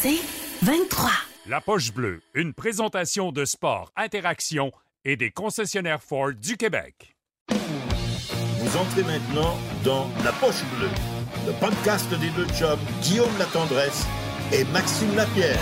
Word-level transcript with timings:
C'est 0.00 0.20
23. 0.62 1.10
La 1.48 1.60
poche 1.60 1.92
bleue, 1.92 2.20
une 2.34 2.54
présentation 2.54 3.32
de 3.32 3.44
sport, 3.44 3.90
interaction 3.96 4.70
et 5.04 5.16
des 5.16 5.32
concessionnaires 5.32 6.04
Ford 6.04 6.34
du 6.40 6.56
Québec. 6.56 7.16
Vous 7.50 8.76
entrez 8.76 9.02
maintenant 9.02 9.56
dans 9.82 10.08
La 10.24 10.30
Poche 10.30 10.62
Bleue, 10.76 10.88
le 11.48 11.52
podcast 11.58 12.08
des 12.10 12.30
deux 12.30 12.46
chums 12.54 12.78
Guillaume 13.02 13.36
Latendresse 13.40 14.06
et 14.52 14.62
Maxime 14.66 15.16
Lapierre. 15.16 15.58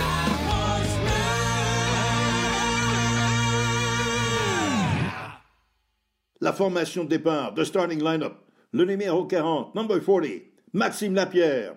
La 6.42 6.52
formation 6.52 7.04
de 7.04 7.08
départ 7.08 7.54
de 7.54 7.64
starting 7.64 8.04
lineup. 8.04 8.36
Le 8.72 8.84
numéro 8.84 9.24
40, 9.24 9.74
number 9.74 9.98
40, 10.04 10.42
Maxime 10.74 11.14
Lapierre. 11.14 11.72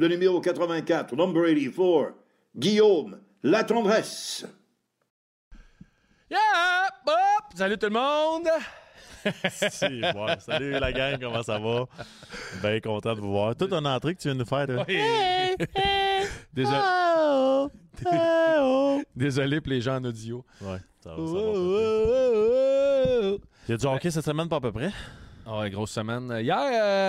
Le 0.00 0.08
numéro 0.08 0.40
84, 0.40 1.14
number 1.14 1.44
84, 1.54 2.14
Guillaume 2.56 3.18
Latendresse. 3.42 4.46
Yeah! 6.30 6.38
Hop! 7.06 7.44
Salut 7.54 7.76
tout 7.76 7.84
le 7.88 7.92
monde! 7.92 8.48
Si. 9.50 10.00
Salut 10.38 10.70
la 10.70 10.90
gang, 10.90 11.20
comment 11.20 11.42
ça 11.42 11.58
va? 11.58 11.84
Bien 12.62 12.80
content 12.80 13.14
de 13.14 13.20
vous 13.20 13.32
voir. 13.32 13.54
Toute 13.54 13.74
une 13.74 13.86
entrée 13.86 14.14
que 14.14 14.22
tu 14.22 14.28
viens 14.28 14.34
de 14.36 14.38
nous 14.40 14.46
faire. 14.46 14.66
là. 14.68 14.86
Désolé, 16.54 16.78
Oh, 16.82 17.68
oh. 18.10 19.02
désolé 19.14 19.60
pour 19.60 19.70
les 19.70 19.82
gens 19.82 19.96
en 19.96 20.04
audio. 20.06 20.42
Ouais, 20.62 20.78
ça 21.04 21.10
va, 21.10 21.16
ça. 21.16 21.22
Il 23.68 23.70
y 23.70 23.72
a 23.74 23.76
du 23.76 23.84
hockey 23.86 24.10
cette 24.10 24.24
semaine, 24.24 24.48
pas 24.48 24.56
à 24.56 24.60
peu 24.60 24.72
près? 24.72 24.90
Ah 25.52 25.58
ouais, 25.60 25.70
grosse 25.70 25.90
semaine. 25.90 26.30
Hier, 26.42 26.56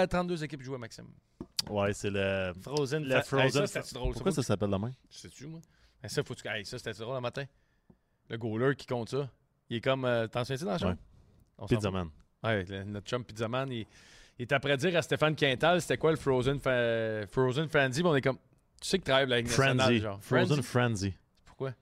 euh, 0.03 0.07
32 0.07 0.43
équipes 0.43 0.63
jouaient, 0.63 0.77
Maxime. 0.79 1.05
Ouais, 1.69 1.93
c'est 1.93 2.09
le. 2.09 2.53
Frozen. 2.61 3.03
Le 3.03 3.09
Fa- 3.09 3.17
Hey, 3.17 3.23
Frozen. 3.51 3.67
ça, 3.67 3.81
c'était 3.83 3.99
drôle. 3.99 4.13
Pourquoi 4.13 4.31
ça? 4.31 4.41
ça 4.41 4.47
s'appelle 4.47 4.69
la 4.71 4.79
main? 4.79 4.91
Sais-tu, 5.09 5.45
moi? 5.47 5.59
Hey, 6.03 6.09
ça, 6.09 6.23
faut 6.23 6.33
que 6.33 6.41
tu- 6.41 6.47
hey, 6.47 6.65
ça, 6.65 6.77
c'était 6.79 6.93
drôle 6.93 7.15
le 7.15 7.21
matin. 7.21 7.43
Le 8.29 8.37
goaler 8.37 8.75
qui 8.75 8.87
compte 8.87 9.09
ça. 9.09 9.29
Il 9.69 9.77
est 9.77 9.81
comme. 9.81 10.05
euh, 10.05 10.27
T'en 10.27 10.43
souviens-tu 10.43 10.63
dans 10.65 10.71
la 10.71 10.77
chambre? 10.79 10.91
Ouais. 10.93 10.97
On 11.59 11.67
s'en 11.67 11.75
Pizza 11.75 11.91
Man. 11.91 12.05
fout. 12.07 12.13
Ouais, 12.49 12.63
le- 12.65 12.83
notre 12.85 13.07
chum 13.07 13.23
Pizzaman, 13.23 13.71
il, 13.71 13.85
il 14.39 14.41
est 14.41 14.51
après 14.51 14.75
dire 14.77 14.97
à 14.97 15.01
Stéphane 15.03 15.35
Quintal 15.35 15.79
c'était 15.79 15.97
quoi 15.97 16.09
le 16.09 16.17
Frozen, 16.17 16.59
fa- 16.59 17.27
Frozen 17.27 17.69
Frenzy. 17.69 18.01
mais 18.01 18.09
on 18.09 18.15
est 18.15 18.21
comme. 18.21 18.39
Tu 18.81 18.87
sais 18.87 18.97
que 18.97 19.03
tu 19.03 19.11
travailles 19.11 19.31
avec 19.31 19.47
la 19.47 19.53
Frenzy. 19.53 19.99
genre. 19.99 20.19
Frozen 20.23 20.63
Frenzy. 20.63 21.13
Pourquoi? 21.45 21.73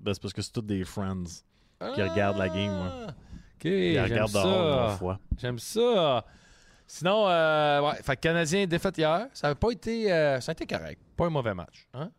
Ben, 0.00 0.12
c'est 0.12 0.20
parce 0.20 0.34
que 0.34 0.42
c'est 0.42 0.52
tous 0.52 0.60
des 0.62 0.84
friends. 0.84 1.24
qui 1.94 2.02
regardent 2.02 2.36
la 2.36 2.48
game, 2.50 2.74
moi. 2.76 3.06
OK, 3.64 3.70
j'aime 4.08 4.26
ça. 4.42 4.98
J'aime 5.38 5.58
ça. 5.58 6.24
Sinon, 6.86 7.28
euh, 7.28 7.80
ouais, 7.82 7.94
fait 8.02 8.16
Canadien 8.16 8.66
défaite 8.66 8.98
hier. 8.98 9.26
Ça 9.32 9.48
n'a 9.48 9.54
pas 9.54 9.70
été. 9.70 10.12
euh, 10.12 10.40
ça 10.40 10.50
a 10.50 10.54
été 10.54 10.66
correct. 10.66 11.00
Pas 11.16 11.26
un 11.26 11.30
mauvais 11.30 11.54
match. 11.54 11.86
Hein? 11.94 12.10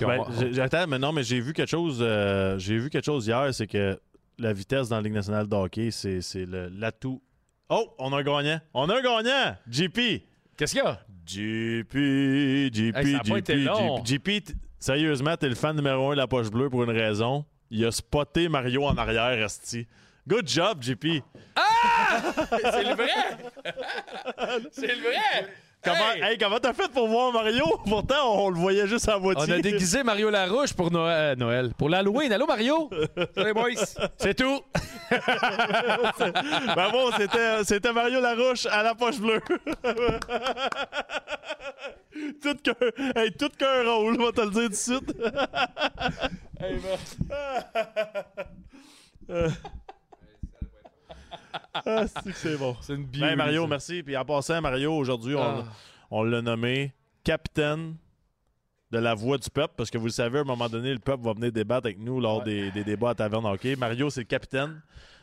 Ben, 0.00 0.22
J'attends, 0.52 0.86
mais 0.86 0.98
non, 0.98 1.12
mais 1.12 1.22
j'ai 1.22 1.40
vu 1.40 1.52
quelque 1.52 1.68
chose. 1.70 1.98
euh, 2.02 2.58
j'ai 2.58 2.76
vu 2.78 2.90
quelque 2.90 3.04
chose 3.04 3.26
hier, 3.26 3.54
c'est 3.54 3.66
que 3.66 3.98
la 4.38 4.52
vitesse 4.52 4.88
dans 4.88 4.96
la 4.96 5.02
Ligue 5.02 5.12
nationale 5.14 5.46
de 5.48 5.54
hockey, 5.54 5.90
c'est 5.90 6.20
c'est 6.20 6.44
le- 6.44 6.68
l'atout. 6.68 7.22
Oh, 7.70 7.94
on 7.98 8.12
a 8.12 8.18
un 8.18 8.22
gagnant. 8.22 8.60
On 8.74 8.88
a 8.90 8.98
un 8.98 9.02
gagnant! 9.02 9.56
JP! 9.70 9.98
Qu'est-ce 10.56 10.74
qu'il 10.74 10.82
y 10.82 10.86
a? 10.86 11.00
JP, 11.26 11.94
JP, 12.74 12.96
Hey, 12.96 13.12
ça 13.12 13.18
a 13.18 13.20
pas 13.20 13.24
JP, 13.24 13.36
été 13.38 13.56
long. 13.56 14.04
JP, 14.04 14.06
JP, 14.06 14.44
t- 14.44 14.54
sérieusement, 14.78 15.36
t'es 15.36 15.48
le 15.48 15.54
fan 15.54 15.74
numéro 15.74 16.08
un 16.10 16.12
de 16.12 16.18
la 16.18 16.26
poche 16.26 16.50
bleue 16.50 16.68
pour 16.68 16.82
une 16.84 16.90
raison. 16.90 17.44
Il 17.70 17.84
a 17.84 17.90
spoté 17.90 18.48
Mario 18.48 18.84
en 18.84 18.96
arrière, 18.96 19.44
Esti. 19.44 19.86
Good 20.26 20.48
job, 20.48 20.82
JP. 20.82 21.04
C'est 21.56 22.82
le 22.82 22.94
vrai! 22.94 23.10
C'est 24.72 24.94
le 24.94 25.02
vrai! 25.02 25.54
Comment 25.84 26.12
Hey! 26.14 26.22
hey, 26.32 26.38
comment 26.38 26.58
t'as 26.58 26.72
fait 26.72 26.88
pour 26.90 27.08
voir 27.08 27.32
Mario? 27.32 27.64
Pourtant, 27.86 28.44
on 28.44 28.50
le 28.50 28.56
voyait 28.58 28.86
juste 28.86 29.08
à 29.08 29.18
moitié. 29.18 29.52
On 29.54 29.58
a 29.58 29.60
déguisé 29.60 30.02
Mario 30.02 30.30
Larouche 30.30 30.72
pour 30.72 30.90
Noël. 30.90 31.32
euh, 31.32 31.36
Noël. 31.36 31.72
Pour 31.76 31.88
l'Halloween. 31.88 32.32
Allô, 32.32 32.46
Mario? 32.46 32.88
Salut, 33.34 33.52
boys. 33.54 33.84
C'est 34.16 34.34
tout. 34.34 34.60
Ben 36.76 36.90
bon, 36.90 37.10
c'était, 37.16 37.62
c'était 37.64 37.92
Mario 37.92 38.20
Larouche 38.20 38.66
à 38.66 38.82
la 38.82 38.94
poche 38.94 39.18
bleue. 39.18 39.40
tout 42.42 42.56
qu'un, 42.62 42.74
hey, 43.16 43.32
tout 43.32 43.50
qu'un 43.56 43.82
rôle, 43.84 44.16
on 44.20 44.24
va 44.24 44.32
te 44.32 44.40
le 44.40 44.50
dire 44.50 44.62
tout 44.62 44.68
de 44.70 44.74
suite. 44.74 45.14
Ah, 51.74 52.04
c'est 52.06 52.32
que 52.32 52.36
c'est 52.38 52.56
bon. 52.56 52.76
C'est 52.82 52.94
une 52.94 53.04
bio. 53.04 53.22
Ben, 53.26 53.36
Mario, 53.36 53.66
merci. 53.66 54.02
Puis 54.02 54.16
en 54.16 54.24
passant, 54.24 54.60
Mario, 54.60 54.92
aujourd'hui, 54.94 55.34
on, 55.34 55.42
Ah. 55.42 55.64
on 56.10 56.22
l'a 56.22 56.40
nommé 56.42 56.92
capitaine 57.24 57.96
de 58.90 58.98
la 58.98 59.14
voix 59.14 59.38
du 59.38 59.50
peuple, 59.50 59.74
parce 59.76 59.90
que 59.90 59.98
vous 59.98 60.06
le 60.06 60.12
savez, 60.12 60.38
à 60.38 60.42
un 60.42 60.44
moment 60.44 60.68
donné, 60.68 60.92
le 60.92 61.00
peuple 61.00 61.24
va 61.24 61.32
venir 61.32 61.50
débattre 61.50 61.86
avec 61.86 61.98
nous 61.98 62.20
lors 62.20 62.38
Ouais. 62.38 62.44
des, 62.44 62.70
des 62.70 62.84
débats 62.84 63.10
à 63.10 63.14
Taverne 63.14 63.44
Hockey. 63.46 63.74
Mario, 63.76 64.08
c'est 64.10 64.20
le 64.20 64.26
capitaine. 64.26 64.80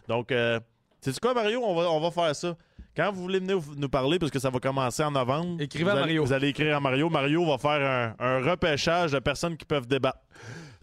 Donc, 0.10 0.32
euh, 0.32 0.60
sais-tu 1.00 1.20
quoi, 1.22 1.34
Mario? 1.34 1.62
On 1.64 1.74
va, 1.76 1.90
on 1.90 2.00
va 2.02 2.12
faire 2.12 2.36
ça. 2.36 2.56
Quand 2.98 3.10
vous 3.14 3.22
voulez 3.22 3.40
venir 3.40 3.60
nous 3.78 3.88
parler, 3.88 4.20
parce 4.20 4.32
que 4.32 4.40
ça 4.40 4.50
va 4.50 4.60
commencer 4.60 5.02
en 5.04 5.12
novembre, 5.12 5.62
Écrivez 5.62 5.86
vous 5.86 5.90
à 5.92 5.94
allez- 5.94 6.02
Mario. 6.02 6.26
Vous 6.26 6.34
allez 6.34 6.50
écrire 6.50 6.76
à 6.76 6.80
Mario. 6.82 7.10
Mario 7.10 7.46
va 7.46 7.58
faire 7.58 8.16
un, 8.20 8.26
un 8.26 8.42
repêchage 8.52 9.14
de 9.14 9.20
personnes 9.20 9.56
qui 9.56 9.64
peuvent 9.64 9.88
débattre. 9.88 10.20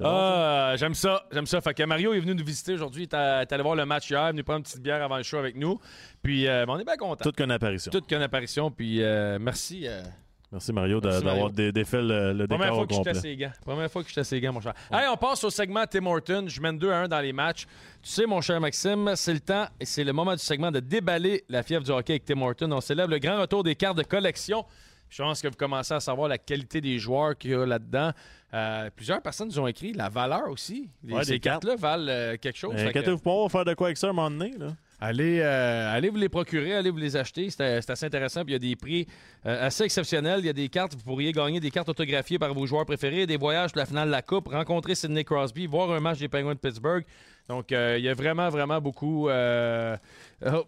Ah, 0.04 0.75
j'aime 0.76 0.94
ça, 0.94 1.25
j'aime 1.32 1.47
ça. 1.47 1.60
Fait 1.60 1.75
que 1.75 1.82
Mario 1.82 2.12
est 2.12 2.20
venu 2.20 2.34
nous 2.34 2.44
visiter 2.44 2.75
aujourd'hui. 2.75 3.09
Il 3.10 3.14
est 3.16 3.53
allé 3.53 3.62
voir 3.62 3.75
le 3.75 3.84
match 3.86 4.10
hier, 4.10 4.20
il 4.22 4.28
est 4.28 4.31
venu 4.32 4.44
prendre 4.44 4.59
une 4.59 4.64
petite 4.64 4.82
bière 4.82 5.03
avant 5.03 5.16
le 5.16 5.22
show 5.22 5.38
avec 5.38 5.56
nous. 5.56 5.81
Puis 6.22 6.47
euh, 6.47 6.64
on 6.69 6.78
est 6.78 6.84
bien 6.84 6.97
contents. 6.97 7.25
Toute 7.25 7.36
qu'une 7.36 7.50
apparition. 7.50 7.91
Toute 7.91 8.06
qu'une 8.06 8.22
apparition. 8.22 8.70
Puis 8.70 9.03
euh, 9.03 9.38
merci. 9.41 9.86
euh, 9.88 10.03
Merci, 10.50 10.72
Mario, 10.72 10.98
d'avoir 10.98 11.50
défait 11.50 12.00
le, 12.00 12.32
le 12.32 12.47
Première 12.47 12.69
décor 12.72 12.75
fois 12.76 12.84
au 12.84 12.86
que 12.86 12.94
je 13.12 13.19
complet. 13.20 13.36
gants. 13.36 13.53
Première 13.66 13.91
fois 13.91 14.03
que 14.03 14.09
je 14.09 14.14
teste 14.14 14.32
les 14.32 14.41
gants, 14.41 14.53
mon 14.54 14.62
cher. 14.62 14.72
Hey, 14.91 15.06
on 15.12 15.16
passe 15.19 15.44
au 15.44 15.50
segment 15.50 15.84
Tim 15.86 16.06
Horton. 16.06 16.47
Je 16.48 16.59
mène 16.62 16.78
2 16.78 16.91
à 16.91 16.97
1 17.00 17.09
dans 17.09 17.20
les 17.20 17.34
matchs. 17.34 17.66
Tu 18.03 18.09
sais, 18.10 18.25
mon 18.25 18.41
cher 18.41 18.59
Maxime, 18.59 19.12
c'est 19.15 19.34
le 19.34 19.41
temps 19.41 19.66
et 19.78 19.84
c'est 19.84 20.04
le 20.04 20.12
moment 20.15 20.32
du 20.32 20.38
segment 20.38 20.70
de 20.70 20.80
déballer 20.80 21.44
la 21.50 21.62
fièvre 21.62 21.84
du 21.84 21.91
hockey 21.91 22.15
avec 22.15 22.25
Tim 22.25 22.41
Horton. 22.41 22.72
On 22.72 22.80
célèbre 22.80 23.10
le 23.10 23.19
grand 23.19 23.38
retour 23.42 23.62
des 23.62 23.75
cartes 23.75 23.98
de 23.98 24.04
collection. 24.04 24.65
Je 25.10 25.22
pense 25.22 25.42
que 25.42 25.48
vous 25.48 25.54
commencez 25.54 25.92
à 25.92 26.00
savoir 26.00 26.28
la 26.28 26.38
qualité 26.38 26.80
des 26.80 26.98
joueurs 26.98 27.36
qu'il 27.36 27.50
y 27.50 27.54
a 27.54 27.66
là-dedans. 27.66 28.12
Euh, 28.54 28.88
plusieurs 28.97 29.20
personnes 29.20 29.48
nous 29.48 29.59
ont 29.59 29.66
écrit 29.66 29.92
la 29.92 30.09
valeur 30.09 30.48
aussi. 30.48 30.88
Les- 31.04 31.14
Ouais, 31.14 31.25
ces 31.25 31.32
des 31.32 31.41
cartes. 31.41 31.64
cartes-là 31.64 31.76
valent 31.81 32.06
euh, 32.09 32.36
quelque 32.41 32.56
chose. 32.56 32.75
Que- 32.75 32.88
Inquiétez-vous 32.88 33.19
pas, 33.19 33.31
on 33.31 33.42
va 33.44 33.48
faire 33.50 33.64
de 33.66 33.75
quoi 33.75 33.88
avec 33.88 33.98
ça 33.98 34.06
à 34.06 34.10
un 34.10 34.12
moment 34.14 34.31
donné. 34.31 34.53
Là. 34.59 34.69
Allez, 35.00 35.38
euh, 35.41 35.94
allez 35.94 36.09
vous 36.09 36.16
les 36.16 36.28
procurer, 36.31 36.75
allez 36.75 36.91
vous 36.91 36.97
les 36.97 37.14
acheter. 37.14 37.50
C'est 37.50 37.88
assez 37.91 38.06
intéressant. 38.06 38.42
Puis 38.44 38.53
il 38.53 38.54
y 38.54 38.56
a 38.56 38.70
des 38.70 38.75
prix 38.75 39.06
euh, 39.47 39.66
assez 39.66 39.84
exceptionnels. 39.84 40.41
Il 40.41 40.47
y 40.47 40.48
a 40.48 40.53
des 40.54 40.69
cartes, 40.69 40.94
vous 40.94 41.03
pourriez 41.04 41.31
gagner 41.32 41.60
des 41.60 41.70
cartes 41.70 41.88
autographiées 41.91 42.38
par 42.38 42.53
vos 42.54 42.66
joueurs 42.66 42.86
préférés, 42.86 43.26
des 43.26 43.36
voyages 43.36 43.70
pour 43.72 43.78
la 43.81 43.86
finale 43.86 44.06
de 44.09 44.12
la 44.12 44.22
Coupe, 44.22 44.48
rencontrer 44.48 44.94
Sidney 44.94 45.25
Crosby, 45.25 45.66
voir 45.66 45.91
un 45.92 46.00
match 46.00 46.19
des 46.19 46.28
Penguins 46.28 46.54
de 46.54 46.59
Pittsburgh. 46.59 47.04
Donc, 47.48 47.72
euh, 47.72 47.97
il 47.98 48.04
y 48.04 48.09
a 48.09 48.14
vraiment, 48.14 48.50
vraiment 48.50 48.81
beaucoup. 48.81 49.28
euh, 49.28 49.97
oh, 50.47 50.64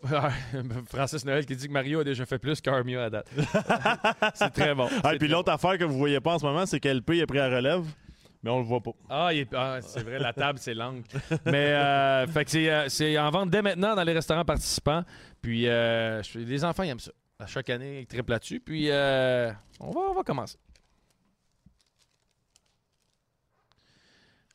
Francis 0.86 1.24
Noël 1.24 1.44
qui 1.44 1.54
dit 1.54 1.68
que 1.68 1.72
Mario 1.72 2.00
a 2.00 2.04
déjà 2.04 2.24
fait 2.24 2.38
plus 2.38 2.60
qu'Armia 2.60 3.04
à 3.04 3.10
date. 3.10 3.30
c'est 4.34 4.50
très 4.50 4.74
bon. 4.74 4.88
Ah, 5.04 5.14
et 5.14 5.18
puis 5.18 5.28
l'autre 5.28 5.52
affaire 5.52 5.76
que 5.76 5.84
vous 5.84 5.98
voyez 5.98 6.20
pas 6.20 6.34
en 6.34 6.38
ce 6.38 6.44
moment, 6.46 6.64
c'est 6.64 6.80
qu'LP 6.80 7.10
est 7.10 7.26
pris 7.26 7.38
à 7.38 7.48
relève, 7.48 7.84
mais 8.42 8.50
on 8.50 8.58
le 8.58 8.64
voit 8.64 8.80
pas. 8.80 8.92
Ah, 9.10 9.30
ah, 9.54 9.78
c'est 9.82 10.02
vrai, 10.02 10.18
la 10.18 10.32
table, 10.32 10.58
c'est 10.58 10.72
l'angle. 10.72 11.02
Mais 11.44 11.72
euh, 11.72 12.26
fait 12.26 12.44
que 12.46 12.88
c'est, 12.88 13.18
en 13.18 13.30
vente 13.30 13.50
dès 13.50 13.60
maintenant 13.60 13.94
dans 13.94 14.04
les 14.04 14.14
restaurants 14.14 14.44
participants. 14.44 15.04
Puis 15.42 15.68
euh, 15.68 16.22
les 16.34 16.64
enfants, 16.64 16.82
ils 16.82 16.90
aiment 16.90 16.98
ça. 16.98 17.12
À 17.38 17.46
chaque 17.46 17.68
année, 17.70 18.00
ils 18.00 18.06
triplent 18.06 18.32
là-dessus. 18.32 18.60
Puis 18.60 18.90
euh, 18.90 19.52
on, 19.78 19.90
va, 19.90 20.00
on 20.00 20.14
va 20.14 20.22
commencer. 20.22 20.56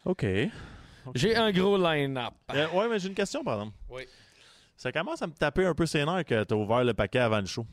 OK. 0.05 0.25
J'ai 1.13 1.35
un 1.35 1.51
gros 1.51 1.77
line-up. 1.77 2.33
Euh, 2.53 2.67
ouais, 2.71 2.89
mais 2.89 2.99
j'ai 2.99 3.09
une 3.09 3.13
question, 3.15 3.43
par 3.43 3.55
exemple. 3.55 3.77
Oui. 3.89 4.03
Ça 4.77 4.91
commence 4.91 5.21
à 5.21 5.27
me 5.27 5.33
taper 5.33 5.65
un 5.65 5.73
peu 5.73 5.85
ses 5.85 6.03
nerfs 6.05 6.25
que 6.25 6.43
tu 6.43 6.53
as 6.53 6.57
ouvert 6.57 6.83
le 6.83 6.93
paquet 6.93 7.19
avant 7.19 7.39
le 7.39 7.45
show. 7.45 7.65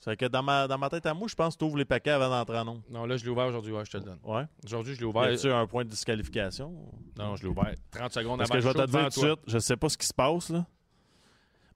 C'est 0.00 0.16
que 0.16 0.26
dans 0.26 0.42
ma, 0.42 0.68
dans 0.68 0.78
ma 0.78 0.88
tête 0.88 1.06
à 1.06 1.14
moi, 1.14 1.26
je 1.28 1.34
pense 1.34 1.54
que 1.54 1.58
tu 1.58 1.64
ouvres 1.64 1.76
les 1.76 1.84
paquets 1.84 2.10
avant 2.10 2.30
d'entrer 2.30 2.58
en. 2.58 2.80
Non, 2.88 3.04
là, 3.04 3.16
je 3.16 3.24
l'ai 3.24 3.30
ouvert 3.30 3.46
aujourd'hui. 3.46 3.72
Ouais, 3.72 3.84
je 3.84 3.90
te 3.90 3.96
le 3.96 4.04
donne. 4.04 4.18
Ouais. 4.22 4.44
Aujourd'hui, 4.64 4.94
je 4.94 5.00
l'ai 5.00 5.06
ouvert. 5.06 5.22
a-tu 5.22 5.50
un 5.50 5.66
point 5.66 5.84
de 5.84 5.90
disqualification? 5.90 6.72
Non, 7.18 7.34
je 7.36 7.42
l'ai 7.42 7.48
ouvert 7.48 7.74
30 7.90 8.12
secondes 8.12 8.38
Parce 8.38 8.50
avant 8.50 8.58
que 8.58 8.62
je 8.62 8.68
vais 8.68 8.74
te 8.74 8.78
dire 8.78 8.86
devant 8.86 9.08
tout 9.10 9.20
de 9.20 9.26
suite, 9.26 9.40
je 9.46 9.58
sais 9.58 9.76
pas 9.76 9.88
ce 9.88 9.98
qui 9.98 10.06
se 10.06 10.14
passe, 10.14 10.50
là. 10.50 10.66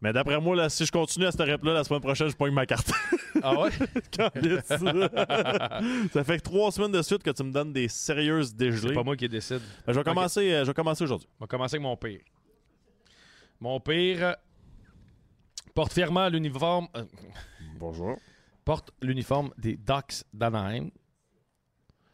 Mais 0.03 0.13
d'après 0.13 0.39
moi, 0.41 0.57
là, 0.57 0.69
si 0.69 0.85
je 0.85 0.91
continue 0.93 1.27
à 1.27 1.31
cette 1.31 1.41
rep-là, 1.43 1.73
la 1.75 1.85
semaine 1.85 2.01
prochaine, 2.01 2.29
je 2.29 2.35
pogne 2.37 2.53
ma 2.53 2.67
carte. 2.67 2.91
Ah 3.43 3.59
ouais? 3.59 3.71
Ça 6.13 6.25
fait 6.25 6.39
que 6.39 6.43
trois 6.43 6.73
semaines 6.73 6.93
de 6.93 7.03
suite 7.03 7.23
que 7.23 7.31
tu 7.31 7.43
me 7.45 7.53
donnes 7.53 7.73
des 7.73 7.89
sérieuses 7.89 8.49
C'est 8.49 8.57
dégelées. 8.57 8.95
pas 8.95 9.05
moi 9.05 9.17
qui 9.17 9.29
décide. 9.29 9.61
Ben, 9.87 9.93
je 9.93 9.99
vais 9.99 10.05
commencer, 10.05 10.53
euh, 10.53 10.65
je 10.65 10.71
vais 10.71 10.75
commencer 10.75 11.05
aujourd'hui. 11.05 11.29
On 11.39 11.45
va 11.45 11.47
commencer 11.47 11.77
avec 11.77 11.83
mon 11.83 11.97
pire. 11.97 12.21
Mon 13.61 13.79
pire 13.81 14.37
porte 15.75 15.93
fièrement 15.93 16.29
l'uniforme. 16.29 16.89
euh, 16.97 17.05
Bonjour. 17.79 18.17
porte 18.65 18.91
l'uniforme 19.01 19.53
des 19.57 19.77
Ducks 19.77 20.25
d'Anaheim. 20.33 20.91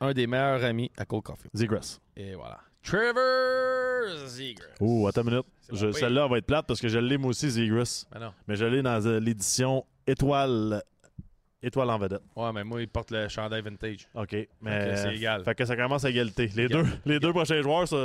Un 0.01 0.13
des 0.13 0.27
meilleurs 0.27 0.63
amis 0.63 0.93
à 0.97 1.05
Cole 1.07 1.23
Caulfield. 1.23 1.51
Zegras. 1.55 1.99
Et 2.17 2.35
voilà. 2.35 2.61
Trevor 2.83 4.27
Zegras. 4.27 4.65
Oh, 4.81 5.07
attends 5.07 5.23
une 5.23 5.31
minute. 5.31 5.47
Je- 5.73 5.87
pire. 5.87 5.97
Celle-là 5.97 6.27
va 6.27 6.39
être 6.39 6.47
plate 6.47 6.67
parce 6.67 6.81
que 6.81 6.89
je 6.89 6.99
l'ai 6.99 7.19
moi 7.19 7.31
aussi, 7.31 7.51
Zegras. 7.51 8.07
Ben 8.13 8.21
non. 8.21 8.33
Mais 8.47 8.57
je 8.57 8.65
l'ai 8.65 8.83
dans 8.83 9.05
euh, 9.07 9.21
l'édition 9.21 9.85
étoile 10.07 10.83
étoile 11.63 11.91
en 11.91 11.99
vedette. 11.99 12.23
Ouais, 12.37 12.53
mais 12.53 12.63
moi, 12.65 12.81
il 12.81 12.89
porte 12.89 13.11
le 13.11 13.29
chandail 13.29 13.63
vintage. 13.63 14.09
OK. 14.15 14.37
Mais 14.61 14.97
c'est 14.97 15.15
égal. 15.17 15.43
Fait 15.45 15.55
que 15.57 15.65
ça 15.65 15.75
commence 15.77 16.05
à 16.05 16.11
égalité. 16.11 16.47
Les, 16.55 16.65
Égal. 16.67 16.85
deux, 16.85 16.91
les 17.05 17.19
deux 17.21 17.33
prochains 17.33 17.61
joueurs, 17.61 17.87
ça, 17.89 17.97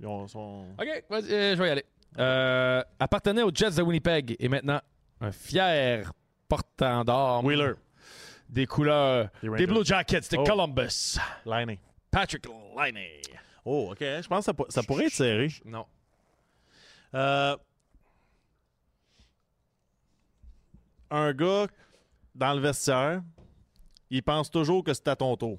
ils 0.00 0.06
ont- 0.06 0.26
sont. 0.26 0.64
OK, 0.78 1.04
vas-y, 1.10 1.32
euh, 1.32 1.54
je 1.56 1.62
vais 1.62 1.68
y 1.68 1.70
aller. 1.70 1.84
Euh, 2.18 2.82
appartenait 2.98 3.42
aux 3.42 3.50
Jets 3.54 3.72
de 3.72 3.82
Winnipeg 3.82 4.34
et 4.40 4.48
maintenant 4.48 4.80
un 5.20 5.30
fier 5.30 6.10
portant 6.48 7.04
d'armes 7.04 7.44
Wheeler. 7.44 7.74
des 8.48 8.66
couleurs 8.66 9.28
Les 9.42 9.48
des 9.48 9.50
Rangers. 9.50 9.66
Blue 9.66 9.84
Jackets 9.84 10.20
de 10.32 10.38
Oh. 10.38 10.44
Columbus. 10.44 11.18
Liney. 11.44 11.78
Patrick 12.10 12.46
Liney. 12.74 13.20
Oh, 13.64 13.90
OK. 13.92 14.00
Je 14.00 14.26
pense 14.28 14.40
que 14.40 14.44
ça, 14.44 14.54
pour- 14.54 14.70
ça 14.70 14.82
pourrait 14.82 15.06
être 15.06 15.12
serré. 15.12 15.48
Non. 15.64 15.86
Euh, 17.14 17.56
un 21.10 21.32
gars 21.32 21.66
dans 22.34 22.54
le 22.54 22.60
vestiaire, 22.60 23.22
il 24.10 24.22
pense 24.22 24.50
toujours 24.50 24.84
que 24.84 24.92
c'est 24.92 25.08
à 25.08 25.16
ton 25.16 25.36
tour 25.36 25.58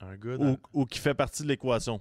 Un 0.00 0.16
gars 0.16 0.36
ou, 0.36 0.56
ou 0.72 0.84
qui 0.86 0.98
fait 0.98 1.14
partie 1.14 1.42
de 1.44 1.48
l'équation. 1.48 2.00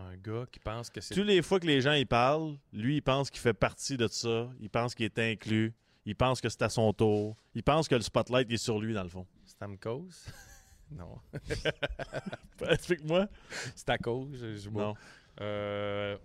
un 0.00 0.16
gars 0.16 0.46
qui 0.50 0.60
pense 0.60 0.88
que 0.90 1.00
c'est 1.00 1.14
Toutes 1.14 1.26
les 1.26 1.42
fois 1.42 1.58
que 1.58 1.66
les 1.66 1.80
gens 1.80 1.92
y 1.92 2.04
parlent, 2.04 2.56
lui, 2.72 2.96
il 2.96 3.02
pense 3.02 3.30
qu'il 3.30 3.40
fait 3.40 3.52
partie 3.52 3.96
de 3.96 4.06
ça. 4.06 4.48
Il 4.60 4.70
pense 4.70 4.94
qu'il 4.94 5.04
est 5.06 5.18
inclus. 5.18 5.74
Il 6.06 6.14
pense 6.14 6.40
que 6.40 6.48
c'est 6.48 6.62
à 6.62 6.68
son 6.68 6.92
tour. 6.92 7.36
Il 7.54 7.62
pense 7.64 7.88
que 7.88 7.94
le 7.96 8.00
spotlight 8.00 8.50
est 8.50 8.56
sur 8.56 8.78
lui, 8.80 8.94
dans 8.94 9.02
le 9.02 9.08
fond. 9.08 9.26
Stamkos. 9.44 10.08
non. 10.90 11.20
Explique-moi. 12.68 13.28
C'est 13.74 13.88
à 13.90 13.98
cause. 13.98 14.36
Je, 14.38 14.56
je- 14.56 14.70
Non. 14.70 14.94
Euh... 15.40 16.16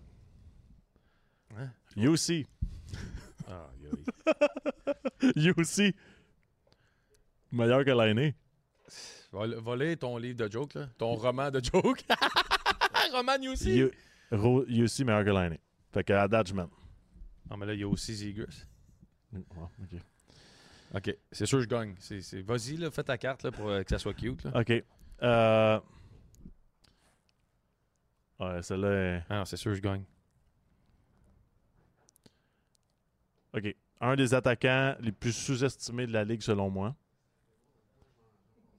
UC. 1.96 2.46
ah, 3.48 3.70
aïe, 3.78 3.88
aïe. 5.22 5.52
UC. 5.56 5.94
Meilleur 7.52 7.84
que 7.84 7.90
l'année. 7.90 8.34
Vol- 9.30 9.54
Voler 9.56 9.96
ton 9.96 10.16
livre 10.18 10.36
de 10.36 10.50
joke, 10.50 10.74
là. 10.74 10.88
Ton 10.98 11.14
roman 11.14 11.50
de 11.50 11.60
joke. 11.62 12.04
roman 13.12 13.36
aussi. 13.52 13.78
U- 13.80 13.90
Ro- 14.32 14.64
UC 14.66 15.00
meilleur 15.04 15.24
que 15.24 15.30
l'année. 15.30 15.60
Fait 15.92 16.02
que 16.02 16.12
à 16.12 16.26
date, 16.26 16.48
je 16.48 16.54
mène. 16.54 16.68
Ah, 17.50 17.56
mais 17.56 17.66
là, 17.66 17.74
il 17.74 17.80
y 17.80 17.84
a 17.84 17.88
aussi 17.88 18.14
Zegers. 18.14 18.46
Ouais, 19.32 19.40
ok. 19.82 20.00
OK. 20.94 21.16
C'est 21.32 21.46
sûr 21.46 21.58
que 21.58 21.64
je 21.64 21.68
gagne. 21.68 21.94
C'est, 21.98 22.20
c'est- 22.20 22.42
Vas-y, 22.42 22.76
là, 22.76 22.90
fais 22.90 23.02
ta 23.02 23.18
carte 23.18 23.42
là, 23.42 23.50
pour 23.50 23.68
euh, 23.68 23.82
que 23.82 23.90
ça 23.90 23.98
soit 23.98 24.14
cute. 24.14 24.44
Là. 24.44 24.60
OK. 24.60 24.72
Euh... 25.22 25.80
Ouais, 28.40 28.62
celle-là 28.62 29.16
est... 29.18 29.22
Ah 29.28 29.38
non, 29.38 29.44
c'est 29.44 29.56
sûr 29.56 29.70
que 29.72 29.76
je 29.76 29.82
gagne. 29.82 30.04
OK. 33.56 33.74
Un 34.00 34.16
des 34.16 34.34
attaquants 34.34 34.96
les 35.00 35.12
plus 35.12 35.32
sous-estimés 35.32 36.06
de 36.06 36.12
la 36.12 36.24
Ligue, 36.24 36.42
selon 36.42 36.68
moi. 36.70 36.94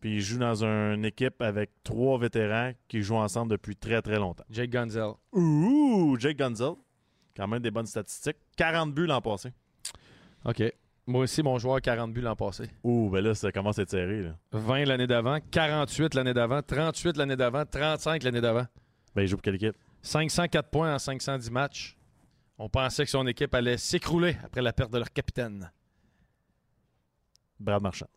Puis 0.02 0.16
il 0.16 0.22
joue 0.22 0.38
dans 0.38 0.64
une 0.64 1.04
équipe 1.06 1.42
avec 1.42 1.72
trois 1.84 2.20
vétérans 2.20 2.74
qui 2.88 3.02
jouent 3.02 3.16
ensemble 3.16 3.52
depuis 3.52 3.76
très, 3.76 4.02
très 4.02 4.20
longtemps. 4.20 4.44
Jake 4.50 4.70
Gunzel. 4.70 5.14
Ouh! 5.32 6.16
Jake 6.20 6.38
Gunzel. 6.38 6.74
Quand 7.36 7.48
même 7.48 7.62
des 7.62 7.72
bonnes 7.72 7.88
statistiques. 7.88 8.38
40 8.56 8.94
buts 8.94 9.08
l'an 9.08 9.22
passé. 9.22 9.52
OK. 10.46 10.62
Moi 11.08 11.22
aussi, 11.22 11.44
mon 11.44 11.60
joueur, 11.60 11.82
40 11.82 12.12
buts 12.14 12.22
l'an 12.22 12.36
passé. 12.36 12.70
Ouh, 12.84 13.10
ben 13.12 13.24
là, 13.24 13.36
ça 13.36 13.52
commence 13.52 13.78
à 13.78 13.84
être 13.84 13.92
serré. 13.92 14.22
Là. 14.24 14.36
20 14.54 14.86
l'année 14.86 15.06
d'avant, 15.06 15.38
48 15.52 16.16
l'année 16.16 16.34
d'avant, 16.34 16.62
38 16.64 17.18
l'année 17.18 17.36
d'avant, 17.36 17.64
35 17.64 18.24
l'année 18.24 18.42
d'avant. 18.42 18.66
Ben, 19.16 19.22
il 19.22 19.28
joue 19.28 19.36
pour 19.36 19.44
quelle 19.44 19.56
équipe? 19.56 19.76
504 20.02 20.70
points 20.70 20.96
en 20.96 21.00
510 21.00 21.52
matchs. 21.52 21.96
On 22.58 22.70
pensait 22.70 23.04
que 23.04 23.12
son 23.12 23.28
équipe 23.28 23.54
allait 23.54 23.78
s'écrouler 23.78 24.36
après 24.44 24.62
la 24.62 24.74
perte 24.74 24.92
de 24.92 24.98
leur 24.98 25.12
capitaine. 25.12 25.72
Brad 27.60 27.82
Marchand. 27.82 28.08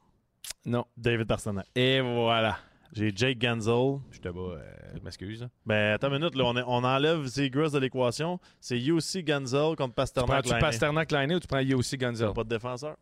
Non. 0.65 0.87
David 0.97 1.27
Pasternak. 1.27 1.67
Et 1.75 2.01
voilà. 2.01 2.59
J'ai 2.93 3.13
Jake 3.15 3.39
Gunzel. 3.39 3.99
Je 4.11 4.19
te 4.19 4.29
bats, 4.29 4.41
euh, 4.41 4.63
je 4.97 5.01
m'excuse. 5.03 5.47
Ben, 5.67 5.95
attends 5.95 6.09
une 6.09 6.19
minute, 6.21 6.35
là, 6.35 6.45
on, 6.47 6.57
est- 6.57 6.65
on 6.67 6.83
enlève 6.85 7.25
Zegras 7.27 7.71
de 7.71 7.79
l'équation. 7.79 8.41
C'est 8.61 8.79
UC 8.79 9.23
Gunzel 9.25 9.77
contre 9.77 9.95
Pasternak. 9.95 10.31
Prends-tu 10.31 10.49
Laine. 10.51 10.61
Pasternak 10.61 11.11
Lainé 11.13 11.35
ou 11.35 11.41
tu 11.41 11.47
prends 11.47 11.63
aussi 11.77 11.97
Gunzel? 11.99 12.29
T'as 12.29 12.35
pas 12.35 12.45
de 12.45 12.49
défenseur. 12.49 12.97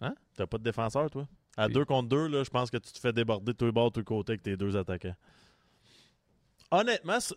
Hein? 0.00 0.14
T'as 0.36 0.46
pas 0.46 0.58
de 0.58 0.62
défenseur, 0.62 1.10
toi? 1.10 1.26
À 1.56 1.68
deux 1.68 1.84
contre 1.84 2.08
deux, 2.08 2.28
là, 2.28 2.42
je 2.44 2.48
pense 2.50 2.70
que 2.70 2.76
tu 2.78 2.92
te 2.92 2.98
fais 2.98 3.12
déborder 3.12 3.52
de 3.52 3.56
tous 3.58 3.66
les 3.66 3.72
bords, 3.72 3.90
de 3.90 3.94
tous 3.94 4.00
les 4.00 4.04
côtés 4.04 4.32
avec 4.32 4.42
tes 4.42 4.56
deux 4.56 4.76
attaquants. 4.76 5.16
Honnêtement, 6.70 7.18
c'est- 7.20 7.34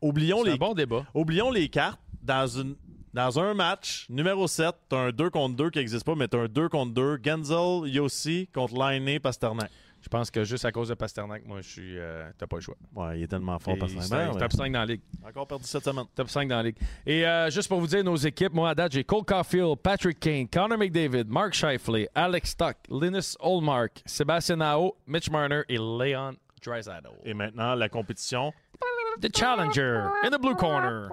oublions 0.00 0.38
C'est 0.42 0.48
les, 0.50 0.54
un 0.54 0.56
bon 0.58 0.74
débat. 0.74 1.04
oublions 1.14 1.50
les 1.50 1.68
cartes. 1.68 2.00
Dans, 2.22 2.46
une, 2.46 2.74
dans 3.12 3.38
un 3.38 3.52
match, 3.52 4.06
numéro 4.08 4.46
7, 4.48 4.74
t'as 4.88 4.96
un 4.96 5.10
2 5.12 5.28
contre 5.28 5.56
2 5.56 5.68
qui 5.68 5.78
n'existe 5.78 6.04
pas, 6.06 6.14
mais 6.14 6.26
t'as 6.26 6.38
un 6.38 6.48
2 6.48 6.70
contre 6.70 6.94
2. 6.94 7.18
Genzel, 7.22 7.86
Yossi 7.92 8.48
contre 8.54 8.74
Lainé, 8.78 9.20
Pasternak. 9.20 9.70
Je 10.04 10.08
pense 10.10 10.30
que 10.30 10.44
juste 10.44 10.66
à 10.66 10.70
cause 10.70 10.88
de 10.90 10.94
Pasternak, 10.94 11.46
moi, 11.46 11.62
je 11.62 11.68
suis. 11.70 11.98
euh, 11.98 12.30
T'as 12.36 12.46
pas 12.46 12.56
le 12.56 12.60
choix. 12.60 12.74
Ouais, 12.94 13.18
il 13.18 13.22
est 13.22 13.26
tellement 13.26 13.58
fort, 13.58 13.74
Et 13.74 13.78
Pasternak. 13.78 14.32
Ben, 14.34 14.38
top 14.38 14.52
5 14.52 14.70
dans 14.70 14.80
la 14.80 14.84
ligue. 14.84 15.00
Encore 15.26 15.46
perdu 15.46 15.64
cette 15.64 15.82
semaine. 15.82 16.04
Top 16.14 16.28
5 16.28 16.46
dans 16.46 16.56
la 16.58 16.62
ligue. 16.64 16.76
Et 17.06 17.26
euh, 17.26 17.48
juste 17.48 17.68
pour 17.68 17.80
vous 17.80 17.86
dire, 17.86 18.04
nos 18.04 18.14
équipes, 18.16 18.52
moi 18.52 18.68
à 18.68 18.74
date, 18.74 18.92
j'ai 18.92 19.02
Cole 19.02 19.24
Caulfield, 19.24 19.78
Patrick 19.82 20.20
Kane, 20.20 20.46
Connor 20.46 20.76
McDavid, 20.76 21.24
Mark 21.26 21.54
Scheifele, 21.54 22.06
Alex 22.14 22.50
Stock, 22.50 22.76
Linus 22.90 23.34
Olmark, 23.40 24.02
Sébastien 24.04 24.56
Nao, 24.56 24.94
Mitch 25.06 25.30
Marner 25.30 25.62
et 25.70 25.78
Leon 25.78 26.34
Draisaitl. 26.62 27.08
Et 27.24 27.32
maintenant, 27.32 27.74
la 27.74 27.88
compétition. 27.88 28.52
The 29.22 29.34
Challenger 29.34 30.02
in 30.22 30.30
the 30.30 30.38
blue 30.38 30.54
corner. 30.54 31.08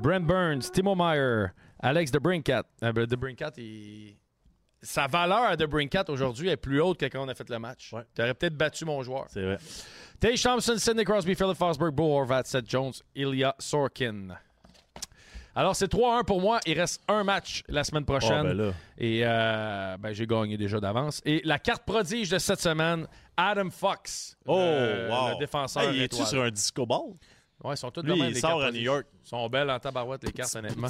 Brent 0.00 0.26
Burns, 0.26 0.70
Timo 0.72 0.96
Meyer, 0.96 1.52
Alex 1.80 2.10
DeBrincat. 2.10 2.64
Euh, 2.82 2.92
ben, 2.92 3.06
DeBrincat, 3.06 3.52
il- 3.56 4.16
sa 4.82 5.06
valeur 5.06 5.42
à 5.42 5.56
DeBrincat 5.56 6.04
aujourd'hui 6.08 6.48
est 6.48 6.56
plus 6.56 6.80
haute 6.80 6.98
que 6.98 7.06
quand 7.06 7.24
on 7.24 7.28
a 7.28 7.34
fait 7.34 7.48
le 7.50 7.58
match. 7.58 7.92
Ouais. 7.92 8.02
Tu 8.14 8.22
aurais 8.22 8.34
peut-être 8.34 8.56
battu 8.56 8.84
mon 8.84 9.02
joueur. 9.02 9.26
C'est 9.28 9.42
vrai. 9.42 9.58
Tage 10.20 10.42
Thompson, 10.42 10.74
Sidney 10.78 11.04
Crosby, 11.04 11.34
Philip 11.34 11.56
Fosberg, 11.56 11.92
Bo 11.94 12.16
Horvat, 12.18 12.44
Seth 12.44 12.68
Jones, 12.68 12.92
Ilya 13.14 13.54
Sorkin. 13.58 14.28
Alors, 15.54 15.74
c'est 15.74 15.92
3-1 15.92 16.24
pour 16.24 16.40
moi. 16.40 16.60
Il 16.66 16.78
reste 16.78 17.02
un 17.08 17.24
match 17.24 17.64
la 17.68 17.82
semaine 17.82 18.04
Ah, 18.06 18.12
prochaine. 18.12 18.42
ben 18.44 18.56
là. 18.56 18.72
Et 18.96 19.22
euh, 19.24 19.96
ben, 19.98 20.12
j'ai 20.12 20.26
gagné 20.26 20.56
déjà 20.56 20.78
d'avance. 20.78 21.20
Et 21.24 21.40
la 21.44 21.58
carte 21.58 21.84
prodige 21.84 22.30
de 22.30 22.38
cette 22.38 22.60
semaine, 22.60 23.08
Adam 23.36 23.68
Fox. 23.70 24.36
Oh, 24.46 24.56
le, 24.56 25.08
wow. 25.10 25.30
le 25.30 25.38
défenseur. 25.40 25.90
Hey, 25.90 26.08
sur 26.12 26.42
un 26.44 26.50
disco 26.50 26.86
ball? 26.86 27.14
Ouais, 27.64 27.74
ils 27.74 27.76
sont 27.76 27.90
tous 27.90 28.02
Lui, 28.02 28.12
de 28.12 28.18
même, 28.18 28.28
il 28.28 28.34
les 28.34 28.40
sort 28.40 28.60
cartes 28.60 28.62
à. 28.62 28.70
New 28.70 28.80
York. 28.82 29.04
Ils 29.24 29.28
sont 29.28 29.48
belles 29.48 29.68
en 29.68 29.78
tabarouette, 29.80 30.22
les 30.22 30.30
cartes, 30.30 30.54
honnêtement. 30.54 30.86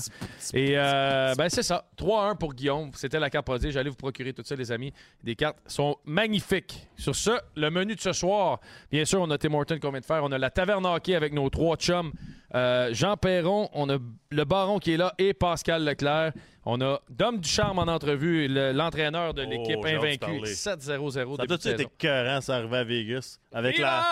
Et 0.52 0.74
euh, 0.76 1.34
ben 1.34 1.48
c'est 1.48 1.62
ça. 1.62 1.86
3-1 1.96 2.36
pour 2.36 2.52
Guillaume. 2.52 2.90
C'était 2.94 3.18
la 3.18 3.30
carte 3.30 3.46
prodige. 3.46 3.72
J'allais 3.72 3.88
vous 3.88 3.96
procurer 3.96 4.34
tout 4.34 4.42
ça, 4.44 4.54
les 4.54 4.70
amis. 4.70 4.92
Des 5.24 5.34
cartes 5.34 5.56
sont 5.66 5.96
magnifiques. 6.04 6.86
Sur 6.98 7.16
ce, 7.16 7.30
le 7.56 7.70
menu 7.70 7.94
de 7.94 8.00
ce 8.00 8.12
soir, 8.12 8.60
bien 8.92 9.06
sûr, 9.06 9.22
on 9.22 9.30
a 9.30 9.38
Tim 9.38 9.54
Horton 9.54 9.78
qu'on 9.80 9.90
vient 9.90 10.00
de 10.00 10.04
faire. 10.04 10.22
On 10.22 10.30
a 10.30 10.36
la 10.36 10.50
taverne 10.50 10.84
hockey 10.84 11.14
avec 11.14 11.32
nos 11.32 11.48
trois 11.48 11.76
chums. 11.76 12.12
Euh, 12.54 12.90
Jean 12.92 13.16
Perron, 13.16 13.70
on 13.72 13.88
a 13.88 13.96
le 14.30 14.44
baron 14.44 14.78
qui 14.78 14.92
est 14.92 14.96
là 14.98 15.14
et 15.16 15.32
Pascal 15.32 15.84
Leclerc. 15.86 16.32
On 16.66 16.82
a 16.82 17.00
Dom 17.08 17.38
Ducharme 17.40 17.78
en 17.78 17.82
entrevue, 17.90 18.46
le- 18.46 18.72
l'entraîneur 18.72 19.32
de 19.32 19.42
Oh, 19.46 19.50
l'équipe 19.50 19.82
invaincue. 19.86 20.18
parler. 20.18 20.54
7-0-0 20.54 21.36
Ça 21.36 21.42
a 21.42 21.46
tout 21.46 21.46
de 21.46 21.54
été 21.54 21.70
saison. 21.78 21.88
écœurant, 21.98 22.40
ça 22.42 22.56
arrivait 22.56 22.76
à 22.76 22.84
Vegas. 22.84 23.38
Avec 23.52 23.78
la. 23.78 24.04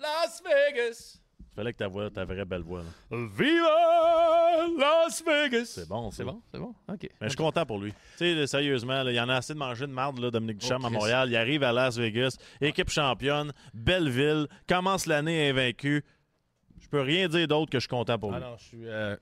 Las 0.00 0.42
Vegas! 0.44 1.20
Fallait 1.58 1.72
que 1.72 1.78
ta 1.78 1.88
voix, 1.88 2.08
ta 2.08 2.24
vraie 2.24 2.44
belle 2.44 2.62
voix. 2.62 2.82
là. 2.84 3.16
Viva 3.36 4.68
Las 4.78 5.24
Vegas! 5.26 5.64
C'est 5.74 5.88
bon, 5.88 6.08
ça. 6.12 6.18
C'est 6.18 6.24
bon, 6.24 6.40
c'est 6.52 6.60
bon. 6.60 6.72
OK. 6.88 7.00
Mais 7.02 7.08
je 7.22 7.28
suis 7.30 7.36
content 7.36 7.66
pour 7.66 7.78
lui. 7.80 7.90
Tu 7.90 7.98
sais, 8.18 8.34
là, 8.34 8.46
sérieusement, 8.46 9.02
là, 9.02 9.10
il 9.10 9.16
y 9.16 9.20
en 9.20 9.28
a 9.28 9.34
assez 9.34 9.54
de 9.54 9.58
manger 9.58 9.88
de 9.88 9.92
marde, 9.92 10.20
là, 10.20 10.30
Dominique 10.30 10.58
Ducharme 10.58 10.84
à 10.84 10.88
Christ. 10.88 10.98
Montréal. 11.00 11.28
Il 11.30 11.36
arrive 11.36 11.64
à 11.64 11.72
Las 11.72 11.96
Vegas, 11.98 12.36
équipe 12.60 12.90
championne, 12.90 13.52
belle 13.74 14.08
ville, 14.08 14.46
commence 14.68 15.06
l'année 15.06 15.50
invaincu. 15.50 16.04
Je 16.80 16.86
peux 16.88 17.00
rien 17.00 17.26
dire 17.28 17.48
d'autre 17.48 17.72
que 17.72 17.78
je 17.78 17.82
suis 17.82 17.88
content 17.88 18.18
pour 18.20 18.30
lui. 18.30 18.38
Ah 18.40 18.50
non, 18.50 18.56
je 18.58 18.64
suis. 18.64 18.86
euh, 18.86 19.16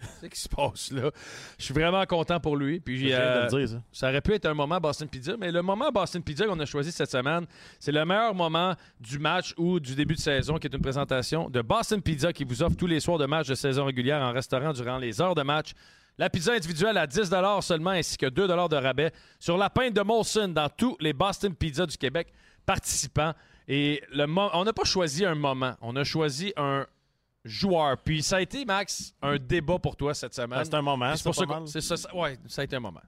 Qu'est-ce 0.20 0.28
qui 0.28 0.40
se 0.40 0.48
passe 0.48 0.90
là? 0.92 1.10
Je 1.58 1.64
suis 1.64 1.74
vraiment 1.74 2.04
content 2.06 2.40
pour 2.40 2.56
lui. 2.56 2.80
Puis 2.80 3.12
euh, 3.12 3.46
dire, 3.46 3.68
ça. 3.68 3.82
ça 3.92 4.08
aurait 4.08 4.20
pu 4.20 4.34
être 4.34 4.46
un 4.46 4.54
moment 4.54 4.78
Boston 4.78 5.08
Pizza, 5.08 5.36
mais 5.38 5.50
le 5.50 5.62
moment 5.62 5.90
Boston 5.90 6.22
Pizza 6.22 6.46
qu'on 6.46 6.58
a 6.58 6.66
choisi 6.66 6.92
cette 6.92 7.10
semaine, 7.10 7.46
c'est 7.78 7.92
le 7.92 8.04
meilleur 8.04 8.34
moment 8.34 8.74
du 9.00 9.18
match 9.18 9.54
ou 9.56 9.80
du 9.80 9.94
début 9.94 10.14
de 10.14 10.20
saison, 10.20 10.58
qui 10.58 10.66
est 10.66 10.74
une 10.74 10.82
présentation 10.82 11.50
de 11.50 11.62
Boston 11.62 12.00
Pizza 12.00 12.32
qui 12.32 12.44
vous 12.44 12.62
offre 12.62 12.76
tous 12.76 12.86
les 12.86 13.00
soirs 13.00 13.18
de 13.18 13.26
match 13.26 13.48
de 13.48 13.54
saison 13.54 13.84
régulière 13.84 14.22
en 14.22 14.32
restaurant 14.32 14.72
durant 14.72 14.98
les 14.98 15.20
heures 15.20 15.34
de 15.34 15.42
match. 15.42 15.72
La 16.18 16.28
pizza 16.28 16.52
individuelle 16.52 16.98
à 16.98 17.06
10 17.06 17.30
seulement, 17.62 17.90
ainsi 17.90 18.18
que 18.18 18.26
2 18.26 18.46
de 18.46 18.76
rabais 18.76 19.10
sur 19.38 19.56
la 19.56 19.70
pinte 19.70 19.94
de 19.94 20.02
Molson 20.02 20.48
dans 20.48 20.68
tous 20.68 20.96
les 21.00 21.14
Boston 21.14 21.54
Pizza 21.54 21.86
du 21.86 21.96
Québec 21.96 22.32
participants. 22.66 23.32
Et 23.66 24.02
le 24.12 24.26
on 24.26 24.64
n'a 24.64 24.72
pas 24.72 24.84
choisi 24.84 25.24
un 25.24 25.34
moment, 25.34 25.74
on 25.80 25.96
a 25.96 26.04
choisi 26.04 26.52
un 26.56 26.86
joueur. 27.44 27.98
Puis 27.98 28.22
ça 28.22 28.36
a 28.36 28.40
été, 28.40 28.64
Max, 28.64 29.14
un 29.22 29.36
débat 29.38 29.78
pour 29.78 29.96
toi 29.96 30.14
cette 30.14 30.34
semaine. 30.34 30.58
Ah, 30.60 30.64
c'est 30.64 30.74
un 30.74 30.82
moment, 30.82 31.14
c'est 31.16 31.24
pour 31.24 31.34
ça 31.34 31.44
ouais, 32.14 32.38
ça 32.46 32.62
a 32.62 32.64
été 32.64 32.76
un 32.76 32.80
moment. 32.80 33.02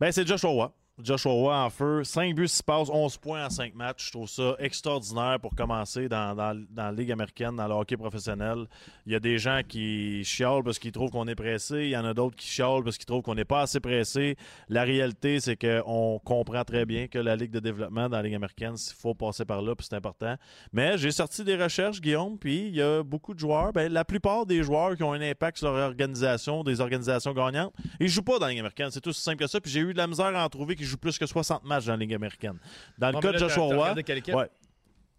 Ben, 0.00 0.12
c'est 0.12 0.26
Josh 0.26 0.44
Roy. 0.44 0.72
Joshua 1.02 1.32
Roy 1.32 1.54
en 1.54 1.70
feu. 1.70 2.02
5 2.02 2.34
buts, 2.34 2.48
6 2.48 2.62
passes, 2.62 2.88
11 2.90 3.16
points 3.18 3.46
en 3.46 3.50
5 3.50 3.74
matchs. 3.74 4.06
Je 4.06 4.12
trouve 4.12 4.28
ça 4.28 4.56
extraordinaire 4.58 5.38
pour 5.40 5.54
commencer 5.54 6.08
dans, 6.08 6.34
dans, 6.34 6.60
dans 6.70 6.84
la 6.86 6.92
Ligue 6.92 7.12
américaine, 7.12 7.54
dans 7.54 7.68
le 7.68 7.74
hockey 7.74 7.96
professionnel. 7.96 8.66
Il 9.06 9.12
y 9.12 9.14
a 9.14 9.20
des 9.20 9.38
gens 9.38 9.60
qui 9.66 10.24
chialent 10.24 10.64
parce 10.64 10.78
qu'ils 10.78 10.90
trouvent 10.90 11.10
qu'on 11.10 11.28
est 11.28 11.36
pressé. 11.36 11.84
Il 11.84 11.90
y 11.90 11.96
en 11.96 12.04
a 12.04 12.14
d'autres 12.14 12.34
qui 12.34 12.48
chialent 12.48 12.82
parce 12.82 12.98
qu'ils 12.98 13.06
trouvent 13.06 13.22
qu'on 13.22 13.36
n'est 13.36 13.44
pas 13.44 13.60
assez 13.60 13.78
pressé. 13.78 14.36
La 14.68 14.82
réalité, 14.82 15.38
c'est 15.38 15.56
qu'on 15.56 16.20
comprend 16.24 16.64
très 16.64 16.84
bien 16.84 17.06
que 17.06 17.18
la 17.18 17.36
Ligue 17.36 17.52
de 17.52 17.60
développement 17.60 18.08
dans 18.08 18.16
la 18.16 18.24
Ligue 18.24 18.34
américaine, 18.34 18.74
il 18.74 19.00
faut 19.00 19.14
passer 19.14 19.44
par 19.44 19.62
là, 19.62 19.76
puis 19.76 19.86
c'est 19.88 19.96
important. 19.96 20.34
Mais 20.72 20.98
j'ai 20.98 21.12
sorti 21.12 21.44
des 21.44 21.56
recherches, 21.56 22.00
Guillaume, 22.00 22.38
puis 22.38 22.66
il 22.66 22.74
y 22.74 22.82
a 22.82 23.04
beaucoup 23.04 23.34
de 23.34 23.38
joueurs. 23.38 23.72
Ben, 23.72 23.92
la 23.92 24.04
plupart 24.04 24.46
des 24.46 24.64
joueurs 24.64 24.96
qui 24.96 25.04
ont 25.04 25.12
un 25.12 25.20
impact 25.20 25.58
sur 25.58 25.72
leur 25.72 25.88
organisation, 25.88 26.64
des 26.64 26.80
organisations 26.80 27.32
gagnantes, 27.32 27.72
ils 28.00 28.08
jouent 28.08 28.22
pas 28.22 28.40
dans 28.40 28.46
la 28.46 28.50
Ligue 28.50 28.60
américaine. 28.60 28.90
C'est 28.90 29.00
tout 29.00 29.10
aussi 29.10 29.22
simple 29.22 29.38
que 29.38 29.46
ça. 29.46 29.60
Puis 29.60 29.70
j'ai 29.70 29.80
eu 29.80 29.92
de 29.92 29.98
la 29.98 30.08
misère 30.08 30.34
à 30.34 30.44
en 30.44 30.48
trouver 30.48 30.74
qui 30.74 30.87
joue 30.88 30.98
plus 30.98 31.18
que 31.18 31.26
60 31.26 31.64
matchs 31.64 31.86
dans 31.86 31.92
la 31.92 31.98
Ligue 31.98 32.14
américaine. 32.14 32.58
Dans 32.98 33.10
le 33.10 33.20
cas 33.20 33.32
de 33.32 33.38
Joshua 33.38 33.64
Roy. 33.64 33.76
regardé 33.76 34.02
quelle 34.02 34.18
équipe? 34.18 34.34
Ouais. 34.34 34.48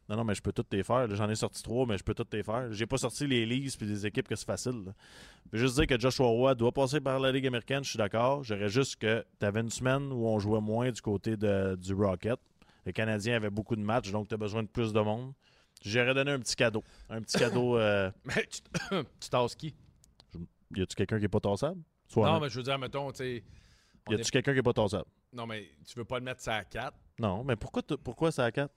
Non, 0.10 0.16
non, 0.18 0.24
mais 0.24 0.34
je 0.34 0.42
peux 0.42 0.52
toutes 0.52 0.74
les 0.74 0.82
faire. 0.82 1.08
J'en 1.16 1.30
ai 1.30 1.36
sorti 1.36 1.62
trois, 1.62 1.86
mais 1.86 1.96
je 1.98 2.04
peux 2.04 2.16
toutes 2.16 2.34
les 2.34 2.42
faire. 2.42 2.72
J'ai 2.74 2.88
pas 2.88 2.98
sorti 2.98 3.28
les 3.28 3.46
Leafs 3.46 3.78
puis 3.78 3.86
des 3.86 4.08
équipes 4.08 4.28
que 4.28 4.36
c'est 4.36 4.46
facile. 4.48 4.84
là. 4.88 4.92
Je 5.54 5.58
veux 5.58 5.64
juste 5.68 5.76
dire 5.76 5.86
que 5.86 6.00
Joshua 6.00 6.26
Roy 6.26 6.56
doit 6.56 6.72
passer 6.72 7.00
par 7.00 7.20
la 7.20 7.32
Ligue 7.32 7.46
américaine, 7.46 7.84
je 7.84 7.90
suis 7.92 7.98
d'accord. 7.98 8.44
J'aurais 8.44 8.70
juste 8.70 8.96
que 8.96 9.24
tu 9.40 9.46
avais 9.46 9.62
une 9.62 9.70
semaine 9.70 10.12
où 10.12 10.26
on 10.28 10.40
jouait 10.40 10.62
moins 10.62 10.92
du 10.92 11.00
côté 11.02 11.38
de- 11.38 11.76
du 11.76 11.94
Rocket. 11.94 12.40
Les 12.88 12.94
Canadiens 12.94 13.36
avaient 13.36 13.52
beaucoup 13.52 13.76
de 13.76 13.82
matchs, 13.84 14.10
donc 14.12 14.28
tu 14.28 14.34
as 14.34 14.38
besoin 14.38 14.64
de 14.64 14.68
plus 14.68 14.92
de 14.94 15.00
monde. 15.00 15.34
J'aurais 15.86 16.14
donné 16.16 16.32
un 16.32 16.40
petit 16.40 16.56
cadeau. 16.56 16.84
Un 17.10 17.22
petit 17.22 17.38
cadeau. 17.38 17.78
euh, 17.78 18.10
Mais 18.26 18.48
tu 19.20 19.30
tasses 19.30 19.54
qui? 19.56 19.76
y 20.76 20.82
a-tu 20.82 20.96
quelqu'un 20.96 21.20
qui 21.20 21.26
est 21.26 21.30
pas 21.30 21.40
tassable? 21.40 21.82
Soit 22.08 22.32
Non, 22.32 22.40
mais 22.40 22.50
je 22.50 22.58
veux 22.58 22.64
dire, 22.64 22.80
mettons, 22.80 23.12
tu 23.12 23.18
sais. 23.18 23.44
Y 24.10 24.14
a-tu 24.16 24.22
est- 24.22 24.32
quelqu'un 24.32 24.54
qui 24.54 24.60
est 24.60 24.64
pas 24.64 24.74
tassable? 24.74 25.06
Non, 25.34 25.46
mais 25.46 25.70
tu 25.88 25.98
veux 25.98 26.06
pas 26.06 26.18
le 26.20 26.26
mettre 26.26 26.42
ça 26.42 26.56
à 26.56 26.64
4. 26.64 26.94
Non, 27.20 27.44
mais 27.44 27.56
pourquoi, 27.56 27.82
t- 27.84 27.98
pourquoi 27.98 28.32
c'est 28.32 28.42
à 28.42 28.52
4? 28.52 28.72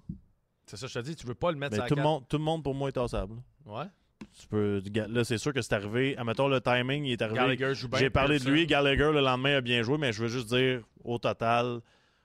C'est 0.67 0.77
ça, 0.77 0.87
que 0.87 0.93
je 0.93 0.99
te 1.01 1.05
dis, 1.05 1.17
tu 1.17 1.27
veux 1.27 1.35
pas 1.35 1.51
le 1.51 1.57
mettre 1.59 1.77
ça 1.77 1.85
à 1.85 1.87
tout, 1.89 1.95
le 1.95 2.03
4. 2.03 2.09
monde, 2.09 2.29
tout 2.29 2.39
le 2.39 2.45
monde, 2.45 2.63
pour 2.63 2.75
moi, 2.75 2.89
est 2.89 2.93
tassable. 2.93 3.37
Ouais. 3.65 3.85
Tu 4.39 4.47
peux, 4.47 4.81
là, 4.95 5.25
c'est 5.25 5.39
sûr 5.39 5.53
que 5.53 5.61
c'est 5.63 5.75
arrivé. 5.75 6.17
Admettons, 6.17 6.49
le 6.49 6.61
timing, 6.61 7.05
il 7.05 7.13
est 7.13 7.23
arrivé. 7.23 7.37
Gallagher 7.39 7.75
joue 7.75 7.89
bien. 7.89 7.99
J'ai 7.99 8.11
parlé 8.11 8.39
de 8.39 8.49
lui. 8.51 8.67
Gallagher, 8.67 9.11
le 9.13 9.21
lendemain, 9.21 9.57
a 9.57 9.61
bien 9.61 9.83
joué, 9.83 9.99
mais 9.99 10.13
je 10.13 10.23
veux 10.23 10.29
juste 10.29 10.49
dire, 10.49 10.83
au 11.05 11.19
total, 11.19 11.81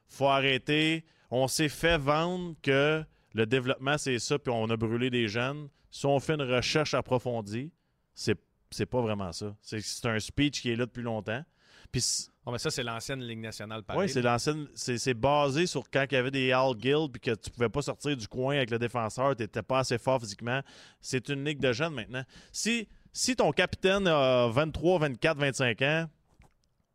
faut 0.08 0.28
arrêter. 0.28 1.04
On 1.32 1.48
s'est 1.48 1.70
fait 1.70 1.98
vendre 1.98 2.56
que 2.62 3.04
le 3.34 3.46
développement, 3.46 3.98
c'est 3.98 4.20
ça, 4.20 4.38
puis 4.40 4.54
on 4.56 4.70
a 4.70 4.78
brûlé 4.78 5.10
des 5.10 5.28
jeunes. 5.28 5.70
Si 5.90 6.06
on 6.06 6.20
fait 6.20 6.36
une 6.36 6.44
recherche 6.44 6.94
approfondie, 6.94 7.72
c'est, 8.14 8.40
c'est 8.70 8.86
pas 8.86 9.02
vraiment 9.02 9.32
ça. 9.32 9.56
C'est, 9.62 9.82
c'est 9.82 10.08
un 10.08 10.20
speech 10.20 10.62
qui 10.62 10.72
est 10.72 10.76
là 10.76 10.86
depuis 10.86 11.04
longtemps. 11.04 11.44
Puis, 11.91 12.29
Oh, 12.48 12.51
mais 12.51 12.60
ça, 12.60 12.72
c'est 12.72 12.82
l'ancienne 12.84 13.22
Ligue 13.22 13.41
nationale, 13.41 13.84
pareil. 13.84 14.03
ouais, 14.03 14.08
c'est, 14.08 14.22
l'ancienne, 14.22 14.67
c'est, 14.74 15.13
basé 15.13 15.67
sur 15.67 15.84
quand 15.91 16.06
il 16.10 16.13
y 16.13 16.17
avait 16.17 16.32
des 16.32 16.53
Al 16.53 16.75
Guild, 16.75 17.12
puis 17.12 17.20
que 17.20 17.36
tu 17.36 17.51
pouvais 17.51 17.67
pas 17.67 17.82
sortir 17.82 18.15
du 18.15 18.25
coin 18.25 18.56
avec 18.56 18.72
le 18.72 18.79
défenseur, 18.79 19.36
tu 19.36 19.44
n'étais 19.44 19.62
pas 19.62 19.79
assez 19.79 19.98
fort 19.98 20.22
physiquement. 20.22 20.62
C'est 21.01 21.27
une 21.27 21.44
ligue 21.44 21.60
de 21.60 21.74
jeunes 21.74 21.94
maintenant. 21.94 22.24
Si, 22.53 22.88
si 23.12 23.36
ton 23.36 23.51
capitaine 23.51 24.08
a 24.08 24.48
23, 24.48 25.00
24, 25.00 25.38
25 25.38 25.82
ans, 25.82 26.10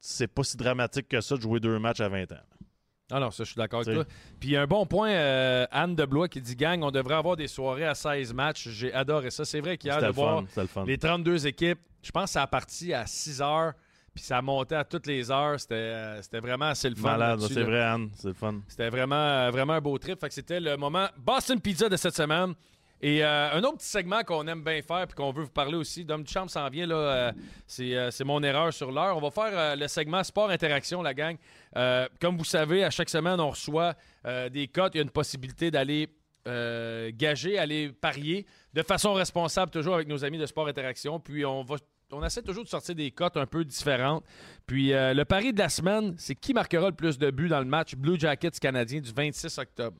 c'est 0.00 0.26
pas 0.26 0.42
si 0.42 0.56
dramatique 0.56 1.06
que 1.06 1.20
ça 1.20 1.36
de 1.36 1.42
jouer 1.42 1.60
deux 1.60 1.78
matchs 1.78 2.00
à 2.00 2.08
20 2.08 2.32
ans. 2.32 2.36
Ah 3.10 3.20
non, 3.20 3.30
ça, 3.30 3.44
je 3.44 3.50
suis 3.50 3.58
d'accord 3.58 3.80
avec 3.80 3.94
toi. 3.94 4.06
Puis 4.40 4.48
il 4.48 4.52
y 4.52 4.56
a 4.56 4.62
un 4.62 4.66
bon 4.66 4.86
point, 4.86 5.10
euh, 5.10 5.66
Anne 5.70 5.94
de 5.94 6.06
Blois 6.06 6.28
qui 6.28 6.40
dit 6.40 6.56
Gang, 6.56 6.82
on 6.82 6.90
devrait 6.90 7.16
avoir 7.16 7.36
des 7.36 7.46
soirées 7.46 7.84
à 7.84 7.94
16 7.94 8.32
matchs. 8.32 8.70
J'ai 8.70 8.94
adoré 8.94 9.30
ça. 9.30 9.44
C'est 9.44 9.60
vrai 9.60 9.76
qu'hier, 9.76 10.00
de 10.00 10.06
le 10.06 10.12
voir 10.12 10.40
fun. 10.40 10.46
C'était 10.48 10.60
le 10.62 10.66
fun. 10.66 10.84
les 10.86 10.96
32 10.96 11.46
équipes, 11.46 11.80
je 12.02 12.10
pense 12.10 12.24
que 12.24 12.30
ça 12.30 12.42
a 12.42 12.46
parti 12.46 12.94
à 12.94 13.04
6 13.04 13.42
heures, 13.42 13.74
puis 14.14 14.22
ça 14.24 14.42
montait 14.42 14.74
à 14.74 14.84
toutes 14.84 15.06
les 15.06 15.30
heures. 15.30 15.58
C'était 15.58 15.74
euh, 15.74 16.22
c'était 16.22 16.40
vraiment 16.40 16.66
assez 16.66 16.88
le 16.88 16.96
fun. 16.96 17.12
Malade, 17.12 17.40
là-dessus, 17.40 17.54
c'est 17.54 17.60
là. 17.60 17.66
vrai, 17.66 17.82
Anne. 17.82 18.10
C'est 18.14 18.28
le 18.28 18.34
fun. 18.34 18.60
C'était 18.68 18.90
vraiment, 18.90 19.14
euh, 19.14 19.50
vraiment 19.50 19.74
un 19.74 19.80
beau 19.80 19.96
trip. 19.98 20.20
Fait 20.20 20.28
que 20.28 20.34
c'était 20.34 20.60
le 20.60 20.76
moment 20.76 21.08
Boston 21.18 21.60
Pizza 21.60 21.88
de 21.88 21.96
cette 21.96 22.16
semaine. 22.16 22.54
Et 23.04 23.24
euh, 23.24 23.50
un 23.54 23.64
autre 23.64 23.78
petit 23.78 23.88
segment 23.88 24.22
qu'on 24.22 24.46
aime 24.46 24.62
bien 24.62 24.80
faire 24.80 25.08
puis 25.08 25.16
qu'on 25.16 25.32
veut 25.32 25.42
vous 25.42 25.50
parler 25.50 25.74
aussi, 25.74 26.04
Dom 26.04 26.22
Duchamp 26.22 26.46
s'en 26.46 26.68
vient, 26.68 26.86
là, 26.86 26.94
euh, 26.94 27.32
c'est, 27.66 27.96
euh, 27.96 28.12
c'est 28.12 28.22
mon 28.22 28.40
erreur 28.44 28.72
sur 28.72 28.92
l'heure. 28.92 29.16
On 29.16 29.20
va 29.20 29.32
faire 29.32 29.76
le 29.76 29.88
segment 29.88 30.22
Sport 30.22 30.50
Interaction, 30.50 31.02
la 31.02 31.12
gang. 31.12 31.36
Comme 32.20 32.38
vous 32.38 32.44
savez, 32.44 32.84
à 32.84 32.90
chaque 32.90 33.10
semaine, 33.10 33.40
on 33.40 33.50
reçoit 33.50 33.94
des 34.50 34.68
cotes. 34.68 34.94
Il 34.94 34.98
y 34.98 35.00
a 35.00 35.02
une 35.02 35.10
possibilité 35.10 35.72
d'aller 35.72 36.08
gager, 36.46 37.58
aller 37.58 37.90
parier 37.90 38.46
de 38.72 38.82
façon 38.82 39.14
responsable, 39.14 39.72
toujours 39.72 39.96
avec 39.96 40.06
nos 40.06 40.24
amis 40.24 40.38
de 40.38 40.46
Sport 40.46 40.68
Interaction. 40.68 41.18
Puis 41.18 41.44
on 41.44 41.64
va 41.64 41.76
on 42.12 42.24
essaie 42.24 42.42
toujours 42.42 42.64
de 42.64 42.68
sortir 42.68 42.94
des 42.94 43.10
cotes 43.10 43.36
un 43.36 43.46
peu 43.46 43.64
différentes. 43.64 44.24
Puis 44.66 44.92
euh, 44.92 45.14
le 45.14 45.24
pari 45.24 45.52
de 45.52 45.58
la 45.58 45.68
semaine, 45.68 46.14
c'est 46.18 46.34
qui 46.34 46.54
marquera 46.54 46.88
le 46.88 46.94
plus 46.94 47.18
de 47.18 47.30
buts 47.30 47.48
dans 47.48 47.58
le 47.58 47.64
match 47.64 47.94
Blue 47.96 48.18
Jackets 48.18 48.50
canadien 48.60 49.00
du 49.00 49.10
26 49.12 49.58
octobre. 49.58 49.96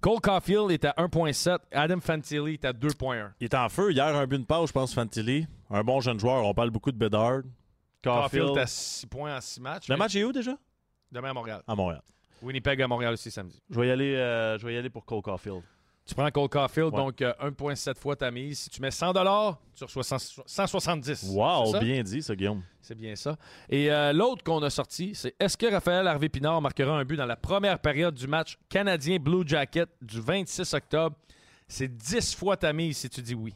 Cole 0.00 0.20
Caulfield 0.20 0.70
est 0.70 0.84
à 0.84 0.94
1.7, 0.98 1.58
Adam 1.72 2.00
Fantilli 2.00 2.54
est 2.54 2.64
à 2.64 2.72
2.1. 2.72 3.30
Il 3.40 3.44
est 3.44 3.54
en 3.54 3.68
feu. 3.68 3.92
Hier, 3.92 4.04
un 4.04 4.26
but 4.26 4.38
de 4.38 4.44
passe, 4.44 4.68
je 4.68 4.72
pense, 4.72 4.94
Fantilli. 4.94 5.46
Un 5.70 5.82
bon 5.82 6.00
jeune 6.00 6.20
joueur. 6.20 6.44
On 6.44 6.54
parle 6.54 6.70
beaucoup 6.70 6.92
de 6.92 6.98
Bedard. 6.98 7.42
Caulfield 8.04 8.44
Caulfield. 8.44 8.58
est 8.58 8.60
à 8.60 8.66
6 8.66 9.06
points 9.06 9.36
en 9.36 9.40
6 9.40 9.60
matchs. 9.60 9.88
Le 9.88 9.96
match 9.96 10.14
est 10.14 10.22
où 10.22 10.32
déjà? 10.32 10.56
Demain 11.10 11.30
à 11.30 11.34
Montréal. 11.34 11.62
À 11.66 11.74
Montréal. 11.74 12.02
Winnipeg 12.42 12.80
à 12.82 12.86
Montréal 12.86 13.14
aussi 13.14 13.30
samedi. 13.30 13.60
Je 13.70 13.80
vais 13.80 13.88
y 13.88 13.90
aller, 13.90 14.14
euh, 14.14 14.58
je 14.58 14.66
vais 14.66 14.74
y 14.74 14.76
aller 14.76 14.90
pour 14.90 15.04
Cole 15.04 15.22
Caulfield. 15.22 15.62
Tu 16.06 16.14
prends 16.14 16.30
Cole 16.30 16.48
Caulfield, 16.48 16.92
Ouais. 16.94 16.98
donc 16.98 17.20
euh, 17.20 17.32
1.7 17.40 17.98
fois 17.98 18.14
ta 18.14 18.30
mise. 18.30 18.60
Si 18.60 18.70
tu 18.70 18.80
mets 18.80 18.92
100 18.92 19.12
sur 19.74 19.90
60 19.90 20.42
170. 20.46 21.30
Wow, 21.34 21.78
bien 21.80 22.00
dit, 22.04 22.22
ça, 22.22 22.36
Guillaume. 22.36 22.62
C'est 22.80 22.94
bien 22.94 23.16
ça. 23.16 23.36
Et 23.68 23.90
euh, 23.90 24.12
l'autre 24.12 24.44
qu'on 24.44 24.62
a 24.62 24.70
sorti, 24.70 25.16
c'est 25.16 25.34
est-ce 25.40 25.56
que 25.56 25.66
Raphaël 25.66 26.06
Harvey-Pinard 26.06 26.62
marquera 26.62 26.96
un 26.96 27.04
but 27.04 27.16
dans 27.16 27.26
la 27.26 27.34
première 27.34 27.80
période 27.80 28.14
du 28.14 28.28
match 28.28 28.56
canadien 28.68 29.18
Blue 29.18 29.42
Jacket 29.44 29.88
du 30.00 30.20
26 30.20 30.74
octobre? 30.74 31.16
C'est 31.66 31.88
10 31.88 32.36
fois 32.36 32.56
ta 32.56 32.72
mise 32.72 32.98
si 32.98 33.10
tu 33.10 33.20
dis 33.20 33.34
oui. 33.34 33.52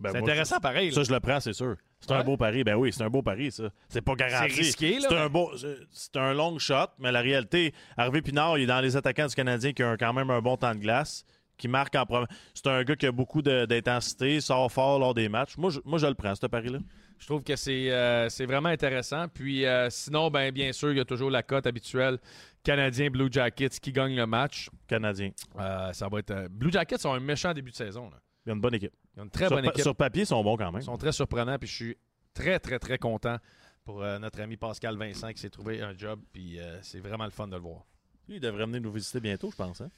Ben, 0.00 0.12
c'est 0.12 0.18
intéressant 0.18 0.58
pareil. 0.60 0.88
là. 0.88 0.94
Ça, 0.94 1.02
je 1.02 1.12
le 1.12 1.20
prends, 1.20 1.40
c'est 1.40 1.52
sûr. 1.52 1.76
C'est 2.00 2.12
un 2.12 2.22
beau 2.24 2.36
pari. 2.36 2.64
Ben 2.64 2.76
oui, 2.76 2.92
c'est 2.92 3.02
un 3.02 3.10
beau 3.10 3.22
pari, 3.22 3.50
ça. 3.50 3.64
C'est 3.88 4.02
pas 4.02 4.14
garanti. 4.14 4.54
C'est 4.54 4.60
risqué, 4.60 4.98
là, 4.98 5.06
C'est 5.08 5.16
un, 5.16 5.28
beau, 5.28 5.50
c'est 5.90 6.16
un 6.16 6.32
long 6.32 6.58
shot, 6.58 6.86
mais 6.98 7.10
la 7.12 7.20
réalité, 7.20 7.74
Harvey 7.96 8.22
Pinard, 8.22 8.56
il 8.58 8.62
est 8.62 8.66
dans 8.66 8.80
les 8.80 8.96
attaquants 8.96 9.26
du 9.26 9.34
Canadien 9.34 9.72
qui 9.72 9.82
ont 9.82 9.96
quand 9.98 10.12
même 10.12 10.30
un 10.30 10.40
bon 10.40 10.56
temps 10.56 10.74
de 10.74 10.80
glace, 10.80 11.24
qui 11.56 11.66
marque 11.68 11.94
en 11.96 12.06
premier. 12.06 12.26
C'est 12.54 12.68
un 12.68 12.82
gars 12.84 12.96
qui 12.96 13.06
a 13.06 13.12
beaucoup 13.12 13.42
d'intensité, 13.42 14.40
sort 14.40 14.70
fort 14.70 14.98
lors 14.98 15.14
des 15.14 15.28
matchs. 15.28 15.56
Moi, 15.56 15.70
je, 15.70 15.80
moi, 15.84 15.98
je 15.98 16.06
le 16.06 16.14
prends, 16.14 16.34
ce 16.34 16.46
pari-là. 16.46 16.78
Je 17.18 17.26
trouve 17.26 17.42
que 17.42 17.56
c'est 17.56 17.90
euh, 17.90 18.28
c'est 18.28 18.46
vraiment 18.46 18.68
intéressant. 18.68 19.26
Puis 19.28 19.66
euh, 19.66 19.90
sinon, 19.90 20.30
ben, 20.30 20.52
bien 20.52 20.72
sûr, 20.72 20.92
il 20.92 20.98
y 20.98 21.00
a 21.00 21.04
toujours 21.04 21.30
la 21.30 21.42
cote 21.42 21.66
habituelle 21.66 22.18
Canadien 22.62 23.10
Blue 23.10 23.28
Jackets 23.30 23.70
qui 23.82 23.90
gagne 23.90 24.14
le 24.14 24.24
match. 24.26 24.68
Canadien. 24.86 25.30
Euh, 25.58 25.92
ça 25.92 26.08
va 26.08 26.20
être. 26.20 26.46
Blue 26.48 26.70
Jackets 26.70 27.04
ont 27.06 27.14
un 27.14 27.20
méchant 27.20 27.52
début 27.52 27.72
de 27.72 27.76
saison. 27.76 28.08
là. 28.08 28.18
Il 28.46 28.50
y 28.50 28.52
a 28.52 28.54
une 28.54 28.60
bonne 28.60 28.74
équipe. 28.74 28.92
Ils 29.18 29.22
ont 29.22 29.24
une 29.24 29.30
très 29.30 29.46
sur, 29.48 29.56
bonne 29.56 29.64
pa- 29.64 29.70
équipe. 29.72 29.82
sur 29.82 29.96
papier, 29.96 30.22
ils 30.22 30.26
sont 30.26 30.42
bons 30.44 30.56
quand 30.56 30.70
même. 30.70 30.80
Ils 30.80 30.84
sont 30.84 30.96
très 30.96 31.10
surprenants. 31.10 31.58
Puis 31.58 31.68
je 31.68 31.74
suis 31.74 31.96
très, 32.32 32.60
très, 32.60 32.78
très 32.78 32.98
content 32.98 33.36
pour 33.84 34.00
euh, 34.00 34.16
notre 34.20 34.40
ami 34.40 34.56
Pascal 34.56 34.96
Vincent 34.96 35.32
qui 35.32 35.40
s'est 35.40 35.50
trouvé 35.50 35.82
un 35.82 35.92
job. 35.98 36.20
Puis 36.32 36.60
euh, 36.60 36.78
c'est 36.82 37.00
vraiment 37.00 37.24
le 37.24 37.32
fun 37.32 37.48
de 37.48 37.56
le 37.56 37.60
voir. 37.62 37.84
Lui, 38.28 38.36
il 38.36 38.40
devrait 38.40 38.64
venir 38.64 38.80
nous 38.80 38.92
visiter 38.92 39.18
bientôt, 39.18 39.50
je 39.50 39.56
pense. 39.56 39.80
Hein? 39.80 39.90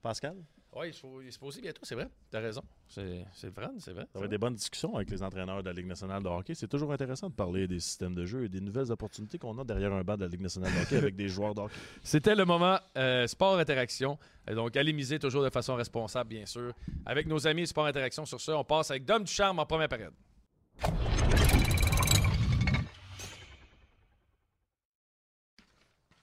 Pascal? 0.00 0.36
Oui, 0.76 0.92
il, 1.22 1.28
est 1.28 1.30
supposé 1.32 1.60
bientôt, 1.60 1.80
c'est 1.82 1.96
vrai. 1.96 2.08
T'as 2.30 2.38
raison. 2.40 2.62
C'est 2.86 3.24
fun, 3.52 3.72
c'est 3.78 3.92
vrai. 3.92 4.06
Ça 4.12 4.20
va 4.20 4.28
des 4.28 4.38
bonnes 4.38 4.54
discussions 4.54 4.94
avec 4.94 5.10
les 5.10 5.22
entraîneurs 5.22 5.62
de 5.62 5.68
la 5.68 5.72
Ligue 5.72 5.86
nationale 5.86 6.22
de 6.22 6.28
hockey. 6.28 6.54
C'est 6.54 6.68
toujours 6.68 6.92
intéressant 6.92 7.28
de 7.28 7.34
parler 7.34 7.66
des 7.66 7.80
systèmes 7.80 8.14
de 8.14 8.24
jeu 8.24 8.44
et 8.44 8.48
des 8.48 8.60
nouvelles 8.60 8.92
opportunités 8.92 9.36
qu'on 9.38 9.58
a 9.58 9.64
derrière 9.64 9.92
un 9.92 10.04
banc 10.04 10.16
de 10.16 10.22
la 10.22 10.28
Ligue 10.28 10.42
nationale 10.42 10.72
de 10.72 10.82
hockey 10.82 10.96
avec 10.96 11.16
des 11.16 11.28
joueurs 11.28 11.54
de 11.54 11.62
hockey. 11.62 11.74
C'était 12.04 12.36
le 12.36 12.44
moment 12.44 12.78
euh, 12.96 13.26
Sport 13.26 13.58
Interaction. 13.58 14.16
Euh, 14.48 14.54
donc, 14.54 14.76
allez 14.76 14.92
miser 14.92 15.18
toujours 15.18 15.42
de 15.42 15.50
façon 15.50 15.74
responsable, 15.74 16.30
bien 16.30 16.46
sûr. 16.46 16.72
Avec 17.04 17.26
nos 17.26 17.46
amis 17.48 17.66
Sport 17.66 17.86
Interaction, 17.86 18.24
sur 18.24 18.40
ça, 18.40 18.56
on 18.56 18.64
passe 18.64 18.92
avec 18.92 19.04
Dom 19.04 19.24
Ducharme 19.24 19.58
en 19.58 19.66
première 19.66 19.88
période. 19.88 20.14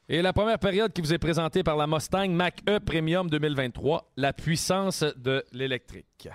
Et 0.09 0.21
la 0.21 0.31
première 0.31 0.57
période 0.59 0.93
qui 0.93 1.01
vous 1.01 1.13
est 1.13 1.17
présentée 1.17 1.63
par 1.63 1.75
la 1.75 1.85
Mustang 1.85 2.29
Mach-E 2.29 2.79
Premium 2.79 3.29
2023, 3.29 4.09
la 4.15 4.31
puissance 4.31 5.03
de 5.17 5.43
l'électrique. 5.51 6.29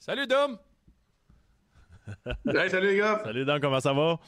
Salut 0.00 0.26
Dom! 0.26 0.58
Hey, 2.46 2.70
salut 2.70 2.88
les 2.88 2.96
gars! 2.96 3.20
Salut 3.22 3.44
Dan, 3.44 3.60
comment 3.60 3.78
ça 3.80 3.92
va? 3.92 4.18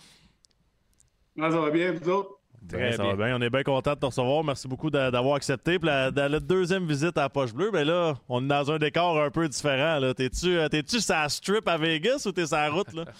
Comment 1.34 1.50
ça 1.50 1.60
va 1.60 1.70
bien, 1.70 1.92
vous 1.92 2.08
autres? 2.10 2.30
Très 2.68 2.78
Ben, 2.78 2.92
ça 2.92 3.02
bien. 3.02 3.14
va 3.16 3.26
bien. 3.26 3.36
On 3.38 3.40
est 3.42 3.50
bien 3.50 3.62
content 3.64 3.94
de 3.94 3.98
te 3.98 4.06
recevoir. 4.06 4.44
Merci 4.44 4.68
beaucoup 4.68 4.90
d'a- 4.90 5.10
d'avoir 5.10 5.34
accepté. 5.36 5.78
Puis 5.78 5.86
la, 5.88 6.10
deuxième 6.40 6.86
visite 6.86 7.16
à 7.18 7.22
la 7.22 7.28
Poche 7.30 7.52
Bleue, 7.54 7.70
ben 7.72 7.84
là, 7.86 8.18
on 8.28 8.44
est 8.44 8.48
dans 8.48 8.70
un 8.70 8.78
décor 8.78 9.18
un 9.20 9.30
peu 9.30 9.48
différent. 9.48 9.98
là. 9.98 10.12
T'es-tu 10.14 10.58
euh, 10.58 10.68
t'es-tu 10.68 11.00
sur 11.00 11.14
la 11.14 11.28
strip 11.30 11.66
à 11.66 11.78
Vegas 11.78 12.22
ou 12.26 12.32
t'es 12.32 12.46
sur 12.46 12.56
la 12.56 12.70
route? 12.70 12.92
Là? 12.92 13.04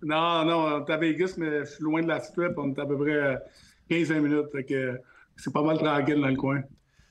Non, 0.00 0.44
non, 0.44 0.58
on 0.76 0.86
est 0.86 0.92
à 0.92 0.96
Vegas, 0.96 1.34
mais 1.38 1.64
je 1.64 1.72
suis 1.72 1.82
loin 1.82 2.00
de 2.00 2.06
la 2.06 2.20
strip. 2.20 2.52
On 2.56 2.72
est 2.72 2.78
à 2.78 2.86
peu 2.86 2.96
près 2.96 3.10
euh, 3.14 3.36
15 3.88 4.10
minutes. 4.12 4.46
Fait 4.52 4.64
que 4.64 4.98
c'est 5.36 5.52
pas 5.52 5.62
mal 5.62 5.78
tranquille 5.78 6.20
dans 6.20 6.28
le 6.28 6.36
coin. 6.36 6.62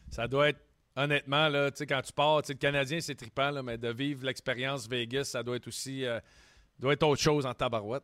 Ça 0.09 0.27
doit 0.27 0.49
être, 0.49 0.59
honnêtement, 0.95 1.47
là, 1.49 1.69
quand 1.71 2.01
tu 2.01 2.13
pars, 2.13 2.41
le 2.47 2.53
Canadien, 2.55 2.99
c'est 3.01 3.15
trippant, 3.15 3.51
là, 3.51 3.63
mais 3.63 3.77
de 3.77 3.89
vivre 3.89 4.25
l'expérience 4.25 4.87
Vegas, 4.87 5.25
ça 5.25 5.43
doit 5.43 5.57
être 5.57 5.67
aussi, 5.67 6.05
euh, 6.05 6.19
doit 6.79 6.93
être 6.93 7.03
autre 7.03 7.21
chose 7.21 7.45
en 7.45 7.53
tabarouette. 7.53 8.03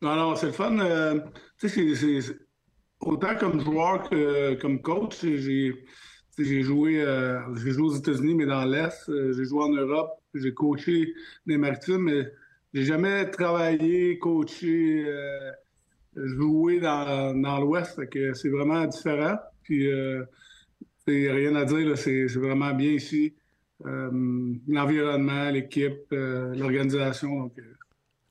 Non, 0.00 0.14
non, 0.14 0.36
c'est 0.36 0.46
le 0.46 0.52
fun. 0.52 0.78
Euh, 0.78 1.20
tu 1.58 1.68
sais, 1.68 1.94
c'est 1.94 2.38
autant 3.00 3.34
comme 3.36 3.60
joueur 3.60 4.08
que 4.08 4.54
comme 4.54 4.80
coach. 4.80 5.20
J'ai 5.22 5.84
j'ai 6.38 6.62
joué, 6.62 7.02
euh, 7.02 7.40
j'ai 7.56 7.72
joué 7.72 7.82
aux 7.88 7.96
États-Unis, 7.96 8.34
mais 8.36 8.46
dans 8.46 8.64
l'Est. 8.64 9.08
Euh, 9.08 9.32
j'ai 9.32 9.44
joué 9.44 9.64
en 9.64 9.70
Europe. 9.70 10.10
J'ai 10.34 10.54
coaché 10.54 11.14
les 11.46 11.58
maritimes, 11.58 12.02
mais 12.02 12.32
j'ai 12.72 12.84
jamais 12.84 13.28
travaillé, 13.30 14.18
coaché, 14.20 15.04
joué 16.16 16.80
dans, 16.80 17.40
dans 17.40 17.60
l'Ouest. 17.60 18.00
C'est 18.34 18.48
vraiment 18.48 18.84
différent. 18.86 19.36
Puis, 19.62 19.88
c'est 21.06 21.30
rien 21.30 21.54
à 21.54 21.64
dire. 21.64 21.96
C'est 21.96 22.26
vraiment 22.36 22.72
bien 22.74 22.92
ici. 22.92 23.34
L'environnement, 23.84 25.50
l'équipe, 25.50 26.06
l'organisation. 26.10 27.38
Donc, 27.38 27.52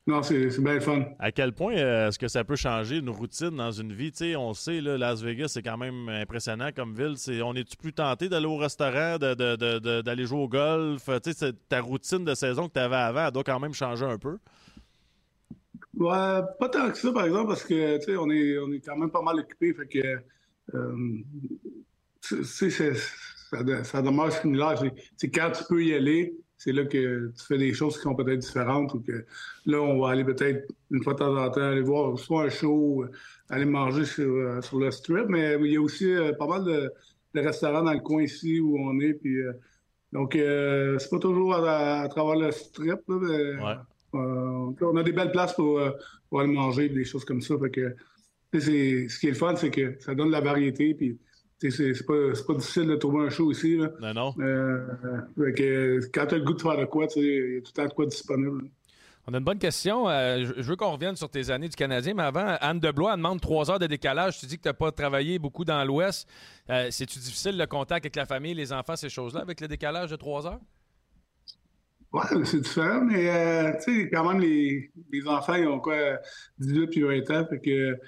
non, 0.08 0.22
c'est 0.22 0.58
bien 0.60 0.80
fun. 0.80 1.04
À 1.18 1.30
quel 1.30 1.52
point 1.52 1.76
euh, 1.76 2.08
est-ce 2.08 2.18
que 2.18 2.28
ça 2.28 2.42
peut 2.42 2.56
changer 2.56 2.96
une 2.96 3.10
routine 3.10 3.50
dans 3.50 3.70
une 3.70 3.92
vie? 3.92 4.10
on 4.38 4.54
sait, 4.54 4.80
Las 4.80 5.20
Vegas, 5.20 5.48
c'est 5.48 5.62
quand 5.62 5.76
même 5.76 6.08
impressionnant 6.08 6.70
comme 6.74 6.94
ville. 6.94 7.14
on 7.44 7.54
est-tu 7.54 7.76
plus 7.76 7.92
tenté 7.92 8.30
d'aller 8.30 8.46
au 8.46 8.56
restaurant, 8.56 9.18
d'aller 9.18 10.24
jouer 10.24 10.38
au 10.38 10.48
golf? 10.48 11.10
ta 11.68 11.80
routine 11.82 12.24
de 12.24 12.34
saison 12.34 12.68
que 12.68 12.72
tu 12.72 12.80
avais 12.80 12.96
avant, 12.96 13.26
elle 13.26 13.32
doit 13.32 13.44
quand 13.44 13.60
même 13.60 13.74
changer 13.74 14.06
un 14.06 14.16
peu. 14.16 14.38
Ouais, 15.94 16.40
pas 16.58 16.68
tant 16.68 16.90
que 16.90 16.98
ça, 16.98 17.12
par 17.12 17.24
exemple, 17.24 17.48
parce 17.48 17.64
que 17.64 18.16
on 18.18 18.30
est, 18.30 18.58
on 18.58 18.72
est 18.72 18.80
quand 18.80 18.96
même 18.96 19.10
pas 19.10 19.22
mal 19.22 19.40
occupé. 19.40 19.72
Fait 19.74 19.86
que 19.86 20.18
euh, 20.74 21.22
ça, 22.20 24.02
demeure 24.02 24.32
similaire. 24.32 24.82
C'est 25.16 25.30
quand 25.30 25.50
tu 25.50 25.64
peux 25.64 25.82
y 25.82 25.94
aller, 25.94 26.34
c'est 26.58 26.72
là 26.72 26.84
que 26.84 27.32
tu 27.38 27.46
fais 27.46 27.58
des 27.58 27.72
choses 27.72 27.96
qui 27.96 28.02
sont 28.02 28.14
peut-être 28.14 28.40
différentes 28.40 28.92
ou 28.94 29.00
que 29.00 29.24
là, 29.66 29.80
on 29.80 30.00
va 30.00 30.10
aller 30.10 30.24
peut-être 30.24 30.68
une 30.90 31.02
fois 31.02 31.14
de 31.14 31.18
temps 31.20 31.36
en 31.36 31.50
temps 31.50 31.62
aller 31.62 31.80
voir 31.80 32.18
soit 32.18 32.44
un 32.44 32.48
show, 32.48 33.04
aller 33.48 33.64
manger 33.64 34.04
sur, 34.04 34.28
euh, 34.28 34.60
sur 34.60 34.78
le 34.78 34.90
strip, 34.90 35.26
mais 35.28 35.56
il 35.60 35.72
y 35.72 35.76
a 35.76 35.80
aussi 35.80 36.12
euh, 36.12 36.32
pas 36.32 36.46
mal 36.46 36.64
de, 36.64 36.92
restaurants 37.34 37.84
dans 37.84 37.92
le 37.92 38.00
coin 38.00 38.22
ici 38.22 38.58
où 38.58 38.76
on 38.76 38.98
est. 38.98 39.14
Puis, 39.14 39.40
euh, 39.40 39.52
donc, 40.12 40.32
c'est 40.34 41.10
pas 41.10 41.18
toujours 41.18 41.54
à, 41.54 42.08
travers 42.08 42.34
le 42.34 42.50
strip, 42.50 43.00
là, 43.08 43.84
on 44.12 44.96
a 44.96 45.02
des 45.02 45.12
belles 45.12 45.32
places 45.32 45.54
pour, 45.54 45.80
aller 45.80 46.52
manger, 46.52 46.88
des 46.88 47.04
choses 47.04 47.24
comme 47.24 47.40
ça. 47.40 47.54
Fait 47.58 47.70
que, 47.70 47.96
ce 48.52 49.18
qui 49.20 49.26
est 49.26 49.30
le 49.30 49.36
fun, 49.36 49.54
c'est 49.56 49.70
que 49.70 49.96
ça 50.00 50.14
donne 50.14 50.28
de 50.28 50.32
la 50.32 50.40
variété. 50.40 50.94
Puis, 50.94 51.18
c'est 51.60 52.06
pas, 52.06 52.14
pas 52.46 52.54
difficile 52.54 52.86
de 52.86 52.96
trouver 52.96 53.26
un 53.26 53.30
show 53.30 53.50
ici. 53.50 53.76
Là. 53.76 53.90
Non, 54.00 54.14
non. 54.14 54.34
Euh, 54.40 54.86
quand 56.12 56.26
tu 56.26 56.34
as 56.34 56.38
le 56.38 56.44
goût 56.44 56.54
de 56.54 56.60
faire 56.60 56.78
de 56.78 56.84
quoi, 56.84 57.06
il 57.16 57.22
y 57.22 57.56
a 57.56 57.60
tout 57.60 57.72
le 57.74 57.82
temps 57.82 57.86
de 57.86 57.92
quoi 57.92 58.06
disponible. 58.06 58.70
On 59.30 59.34
a 59.34 59.38
une 59.38 59.44
bonne 59.44 59.58
question. 59.58 60.08
Euh, 60.08 60.52
je 60.56 60.62
veux 60.62 60.76
qu'on 60.76 60.92
revienne 60.92 61.14
sur 61.14 61.28
tes 61.28 61.50
années 61.50 61.68
du 61.68 61.76
Canadien, 61.76 62.14
mais 62.14 62.22
avant, 62.22 62.56
Anne 62.62 62.80
Deblois 62.80 63.14
demande 63.14 63.42
trois 63.42 63.70
heures 63.70 63.78
de 63.78 63.86
décalage. 63.86 64.38
Tu 64.38 64.46
dis 64.46 64.56
que 64.56 64.62
tu 64.62 64.68
n'as 64.68 64.72
pas 64.72 64.90
travaillé 64.90 65.38
beaucoup 65.38 65.66
dans 65.66 65.84
l'Ouest. 65.84 66.26
Euh, 66.70 66.88
C'est-tu 66.90 67.18
difficile 67.18 67.58
le 67.58 67.66
contact 67.66 68.06
avec 68.06 68.16
la 68.16 68.24
famille, 68.24 68.54
les 68.54 68.72
enfants, 68.72 68.96
ces 68.96 69.10
choses-là, 69.10 69.42
avec 69.42 69.60
le 69.60 69.68
décalage 69.68 70.10
de 70.10 70.16
trois 70.16 70.46
heures? 70.46 70.60
Oui, 72.12 72.22
c'est 72.44 72.60
différent, 72.62 73.02
mais 73.04 73.28
euh, 73.28 73.72
tu 73.84 74.02
sais, 74.02 74.10
quand 74.10 74.26
même, 74.26 74.40
les, 74.40 74.90
les, 75.12 75.26
enfants, 75.26 75.56
ils 75.56 75.66
ont 75.66 75.78
quoi, 75.78 76.18
18 76.58 76.86
puis 76.86 77.02
20 77.02 77.30
ans, 77.30 77.46
fait 77.50 77.60
que 77.60 77.98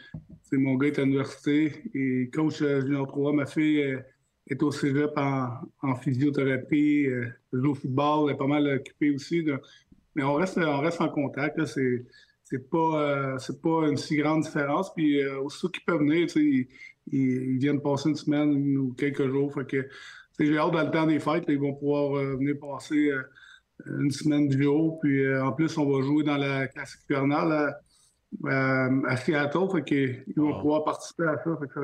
c'est 0.43 0.57
mon 0.57 0.75
gars 0.77 0.89
est 0.89 0.99
à 0.99 1.03
l'université 1.03 1.83
et 1.95 2.31
coach 2.33 2.63
euh, 2.63 2.81
junior 2.81 3.07
3, 3.07 3.33
ma 3.35 3.47
fille 3.47 3.83
euh, 3.83 4.01
est 4.49 4.63
au 4.63 4.71
cégep 4.73 5.13
en, 5.17 5.95
physiothérapie, 5.97 7.07
euh, 7.07 7.27
joue 7.53 7.73
au 7.73 7.75
football, 7.75 8.29
elle 8.29 8.35
est 8.35 8.39
pas 8.39 8.47
mal 8.47 8.67
occupée 8.67 9.11
aussi, 9.11 9.45
mais 10.15 10.25
on 10.25 10.35
reste, 10.35 10.59
on 10.59 10.81
reste 10.81 11.01
en 11.01 11.09
contact, 11.09 11.65
c'est 11.67 12.07
c'est 12.43 12.69
pas 12.69 13.37
c'est 13.39 13.63
pas 13.63 13.87
une 13.87 13.97
si 13.97 14.17
grande 14.17 14.43
différence, 14.43 14.93
puis 14.93 15.25
aussitôt 15.27 15.69
qu'ils 15.69 15.85
peuvent 15.85 16.01
venir, 16.01 16.27
tu 16.27 16.33
sais, 16.33 16.41
ils, 16.41 16.69
ils, 17.13 17.59
viennent 17.59 17.81
passer 17.81 18.09
une 18.09 18.17
semaine 18.17 18.77
ou 18.77 18.93
quelques 18.95 19.29
jours, 19.29 19.55
fait 19.55 19.67
que 19.67 19.89
j'ai 20.41 20.59
hâte 20.59 20.73
dans 20.73 20.83
le 20.83 20.91
temps 20.91 21.07
des 21.07 21.21
fêtes, 21.21 21.45
ils 21.47 21.61
vont 21.61 21.75
pouvoir 21.75 22.15
venir 22.37 22.57
passer 22.59 23.13
une 23.87 24.11
semaine 24.11 24.49
de 24.49 24.63
jour. 24.63 24.99
Puis 25.01 25.25
euh, 25.25 25.45
en 25.45 25.53
plus, 25.53 25.77
on 25.79 25.91
va 25.91 26.03
jouer 26.05 26.25
dans 26.25 26.37
la 26.37 26.67
classe 26.69 26.99
hivernale 27.09 27.77
à, 28.45 28.89
à, 29.09 29.17
Seattle. 29.17 29.69
Fait 29.73 29.85
qu'ils 29.85 30.35
vont 30.37 30.59
pouvoir 30.61 30.85
participer 30.85 31.25
à 31.25 31.37
ça. 31.37 31.59
ça 31.75 31.81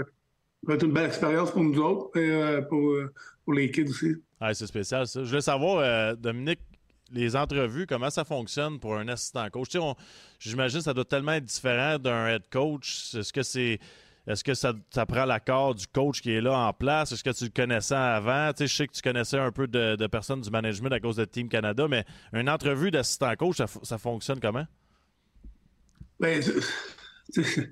va 0.63 0.75
être 0.75 0.85
une 0.85 0.93
belle 0.93 1.07
expérience 1.07 1.51
pour 1.51 1.63
nous 1.63 1.79
autres 1.79 2.19
et 2.19 2.31
euh, 2.31 2.63
pour, 2.63 2.91
euh, 2.91 3.13
pour, 3.45 3.55
les 3.55 3.71
kids 3.71 3.89
aussi. 3.89 4.15
Ah, 4.41 4.53
c'est 4.55 4.67
spécial 4.67 5.07
ça. 5.07 5.23
Je 5.23 5.29
voulais 5.29 5.41
savoir, 5.41 6.17
Dominique, 6.17 6.61
les 7.13 7.37
entrevues, 7.37 7.87
comment 7.87 8.11
ça 8.11 8.25
fonctionne 8.25 8.81
pour 8.81 8.97
un 8.97 9.07
assistant 9.09 9.49
coach? 9.51 9.77
J'imagine 10.39 10.79
que 10.79 10.85
ça 10.85 10.95
doit 10.95 11.05
tellement 11.05 11.33
être 11.33 11.45
différent 11.45 11.99
d'un 11.99 12.27
head 12.27 12.43
coach. 12.51 13.15
Est-ce 13.15 13.33
que 13.33 13.43
c'est 13.43 13.79
est-ce 14.27 14.43
que 14.43 14.55
ça, 14.55 14.75
prend 15.07 15.25
l'accord 15.25 15.75
du 15.75 15.87
coach 15.87 16.21
qui 16.21 16.33
est 16.33 16.41
là 16.41 16.59
en 16.59 16.73
place? 16.73 17.12
Est-ce 17.12 17.23
que 17.23 17.31
tu 17.31 17.45
le 17.45 17.51
connaissais 17.51 17.95
avant? 17.95 18.53
Tu 18.53 18.59
sais, 18.59 18.67
je 18.67 18.75
sais 18.75 18.87
que 18.89 18.93
tu 18.93 19.03
connaissais 19.03 19.39
un 19.39 19.53
peu 19.53 19.69
de, 19.69 20.07
personnes 20.09 20.41
du 20.41 20.51
management 20.51 20.93
à 20.93 21.01
cause 21.01 21.17
de 21.17 21.25
Team 21.25 21.49
Canada, 21.49 21.87
mais 21.89 22.05
une 22.33 22.51
entrevue 22.51 22.91
d'assistant 22.91 23.35
coach, 23.37 23.62
ça, 23.83 23.99
fonctionne 23.99 24.41
comment? 24.41 24.67
Bien, 26.19 26.41
c'est 27.33 27.69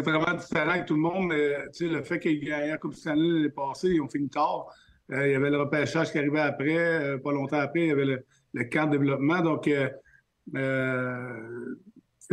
vraiment 0.00 0.34
différent 0.34 0.70
avec 0.70 0.86
tout 0.86 0.94
le 0.94 1.00
monde, 1.00 1.28
mais 1.28 1.54
le 1.80 2.02
fait 2.02 2.18
qu'il 2.18 2.44
y 2.44 2.50
ait 2.50 2.68
la 2.68 2.78
Coupe 2.78 2.94
Stanley 2.94 3.28
l'année 3.28 3.50
passée, 3.50 3.88
ils 3.88 4.00
ont 4.00 4.08
fini 4.08 4.28
tard. 4.28 4.66
Euh, 5.12 5.28
il 5.28 5.32
y 5.32 5.34
avait 5.34 5.50
le 5.50 5.58
repêchage 5.58 6.10
qui 6.10 6.18
arrivait 6.18 6.40
après, 6.40 6.76
euh, 6.76 7.18
pas 7.18 7.30
longtemps 7.32 7.60
après, 7.60 7.82
il 7.82 7.88
y 7.88 7.92
avait 7.92 8.04
le, 8.04 8.24
le 8.54 8.64
camp 8.64 8.86
de 8.86 8.92
développement. 8.92 9.40
Donc, 9.40 9.68
euh, 9.68 9.88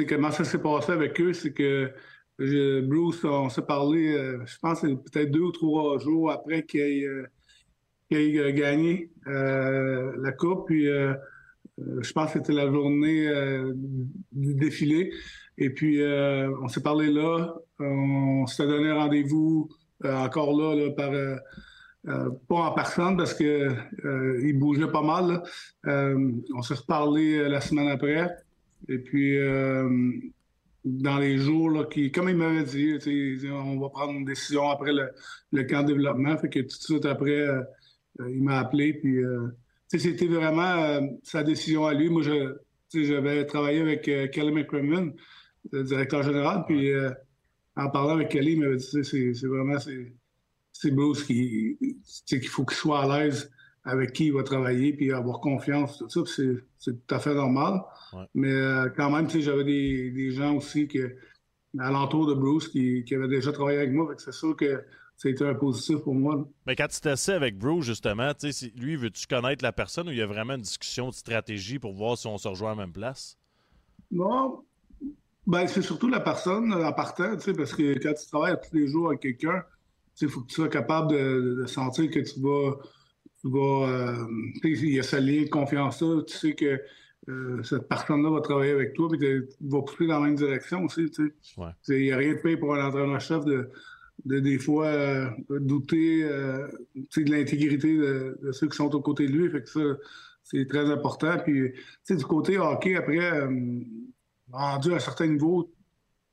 comment 0.07 0.31
ça 0.31 0.43
s'est 0.43 0.57
passé 0.57 0.91
avec 0.91 1.19
eux, 1.21 1.33
c'est 1.33 1.53
que 1.53 1.91
Bruce, 2.39 3.23
on 3.25 3.49
s'est 3.49 3.61
parlé, 3.61 4.13
euh, 4.15 4.43
je 4.45 4.57
pense, 4.59 4.81
peut-être 4.81 5.31
deux 5.31 5.41
ou 5.41 5.51
trois 5.51 5.99
jours 5.99 6.31
après 6.31 6.63
qu'il 6.63 6.79
ait, 6.79 7.05
euh, 7.05 7.27
euh, 8.11 8.51
gagné 8.51 9.11
la 9.25 10.31
Coupe. 10.31 10.67
Puis, 10.67 10.85
je 10.85 12.11
pense 12.13 12.33
que 12.33 12.39
c'était 12.39 12.53
la 12.53 12.71
journée 12.71 13.27
du 14.31 14.55
défilé. 14.55 15.11
Et 15.57 15.69
puis, 15.69 16.03
on 16.03 16.67
s'est 16.67 16.81
parlé 16.81 17.11
là. 17.11 17.55
On 17.79 18.45
s'est 18.45 18.67
donné 18.67 18.91
rendez-vous 18.91 19.69
encore 20.03 20.55
là, 20.55 20.91
par. 20.91 21.11
pas 22.47 22.55
en 22.55 22.71
personne 22.73 23.17
parce 23.17 23.33
que 23.33 23.69
il 24.43 24.53
bougeait 24.59 24.91
pas 24.91 25.01
mal. 25.01 25.41
on 25.85 26.61
s'est 26.61 26.75
reparlé 26.75 27.49
la 27.49 27.61
semaine 27.61 27.87
après. 27.87 28.29
Et 28.89 28.99
puis 28.99 29.39
dans 30.85 31.17
les 31.17 31.37
jours 31.37 31.69
là, 31.69 31.85
qui, 31.85 32.11
comme 32.11 32.29
il 32.29 32.35
m'avait 32.35 32.63
dit, 32.63 32.97
on 33.49 33.79
va 33.79 33.89
prendre 33.89 34.13
une 34.13 34.25
décision 34.25 34.69
après 34.69 34.91
le, 34.91 35.63
camp 35.63 35.83
de 35.83 35.93
développement. 35.93 36.37
Fait 36.37 36.49
que 36.49 36.59
tout 36.59 36.77
de 36.77 36.83
suite 36.83 37.05
après, 37.05 37.39
euh, 37.39 37.61
euh, 38.19 38.31
il 38.31 38.43
m'a 38.43 38.59
appelé. 38.59 38.93
Puis, 38.93 39.23
euh, 39.23 39.47
c'était 39.87 40.27
vraiment 40.27 41.07
sa 41.23 41.43
décision 41.43 41.85
à 41.85 41.93
lui. 41.93 42.09
Moi, 42.09 42.23
je, 42.23 42.55
j'avais 42.93 43.45
travaillé 43.45 43.81
avec 43.81 44.03
Kelly 44.03 44.51
McCrimmon, 44.51 45.13
le 45.71 45.83
directeur 45.83 46.23
général. 46.23 46.63
Puis, 46.67 46.91
en 47.75 47.89
parlant 47.89 48.15
avec 48.15 48.29
Kelly, 48.29 48.53
il 48.53 48.59
m'avait 48.59 48.77
dit, 48.77 49.03
c'est, 49.03 49.47
vraiment, 49.47 49.77
c'est, 49.79 50.91
Bruce 50.91 51.23
qui, 51.23 51.77
qu'il 52.25 52.47
faut 52.47 52.65
qu'il 52.65 52.77
soit 52.77 53.03
à 53.03 53.19
l'aise 53.19 53.51
avec 53.85 54.13
qui 54.13 54.27
il 54.27 54.33
va 54.33 54.43
travailler, 54.43 54.93
puis 54.93 55.11
avoir 55.11 55.39
confiance, 55.39 55.97
tout 55.97 56.09
ça. 56.09 56.21
C'est, 56.25 56.65
tout 57.05 57.15
à 57.15 57.19
fait 57.19 57.33
normal. 57.33 57.81
Mais 58.33 58.51
euh, 58.51 58.89
quand 58.95 59.09
même, 59.09 59.29
j'avais 59.29 59.63
des, 59.63 60.11
des, 60.11 60.31
gens 60.31 60.55
aussi 60.55 60.87
que, 60.87 61.15
à 61.79 61.91
l'entour 61.91 62.27
de 62.27 62.33
Bruce 62.33 62.67
qui, 62.67 63.03
qui, 63.03 63.15
avaient 63.15 63.27
déjà 63.27 63.51
travaillé 63.51 63.79
avec 63.79 63.91
moi. 63.91 64.13
C'est 64.17 64.33
sûr 64.33 64.55
que 64.55 64.83
c'était 65.17 65.45
un 65.45 65.55
positif 65.55 65.97
pour 65.99 66.15
moi. 66.15 66.47
Mais 66.65 66.75
quand 66.75 66.87
tu 66.87 67.01
t'essais 67.01 67.33
avec 67.33 67.57
Bruce, 67.57 67.85
justement, 67.85 68.31
lui, 68.75 68.95
veux-tu 68.95 69.27
connaître 69.27 69.63
la 69.63 69.73
personne 69.73 70.07
ou 70.07 70.11
il 70.11 70.17
y 70.17 70.21
a 70.21 70.27
vraiment 70.27 70.53
une 70.53 70.61
discussion 70.61 71.09
de 71.09 71.13
stratégie 71.13 71.79
pour 71.79 71.93
voir 71.93 72.17
si 72.17 72.27
on 72.27 72.37
se 72.37 72.47
rejoint 72.47 72.71
à 72.71 72.75
la 72.75 72.81
même 72.81 72.93
place? 72.93 73.37
Non. 74.11 74.63
Ben, 75.45 75.67
c'est 75.67 75.81
surtout 75.81 76.07
la 76.07 76.21
personne 76.21 76.73
en 76.73 76.93
partant, 76.93 77.35
parce 77.57 77.73
que 77.73 77.99
quand 78.01 78.13
tu 78.13 78.27
travailles 78.27 78.55
tous 78.63 78.75
les 78.75 78.87
jours 78.87 79.07
avec 79.09 79.21
quelqu'un, 79.21 79.63
il 80.21 80.29
faut 80.29 80.41
que 80.41 80.47
tu 80.47 80.55
sois 80.55 80.69
capable 80.69 81.11
de 81.11 81.65
sentir 81.65 82.09
que 82.09 82.19
tu 82.19 82.39
vas 82.39 82.77
euh, 83.45 84.25
il 84.63 84.93
y 84.93 84.99
a 84.99 85.03
ce 85.03 85.17
lien 85.17 85.43
de 85.43 85.49
confiance-là. 85.49 86.21
Tu 86.23 86.37
sais 86.37 86.53
que 86.53 86.81
euh, 87.29 87.63
cette 87.63 87.87
personne-là 87.87 88.29
va 88.29 88.41
travailler 88.41 88.71
avec 88.71 88.93
toi 88.93 89.09
et 89.21 89.41
va 89.61 89.81
pousser 89.81 90.07
dans 90.07 90.19
la 90.19 90.27
même 90.27 90.35
direction 90.35 90.85
aussi. 90.85 91.11
Il 91.89 91.95
n'y 91.95 92.11
a 92.11 92.17
rien 92.17 92.33
de 92.33 92.39
pire 92.39 92.59
pour 92.59 92.75
un 92.75 92.85
entraîneur-chef 92.85 93.45
de, 93.45 93.69
des 94.25 94.59
fois 94.59 94.87
euh, 94.87 95.29
douter 95.49 96.23
de 96.23 97.31
l'intégrité 97.31 97.97
de, 97.97 98.51
ceux 98.51 98.67
qui 98.67 98.77
sont 98.77 98.93
aux 98.93 99.01
côtés 99.01 99.27
de 99.27 99.33
lui. 99.33 99.49
Fait 99.49 99.63
que 99.63 99.69
ça, 99.69 99.81
c'est 100.43 100.67
très 100.67 100.89
important. 100.89 101.37
Puis, 101.43 101.73
du 102.09 102.25
côté 102.25 102.57
hockey, 102.57 102.95
après, 102.95 103.47
rendu 104.51 104.91
à 104.91 104.95
un 104.95 104.99
certain 104.99 105.27
niveau, 105.27 105.73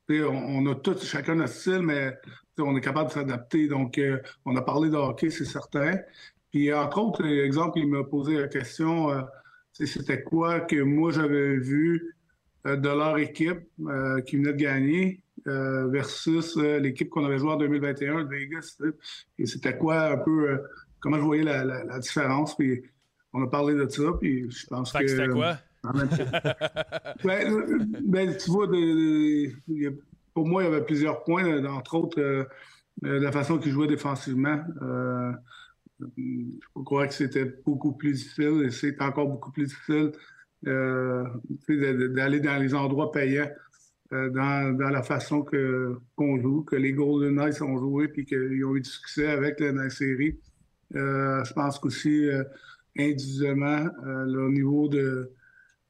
on, 0.09 0.67
a 0.67 0.75
tous 0.75 1.05
chacun 1.05 1.37
notre 1.37 1.53
style, 1.53 1.83
mais 1.83 2.17
on 2.59 2.77
est 2.77 2.81
capable 2.81 3.09
de 3.09 3.15
s'adapter. 3.15 3.69
Donc, 3.69 4.01
on 4.45 4.57
a 4.57 4.63
parlé 4.63 4.91
de 4.91 4.97
hockey, 4.97 5.31
c'est 5.31 5.45
certain. 5.45 5.97
Puis, 6.51 6.73
entre 6.73 6.99
autres, 6.99 7.25
exemple, 7.25 7.79
il 7.79 7.89
m'a 7.89 8.05
posé 8.05 8.39
la 8.39 8.49
question, 8.49 9.11
euh, 9.11 9.23
c'était 9.73 10.23
quoi 10.23 10.61
que 10.61 10.81
moi 10.83 11.13
j'avais 11.13 11.57
vu 11.57 12.17
de 12.65 12.89
leur 12.89 13.17
équipe 13.19 13.61
qui 14.27 14.37
venait 14.37 14.53
de 14.53 14.59
gagner 14.59 15.23
versus 15.47 16.57
l'équipe 16.57 17.09
qu'on 17.09 17.25
avait 17.25 17.39
joué 17.39 17.53
en 17.53 17.57
2021 17.57 18.25
de 18.25 18.29
Vegas. 18.29 18.79
Et 19.39 19.47
c'était 19.47 19.79
quoi 19.79 20.11
un 20.11 20.19
peu, 20.19 20.61
comment 20.99 21.17
je 21.17 21.23
voyais 21.23 21.45
la, 21.45 21.99
différence. 21.99 22.57
Puis 22.57 22.83
on 23.33 23.43
a 23.43 23.47
parlé 23.47 23.75
de 23.75 23.89
ça, 23.89 24.03
puis 24.21 24.51
je 24.51 24.67
pense 24.67 24.93
que... 24.93 25.07
c'était 25.07 25.29
quoi? 25.29 25.57
ben, 27.25 27.65
ben, 28.03 28.37
tu 28.37 28.51
vois, 28.51 28.67
pour 30.35 30.47
moi, 30.47 30.63
il 30.63 30.67
y 30.67 30.69
avait 30.69 30.85
plusieurs 30.85 31.25
points, 31.25 31.65
entre 31.65 31.95
autres 31.95 32.49
la 33.03 33.33
façon 33.33 33.59
qu'ils 33.59 33.73
jouaient 33.73 33.87
défensivement. 33.87 34.63
Je 36.17 36.83
crois 36.85 37.07
que 37.07 37.15
c'était 37.15 37.45
beaucoup 37.65 37.93
plus 37.93 38.13
difficile 38.13 38.63
et 38.65 38.71
c'est 38.71 39.01
encore 39.01 39.29
beaucoup 39.29 39.53
plus 39.53 39.67
difficile 39.67 40.13
euh, 40.67 41.25
d'aller 41.69 42.41
dans 42.41 42.57
les 42.61 42.75
endroits 42.75 43.11
payants 43.11 43.51
euh, 44.13 44.29
dans, 44.31 44.91
la 44.91 45.03
façon 45.03 45.43
qu'on 45.43 46.41
joue, 46.41 46.63
que 46.63 46.77
les 46.77 46.93
Golden 46.93 47.37
Knights 47.37 47.63
ont 47.63 47.79
joué 47.79 48.09
puis 48.09 48.25
qu'ils 48.25 48.65
ont 48.65 48.77
eu 48.77 48.81
du 48.81 48.91
succès 48.91 49.29
avec 49.29 49.61
la, 49.61 49.89
série. 49.89 50.39
Euh, 50.97 51.43
je 51.45 51.53
pense 51.55 51.79
qu'aussi 51.79 52.29
individuellement, 52.99 53.89
le 54.05 54.51
niveau 54.51 54.89
de 54.89 55.33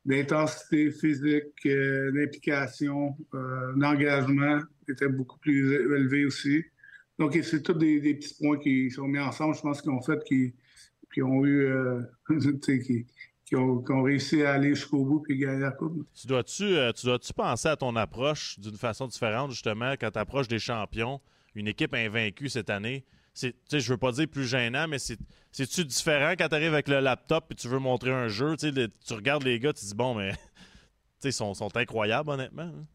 d'intensité 0.06 0.90
physique, 0.90 1.66
d'implication, 1.66 3.16
d'engagement 3.76 4.60
était 4.88 5.08
beaucoup 5.08 5.38
plus 5.38 5.74
élevé 5.74 6.24
aussi. 6.24 6.64
Donc, 7.20 7.38
c'est 7.42 7.62
tous 7.62 7.74
des, 7.74 8.14
petits 8.14 8.34
points 8.34 8.58
qui 8.58 8.90
sont 8.90 9.06
mis 9.06 9.20
ensemble, 9.20 9.54
je 9.54 9.60
pense, 9.60 9.82
qu'ils 9.82 9.90
ont 9.90 10.00
fait, 10.00 10.24
qui, 10.24 10.54
qui 11.12 11.22
ont 11.22 11.44
eu, 11.44 11.70
qui, 12.64 13.06
qui 13.44 13.56
ont, 13.56 14.02
réussi 14.02 14.42
à 14.42 14.52
aller 14.54 14.74
jusqu'au 14.74 15.04
bout 15.04 15.24
et 15.28 15.36
gagner 15.36 15.60
la 15.60 15.72
Coupe. 15.72 16.06
Tu 16.14 16.26
dois-tu 16.28 16.62
euh, 16.62 16.92
dois 17.04 17.18
penser 17.36 17.68
à 17.68 17.76
ton 17.76 17.94
approche 17.96 18.58
d'une 18.58 18.76
façon 18.76 19.06
différente, 19.06 19.50
justement, 19.50 19.92
quand 20.00 20.12
tu 20.12 20.18
approches 20.18 20.48
des 20.48 20.58
champions, 20.58 21.20
une 21.54 21.68
équipe 21.68 21.92
invaincue 21.92 22.48
cette 22.48 22.70
année? 22.70 23.04
C'est, 23.34 23.54
je 23.70 23.92
veux 23.92 23.98
pas 23.98 24.12
dire 24.12 24.28
plus 24.28 24.46
gênant, 24.46 24.86
mais 24.88 24.98
c'est-tu 24.98 25.84
différent 25.84 26.32
quand 26.38 26.48
tu 26.48 26.54
arrives 26.54 26.72
avec 26.72 26.88
le 26.88 27.00
laptop 27.00 27.46
et 27.50 27.54
tu 27.54 27.68
veux 27.68 27.78
montrer 27.78 28.12
un 28.12 28.28
jeu? 28.28 28.56
tu 28.56 29.12
regardes 29.12 29.42
les 29.42 29.58
gars, 29.58 29.74
tu 29.74 29.84
dis, 29.84 29.94
bon, 29.94 30.14
mais 30.14 30.32
ils 31.24 31.32
sont, 31.32 31.52
sont 31.52 31.76
incroyables, 31.76 32.30
honnêtement. 32.30 32.62
Hein? 32.62 32.86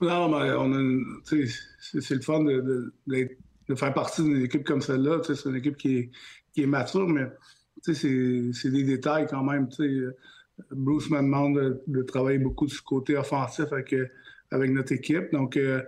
Non, 0.00 0.28
mais 0.28 0.50
on 0.52 1.02
c'est, 1.24 2.14
le 2.14 2.20
fun 2.20 2.44
de, 2.44 2.92
faire 3.74 3.94
partie 3.94 4.22
d'une 4.22 4.44
équipe 4.44 4.64
comme 4.64 4.80
celle-là. 4.80 5.20
C'est 5.24 5.48
une 5.48 5.56
équipe 5.56 5.76
qui 5.76 5.96
est, 5.96 6.10
qui 6.52 6.62
est 6.62 6.66
mature, 6.66 7.08
mais 7.08 7.26
c'est 7.82 8.70
des 8.70 8.84
détails 8.84 9.26
quand 9.28 9.42
même. 9.42 9.68
Bruce 10.70 11.10
me 11.10 11.18
demande 11.18 11.80
de, 11.86 12.02
travailler 12.02 12.38
beaucoup 12.38 12.66
du 12.66 12.78
côté 12.80 13.16
offensif 13.16 13.66
avec, 13.72 13.92
euh, 13.92 14.06
notre 14.52 14.92
équipe. 14.92 15.32
Donc, 15.32 15.56
euh, 15.56 15.82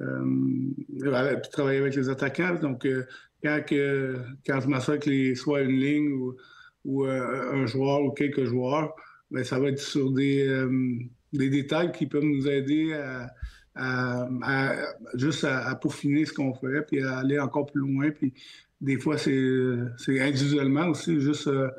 euh, 0.00 1.36
travailler 1.50 1.78
avec 1.78 1.96
les 1.96 2.08
attaquants. 2.08 2.54
Donc, 2.60 2.86
quand, 3.42 3.60
que, 3.66 4.16
je 4.46 4.90
avec 4.90 5.06
les, 5.06 5.34
soit 5.34 5.62
une 5.62 5.78
ligne 5.78 6.12
ou, 6.84 7.04
un 7.04 7.66
joueur 7.66 8.02
ou 8.02 8.10
quelques 8.10 8.44
joueurs, 8.44 8.94
ben, 9.30 9.44
ça 9.44 9.58
va 9.58 9.68
être 9.68 9.80
sur 9.80 10.12
des 10.12 10.68
détails 11.32 11.92
qui 11.92 12.06
peuvent 12.06 12.24
nous 12.24 12.48
aider 12.48 12.92
à, 12.92 13.28
juste 15.14 15.44
à, 15.44 15.74
peaufiner 15.76 16.24
ce 16.26 16.32
qu'on 16.32 16.54
fait, 16.54 16.82
puis 16.82 17.02
à 17.02 17.18
aller 17.18 17.38
encore 17.38 17.66
plus 17.66 17.80
loin, 17.80 18.10
puis 18.10 18.32
des 18.82 18.98
fois, 18.98 19.16
c'est 19.16 20.20
individuellement 20.20 20.88
aussi, 20.88 21.20
juste 21.20 21.46
euh, 21.46 21.70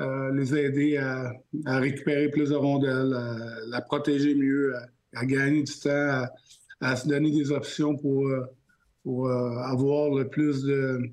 euh, 0.00 0.32
les 0.34 0.54
aider 0.54 0.96
à, 0.96 1.32
récupérer 1.66 2.28
plus 2.28 2.50
de 2.50 2.56
rondelles, 2.56 3.14
à 3.14 3.66
la 3.68 3.80
protéger 3.80 4.34
mieux, 4.34 4.74
à, 5.14 5.24
gagner 5.24 5.62
du 5.62 5.72
temps, 5.72 6.26
à, 6.80 6.96
se 6.96 7.08
donner 7.08 7.30
des 7.30 7.52
options 7.52 7.96
pour, 7.96 8.28
euh, 8.28 8.44
pour 9.04 9.30
avoir 9.30 10.10
le 10.10 10.28
plus 10.28 10.64
de, 10.64 11.12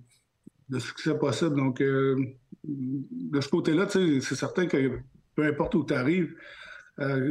succès 0.80 1.16
possible. 1.18 1.56
Donc, 1.56 1.82
de 2.64 3.42
ce 3.42 3.50
côté-là, 3.50 3.88
c'est 3.90 4.22
certain 4.22 4.66
que 4.66 5.00
peu 5.36 5.46
importe 5.46 5.76
où 5.76 5.86
tu 5.86 5.94
arrives, 5.94 6.34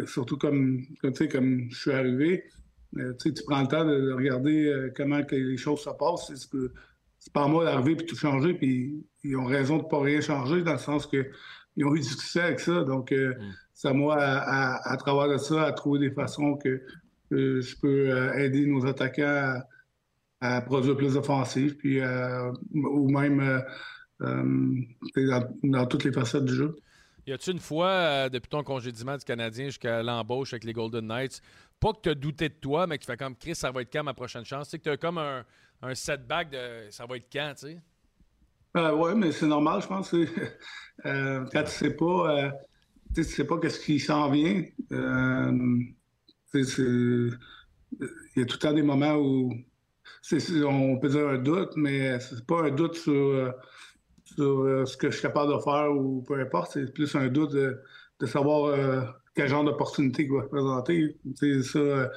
surtout 0.06 0.36
comme, 0.36 0.84
comme, 1.00 1.12
comme 1.12 1.70
je 1.70 1.76
suis 1.76 1.90
arrivé, 1.90 2.44
tu 2.92 3.32
prends 3.46 3.62
le 3.62 3.68
temps 3.68 3.84
de 3.84 4.12
regarder 4.12 4.90
comment 4.96 5.22
que 5.22 5.36
les 5.36 5.56
choses 5.56 5.80
se 5.80 5.90
passent 5.90 6.32
c'est 7.20 7.32
pas 7.32 7.44
à 7.44 7.48
moi 7.48 7.64
d'arriver 7.64 7.96
puis 7.96 8.06
tout 8.06 8.16
changer, 8.16 8.54
puis 8.54 9.04
ils 9.22 9.36
ont 9.36 9.44
raison 9.44 9.76
de 9.76 9.84
pas 9.84 10.00
rien 10.00 10.20
changer 10.20 10.62
dans 10.62 10.72
le 10.72 10.78
sens 10.78 11.06
que 11.06 11.30
ils 11.76 11.84
ont 11.84 11.94
eu 11.94 12.00
du 12.00 12.06
succès 12.06 12.40
avec 12.40 12.60
ça. 12.60 12.82
Donc, 12.82 13.12
euh, 13.12 13.34
mm. 13.34 13.54
c'est 13.74 13.88
à 13.88 13.92
moi, 13.92 14.16
à, 14.18 14.96
travers 14.96 15.28
de 15.28 15.38
ça, 15.38 15.64
à 15.64 15.72
trouver 15.72 16.00
des 16.00 16.10
façons 16.10 16.56
que, 16.56 16.82
je 17.30 17.76
peux 17.80 18.10
euh, 18.10 18.34
aider 18.38 18.66
nos 18.66 18.86
attaquants 18.86 19.60
à, 20.40 20.60
produire 20.62 20.96
plus 20.96 21.16
offensif, 21.16 21.76
puis 21.76 22.00
euh, 22.00 22.50
ou 22.72 23.08
même 23.08 23.62
dans, 24.18 25.86
toutes 25.86 26.04
les 26.04 26.12
facettes 26.12 26.44
du 26.44 26.54
jeu. 26.54 26.76
Y 27.26 27.32
a-tu 27.32 27.52
une 27.52 27.60
fois, 27.60 28.28
depuis 28.30 28.48
ton 28.48 28.64
congédiement 28.64 29.16
du 29.16 29.24
Canadien 29.24 29.66
jusqu'à 29.66 30.02
l'embauche 30.02 30.52
avec 30.52 30.64
les 30.64 30.72
Golden 30.72 31.06
Knights, 31.06 31.40
pas 31.80 31.92
que 31.94 32.00
tu 32.02 32.08
as 32.10 32.14
douté 32.14 32.48
de 32.48 32.54
toi, 32.54 32.86
mais 32.86 32.98
que 32.98 33.04
tu 33.04 33.10
fais 33.10 33.16
comme 33.16 33.34
Chris, 33.34 33.54
ça 33.54 33.70
va 33.70 33.82
être 33.82 33.92
quand 33.92 34.04
ma 34.04 34.14
prochaine 34.14 34.44
chance? 34.44 34.68
C'est 34.68 34.78
que 34.78 34.84
tu 34.84 34.90
as 34.90 34.96
comme 34.96 35.18
un, 35.18 35.44
un 35.82 35.94
setback 35.94 36.50
de 36.50 36.90
ça 36.90 37.06
va 37.06 37.16
être 37.16 37.28
quand, 37.32 37.54
tu 37.56 37.66
sais? 37.66 37.78
Euh, 38.76 38.94
oui, 38.94 39.12
mais 39.16 39.32
c'est 39.32 39.46
normal, 39.46 39.82
je 39.82 39.86
pense. 39.86 40.14
Euh, 41.06 41.46
quand 41.50 41.62
tu 41.62 41.70
sais 41.70 41.96
pas, 41.96 42.44
euh, 42.44 42.50
tu 43.14 43.24
sais 43.24 43.46
pas 43.46 43.58
qu'est-ce 43.58 43.80
qui 43.80 43.98
s'en 43.98 44.30
vient. 44.30 44.62
Il 44.90 45.94
y 48.36 48.42
a 48.42 48.44
tout 48.44 48.56
le 48.56 48.58
temps 48.58 48.74
des 48.74 48.82
moments 48.82 49.14
où 49.14 49.50
on 50.66 50.98
peut 50.98 51.08
dire 51.08 51.26
un 51.26 51.38
doute, 51.38 51.70
mais 51.76 52.20
c'est 52.20 52.44
pas 52.44 52.64
un 52.64 52.70
doute 52.70 52.96
sur, 52.96 53.54
ce 54.26 54.94
que 54.98 55.08
je 55.10 55.14
suis 55.16 55.22
capable 55.22 55.54
de 55.54 55.58
faire 55.60 55.90
ou 55.90 56.20
peu 56.20 56.38
importe. 56.38 56.72
C'est 56.72 56.92
plus 56.92 57.14
un 57.14 57.28
doute 57.28 57.52
de 57.52 58.26
savoir 58.26 59.14
quel 59.40 59.48
genre 59.48 59.64
d'opportunité 59.64 60.24
il 60.24 60.32
va 60.32 60.42
présenter. 60.42 61.16
Ça, 61.62 62.10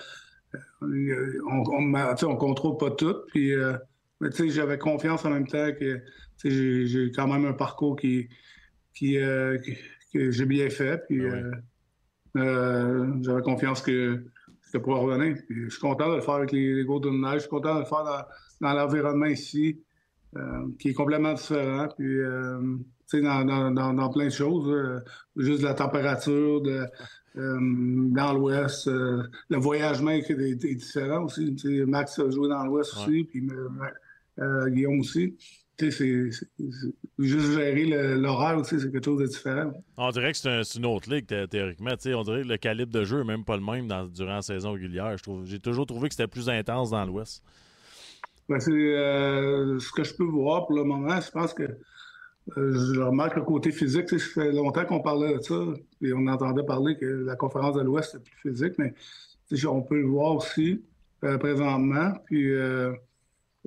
on, 0.81 1.63
on, 2.21 2.35
contrôle 2.35 2.75
pas 2.77 2.91
tout. 2.91 3.15
Puis, 3.29 3.53
euh, 3.53 3.77
j'avais 4.49 4.77
confiance 4.77 5.23
en 5.23 5.29
même 5.29 5.47
temps 5.47 5.69
que 5.79 6.01
j'ai 6.43 7.11
quand 7.15 7.27
même 7.27 7.45
un 7.45 7.53
parcours 7.53 7.95
qui, 7.95 8.27
qui, 8.93 9.17
euh, 9.19 9.57
que 10.13 10.31
j'ai 10.31 10.45
bien 10.45 10.69
fait. 10.69 11.01
Puis, 11.07 11.21
ah 11.25 12.39
euh, 12.39 13.13
j'avais 13.21 13.41
confiance 13.41 13.81
que 13.81 14.25
je 14.73 14.77
pourrais 14.79 14.99
revenir. 14.99 15.37
je 15.49 15.69
suis 15.69 15.79
content 15.79 16.09
de 16.09 16.15
le 16.15 16.21
faire 16.21 16.33
avec 16.33 16.51
les, 16.51 16.73
les 16.73 16.83
Golden 16.83 17.21
Knights. 17.21 17.35
Je 17.35 17.39
suis 17.39 17.49
content 17.49 17.75
de 17.75 17.79
le 17.79 17.85
faire 17.85 18.03
dans, 18.59 18.73
l'environnement 18.73 19.27
ici, 19.27 19.81
qui 20.77 20.89
est 20.89 20.93
complètement 20.93 21.33
différent. 21.33 21.87
Puis, 21.97 22.19
dans, 23.11 23.71
dans, 23.71 23.93
dans, 23.93 24.09
plein 24.09 24.25
de 24.25 24.29
choses. 24.31 25.01
juste 25.35 25.61
de 25.61 25.67
la 25.67 25.73
température, 25.73 26.61
de, 26.61 26.85
euh, 27.35 27.57
dans 27.59 28.33
l'Ouest. 28.33 28.87
Euh, 28.87 29.23
le 29.49 29.57
voyagement 29.57 30.11
est, 30.11 30.65
différent 30.75 31.23
aussi. 31.23 31.55
Max 31.87 32.19
a 32.19 32.29
joué 32.29 32.47
dans 32.47 32.63
l'Ouest 32.65 32.93
aussi, 32.95 33.23
puis 33.23 33.47
euh, 34.39 34.69
Guillaume 34.69 34.99
aussi. 34.99 35.35
C'est, 35.79 36.29
juste 37.19 37.51
gérer 37.55 38.15
l'horaire 38.15 38.59
aussi, 38.59 38.79
c'est 38.79 38.91
quelque 38.91 39.03
chose 39.03 39.21
de 39.21 39.27
différent. 39.27 39.73
On 39.97 40.11
dirait 40.11 40.31
que 40.31 40.37
c'est, 40.37 40.75
une 40.75 40.85
autre 40.85 41.11
ligue, 41.11 41.25
théoriquement. 41.49 41.91
on 41.91 42.21
dirait 42.21 42.43
que 42.43 42.47
le 42.47 42.57
calibre 42.57 42.93
de 42.93 43.03
jeu 43.03 43.17
n'est 43.17 43.25
même 43.25 43.43
pas 43.43 43.57
le 43.57 43.63
même 43.63 43.87
durant 44.11 44.35
la 44.35 44.41
saison 44.43 44.73
régulière. 44.73 45.15
j'ai 45.43 45.59
toujours 45.59 45.87
trouvé 45.87 46.09
que 46.09 46.13
c'était 46.13 46.27
plus 46.27 46.47
intense 46.47 46.91
dans 46.91 47.03
l'Ouest. 47.03 47.43
Ben, 48.47 48.59
c'est 48.59 48.71
ce 48.71 49.91
que 49.91 50.03
je 50.03 50.13
peux 50.13 50.25
voir 50.25 50.67
pour 50.67 50.75
le 50.75 50.83
moment. 50.83 51.19
Je 51.19 51.31
pense 51.31 51.53
que 51.53 51.63
euh, 51.63 51.77
je 52.55 52.99
remarque 52.99 53.35
le 53.35 53.43
côté 53.43 53.71
physique. 53.71 54.09
Ça 54.09 54.17
fait 54.19 54.51
longtemps 54.51 54.85
qu'on 54.85 55.01
parlait 55.01 55.37
de 55.37 55.41
ça, 55.41 55.55
et 56.01 56.13
on 56.13 56.27
entendait 56.27 56.63
parler 56.63 56.97
que 56.97 57.05
la 57.05 57.35
conférence 57.35 57.75
de 57.75 57.81
l'Ouest 57.81 58.15
est 58.15 58.19
plus 58.19 58.51
physique, 58.51 58.73
mais 58.77 58.93
on 59.65 59.81
peut 59.81 59.99
le 59.99 60.07
voir 60.07 60.35
aussi 60.35 60.83
euh, 61.23 61.37
présentement. 61.37 62.11
Puis 62.25 62.51
euh, 62.51 62.93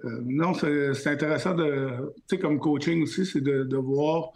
non, 0.05 0.53
c'est 0.55 1.07
intéressant 1.07 1.55
de, 1.55 2.15
tu 2.29 2.37
sais, 2.37 2.39
comme 2.39 2.59
coaching 2.59 3.03
aussi, 3.03 3.25
c'est 3.25 3.41
de, 3.41 3.77
voir 3.77 4.33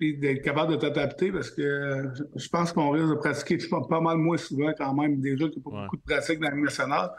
et 0.00 0.12
d'être 0.12 0.42
capable 0.42 0.72
de 0.72 0.76
t'adapter 0.76 1.32
parce 1.32 1.50
que 1.50 2.04
je 2.34 2.48
pense 2.48 2.72
qu'on 2.72 2.90
risque 2.90 3.08
de 3.08 3.14
pratiquer 3.14 3.58
pas, 3.88 4.00
mal 4.00 4.18
moins 4.18 4.36
souvent 4.36 4.72
quand 4.76 4.94
même. 4.94 5.20
Déjà 5.20 5.48
qu'il 5.48 5.62
n'y 5.62 5.68
a 5.68 5.70
pas 5.70 5.82
beaucoup 5.84 5.96
de 5.96 6.02
pratique 6.02 6.40
dans 6.40 6.50
le 6.50 6.62
national. 6.62 7.10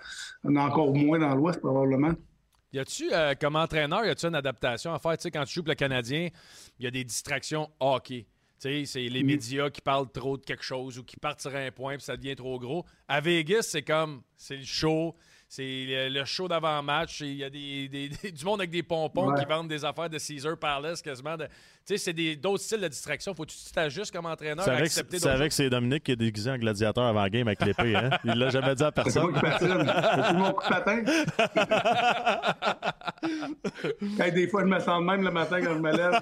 On 0.43 0.55
a 0.55 0.61
encore 0.61 0.95
moins 0.95 1.19
dans 1.19 1.35
l'Ouest 1.35 1.59
probablement. 1.59 2.13
Y 2.77 2.79
a-tu, 2.79 3.11
euh, 3.11 3.33
comme 3.33 3.55
entraîneur, 3.55 4.05
y 4.05 4.09
a-tu 4.09 4.27
une 4.27 4.35
adaptation 4.35 4.93
à 4.93 4.99
faire? 4.99 5.17
Tu 5.17 5.23
sais, 5.23 5.31
quand 5.31 5.43
tu 5.45 5.55
joues 5.55 5.63
pour 5.63 5.71
le 5.71 5.75
Canadien, 5.75 6.29
il 6.77 6.85
y 6.85 6.87
a 6.87 6.91
des 6.91 7.03
distractions 7.03 7.71
hockey. 7.79 8.27
Tu 8.61 8.69
sais, 8.69 8.85
c'est 8.85 9.09
les 9.09 9.23
médias 9.23 9.71
qui 9.71 9.81
parlent 9.81 10.11
trop 10.11 10.37
de 10.37 10.43
quelque 10.43 10.63
chose 10.63 10.99
ou 10.99 11.03
qui 11.03 11.17
partent 11.17 11.41
sur 11.41 11.55
un 11.55 11.71
point 11.71 11.95
puis 11.95 12.03
ça 12.03 12.15
devient 12.15 12.35
trop 12.35 12.59
gros. 12.59 12.85
À 13.07 13.19
Vegas, 13.19 13.63
c'est 13.63 13.81
comme, 13.81 14.21
c'est 14.35 14.57
le 14.57 14.63
show, 14.63 15.15
c'est 15.49 16.09
le 16.09 16.25
show 16.25 16.47
d'avant-match. 16.47 17.21
Il 17.21 17.35
y 17.35 17.43
a 17.43 17.49
des, 17.49 17.87
du 18.31 18.45
monde 18.45 18.59
avec 18.59 18.69
des 18.69 18.83
pompons 18.83 19.33
qui 19.33 19.45
vendent 19.45 19.69
des 19.69 19.85
affaires 19.85 20.09
de 20.09 20.17
Caesar 20.17 20.57
Palace 20.57 21.01
quasiment. 21.01 21.37
Tu 21.37 21.45
sais, 21.85 21.97
c'est 21.97 22.35
d'autres 22.35 22.63
styles 22.63 22.81
de 22.81 22.87
distraction. 22.89 23.33
Faut 23.33 23.45
que 23.45 23.51
tu 23.51 23.57
t'ajustes 23.73 24.11
comme 24.11 24.25
entraîneur 24.25 24.65
C'est 24.65 25.27
avec 25.27 25.53
c'est 25.53 25.69
Dominique 25.69 26.03
qui 26.03 26.11
est 26.11 26.17
déguisé 26.17 26.51
en 26.51 26.57
gladiateur 26.57 27.05
avant 27.05 27.21
la 27.21 27.29
game 27.29 27.47
avec 27.47 27.63
l'épée. 27.63 27.95
Hein? 27.95 28.09
Il 28.25 28.33
l'a 28.33 28.49
jamais 28.49 28.75
dit 28.75 28.83
à 28.83 28.91
personne. 28.91 29.33
C'est 29.33 30.33
mon 30.33 30.51
coup 30.51 30.63
de 30.63 30.69
patin. 30.69 31.01
des 34.31 34.47
fois, 34.49 34.63
je 34.63 34.67
me 34.67 34.79
sens 34.79 35.01
même 35.01 35.23
le 35.23 35.31
matin 35.31 35.61
quand 35.61 35.73
je 35.73 35.79
me 35.79 35.95
lève. 35.95 36.21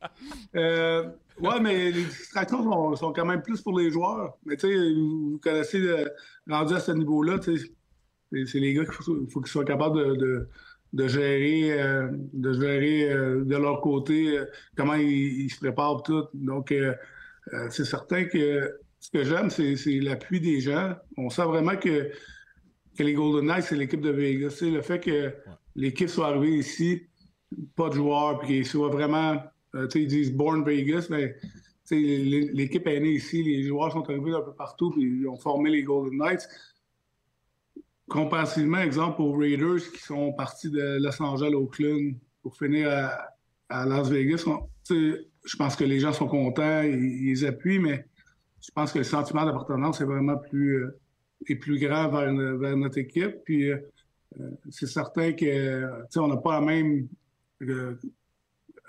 Euh, 0.56 1.08
ouais, 1.40 1.60
mais 1.60 1.92
les 1.92 2.04
distractions 2.04 2.96
sont, 2.96 3.12
quand 3.12 3.24
même 3.24 3.42
plus 3.42 3.60
pour 3.60 3.78
les 3.78 3.90
joueurs. 3.90 4.36
Mais 4.44 4.56
tu 4.56 4.66
sais, 4.66 4.94
vous 4.94 5.38
connaissez, 5.40 5.78
le, 5.78 6.10
rendu 6.48 6.74
à 6.74 6.80
ce 6.80 6.90
niveau-là, 6.90 7.38
c'est 7.42 8.58
les 8.58 8.74
gars 8.74 8.84
qu'il 8.84 8.94
faut, 8.94 9.40
qu'ils 9.40 9.46
soient 9.46 9.64
capables 9.64 10.18
de, 10.18 10.48
de, 10.92 11.08
gérer, 11.08 11.80
euh, 11.80 12.08
de, 12.32 12.52
gérer 12.52 13.12
euh, 13.12 13.44
de 13.44 13.56
leur 13.56 13.80
côté 13.80 14.40
comment 14.76 14.94
ils, 14.94 15.50
se 15.50 15.58
préparent 15.60 16.02
tout. 16.02 16.24
Donc, 16.34 16.74
c'est 17.70 17.84
certain 17.84 18.24
que 18.24 18.80
ce 18.98 19.10
que 19.10 19.24
j'aime, 19.24 19.50
c'est 19.50 19.76
l'appui 20.00 20.40
des 20.40 20.60
gens. 20.60 20.94
On 21.16 21.30
sent 21.30 21.44
vraiment 21.44 21.76
que, 21.76 22.10
que 22.96 23.02
les 23.02 23.14
Golden 23.14 23.46
Knights, 23.46 23.64
c'est 23.64 23.76
l'équipe 23.76 24.00
de 24.00 24.10
Vegas. 24.10 24.58
Le 24.62 24.82
fait 24.82 25.00
que 25.00 25.32
l'équipe 25.76 26.08
soit 26.08 26.28
arrivée 26.28 26.56
ici, 26.56 27.06
pas 27.76 27.88
de 27.88 27.94
joueurs, 27.94 28.38
puis 28.38 28.48
qu'ils 28.48 28.66
soient 28.66 28.90
vraiment 28.90 29.36
euh, 29.74 29.88
ils 29.94 30.06
disent 30.06 30.32
Born 30.32 30.64
Vegas, 30.64 31.06
mais 31.10 31.36
l'équipe 31.90 32.86
est 32.86 33.00
née 33.00 33.12
ici, 33.12 33.42
les 33.42 33.64
joueurs 33.64 33.92
sont 33.92 34.08
arrivés 34.08 34.30
d'un 34.30 34.42
peu 34.42 34.52
partout, 34.52 34.90
puis 34.90 35.20
ils 35.20 35.28
ont 35.28 35.36
formé 35.36 35.70
les 35.70 35.82
Golden 35.82 36.18
Knights. 36.18 36.48
Comparativement, 38.08 38.78
exemple, 38.78 39.22
aux 39.22 39.32
Raiders 39.32 39.90
qui 39.92 40.02
sont 40.02 40.32
partis 40.32 40.70
de 40.70 40.98
Los 41.00 41.22
Angeles, 41.22 41.54
Oakland, 41.54 42.14
pour 42.42 42.56
finir 42.56 42.90
à, 43.68 43.86
Las 43.86 44.08
Vegas, 44.08 44.44
je 44.88 45.56
pense 45.56 45.76
que 45.76 45.84
les 45.84 46.00
gens 46.00 46.12
sont 46.12 46.26
contents, 46.26 46.82
ils, 46.82 47.46
appuient, 47.46 47.78
mais 47.78 48.04
je 48.60 48.70
pense 48.72 48.92
que 48.92 48.98
le 48.98 49.04
sentiment 49.04 49.44
d'appartenance 49.44 50.00
est 50.00 50.04
vraiment 50.04 50.36
plus, 50.36 50.84
euh, 50.84 51.00
est 51.48 51.56
plus 51.56 51.78
grand 51.78 52.08
vers, 52.08 52.76
notre 52.76 52.98
équipe. 52.98 53.36
Puis 53.44 53.70
euh, 53.70 53.78
c'est 54.70 54.86
certain 54.86 55.32
que 55.32 56.18
on 56.18 56.28
n'a 56.28 56.36
pas 56.36 56.60
la 56.60 56.66
même 56.66 57.08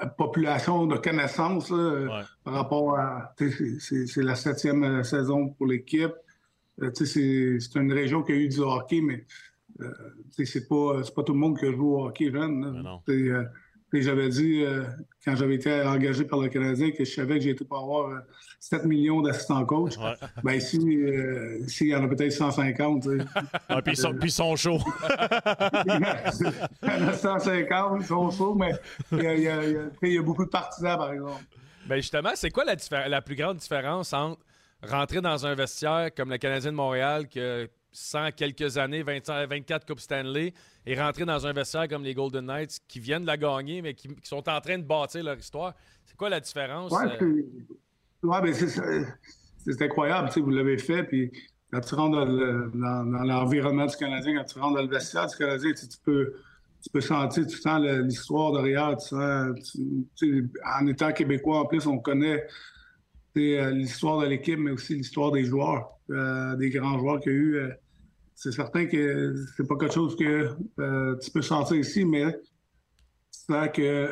population 0.08 0.86
de 0.88 0.98
connaissances 0.98 1.74
par 2.44 2.54
rapport 2.54 2.98
à. 2.98 3.34
C'est 3.38 4.24
la 4.24 4.36
septième 4.36 4.84
euh, 4.84 5.04
saison 5.04 5.50
pour 5.50 5.68
l'équipe. 5.68 6.14
Euh, 6.82 6.92
c'est 6.94 7.76
une 7.76 7.94
région 7.94 8.24
qui 8.24 8.32
a 8.32 8.36
eu 8.36 8.48
du 8.48 8.60
hockey, 8.60 9.02
mais 9.02 9.26
euh, 9.82 9.92
c'est 10.44 10.68
pas, 10.68 11.02
pas 11.16 11.24
tout 11.24 11.34
le 11.34 11.40
monde 11.40 11.58
qui 11.60 11.72
joue 11.72 11.96
au 11.96 12.08
hockey 12.08 12.32
jeune. 12.32 12.84
J'avais 13.94 14.30
dit, 14.30 14.64
euh, 14.64 14.84
quand 15.26 15.36
j'avais 15.36 15.56
été 15.56 15.82
engagé 15.84 16.24
par 16.24 16.40
le 16.40 16.48
Canadien, 16.48 16.92
que 16.92 17.04
je 17.04 17.12
savais 17.12 17.36
que 17.36 17.42
j'étais 17.42 17.66
pour 17.66 17.80
avoir 17.80 18.22
7 18.60 18.82
euh, 18.84 18.88
millions 18.88 19.22
d'assistants 19.22 19.66
coach. 19.66 19.96
Ben 20.44 20.54
ici, 20.54 20.80
euh, 20.80 21.60
il 21.82 21.88
y 21.88 21.96
en 21.96 22.04
a 22.04 22.08
peut-être 22.08 22.32
150. 22.32 23.08
ah, 23.68 23.82
puis, 23.84 23.94
ils 23.94 24.32
sont, 24.32 24.56
chauds. 24.56 24.80
il 25.86 25.92
y 26.84 26.90
en 26.90 27.08
a 27.08 27.14
150, 27.14 27.98
ils 28.00 28.06
sont 28.06 28.32
chauds, 28.32 28.56
mais 28.56 28.72
il 29.12 29.42
y, 29.42 30.18
a, 30.18 30.22
beaucoup 30.22 30.46
de 30.46 30.50
partisans, 30.50 30.98
par 30.98 31.12
exemple. 31.12 31.44
Ben 31.88 31.98
justement, 31.98 32.32
c'est 32.36 32.52
quoi 32.52 32.64
la, 32.64 33.10
la, 33.10 33.22
plus 33.22 33.36
grande 33.36 33.58
différence 33.58 34.14
entre 34.14 34.40
rentrer 34.84 35.22
dans 35.22 35.46
un 35.46 35.54
vestiaire 35.56 36.10
comme 36.16 36.30
le 36.30 36.38
Canadien 36.38 36.72
de 36.72 36.76
Montréal, 36.76 37.28
que 37.28 37.68
100 37.92 38.32
quelques 38.36 38.78
années, 38.78 39.04
24 39.04 39.86
Coupes 39.86 40.00
Stanley, 40.00 40.54
et 40.86 41.00
rentrer 41.00 41.26
dans 41.26 41.46
un 41.46 41.54
vestiaire 41.54 41.88
comme 41.88 42.04
les 42.04 42.14
Golden 42.14 42.46
Knights 42.46 42.80
qui 42.88 43.00
viennent 43.00 43.24
de 43.24 43.28
la 43.28 43.38
gagner, 43.38 43.82
mais 43.82 43.94
qui, 43.94 44.10
sont 44.24 44.48
en 44.50 44.62
train 44.62 44.78
de 44.78 44.84
bâtir 44.84 45.24
leur 45.24 45.38
histoire. 45.38 45.74
C'est 46.06 46.16
quoi 46.16 46.30
la 46.30 46.40
différence? 46.40 46.92
Oui, 46.92 47.10
euh? 47.22 48.28
ouais, 48.28 48.42
ben 48.42 48.54
c'est 48.54 49.82
incroyable. 49.82 50.30
Vous 50.36 50.50
l'avez 50.50 50.78
fait, 50.78 51.04
puis 51.04 51.32
quand 51.72 51.82
tu 51.82 51.96
rentres 51.96 52.26
dans, 52.74 53.24
l'environnement 53.24 53.86
du 53.86 53.96
Canadien, 53.96 54.38
quand 54.38 54.46
tu 54.46 54.60
rentres 54.60 54.76
dans 54.76 54.82
le 54.82 54.90
vestiaire 54.90 55.28
du 55.28 55.36
Canadien, 55.36 55.72
tu, 55.74 55.86
peux 56.04 56.34
tu 56.82 56.90
peux 56.90 57.02
sentir, 57.02 57.46
tu 57.46 57.58
sens 57.58 57.82
l'histoire 57.82 58.54
derrière, 58.54 58.98
en 59.14 60.88
étant 60.88 61.12
québécois 61.14 61.60
en 61.60 61.66
plus, 61.66 61.86
on 61.86 62.00
connaît 62.00 62.46
euh, 63.38 63.72
l'histoire 63.72 64.22
de 64.22 64.28
l'équipe, 64.28 64.60
mais 64.60 64.72
aussi 64.72 64.96
l'histoire 64.96 65.32
des 65.32 65.46
joueurs, 65.46 65.92
euh, 66.10 66.56
des 66.56 66.70
grands 66.70 67.00
joueurs 67.00 67.22
qu'il 67.22 67.32
y 67.32 67.36
a 67.36 67.38
eu 67.38 67.72
c'est 68.42 68.52
certain 68.52 68.88
que 68.88 69.36
c'est 69.56 69.68
pas 69.68 69.76
quelque 69.76 69.94
chose 69.94 70.16
que 70.16 70.50
euh, 70.80 71.16
tu 71.18 71.30
peux 71.30 71.44
sentir 71.44 71.78
ici, 71.78 72.06
mais 72.06 72.26
c'est 73.30 73.72
que 73.72 74.12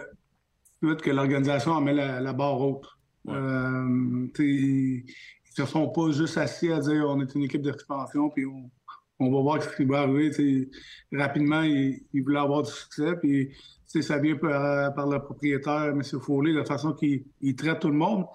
que 0.81 1.09
l'organisation 1.09 1.71
en 1.71 1.81
met 1.81 1.93
la, 1.93 2.31
barre 2.33 2.61
haute. 2.61 2.85
Euh, 3.27 4.27
ils 4.37 5.03
ne 5.03 5.55
se 5.55 5.65
sont 5.65 5.89
pas 5.89 6.11
juste 6.11 6.37
assis 6.37 6.71
à 6.71 6.79
dire 6.79 7.05
on 7.07 7.19
est 7.21 7.33
une 7.33 7.43
équipe 7.43 7.63
d'expansion 7.63 8.29
puis 8.29 8.45
on, 8.45 9.31
va 9.31 9.41
voir 9.41 9.63
ce 9.63 9.75
qui 9.75 9.85
va 9.85 10.01
arriver. 10.01 10.69
rapidement, 11.11 11.63
ils, 11.63 12.05
voulaient 12.23 12.39
avoir 12.39 12.61
du 12.61 12.71
succès. 12.71 13.15
Puis 13.19 13.51
ça 13.87 14.19
vient 14.19 14.35
par, 14.35 15.09
le 15.09 15.19
propriétaire, 15.23 15.87
M. 15.87 16.03
Foley, 16.03 16.53
la 16.53 16.65
façon 16.65 16.93
qu'il 16.93 17.55
traite 17.57 17.79
tout 17.79 17.89
le 17.89 17.95
monde, 17.95 18.25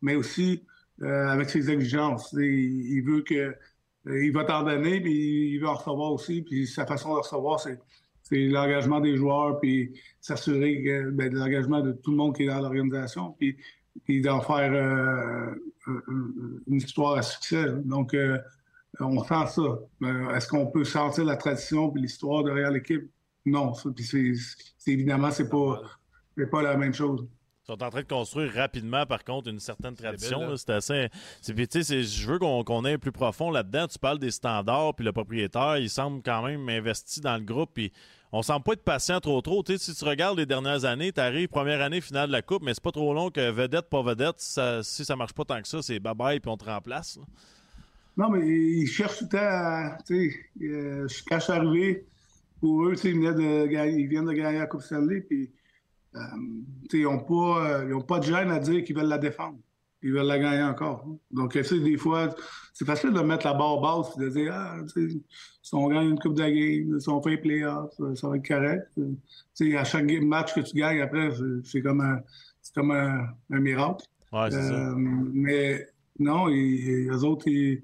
mais 0.00 0.14
aussi 0.14 0.64
euh, 1.02 1.26
avec 1.26 1.50
ses 1.50 1.70
exigences. 1.70 2.32
il 2.38 3.02
veut 3.02 3.22
que 3.22 3.52
il 4.06 4.32
va 4.32 4.44
t'en 4.44 4.62
donner, 4.62 5.00
puis 5.00 5.54
il 5.54 5.58
va 5.58 5.70
en 5.70 5.74
recevoir 5.74 6.12
aussi. 6.12 6.42
Puis 6.42 6.66
sa 6.66 6.86
façon 6.86 7.14
de 7.14 7.18
recevoir, 7.18 7.60
c'est, 7.60 7.78
l'engagement 8.32 9.00
des 9.00 9.16
joueurs, 9.16 9.58
puis 9.58 9.92
s'assurer 10.20 10.82
que, 10.82 11.10
ben, 11.10 11.30
de 11.30 11.36
l'engagement 11.36 11.80
de 11.80 11.92
tout 11.92 12.12
le 12.12 12.16
monde 12.16 12.36
qui 12.36 12.44
est 12.44 12.46
dans 12.46 12.60
l'organisation, 12.60 13.36
puis, 13.38 13.56
d'en 14.22 14.40
faire 14.40 14.72
euh, 14.72 15.54
une 16.68 16.76
histoire 16.76 17.16
à 17.16 17.22
succès. 17.22 17.66
Donc, 17.84 18.14
euh, 18.14 18.38
on 19.00 19.22
sent 19.24 19.46
ça. 19.54 19.78
est-ce 20.34 20.48
qu'on 20.48 20.66
peut 20.66 20.84
sentir 20.84 21.24
la 21.24 21.36
tradition 21.36 21.90
puis 21.90 22.02
l'histoire 22.02 22.44
derrière 22.44 22.70
l'équipe? 22.70 23.10
Non. 23.44 23.72
Puis 23.94 24.04
c'est, 24.78 24.92
évidemment, 24.92 25.30
c'est 25.30 25.48
pas, 25.48 25.82
pas 26.50 26.62
la 26.62 26.76
même 26.76 26.94
chose 26.94 27.26
sont 27.70 27.82
en 27.82 27.90
train 27.90 28.02
de 28.02 28.06
construire 28.06 28.52
rapidement, 28.52 29.06
par 29.06 29.24
contre, 29.24 29.48
une 29.48 29.60
certaine 29.60 29.94
tradition. 29.94 30.56
C'est 30.56 30.70
assez. 30.70 31.08
je 31.46 32.26
veux 32.26 32.38
qu'on 32.38 32.84
ait 32.84 32.98
plus 32.98 33.12
profond 33.12 33.50
là-dedans. 33.50 33.86
Tu 33.86 33.98
parles 33.98 34.18
des 34.18 34.30
standards, 34.30 34.94
puis 34.94 35.04
le 35.04 35.12
propriétaire, 35.12 35.78
il 35.78 35.88
semble 35.88 36.22
quand 36.22 36.42
même 36.42 36.68
investi 36.68 37.20
dans 37.20 37.36
le 37.36 37.44
groupe, 37.44 37.70
puis 37.74 37.92
on 38.32 38.42
semble 38.42 38.62
pas 38.62 38.72
être 38.72 38.84
patient 38.84 39.20
trop 39.20 39.40
trop. 39.40 39.64
si 39.66 39.94
tu 39.94 40.04
regardes 40.04 40.38
les 40.38 40.46
dernières 40.46 40.84
années, 40.84 41.12
tu 41.12 41.20
arrives 41.20 41.48
première 41.48 41.80
année 41.80 42.00
finale 42.00 42.28
de 42.28 42.32
la 42.32 42.42
Coupe, 42.42 42.62
mais 42.62 42.74
c'est 42.74 42.82
pas 42.82 42.92
trop 42.92 43.12
long 43.12 43.30
que 43.30 43.50
vedette, 43.50 43.88
pas 43.88 44.02
vedette. 44.02 44.36
Ça, 44.38 44.82
si 44.82 45.04
ça 45.04 45.16
marche 45.16 45.32
pas 45.32 45.44
tant 45.44 45.60
que 45.60 45.68
ça, 45.68 45.82
c'est 45.82 45.98
bye-bye, 45.98 46.40
puis 46.40 46.50
on 46.50 46.56
te 46.56 46.64
remplace. 46.64 47.18
Non, 48.16 48.30
mais 48.30 48.46
ils 48.46 48.86
cherchent 48.86 49.18
tout 49.18 49.24
le 49.24 49.30
temps 49.30 49.38
à. 49.38 49.98
Euh, 50.10 51.06
quand 51.28 51.38
je 51.38 51.44
suis 51.44 51.52
arrivé, 51.52 52.04
pour 52.60 52.84
eux, 52.84 52.94
ils, 53.02 53.20
de, 53.20 53.88
ils 53.88 54.06
viennent 54.06 54.26
de 54.26 54.32
gagner 54.32 54.58
la 54.58 54.66
Coupe 54.66 54.82
Stanley, 54.82 55.20
puis 55.20 55.44
euh, 55.44 55.59
ils 56.92 57.02
n'ont 57.02 57.20
pas, 57.20 57.82
euh, 57.82 58.00
pas 58.00 58.18
de 58.18 58.24
gêne 58.24 58.50
à 58.50 58.58
dire 58.58 58.82
qu'ils 58.84 58.96
veulent 58.96 59.08
la 59.08 59.18
défendre. 59.18 59.58
Ils 60.02 60.12
veulent 60.12 60.26
la 60.26 60.38
gagner 60.38 60.62
encore. 60.62 61.06
Donc, 61.30 61.56
des 61.56 61.96
fois, 61.98 62.34
c'est 62.72 62.86
facile 62.86 63.12
de 63.12 63.20
mettre 63.20 63.46
la 63.46 63.52
barre 63.52 63.80
basse 63.80 64.16
et 64.16 64.20
de 64.20 64.28
dire 64.30 64.52
Ah, 64.54 64.78
si 65.62 65.74
on 65.74 65.88
gagne 65.88 66.08
une 66.08 66.18
Coupe 66.18 66.34
de 66.34 66.40
la 66.40 66.50
game, 66.50 66.98
si 66.98 67.08
on 67.10 67.22
fait 67.22 67.30
les 67.30 67.38
playoffs, 67.38 67.92
ça, 68.14 68.28
va 68.28 68.36
être 68.36 68.48
correct. 68.48 68.88
à 69.78 69.84
chaque 69.84 70.10
match 70.22 70.54
que 70.54 70.60
tu 70.60 70.76
gagnes, 70.76 71.02
après, 71.02 71.30
c'est 71.64 71.82
comme 71.82 72.00
un, 72.00 72.20
comme 72.74 72.92
un, 72.92 73.60
miracle. 73.60 74.06
Euh, 74.32 74.94
mais 74.96 75.86
non, 76.18 76.48
ils, 76.48 77.10
eux 77.10 77.24
autres, 77.24 77.48
ils, 77.48 77.82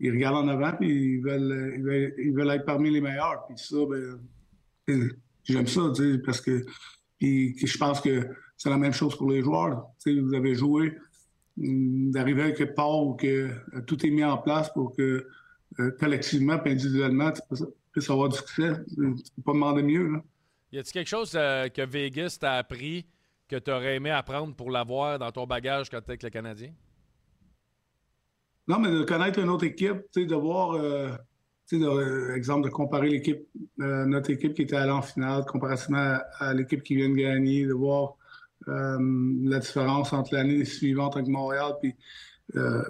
regardent 0.00 0.46
en 0.46 0.48
avant 0.48 0.72
et 0.80 0.86
ils 0.86 1.20
veulent, 1.20 2.14
ils 2.18 2.32
veulent, 2.32 2.50
être 2.50 2.64
parmi 2.64 2.90
les 2.90 3.02
meilleurs. 3.02 3.44
Puis 3.46 3.58
ça, 3.58 3.76
ben, 3.86 5.10
j'aime 5.44 5.66
ça, 5.66 5.92
parce 6.24 6.40
que 6.40 6.64
puis 7.20 7.54
je 7.66 7.78
pense 7.78 8.00
que 8.00 8.28
c'est 8.56 8.70
la 8.70 8.78
même 8.78 8.92
chose 8.92 9.16
pour 9.16 9.30
les 9.30 9.42
joueurs. 9.42 9.86
Vous 10.04 10.34
avez 10.34 10.54
joué 10.54 10.96
hum, 11.58 12.10
d'arriver 12.10 12.42
à 12.42 12.50
quelque 12.52 12.74
part 12.74 13.02
où 13.02 13.14
que, 13.14 13.26
euh, 13.74 13.80
tout 13.86 14.04
est 14.04 14.10
mis 14.10 14.24
en 14.24 14.38
place 14.38 14.72
pour 14.72 14.96
que 14.96 15.28
euh, 15.78 15.90
collectivement 16.00 16.62
et 16.64 16.70
individuellement, 16.70 17.30
tu 17.30 17.42
puisses 17.92 18.10
avoir 18.10 18.30
du 18.30 18.36
succès. 18.38 18.72
Tu 18.94 19.00
ne 19.00 19.12
peux 19.12 19.42
pas 19.44 19.52
demander 19.52 19.82
mieux. 19.82 20.08
Là. 20.08 20.22
Y 20.72 20.78
a-t-il 20.78 20.92
quelque 20.92 21.08
chose 21.08 21.32
euh, 21.34 21.68
que 21.68 21.82
Vegas 21.82 22.38
t'a 22.40 22.54
appris 22.54 23.06
que 23.48 23.56
tu 23.56 23.70
aurais 23.70 23.96
aimé 23.96 24.10
apprendre 24.10 24.54
pour 24.54 24.70
l'avoir 24.70 25.18
dans 25.18 25.30
ton 25.30 25.46
bagage 25.46 25.90
quand 25.90 26.00
tu 26.00 26.06
es 26.06 26.10
avec 26.10 26.22
le 26.22 26.30
Canadien? 26.30 26.72
Non, 28.66 28.78
mais 28.78 28.90
de 28.90 29.02
connaître 29.02 29.40
une 29.40 29.48
autre 29.48 29.64
équipe, 29.64 30.02
de 30.14 30.34
voir 30.36 30.76
de, 31.78 32.34
exemple, 32.34 32.64
de 32.64 32.70
comparer 32.70 33.08
l'équipe, 33.08 33.46
euh, 33.80 34.04
notre 34.06 34.30
équipe 34.30 34.54
qui 34.54 34.62
était 34.62 34.76
allée 34.76 34.90
en 34.90 35.02
finale 35.02 35.44
comparativement 35.44 36.18
à, 36.38 36.54
l'équipe 36.54 36.82
qui 36.82 36.96
vient 36.96 37.08
de 37.08 37.14
gagner, 37.14 37.66
de 37.66 37.72
voir 37.72 38.16
euh, 38.68 38.98
la 39.42 39.58
différence 39.58 40.12
entre 40.12 40.34
l'année 40.34 40.64
suivante 40.64 41.16
avec 41.16 41.28
Montréal, 41.28 41.74
puis 41.80 41.94
euh, 42.56 42.82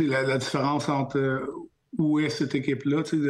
la, 0.00 0.38
différence 0.38 0.88
entre 0.88 1.42
où 1.96 2.18
est 2.20 2.28
cette 2.28 2.54
équipe-là. 2.54 3.02
Tu 3.02 3.22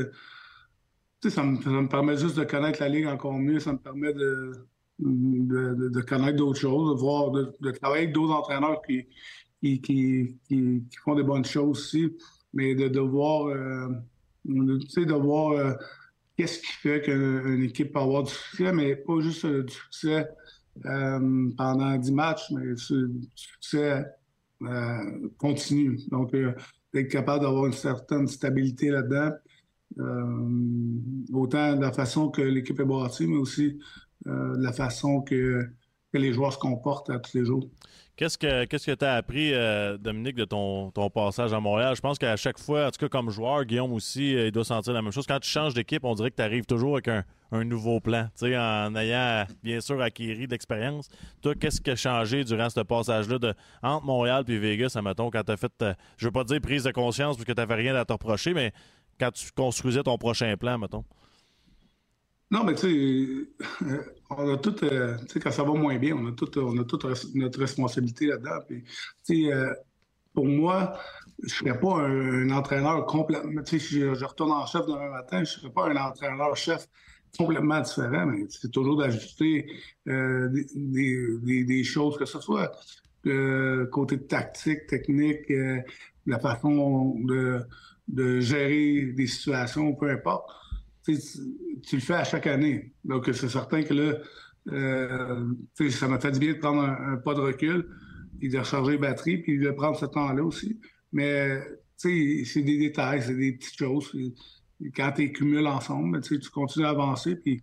sais, 1.22 1.30
ça, 1.30 1.42
me, 1.42 1.88
permet 1.88 2.16
juste 2.16 2.36
de 2.36 2.44
connaître 2.44 2.80
la 2.80 2.88
Ligue 2.88 3.06
encore 3.06 3.38
mieux. 3.38 3.60
Ça 3.60 3.72
me 3.72 3.78
permet 3.78 4.12
de, 4.12 4.52
de, 4.98 6.00
connaître 6.00 6.36
d'autres 6.36 6.60
choses, 6.60 6.94
de 6.94 7.00
voir, 7.00 7.30
de, 7.30 7.70
travailler 7.70 8.04
avec 8.04 8.14
d'autres 8.14 8.34
entraîneurs 8.34 8.82
qui, 8.82 9.06
qui, 9.60 9.80
qui, 9.80 10.82
font 11.04 11.14
des 11.14 11.22
bonnes 11.22 11.44
choses 11.44 11.78
aussi, 11.78 12.16
mais 12.52 12.74
de, 12.74 13.00
voir, 13.00 13.46
euh, 13.46 13.88
de 14.44 15.14
voir 15.14 15.52
euh, 15.52 15.72
qu'est-ce 16.36 16.60
qui 16.60 16.72
fait 16.72 17.02
qu'une 17.02 17.62
équipe 17.62 17.92
peut 17.92 17.98
avoir 17.98 18.22
du 18.24 18.32
succès, 18.32 18.72
mais 18.72 18.96
pas 18.96 19.20
juste 19.20 19.44
euh, 19.44 19.62
du 19.62 19.72
succès 19.72 20.28
pendant 21.56 21.96
10 21.96 22.12
matchs, 22.12 22.52
mais 22.52 22.74
du 22.74 23.28
succès 23.34 24.04
continu. 25.36 25.98
Donc, 26.08 26.30
d'être 26.30 27.08
capable 27.08 27.42
d'avoir 27.42 27.66
une 27.66 27.72
certaine 27.72 28.28
stabilité 28.28 28.90
là-dedans, 28.90 29.32
autant 31.32 31.74
de 31.74 31.80
la 31.80 31.90
façon 31.90 32.28
que 32.28 32.42
l'équipe 32.42 32.78
est 32.78 32.84
bâtie, 32.84 33.26
mais 33.26 33.38
aussi 33.38 33.80
de 34.24 34.62
la 34.62 34.72
façon 34.72 35.22
que 35.22 35.68
les 36.12 36.32
joueurs 36.32 36.52
se 36.52 36.58
comportent 36.58 37.10
à 37.10 37.18
tous 37.18 37.36
les 37.36 37.44
jours. 37.44 37.68
Qu'est-ce 38.18 38.36
que 38.36 38.64
qu'est-ce 38.64 38.84
que 38.84 38.96
tu 38.96 39.04
as 39.04 39.14
appris, 39.14 39.54
euh, 39.54 39.96
Dominique, 39.96 40.34
de 40.34 40.44
ton, 40.44 40.90
ton, 40.90 41.08
passage 41.08 41.52
à 41.52 41.60
Montréal? 41.60 41.94
Je 41.94 42.00
pense 42.00 42.18
qu'à 42.18 42.34
chaque 42.34 42.58
fois, 42.58 42.88
en 42.88 42.90
tout 42.90 42.98
cas 42.98 43.08
comme 43.08 43.30
joueur, 43.30 43.64
Guillaume 43.64 43.92
aussi, 43.92 44.34
euh, 44.34 44.46
il 44.46 44.50
doit 44.50 44.64
sentir 44.64 44.92
la 44.92 45.02
même 45.02 45.12
chose. 45.12 45.24
Quand 45.24 45.38
tu 45.38 45.48
changes 45.48 45.72
d'équipe, 45.72 46.04
on 46.04 46.16
dirait 46.16 46.32
que 46.32 46.34
tu 46.34 46.42
arrives 46.42 46.66
toujours 46.66 46.94
avec 46.94 47.06
un, 47.06 47.22
nouveau 47.62 48.00
plan, 48.00 48.28
en 48.42 48.96
ayant 48.96 49.46
bien 49.62 49.80
sûr 49.80 50.02
acquis 50.02 50.48
d'expérience. 50.48 51.08
Toi, 51.42 51.54
qu'est-ce 51.54 51.80
qui 51.80 51.92
a 51.92 51.94
changé 51.94 52.42
durant 52.42 52.68
ce 52.68 52.80
passage-là 52.80 53.38
de 53.38 53.54
entre 53.84 54.04
Montréal 54.04 54.42
et 54.48 54.58
Vegas, 54.58 54.94
admettons, 54.96 55.30
quand 55.30 55.44
tu 55.44 55.52
as 55.52 55.56
fait, 55.56 55.84
je 56.16 56.26
veux 56.26 56.32
pas 56.32 56.42
dire 56.42 56.60
prise 56.60 56.82
de 56.82 56.90
conscience 56.90 57.36
parce 57.36 57.44
que 57.44 57.52
tu 57.52 57.72
rien 57.72 57.94
à 57.94 58.04
te 58.04 58.12
reprocher, 58.12 58.52
mais 58.52 58.72
quand 59.20 59.30
tu 59.30 59.52
construisais 59.52 60.02
ton 60.02 60.18
prochain 60.18 60.56
plan, 60.56 60.76
mettons? 60.76 61.04
Non, 62.50 62.64
mais 62.64 62.74
tu 62.74 62.80
sais, 62.80 63.84
euh, 63.84 64.17
on 64.30 64.52
a 64.52 64.56
tout, 64.58 64.84
euh, 64.84 65.16
tu 65.20 65.34
sais, 65.34 65.40
quand 65.40 65.50
ça 65.50 65.62
va 65.62 65.72
moins 65.72 65.96
bien, 65.98 66.14
on 66.16 66.26
a 66.26 66.32
tout, 66.32 66.58
on 66.58 66.76
a 66.78 66.84
toute 66.84 67.04
notre 67.34 67.60
responsabilité 67.60 68.26
là-dedans. 68.26 68.60
Puis, 68.66 68.82
tu 68.82 69.44
sais, 69.46 69.52
euh, 69.52 69.72
pour 70.34 70.46
moi, 70.46 70.98
je 71.38 71.44
ne 71.44 71.48
serais 71.48 71.80
pas 71.80 71.94
un, 71.96 72.50
entraîneur 72.50 73.06
complètement. 73.06 73.62
Tu 73.62 73.78
sais, 73.78 73.86
si 73.86 74.00
je, 74.00 74.24
retourne 74.24 74.52
en 74.52 74.66
chef 74.66 74.86
demain 74.86 75.10
matin, 75.10 75.38
je 75.38 75.54
ne 75.54 75.60
serais 75.60 75.70
pas 75.70 75.88
un 75.88 75.96
entraîneur-chef 75.96 76.86
complètement 77.38 77.80
différent, 77.80 78.26
mais 78.26 78.46
c'est 78.48 78.70
toujours 78.70 78.96
d'ajuster 78.98 79.66
des, 80.06 81.84
choses, 81.84 82.16
que 82.16 82.24
ce 82.24 82.40
soit 82.40 82.72
côté 83.90 84.18
tactique, 84.26 84.86
technique, 84.86 85.52
la 86.26 86.38
façon 86.38 87.16
de 87.18 88.40
gérer 88.40 89.12
des 89.14 89.26
situations, 89.26 89.94
peu 89.94 90.10
importe 90.10 90.50
tu 91.14 91.96
le 91.96 92.02
fais 92.02 92.14
à 92.14 92.24
chaque 92.24 92.46
année. 92.46 92.92
Donc, 93.04 93.28
c'est 93.32 93.48
certain 93.48 93.82
que 93.82 93.94
là, 93.94 94.18
euh, 94.72 95.54
ça 95.90 96.08
m'a 96.08 96.18
fait 96.18 96.32
du 96.32 96.38
bien 96.38 96.52
de 96.52 96.58
prendre 96.58 96.82
un, 96.82 97.16
pas 97.16 97.34
de 97.34 97.40
recul, 97.40 97.88
puis 98.38 98.48
de 98.48 98.58
recharger 98.58 98.92
les 98.92 98.98
batteries, 98.98 99.38
puis 99.38 99.58
de 99.58 99.70
prendre 99.70 99.98
ce 99.98 100.06
temps-là 100.06 100.42
aussi. 100.42 100.78
Mais, 101.12 101.60
tu 102.00 102.44
sais, 102.44 102.52
c'est 102.52 102.62
des 102.62 102.78
détails, 102.78 103.22
c'est 103.22 103.34
des 103.34 103.52
petites 103.52 103.78
choses. 103.78 104.14
Quand 104.94 105.12
tu 105.12 105.32
cumules 105.32 105.66
ensemble, 105.66 106.20
tu 106.20 106.38
continues 106.50 106.86
à 106.86 106.90
avancer, 106.90 107.36
puis 107.36 107.62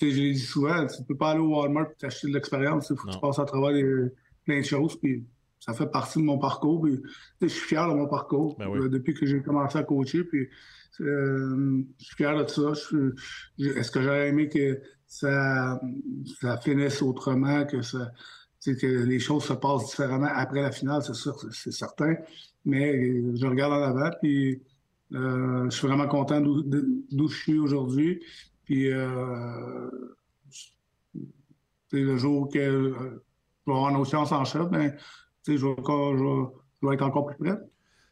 je 0.00 0.06
l'ai 0.06 0.32
dit 0.32 0.38
souvent, 0.38 0.86
tu 0.86 1.02
peux 1.04 1.16
pas 1.16 1.30
aller 1.30 1.40
au 1.40 1.56
Walmart 1.56 1.90
et 1.90 1.94
t'acheter 1.98 2.28
de 2.28 2.34
l'expérience. 2.34 2.90
Il 2.90 2.96
faut 2.96 3.06
que 3.06 3.12
tu 3.12 3.20
passes 3.20 3.38
à 3.38 3.44
travers 3.44 4.10
plein 4.44 4.60
de 4.60 4.64
choses, 4.64 4.98
puis 5.00 5.24
ça 5.60 5.72
fait 5.72 5.86
partie 5.86 6.18
de 6.18 6.24
mon 6.24 6.38
parcours. 6.38 6.86
je 7.40 7.46
suis 7.46 7.68
fier 7.68 7.88
de 7.88 7.94
mon 7.94 8.06
parcours 8.06 8.56
ben 8.58 8.88
depuis 8.88 9.14
que 9.14 9.24
j'ai 9.24 9.40
commencé 9.40 9.78
à 9.78 9.82
coacher. 9.82 10.24
Puis, 10.24 10.48
euh, 11.00 11.84
je 11.98 12.04
suis 12.04 12.16
fier 12.16 12.36
de 12.36 12.48
ça. 12.48 12.72
Est-ce 13.58 13.90
que 13.90 14.02
j'aurais 14.02 14.28
aimé 14.28 14.48
que 14.48 14.80
ça, 15.06 15.80
ça 16.40 16.56
finisse 16.58 17.02
autrement, 17.02 17.64
que, 17.64 17.82
ça, 17.82 18.10
que 18.64 19.04
les 19.04 19.18
choses 19.18 19.44
se 19.44 19.52
passent 19.52 19.90
différemment 19.90 20.28
après 20.32 20.62
la 20.62 20.72
finale, 20.72 21.02
c'est 21.02 21.14
sûr, 21.14 21.36
c'est 21.52 21.72
certain. 21.72 22.14
Mais 22.64 23.36
je 23.36 23.46
regarde 23.46 23.72
en 23.72 23.82
avant, 23.82 24.10
puis 24.20 24.62
euh, 25.12 25.64
je 25.70 25.76
suis 25.76 25.86
vraiment 25.86 26.08
content 26.08 26.40
d'où 26.40 27.28
je 27.28 27.36
suis 27.36 27.58
aujourd'hui. 27.58 28.22
Puis 28.64 28.90
euh, 28.90 29.90
le 31.92 32.16
jour 32.16 32.48
que 32.48 32.60
je 32.60 33.70
vais 33.70 33.76
avoir 33.76 33.92
nos 33.92 34.04
chances 34.04 34.32
en 34.32 34.44
chef, 34.44 34.68
ben, 34.68 34.96
je 35.46 35.52
vais, 35.52 35.58
je 35.60 36.86
vais 36.86 36.94
être 36.94 37.02
encore 37.02 37.26
plus 37.26 37.36
prêt. 37.36 37.58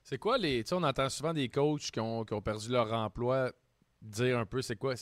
C'est 0.03 0.19
quoi 0.19 0.39
les. 0.39 0.63
Tu 0.65 0.69
sais, 0.69 0.75
on 0.75 0.83
entend 0.83 1.09
souvent 1.09 1.33
des 1.33 1.49
coachs 1.49 1.91
qui 1.91 2.01
ont, 2.01 2.25
perdu 2.25 2.71
leur 2.71 2.93
emploi 2.93 3.53
dire 4.01 4.39
un 4.39 4.47
peu 4.47 4.63
c'est 4.63 4.77
quoi. 4.77 4.95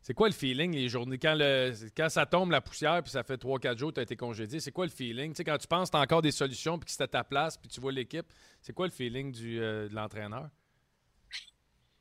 C'est 0.00 0.14
quoi 0.14 0.28
le 0.28 0.34
feeling 0.34 0.72
les 0.72 0.88
journées? 0.88 1.18
Quand, 1.18 1.34
le, 1.36 1.72
quand 1.96 2.08
ça 2.08 2.24
tombe 2.24 2.52
la 2.52 2.60
poussière 2.60 3.02
puis 3.02 3.10
ça 3.10 3.24
fait 3.24 3.36
3-4 3.36 3.76
jours 3.76 3.88
que 3.90 3.94
tu 3.94 4.00
as 4.00 4.04
été 4.04 4.16
congédié, 4.16 4.60
c'est 4.60 4.70
quoi 4.70 4.86
le 4.86 4.92
feeling? 4.92 5.32
Tu 5.32 5.38
sais, 5.38 5.44
quand 5.44 5.58
tu 5.58 5.66
penses 5.66 5.88
que 5.88 5.96
tu 5.96 5.98
as 5.98 6.02
encore 6.02 6.22
des 6.22 6.30
solutions 6.30 6.78
puis 6.78 6.86
que 6.86 6.92
c'est 6.92 7.02
à 7.02 7.08
ta 7.08 7.24
place 7.24 7.56
puis 7.56 7.68
tu 7.68 7.80
vois 7.80 7.90
l'équipe, 7.90 8.26
c'est 8.62 8.72
quoi 8.72 8.86
le 8.86 8.92
feeling 8.92 9.32
du, 9.32 9.60
euh, 9.60 9.88
de 9.88 9.94
l'entraîneur? 9.94 10.48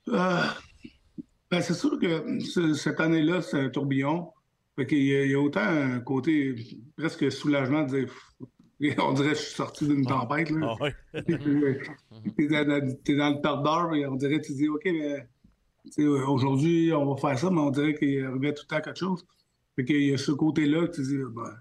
Euh, 0.09 0.43
ben 1.49 1.61
c'est 1.61 1.73
sûr 1.73 1.99
que 1.99 2.73
cette 2.75 2.99
année-là, 2.99 3.41
c'est 3.41 3.59
un 3.59 3.69
tourbillon. 3.69 4.31
il, 4.77 5.03
y 5.03 5.33
a, 5.33 5.39
autant 5.39 5.61
un 5.61 5.99
côté 5.99 6.55
presque 6.95 7.31
soulagement 7.31 7.81
de 7.81 7.97
dire 7.97 8.13
on 8.99 9.13
dirait 9.13 9.29
que 9.29 9.35
je 9.35 9.41
suis 9.41 9.55
sorti 9.55 9.87
d'une 9.87 10.05
ah. 10.07 10.19
tempête. 10.21 10.49
Là. 10.51 10.75
Ah 10.79 11.21
t'es, 11.23 12.47
dans, 12.47 12.67
dans, 12.67 13.35
le 13.35 13.41
tordeur, 13.41 13.89
mais 13.91 14.05
on 14.05 14.15
dirait 14.15 14.39
que 14.39 14.47
tu 14.47 14.53
dis, 14.53 14.67
OK, 14.67 14.83
mais 14.85 15.27
aujourd'hui, 16.05 16.91
on 16.93 17.13
va 17.13 17.19
faire 17.19 17.39
ça, 17.39 17.49
mais 17.49 17.61
on 17.61 17.71
dirait 17.71 17.95
qu'il 17.95 18.23
arrivait 18.23 18.53
tout 18.53 18.63
le 18.69 18.75
temps 18.75 18.81
quelque 18.81 18.99
chose. 18.99 19.25
Fait 19.75 19.85
qu'il 19.85 20.03
y 20.03 20.13
a 20.13 20.17
ce 20.17 20.31
côté-là 20.31 20.87
que 20.87 20.95
tu 20.95 21.01
dis, 21.01 21.17
ben, 21.17 21.53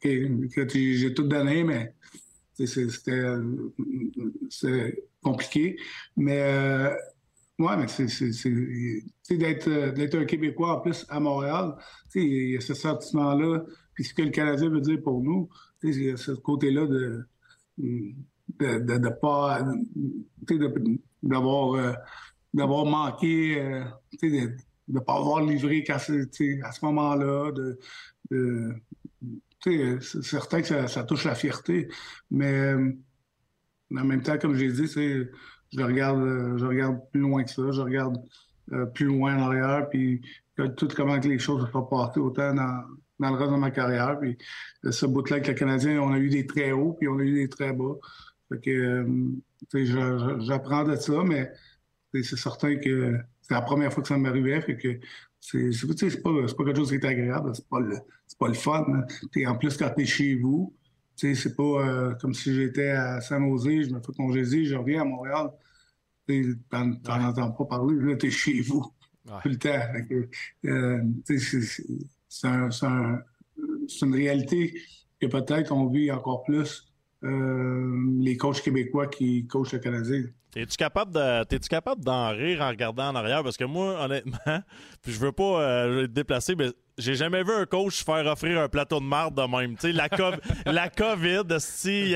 que 0.00 0.68
j'ai 0.68 1.14
tout 1.14 1.24
donné, 1.24 1.64
mais 1.64 1.94
c'était 2.54 3.26
c'est 4.50 5.04
compliqué. 5.22 5.76
Mais 6.16 6.40
euh, 6.40 6.94
ouais, 7.58 7.76
mais 7.76 7.88
c'est 7.88 9.36
d'être 9.36 9.94
d'être 9.94 10.14
un 10.16 10.24
Québécois 10.24 10.76
en 10.76 10.80
plus 10.80 11.06
à 11.08 11.20
Montréal, 11.20 11.76
il 12.14 12.52
y 12.52 12.56
a 12.56 12.60
ce 12.60 12.74
sentiment-là. 12.74 13.64
Puis 13.94 14.04
ce 14.04 14.14
que 14.14 14.22
le 14.22 14.30
Canadien 14.30 14.70
veut 14.70 14.80
dire 14.80 15.00
pour 15.02 15.22
nous, 15.22 15.48
il 15.82 16.02
y 16.02 16.10
a 16.10 16.16
ce 16.16 16.32
côté-là 16.32 16.86
de 16.86 17.26
de, 17.78 18.14
de, 18.58 19.08
pas 19.08 19.60
d'avoir 21.22 21.74
euh, 21.74 21.92
d'avoir 22.52 22.84
manqué 22.84 23.60
euh, 23.60 23.84
de 24.22 24.50
ne 24.88 25.00
pas 25.00 25.16
avoir 25.16 25.42
livré 25.42 25.84
à 25.88 25.98
ce 25.98 26.84
moment-là 26.84 27.52
de, 27.52 27.78
c'est 29.60 30.22
certain 30.22 30.60
que 30.60 30.86
ça, 30.86 31.04
touche 31.04 31.24
la 31.24 31.34
fierté 31.34 31.88
mais, 32.30 32.74
en 32.74 34.04
même 34.04 34.22
temps 34.22 34.38
comme 34.38 34.54
j'ai 34.54 34.70
dit 34.70 34.86
je 34.86 35.82
regarde 35.82 36.58
je 36.58 36.64
regarde 36.64 36.98
plus 37.10 37.20
loin 37.20 37.44
que 37.44 37.50
ça 37.50 37.70
je 37.70 37.80
regarde 37.80 38.16
euh, 38.72 38.86
plus 38.86 39.06
loin 39.06 39.36
en 39.36 39.46
arrière 39.46 39.88
puis 39.88 40.20
tout 40.76 40.88
comment 40.94 41.16
les 41.16 41.38
choses 41.38 41.66
se 41.66 41.72
sont 41.72 41.82
passées 41.82 42.20
autant 42.20 42.54
dans 42.54 42.84
dans 43.22 43.30
le 43.30 43.36
reste 43.36 43.52
de 43.52 43.56
ma 43.56 43.70
carrière. 43.70 44.18
Puis 44.20 44.36
euh, 44.84 44.92
ce 44.92 45.06
bout-là 45.06 45.36
avec 45.36 45.48
le 45.48 45.54
Canadien, 45.54 46.00
on 46.00 46.12
a 46.12 46.18
eu 46.18 46.28
des 46.28 46.46
très 46.46 46.72
hauts, 46.72 46.92
puis 46.92 47.08
on 47.08 47.18
a 47.18 47.22
eu 47.22 47.34
des 47.34 47.48
très 47.48 47.72
bas. 47.72 47.94
Fait 48.48 48.60
que, 48.60 48.70
euh, 48.70 50.40
j'apprends 50.40 50.84
de 50.84 50.96
ça, 50.96 51.22
mais 51.24 51.50
c'est 52.12 52.36
certain 52.36 52.76
que 52.76 53.18
c'est 53.40 53.54
la 53.54 53.62
première 53.62 53.92
fois 53.92 54.02
que 54.02 54.08
ça 54.08 54.18
m'arrivait. 54.18 54.60
Fait 54.60 54.76
que 54.76 55.00
c'est 55.40 56.22
pas, 56.22 56.30
pas 56.30 56.64
quelque 56.64 56.76
chose 56.76 56.90
qui 56.90 56.96
est 56.96 57.04
agréable. 57.04 57.52
C'est 57.54 57.68
pas 57.68 57.80
le, 57.80 57.96
pas 58.38 58.48
le 58.48 58.54
fun. 58.54 58.84
Hein. 58.88 59.46
En 59.46 59.56
plus, 59.56 59.76
quand 59.76 59.90
t'es 59.90 60.04
chez 60.04 60.34
vous, 60.34 60.74
c'est 61.16 61.56
pas 61.56 61.62
euh, 61.62 62.14
comme 62.20 62.34
si 62.34 62.54
j'étais 62.54 62.90
à 62.90 63.20
San 63.20 63.48
Jose, 63.48 63.88
je 63.88 63.94
me 63.94 64.00
fais 64.00 64.12
congédier, 64.16 64.64
je 64.64 64.74
reviens 64.74 65.02
à 65.02 65.04
Montréal. 65.04 65.50
T'en 66.70 66.92
entends 67.04 67.50
pas 67.52 67.64
parler, 67.64 67.96
là, 68.00 68.16
t'es 68.16 68.30
chez 68.30 68.60
vous. 68.60 68.84
Tout 69.42 69.48
le 69.48 69.56
temps. 69.56 69.78
C'est 72.32 74.06
une 74.06 74.14
réalité 74.14 74.74
que 75.20 75.26
peut-être 75.26 75.72
on 75.72 75.86
vit 75.86 76.10
encore 76.10 76.42
plus 76.44 76.88
euh, 77.24 77.94
les 78.18 78.36
coachs 78.36 78.62
québécois 78.62 79.06
qui 79.06 79.46
coachent 79.46 79.72
le 79.72 79.78
Canadien. 79.78 80.24
Es-tu 80.56 80.76
capable 80.76 81.12
de 81.12 81.44
t'es-tu 81.44 81.68
capable 81.68 82.04
d'en 82.04 82.30
rire 82.30 82.60
en 82.60 82.68
regardant 82.68 83.08
en 83.08 83.14
arrière? 83.14 83.42
Parce 83.42 83.56
que 83.56 83.64
moi, 83.64 84.04
honnêtement, 84.04 84.38
puis 85.02 85.12
je 85.12 85.18
veux 85.20 85.32
pas 85.32 85.62
euh, 85.62 86.06
déplacer, 86.06 86.56
mais 86.56 86.70
j'ai 87.02 87.14
jamais 87.16 87.42
vu 87.42 87.52
un 87.52 87.66
coach 87.66 88.04
faire 88.04 88.24
offrir 88.26 88.60
un 88.60 88.68
plateau 88.68 89.00
de 89.00 89.04
marde 89.04 89.34
de 89.34 89.42
même. 89.42 89.74
Tu 89.74 89.88
sais, 89.88 89.92
la, 89.92 90.08
la 90.66 90.88
COVID, 90.88 91.42
si 91.58 92.14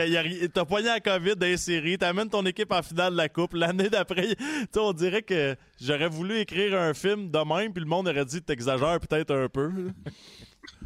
t'as 0.55 0.65
poigné 0.65 0.87
la 0.87 1.01
COVID 1.01 1.37
dans 1.37 1.47
les 1.47 1.57
séries, 1.57 1.99
t'amènes 1.99 2.31
ton 2.31 2.47
équipe 2.47 2.73
en 2.73 2.83
finale 2.83 3.13
de 3.13 3.17
la 3.17 3.29
Coupe. 3.29 3.55
L'année 3.55 3.89
d'après, 3.91 4.37
on 4.77 4.93
dirait 4.93 5.23
que 5.23 5.57
j'aurais 5.81 6.09
voulu 6.09 6.39
écrire 6.39 6.79
un 6.79 6.95
film 6.95 7.31
de 7.31 7.39
même, 7.39 7.73
puis 7.73 7.83
le 7.83 7.89
monde 7.89 8.09
aurait 8.09 8.25
dit 8.25 8.41
t'exagères 8.41 9.01
peut-être 9.01 9.35
un 9.35 9.49
peu. 9.49 9.71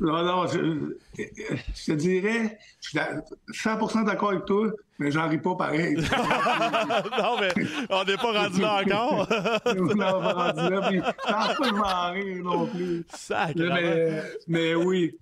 Non, 0.01 0.25
non, 0.25 0.47
je, 0.47 0.97
te 1.17 1.93
dirais, 1.93 2.59
je 2.81 2.89
suis 2.89 2.99
100% 3.69 4.07
d'accord 4.07 4.31
avec 4.31 4.47
toi, 4.47 4.71
mais 4.99 5.11
j'en 5.11 5.29
ris 5.29 5.39
pas 5.39 5.55
pareil. 5.57 5.95
non, 7.19 7.37
mais 7.39 7.53
on 7.91 8.05
n'est 8.05 8.17
pas 8.17 8.43
rendu 8.43 8.61
là 8.63 8.83
encore. 8.83 9.29
on 9.67 9.85
n'est 9.85 9.95
pas 9.95 10.33
rendu 10.33 10.75
là, 10.75 10.89
puis 10.89 10.99
je 10.99 11.03
pense 11.03 11.55
pas 11.55 11.71
que 11.71 11.75
m'en 11.75 12.13
rire 12.13 12.45
non 12.45 12.67
plus. 12.67 13.05
Mais, 13.57 14.23
mais, 14.49 14.75
oui, 14.75 15.19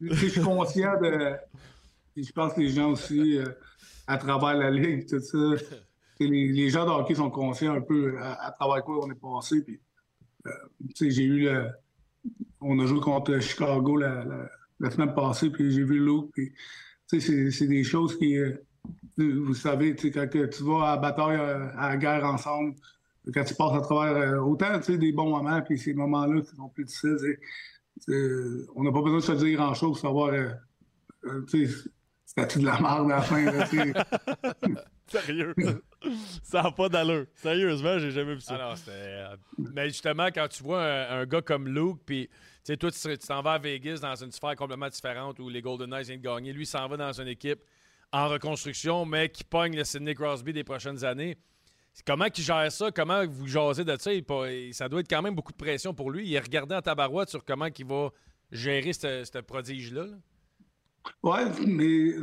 je 0.00 0.26
suis 0.26 0.40
conscient 0.40 1.00
de... 1.00 1.36
Je 2.16 2.32
pense 2.32 2.54
que 2.54 2.60
les 2.60 2.70
gens 2.70 2.90
aussi, 2.90 3.38
euh, 3.38 3.44
à 4.08 4.16
travers 4.18 4.54
la 4.54 4.70
Ligue, 4.70 5.06
tout 5.08 5.20
ça, 5.20 5.64
les, 6.18 6.70
gens 6.70 6.84
de 6.84 6.90
hockey 6.90 7.14
sont 7.14 7.30
conscients 7.30 7.74
un 7.74 7.80
peu 7.80 8.18
à, 8.20 8.50
travers 8.58 8.82
quoi 8.82 9.04
on 9.04 9.10
est 9.10 9.20
passé. 9.20 9.62
Puis, 9.62 9.78
euh, 10.46 10.50
j'ai 10.98 11.24
eu 11.24 11.44
le 11.44 11.70
on 12.60 12.78
a 12.78 12.86
joué 12.86 13.00
contre 13.00 13.38
Chicago 13.40 13.96
la, 13.96 14.90
semaine 14.90 15.14
passée, 15.14 15.50
puis 15.50 15.70
j'ai 15.70 15.84
vu 15.84 15.98
Luke. 15.98 16.52
c'est 17.06 17.66
des 17.66 17.84
choses 17.84 18.18
qui, 18.18 18.36
euh, 18.38 18.52
vous 19.18 19.54
savez, 19.54 19.94
quand 19.96 20.26
tu 20.28 20.62
vas 20.62 20.92
à 20.92 20.94
la 20.94 20.96
bataille, 20.96 21.38
euh, 21.38 21.68
à 21.76 21.90
la 21.90 21.96
guerre 21.96 22.24
ensemble, 22.24 22.74
quand 23.32 23.44
tu 23.44 23.54
passes 23.54 23.74
à 23.74 23.80
travers 23.80 24.16
euh, 24.16 24.40
autant 24.40 24.78
des 24.78 25.12
bons 25.12 25.30
moments, 25.30 25.60
puis 25.62 25.78
ces 25.78 25.94
moments-là 25.94 26.42
qui 26.42 26.54
sont 26.54 26.68
plus 26.68 26.84
difficiles, 26.84 27.38
on 28.74 28.84
n'a 28.84 28.92
pas 28.92 29.02
besoin 29.02 29.18
de 29.18 29.24
se 29.24 29.32
dire 29.32 29.58
grand-chose 29.58 30.00
savoir, 30.00 30.32
c'était-tu 31.46 32.60
de 32.60 32.66
la 32.66 32.80
merde 32.80 33.10
à 33.10 33.16
la 33.16 33.22
fin. 33.22 33.46
Sérieux? 35.08 35.54
ça 36.42 36.62
n'a 36.62 36.70
pas 36.70 36.88
d'allure. 36.88 37.26
Sérieusement, 37.34 37.98
j'ai 37.98 38.10
jamais 38.10 38.34
vu 38.34 38.40
ça. 38.40 38.54
Alors, 38.54 38.76
euh, 38.88 39.36
Mais 39.58 39.88
justement, 39.88 40.26
quand 40.26 40.48
tu 40.48 40.62
vois 40.62 40.82
un, 40.82 41.24
gars 41.26 41.42
comme 41.42 41.68
Luke, 41.68 42.00
puis 42.04 42.28
toi, 42.78 42.90
tu 42.90 43.18
t'en 43.18 43.42
vas 43.42 43.52
à 43.52 43.58
Vegas 43.58 43.98
dans 44.00 44.14
une 44.14 44.32
sphère 44.32 44.56
complètement 44.56 44.88
différente 44.88 45.38
où 45.38 45.48
les 45.48 45.62
Golden 45.62 45.90
Knights 45.90 46.06
viennent 46.06 46.20
de 46.20 46.26
gagner. 46.26 46.52
Lui, 46.52 46.66
s'en 46.66 46.86
va 46.88 46.96
dans 46.96 47.20
une 47.20 47.28
équipe 47.28 47.60
en 48.12 48.28
reconstruction, 48.28 49.04
mais 49.04 49.28
qui 49.28 49.44
pogne 49.44 49.76
le 49.76 49.84
Sidney 49.84 50.14
Crosby 50.14 50.52
des 50.52 50.64
prochaines 50.64 51.04
années. 51.04 51.36
Comment 52.06 52.26
il 52.26 52.42
gère 52.42 52.70
ça? 52.70 52.90
Comment 52.90 53.26
vous 53.26 53.46
jasez 53.46 53.84
de 53.84 53.96
ça? 53.98 54.10
ça 54.72 54.88
doit 54.88 55.00
être 55.00 55.08
quand 55.08 55.22
même 55.22 55.34
beaucoup 55.34 55.52
de 55.52 55.56
pression 55.56 55.94
pour 55.94 56.10
lui. 56.10 56.26
Il 56.26 56.34
est 56.34 56.40
regardé 56.40 56.74
en 56.74 56.82
tabarouette 56.82 57.30
sur 57.30 57.44
comment 57.44 57.66
il 57.66 57.86
va 57.86 58.10
gérer 58.52 58.92
ce 58.92 59.40
prodige-là. 59.40 60.06
Oui, 61.22 61.38
mais, 61.66 62.18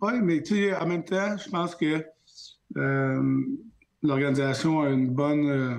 ouais, 0.00 0.20
mais 0.20 0.42
tu 0.42 0.54
sais, 0.54 0.76
en 0.76 0.86
même 0.86 1.04
temps, 1.04 1.36
je 1.36 1.48
pense 1.48 1.74
que 1.74 1.84
euh, 1.86 2.02
l'organisation 4.02 4.80
a 4.80 4.90
une 4.90 5.10
bonne. 5.10 5.48
Euh, 5.48 5.76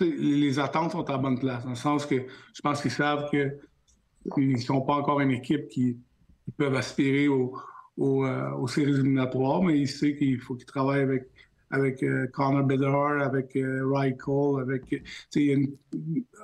les 0.00 0.58
attentes 0.58 0.92
sont 0.92 1.10
à 1.10 1.18
bonne 1.18 1.38
place, 1.38 1.64
dans 1.64 1.70
le 1.70 1.76
sens 1.76 2.06
que 2.06 2.14
je 2.54 2.60
pense 2.60 2.80
qu'ils 2.82 2.92
savent 2.92 3.28
qu'ils 3.30 4.52
ne 4.52 4.56
sont 4.58 4.80
pas 4.82 4.94
encore 4.94 5.20
une 5.20 5.32
équipe 5.32 5.68
qui, 5.68 5.98
peuvent 6.56 6.76
aspirer 6.76 7.28
au, 7.28 7.52
euh, 7.98 8.50
aux 8.52 8.68
séries 8.68 8.92
éliminatoires, 8.92 9.62
mais 9.62 9.78
ils 9.78 9.88
savent 9.88 10.14
qu'il 10.14 10.40
faut 10.40 10.54
qu'ils 10.54 10.66
travaillent 10.66 11.02
avec, 11.02 11.28
avec 11.70 12.04
Connor 12.32 12.64
Bedard, 12.64 13.20
avec 13.20 13.50
Ry 13.54 14.16
Cole, 14.16 14.62
avec. 14.62 15.04
Il 15.34 15.42
y, 15.42 15.50
a 15.50 15.54
une, 15.54 15.74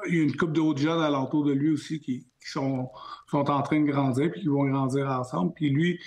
une 0.09 0.37
coupe 0.37 0.53
d'autres 0.53 0.80
jeunes 0.80 1.01
alentour 1.01 1.45
de 1.45 1.53
lui 1.53 1.70
aussi 1.70 2.01
qui, 2.01 2.26
sont, 2.41 2.91
sont 3.30 3.51
en 3.51 3.62
train 3.62 3.80
de 3.80 3.87
grandir, 3.87 4.30
puis 4.32 4.43
qui 4.43 4.49
vont 4.49 4.64
grandir 4.64 5.09
ensemble. 5.09 5.53
Puis 5.55 5.70
lui, 5.70 5.99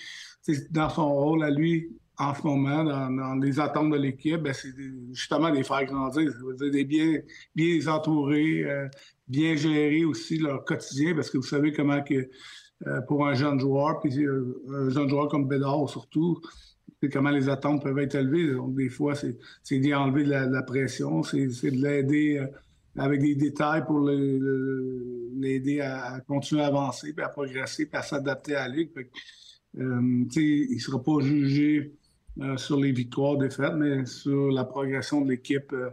dans 0.70 0.90
son 0.90 1.12
rôle 1.14 1.44
à 1.44 1.50
lui, 1.50 1.98
en 2.20 2.34
ce 2.34 2.42
moment, 2.42 2.84
dans, 2.84 3.36
les 3.36 3.60
attentes 3.60 3.92
de 3.92 3.98
l'équipe, 3.98 4.42
ben, 4.42 4.54
c'est 4.54 4.74
justement 5.12 5.52
des 5.52 5.64
faire 5.64 5.86
grandir. 5.86 6.32
Ça 6.32 6.38
veut 6.44 6.56
dire 6.56 6.72
des 6.72 6.84
bien, 6.84 7.20
bien 7.56 7.68
les 7.68 7.88
entourer, 7.88 8.64
euh, 8.64 8.88
bien 9.28 9.56
gérer 9.56 10.04
aussi 10.04 10.40
leur 10.40 10.66
quotidien, 10.66 11.14
parce 11.14 11.30
que 11.30 11.38
vous 11.38 11.44
savez 11.44 11.72
comment 11.72 12.02
que 12.02 12.28
euh, 12.88 13.02
pour 13.08 13.28
un 13.28 13.36
jeune 13.36 13.60
joueur, 13.60 14.00
puis 14.00 14.24
euh, 14.24 14.64
un 14.70 14.90
jeune 14.90 15.10
joueur 15.10 15.28
comme 15.28 15.48
Bédard 15.48 15.90
surtout, 15.90 16.42
comment 17.12 17.30
les 17.30 17.50
attentes 17.50 17.84
peuvent 17.84 18.00
être 18.00 18.16
élevées. 18.16 18.54
Donc, 18.54 18.76
des 18.76 18.90
fois, 18.90 19.14
c'est 19.14 19.80
d'y 19.80 19.94
enlever 19.94 20.24
de 20.24 20.32
la, 20.32 20.64
pression, 20.64 21.22
c'est 21.22 21.46
de 21.46 21.82
l'aider 21.84 22.44
avec 22.98 23.22
des 23.22 23.36
détails 23.36 23.86
pour 23.86 24.00
l'aider 24.00 25.82
à, 25.82 26.20
continuer 26.28 26.64
à 26.64 26.68
avancer, 26.68 27.14
puis 27.14 27.24
à 27.24 27.30
progresser, 27.30 27.86
puis 27.86 27.98
à 27.98 28.02
s'adapter 28.02 28.56
à 28.56 28.68
la 28.68 28.76
ligue. 28.76 28.90
il 29.76 29.84
ne 29.84 30.80
sera 30.80 31.04
pas 31.04 31.20
jugé 31.22 31.78
euh, 31.78 32.07
sur 32.58 32.80
les 32.80 32.92
victoires, 32.92 33.38
défaites, 33.38 33.74
mais 33.74 34.06
sur 34.06 34.52
la 34.52 34.64
progression 34.64 35.22
de 35.22 35.32
l'équipe 35.32 35.72
euh, 35.74 35.90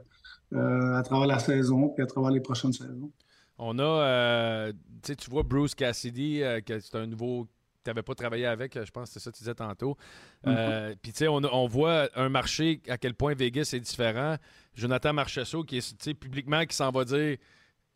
euh, 0.53 0.97
à 0.97 1.03
travers 1.03 1.27
la 1.27 1.39
saison 1.39 1.89
puis 1.89 2.03
à 2.03 2.07
travers 2.07 2.31
les 2.31 2.41
prochaines 2.41 2.73
saisons. 2.73 3.11
On 3.59 3.79
a, 3.79 4.73
tu 5.03 5.31
vois, 5.31 5.43
Bruce 5.43 5.75
Cassidy, 5.75 6.43
c'est 6.67 6.95
un 6.97 7.07
nouveau 7.07 7.47
tu 7.85 7.91
n'avais 7.91 8.03
pas 8.03 8.15
travaillé 8.15 8.47
avec, 8.47 8.83
je 8.83 8.91
pense 8.91 9.11
que 9.11 9.13
c'est 9.13 9.21
ça 9.21 9.31
que 9.31 9.37
tu 9.37 9.43
disais 9.43 9.55
tantôt. 9.55 9.99
Mm-hmm. 10.47 10.97
Puis, 11.03 11.13
tu 11.13 11.19
sais, 11.19 11.29
on, 11.29 11.67
voit 11.67 12.09
un 12.15 12.31
marché, 12.31 12.81
à 12.89 12.97
quel 12.97 13.13
point 13.13 13.35
Vegas 13.35 13.73
est 13.75 13.81
différent. 13.81 14.37
Jonathan 14.75 15.13
Marchesso, 15.13 15.65
qui 15.65 15.77
est 15.77 16.15
publiquement, 16.15 16.65
qui 16.65 16.75
s'en 16.75 16.91
va 16.91 17.05
dire 17.05 17.37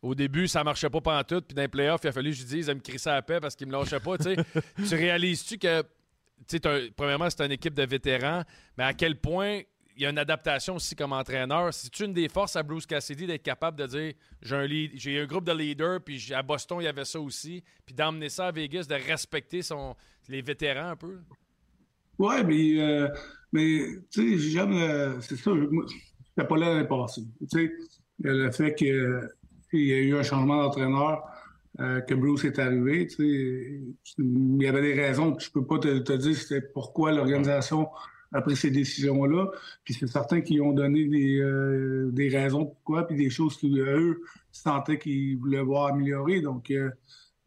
au 0.01 0.15
début, 0.15 0.47
ça 0.47 0.63
marchait 0.63 0.89
pas 0.89 1.01
pendant 1.01 1.23
tout, 1.23 1.41
puis 1.41 1.55
dans 1.55 1.61
les 1.61 1.67
playoffs, 1.67 2.01
il 2.03 2.07
a 2.07 2.11
fallu 2.11 2.31
que 2.31 2.37
je 2.37 2.43
dise, 2.43 2.67
il 2.67 2.75
me 2.75 2.79
crisser 2.79 3.09
à 3.09 3.15
la 3.15 3.21
paix 3.21 3.39
parce 3.39 3.55
qu'il 3.55 3.67
me 3.67 3.73
lâchait 3.73 3.99
pas. 3.99 4.17
tu 4.17 4.95
réalises-tu 4.95 5.57
que 5.57 5.83
premièrement, 6.95 7.29
c'est 7.29 7.45
une 7.45 7.51
équipe 7.51 7.73
de 7.73 7.83
vétérans, 7.83 8.43
mais 8.77 8.83
à 8.83 8.93
quel 8.93 9.19
point 9.19 9.61
il 9.95 10.03
y 10.03 10.05
a 10.05 10.09
une 10.09 10.17
adaptation 10.17 10.75
aussi 10.75 10.95
comme 10.95 11.13
entraîneur? 11.13 11.73
C'est 11.73 11.99
une 11.99 12.13
des 12.13 12.29
forces 12.29 12.55
à 12.55 12.63
Bruce 12.63 12.85
Cassidy 12.85 13.27
d'être 13.27 13.43
capable 13.43 13.77
de 13.77 13.85
dire 13.85 14.13
j'ai 14.41 14.55
un, 14.55 14.67
j'ai 14.95 15.19
un 15.19 15.25
groupe 15.25 15.45
de 15.45 15.51
leaders, 15.51 16.01
puis 16.01 16.33
à 16.33 16.41
Boston, 16.41 16.77
il 16.81 16.85
y 16.85 16.87
avait 16.87 17.05
ça 17.05 17.19
aussi, 17.19 17.63
puis 17.85 17.93
d'emmener 17.93 18.29
ça 18.29 18.47
à 18.47 18.51
Vegas, 18.51 18.85
de 18.89 18.95
respecter 18.95 19.61
les 20.27 20.41
vétérans 20.41 20.89
un 20.89 20.95
peu? 20.95 21.19
Oui, 22.17 22.35
mais, 22.45 22.81
euh, 22.81 23.07
mais 23.51 23.85
tu 24.11 24.39
sais, 24.39 24.49
j'aime. 24.49 25.21
C'est 25.21 25.37
ça, 25.37 25.51
je 25.53 26.43
pas 26.43 26.57
là 26.57 26.73
l'année 26.73 26.87
passée. 26.87 27.23
Tu 27.51 27.67
sais, 27.67 27.71
le 28.21 28.51
fait 28.51 28.75
qu'il 28.75 29.29
y 29.73 29.93
a 29.93 29.97
eu 29.97 30.15
un 30.15 30.23
changement 30.23 30.63
d'entraîneur. 30.63 31.23
Euh, 31.81 32.01
que 32.01 32.13
Bruce 32.13 32.43
est 32.43 32.59
arrivé. 32.59 33.07
il 33.19 34.61
y 34.61 34.67
avait 34.67 34.81
des 34.81 34.93
raisons 34.93 35.33
que 35.33 35.41
je 35.41 35.49
peux 35.49 35.65
pas 35.65 35.79
te, 35.79 36.17
dire 36.17 36.35
c'était 36.35 36.61
pourquoi 36.61 37.13
l'organisation 37.13 37.87
a 38.33 38.41
pris 38.41 38.57
ces 38.57 38.69
décisions-là. 38.69 39.49
Puis 39.85 39.93
c'est 39.93 40.07
certains 40.07 40.41
qui 40.41 40.59
ont 40.59 40.73
donné 40.73 41.07
des, 41.07 41.39
euh, 41.39 42.09
des 42.11 42.27
raisons 42.27 42.65
pourquoi, 42.65 43.07
puis 43.07 43.15
des 43.15 43.29
choses 43.29 43.57
qu'eux 43.57 44.21
sentaient 44.51 44.99
qu'ils 44.99 45.37
voulaient 45.37 45.61
voir 45.61 45.93
améliorer. 45.93 46.41
Donc, 46.41 46.69
euh, 46.69 46.91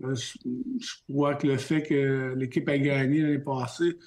je, 0.00 0.94
crois 1.10 1.34
que 1.34 1.46
le 1.46 1.58
fait 1.58 1.82
que 1.82 2.32
l'équipe 2.34 2.66
a 2.70 2.78
gagné 2.78 3.20
l'année 3.20 3.38
passée, 3.38 3.98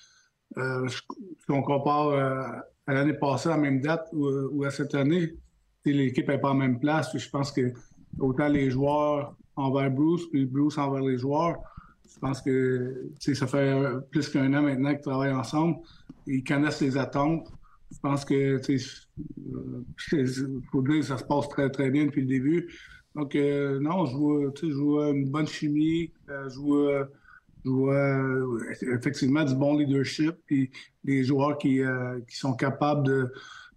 si 0.57 1.49
on 1.49 1.61
compare 1.61 2.63
à 2.87 2.93
l'année 2.93 3.13
passée, 3.13 3.49
à 3.49 3.51
la 3.51 3.57
même 3.57 3.79
date 3.79 4.09
ou, 4.11 4.63
à 4.63 4.71
cette 4.71 4.95
année, 4.95 5.35
l'équipe 5.85 6.27
n'est 6.27 6.39
pas 6.39 6.49
en 6.49 6.55
même 6.55 6.79
place. 6.79 7.15
je 7.15 7.29
pense 7.29 7.51
que 7.51 7.73
autant 8.19 8.47
les 8.47 8.71
joueurs 8.71 9.35
envers 9.55 9.91
Bruce, 9.91 10.27
puis 10.29 10.45
Bruce 10.45 10.77
envers 10.77 11.03
les 11.03 11.17
joueurs. 11.17 11.57
Je 12.13 12.19
pense 12.19 12.41
que 12.41 13.11
ça 13.19 13.47
fait 13.47 13.73
plus 14.11 14.29
qu'un 14.29 14.53
an 14.53 14.61
maintenant 14.61 14.93
qu'ils 14.93 15.01
travaillent 15.01 15.33
ensemble. 15.33 15.77
Ils 16.27 16.43
connaissent 16.43 16.81
les 16.81 16.97
attentes. 16.97 17.51
Je 17.91 17.99
pense 17.99 18.25
que 18.25 18.59
euh, 18.59 19.83
faut 20.71 20.81
dire 20.81 21.03
ça 21.03 21.17
se 21.17 21.23
passe 21.23 21.49
très 21.49 21.69
très 21.69 21.89
bien 21.91 22.05
depuis 22.05 22.21
le 22.21 22.27
début. 22.27 22.73
Donc 23.15 23.35
euh, 23.35 23.79
non, 23.79 24.05
je 24.05 24.15
vois, 24.15 24.51
je 24.61 25.11
une 25.13 25.29
bonne 25.29 25.47
chimie, 25.47 26.11
euh, 26.29 26.49
je 26.49 26.59
vois, 26.59 27.07
je 27.63 28.95
effectivement 28.95 29.43
du 29.43 29.55
bon 29.55 29.77
leadership, 29.77 30.35
puis 30.45 30.71
des 31.03 31.23
joueurs 31.23 31.57
qui, 31.57 31.81
qui 32.27 32.37
sont 32.37 32.53
capables 32.53 33.05
de, 33.05 33.31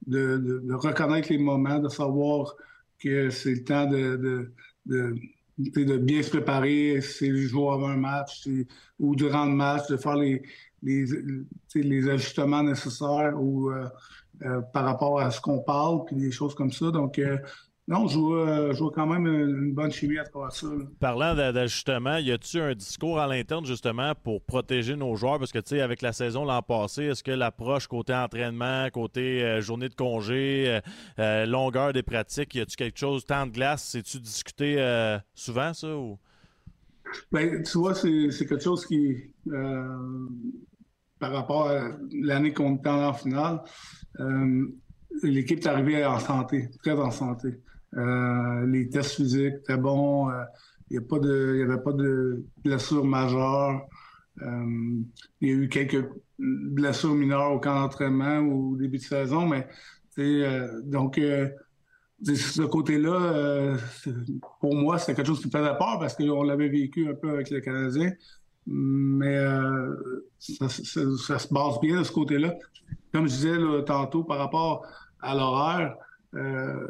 de, 0.06 0.74
reconnaître 0.74 1.28
les 1.30 1.38
moments, 1.38 1.78
de 1.78 1.88
savoir 1.88 2.54
que 2.98 3.30
c'est 3.30 3.54
le 3.54 3.64
temps 3.64 3.86
de 3.88 4.52
bien 5.59 6.22
se 6.22 6.30
préparer, 6.30 7.00
c'est 7.00 7.28
le 7.28 7.38
jour 7.38 7.72
avant 7.72 7.88
un 7.88 7.96
match 7.96 8.48
ou 8.98 9.16
durant 9.16 9.44
le 9.44 9.52
match, 9.52 9.88
de 9.88 9.96
faire 9.96 10.16
les, 10.16 10.42
les, 10.82 11.04
les 11.74 12.09
ajustements 12.09 12.62
nécessaires 12.62 13.34
ou 13.36 13.70
euh, 13.70 13.88
euh, 14.44 14.61
par 14.72 14.84
rapport 14.84 15.20
à 15.20 15.30
ce 15.30 15.40
qu'on 15.40 15.59
parle, 15.59 16.04
puis 16.04 16.16
des 16.16 16.30
choses 16.30 16.54
comme 16.54 16.70
ça. 16.70 16.90
Donc, 16.90 17.18
euh, 17.18 17.38
non, 17.89 18.07
je 18.07 18.78
vois, 18.78 18.91
quand 18.95 19.07
même 19.07 19.26
une 19.26 19.72
bonne 19.72 19.91
chimie 19.91 20.18
à 20.18 20.24
travers 20.24 20.53
ça. 20.53 20.66
Parlant 21.01 21.34
d'ajustement, 21.34 22.18
y 22.18 22.30
a-tu 22.30 22.61
un 22.61 22.74
discours 22.74 23.18
à 23.18 23.26
l'interne 23.26 23.64
justement 23.64 24.12
pour 24.14 24.43
protéger 24.43 24.95
nos 24.95 25.16
joueurs? 25.16 25.39
Parce 25.39 25.53
que, 25.53 25.59
tu 25.59 25.70
sais, 25.70 25.80
avec 25.80 26.03
la 26.03 26.12
saison 26.12 26.45
l'an 26.45 26.61
passé, 26.61 27.05
est-ce 27.05 27.24
que 27.24 27.30
l'approche 27.30 27.86
côté 27.86 28.14
entraînement, 28.14 28.89
côté 28.93 29.43
euh, 29.43 29.62
journée 29.62 29.89
de 29.89 29.95
congé, 29.95 30.64
euh, 30.68 30.80
euh, 31.18 31.47
longueur 31.47 31.95
des 31.95 32.03
pratiques, 32.03 32.55
y 32.57 32.61
a-tu 32.61 32.76
quelque 32.76 32.99
chose, 32.99 33.24
temps 33.24 33.47
de 33.47 33.53
glace, 33.53 33.89
c'est-tu 33.91 34.20
discuté 34.20 34.76
souvent, 35.34 35.72
ça? 35.72 35.97
Ou? 35.97 36.18
Bien, 37.32 37.62
tu 37.62 37.78
vois, 37.78 37.95
c'est 37.95 38.28
quelque 38.47 38.62
chose 38.62 38.84
qui, 38.84 39.16
par 41.18 41.32
rapport 41.32 41.68
à 41.68 41.89
l'année 42.12 42.53
qu'on 42.53 42.76
était 42.76 42.91
en 42.91 43.14
finale, 43.14 43.62
l'équipe 45.22 45.61
est 45.61 45.66
arrivée 45.66 46.05
en 46.05 46.18
santé, 46.18 46.68
très 46.82 46.93
en 46.93 47.11
santé. 47.11 47.49
Euh, 47.97 48.66
les 48.66 48.89
tests 48.89 49.16
physiques 49.16 49.55
étaient 49.61 49.76
bons. 49.76 50.30
Euh, 50.30 50.45
il 50.91 51.01
n'y 51.01 51.62
avait 51.62 51.82
pas 51.82 51.93
de 51.93 52.45
blessure 52.64 53.05
majeure. 53.05 53.86
il 54.41 55.05
y 55.43 55.51
a 55.51 55.55
eu 55.55 55.68
quelques 55.68 56.09
blessures 56.39 57.14
mineures 57.14 57.53
au 57.53 57.61
camp 57.61 57.74
d'entraînement 57.74 58.39
ou 58.39 58.72
au 58.72 58.76
début 58.76 58.99
de 58.99 59.03
saison, 59.03 59.47
mais 59.47 59.68
donc 60.84 61.20
ce 62.24 62.62
côté-là, 62.62 63.76
pour 64.61 64.74
moi, 64.74 64.99
c'est 64.99 65.14
quelque 65.14 65.26
chose 65.26 65.41
qui 65.41 65.49
me 65.49 65.53
faisait 65.53 65.76
peur 65.76 65.99
parce 66.01 66.16
qu'on 66.16 66.43
l'avait 66.43 66.68
vécu 66.70 67.07
un 67.07 67.14
peu 67.14 67.30
avec 67.30 67.51
le 67.51 67.61
Canadien. 67.61 68.12
Mais 68.66 69.39
ça, 70.39 70.68
se 70.70 71.53
base 71.53 71.80
bien 71.82 71.99
de 71.99 72.05
ce 72.05 72.12
côté-là. 72.12 72.55
Comme 73.12 73.28
je 73.28 73.34
disais 73.34 73.84
tantôt, 73.84 74.24
par 74.24 74.39
rapport 74.39 74.86
à 75.20 75.34
l'horaire, 75.34 75.97
euh, 76.34 76.88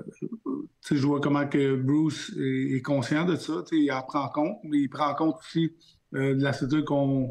je 0.90 1.06
vois 1.06 1.20
comment 1.20 1.46
que 1.46 1.76
Bruce 1.76 2.32
est, 2.38 2.82
conscient 2.84 3.24
de 3.24 3.36
ça. 3.36 3.62
Il 3.72 3.90
en 3.92 4.02
prend 4.02 4.28
compte, 4.28 4.58
mais 4.64 4.78
il 4.78 4.88
prend 4.88 5.14
compte 5.14 5.36
aussi 5.40 5.72
euh, 6.14 6.34
de 6.34 6.42
la 6.42 6.52
situation 6.52 7.30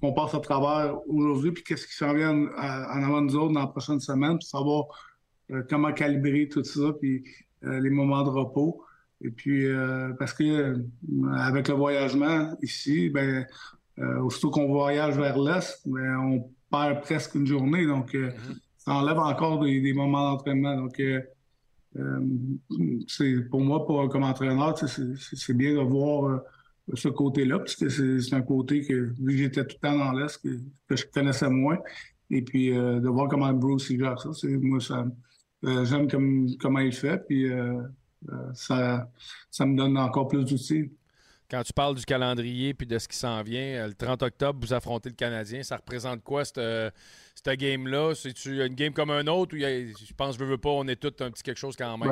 qu'on 0.00 0.12
passe 0.12 0.34
à 0.34 0.40
travers 0.40 0.96
aujourd'hui, 1.08 1.52
puis 1.52 1.62
qu'est-ce 1.62 1.86
qui 1.86 1.94
s'en 1.94 2.12
vient 2.12 2.46
en, 2.46 3.02
avant 3.02 3.22
de 3.22 3.26
nous 3.26 3.36
autres 3.36 3.52
dans 3.52 3.60
la 3.60 3.66
prochaine 3.66 4.00
semaine, 4.00 4.34
pour 4.34 4.42
savoir 4.42 4.84
euh, 5.50 5.62
comment 5.70 5.92
calibrer 5.92 6.48
tout 6.48 6.64
ça, 6.64 6.92
puis 7.00 7.24
les 7.62 7.90
moments 7.90 8.22
de 8.22 8.28
repos. 8.28 8.84
Et 9.22 9.30
puis, 9.30 9.66
parce 10.20 10.34
que 10.34 10.76
avec 11.36 11.66
le 11.66 11.74
voyagement 11.74 12.54
ici, 12.62 13.08
ben, 13.08 13.44
aussitôt 14.22 14.50
qu'on 14.50 14.68
voyage 14.68 15.18
vers 15.18 15.36
l'Est, 15.36 15.80
ben, 15.86 16.16
on 16.18 16.50
perd 16.70 17.00
presque 17.00 17.34
une 17.34 17.46
journée. 17.46 17.86
Donc, 17.86 18.12
mm-hmm. 18.12 18.30
ça 18.76 18.92
enlève 18.92 19.18
encore 19.18 19.64
des, 19.64 19.80
des 19.80 19.94
moments 19.94 20.30
d'entraînement. 20.32 20.76
Donc, 20.76 21.00
c'est 23.08 23.48
pour 23.50 23.60
moi, 23.60 23.86
pour, 23.86 24.08
comme 24.08 24.24
entraîneur, 24.24 24.76
c'est 24.78 25.56
bien 25.56 25.74
de 25.74 25.80
voir 25.80 26.24
euh, 26.24 26.38
ce 26.94 27.08
côté-là, 27.08 27.62
c'est 27.66 28.34
un 28.34 28.42
côté 28.42 28.82
que, 28.82 29.12
vu 29.18 29.32
que 29.32 29.36
j'étais 29.36 29.64
tout 29.64 29.76
le 29.82 29.88
temps 29.88 29.98
dans 29.98 30.12
l'Est, 30.12 30.38
que, 30.42 30.96
je 30.96 31.04
connaissais 31.12 31.50
moins, 31.50 31.78
et 32.30 32.42
puis 32.42 32.76
euh, 32.76 33.00
de 33.00 33.08
voir 33.08 33.28
comment 33.28 33.52
Bruce 33.52 33.90
il 33.90 33.98
gère 33.98 34.20
ça, 34.20 34.30
moi, 34.60 34.80
ça, 34.80 35.06
j'aime 35.62 36.08
comme, 36.08 36.48
comment 36.60 36.80
il 36.80 36.92
fait, 36.92 37.24
puis 37.26 37.50
ça, 38.54 39.08
ça 39.50 39.66
me 39.66 39.76
donne 39.76 39.96
encore 39.98 40.28
plus 40.28 40.44
d'outils. 40.44 40.90
Quand 41.48 41.62
tu 41.62 41.72
parles 41.72 41.94
du 41.94 42.04
calendrier 42.04 42.74
puis 42.74 42.88
de 42.88 42.98
ce 42.98 43.06
qui 43.06 43.16
s'en 43.16 43.40
vient, 43.42 43.86
le 43.86 43.94
30 43.94 44.22
octobre, 44.24 44.58
vous 44.60 44.72
affrontez 44.72 45.10
le 45.10 45.14
Canadien. 45.14 45.62
Ça 45.62 45.76
représente 45.76 46.24
quoi, 46.24 46.44
cette, 46.44 46.58
cette 47.36 47.58
game-là? 47.60 48.14
C'est-tu 48.14 48.64
une 48.64 48.74
game 48.74 48.92
comme 48.92 49.10
un 49.10 49.26
autre 49.26 49.54
ou 49.54 49.58
je 49.58 50.14
pense, 50.14 50.34
je 50.34 50.40
veux, 50.40 50.50
veux 50.50 50.58
pas, 50.58 50.70
on 50.70 50.86
est 50.88 50.96
tous 50.96 51.22
un 51.22 51.30
petit 51.30 51.42
quelque 51.42 51.58
chose 51.58 51.76
quand 51.76 51.96
même? 51.98 52.10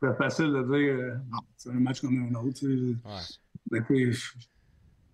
c'est 0.00 0.16
facile 0.16 0.46
de 0.46 0.62
dire, 0.62 0.94
euh, 0.94 1.14
non, 1.30 1.38
c'est 1.56 1.70
un 1.70 1.80
match 1.80 2.00
comme 2.00 2.16
un 2.16 2.34
autre. 2.38 2.54
Tu 2.54 2.96
sais. 3.04 3.38
Mais 3.70 3.80
je 4.12 4.34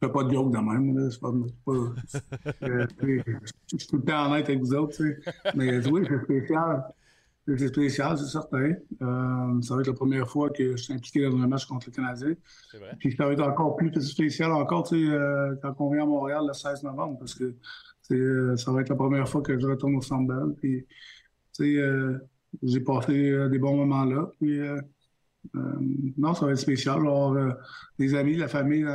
fais 0.01 0.09
pas 0.11 0.25
de 0.25 0.33
joke 0.33 0.53
de 0.53 0.59
même. 0.59 1.11
C'est 1.11 1.21
pas, 1.21 1.33
pas, 1.65 1.73
euh, 2.63 2.87
je 3.01 3.77
suis 3.77 3.89
tout 3.89 3.97
le 3.97 4.03
temps 4.03 4.31
honnête 4.31 4.49
avec 4.49 4.61
vous 4.61 4.75
autres. 4.75 5.03
Mais 5.55 5.87
oui, 5.89 6.07
c'est 6.09 6.23
spécial. 6.25 6.85
C'est 7.47 7.69
spécial, 7.69 8.17
c'est 8.17 8.25
certain. 8.25 8.73
Euh, 9.03 9.61
ça 9.61 9.75
va 9.75 9.81
être 9.83 9.89
la 9.89 9.93
première 9.93 10.29
fois 10.29 10.49
que 10.49 10.77
je 10.77 10.83
suis 10.83 10.95
impliqué 10.95 11.23
dans 11.23 11.37
un 11.37 11.47
match 11.47 11.67
contre 11.67 11.89
le 11.89 11.93
Canadien. 11.93 12.35
Vrai. 12.73 12.97
Puis 12.99 13.15
ça 13.17 13.27
va 13.27 13.33
être 13.33 13.43
encore 13.43 13.77
plus 13.77 13.93
spécial 14.01 14.53
encore 14.53 14.89
tu 14.89 15.07
sais, 15.07 15.19
quand 15.61 15.75
on 15.81 15.93
vient 15.93 16.05
à 16.05 16.07
Montréal 16.07 16.45
le 16.47 16.55
16 16.55 16.83
novembre, 16.85 17.19
parce 17.19 17.35
que 17.35 17.55
ça 18.09 18.73
va 18.73 18.81
être 18.81 18.89
la 18.89 18.97
première 18.97 19.29
fois 19.29 19.43
que 19.43 19.59
je 19.59 19.67
retourne 19.67 19.97
au 19.97 20.03
Centre 20.03 20.55
Puis, 20.61 20.87
euh, 21.79 22.19
j'ai 22.63 22.81
passé 22.81 23.31
euh, 23.31 23.49
des 23.49 23.59
bons 23.59 23.77
moments 23.77 24.05
là. 24.05 24.31
Puis, 24.41 24.61
non, 26.17 26.35
ça 26.35 26.47
va 26.47 26.53
être 26.53 26.59
spécial. 26.59 27.01
Alors, 27.01 27.37
des 27.99 28.15
amis, 28.15 28.37
la 28.37 28.49
famille 28.49 28.87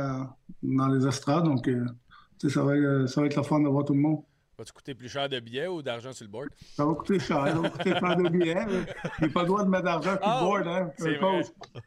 dans 0.62 0.88
les 0.88 1.06
estrades. 1.06 1.44
Donc, 1.44 1.70
ça 2.38 2.62
va, 2.62 2.76
être, 2.76 3.06
ça 3.06 3.20
va 3.20 3.26
être 3.26 3.36
la 3.36 3.42
fun 3.42 3.60
de 3.60 3.68
voir 3.68 3.84
tout 3.84 3.94
le 3.94 4.00
monde. 4.00 4.22
Va-tu 4.60 4.72
coûter 4.72 4.94
plus 4.94 5.08
cher 5.08 5.26
de 5.26 5.40
billets 5.40 5.68
ou 5.68 5.80
d'argent 5.80 6.12
sur 6.12 6.26
le 6.26 6.30
board? 6.30 6.50
Ça 6.76 6.84
va 6.84 6.92
coûter 6.92 7.18
cher. 7.18 7.46
Ça 7.46 7.54
va 7.54 7.70
coûter 7.70 7.98
cher 7.98 8.16
de 8.16 8.28
billets. 8.28 8.66
J'ai 9.18 9.28
pas 9.30 9.40
le 9.40 9.46
droit 9.46 9.64
de 9.64 9.70
mettre 9.70 9.84
d'argent 9.84 10.10
sur 10.10 10.20
le 10.20 10.20
ah 10.22 10.40
board. 10.42 10.66
Hein, 10.66 10.90
c'est 10.98 11.14
vrai. 11.14 11.42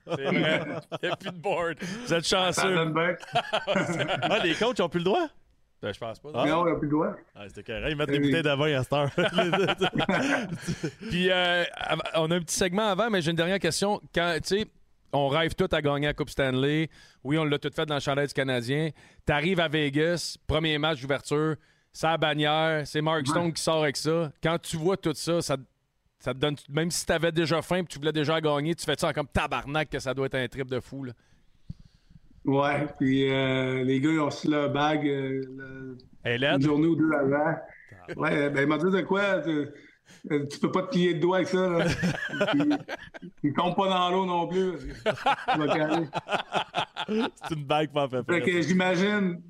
C'est 0.07 0.24
vrai. 0.24 0.65
Il 1.03 1.07
n'y 1.07 1.13
a 1.13 1.15
plus 1.15 1.30
de 1.30 1.38
board. 1.38 1.78
Vous 2.07 2.13
êtes 2.15 2.26
chanceux. 2.26 2.76
ah, 4.24 4.39
les 4.43 4.55
coachs 4.55 4.80
n'ont 4.80 4.89
plus 4.89 5.01
le 5.01 5.05
droit? 5.05 5.28
Ben, 5.84 5.93
je 5.93 5.99
pense 5.99 6.17
pas. 6.17 6.31
Non, 6.31 6.61
on 6.61 6.65
n'a 6.65 6.75
plus 6.75 6.88
le 6.88 6.91
droit. 6.91 7.13
Ah, 7.36 7.43
c'était 7.49 7.63
carré. 7.63 7.91
Ils 7.91 7.97
mettent 7.97 8.09
des 8.09 8.19
bouteilles 8.19 8.41
d'avant 8.41 8.63
à 8.63 8.84
cette 8.84 8.93
heure. 8.93 9.09
Puis, 11.09 11.29
euh, 11.29 11.65
on 12.15 12.31
a 12.31 12.36
un 12.38 12.39
petit 12.39 12.55
segment 12.55 12.88
avant, 12.88 13.09
mais 13.09 13.21
j'ai 13.21 13.31
une 13.31 13.36
dernière 13.36 13.59
question. 13.59 13.99
Quand, 14.15 14.34
tu 14.41 14.59
sais, 14.59 14.67
on 15.11 15.27
rêve 15.27 15.55
tout 15.55 15.67
à 15.69 15.81
gagner 15.81 16.07
la 16.07 16.13
Coupe 16.13 16.29
Stanley. 16.29 16.89
Oui, 17.21 17.38
on 17.38 17.43
l'a 17.43 17.59
tout 17.59 17.69
fait 17.75 17.86
dans 17.86 17.95
le 17.95 17.99
chandail 17.99 18.27
du 18.27 18.34
Canadien. 18.34 18.91
Tu 19.27 19.34
arrives 19.34 19.59
à 19.59 19.67
Vegas, 19.67 20.38
premier 20.47 20.77
match 20.77 21.01
d'ouverture, 21.01 21.57
ça 21.91 22.17
bannière, 22.17 22.88
c'est 22.88 23.01
Mark 23.01 23.27
Stone 23.27 23.51
qui 23.51 23.61
sort 23.61 23.84
avec 23.84 23.97
ça. 23.97 24.31
Quand 24.41 24.57
tu 24.59 24.77
vois 24.77 24.95
tout 24.95 25.13
ça, 25.13 25.41
ça, 25.41 25.57
ça 26.17 26.34
te 26.34 26.39
donne. 26.39 26.55
Même 26.69 26.91
si 26.91 27.05
tu 27.05 27.11
avais 27.11 27.34
déjà 27.34 27.61
faim 27.61 27.79
et 27.79 27.86
tu 27.86 27.99
voulais 27.99 28.13
déjà 28.13 28.39
gagner, 28.39 28.73
tu 28.73 28.86
fais 28.86 28.95
ça 28.97 29.11
comme 29.11 29.27
tabarnak 29.27 29.89
que 29.89 29.99
ça 29.99 30.13
doit 30.13 30.27
être 30.27 30.36
un 30.36 30.47
trip 30.47 30.69
de 30.69 30.79
fou. 30.79 31.03
Là. 31.03 31.11
Ouais, 32.45 32.87
puis 32.99 33.31
euh, 33.31 33.83
les 33.83 33.99
gars, 34.01 34.11
ils 34.11 34.19
ont 34.19 34.25
reçu 34.25 34.49
leur 34.49 34.71
bague 34.71 35.07
euh, 35.07 35.95
une 36.25 36.61
journée 36.61 36.87
ou 36.87 36.95
deux 36.95 37.11
avant. 37.13 37.55
Ouais, 38.17 38.49
ben, 38.49 38.61
ils 38.61 38.67
m'ont 38.67 38.77
dit 38.77 38.91
de 38.91 39.01
quoi? 39.01 39.39
Tu, 39.41 39.67
euh, 40.31 40.45
tu 40.47 40.59
peux 40.59 40.71
pas 40.71 40.83
te 40.83 40.89
plier 40.89 41.13
de 41.13 41.19
doigts 41.19 41.37
avec 41.37 41.47
ça. 41.47 41.69
Là. 41.69 41.85
ils 43.43 43.53
tombent 43.53 43.75
pas 43.75 43.87
dans 43.87 44.09
l'eau 44.09 44.25
non 44.25 44.47
plus. 44.47 44.73
c'est 47.07 47.55
une 47.55 47.65
bague 47.65 47.93
pas 47.93 48.09
fait. 48.09 48.23
Fait 48.23 48.41
que 48.41 48.61
j'imagine, 48.61 49.41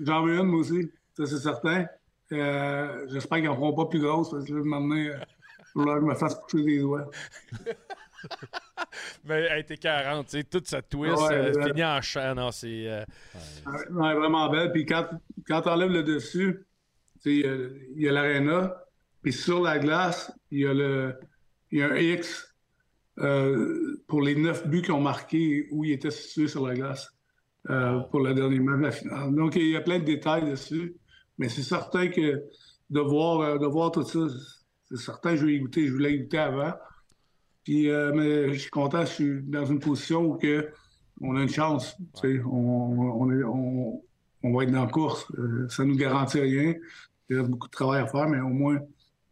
j'en 0.00 0.24
veux 0.24 0.38
une 0.38 0.46
moi 0.46 0.60
aussi, 0.60 0.90
ça 1.16 1.24
c'est 1.24 1.38
certain. 1.38 1.86
J'espère 2.30 3.38
qu'ils 3.38 3.48
en 3.48 3.54
feront 3.54 3.72
pas 3.72 3.86
plus 3.86 4.00
grosse 4.00 4.30
parce 4.30 4.44
que 4.44 4.52
là, 4.52 4.60
maintenant, 4.62 4.96
il 4.96 5.10
va 5.74 5.94
que 5.94 6.00
je 6.00 6.06
me 6.06 6.14
fasse 6.14 6.38
pousser 6.40 6.64
des 6.64 6.80
doigts. 6.80 7.08
Mais 9.24 9.46
elle 9.50 9.60
était 9.60 9.76
40, 9.76 10.26
tu 10.26 10.38
sais, 10.38 10.44
toute 10.44 10.66
cette 10.66 10.88
twist 10.88 11.16
ouais, 11.16 11.34
euh, 11.34 11.66
finit 11.66 11.84
en 11.84 12.00
chaîne. 12.00 12.38
Hein, 12.38 12.50
c'est. 12.52 12.86
Euh... 12.88 13.04
Ouais, 13.90 14.14
vraiment 14.14 14.48
belle. 14.50 14.72
Puis 14.72 14.86
quand, 14.86 15.06
quand 15.46 15.62
tu 15.62 15.68
enlèves 15.68 15.90
le 15.90 16.02
dessus, 16.02 16.64
il 17.24 17.92
y 17.96 18.08
a 18.08 18.12
l'aréna, 18.12 18.74
puis 19.22 19.32
sur 19.32 19.62
la 19.62 19.78
glace, 19.78 20.32
il 20.50 20.60
y 20.60 20.66
a 20.66 20.74
le 20.74 21.14
il 21.70 21.80
y 21.80 21.82
a 21.82 21.90
un 21.90 21.96
X 21.96 22.54
euh, 23.18 24.02
pour 24.06 24.22
les 24.22 24.34
neuf 24.34 24.66
buts 24.66 24.82
qui 24.82 24.90
ont 24.90 25.00
marqué 25.00 25.68
où 25.70 25.84
il 25.84 25.92
était 25.92 26.10
situé 26.10 26.48
sur 26.48 26.66
la 26.66 26.74
glace 26.74 27.10
euh, 27.68 27.98
pour 28.10 28.20
le 28.20 28.32
dernier 28.32 28.58
match 28.60 28.78
de 28.78 28.84
la 28.84 28.90
finale. 28.90 29.34
Donc 29.34 29.56
il 29.56 29.68
y 29.68 29.76
a 29.76 29.80
plein 29.80 29.98
de 29.98 30.04
détails 30.04 30.48
dessus, 30.48 30.96
mais 31.36 31.48
c'est 31.48 31.62
certain 31.62 32.08
que 32.08 32.42
de 32.90 33.00
voir, 33.00 33.58
de 33.58 33.66
voir 33.66 33.90
tout 33.90 34.02
ça, 34.02 34.20
c'est 34.88 34.96
certain 34.96 35.32
que 35.32 35.36
je 35.36 35.46
vais 35.46 35.54
y 35.54 35.60
goûter, 35.60 35.86
je 35.86 35.92
voulais 35.92 36.14
y 36.14 36.20
goûter 36.20 36.38
avant. 36.38 36.72
Puis, 37.64 37.90
euh, 37.90 38.12
mais 38.14 38.54
je 38.54 38.60
suis 38.60 38.70
content, 38.70 39.00
je 39.02 39.12
suis 39.12 39.42
dans 39.42 39.66
une 39.66 39.78
position 39.78 40.22
où 40.22 40.34
que 40.36 40.70
on 41.20 41.36
a 41.36 41.42
une 41.42 41.48
chance. 41.48 41.96
On, 42.24 42.28
on, 42.46 43.32
est, 43.32 43.42
on, 43.44 44.02
on, 44.42 44.56
va 44.56 44.62
être 44.62 44.70
dans 44.70 44.84
la 44.84 44.90
course. 44.90 45.26
Euh, 45.38 45.68
ça 45.68 45.84
ne 45.84 45.90
nous 45.90 45.96
garantit 45.96 46.40
rien. 46.40 46.74
Il 47.28 47.36
reste 47.38 47.50
beaucoup 47.50 47.66
de 47.66 47.72
travail 47.72 48.02
à 48.02 48.06
faire, 48.06 48.28
mais 48.28 48.40
au 48.40 48.48
moins, 48.48 48.78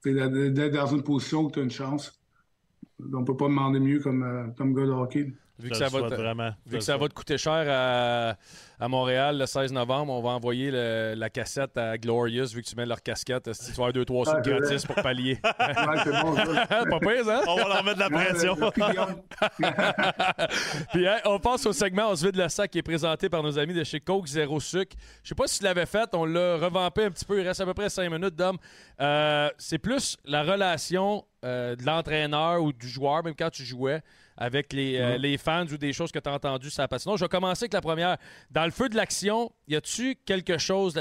d'être 0.05 0.73
dans 0.73 0.87
une 0.87 1.03
position 1.03 1.43
où 1.43 1.51
tu 1.51 1.61
as 1.61 1.63
une 1.63 1.71
chance. 1.71 2.19
On 3.01 3.21
ne 3.21 3.25
peut 3.25 3.37
pas 3.37 3.47
demander 3.47 3.79
mieux 3.79 4.01
comme, 4.01 4.23
euh, 4.23 4.47
comme 4.57 4.75
gars 4.75 4.87
de 4.87 4.91
hockey. 4.91 5.33
Vu 5.59 5.71
que, 5.71 5.77
ça 5.77 5.89
va, 5.89 6.11
te, 6.11 6.69
vu 6.69 6.79
que 6.79 6.85
ça 6.85 6.99
va 6.99 7.09
te 7.09 7.15
coûter 7.15 7.39
cher 7.39 7.65
à, 7.69 8.37
à, 8.81 8.89
Montréal 8.89 9.39
le 9.39 9.47
16 9.47 9.73
novembre, 9.73 10.13
on 10.13 10.23
va 10.23 10.31
envoyer 10.31 10.71
le, 10.71 11.15
la 11.17 11.31
cassette 11.31 11.77
à 11.77 11.99
Glorious 11.99 12.47
vu 12.55 12.63
que 12.63 12.69
tu 12.69 12.77
mets 12.77 12.87
leur 12.87 13.03
casquette. 13.03 13.53
Si 13.53 13.67
tu 13.67 13.73
vas 13.73 13.85
avoir 13.85 13.93
deux, 13.93 14.05
trois 14.05 14.25
sous 14.25 14.41
gratis 14.43 14.87
pour 14.87 14.97
pallier? 14.97 15.39
ouais, 15.45 15.97
c'est 16.05 16.23
bon, 16.23 16.37
ça. 16.37 16.67
Pas 16.91 17.01
pire, 17.01 17.29
hein? 17.29 17.41
On 17.47 17.57
va 17.57 17.69
leur 17.69 17.85
mettre 17.85 17.97
de 17.97 18.01
la 18.01 18.11
pression. 18.11 18.57
Puis 20.93 21.07
hein, 21.07 21.19
on 21.25 21.39
passe 21.39 21.67
au 21.67 21.73
segment 21.73 22.11
On 22.11 22.17
se 22.17 22.27
vide 22.27 22.37
le 22.37 22.49
sac 22.49 22.71
qui 22.71 22.79
est 22.79 22.83
présenté 22.83 23.29
par 23.29 23.43
nos 23.43 23.59
amis 23.59 23.75
de 23.75 23.85
chez 23.85 24.01
Coke 24.01 24.27
Zéro 24.27 24.61
Sucre. 24.61 24.97
Je 25.23 25.29
sais 25.29 25.35
pas 25.35 25.47
si 25.47 25.59
tu 25.59 25.65
l'avais 25.65 25.87
fait, 25.87 26.09
on 26.15 26.25
l'a 26.25 26.57
revampé 26.57 27.05
un 27.05 27.11
petit 27.11 27.25
peu. 27.25 27.41
Il 27.41 27.47
reste 27.47 27.61
à 27.61 27.65
peu 27.65 27.75
près 27.75 27.89
cinq 27.89 28.11
minutes, 28.11 28.37
Dom. 28.37 28.57
Euh, 29.01 29.51
c'est 29.59 29.79
plus 29.79 30.17
la 30.25 30.43
relation 30.43 31.25
euh, 31.45 31.77
de 31.77 31.85
l'entraîneur 31.85 32.63
ou 32.63 32.73
du 32.73 32.89
joueur, 32.89 33.23
même 33.23 33.35
quand 33.35 33.51
tu 33.51 33.63
jouais 33.63 34.03
avec 34.37 34.73
euh, 34.75 35.17
les, 35.19 35.39
fans 35.39 35.67
ou 35.67 35.77
des 35.77 35.93
choses 35.93 36.13
que 36.13 36.19
tu 36.19 36.29
as 36.29 36.33
entendues 36.33 36.71
sur 36.71 36.83
la 36.83 36.99
Je 36.99 37.25
vais 37.25 37.29
commencer 37.29 37.65
avec 37.65 37.73
la 37.73 37.81
première. 37.81 38.17
Dans 38.51 38.65
le 38.65 38.71
feu 38.71 38.89
de 38.89 38.97
l'action, 38.97 39.53
y 39.69 39.77
a-tu 39.77 40.17
quelque 40.25 40.59
chose. 40.59 40.99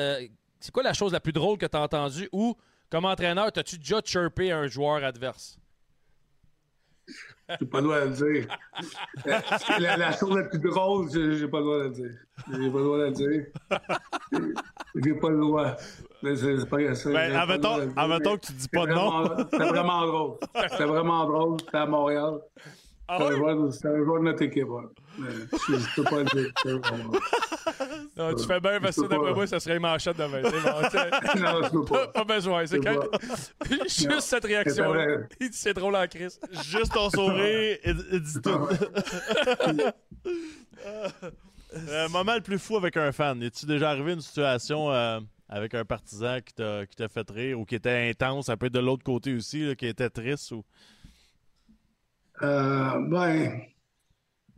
C'est 0.59 0.71
quoi 0.71 0.83
la 0.83 0.93
chose 0.93 1.13
la 1.13 1.19
plus 1.19 1.33
drôle 1.33 1.57
que 1.57 1.65
tu 1.65 1.77
as 1.77 1.81
entendue 1.81 2.29
ou, 2.31 2.55
comme 2.89 3.05
entraîneur, 3.05 3.47
as-tu 3.55 3.77
déjà 3.77 4.01
chirpé 4.03 4.51
un 4.51 4.67
joueur 4.67 5.03
adverse? 5.03 5.59
J'ai 7.59 7.65
pas 7.67 7.77
le 7.79 7.83
droit 7.83 8.01
de 8.01 8.05
le 8.05 8.15
dire. 8.15 8.47
la, 9.79 9.97
la, 9.97 10.11
chose 10.17 10.35
la 10.35 10.43
plus 10.45 10.59
drôle, 10.59 11.07
j'ai 11.11 11.47
pas 11.47 11.59
le 11.59 11.63
droit 11.63 11.77
de 11.77 11.83
le 11.83 11.89
dire. 11.91 12.11
J'ai 12.47 12.71
pas 12.71 12.77
le 12.77 12.83
droit 12.83 12.97
de 12.97 13.03
le 13.03 13.11
dire. 13.11 13.45
J'ai 14.95 15.13
pas 15.13 15.29
le 15.29 15.39
droit. 15.39 15.75
C'est 16.23 16.69
pas 16.69 16.95
ça. 16.95 17.09
Ben, 17.11 17.35
admettons, 17.35 18.37
que 18.37 18.47
tu 18.47 18.53
dis 18.53 18.67
pas 18.67 18.87
de 18.87 18.93
nom. 18.93 19.37
C'était 19.51 19.65
vraiment 19.65 20.05
drôle. 20.07 20.37
C'était 20.71 20.85
vraiment 20.85 21.25
drôle. 21.25 21.59
C'était 21.59 21.77
à 21.77 21.85
Montréal. 21.85 22.39
Ah 23.07 23.19
notre 23.19 24.41
équipe. 24.41 24.67
Mais 25.19 25.27
je, 25.67 25.73
ne 25.73 25.95
peux 25.95 26.03
pas 26.03 26.23
le 26.23 26.25
dire. 26.25 26.51
Non, 28.17 28.33
tu 28.33 28.45
fais 28.45 28.59
bien 28.61 28.79
parce 28.79 28.95
que 28.95 29.07
d'après 29.07 29.33
moi, 29.33 29.45
ça 29.45 29.59
serait 29.59 29.75
une 29.75 29.81
manchette 29.81 30.17
demain. 30.17 30.41
non, 30.41 30.49
je 30.49 31.69
peux 31.69 31.83
pas. 31.83 32.07
Pas, 32.07 32.23
besoin. 32.23 32.65
C'est 32.65 32.79
quand... 32.79 32.95
Juste 33.83 34.21
cette 34.21 34.45
réaction. 34.45 34.93
C'est 35.51 35.73
drôle 35.73 35.95
en 35.97 36.07
crise. 36.07 36.39
Juste 36.63 36.93
ton 36.93 37.09
sourire 37.09 37.77
et, 37.83 37.93
dis 37.93 38.41
tout. 38.41 38.67
euh, 41.75 42.09
moment 42.09 42.35
le 42.35 42.41
plus 42.41 42.59
fou 42.59 42.77
avec 42.77 42.95
un 42.95 43.11
fan. 43.11 43.43
Es-tu 43.43 43.65
déjà 43.65 43.89
arrivé 43.89 44.13
une 44.13 44.21
situation 44.21 44.91
euh, 44.91 45.19
avec 45.49 45.73
un 45.73 45.83
partisan 45.83 46.37
qui 46.39 46.53
t'a 46.53 47.09
fait 47.09 47.29
rire 47.29 47.59
ou 47.59 47.65
qui 47.65 47.75
était 47.75 48.09
intense, 48.09 48.45
ça 48.45 48.55
peut 48.55 48.67
être 48.67 48.73
de 48.73 48.79
l'autre 48.79 49.03
côté 49.03 49.33
aussi, 49.35 49.75
qui 49.75 49.87
était 49.87 50.09
triste 50.09 50.51
ou. 50.51 50.63
Ben, 52.41 53.61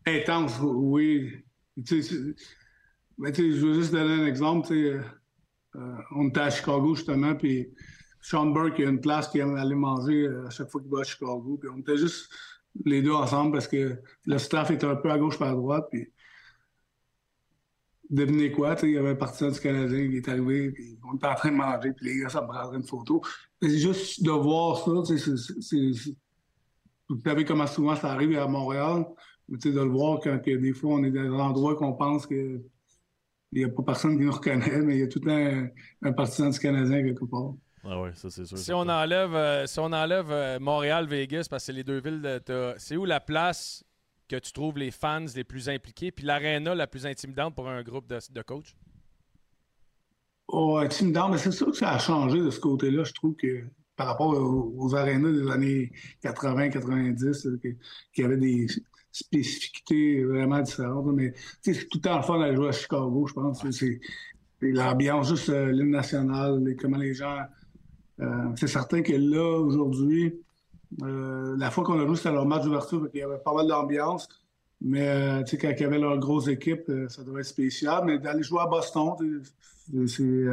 intense, 0.06 0.60
oui. 0.62 1.44
Tu 1.86 2.02
je 2.02 3.66
veux 3.66 3.74
juste 3.74 3.92
donner 3.92 4.24
un 4.24 4.26
exemple. 4.26 4.72
Euh, 4.74 5.02
euh, 5.76 5.98
on 6.16 6.30
était 6.30 6.40
à 6.40 6.50
Chicago, 6.50 6.96
justement, 6.96 7.36
puis 7.36 7.70
Sean 8.22 8.48
Burke, 8.48 8.76
il 8.80 8.84
y 8.84 8.88
a 8.88 8.90
une 8.90 9.02
place 9.02 9.28
qui 9.28 9.40
aime 9.40 9.56
aller 9.56 9.76
manger 9.76 10.28
à 10.46 10.50
chaque 10.50 10.70
fois 10.70 10.82
qu'il 10.82 10.90
va 10.90 11.02
à 11.02 11.04
Chicago. 11.04 11.58
Puis 11.60 11.70
on 11.74 11.80
était 11.80 11.98
juste 11.98 12.32
les 12.86 13.02
deux 13.02 13.14
ensemble 13.14 13.54
parce 13.54 13.68
que 13.68 14.00
le 14.26 14.38
staff 14.38 14.72
était 14.72 14.86
un 14.86 14.96
peu 14.96 15.12
à 15.12 15.18
gauche 15.18 15.38
par 15.38 15.50
à 15.50 15.54
droite. 15.54 15.88
Puis 15.92 16.12
devinez 18.10 18.52
quoi, 18.52 18.76
il 18.84 18.92
y 18.92 18.98
avait 18.98 19.10
un 19.10 19.16
partisan 19.16 19.52
du 19.52 19.60
Canadien 19.60 20.10
qui 20.10 20.18
est 20.18 20.30
arrivé, 20.30 20.72
puis 20.72 20.98
on 21.10 21.16
était 21.16 21.28
en 21.28 21.36
train 21.36 21.52
de 21.52 21.58
manger, 21.58 21.92
puis 21.94 22.06
les 22.06 22.20
gars, 22.22 22.30
ça 22.30 22.42
me 22.42 22.48
prendrait 22.48 22.78
une 22.78 22.84
photo. 22.84 23.22
C'est 23.62 23.78
juste 23.78 24.24
de 24.24 24.32
voir 24.32 24.78
ça, 24.78 25.16
c'est, 25.16 25.92
vous 27.10 27.22
savez 27.26 27.46
comment 27.46 27.68
souvent 27.68 27.96
ça 27.96 28.12
arrive 28.12 28.38
à 28.38 28.48
Montréal, 28.48 29.06
de 29.50 29.70
le 29.70 29.90
voir 29.90 30.20
quand 30.22 30.40
que, 30.40 30.56
des 30.58 30.74
fois 30.74 30.96
on 30.96 31.04
est 31.04 31.12
dans 31.12 31.22
un 31.22 31.40
endroit 31.40 31.76
qu'on 31.76 31.94
pense 31.94 32.28
que 32.28 32.62
il 33.54 33.60
n'y 33.60 33.64
a 33.64 33.70
pas 33.70 33.84
personne 33.84 34.18
qui 34.18 34.26
nous 34.26 34.32
reconnaît, 34.32 34.82
mais 34.82 34.98
il 34.98 35.00
y 35.00 35.04
a 35.04 35.08
tout 35.08 35.22
un, 35.26 35.70
un 36.02 36.12
partisan 36.12 36.50
du 36.50 36.60
Canadien 36.60 37.02
quelque 37.02 37.24
part. 37.24 37.54
Ah 37.86 38.02
oui, 38.02 38.10
ça 38.14 38.30
c'est 38.30 38.44
sûr. 38.46 38.58
Si 38.58 38.74
on 38.74 38.82
enlève, 38.82 39.34
euh, 39.34 39.66
si 39.66 39.80
on 39.80 39.86
enlève 39.86 40.30
euh, 40.30 40.60
Montréal, 40.60 41.08
Vegas, 41.08 41.48
parce 41.50 41.64
que 41.64 41.68
c'est 41.68 41.74
les 41.74 41.86
deux 41.86 42.02
villes, 42.02 42.22
de, 42.22 42.74
c'est 42.78 42.98
où 42.98 43.06
la 43.06 43.22
place 43.22 43.86
que 44.28 44.36
tu 44.36 44.52
trouves 44.52 44.78
les 44.78 44.92
fans 44.92 45.26
les 45.34 45.46
plus 45.46 45.70
impliqués, 45.70 46.12
puis 46.12 46.26
l'aréna 46.26 46.76
la 46.76 46.88
plus 46.88 47.06
intimidante 47.06 47.56
pour 47.56 47.70
un 47.70 47.82
groupe 47.84 48.08
de, 48.08 48.20
de 48.30 48.42
coachs? 48.42 48.76
Oh, 50.50 50.78
intimidant, 50.78 51.30
mais 51.30 51.38
c'est 51.38 51.52
sûr 51.52 51.68
que 51.68 51.78
ça 51.78 51.92
a 51.92 52.00
changé 52.00 52.42
de 52.42 52.50
ce 52.50 52.60
côté-là. 52.60 53.06
Je 53.06 53.14
trouve 53.14 53.36
que 53.36 53.64
par 53.98 54.08
rapport 54.08 54.28
aux, 54.28 54.74
aux 54.78 54.90
des 54.90 55.52
années 55.52 55.92
80-90, 56.24 57.76
qui 58.14 58.24
avaient 58.24 58.38
des 58.38 58.68
spécificités 59.12 60.24
vraiment 60.24 60.62
différentes. 60.62 61.08
Mais 61.08 61.34
c'est 61.62 61.74
tout 61.90 61.98
le 61.98 62.02
temps 62.02 62.22
fun 62.22 62.40
d'aller 62.40 62.56
jouer 62.56 62.70
à 62.70 62.72
Chicago, 62.72 63.26
je 63.28 63.34
pense. 63.34 63.70
C'est 63.72 64.00
l'ambiance, 64.62 65.30
juste 65.30 65.50
euh, 65.50 65.72
l'hymne 65.72 65.92
national, 65.92 66.64
comment 66.80 66.98
les 66.98 67.14
gens. 67.14 67.40
Euh, 68.20 68.50
c'est 68.56 68.68
certain 68.68 69.02
que 69.02 69.14
là, 69.14 69.60
aujourd'hui, 69.60 70.40
euh, 71.04 71.56
la 71.58 71.72
fois 71.72 71.84
qu'on 71.84 72.00
a 72.00 72.06
joué, 72.06 72.16
c'était 72.16 72.32
leur 72.32 72.46
match 72.46 72.64
d'ouverture, 72.64 73.08
il 73.14 73.20
y 73.20 73.24
avait 73.24 73.40
pas 73.40 73.54
mal 73.54 73.68
d'ambiance. 73.68 74.28
Mais 74.80 75.08
euh, 75.08 75.44
quand 75.60 75.70
il 75.72 75.80
y 75.80 75.84
avait 75.84 75.98
leur 75.98 76.20
grosse 76.20 76.48
équipe, 76.48 76.92
ça 77.10 77.24
devait 77.24 77.42
être 77.42 77.48
spécial. 77.48 78.04
Mais 78.06 78.20
d'aller 78.20 78.44
jouer 78.44 78.62
à 78.62 78.68
Boston, 78.68 79.16
c'est 80.08 80.46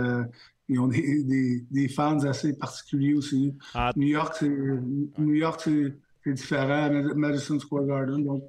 ils 0.69 0.81
ont 0.81 0.89
des, 0.89 1.65
des, 1.71 1.89
fans 1.89 2.19
assez 2.25 2.57
particuliers 2.57 3.15
aussi. 3.15 3.55
Ah. 3.75 3.93
New 3.97 4.09
York, 4.09 4.35
c'est 4.39 4.49
New 4.49 5.35
York, 5.35 5.61
c'est 5.61 6.33
différent. 6.33 6.91
Madison 7.15 7.59
Square 7.59 7.85
Garden. 7.85 8.25
Donc, 8.25 8.45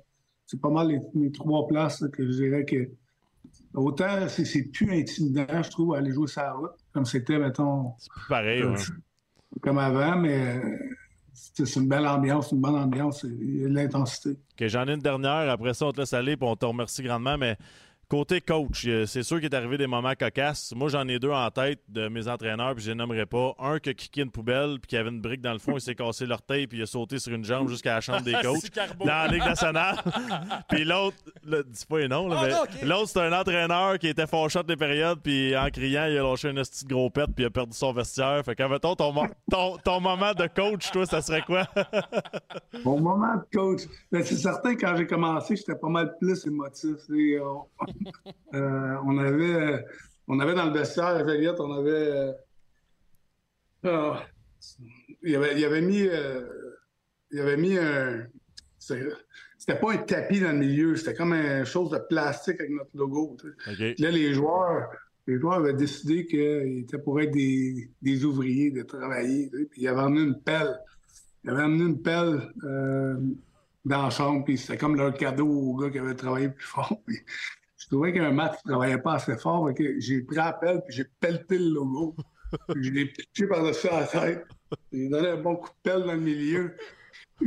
c'est 0.46 0.62
pas 0.62 0.70
mal 0.70 1.02
les, 1.14 1.32
trois 1.32 1.68
places 1.68 2.04
que 2.14 2.26
je 2.26 2.32
dirais 2.32 2.66
que 2.66 2.90
autant 3.74 4.28
c'est 4.30 4.64
plus 4.72 4.92
intimidant, 4.92 5.62
je 5.62 5.70
trouve, 5.70 5.96
aller 5.96 6.12
jouer 6.12 6.28
ça 6.28 6.54
route, 6.54 6.72
comme 6.94 7.06
c'était, 7.06 7.38
mettons. 7.38 7.94
C'est 7.98 8.10
pareil, 8.30 8.62
comme, 8.62 8.76
comme 9.62 9.78
avant, 9.78 10.18
mais 10.18 10.62
c'est 11.34 11.76
une 11.76 11.88
belle 11.88 12.08
ambiance, 12.08 12.52
une 12.52 12.62
bonne 12.62 12.76
ambiance, 12.76 13.24
il 13.24 13.62
y 13.62 13.66
a 13.66 13.68
de 13.68 13.74
l'intensité. 13.74 14.30
OK, 14.30 14.68
j'en 14.68 14.88
ai 14.88 14.94
une 14.94 15.02
dernière, 15.02 15.50
après 15.50 15.74
ça, 15.74 15.88
on 15.88 15.92
te 15.92 16.00
laisse 16.00 16.14
aller, 16.14 16.34
et 16.34 16.38
on 16.40 16.56
te 16.56 16.66
remercie 16.66 17.04
grandement, 17.04 17.38
mais 17.38 17.58
Côté 18.08 18.40
coach, 18.40 18.88
c'est 19.08 19.24
sûr 19.24 19.38
qu'il 19.38 19.46
est 19.46 19.56
arrivé 19.56 19.78
des 19.78 19.88
moments 19.88 20.14
cocasses. 20.14 20.74
Moi, 20.76 20.90
j'en 20.90 21.08
ai 21.08 21.18
deux 21.18 21.32
en 21.32 21.50
tête 21.50 21.80
de 21.90 22.08
mes 22.08 22.28
entraîneurs, 22.28 22.76
puis 22.76 22.84
je 22.84 22.92
les 22.92 22.96
nommerai 22.96 23.26
pas. 23.26 23.56
Un 23.58 23.80
qui 23.80 23.90
a 23.90 23.94
kické 23.94 24.22
une 24.22 24.32
poubelle, 24.32 24.80
puis 24.80 24.90
qui 24.90 24.98
avait 24.98 25.10
une 25.10 25.22
brique 25.22 25.42
dans 25.42 25.54
le 25.54 25.60
fond, 25.60 25.74
il 25.74 25.82
s'est 25.82 25.96
cassé 25.96 26.26
l'orteil, 26.26 26.68
puis 26.68 26.78
il 26.78 26.82
a 26.84 26.86
sauté 26.86 27.18
sur 27.18 27.34
une 27.34 27.44
jambe 27.44 27.68
jusqu'à 27.68 27.96
la 27.96 28.02
chambre 28.02 28.22
des 28.22 28.34
coachs 28.44 28.72
dans 29.00 29.06
la 29.06 29.28
Ligue 29.28 29.44
nationale. 29.44 29.96
puis 30.70 30.84
l'autre, 30.84 31.18
dis 31.44 31.86
pas 31.88 32.00
les 32.00 32.08
noms, 32.08 32.32
ah, 32.32 32.44
mais 32.44 32.88
l'autre, 32.88 33.10
c'est 33.10 33.22
un 33.22 33.34
entraîneur 33.34 33.98
qui 33.98 34.08
était 34.08 34.28
fâché 34.28 34.62
des 34.64 34.76
périodes, 34.78 35.20
puis 35.24 35.58
en 35.58 35.70
criant, 35.70 36.06
il 36.06 36.18
a 36.18 36.24
lâché 36.24 36.50
une 36.50 36.62
petite 36.62 36.88
gros 36.88 37.10
pète, 37.10 37.32
puis 37.36 37.44
il 37.44 37.48
a 37.48 37.50
perdu 37.50 37.76
son 37.76 37.92
vestiaire. 37.92 38.44
Fait 38.46 38.56
qu'en 38.56 38.78
ton, 38.78 38.96
ton, 38.96 39.78
ton 39.78 40.00
moment 40.00 40.34
de 40.34 40.48
coach, 40.48 40.92
toi, 40.92 41.06
ça 41.06 41.22
serait 41.22 41.42
quoi? 41.42 41.68
Mon 42.84 43.00
moment 43.00 43.36
de 43.36 43.58
coach, 43.58 43.82
ben, 44.12 44.24
c'est 44.24 44.36
certain, 44.36 44.76
quand 44.76 44.96
j'ai 44.96 45.08
commencé, 45.08 45.56
j'étais 45.56 45.76
pas 45.76 45.90
mal 45.90 46.16
plus 46.20 46.46
émotif. 46.46 46.98
Et, 47.10 47.38
euh, 47.38 47.44
on, 48.54 49.18
avait, 49.18 49.86
on 50.28 50.40
avait 50.40 50.54
dans 50.54 50.66
le 50.66 50.74
vestiaire 50.74 51.06
à 51.06 51.24
Valiette, 51.24 51.60
on 51.60 51.72
avait. 51.72 51.92
Euh, 51.92 52.34
ah, 53.84 54.26
il, 55.24 55.36
avait 55.36 55.58
il 55.58 55.66
avait 55.66 55.82
mis. 55.82 56.08
Euh, 56.08 56.42
il 57.32 57.40
avait 57.40 57.58
mis 57.58 57.78
un. 57.78 58.28
C'était 58.78 59.80
pas 59.80 59.94
un 59.94 59.98
tapis 59.98 60.40
dans 60.40 60.52
le 60.52 60.60
milieu, 60.60 60.96
c'était 60.96 61.16
comme 61.16 61.34
une 61.34 61.66
chose 61.66 61.90
de 61.90 61.98
plastique 61.98 62.60
avec 62.60 62.72
notre 62.72 62.92
logo. 62.94 63.36
Là, 63.66 64.12
les 64.12 64.34
joueurs, 64.34 64.90
les 65.26 65.40
joueurs 65.40 65.56
avaient 65.56 65.74
décidé 65.74 66.28
qu'ils 66.28 66.80
étaient 66.82 67.00
pour 67.00 67.20
être 67.20 67.32
des, 67.32 67.90
des 68.00 68.26
ouvriers, 68.26 68.70
de 68.70 68.84
travailler. 68.84 69.50
Puis 69.72 69.82
ils 69.82 69.88
avaient 69.88 70.02
amené 70.02 70.22
une 70.22 70.40
pelle. 70.40 70.80
Ils 71.44 71.50
avaient 71.50 71.64
amené 71.64 71.84
une 71.84 72.02
pelle 72.02 72.48
dans 73.86 74.04
la 74.04 74.10
chambre, 74.10 74.44
puis 74.44 74.58
c'était 74.58 74.78
comme 74.78 74.96
leur 74.96 75.14
cadeau 75.14 75.48
aux 75.48 75.76
gars 75.78 75.90
qui 75.90 76.00
avaient 76.00 76.16
travaillé 76.16 76.50
plus 76.50 76.66
fort. 76.66 77.02
je 77.86 77.90
trouvais 77.92 78.14
qu'un 78.14 78.32
match 78.32 78.56
ne 78.66 78.72
travaillait 78.72 78.98
pas 78.98 79.14
assez 79.14 79.38
fort. 79.38 79.70
J'ai 79.78 80.22
pris 80.22 80.36
la 80.36 80.54
pelle 80.54 80.82
puis 80.84 80.96
j'ai 80.96 81.06
pelleté 81.20 81.60
le 81.60 81.70
logo. 81.70 82.16
je 82.76 82.90
l'ai 82.90 83.06
pitché 83.06 83.46
par-dessus 83.46 83.88
la 83.92 84.08
tête. 84.08 84.44
J'ai 84.92 85.08
donné 85.08 85.30
un 85.30 85.38
bon 85.38 85.56
coup 85.58 85.70
de 85.70 85.92
pelle 85.92 86.02
dans 86.02 86.14
le 86.14 86.20
milieu. 86.20 86.76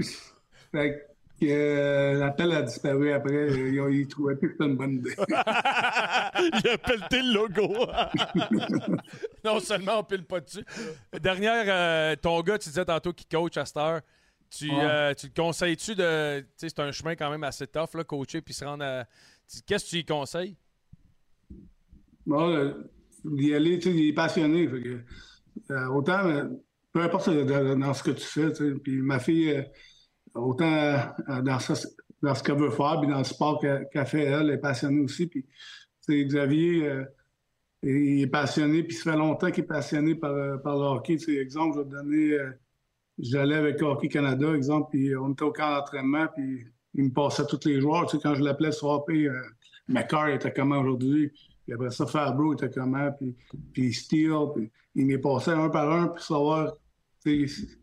fait 0.73 1.09
que 1.41 1.47
euh, 1.47 2.21
la 2.21 2.31
pelle 2.31 2.53
a 2.53 2.63
disparu 2.63 3.13
après. 3.13 3.49
Il, 3.49 3.75
ne 3.75 4.05
trouvait 4.05 4.37
plus 4.37 4.51
que 4.51 4.55
c'était 4.55 4.71
une 4.71 4.77
bonne 4.77 4.95
idée. 4.99 5.15
il 5.29 6.69
a 6.69 6.79
pelleté 6.79 7.21
le 7.21 7.35
logo. 7.35 7.75
non 9.45 9.59
seulement 9.59 9.99
on 9.99 10.05
pile 10.05 10.25
pas 10.25 10.39
dessus. 10.39 10.65
Dernière, 11.21 11.65
euh, 11.67 12.15
ton 12.15 12.41
gars, 12.43 12.59
tu 12.59 12.69
disais 12.69 12.85
tantôt 12.85 13.13
qu'il 13.13 13.27
coach 13.27 13.57
à 13.57 13.65
cette 13.65 13.77
heure. 13.77 14.03
Tu, 14.51 14.71
euh, 14.73 15.15
tu 15.15 15.27
le 15.27 15.33
conseilles-tu 15.35 15.97
de. 15.97 16.47
C'est 16.57 16.79
un 16.79 16.93
chemin 16.93 17.17
quand 17.17 17.29
même 17.29 17.43
assez 17.43 17.67
tough, 17.67 17.95
là, 17.95 18.05
coacher 18.05 18.41
puis 18.41 18.55
se 18.55 18.65
rendre 18.65 18.85
à 18.85 19.05
Qu'est-ce 19.67 19.85
que 19.85 19.91
tu 19.91 19.97
lui 19.97 20.05
conseilles? 20.05 20.57
Bon, 22.27 22.51
euh, 22.51 22.73
il, 23.25 23.55
est 23.55 24.13
passionné. 24.13 24.69
Euh, 25.71 25.87
autant, 25.87 26.27
euh, 26.27 26.45
peu 26.93 27.01
importe 27.01 27.31
dans 27.31 27.95
ce 27.95 28.03
que 28.03 28.11
tu 28.11 28.25
fais. 28.25 28.53
Puis 28.79 29.01
ma 29.01 29.19
fille, 29.19 29.65
autant 30.35 31.15
dans, 31.43 31.59
ce 31.59 32.43
qu'elle 32.43 32.59
veut 32.59 32.71
faire, 32.71 33.01
puis 33.01 33.11
dans 33.11 33.19
le 33.19 33.25
sport 33.25 33.61
qu'elle 33.61 34.07
fait, 34.07 34.25
elle, 34.25 34.51
est 34.51 34.59
passionnée 34.59 35.01
aussi. 35.01 35.27
Puis, 35.27 35.47
Xavier, 36.09 37.05
il 37.83 38.23
est 38.23 38.27
passionné, 38.27 38.83
puis 38.83 38.97
ça 38.97 39.13
fait 39.13 39.19
longtemps 39.19 39.51
qu'il 39.51 39.65
est 39.65 39.67
passionné 39.67 40.15
par, 40.15 40.61
par 40.63 40.77
le 40.77 40.85
hockey. 40.85 41.17
exemple, 41.39 41.77
je 41.77 41.81
vais 41.81 41.85
te 41.85 41.91
donner, 41.91 42.39
j'allais 43.19 43.57
avec 43.57 43.83
Hockey 43.83 44.09
Canada, 44.09 44.55
exemple, 44.55 44.89
puis 44.91 45.15
on 45.17 45.33
était 45.33 45.45
au 45.45 45.53
camp 45.53 45.71
d'entraînement, 45.71 46.27
puis 46.35 46.67
il 46.95 47.05
me 47.05 47.11
passait 47.11 47.47
tous 47.47 47.67
les 47.67 47.81
joueurs. 47.81 48.07
Tu 48.07 48.17
sais, 48.17 48.23
quand 48.23 48.35
je 48.35 48.43
l'appelais 48.43 48.73
swapper, 48.73 49.29
euh, 49.29 50.35
était 50.35 50.53
comment 50.53 50.79
aujourd'hui, 50.79 51.33
puis 51.65 51.75
après 51.75 51.91
ça, 51.91 52.07
Fabro 52.07 52.55
était 52.55 52.71
comment, 52.71 53.11
puis, 53.13 53.35
puis 53.73 53.93
Steele, 53.93 54.47
puis 54.55 54.71
il 54.95 55.07
m'est 55.07 55.19
passé 55.19 55.51
un 55.51 55.69
par 55.69 55.91
un 55.93 56.09
pour 56.09 56.21
savoir 56.21 56.75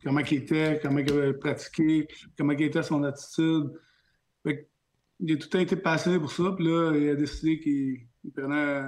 comment 0.04 0.20
il 0.20 0.34
était, 0.38 0.80
comment 0.82 1.00
il 1.00 1.12
avait 1.12 1.34
pratiqué, 1.34 2.08
comment 2.38 2.54
il 2.54 2.64
était 2.64 2.84
son 2.84 3.04
attitude. 3.04 3.72
Fait 4.44 4.68
il 5.20 5.34
a 5.34 5.38
tout 5.38 5.58
été 5.58 5.76
passionné 5.76 6.20
pour 6.20 6.32
ça, 6.32 6.52
puis 6.56 6.66
là, 6.66 6.94
il 6.96 7.10
a 7.10 7.16
décidé 7.16 7.60
qu'il 7.60 8.32
prenait 8.34 8.84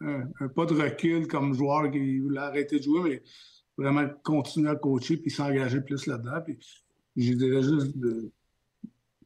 un, 0.00 0.48
pas 0.54 0.66
de 0.66 0.74
recul 0.74 1.26
comme 1.26 1.54
joueur, 1.54 1.90
qu'il 1.90 2.22
voulait 2.22 2.40
arrêter 2.40 2.78
de 2.78 2.84
jouer, 2.84 3.02
mais 3.02 3.22
vraiment 3.76 4.08
continuer 4.22 4.70
à 4.70 4.76
coacher 4.76 5.16
puis 5.16 5.30
s'engager 5.30 5.80
plus 5.80 6.06
là-dedans. 6.06 6.40
Puis 6.44 6.58
je 7.16 7.32
dirais 7.32 7.62
juste 7.62 7.96
de, 7.96 8.30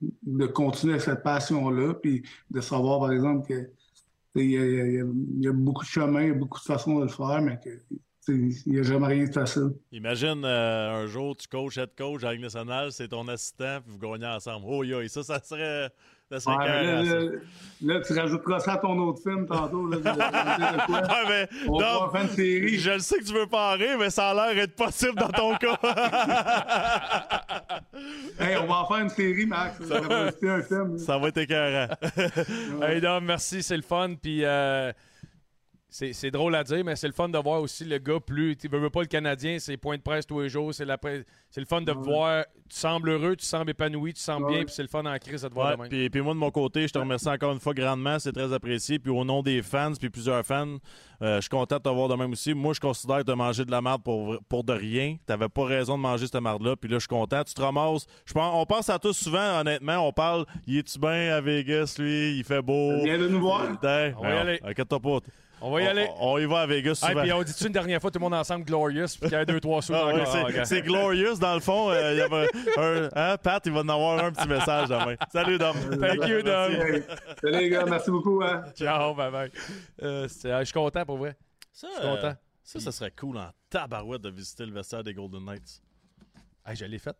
de 0.00 0.46
continuer 0.46 0.98
cette 0.98 1.22
passion-là, 1.22 1.94
puis 1.94 2.22
de 2.50 2.60
savoir, 2.60 3.00
par 3.00 3.12
exemple, 3.12 3.46
que 3.48 3.70
il 4.34 4.50
y, 5.40 5.48
a, 5.48 5.52
beaucoup 5.52 5.84
de 5.84 5.88
chemins, 5.88 6.32
beaucoup 6.32 6.58
de 6.60 6.64
façons 6.64 6.96
de 6.98 7.04
le 7.04 7.08
faire, 7.08 7.42
mais 7.42 7.58
que 7.58 7.70
Il 8.28 8.54
n'y 8.66 8.78
a 8.78 8.82
jamais 8.82 9.06
rien 9.06 9.24
de 9.24 9.32
facile. 9.32 9.72
Imagine 9.90 10.44
euh, 10.44 11.02
un 11.02 11.06
jour, 11.06 11.36
tu 11.36 11.48
coaches, 11.48 11.78
head 11.78 11.90
coach 11.96 12.22
à 12.24 12.36
nationale, 12.36 12.92
c'est 12.92 13.08
ton 13.08 13.26
assistant, 13.28 13.80
puis 13.80 13.92
vous 13.92 13.98
gagnez 13.98 14.26
ensemble. 14.26 14.66
Oh, 14.68 14.84
yo, 14.84 15.06
ça, 15.08 15.22
ça 15.22 15.40
serait. 15.42 15.90
Là, 16.30 16.40
ça. 16.40 16.50
là, 16.58 17.02
là, 17.82 18.00
tu 18.06 18.12
rajouteras 18.12 18.60
ça 18.60 18.72
à 18.74 18.76
ton 18.76 18.98
autre 18.98 19.22
film 19.22 19.46
tantôt. 19.46 19.86
Là, 19.88 19.96
de- 19.96 20.02
de- 20.02 20.86
quoi? 20.86 21.00
Mais, 21.28 21.48
On 21.68 21.80
non, 21.80 22.06
va 22.06 22.10
faire 22.12 22.22
une 22.22 22.28
série. 22.36 22.78
je 22.78 22.90
le 22.90 22.98
sais 22.98 23.18
que 23.18 23.24
tu 23.24 23.32
veux 23.32 23.46
pas 23.46 23.72
en 23.72 23.78
rire, 23.78 23.96
mais 23.98 24.10
ça 24.10 24.30
a 24.30 24.34
l'air 24.52 24.62
être 24.64 24.74
possible 24.76 25.14
dans 25.14 25.28
ton 25.30 25.56
cas. 25.56 25.78
Hey, 28.40 28.56
on 28.56 28.66
va 28.66 28.74
en 28.82 28.86
faire 28.86 28.98
une 28.98 29.08
série, 29.08 29.46
Max. 29.46 29.82
Ça 29.84 30.00
va 30.00 30.16
un 30.26 30.62
film. 30.62 30.98
ça 30.98 31.18
va 31.18 31.28
être 31.28 31.38
écœurant. 31.38 31.88
Hey 32.82 33.00
Dom, 33.00 33.24
merci, 33.24 33.62
c'est 33.62 33.76
le 33.76 33.82
fun. 33.82 34.14
Puis 34.20 34.44
euh, 34.44 34.92
c'est 35.90 36.12
c'est 36.12 36.30
drôle 36.30 36.54
à 36.54 36.64
dire, 36.64 36.84
mais 36.84 36.96
c'est 36.96 37.06
le 37.06 37.14
fun 37.14 37.28
de 37.28 37.38
voir 37.38 37.62
aussi 37.62 37.84
le 37.84 37.98
gars 37.98 38.20
plus. 38.20 38.56
Tu 38.56 38.68
veux 38.68 38.78
veux 38.78 38.90
pas 38.90 39.00
le 39.00 39.06
Canadien, 39.06 39.58
c'est 39.58 39.76
point 39.78 39.96
de 39.96 40.02
presse 40.02 40.26
tous 40.26 40.40
les 40.40 40.48
jours. 40.50 40.74
C'est 40.74 40.84
la 40.84 40.98
presse- 40.98 41.24
c'est 41.50 41.60
le 41.60 41.66
fun 41.66 41.80
de 41.80 41.92
voir. 41.92 42.44
Tu 42.68 42.76
sembles 42.76 43.08
heureux, 43.08 43.34
tu 43.36 43.46
sembles 43.46 43.70
épanoui, 43.70 44.12
tu 44.12 44.20
sembles 44.20 44.44
Ouais. 44.46 44.56
bien, 44.56 44.64
puis 44.66 44.74
c'est 44.74 44.82
le 44.82 44.88
fun 44.88 45.06
en 45.06 45.16
crise 45.16 45.40
de 45.42 45.48
te 45.48 45.54
voir 45.54 45.68
Ouais, 45.70 45.76
demain. 45.76 45.88
puis, 45.88 46.10
puis 46.10 46.20
moi, 46.20 46.34
de 46.34 46.38
mon 46.38 46.50
côté, 46.50 46.86
je 46.86 46.92
te 46.92 46.98
remercie 46.98 47.28
encore 47.28 47.52
une 47.52 47.60
fois 47.60 47.72
grandement. 47.72 48.18
C'est 48.18 48.32
très 48.32 48.52
apprécié. 48.52 48.98
Puis 48.98 49.10
au 49.10 49.24
nom 49.24 49.42
des 49.42 49.62
fans, 49.62 49.92
puis 49.98 50.10
plusieurs 50.10 50.44
fans, 50.44 50.76
euh, 51.22 51.36
je 51.36 51.40
suis 51.40 51.48
content 51.48 51.76
de 51.76 51.82
te 51.82 51.88
voir 51.88 52.08
de 52.08 52.14
même 52.16 52.32
aussi. 52.32 52.52
Moi, 52.52 52.74
je 52.74 52.80
considère 52.80 53.18
que 53.20 53.22
tu 53.22 53.32
as 53.32 53.36
mangé 53.36 53.64
de 53.64 53.70
la 53.70 53.80
merde 53.80 54.02
pour, 54.02 54.36
pour 54.50 54.64
de 54.64 54.74
rien. 54.74 55.14
Tu 55.14 55.20
n'avais 55.30 55.48
pas 55.48 55.64
raison 55.64 55.96
de 55.96 56.02
manger 56.02 56.26
cette 56.26 56.42
merde-là. 56.42 56.76
Puis 56.76 56.90
là, 56.90 56.96
je 56.96 57.00
suis 57.00 57.08
content. 57.08 57.42
Tu 57.44 57.54
te 57.54 57.62
ramasses. 57.62 58.06
Je 58.26 58.34
pense, 58.34 58.52
on 58.54 58.66
pense 58.66 58.90
à 58.90 58.98
tous 58.98 59.14
souvent, 59.14 59.60
honnêtement. 59.60 60.06
On 60.06 60.12
parle, 60.12 60.44
il 60.66 60.76
est-tu 60.76 60.98
bien 60.98 61.34
à 61.34 61.40
Vegas, 61.40 61.96
lui? 61.98 62.36
Il 62.36 62.44
fait 62.44 62.60
beau. 62.60 63.02
Viens 63.02 63.18
de 63.18 63.28
nous 63.28 63.40
voir. 63.40 63.66
Putain, 63.70 64.12
On 64.18 64.22
va 64.22 64.28
y 64.28 64.34
non, 64.34 64.40
aller. 64.40 64.60
Inquiète-toi 64.62 65.00
pas. 65.00 65.18
On 65.60 65.70
va 65.72 65.82
y 65.82 65.86
aller. 65.86 66.06
On, 66.20 66.34
on 66.34 66.38
y 66.38 66.46
va 66.46 66.60
à 66.60 66.66
Vegas 66.66 67.04
puis 67.22 67.32
on 67.32 67.42
dit-tu 67.42 67.66
une 67.66 67.72
dernière 67.72 68.00
fois 68.00 68.10
tout 68.10 68.18
le 68.18 68.22
monde 68.24 68.34
ensemble 68.34 68.64
Glorious, 68.64 69.06
puis 69.20 69.28
qu'il 69.28 69.32
y 69.32 69.34
a 69.34 69.44
deux, 69.44 69.60
trois 69.60 69.82
sous 69.82 69.92
Ah 69.94 69.98
dans 70.00 70.06
ouais, 70.08 70.18
le- 70.20 70.26
c'est- 70.26 70.58
Ah, 70.60 70.64
c'est 70.64 70.82
glorious 70.82 71.36
dans 71.38 71.54
le 71.54 71.60
fond. 71.60 71.90
euh, 71.90 72.12
il 72.12 72.18
y 72.18 72.20
avait 72.20 72.48
un, 72.76 73.08
hein, 73.14 73.36
Pat, 73.38 73.62
il 73.66 73.72
va 73.72 73.80
en 73.80 73.88
avoir 73.88 74.24
un 74.24 74.30
petit 74.32 74.46
message 74.48 74.88
demain. 74.88 75.16
Salut, 75.32 75.58
Dom. 75.58 75.74
Thank 76.00 76.28
you, 76.28 76.42
Dom. 76.42 76.72
Hey, 76.72 77.02
salut 77.40 77.58
les 77.58 77.68
gars, 77.70 77.84
merci 77.86 78.10
beaucoup. 78.10 78.40
Hein. 78.42 78.64
Ciao, 78.76 79.14
bye 79.14 79.30
bye. 79.30 79.50
Euh, 80.02 80.28
ah, 80.44 80.58
je 80.60 80.64
suis 80.64 80.72
content 80.72 81.04
pour 81.04 81.18
vrai. 81.18 81.36
Ça, 81.72 81.88
Je 81.92 82.00
suis 82.00 82.08
content. 82.08 82.34
ça, 82.62 82.80
ça 82.80 82.92
serait 82.92 83.12
cool 83.18 83.38
en 83.38 83.50
tabarouette 83.70 84.22
de 84.22 84.30
visiter 84.30 84.64
le 84.66 84.72
vestiaire 84.72 85.02
des 85.02 85.14
Golden 85.14 85.44
Knights. 85.44 85.80
Hey, 86.66 86.76
je 86.76 86.84
l'ai 86.84 86.98
fait. 86.98 87.16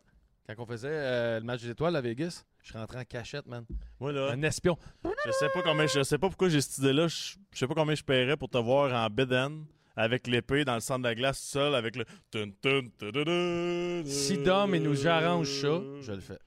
Quand 0.55 0.63
on 0.63 0.65
faisait 0.65 0.87
euh, 0.89 1.39
le 1.39 1.45
match 1.45 1.61
des 1.61 1.69
étoiles 1.69 1.95
à 1.95 2.01
Vegas, 2.01 2.43
je 2.63 2.69
suis 2.69 2.77
rentré 2.77 2.97
en 2.97 3.03
cachette, 3.03 3.45
man. 3.45 3.65
Moi, 3.99 4.11
là, 4.11 4.31
Un 4.31 4.41
espion. 4.41 4.75
je 5.03 5.31
sais 5.31 5.49
pas 5.53 5.61
combien, 5.61 5.85
je 5.85 6.01
sais 6.01 6.17
pas 6.17 6.27
pourquoi 6.27 6.49
j'ai 6.49 6.59
cette 6.59 6.79
idée-là. 6.79 7.07
Je 7.07 7.35
je 7.53 7.59
sais 7.59 7.67
pas 7.67 7.75
combien 7.75 7.93
je 7.93 8.03
paierais 8.03 8.35
pour 8.35 8.49
te 8.49 8.57
voir 8.57 8.91
en 8.91 9.07
beden 9.11 9.65
avec 9.95 10.25
l'épée 10.25 10.65
dans 10.65 10.73
le 10.73 10.79
centre 10.79 11.01
de 11.01 11.07
la 11.09 11.13
glace 11.13 11.39
tout 11.39 11.59
seul 11.59 11.75
avec 11.75 11.95
le. 11.95 12.05
Si 14.05 14.37
Dom 14.39 14.73
il 14.73 14.81
nous 14.81 15.07
arrange 15.07 15.49
ça, 15.49 15.81
je 16.01 16.13
le 16.13 16.21
fais. 16.21 16.39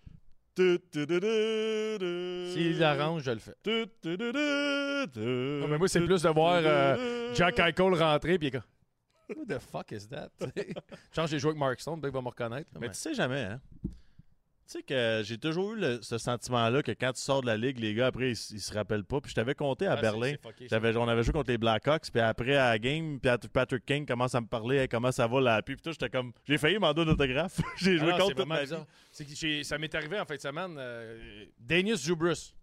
S'il 2.53 2.79
l'arrange, 2.79 3.23
je 3.23 3.31
le 3.31 3.39
fais. 3.39 3.55
Non, 5.17 5.69
mais 5.69 5.79
moi, 5.79 5.87
c'est 5.89 6.01
plus 6.01 6.23
de 6.23 6.29
voir 6.29 6.61
euh, 6.65 7.33
Jack 7.35 7.59
Eichel 7.61 7.95
rentrer, 7.95 8.39
puis 8.39 8.51
Who 9.37 9.45
the 9.47 9.59
fuck 9.59 9.93
is 9.93 10.09
that? 10.09 10.30
Change 11.14 11.30
j'ai 11.30 11.39
joué 11.39 11.51
avec 11.51 11.59
Mark 11.61 11.80
Stone, 11.80 12.01
ben, 12.01 12.09
il 12.09 12.14
va 12.14 12.20
me 12.20 12.28
reconnaître. 12.28 12.68
là, 12.74 12.80
Mais 12.80 12.89
tu 12.89 12.95
sais 12.97 13.14
jamais, 13.14 13.43
hein? 13.43 13.61
Tu 14.64 14.78
sais 14.78 14.83
que 14.85 15.22
j'ai 15.24 15.37
toujours 15.37 15.74
eu 15.74 15.80
le- 15.80 16.01
ce 16.03 16.16
sentiment-là 16.16 16.83
que 16.83 16.93
quand 16.93 17.12
tu 17.12 17.20
sors 17.20 17.43
de 17.43 17.47
la 17.47 17.57
ligue, 17.59 17.78
les 17.78 17.93
gars, 17.95 18.07
après, 18.07 18.28
ils, 18.28 18.33
s- 18.33 18.53
ils 18.55 18.61
se 18.61 18.72
rappellent 18.72 19.05
pas. 19.05 19.20
Puis 19.20 19.30
je 19.30 19.35
t'avais 19.35 19.55
compté 19.55 19.87
à 19.87 19.93
Ah, 19.93 19.97
c'est- 19.97 20.03
Berlin. 20.03 20.30
c'est 20.30 20.41
fucké, 20.41 20.68
ça. 20.68 20.76
J'avais, 20.76 20.97
on 20.97 21.07
avait 21.09 21.22
joué 21.24 21.33
contre 21.33 21.51
les 21.51 21.59
Blackhawks, 21.59 22.11
puis 22.11 22.20
après, 22.22 22.57
à 22.57 22.70
la 22.70 22.78
game, 22.78 23.18
puis 23.20 23.30
Patrick 23.53 23.85
King 23.85 24.07
commence 24.07 24.35
à 24.35 24.41
me 24.41 24.47
parler, 24.47 24.76
Hey, 24.78 24.89
comment 24.89 25.12
ça 25.12 25.26
va 25.26 25.41
là 25.41 25.61
Puis 25.62 25.76
tout, 25.76 25.91
j'étais 25.93 26.09
comme, 26.09 26.33
j'ai 26.47 26.57
failli 26.57 26.78
m'en 26.78 26.95
donner 26.95 27.11
un 27.11 27.14
autographe. 27.14 27.61
j'ai 27.76 27.97
Ah 27.97 27.99
joué 27.99 28.07
non, 28.07 28.12
contre 28.12 28.22
c'est 28.22 28.28
toute 28.28 28.37
vraiment 28.39 28.55
ma 28.55 28.61
vie. 28.61 28.66
bizarre. 28.66 28.87
C'est 29.11 29.24
que 29.26 29.35
j'ai- 29.35 29.64
ça 29.64 29.76
m'est 29.76 29.95
arrivé 29.95 30.18
en 30.20 30.24
fin 30.24 30.37
de 30.37 30.41
semaine. 30.41 30.76
Euh, 30.78 31.45
Danius 31.59 32.03
Jubrus. 32.03 32.55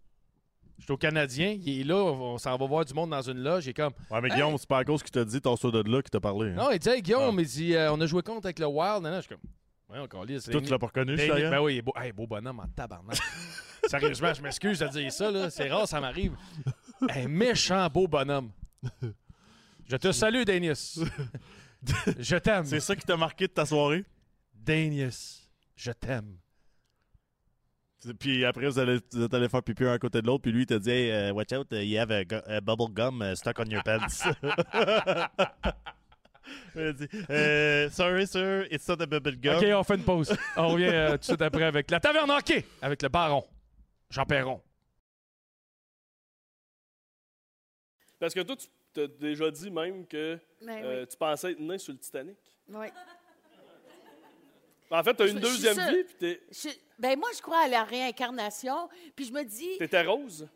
J'étais 0.80 0.92
au 0.92 0.96
Canadien, 0.96 1.56
il 1.62 1.80
est 1.80 1.84
là, 1.84 1.96
on 1.96 2.38
s'en 2.38 2.56
va 2.56 2.66
voir 2.66 2.84
du 2.84 2.94
monde 2.94 3.10
dans 3.10 3.22
une 3.22 3.38
loge. 3.42 3.66
Il 3.66 3.70
est 3.70 3.74
comme. 3.74 3.92
Ouais, 4.10 4.20
mais 4.20 4.30
Guillaume, 4.30 4.56
c'est 4.58 4.68
pas 4.68 4.78
à 4.78 4.84
cause 4.84 5.02
qu'il 5.02 5.12
t'a 5.12 5.24
dit, 5.24 5.40
ton 5.40 5.54
saut 5.54 5.70
de 5.70 5.88
là, 5.88 6.02
qui 6.02 6.10
t'a 6.10 6.20
parlé. 6.20 6.50
Hein? 6.50 6.54
Non, 6.54 6.70
il 6.72 6.78
dit, 6.78 6.88
hey, 6.88 7.02
Guillaume, 7.02 7.38
Ah. 7.38 7.42
il 7.42 7.46
dit, 7.46 7.74
euh, 7.74 7.92
on 7.92 8.00
a 8.00 8.06
joué 8.06 8.22
contre 8.22 8.46
avec 8.46 8.58
le 8.58 8.66
Wild. 8.66 9.02
Non, 9.02 9.10
non, 9.10 9.16
je 9.16 9.20
suis 9.20 9.28
comme. 9.28 9.40
Ouais, 9.90 9.98
encore 9.98 10.24
lisse. 10.24 10.44
Toi, 10.44 10.60
tu 10.60 10.70
l'as 10.70 10.78
pas 10.78 10.86
reconnu, 10.86 11.16
je 11.18 11.22
sais 11.22 11.50
Ben 11.50 11.60
oui, 11.60 11.74
il 11.74 11.78
est 11.78 11.82
beau, 11.82 11.92
hey, 11.96 12.12
beau 12.12 12.26
bonhomme 12.26 12.60
en 12.60 12.66
tabarnak. 12.74 13.18
Sérieusement, 13.88 14.32
je 14.34 14.42
m'excuse 14.42 14.78
de 14.78 14.88
dire 14.88 15.12
ça, 15.12 15.30
là. 15.30 15.50
C'est 15.50 15.68
rare, 15.68 15.86
ça 15.88 16.00
m'arrive. 16.00 16.32
Un 17.08 17.28
méchant 17.28 17.88
beau 17.88 18.06
bonhomme. 18.08 18.50
Je 19.86 19.96
te 19.96 20.12
salue, 20.12 20.44
Danius. 20.44 21.00
Je 22.18 22.36
t'aime. 22.36 22.64
C'est 22.66 22.80
ça 22.80 22.94
qui 22.94 23.04
t'a 23.06 23.16
marqué 23.16 23.46
de 23.46 23.52
ta 23.52 23.64
soirée? 23.66 24.04
Danius. 24.54 25.48
Je 25.76 25.90
t'aime. 25.92 26.36
Puis 28.18 28.44
après, 28.46 28.66
vous 28.66 28.78
allez, 28.78 28.98
vous 29.12 29.22
êtes 29.24 29.34
allé 29.34 29.48
faire 29.48 29.62
pipi 29.62 29.84
un 29.84 29.92
à 29.92 29.98
côté 29.98 30.22
de 30.22 30.26
l'autre, 30.26 30.42
puis 30.42 30.52
lui, 30.52 30.62
il 30.62 30.66
t'a 30.66 30.78
dit, 30.78 30.90
hey, 30.90 31.30
uh, 31.30 31.32
watch 31.32 31.52
out, 31.52 31.66
you 31.72 31.98
have 31.98 32.10
a, 32.10 32.22
a 32.46 32.60
bubble 32.60 32.88
gum 32.92 33.22
uh, 33.22 33.34
stuck 33.36 33.58
on 33.58 33.64
your 33.66 33.82
pants. 33.82 34.24
Il 36.74 36.80
a 36.82 36.92
dit, 36.92 37.08
Euh, 37.30 37.90
sorry, 37.90 38.26
sir, 38.26 38.66
it's 38.70 38.88
not 38.88 39.00
a 39.02 39.06
bubble 39.06 39.36
gum. 39.36 39.56
OK, 39.56 39.64
on 39.72 39.84
fait 39.84 39.94
une 39.96 40.04
pause. 40.04 40.34
On 40.56 40.68
revient 40.68 40.84
euh, 40.86 41.10
tout 41.12 41.16
de 41.18 41.24
suite 41.24 41.42
après 41.42 41.64
avec 41.64 41.90
la 41.90 42.00
taverne 42.00 42.30
hockey 42.30 42.64
avec 42.82 43.02
le 43.02 43.08
baron 43.08 43.44
Jean 44.08 44.24
Perron. 44.24 44.60
Parce 48.18 48.34
que 48.34 48.40
toi, 48.40 48.56
tu 48.56 48.66
t'as 48.92 49.06
déjà 49.06 49.50
dit 49.50 49.70
même 49.70 50.06
que 50.06 50.38
Ben 50.64 50.84
euh, 50.84 51.06
tu 51.06 51.16
pensais 51.16 51.52
être 51.52 51.60
né 51.60 51.78
sur 51.78 51.92
le 51.92 51.98
Titanic. 51.98 52.36
oui. 52.68 52.86
En 54.92 55.04
fait, 55.04 55.14
tu 55.14 55.22
as 55.22 55.26
Je- 55.28 55.32
une 55.32 55.38
deuxième 55.40 55.76
vie, 55.76 56.02
puis 56.04 56.14
t'es- 56.18 56.40
Je- 56.50 56.68
ben 57.00 57.18
moi, 57.18 57.28
je 57.36 57.40
crois 57.42 57.60
à 57.64 57.68
la 57.68 57.82
réincarnation. 57.84 58.88
Puis 59.16 59.24
je 59.26 59.32
me 59.32 59.42
dis, 59.42 59.76
t'étais 59.78 60.02
rose? 60.02 60.48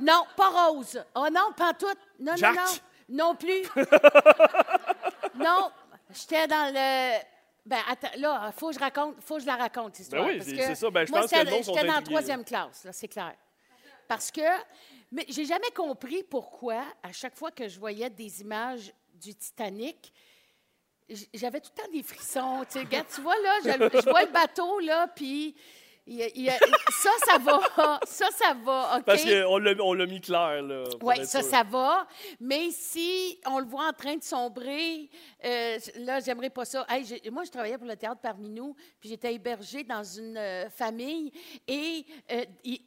non, 0.00 0.24
pas 0.36 0.48
rose. 0.48 1.02
Oh 1.14 1.26
non, 1.30 1.52
pas 1.56 1.72
tout. 1.74 1.86
Non, 2.18 2.34
Jack. 2.36 2.56
non, 2.56 2.62
non. 2.62 2.70
Non 3.08 3.34
plus. 3.36 3.62
non, 5.36 5.70
j'étais 6.10 6.46
dans 6.46 6.72
le... 6.74 7.22
Ben, 7.66 7.78
attends, 7.88 8.08
là, 8.18 8.52
faut 8.52 8.68
que 8.68 8.74
je 8.74 8.78
raconte, 8.78 9.16
faut 9.22 9.36
que 9.36 9.40
je 9.42 9.46
la 9.46 9.56
raconte, 9.56 9.96
cette 9.96 10.04
histoire. 10.06 10.24
Ben 10.26 10.38
oui, 10.38 10.42
c'est- 10.44 10.74
ça. 10.74 10.90
Ben, 10.90 11.06
je 11.06 11.10
moi, 11.12 11.20
pense 11.22 11.30
que 11.30 11.36
j'étais- 11.38 11.50
le 11.50 11.62
J'étais 11.62 11.86
dans 11.86 11.94
la 11.94 12.02
troisième 12.02 12.44
classe, 12.44 12.84
là, 12.84 12.92
c'est 12.92 13.08
clair. 13.08 13.34
Parce 14.06 14.30
que, 14.30 14.42
mais 15.10 15.24
j'ai 15.28 15.46
jamais 15.46 15.70
compris 15.74 16.22
pourquoi, 16.24 16.82
à 17.02 17.10
chaque 17.12 17.36
fois 17.36 17.50
que 17.50 17.66
je 17.68 17.78
voyais 17.78 18.10
des 18.10 18.42
images 18.42 18.92
du 19.14 19.34
Titanic, 19.34 20.12
j'avais 21.32 21.60
tout 21.60 21.70
le 21.76 21.82
temps 21.82 21.90
des 21.92 22.02
frissons. 22.02 22.64
Tu 22.66 22.72
sais, 22.72 22.78
regarde, 22.84 23.06
tu 23.14 23.20
vois, 23.20 23.36
là, 23.42 23.58
je, 23.64 23.98
je 24.00 24.10
vois 24.10 24.22
le 24.22 24.30
bateau, 24.32 24.78
là, 24.80 25.08
puis 25.08 25.54
il 26.06 26.20
il 26.34 26.50
ça, 26.50 27.10
ça 27.24 27.38
va. 27.38 27.60
Ça, 28.06 28.28
ça 28.30 28.52
va, 28.62 28.98
OK? 28.98 29.04
Parce 29.06 29.24
qu'on 29.24 29.56
l'a, 29.58 29.72
on 29.82 29.94
l'a 29.94 30.04
mis 30.06 30.20
clair, 30.20 30.60
là. 30.62 30.84
Oui, 31.02 31.16
ça, 31.24 31.40
sûr. 31.40 31.50
ça 31.50 31.62
va. 31.62 32.06
Mais 32.38 32.70
si 32.70 33.40
on 33.46 33.58
le 33.58 33.64
voit 33.66 33.88
en 33.88 33.92
train 33.94 34.14
de 34.16 34.22
sombrer, 34.22 35.08
euh, 35.44 35.78
là, 35.96 36.20
j'aimerais 36.20 36.50
pas 36.50 36.66
ça. 36.66 36.84
Hey, 36.90 37.06
moi, 37.32 37.44
je 37.44 37.50
travaillais 37.50 37.78
pour 37.78 37.86
le 37.86 37.96
théâtre 37.96 38.20
parmi 38.22 38.50
nous, 38.50 38.74
puis 39.00 39.08
j'étais 39.08 39.32
hébergée 39.34 39.82
dans 39.82 40.04
une 40.04 40.36
euh, 40.36 40.68
famille. 40.68 41.32
Et 41.66 42.04
euh, 42.32 42.44
il- 42.64 42.82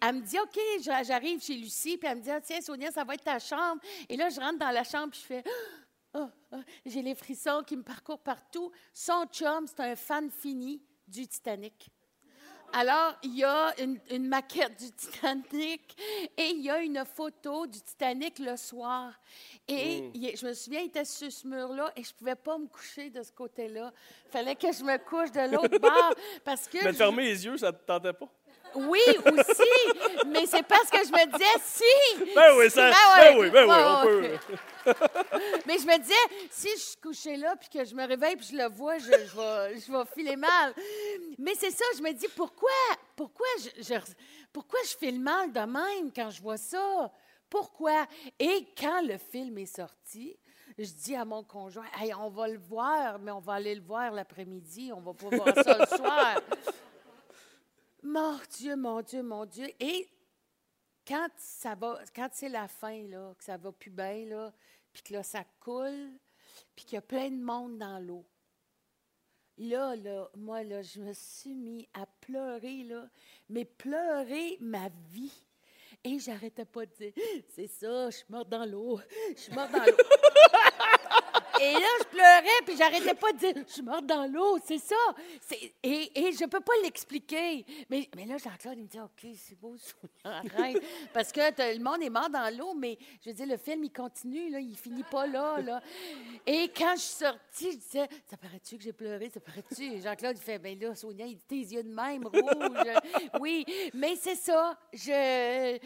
elle 0.00 0.14
me 0.16 0.20
dit 0.20 0.38
OK, 0.38 0.58
j'a- 0.82 1.02
j'arrive 1.02 1.42
chez 1.42 1.54
Lucie, 1.54 1.96
puis 1.96 2.08
elle 2.10 2.18
me 2.18 2.22
dit 2.22 2.30
Ah, 2.30 2.40
Tiens, 2.42 2.60
Sonia, 2.60 2.90
ça 2.90 3.04
va 3.04 3.14
être 3.14 3.24
ta 3.24 3.38
chambre. 3.38 3.80
Et 4.08 4.16
là, 4.18 4.28
je 4.28 4.38
rentre 4.38 4.58
dans 4.58 4.70
la 4.70 4.84
chambre, 4.84 5.10
puis 5.12 5.20
je 5.22 5.26
fais 5.26 5.44
Ah, 6.14 6.30
ah, 6.52 6.56
J'ai 6.86 7.02
les 7.02 7.14
frissons 7.14 7.62
qui 7.66 7.76
me 7.76 7.82
parcourent 7.82 8.20
partout. 8.22 8.70
Son 8.92 9.26
chum, 9.32 9.66
c'est 9.66 9.80
un 9.80 9.96
fan 9.96 10.30
fini 10.30 10.80
du 11.08 11.26
Titanic. 11.26 11.88
Alors, 12.76 13.14
il 13.22 13.36
y 13.36 13.44
a 13.44 13.72
une, 13.80 14.00
une 14.10 14.26
maquette 14.26 14.76
du 14.80 14.90
Titanic 14.90 15.94
et 16.36 16.46
il 16.48 16.60
y 16.62 16.70
a 16.70 16.80
une 16.82 17.04
photo 17.04 17.66
du 17.68 17.80
Titanic 17.80 18.40
le 18.40 18.56
soir. 18.56 19.12
Et 19.68 20.00
Mm. 20.02 20.10
il 20.14 20.26
est- 20.26 20.36
je 20.36 20.46
me 20.46 20.52
souviens, 20.54 20.80
il 20.80 20.86
était 20.86 21.04
sur 21.04 21.30
ce 21.30 21.46
mur-là 21.46 21.92
et 21.94 22.02
je 22.02 22.10
ne 22.10 22.14
pouvais 22.16 22.34
pas 22.34 22.58
me 22.58 22.66
coucher 22.66 23.10
de 23.10 23.22
ce 23.22 23.30
côté-là. 23.30 23.92
Il 24.26 24.30
fallait 24.32 24.56
que 24.56 24.72
je 24.72 24.82
me 24.82 24.96
couche 24.98 25.30
de 25.30 25.52
l'autre 25.54 25.78
bord 25.80 26.14
parce 26.44 26.66
que... 26.66 26.82
Mais 26.82 26.92
je- 26.92 26.96
fermer 26.96 27.22
les 27.24 27.44
yeux, 27.44 27.56
ça 27.58 27.72
te 27.72 27.84
tentait 27.84 28.12
pas? 28.12 28.28
Oui, 28.74 29.00
aussi, 29.08 30.26
mais 30.26 30.46
c'est 30.46 30.62
parce 30.64 30.90
que 30.90 30.98
je 30.98 31.12
me 31.12 31.26
disais, 31.32 31.60
si... 31.64 32.34
Ben 32.34 32.56
oui, 32.58 32.70
ça- 32.70 32.90
ben 33.20 33.38
oui, 33.38 33.50
ben 33.50 33.66
oui, 33.68 33.74
on 33.76 34.02
peut. 34.04 34.38
mais 35.66 35.78
je 35.78 35.86
me 35.86 35.98
disais, 35.98 36.48
si 36.50 36.68
je 36.70 36.80
suis 36.80 36.96
couchée 36.96 37.36
là, 37.36 37.54
puis 37.56 37.68
que 37.68 37.84
je 37.84 37.94
me 37.94 38.06
réveille, 38.06 38.36
puis 38.36 38.48
je 38.52 38.56
le 38.56 38.68
vois, 38.68 38.98
je, 38.98 39.04
je 39.06 39.36
vais, 39.36 39.80
je 39.80 39.92
vais 39.92 40.04
filer 40.14 40.36
mal. 40.36 40.74
Mais 41.38 41.54
c'est 41.58 41.70
ça, 41.70 41.84
je 41.96 42.02
me 42.02 42.12
dis, 42.12 42.28
pourquoi, 42.36 42.70
pourquoi 43.16 43.46
je, 43.58 43.82
je- 43.82 44.12
pourquoi 44.52 44.78
je 44.84 44.96
file 44.96 45.20
mal 45.20 45.52
de 45.52 45.60
même 45.60 46.12
quand 46.14 46.30
je 46.30 46.40
vois 46.42 46.56
ça? 46.58 47.10
Pourquoi? 47.50 48.06
Et 48.38 48.66
quand 48.78 49.02
le 49.02 49.16
film 49.18 49.58
est 49.58 49.74
sorti, 49.76 50.36
je 50.78 50.90
dis 50.90 51.14
à 51.14 51.24
mon 51.24 51.44
conjoint, 51.44 51.84
hey, 52.00 52.12
on 52.14 52.28
va 52.30 52.48
le 52.48 52.58
voir, 52.58 53.18
mais 53.20 53.30
on 53.30 53.38
va 53.40 53.54
aller 53.54 53.74
le 53.76 53.82
voir 53.82 54.10
l'après-midi, 54.10 54.90
on 54.94 55.00
va 55.00 55.12
pas 55.14 55.36
voir 55.36 55.54
ça 55.64 55.78
le 55.78 55.86
soir. 55.96 56.40
Mon 58.04 58.38
Dieu, 58.58 58.76
mon 58.76 59.00
Dieu, 59.00 59.22
mon 59.22 59.46
Dieu. 59.46 59.66
Et 59.80 60.06
quand 61.08 61.28
ça 61.38 61.74
va, 61.74 62.00
quand 62.14 62.28
c'est 62.32 62.50
la 62.50 62.68
fin, 62.68 63.02
que 63.02 63.42
ça 63.42 63.56
va 63.56 63.72
plus 63.72 63.90
bien, 63.90 64.26
là, 64.26 64.52
puis 64.92 65.02
que 65.02 65.14
là, 65.14 65.22
ça 65.22 65.42
coule, 65.58 66.10
puis 66.76 66.84
qu'il 66.84 66.96
y 66.96 66.98
a 66.98 67.02
plein 67.02 67.30
de 67.30 67.42
monde 67.42 67.78
dans 67.78 67.98
l'eau. 67.98 68.26
Là, 69.56 69.96
là, 69.96 70.28
moi, 70.36 70.62
là, 70.64 70.82
je 70.82 71.00
me 71.00 71.14
suis 71.14 71.54
mis 71.54 71.88
à 71.94 72.04
pleurer, 72.20 72.82
là, 72.84 73.08
mais 73.48 73.64
pleurer 73.64 74.58
ma 74.60 74.90
vie. 75.10 75.32
Et 76.04 76.18
j'arrêtais 76.18 76.66
pas 76.66 76.84
de 76.84 76.92
dire, 76.92 77.12
c'est 77.54 77.68
ça, 77.68 78.10
je 78.10 78.16
suis 78.16 78.26
morte 78.28 78.50
dans 78.50 78.66
l'eau, 78.66 79.00
je 79.34 79.40
suis 79.40 79.52
morte 79.54 79.72
dans 79.72 79.82
l'eau. 79.82 79.96
Et 81.60 81.72
là, 81.72 81.88
je 82.00 82.04
pleurais, 82.06 82.62
puis 82.66 82.76
j'arrêtais 82.76 83.14
pas 83.14 83.32
de 83.32 83.38
dire, 83.38 83.54
je 83.66 83.72
suis 83.72 83.82
morte 83.82 84.06
dans 84.06 84.26
l'eau, 84.30 84.58
c'est 84.64 84.78
ça. 84.78 84.94
Et, 85.82 86.10
et 86.28 86.32
je 86.32 86.44
peux 86.46 86.60
pas 86.60 86.72
l'expliquer. 86.82 87.64
Mais, 87.88 88.08
mais 88.16 88.26
là, 88.26 88.36
Jean-Claude, 88.38 88.74
il 88.78 88.82
me 88.84 88.88
dit, 88.88 89.00
OK, 89.00 89.26
c'est 89.36 89.58
beau, 89.58 89.76
arrête. 90.24 90.82
Parce 91.12 91.30
que 91.32 91.40
le 91.40 91.82
monde 91.82 92.02
est 92.02 92.10
mort 92.10 92.28
dans 92.30 92.52
l'eau, 92.56 92.74
mais 92.74 92.98
je 93.22 93.30
veux 93.30 93.34
dire, 93.36 93.46
le 93.46 93.56
film, 93.56 93.84
il 93.84 93.92
continue, 93.92 94.50
là, 94.50 94.58
il 94.60 94.76
finit 94.76 95.04
pas 95.04 95.26
là. 95.26 95.80
Et 96.46 96.70
quand 96.76 96.94
je 96.96 97.00
suis 97.00 97.24
sortie, 97.24 97.72
je 97.72 97.76
disais, 97.78 98.08
ça 98.26 98.36
paraît-tu 98.36 98.76
que 98.76 98.82
j'ai 98.82 98.92
pleuré, 98.92 99.30
ça 99.32 99.40
paraît-tu? 99.40 100.00
Jean-Claude, 100.02 100.36
il 100.36 100.42
fait, 100.42 100.58
ben 100.58 100.78
là, 100.78 100.94
Sonia, 100.94 101.26
il 101.26 101.36
dit, 101.36 101.44
tes 101.46 101.56
yeux 101.74 101.82
de 101.82 101.94
même, 101.94 102.26
rouges. 102.26 103.40
oui, 103.40 103.64
mais 103.94 104.16
c'est 104.16 104.36
ça, 104.36 104.76
je... 104.92 105.78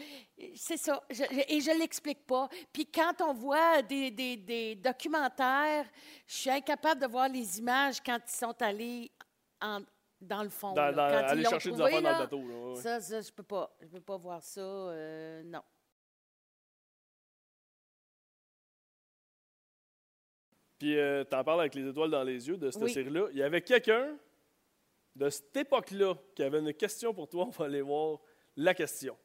C'est 0.55 0.77
ça, 0.77 1.03
et 1.49 1.59
je 1.59 1.77
l'explique 1.77 2.25
pas. 2.25 2.47
Puis 2.71 2.85
quand 2.85 3.11
on 3.21 3.33
voit 3.33 3.81
des- 3.81 4.09
des 4.09 4.75
documentaires, 4.75 5.58
je 6.27 6.33
suis 6.33 6.49
incapable 6.49 7.01
de 7.01 7.07
voir 7.07 7.27
les 7.29 7.59
images 7.59 8.01
quand 8.01 8.19
ils 8.25 8.31
sont 8.35 8.61
allés 8.61 9.11
en- 9.61 9.81
dans 10.21 10.43
le 10.43 10.49
fond. 10.49 10.73
Dans- 10.73 10.81
là. 10.83 10.91
dans- 10.91 11.09
Quand 11.21 11.27
aller 11.31 11.43
chercher 11.45 11.71
des 11.71 11.81
affaires 11.81 12.01
dans 12.01 12.11
le 12.11 12.17
bateau, 12.19 12.37
là, 12.47 12.55
ouais, 12.55 12.69
ouais. 12.75 12.81
Ça, 12.81 12.99
ça, 13.01 13.21
je 13.21 13.31
peux 13.31 13.43
pas. 13.43 13.71
Je 13.81 13.87
peux 13.87 14.01
pas 14.01 14.17
voir 14.17 14.43
ça, 14.43 14.59
euh, 14.61 15.43
non. 15.43 15.61
Puis 20.77 20.97
euh, 20.97 21.23
t'en 21.25 21.43
parles 21.43 21.61
avec 21.61 21.75
les 21.75 21.87
étoiles 21.89 22.09
dans 22.11 22.23
les 22.23 22.47
yeux 22.47 22.57
de 22.57 22.71
cette 22.71 22.81
Oui. 22.83 22.91
série-là. 22.93 23.27
Il 23.31 23.37
y 23.37 23.43
avait 23.43 23.61
quelqu'un 23.61 24.17
de 25.15 25.29
cette 25.29 25.55
époque-là 25.57 26.15
qui 26.35 26.43
avait 26.43 26.59
une 26.59 26.73
question 26.73 27.13
pour 27.13 27.27
toi. 27.27 27.45
On 27.45 27.49
va 27.49 27.65
aller 27.65 27.81
voir 27.81 28.19
la 28.55 28.73
question. 28.73 29.17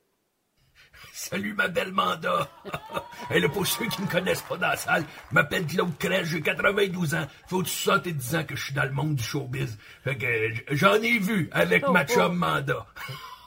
Salut 1.12 1.54
ma 1.54 1.68
belle 1.68 1.92
Manda. 1.92 2.48
Et 3.30 3.40
là, 3.40 3.48
pour 3.48 3.66
ceux 3.66 3.86
qui 3.86 4.00
ne 4.00 4.06
me 4.06 4.10
connaissent 4.10 4.42
pas 4.42 4.56
dans 4.56 4.68
la 4.68 4.76
salle, 4.76 5.04
je 5.30 5.34
m'appelle 5.34 5.66
Claude 5.66 5.96
Crèche, 5.98 6.28
j'ai 6.28 6.40
92 6.40 7.14
ans. 7.14 7.26
Faut-tu 7.48 7.70
70 7.70 8.36
ans 8.36 8.44
que 8.44 8.56
je 8.56 8.64
suis 8.64 8.74
dans 8.74 8.84
le 8.84 8.90
monde 8.90 9.14
du 9.14 9.22
showbiz. 9.22 9.78
Fait 10.02 10.16
que 10.16 10.26
j'en 10.74 10.94
ai 10.94 11.18
vu 11.18 11.48
avec 11.52 11.88
ma 11.88 12.04
chum 12.04 12.36
Manda. 12.36 12.86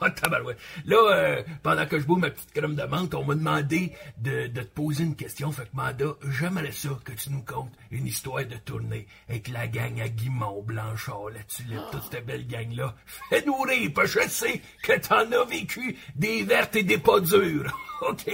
Ah, 0.00 0.10
tabarouette. 0.10 0.58
Là, 0.86 0.96
euh, 1.12 1.42
pendant 1.62 1.84
que 1.86 1.98
je 1.98 2.04
bois 2.06 2.18
ma 2.18 2.30
petite 2.30 2.52
crème 2.52 2.76
de 2.76 2.82
menthe, 2.84 3.14
on 3.14 3.24
m'a 3.24 3.34
demandé 3.34 3.92
de, 4.18 4.46
de 4.46 4.60
te 4.62 4.66
poser 4.68 5.02
une 5.04 5.16
question. 5.16 5.50
Fait 5.50 5.64
que 5.64 5.74
Manda, 5.74 6.06
j'aimerais 6.38 6.70
ça 6.70 6.90
que 7.04 7.12
tu 7.12 7.30
nous 7.30 7.42
contes 7.42 7.72
une 7.90 8.06
histoire 8.06 8.44
de 8.44 8.54
tournée 8.64 9.06
avec 9.28 9.48
la 9.48 9.66
gang 9.66 10.00
à 10.00 10.08
Guimont, 10.08 10.62
Blanchard, 10.62 11.30
la 11.34 11.42
Tulipe, 11.42 11.80
toute 11.90 12.02
cette 12.12 12.24
belle 12.26 12.46
gang-là. 12.46 12.94
Fais-nous 13.28 13.60
rire, 13.62 13.90
parce 13.94 14.14
que 14.14 14.22
je 14.22 14.28
sais 14.28 14.62
que 14.84 14.92
t'en 15.00 15.30
as 15.32 15.44
vécu 15.46 15.96
des 16.14 16.44
vertes 16.44 16.76
et 16.76 16.84
des 16.84 16.98
pas 16.98 17.18
dures. 17.20 17.76
OK? 18.02 18.24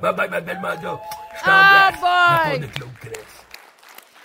Bye 0.00 0.14
bye, 0.16 0.28
ma 0.28 0.40
belle 0.40 0.60
Manda. 0.60 1.00
Je 1.36 1.40
Ah, 1.44 1.90
t'embrasse. 1.92 2.58
De 2.60 2.66
Claude 2.66 2.90
Crest. 3.00 3.41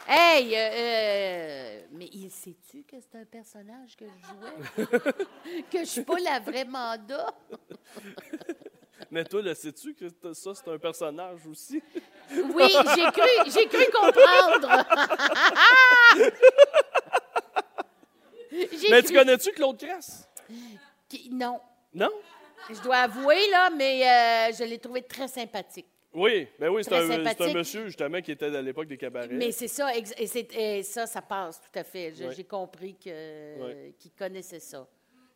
Hey, 0.09 0.55
euh, 0.55 0.69
euh, 0.71 1.81
mais 1.91 2.09
il 2.13 2.31
sais-tu 2.31 2.83
que 2.83 2.95
c'est 3.01 3.19
un 3.19 3.25
personnage 3.25 3.95
que 3.97 4.05
je 4.05 4.85
jouais? 4.85 4.87
que 5.71 5.79
je 5.79 5.83
suis 5.85 6.03
pas 6.03 6.17
la 6.19 6.39
vraie 6.39 6.63
Manda? 6.65 7.33
Mais 9.11 9.23
toi, 9.23 9.41
le 9.41 9.53
sais-tu 9.53 9.93
que 9.93 10.07
ça, 10.33 10.53
c'est 10.55 10.67
un 10.69 10.77
personnage 10.79 11.45
aussi? 11.47 11.81
Oui, 12.31 12.67
j'ai 12.95 13.11
cru, 13.11 13.29
j'ai 13.47 13.67
cru 13.67 13.85
comprendre. 13.93 14.85
Mais 18.51 19.01
tu 19.03 19.13
cru- 19.13 19.13
connais-tu 19.19 19.51
Claude 19.51 19.77
Cress? 19.77 20.27
Qui- 21.07 21.29
Non. 21.31 21.59
Non? 21.93 22.09
Je 22.69 22.81
dois 22.81 22.97
avouer, 22.97 23.49
là, 23.49 23.69
mais 23.69 24.03
euh, 24.03 24.53
je 24.57 24.63
l'ai 24.65 24.77
trouvé 24.79 25.03
très 25.03 25.27
sympathique. 25.27 25.87
Oui, 26.19 26.47
ben 26.59 26.69
oui, 26.69 26.83
c'est 26.83 26.95
un, 26.95 27.53
monsieur 27.53 27.85
justement 27.85 28.19
qui 28.21 28.31
était 28.31 28.45
à 28.55 28.61
l'époque 28.61 28.87
des 28.87 28.97
cabarets. 28.97 29.27
Mais 29.29 29.51
c'est 29.51 29.67
ça, 29.67 29.95
et, 29.95 30.03
c'est- 30.25 30.51
et 30.55 30.81
ça, 30.81 31.05
ça 31.05 31.21
passe 31.21 31.61
tout 31.61 31.77
à 31.77 31.83
fait. 31.83 32.11
J'ai 32.35 32.43
compris 32.43 32.95
qu'il 32.95 34.11
connaissait 34.17 34.59
ça. 34.59 34.87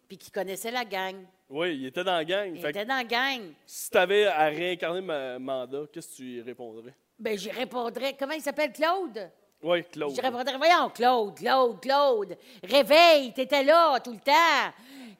Puis 0.07 0.17
qu'il 0.17 0.33
connaissait 0.33 0.71
la 0.71 0.83
gang. 0.83 1.23
Oui, 1.49 1.75
il 1.77 1.85
était 1.85 2.03
dans 2.03 2.15
la 2.15 2.25
gang. 2.25 2.51
Il 2.53 2.61
Fait 2.61 2.71
était 2.71 2.83
dans 2.85 2.95
la 2.95 3.03
gang. 3.03 3.41
si 3.65 3.89
t'avais 3.91 4.25
à 4.25 4.45
réincarner 4.47 5.01
ma 5.01 5.37
mandat, 5.39 5.83
qu'est-ce 5.93 6.09
que 6.09 6.15
tu 6.15 6.23
y 6.37 6.41
répondrais? 6.41 6.93
Ben, 7.17 7.37
j'y 7.37 7.51
répondrais. 7.51 8.15
Comment 8.19 8.33
il 8.33 8.41
s'appelle, 8.41 8.73
Claude? 8.73 9.29
Oui, 9.61 9.83
Claude. 9.85 10.15
Je 10.15 10.21
répondrais, 10.21 10.57
voyons, 10.57 10.89
Claude, 10.89 11.35
Claude, 11.37 11.79
Claude, 11.79 12.37
réveille, 12.63 13.31
t'étais 13.33 13.63
là 13.63 13.99
tout 13.99 14.11
le 14.11 14.19
temps. 14.19 14.73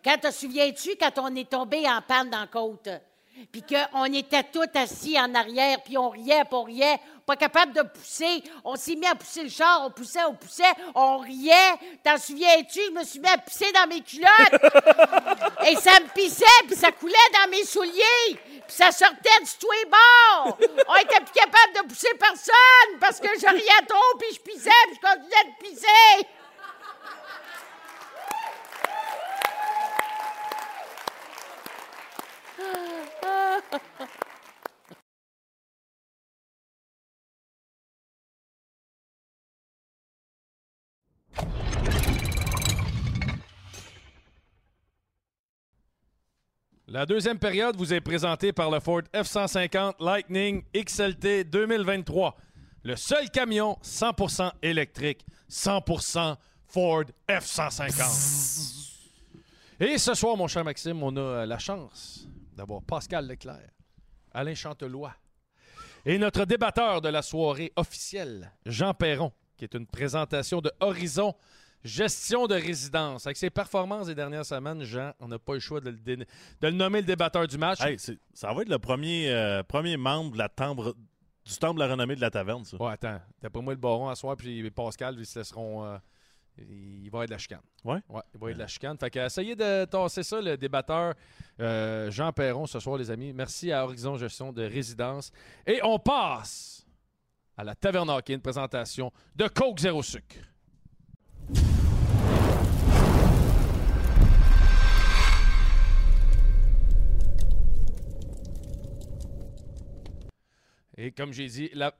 Quand 0.04 0.18
te 0.18 0.32
souviens-tu 0.32 0.96
quand 1.00 1.12
on 1.20 1.36
est 1.36 1.48
tombé 1.50 1.88
en 1.88 2.02
panne 2.02 2.30
dans 2.32 2.42
la 2.42 2.48
côte? 2.48 2.90
Puis 3.52 3.64
qu'on 3.64 4.06
était 4.06 4.44
tous 4.44 4.68
assis 4.76 5.20
en 5.20 5.34
arrière, 5.34 5.82
puis 5.84 5.98
on 5.98 6.10
riait, 6.10 6.44
puis 6.44 6.54
on 6.54 6.64
riait, 6.64 7.00
pas 7.26 7.36
capable 7.36 7.74
de 7.74 7.82
pousser. 7.82 8.44
On 8.64 8.76
s'est 8.76 8.96
mis 8.96 9.08
à 9.08 9.16
pousser 9.16 9.44
le 9.44 9.50
char, 9.50 9.84
on 9.86 9.92
poussait, 9.92 10.24
on 10.26 10.36
poussait, 10.36 10.74
on 10.94 11.20
riait. 11.20 11.74
T'en 12.04 12.18
souviens-tu? 12.18 12.80
Je 12.88 12.92
me 12.92 13.04
suis 13.04 13.20
mis 13.20 13.30
à 13.30 13.38
pisser 13.38 13.72
dans 13.72 13.88
mes 13.88 14.02
culottes. 14.02 14.74
Et 15.68 15.76
ça 15.76 16.00
me 16.00 16.14
pissait, 16.14 16.46
puis 16.68 16.76
ça 16.76 16.92
coulait 16.92 17.14
dans 17.34 17.50
mes 17.50 17.64
souliers. 17.64 18.34
Puis 18.34 18.64
ça 18.68 18.92
sortait 18.92 19.40
du 19.42 19.52
tout 19.60 19.72
et 19.82 19.86
bord. 19.86 20.58
On 20.88 20.96
était 20.96 21.22
plus 21.22 21.34
capable 21.34 21.74
de 21.76 21.88
pousser 21.88 22.14
personne 22.20 23.00
parce 23.00 23.20
que 23.20 23.28
je 23.28 23.48
riais 23.48 23.86
trop, 23.88 24.18
puis 24.20 24.36
je 24.36 24.40
pissais, 24.40 24.70
puis 24.88 25.00
je 25.02 25.08
continuais 25.08 25.46
de 25.46 25.70
pisser. 25.70 26.28
La 46.88 47.06
deuxième 47.06 47.40
période 47.40 47.78
vous 47.78 47.94
est 47.94 48.02
présentée 48.02 48.52
par 48.52 48.70
le 48.70 48.82
Ford 48.82 49.04
F-150 49.14 49.94
Lightning 50.02 50.62
XLT 50.76 51.46
2023. 51.46 52.36
Le 52.84 52.98
seul 52.98 53.30
camion 53.30 53.78
100% 53.82 54.52
électrique, 54.62 55.26
100% 55.50 56.36
Ford 56.68 57.06
F-150. 57.30 58.90
Et 59.80 59.98
ce 59.98 60.14
soir, 60.14 60.36
mon 60.36 60.48
cher 60.48 60.66
Maxime, 60.66 61.02
on 61.02 61.16
a 61.16 61.46
la 61.46 61.60
chance 61.60 62.28
d'avoir 62.54 62.82
Pascal 62.84 63.28
Leclerc, 63.28 63.70
Alain 64.34 64.54
Chantelois 64.56 65.14
et 66.06 66.18
notre 66.18 66.46
débatteur 66.46 67.02
de 67.02 67.10
la 67.10 67.22
soirée 67.22 67.72
officielle, 67.76 68.52
Jean 68.66 68.94
Perron, 68.94 69.32
qui 69.58 69.66
est 69.66 69.74
une 69.76 69.86
présentation 69.88 70.62
de 70.62 70.72
Horizon 70.80 71.34
Gestion 71.84 72.46
de 72.46 72.54
résidence. 72.54 73.26
Avec 73.26 73.38
ses 73.38 73.50
performances 73.50 74.06
des 74.06 74.14
dernières 74.14 74.46
semaines, 74.46 74.84
Jean, 74.84 75.14
on 75.20 75.28
n'a 75.28 75.40
pas 75.40 75.56
le 75.56 75.60
choix 75.60 75.82
de 75.82 75.90
le, 75.90 75.98
dé- 75.98 76.16
de 76.16 76.26
le 76.62 76.72
nommer 76.72 77.00
le 77.02 77.08
débatteur 77.08 77.48
du 77.48 77.58
match. 77.58 77.82
Hey, 77.82 77.98
ça 78.36 78.54
va 78.54 78.62
être 78.62 78.70
le 78.70 78.78
premier, 78.78 79.32
euh, 79.32 79.64
premier 79.64 79.98
membre 79.98 80.34
de 80.34 80.38
la 80.38 80.48
tembre, 80.48 80.96
du 81.44 81.58
temple 81.58 81.80
de 81.80 81.86
la 81.86 81.92
renommée 81.92 82.16
de 82.16 82.22
la 82.22 82.30
taverne, 82.30 82.64
ça. 82.66 82.78
Ouais, 82.78 82.92
attends. 82.92 83.20
D'après 83.42 83.64
moi, 83.64 83.74
le 83.74 83.80
baron 83.80 84.10
à 84.10 84.16
soir, 84.16 84.38
puis 84.38 84.70
Pascal, 84.70 85.16
ils 85.18 85.26
se 85.26 85.40
laisseront. 85.40 85.84
euh, 85.86 85.98
il 86.60 87.00
va 87.00 87.04
y 87.04 87.08
avoir 87.08 87.26
de 87.26 87.32
la 87.32 87.38
chicane. 87.40 87.62
Ouais? 87.84 87.94
Ouais, 87.94 88.02
il 88.10 88.12
va 88.12 88.22
y 88.22 88.36
avoir 88.36 88.54
de 88.54 88.60
la 88.60 88.68
chicane. 88.68 88.98
Fait 89.00 89.10
que 89.10 89.18
essayez 89.26 89.56
de 89.56 89.86
tasser 89.86 90.22
ça, 90.22 90.40
le 90.40 90.56
débatteur 90.58 91.16
euh, 91.62 92.10
Jean 92.12 92.32
Perron, 92.34 92.66
ce 92.66 92.80
soir, 92.80 92.98
les 92.98 93.12
amis. 93.12 93.34
Merci 93.34 93.72
à 93.72 93.84
Horizon 93.84 94.18
Gestion 94.18 94.52
de 94.52 94.64
Résidence. 94.64 95.32
Et 95.68 95.80
on 95.84 96.00
passe 96.00 96.86
à 97.56 97.64
la 97.64 97.76
Taverne 97.76 98.10
Hockey, 98.10 98.34
une 98.34 98.42
présentation 98.42 99.12
de 99.36 99.48
Coke 99.48 99.80
Zéro 99.80 100.02
Sucre. 100.02 100.36
Et 110.98 111.12
comme 111.12 111.34
j'ai 111.34 111.48
dit, 111.48 111.70
la 111.74 111.94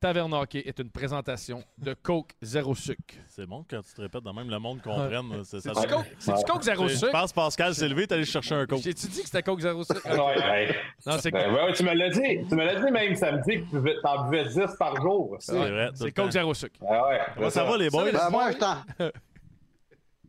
Taverne 0.00 0.32
Hockey 0.32 0.60
est 0.64 0.78
une 0.78 0.90
présentation 0.90 1.64
de 1.76 1.92
Coke 1.92 2.30
Zéro 2.40 2.72
Sucre. 2.76 3.16
C'est 3.26 3.46
bon 3.46 3.64
quand 3.68 3.82
tu 3.82 3.92
te 3.94 4.00
répètes 4.00 4.22
de 4.22 4.30
même, 4.30 4.48
le 4.48 4.58
monde 4.60 4.80
comprenne. 4.80 5.42
c'est- 5.42 5.64
donne- 5.66 5.74
Coke, 5.74 6.06
c'est-tu 6.20 6.44
Coke 6.44 6.62
Zéro 6.62 6.86
Je 6.86 6.94
Sucre? 6.94 7.10
pense 7.10 7.32
Pascal 7.32 7.74
s'est 7.74 7.88
levé, 7.88 8.06
t'es 8.06 8.14
allé 8.14 8.24
chercher 8.24 8.54
un 8.54 8.64
coke. 8.66 8.78
J'ai-tu 8.80 9.08
dit 9.08 9.22
que 9.22 9.26
c'était 9.26 9.42
Coke 9.42 9.58
Zéro 9.60 9.82
Sucre? 9.82 10.00
Ouais. 10.06 10.68
Non, 11.04 11.16
c'est 11.18 11.32
Ben, 11.32 11.52
ouais, 11.52 11.72
tu 11.72 11.82
me 11.82 11.92
l'as 11.94 12.10
dit. 12.10 12.46
Tu 12.48 12.54
me 12.54 12.64
l'as 12.64 12.76
dit 12.80 12.92
même 12.92 13.16
samedi 13.16 13.56
que 13.56 13.64
tu 13.70 13.76
buvais- 13.80 13.96
t'en 14.00 14.28
buvais 14.28 14.44
10 14.44 14.76
par 14.78 14.94
jour. 15.02 15.36
C'est 15.40 15.56
vrai. 15.56 15.90
c'est 15.94 16.12
Coke. 16.12 16.30
Zéro 16.30 16.54
Sucre. 16.54 16.76
Ah 16.88 17.08
ouais, 17.40 17.50
ça 17.50 17.64
va, 17.64 17.76
les 17.76 17.90
boys? 17.90 18.12
Ben, 18.12 18.30
moi, 18.30 18.52
je 18.52 18.56
suis 18.56 18.64
en- 18.64 19.10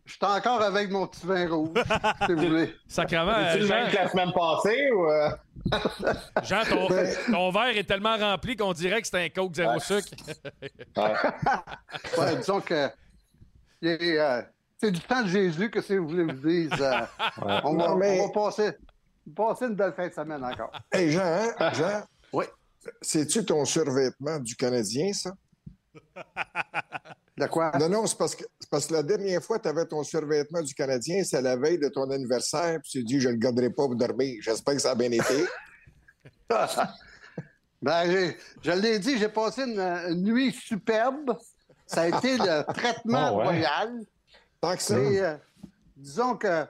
je 0.09 0.15
suis 0.15 0.25
encore 0.25 0.61
avec 0.61 0.89
mon 0.89 1.05
petit 1.07 1.25
vin 1.25 1.47
rouge, 1.47 1.69
si 2.25 2.33
vous 2.33 2.39
voulez. 2.47 2.75
Sacrement, 2.87 3.31
euh, 3.35 3.55
le 3.57 3.65
Jean, 3.67 3.75
même 3.75 3.91
que 3.91 3.95
la 3.95 4.09
semaine 4.09 4.31
passée 4.33 4.91
ou. 4.91 5.05
euh? 5.09 5.29
Jean, 6.43 6.63
ton, 6.67 6.87
Ben- 6.89 7.15
ton 7.31 7.51
verre 7.51 7.77
est 7.77 7.83
tellement 7.83 8.17
rempli 8.17 8.55
qu'on 8.55 8.73
dirait 8.73 9.01
que 9.01 9.07
c'est 9.07 9.23
un 9.25 9.29
Coke 9.29 9.53
zéro 9.55 9.79
sucre. 9.79 10.09
Ouais, 12.17 12.35
disons 12.37 12.59
que 12.61 12.89
euh, 13.83 14.41
c'est 14.77 14.91
du 14.91 14.99
temps 15.01 15.21
de 15.21 15.27
Jésus, 15.27 15.69
que 15.69 15.81
si 15.81 15.95
vous 15.97 16.07
voulez 16.07 16.23
vous 16.23 16.47
dise. 16.47 16.71
euh, 16.81 17.01
on, 17.63 17.75
va, 17.75 17.87
Non, 17.89 17.95
mais- 17.95 18.19
on 18.19 18.27
va 18.27 18.33
passer, 18.33 18.71
passer 19.35 19.65
une 19.65 19.75
belle 19.75 19.93
fin 19.93 20.07
de 20.07 20.13
semaine 20.13 20.43
encore. 20.43 20.71
Hey, 20.91 21.11
Jean, 21.11 21.21
hein? 21.59 21.71
Jean? 21.73 22.03
Oui. 22.33 22.45
C'est-tu 23.01 23.45
ton 23.45 23.63
survêtement 23.65 24.39
du 24.39 24.55
Canadien, 24.55 25.11
ça? 25.13 25.31
De 27.39 27.45
quoi? 27.47 27.71
Non, 27.79 27.87
non, 27.87 28.05
c'est 28.05 28.17
parce 28.17 28.35
que, 28.35 28.43
parce 28.69 28.85
que 28.87 28.93
la 28.93 29.03
dernière 29.03 29.41
fois, 29.41 29.59
tu 29.59 29.69
avais 29.69 29.85
ton 29.85 30.03
survêtement 30.03 30.61
du 30.61 30.73
Canadien, 30.73 31.23
c'est 31.23 31.41
la 31.41 31.55
veille 31.55 31.79
de 31.79 31.87
ton 31.87 32.09
anniversaire, 32.11 32.79
puis 32.81 32.91
tu 32.91 33.03
dis, 33.03 33.19
je 33.21 33.29
ne 33.29 33.33
le 33.33 33.39
garderai 33.39 33.69
pas 33.69 33.85
pour 33.85 33.95
dormir. 33.95 34.39
J'espère 34.41 34.73
que 34.75 34.81
ça 34.81 34.91
a 34.91 34.95
bien 34.95 35.11
été. 35.11 35.45
Ben, 37.81 38.33
je 38.61 38.71
l'ai 38.71 38.99
dit, 38.99 39.17
j'ai 39.17 39.29
passé 39.29 39.61
une, 39.63 39.79
une 39.79 40.21
nuit 40.23 40.51
superbe. 40.51 41.37
Ça 41.85 42.01
a 42.01 42.07
été 42.09 42.37
le 42.37 42.63
traitement 42.73 43.27
Ah 43.27 43.33
ouais? 43.33 43.43
royal. 43.45 44.05
Tant 44.59 44.75
que 44.75 44.81
ça. 44.81 44.95
Euh, 44.95 45.37
disons 45.95 46.35
que 46.35 46.65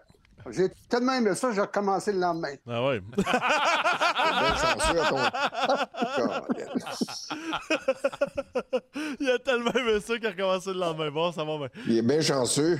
j'ai 0.51 0.69
tellement 0.89 1.13
aimé 1.13 1.35
ça, 1.35 1.51
j'ai 1.53 1.61
recommencé 1.61 2.11
le 2.13 2.19
lendemain. 2.19 2.53
Ah 2.67 2.85
ouais. 2.85 2.99
bien 3.15 4.55
chanceux 4.55 5.01
à 5.01 5.09
ton- 5.09 5.17
Il 9.19 9.29
a 9.29 9.39
tellement 9.39 9.71
aimé 9.71 9.99
ça 9.99 10.15
qu'il 10.17 10.25
a 10.27 10.29
recommencé 10.29 10.73
le 10.73 10.79
lendemain. 10.79 11.11
Bon, 11.11 11.31
ça 11.31 11.43
va 11.43 11.57
bien. 11.57 11.67
Il 11.87 11.97
est 11.97 12.01
bien 12.01 12.21
chanceux. 12.21 12.79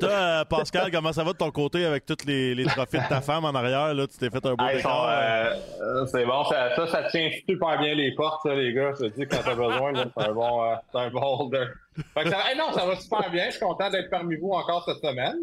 Toi, 0.00 0.08
euh, 0.10 0.44
Pascal, 0.44 0.90
comment 0.90 1.12
ça 1.12 1.24
va 1.24 1.32
de 1.32 1.36
ton 1.38 1.50
côté 1.50 1.84
avec 1.84 2.06
tous 2.06 2.16
les, 2.26 2.54
les 2.54 2.64
trophées 2.66 2.98
de 2.98 3.08
ta 3.08 3.20
femme 3.20 3.44
en 3.44 3.54
arrière? 3.54 3.92
Là, 3.94 4.06
tu 4.06 4.16
t'es 4.18 4.30
fait 4.30 4.44
un 4.46 4.54
beau 4.54 4.64
Hey, 4.64 4.76
décor. 4.76 4.92
sont, 4.92 5.08
euh, 5.08 5.54
euh, 5.82 6.06
c'est 6.06 6.24
bon, 6.24 6.44
ça, 6.44 6.74
ça, 6.76 6.86
ça 6.86 7.02
tient 7.10 7.30
super 7.48 7.78
bien 7.78 7.94
les 7.94 8.14
portes, 8.14 8.42
ça, 8.44 8.54
les 8.54 8.72
gars. 8.72 8.92
Je 8.98 9.06
te 9.06 9.14
dis, 9.20 9.26
quand 9.26 9.38
t'as 9.44 9.54
besoin, 9.54 9.92
c'est 9.94 10.28
un 10.28 10.32
bon, 10.32 10.62
euh, 10.64 10.74
c'est 10.92 10.98
un 11.00 11.10
bon 11.10 11.20
holder. 11.40 11.66
Fait 12.14 12.24
que 12.24 12.30
ça, 12.30 12.38
hey, 12.50 12.56
non, 12.58 12.72
ça 12.72 12.86
va 12.86 12.96
super 12.96 13.30
bien. 13.30 13.46
Je 13.46 13.52
suis 13.52 13.60
content 13.60 13.90
d'être 13.90 14.10
parmi 14.10 14.36
vous 14.36 14.50
encore 14.52 14.84
cette 14.84 14.98
semaine. 15.02 15.36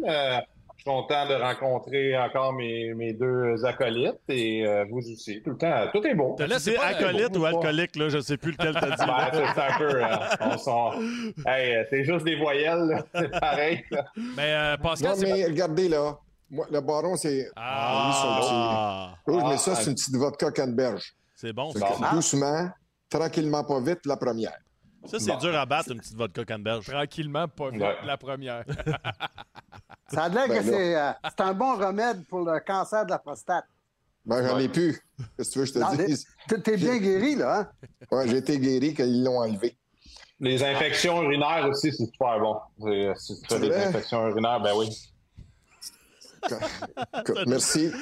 Je 0.84 0.90
suis 0.90 0.98
content 0.98 1.28
de 1.28 1.34
rencontrer 1.34 2.18
encore 2.18 2.52
mes, 2.54 2.92
mes 2.94 3.12
deux 3.12 3.64
acolytes 3.64 4.18
et 4.28 4.66
euh, 4.66 4.84
vous 4.90 4.98
aussi. 4.98 5.40
Tout 5.40 5.50
le 5.50 5.56
temps, 5.56 5.86
tout 5.94 6.04
est 6.04 6.14
beau. 6.16 6.34
T'as 6.36 6.48
laissé 6.48 6.76
acolyte 6.76 7.36
ou 7.36 7.44
alcoolique, 7.44 7.94
là? 7.94 8.08
Je 8.08 8.18
sais 8.18 8.36
plus 8.36 8.50
lequel 8.50 8.74
t'as 8.74 8.96
dit. 8.96 8.96
Ben, 9.06 9.30
c'est 9.32 9.54
ça 9.54 9.68
un 9.74 9.78
peu. 9.78 10.02
euh, 10.02 10.56
on 11.44 11.48
Hey, 11.48 11.76
euh, 11.76 11.84
c'est 11.88 12.02
juste 12.02 12.24
des 12.24 12.34
voyelles, 12.34 12.80
là. 12.88 13.04
c'est 13.14 13.30
pareil. 13.40 13.84
là. 13.92 14.06
Mais 14.16 14.52
euh, 14.54 14.76
Pascal, 14.78 15.12
Non, 15.12 15.22
mais 15.22 15.44
regardez 15.44 15.88
là. 15.88 16.16
Moi, 16.50 16.66
le 16.68 16.80
baron, 16.80 17.14
c'est. 17.14 17.48
Ah. 17.54 18.10
son 18.20 18.40
petit- 18.40 18.50
Ah. 18.52 19.14
Rouge, 19.24 19.42
mais 19.44 19.54
Ah, 19.54 19.58
ça, 19.58 19.74
c'est 19.76 19.90
une 19.90 19.94
petite 19.94 20.16
vodka 20.16 20.50
canneberge. 20.50 21.12
C'est 21.36 21.52
bon, 21.52 21.70
ça. 21.70 21.78
que 22.10 22.14
Doucement, 22.16 22.68
tranquillement, 23.08 23.62
pas 23.62 23.80
vite, 23.80 24.00
la 24.04 24.16
première. 24.16 24.58
Ça, 25.06 25.18
c'est 25.18 25.36
dur 25.38 25.54
à 25.58 25.66
battre, 25.66 25.90
une 25.92 25.98
petite 25.98 26.16
vodka 26.16 26.44
canneberge. 26.44 26.86
tranquillement, 26.86 27.48
pas 27.48 27.70
vite, 27.70 27.82
Ouais. 27.82 27.96
la 28.04 28.16
première. 28.16 28.64
Ça 30.08 30.24
a 30.24 30.28
l'air 30.28 30.46
Ben 30.46 30.58
que 30.58 30.64
c'est, 30.64 30.94
euh, 30.96 31.10
c'est 31.24 31.40
un 31.40 31.54
bon 31.54 31.74
remède 31.76 32.24
pour 32.26 32.40
le 32.40 32.60
cancer 32.60 33.06
de 33.06 33.10
la 33.10 33.18
prostate. 33.18 33.64
Ben, 34.26 34.46
j'en 34.46 34.58
ai 34.58 34.68
plus. 34.68 35.00
Qu'est-ce 35.36 35.48
que 35.48 35.52
tu 35.54 35.58
veux 35.60 35.64
que 35.64 35.68
je 35.70 35.74
te 35.74 35.78
Non, 35.78 35.94
dise? 36.06 36.26
T'es 36.48 36.60
t'es 36.60 36.76
bien 36.76 36.98
guéri, 36.98 37.34
là, 37.34 37.60
hein? 37.60 37.68
Ouais, 38.10 38.28
j'ai 38.28 38.36
été 38.36 38.58
guéri 38.58 38.92
quand 38.94 39.04
ils 39.04 39.24
l'ont 39.24 39.38
enlevé. 39.38 39.76
Les 40.38 40.62
infections 40.62 41.22
urinaires 41.22 41.66
aussi, 41.68 41.90
c'est 41.92 42.04
super 42.04 42.38
bon. 42.40 42.56
C'est- 42.82 43.14
Si 43.16 43.40
tu 43.40 43.48
fais 43.48 43.54
C'est 43.54 43.60
des 43.60 43.74
infections 43.74 44.28
urinaires, 44.28 44.60
ben 44.60 44.72
oui. 44.76 44.90
Merci. 47.46 47.92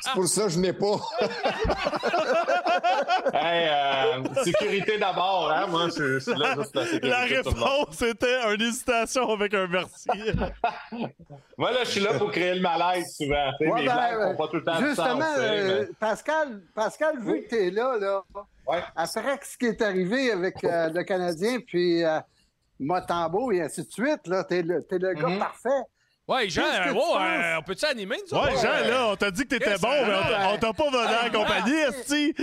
C'est 0.00 0.12
pour 0.14 0.26
ça 0.26 0.44
que 0.44 0.48
je 0.50 0.58
n'ai- 0.58 0.72
pas. 0.72 0.86
Hey, 3.32 3.68
euh, 3.68 4.44
sécurité 4.44 4.98
d'abord, 4.98 5.50
hein? 5.50 5.66
Moi, 5.68 5.88
je, 5.96 6.14
je 6.14 6.18
suis 6.18 6.34
là 6.34 6.54
juste 6.56 6.74
la 6.74 6.84
sécurité. 6.84 7.08
La 7.08 7.20
réponse 7.22 8.02
était 8.02 8.54
une 8.54 8.60
hésitation 8.62 9.30
avec 9.30 9.54
un 9.54 9.66
merci. 9.66 10.08
Moi, 11.56 11.70
là, 11.72 11.78
je 11.84 11.90
suis 11.90 12.00
là 12.00 12.14
pour 12.14 12.30
créer 12.30 12.54
le 12.54 12.60
malaise 12.60 13.14
souvent. 13.16 13.50
Ouais, 13.60 13.80
mes 13.80 13.86
ben, 13.86 13.94
blagues 13.94 14.22
font 14.22 14.36
pas 14.36 14.48
tout 14.48 14.56
le 14.56 14.64
temps 14.64 14.80
de 14.80 14.86
Justement, 14.86 15.20
sens. 15.20 15.34
euh, 15.38 15.86
mais- 15.88 15.94
Pascal, 15.98 16.60
Pascal, 16.74 17.18
vu 17.20 17.42
que 17.42 17.48
tu 17.48 17.56
es 17.66 17.70
là, 17.70 17.96
là 17.98 18.22
Ouais. 18.66 18.82
après 18.96 19.38
ce 19.42 19.56
qui 19.58 19.66
est 19.66 19.82
arrivé 19.82 20.32
avec 20.32 20.62
euh, 20.64 20.90
le 20.90 21.02
Canadien, 21.02 21.58
puis 21.66 22.04
euh, 22.04 22.18
Motambo 22.80 23.52
et 23.52 23.60
ainsi 23.62 23.84
de 23.86 23.90
suite, 23.92 24.26
là, 24.26 24.42
t'es 24.44 24.62
le, 24.62 24.82
t'es 24.82 24.98
le 24.98 25.12
gars 25.14 25.28
Mhm. 25.28 25.38
parfait. 25.38 25.68
Ouais, 26.28 26.48
Jean, 26.48 26.62
euh, 26.62 26.92
euh, 26.94 27.56
on 27.58 27.62
peut-tu 27.62 27.84
animer, 27.86 28.16
nous 28.30 28.38
Ouais? 28.38 28.52
Jean, 28.62 28.88
là, 28.88 29.08
on 29.08 29.16
t'a 29.16 29.30
dit 29.32 29.42
que 29.42 29.48
t'étais 29.48 29.70
Yes, 29.70 29.80
bon, 29.80 29.88
mais 29.90 30.14
on 30.14 30.22
t'a- 30.22 30.28
ouais. 30.30 30.52
on 30.54 30.58
t'a 30.58 30.72
pas 30.72 30.90
donné 30.90 31.12
la 31.24 31.30
compagnie, 31.30 31.72
esti. 31.74 32.34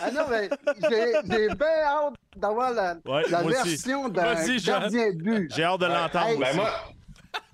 Ah 0.00 0.10
non, 0.10 0.22
mais 0.28 0.50
j'ai 0.90 1.12
j'ai 1.30 1.46
bien 1.54 1.82
hâte 1.84 2.14
d'avoir 2.36 2.72
la, 2.72 2.96
Ouais, 3.06 3.22
la 3.30 3.42
version 3.42 4.08
d'un 4.08 4.34
gardien 4.34 5.12
de 5.12 5.22
but. 5.22 5.52
J'ai 5.54 5.62
hâte 5.62 5.80
de 5.80 5.86
l'entendre. 5.86 6.26
Hey, 6.28 6.38
Ben, 6.38 6.56
moi, 6.56 6.70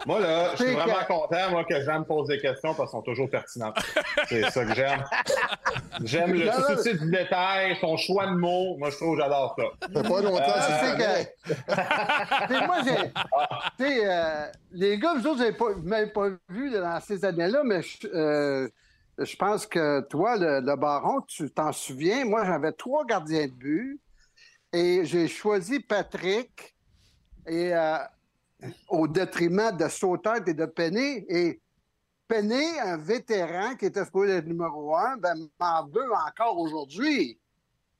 moi, 0.07 0.20
là, 0.20 0.51
je 0.57 0.62
suis 0.64 0.72
vraiment 0.72 0.95
que- 1.01 1.07
content, 1.07 1.51
moi, 1.51 1.64
que 1.64 1.83
Jean 1.83 2.01
me 2.01 2.05
pose 2.05 2.29
des 2.29 2.39
questions 2.39 2.74
parce 2.74 2.91
qu'elles 2.91 2.99
sont 2.99 3.03
toujours 3.03 3.29
pertinentes. 3.31 3.77
C'est 4.29 4.49
ça 4.51 4.64
que 4.64 4.74
j'aime. 4.74 5.05
J'aime 6.05 6.33
le 6.35 6.51
souci 6.53 6.97
du 6.99 7.11
détail, 7.11 7.77
son 7.81 7.97
choix 7.97 8.27
de 8.27 8.33
mots. 8.37 8.77
Moi, 8.79 8.91
je 8.91 8.97
trouve 8.97 9.16
que 9.16 9.22
j'adore 9.22 9.57
ça. 9.59 9.64
Ça 9.93 10.03
fait 10.03 10.09
pas 10.09 10.20
longtemps 10.22 10.43
Ah, 10.47 10.95
que 10.97 11.03
c'est 11.03 11.35
tu. 11.43 11.53
T'sais, 12.47 12.66
moi, 12.66 12.77
j'ai. 12.85 13.12
t'sais, 13.79 14.01
euh, 14.07 14.47
les 14.72 14.99
gars, 14.99 15.14
vous 15.14 15.27
autres, 15.27 15.37
vous 15.37 15.43
n'avez 15.43 15.57
pas, 15.57 15.66
m'avez 15.83 16.07
pas 16.11 16.29
vu 16.49 16.70
dans 16.70 17.01
ces 17.01 17.24
années-là, 17.24 17.62
mais 17.64 17.83
je, 17.83 18.07
euh, 18.09 18.68
je 19.18 19.37
pense 19.37 19.66
que 19.66 20.01
toi, 20.09 20.37
le, 20.37 20.61
le 20.61 20.77
baron, 20.77 21.20
tu 21.22 21.51
t'en 21.51 21.72
souviens. 21.72 22.24
Moi, 22.24 22.45
j'avais 22.45 22.72
trois 22.72 23.05
gardiens 23.05 23.47
de 23.47 23.53
but 23.53 24.01
et 24.72 25.05
j'ai 25.05 25.27
choisi 25.27 25.81
Patrick 25.81 26.74
et, 27.47 27.74
euh, 27.74 27.97
au 28.89 29.07
détriment 29.09 29.77
de 29.77 29.89
Sauter 29.89 30.41
et 30.47 30.55
de 30.55 30.67
Penny. 30.67 31.25
Et 31.29 31.61
Penny, 32.29 32.79
un 32.83 32.97
vétéran 32.97 33.77
qui 33.77 33.87
était 33.87 34.05
supposé 34.05 34.35
être 34.35 34.47
numéro 34.47 34.97
un, 34.97 35.17
ben, 35.17 35.35
m'en 35.61 35.87
veut 35.87 36.12
encore 36.27 36.59
aujourd'hui. 36.59 37.39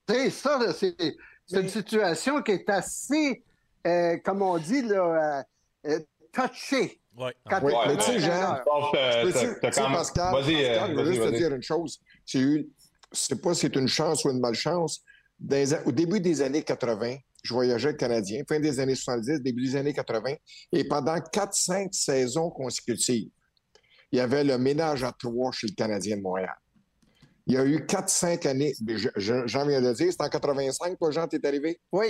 Sais, 0.09 0.31
ça, 0.31 0.59
là, 0.59 0.73
c'est 0.73 0.97
c'est 1.47 1.61
une 1.61 1.69
situation 1.69 2.43
qui 2.43 2.53
est 2.53 2.69
assez, 2.69 3.43
euh, 3.87 4.17
comme 4.25 4.43
on 4.43 4.59
dit, 4.59 4.83
là, 4.83 5.45
euh, 5.87 5.91
euh, 5.91 6.01
touchée. 6.33 7.01
Ouais. 7.17 7.35
Quand 7.49 7.62
mais 7.62 7.97
tu 7.97 8.03
sais, 8.03 8.19
Jean, 8.19 8.57
Je 8.93 9.55
tu 9.55 9.61
Pascal, 9.61 10.35
Vas-y, 10.35 10.64
euh, 10.64 10.79
Pascal, 10.81 10.91
je 10.91 10.95
veux 10.95 11.05
vas-y, 11.05 11.14
juste 11.14 11.31
te 11.31 11.37
dire 11.37 11.55
une 11.55 11.62
chose. 11.62 12.01
Je 12.27 12.64
sais 13.12 13.37
pas 13.37 13.55
si 13.55 13.61
c'est 13.61 13.77
une 13.77 13.89
chance 13.89 14.25
ou 14.25 14.31
une 14.31 14.41
malchance. 14.41 15.03
Dans 15.39 15.83
au 15.87 15.93
début 15.93 16.21
des 16.21 16.43
années 16.43 16.62
80, 16.62 17.17
je 17.47 17.55
voyageais 17.55 17.95
Canadien, 17.97 18.43
fin 18.49 18.59
des 18.61 18.81
années 18.81 18.95
70, 18.95 19.41
début 19.41 19.65
des 19.65 19.77
années 19.77 19.93
80, 19.95 20.35
et 20.73 20.85
pendant 20.85 21.17
4-5 21.17 21.89
saisons 21.93 22.51
consécutives, 22.51 23.31
il 24.13 24.19
y 24.19 24.21
avait 24.21 24.45
le 24.45 24.59
ménage 24.59 25.05
à 25.05 25.13
trois 25.13 25.53
chez 25.53 25.69
le 25.69 25.75
Canadien 25.75 26.17
de 26.17 26.23
Montréal. 26.23 26.55
Il 27.47 27.55
y 27.55 27.57
a 27.57 27.65
eu 27.65 27.87
4-5 27.87 28.45
années, 28.47 28.75
je- 28.89 29.09
je- 29.15 29.47
Jean 29.47 29.67
vient 29.67 29.81
de 29.81 29.89
le 29.89 29.95
dire, 29.95 30.11
c'est 30.11 30.21
en 30.23 30.29
85, 30.29 30.99
toi, 30.99 31.11
Jean, 31.13 31.29
t'es 31.29 31.45
arrivé? 31.47 31.81
Oui, 31.93 32.07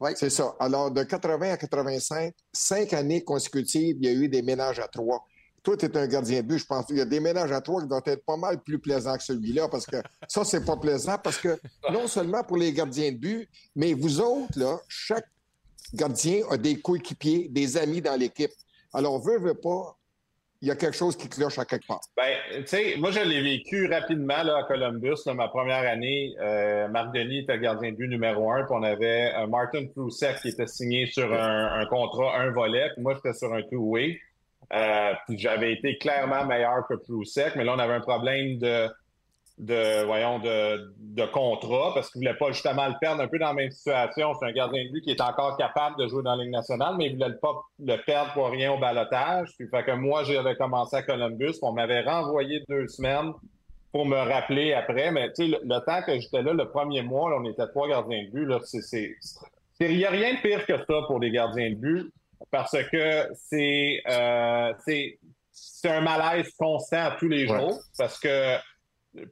oui. 0.00 0.10
C'est 0.16 0.30
ça. 0.30 0.56
Alors, 0.58 0.90
de 0.90 1.04
80 1.04 1.52
à 1.52 1.56
85, 1.56 2.34
cinq 2.52 2.92
années 2.92 3.22
consécutives, 3.22 3.96
il 4.00 4.04
y 4.04 4.08
a 4.08 4.12
eu 4.12 4.28
des 4.28 4.42
ménages 4.42 4.80
à 4.80 4.88
trois. 4.88 5.24
Toi, 5.62 5.76
tu 5.76 5.86
es 5.86 5.96
un 5.96 6.06
gardien 6.06 6.40
de 6.40 6.46
but, 6.46 6.58
je 6.58 6.66
pense. 6.66 6.86
Il 6.88 6.96
y 6.96 7.00
a 7.00 7.04
des 7.04 7.20
ménages 7.20 7.52
à 7.52 7.60
trois 7.60 7.82
qui 7.82 7.88
doivent 7.88 8.02
être 8.06 8.24
pas 8.24 8.36
mal 8.36 8.62
plus 8.62 8.78
plaisants 8.78 9.16
que 9.16 9.22
celui-là, 9.22 9.68
parce 9.68 9.86
que 9.86 9.96
ça, 10.26 10.44
c'est 10.44 10.64
pas 10.64 10.76
plaisant, 10.76 11.18
parce 11.22 11.38
que 11.38 11.58
non 11.92 12.06
seulement 12.06 12.42
pour 12.42 12.56
les 12.56 12.72
gardiens 12.72 13.12
de 13.12 13.18
but, 13.18 13.48
mais 13.76 13.92
vous 13.92 14.20
autres, 14.20 14.58
là, 14.58 14.78
chaque 14.88 15.26
gardien 15.92 16.42
a 16.50 16.56
des 16.56 16.80
coéquipiers, 16.80 17.48
des 17.50 17.76
amis 17.76 18.00
dans 18.00 18.18
l'équipe. 18.18 18.52
Alors, 18.94 19.20
veut, 19.22 19.38
veut 19.38 19.54
pas, 19.54 19.96
il 20.62 20.68
y 20.68 20.70
a 20.70 20.76
quelque 20.76 20.96
chose 20.96 21.16
qui 21.16 21.28
cloche 21.28 21.58
à 21.58 21.64
quelque 21.64 21.86
part. 21.86 22.00
Ben, 22.16 22.36
tu 22.54 22.66
sais, 22.66 22.96
moi, 22.98 23.10
je 23.10 23.20
l'ai 23.20 23.42
vécu 23.42 23.86
rapidement 23.86 24.42
là, 24.42 24.58
à 24.58 24.64
Columbus. 24.64 25.16
là, 25.26 25.34
ma 25.34 25.48
première 25.48 25.90
année, 25.90 26.34
euh, 26.40 26.88
Marc 26.88 27.14
Denis 27.14 27.40
était 27.40 27.58
gardien 27.58 27.92
de 27.92 27.96
but 27.96 28.08
numéro 28.08 28.50
un, 28.50 28.64
puis 28.64 28.74
on 28.74 28.82
avait 28.82 29.32
euh, 29.36 29.46
Martin 29.46 29.86
Proussek 29.86 30.40
qui 30.40 30.48
était 30.48 30.66
signé 30.66 31.06
sur 31.06 31.32
un, 31.32 31.80
un 31.80 31.86
contrat, 31.86 32.38
un 32.38 32.50
volet, 32.50 32.90
puis 32.94 33.02
moi, 33.02 33.14
j'étais 33.14 33.36
sur 33.36 33.52
un 33.52 33.62
two-way. 33.62 34.18
Euh, 34.72 35.14
j'avais 35.30 35.72
été 35.72 35.98
clairement 35.98 36.44
meilleur 36.44 36.86
que 36.88 36.94
Proussek, 36.94 37.56
mais 37.56 37.64
là, 37.64 37.74
on 37.74 37.78
avait 37.78 37.94
un 37.94 38.00
problème 38.00 38.58
de, 38.58 40.04
voyons, 40.04 40.38
de, 40.38 41.26
contrat, 41.32 41.92
parce 41.94 42.10
qu'il 42.10 42.20
voulait 42.20 42.36
pas 42.36 42.52
justement 42.52 42.86
le 42.86 42.94
perdre 43.00 43.22
un 43.22 43.28
peu 43.28 43.38
dans 43.38 43.48
la 43.48 43.54
même 43.54 43.70
situation. 43.70 44.32
C'est 44.34 44.46
un 44.46 44.52
gardien 44.52 44.84
de 44.84 44.92
but 44.92 45.02
qui 45.02 45.10
est 45.10 45.20
encore 45.20 45.56
capable 45.56 45.96
de 45.98 46.06
jouer 46.06 46.22
dans 46.22 46.36
la 46.36 46.44
Ligue 46.44 46.52
nationale, 46.52 46.94
mais 46.96 47.06
il 47.06 47.14
voulait 47.14 47.36
pas 47.42 47.62
le 47.80 47.96
perdre 48.04 48.32
pour 48.32 48.48
rien 48.48 48.72
au 48.72 48.78
balotage. 48.78 49.50
Fait 49.58 49.84
que 49.84 49.92
moi, 49.92 50.22
j'avais 50.22 50.54
commencé 50.54 50.96
à 50.96 51.02
Columbus, 51.02 51.54
on 51.62 51.72
m'avait 51.72 52.02
renvoyé 52.02 52.62
deux 52.68 52.86
semaines 52.86 53.32
pour 53.92 54.06
me 54.06 54.16
rappeler 54.16 54.72
après. 54.72 55.10
Mais 55.10 55.32
tu 55.32 55.50
sais, 55.50 55.58
le, 55.62 55.84
temps 55.84 56.02
que 56.06 56.18
j'étais 56.18 56.42
là, 56.42 56.52
le 56.52 56.68
premier 56.68 57.02
mois, 57.02 57.36
on 57.36 57.44
était 57.44 57.66
trois 57.66 57.88
gardiens 57.88 58.24
de 58.24 58.30
but. 58.30 58.48
Il 59.80 59.96
n'y 59.96 60.04
a 60.04 60.10
rien 60.10 60.34
de 60.34 60.40
pire 60.40 60.66
que 60.66 60.76
ça 60.76 61.02
pour 61.06 61.18
les 61.18 61.30
gardiens 61.30 61.70
de 61.70 61.74
but, 61.74 62.12
parce 62.50 62.76
que 62.90 63.28
c'est, 63.34 64.02
euh, 64.08 64.72
c'est 64.84 65.18
c'est 65.52 65.88
un 65.88 66.00
malaise 66.00 66.52
constant 66.58 67.10
tous 67.18 67.28
les 67.28 67.46
jours 67.46 67.78
parce 67.98 68.18
que 68.18 68.56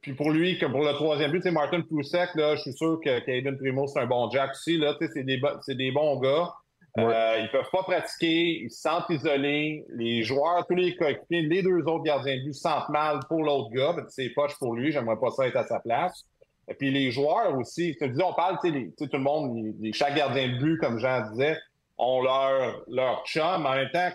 puis 0.01 0.13
pour 0.13 0.31
lui, 0.31 0.57
que 0.57 0.65
pour 0.65 0.83
le 0.83 0.93
troisième 0.93 1.31
but, 1.31 1.41
c'est 1.41 1.51
Martin 1.51 1.81
Proussek, 1.81 2.35
là, 2.35 2.55
je 2.55 2.61
suis 2.61 2.73
sûr 2.73 2.99
que 3.03 3.19
Caden 3.19 3.57
Primo, 3.57 3.87
c'est 3.87 3.99
un 3.99 4.07
bon 4.07 4.29
Jack 4.29 4.51
aussi. 4.51 4.77
Là, 4.77 4.95
c'est 4.99 5.23
des, 5.23 5.41
c'est 5.61 5.75
des 5.75 5.91
bons 5.91 6.19
gars. 6.19 6.53
Euh, 6.97 7.39
ils 7.39 7.49
peuvent 7.49 7.69
pas 7.71 7.83
pratiquer, 7.83 8.63
ils 8.63 8.71
se 8.71 8.81
sentent 8.81 9.09
isolés. 9.09 9.85
Les 9.95 10.23
joueurs, 10.23 10.65
tous 10.67 10.75
les 10.75 10.95
coéquipiers, 10.95 11.43
les 11.43 11.61
deux 11.61 11.81
autres 11.83 12.03
gardiens 12.03 12.37
de 12.37 12.43
but 12.43 12.53
se 12.53 12.61
sentent 12.61 12.89
mal 12.89 13.19
pour 13.29 13.43
l'autre 13.43 13.69
gars. 13.69 13.95
C'est 14.09 14.29
poche 14.29 14.57
pour 14.59 14.75
lui, 14.75 14.91
j'aimerais 14.91 15.19
pas 15.19 15.29
ça 15.29 15.47
être 15.47 15.55
à 15.55 15.65
sa 15.65 15.79
place. 15.79 16.25
Et 16.67 16.73
puis 16.73 16.91
les 16.91 17.11
joueurs 17.11 17.57
aussi, 17.57 17.95
tu 17.99 18.09
dis, 18.09 18.21
on 18.21 18.33
parle, 18.33 18.57
tu 18.63 18.71
sais, 18.97 19.07
tout 19.07 19.17
le 19.17 19.23
monde, 19.23 19.73
les, 19.79 19.93
chaque 19.93 20.15
gardien 20.15 20.49
de 20.49 20.57
but, 20.59 20.77
comme 20.77 20.99
Jean 20.99 21.29
disait, 21.31 21.57
ont 21.99 22.21
leur, 22.21 22.81
leur 22.87 23.23
chum. 23.25 23.65
En 23.65 23.75
même 23.75 23.89
temps, 23.91 24.11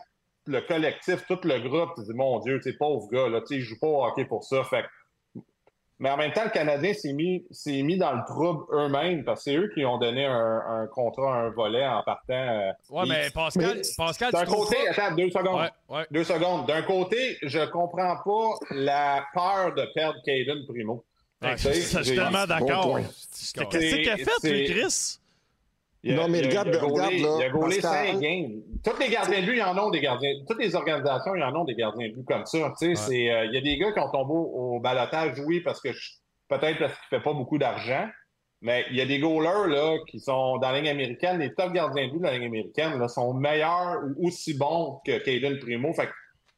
le 0.46 0.60
collectif, 0.60 1.24
tout 1.26 1.38
le 1.44 1.60
groupe, 1.60 1.90
tu 1.96 2.02
dis, 2.02 2.14
mon 2.14 2.40
Dieu, 2.40 2.60
tu 2.60 2.76
pauvre 2.76 3.08
gars, 3.10 3.28
là, 3.28 3.40
tu 3.40 3.54
sais, 3.54 3.60
joue 3.60 3.78
pas 3.78 3.86
au 3.86 4.04
hockey 4.04 4.24
pour 4.24 4.42
ça. 4.42 4.64
Fait 4.64 4.84
mais 6.00 6.10
en 6.10 6.16
même 6.16 6.32
temps, 6.32 6.44
le 6.44 6.50
Canadien 6.50 6.92
s'est 6.92 7.12
mis, 7.12 7.46
s'est 7.52 7.82
mis 7.82 7.96
dans 7.96 8.12
le 8.12 8.24
trouble 8.26 8.64
eux-mêmes 8.72 9.24
parce 9.24 9.44
que 9.44 9.50
c'est 9.50 9.56
eux 9.56 9.70
qui 9.74 9.84
ont 9.84 9.96
donné 9.96 10.26
un, 10.26 10.88
contrat, 10.92 11.34
un 11.34 11.50
volet 11.50 11.86
en 11.86 12.02
partant. 12.02 12.34
Euh, 12.34 12.72
ouais, 12.90 13.04
mais 13.08 13.30
Pascal, 13.30 13.80
Pascal 13.96 14.32
D'un 14.32 14.44
côté, 14.44 14.76
attends, 14.88 15.14
deux 15.14 15.30
secondes. 15.30 15.70
Deux 16.10 16.24
secondes. 16.24 16.66
D'un 16.66 16.82
côté, 16.82 17.38
je 17.42 17.64
comprends 17.66 18.16
pas 18.24 18.74
la 18.74 19.24
peur 19.32 19.72
de 19.74 19.88
perdre 19.94 20.18
Caden 20.26 20.66
Primo. 20.66 21.04
je 21.40 21.70
suis 21.70 22.16
tellement 22.16 22.46
d'accord. 22.46 22.98
Qu'est-ce 22.98 23.94
qu'il 23.94 24.10
a 24.10 24.16
fait, 24.16 24.50
lui, 24.50 24.64
Chris? 24.66 25.20
Non, 26.04 26.28
mais 26.28 26.42
regarde, 26.42 26.68
il 26.70 26.76
a 26.76 26.82
regarde, 26.82 27.12
là. 27.12 27.36
Il 27.38 27.44
a 27.44 27.48
gaulé 27.50 27.80
cinq 27.80 28.20
games. 28.20 28.62
Toutes 28.84 29.00
les 29.00 29.08
gardiens 29.08 29.40
de 29.40 29.46
but, 29.46 29.56
ils 29.56 29.62
en 29.62 29.78
ont 29.78 29.90
des 29.90 30.00
gardiens. 30.00 30.32
Toutes 30.46 30.60
les 30.60 30.74
organisations, 30.74 31.34
ils 31.34 31.42
en 31.42 31.54
ont 31.54 31.64
des 31.64 31.74
gardiens 31.74 32.08
de 32.08 32.14
but 32.14 32.26
comme 32.26 32.44
ça. 32.44 32.72
Tu 32.78 32.94
sais, 32.94 33.30
euh, 33.30 33.46
il 33.46 33.54
y 33.54 33.56
a 33.56 33.60
des 33.60 33.78
gars 33.78 33.92
qui 33.92 34.00
ont 34.00 34.10
tombé 34.10 34.34
au, 34.34 34.80
balotage, 34.80 35.38
oui, 35.46 35.60
parce 35.60 35.80
que 35.80 35.88
peut-être 36.48 36.78
parce 36.78 36.92
qu'il 36.92 37.08
ne 37.12 37.18
fait 37.18 37.22
pas 37.22 37.32
beaucoup 37.32 37.58
d'argent. 37.58 38.06
Mais 38.60 38.84
il 38.90 38.96
y 38.96 39.00
a 39.00 39.06
des 39.06 39.18
goalers 39.18 39.68
là, 39.68 39.98
qui 40.08 40.20
sont 40.20 40.56
dans 40.58 40.70
la 40.70 40.80
ligne 40.80 40.88
américaine, 40.88 41.38
les 41.38 41.52
top 41.52 41.72
gardiens 41.72 42.06
de 42.06 42.12
but 42.12 42.18
de 42.18 42.24
la 42.24 42.32
ligne 42.32 42.46
américaine 42.46 42.98
là, 42.98 43.08
sont 43.08 43.34
meilleurs 43.34 44.00
ou 44.16 44.28
aussi 44.28 44.54
bons 44.54 45.00
que 45.04 45.18
Caden 45.18 45.58
Primo. 45.58 45.92
Fait 45.92 46.08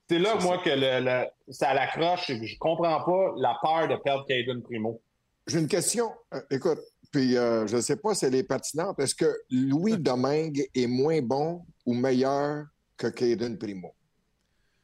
c'est 0.09 0.21
là, 0.21 0.37
moi, 0.41 0.59
que 0.59 0.71
le, 0.73 1.27
ça 1.49 1.75
l'accroche 1.75 2.31
et 2.31 2.47
je 2.47 2.57
comprends 2.59 3.03
pas 3.03 3.35
la 3.39 3.59
peur 3.61 3.89
de 3.89 3.97
perdre 3.97 4.25
Caden 4.27 4.63
Primo. 4.63 5.01
J'ai 5.49 5.59
une 5.59 5.69
question. 5.69 6.13
Euh, 6.35 6.41
écoute, 6.51 6.79
puis 7.11 7.37
euh, 7.37 7.67
je 7.67 7.77
ne 7.77 7.81
sais 7.81 7.97
pas 7.97 8.15
si 8.15 8.25
elle 8.25 8.35
est 8.35 8.43
pertinente. 8.43 8.99
Est-ce 9.01 9.15
que 9.15 9.37
Louis 9.51 9.99
Domingue 9.99 10.67
est 10.75 10.87
moins 10.87 11.21
bon 11.21 11.63
ou 11.85 11.95
meilleur 11.95 12.67
que 12.97 13.09
Caden 13.09 13.59
Primo? 13.59 13.95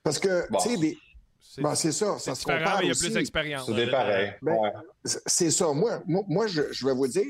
Parce 0.02 0.18
que, 0.18 0.46
tu 0.62 0.68
sais, 0.70 0.76
des... 0.76 0.98
Ben, 1.58 1.74
c'est 1.74 1.92
ça, 1.92 2.18
ça 2.18 2.34
se 2.34 2.44
compare 2.44 2.82
il 2.82 2.86
y 2.86 2.88
a 2.88 2.92
aussi. 2.92 3.04
plus 3.04 3.14
d'expérience. 3.14 3.66
C'est 3.66 3.90
pareil. 3.90 4.32
Ben, 4.40 4.56
C'est 5.04 5.50
ça. 5.50 5.72
Moi, 5.72 6.02
moi, 6.06 6.46
je, 6.46 6.86
vais 6.86 6.94
vous 6.94 7.08
dire, 7.08 7.26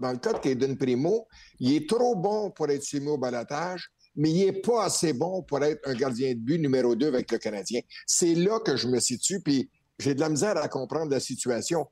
dans 0.00 0.10
le 0.10 0.18
cas 0.18 0.32
de 0.32 0.38
Caden 0.38 0.76
Primo, 0.76 1.28
il 1.60 1.74
est 1.74 1.88
trop 1.88 2.16
bon 2.16 2.50
pour 2.50 2.68
être 2.70 2.82
soumis 2.82 3.08
au 3.08 3.18
balotage, 3.18 3.88
mais 4.16 4.30
il 4.30 4.46
n'est 4.46 4.60
pas 4.60 4.84
assez 4.84 5.12
bon 5.12 5.42
pour 5.42 5.62
être 5.62 5.86
un 5.88 5.94
gardien 5.94 6.30
de 6.34 6.40
but 6.40 6.58
numéro 6.58 6.96
2 6.96 7.06
avec 7.06 7.30
le 7.30 7.38
Canadien. 7.38 7.80
C'est 8.06 8.34
là 8.34 8.58
que 8.58 8.76
je 8.76 8.88
me 8.88 8.98
situe, 8.98 9.40
puis 9.40 9.70
j'ai 9.98 10.14
de 10.14 10.20
la 10.20 10.28
misère 10.28 10.56
à 10.56 10.68
comprendre 10.68 11.10
la 11.10 11.20
situation. 11.20 11.86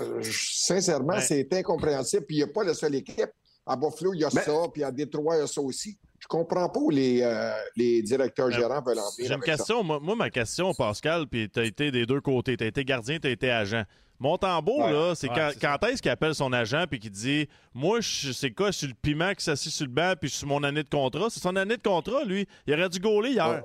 Euh, 0.00 0.22
sincèrement, 0.22 1.20
c'est 1.20 1.52
incompréhensible. 1.52 2.24
Puis 2.26 2.36
il 2.36 2.44
n'y 2.44 2.50
a 2.50 2.52
pas 2.52 2.64
la 2.64 2.74
seule 2.74 2.94
équipe. 2.94 3.30
À 3.66 3.76
Buffalo, 3.76 4.12
il 4.12 4.20
y 4.20 4.24
a 4.24 4.30
ça, 4.30 4.52
puis 4.72 4.84
à 4.84 4.92
Détroit, 4.92 5.36
il 5.36 5.40
y 5.40 5.42
a 5.42 5.46
ça 5.46 5.60
aussi. 5.60 5.96
Je 6.18 6.26
comprends 6.26 6.68
pas 6.68 6.80
où 6.80 6.90
les, 6.90 7.22
euh, 7.22 7.50
les 7.76 8.02
directeurs 8.02 8.50
gérants 8.50 8.82
veulent 8.82 8.98
en 8.98 9.10
venir. 9.16 9.28
J'ai 9.28 9.34
une 9.34 9.40
question. 9.40 9.82
Moi, 9.82 10.16
ma 10.16 10.28
question, 10.28 10.74
Pascal, 10.74 11.26
puis 11.26 11.48
tu 11.50 11.60
as 11.60 11.64
été 11.64 11.90
des 11.90 12.04
deux 12.04 12.20
côtés. 12.20 12.56
Tu 12.56 12.64
as 12.64 12.66
été 12.66 12.84
gardien, 12.84 13.18
tu 13.18 13.26
as 13.26 13.30
été 13.30 13.50
agent. 13.50 13.84
Montembeau, 14.18 14.78
là, 14.78 15.14
c'est 15.14 15.28
quand, 15.28 15.50
quand 15.60 15.86
est-ce 15.86 16.00
qu'il 16.00 16.10
appelle 16.10 16.34
son 16.34 16.52
agent 16.52 16.84
puis 16.88 17.00
qu'il 17.00 17.10
dit 17.10 17.48
Moi, 17.74 17.98
c'est 18.00 18.52
quoi, 18.52 18.70
je 18.70 18.78
suis 18.78 18.86
le 18.86 18.94
piment 18.94 19.34
qui 19.34 19.44
s'assit 19.44 19.72
sur 19.72 19.86
le 19.86 19.92
banc 19.92 20.14
puis 20.18 20.30
je 20.30 20.36
suis 20.36 20.46
mon 20.46 20.62
année 20.62 20.82
de 20.82 20.88
contrat 20.88 21.26
C'est 21.30 21.40
son 21.40 21.56
année 21.56 21.76
de 21.76 21.82
contrat, 21.82 22.24
lui. 22.24 22.46
Il 22.66 22.74
aurait 22.74 22.88
dû 22.88 23.00
gauler 23.00 23.30
hier. 23.30 23.62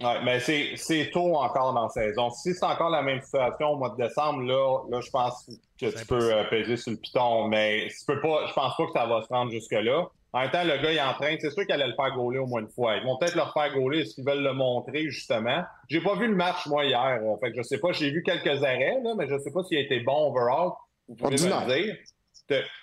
Oui, 0.00 0.12
mais 0.24 0.38
c'est 0.40 1.10
tôt 1.12 1.34
encore 1.34 1.72
dans 1.74 1.84
la 1.84 1.88
saison. 1.88 2.30
Si 2.30 2.54
c'est 2.54 2.64
encore 2.64 2.90
la 2.90 3.02
même 3.02 3.20
situation 3.20 3.70
au 3.70 3.76
mois 3.76 3.90
de 3.90 3.96
décembre, 3.96 4.42
là, 4.42 4.84
là 4.90 5.00
je 5.00 5.10
pense 5.10 5.50
que 5.80 5.86
tu 5.86 6.06
peux 6.06 6.32
euh, 6.32 6.44
peser 6.44 6.76
sur 6.76 6.92
le 6.92 6.98
piton, 6.98 7.48
mais 7.48 7.88
tu 7.88 8.04
peux 8.06 8.20
pas, 8.20 8.46
je 8.46 8.52
pense 8.52 8.76
pas 8.76 8.86
que 8.86 8.92
ça 8.92 9.06
va 9.06 9.22
se 9.22 9.28
rendre 9.28 9.50
jusque-là. 9.50 10.08
En 10.32 10.40
même 10.40 10.50
temps, 10.50 10.62
le 10.62 10.76
gars, 10.76 10.92
il 10.92 10.98
est 10.98 11.02
en 11.02 11.14
train, 11.14 11.34
c'est 11.40 11.50
sûr 11.50 11.64
qu'il 11.64 11.72
allait 11.72 11.88
le 11.88 11.94
faire 11.94 12.14
gauler 12.14 12.38
au 12.38 12.46
moins 12.46 12.60
une 12.60 12.68
fois. 12.68 12.96
Ils 12.96 13.04
vont 13.04 13.16
peut-être 13.16 13.34
le 13.34 13.42
faire 13.52 13.74
gauler 13.74 14.04
s'ils 14.04 14.24
veulent 14.24 14.42
le 14.42 14.52
montrer, 14.52 15.10
justement. 15.10 15.64
J'ai 15.88 16.00
pas 16.00 16.14
vu 16.14 16.28
le 16.28 16.36
match, 16.36 16.66
moi, 16.66 16.84
hier. 16.84 17.18
Euh, 17.22 17.36
fait 17.40 17.50
que 17.50 17.56
je 17.56 17.62
sais 17.62 17.78
pas, 17.78 17.92
j'ai 17.92 18.10
vu 18.10 18.22
quelques 18.22 18.62
arrêts, 18.62 19.00
là, 19.02 19.14
mais 19.16 19.26
je 19.26 19.38
sais 19.38 19.50
pas 19.50 19.64
s'il 19.64 19.78
a 19.78 19.80
été 19.80 20.00
bon 20.00 20.30
overall. 20.30 20.72
Vous 21.08 21.16
pouvez 21.16 21.36
me 21.36 21.48
le 21.48 21.82
dire. 21.82 21.96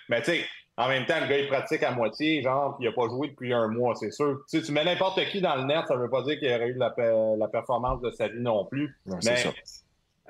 Mais 0.08 0.20
tu 0.22 0.32
sais, 0.32 0.44
en 0.78 0.88
même 0.88 1.06
temps, 1.06 1.20
le 1.20 1.26
gars, 1.26 1.38
il 1.38 1.48
pratique 1.48 1.82
à 1.82 1.90
moitié, 1.90 2.42
genre, 2.42 2.76
il 2.80 2.86
n'a 2.86 2.92
pas 2.92 3.08
joué 3.08 3.28
depuis 3.28 3.52
un 3.54 3.68
mois, 3.68 3.94
c'est 3.94 4.10
sûr. 4.10 4.40
Tu, 4.48 4.58
sais, 4.58 4.66
tu 4.66 4.72
mets 4.72 4.84
n'importe 4.84 5.24
qui 5.26 5.40
dans 5.40 5.56
le 5.56 5.64
net, 5.64 5.86
ça 5.88 5.96
ne 5.96 6.02
veut 6.02 6.10
pas 6.10 6.22
dire 6.22 6.38
qu'il 6.38 6.52
aurait 6.52 6.68
eu 6.68 6.74
la, 6.74 6.94
la, 7.38 7.48
performance 7.48 8.02
de 8.02 8.10
sa 8.10 8.28
vie 8.28 8.40
non 8.40 8.66
plus. 8.66 8.94
Mais, 9.06 9.44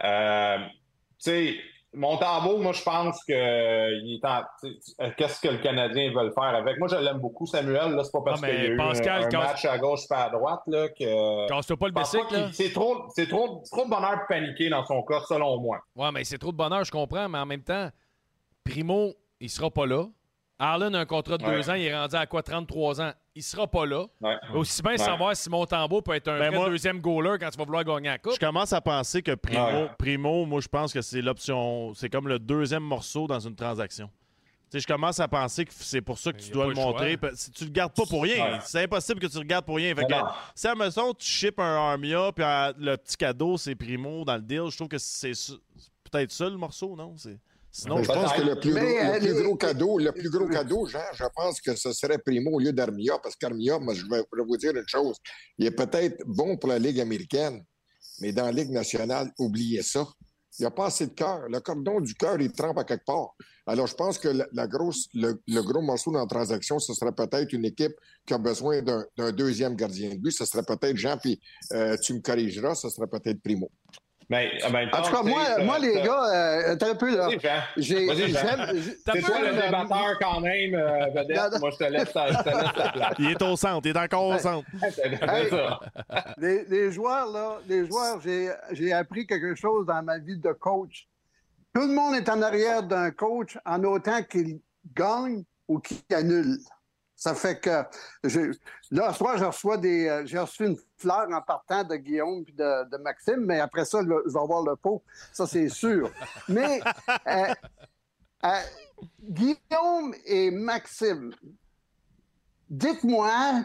euh, 0.05 0.59
tu 0.59 0.67
sais, 1.19 1.57
Montembeau, 1.95 2.59
moi, 2.59 2.73
je 2.73 2.83
pense 2.83 3.25
que 3.25 4.03
il 4.03 4.15
est 4.17 4.25
en, 4.25 4.43
qu'est-ce 5.17 5.41
que 5.41 5.49
le 5.49 5.59
Canadien 5.59 6.13
veut 6.13 6.31
faire 6.31 6.55
avec? 6.55 6.79
Moi, 6.79 6.89
je 6.89 6.97
l'aime 6.97 7.19
beaucoup, 7.19 7.47
Samuel. 7.47 7.93
Là, 7.93 8.05
c'est 8.05 8.13
pas 8.13 8.21
parce 8.23 8.41
qu'il 8.41 8.51
y 8.51 8.53
a 8.53 8.67
eu 8.67 8.79
un, 8.79 9.39
match 9.39 9.65
à 9.65 9.79
gauche 9.79 10.07
pas 10.07 10.25
à 10.25 10.31
droite 10.31 10.61
là, 10.67 10.89
que. 10.91 11.49
Casse-toi 11.49 11.77
pas 11.77 11.87
le 11.87 11.93
bicycle, 11.93 12.51
C'est 12.53 12.73
trop, 12.73 13.07
c'est 13.15 13.27
trop, 13.29 13.65
trop 13.71 13.85
de 13.85 13.91
bonheur 13.91 14.13
de 14.13 14.27
paniquer 14.29 14.69
dans 14.69 14.85
son 14.85 15.03
cas, 15.03 15.21
selon 15.27 15.59
moi. 15.59 15.81
Ouais, 15.97 16.13
mais 16.13 16.23
c'est 16.23 16.39
trop 16.39 16.53
de 16.53 16.57
bonheur, 16.57 16.85
je 16.85 16.93
comprends, 16.93 17.29
mais 17.29 17.39
en 17.39 17.47
même 17.47 17.63
temps, 17.63 17.89
Primo, 18.63 19.15
il 19.41 19.49
sera 19.49 19.71
pas 19.71 19.87
là. 19.87 20.05
Arlen 20.59 20.95
a 20.95 21.01
un 21.01 21.07
contrat 21.07 21.37
de 21.37 21.45
deux 21.45 21.69
ans, 21.69 21.75
il 21.75 21.85
est 21.85 21.95
rendu 21.95 22.17
à 22.17 22.27
quoi, 22.27 22.43
33 22.43 23.01
ans? 23.03 23.13
Il 23.35 23.43
sera 23.43 23.67
pas 23.67 23.85
là. 23.85 24.07
Aussi 24.55 24.83
bien 24.83 24.97
savoir 24.97 25.37
si 25.37 25.51
Montembeau 25.51 26.01
peut 26.01 26.15
être 26.15 26.29
un 26.29 26.39
ben 26.39 26.65
deuxième 26.67 27.01
goaler 27.01 27.37
quand 27.39 27.51
tu 27.51 27.59
vas 27.59 27.65
vouloir 27.65 27.85
gagner 27.85 28.09
la 28.09 28.19
coupe. 28.19 28.35
Je 28.35 28.41
commence 28.41 28.73
à 28.73 28.81
penser 28.81 29.21
que 29.21 29.35
Primo, 29.35 29.89
Primo 29.99 30.47
moi, 30.47 30.61
je 30.61 30.69
pense 30.69 30.93
que 30.93 31.03
c'est 31.03 31.21
l'option, 31.21 31.93
c'est 31.95 32.09
comme 32.09 32.29
le 32.29 32.39
deuxième 32.39 32.83
morceau 32.83 33.27
dans 33.27 33.41
une 33.41 33.55
transaction. 33.55 34.09
sais, 34.71 34.81
je 34.81 34.87
commence 34.87 35.21
à 35.21 35.29
penser 35.29 35.67
que 35.67 35.73
c'est 35.75 36.01
pour 36.01 36.19
ça 36.19 36.33
que 36.33 36.39
tu 36.39 36.51
dois 36.51 36.69
le, 36.69 36.75
montrer. 36.75 37.19
Si 37.35 37.51
tu 37.51 37.65
le 37.65 37.71
gardes 37.71 37.95
pas 37.95 38.07
pour 38.07 38.23
rien, 38.23 38.59
c'est 38.63 38.85
impossible 38.85 39.21
que 39.21 39.27
tu 39.27 39.39
le 39.39 39.45
gardes 39.45 39.67
pour 39.67 39.77
rien. 39.77 39.95
Fait 39.95 40.07
que, 40.07 40.15
si 40.55 40.67
à 40.67 40.75
Meson, 40.75 41.13
tu 41.13 41.27
ships 41.27 41.59
un 41.59 41.91
Armia, 41.91 42.33
puis 42.35 42.45
le 42.79 42.97
petit 42.97 43.19
cadeau, 43.19 43.59
c'est 43.59 43.75
Primo 43.75 44.25
dans 44.25 44.37
le 44.37 44.43
deal, 44.43 44.71
je 44.71 44.77
trouve 44.77 44.89
que 44.89 44.99
c'est 44.99 45.33
peut-être 46.11 46.33
ça 46.33 46.49
le 46.49 46.57
morceau, 46.57 46.97
non? 46.97 47.15
C'est... 47.19 47.39
Sinon, 47.79 48.03
je 48.03 48.11
pense 48.11 48.33
que 48.33 48.41
le 48.41 48.59
plus, 48.59 49.43
gros, 49.43 49.55
cadeau, 49.57 49.99
le 49.99 50.11
plus 50.11 50.31
gros 50.31 50.49
cadeau, 50.49 50.87
Jean, 50.87 51.05
je 51.13 51.25
pense 51.35 51.61
que 51.61 51.77
ce 51.77 51.93
serait 51.93 52.17
Primo 52.17 52.53
au 52.53 52.59
lieu 52.59 52.73
d'Armia, 52.73 53.19
parce 53.23 53.37
qu'Armia, 53.37 53.79
moi, 53.79 53.93
je 53.93 54.07
vais 54.07 54.25
vous 54.33 54.57
dire 54.57 54.75
une 54.75 54.89
chose, 54.89 55.19
il 55.59 55.67
est 55.67 55.73
peut-être 55.73 56.23
bon 56.25 56.57
pour 56.57 56.71
la 56.71 56.79
Ligue 56.79 57.01
américaine, 57.01 57.63
mais 58.23 58.33
dans 58.33 58.47
la 58.47 58.53
Ligue 58.53 58.71
nationale, 58.71 59.31
oubliez 59.39 59.83
ça. 59.83 60.07
Il 60.59 60.63
n'y 60.63 60.67
a 60.67 60.71
pas 60.71 60.87
assez 60.87 61.09
de 61.09 61.13
cœur. 61.13 61.47
Le 61.51 61.61
cordon 61.61 62.01
du 62.01 62.15
cœur, 62.15 62.41
il 62.41 62.51
trempe 62.51 62.79
à 62.79 62.85
quelque 62.85 63.05
part. 63.05 63.35
Alors, 63.67 63.87
je 63.87 63.95
pense 63.95 64.19
que 64.19 64.29
la, 64.29 64.67
grosse, 64.67 65.09
le, 65.13 65.35
gros 65.61 65.83
morceau 65.83 66.11
dans 66.11 66.21
la 66.21 66.27
transaction, 66.27 66.79
ce 66.79 66.95
serait 66.95 67.13
peut-être 67.13 67.53
une 67.53 67.67
équipe 67.67 67.93
qui 68.27 68.33
a 68.33 68.39
besoin 68.39 68.81
d'un 68.81 69.33
deuxième 69.33 69.77
gardien 69.77 70.09
de 70.09 70.17
but. 70.17 70.31
Ce 70.31 70.47
serait 70.47 70.65
peut-être 70.67 70.97
Jean, 70.97 71.19
puis 71.19 71.39
euh, 71.75 71.95
tu 72.03 72.15
me 72.15 72.21
corrigeras, 72.21 72.75
ce 72.75 72.89
serait 72.89 73.07
peut-être 73.07 73.39
Primo. 73.43 73.71
Mais 74.29 74.51
en 74.65 75.03
tout 75.03 75.13
cas, 75.13 75.23
moi, 75.23 75.43
moi 75.63 75.79
les 75.79 76.03
gars, 76.03 76.25
euh, 76.35 76.77
t'as 76.77 76.91
un 76.91 76.95
peu 76.97 77.17
là. 77.17 77.29
J'ai, 77.77 78.09
C'est 78.09 79.23
toi 79.23 79.41
le 79.41 79.55
débatteur 79.55 80.19
quand 80.21 80.41
même, 80.41 80.75
euh, 80.75 81.07
vedette. 81.15 81.61
moi, 81.61 81.71
je 81.71 81.77
te, 81.77 81.85
laisse, 81.85 82.09
je 82.09 82.43
te 82.43 82.49
laisse 82.49 82.77
la 82.77 82.93
place. 82.93 83.15
Il 83.21 83.31
est 83.31 83.43
au 83.43 83.57
centre, 83.57 83.87
il 83.87 83.97
est 83.97 83.99
encore 83.99 84.27
au 84.27 84.39
centre. 84.39 84.69
les, 86.39 86.65
les, 86.65 86.91
joueurs, 86.91 87.31
là, 87.31 87.59
les 87.69 87.87
joueurs, 87.87 88.21
j'ai, 88.21 88.51
j'ai 88.73 88.93
appris 88.93 89.27
quelque 89.27 89.55
chose 89.55 89.87
dans 89.87 90.03
ma 90.03 90.19
vie 90.19 90.39
de 90.39 90.53
coach. 90.53 91.07
Tout 91.73 91.87
le 91.87 91.95
monde 91.95 92.17
est 92.17 92.29
en 92.29 92.43
arrière 92.43 92.83
d'un 92.83 93.13
coach 93.13 93.57
en 93.65 93.85
autant 93.85 94.23
qu'il 94.25 94.59
gagne 94.95 95.45
ou 95.69 95.79
qu'il 95.79 95.99
annule. 96.13 96.59
Ça 97.17 97.35
fait 97.35 97.59
que 97.59 97.83
là, 98.91 99.13
ce 99.13 99.19
soir, 99.19 99.39
je 99.39 99.45
reçois 99.45 99.79
des. 99.79 100.07
Euh, 100.07 100.27
j'ai 100.27 100.39
reçu 100.39 100.67
une 100.67 100.77
fleur 100.99 101.27
en 101.33 101.41
partant 101.41 101.83
de 101.83 101.97
Guillaume 101.97 102.45
et 102.47 102.53
de, 102.53 102.97
Maxime, 102.99 103.41
mais 103.41 103.59
après 103.59 103.87
ça, 103.87 104.01
je 104.03 104.09
vais 104.09 104.39
avoir 104.39 104.63
le 104.63 104.77
pot. 104.77 105.03
Ça, 105.33 105.47
c'est 105.47 105.71
sûr. 105.71 106.13
mais 106.47 106.79
euh, 107.27 107.55
euh, 108.45 108.61
Guillaume 109.23 110.15
et 110.27 110.51
Maxime, 110.51 111.33
dites-moi 112.69 113.65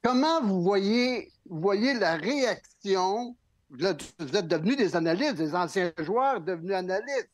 comment 0.00 0.40
vous 0.42 0.62
voyez, 0.62 1.32
voyez 1.50 1.94
la 1.94 2.14
réaction. 2.14 3.36
Vous 3.70 3.84
êtes, 3.86 4.02
vous 4.20 4.36
êtes 4.36 4.46
devenus 4.46 4.76
des 4.76 4.94
analystes, 4.94 5.34
des 5.34 5.52
anciens 5.56 5.92
joueurs 5.98 6.40
devenus 6.40 6.76
analystes. 6.76 7.30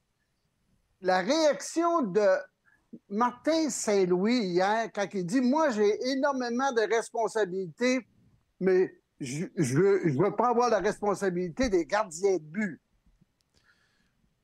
La 1.03 1.21
réaction 1.21 2.01
de 2.01 2.27
Martin 3.09 3.71
Saint-Louis 3.71 4.39
hier, 4.39 4.91
quand 4.93 5.07
il 5.15 5.25
dit 5.25 5.41
Moi, 5.41 5.71
j'ai 5.71 6.11
énormément 6.11 6.73
de 6.73 6.83
responsabilités, 6.93 8.07
mais 8.59 8.93
je, 9.21 9.47
je 9.57 9.79
veux, 9.79 10.35
pas 10.35 10.49
avoir 10.49 10.71
la 10.71 10.79
responsabilité 10.79 11.69
des 11.69 11.85
gardiens 11.87 12.37
de 12.37 12.43
but. 12.43 12.81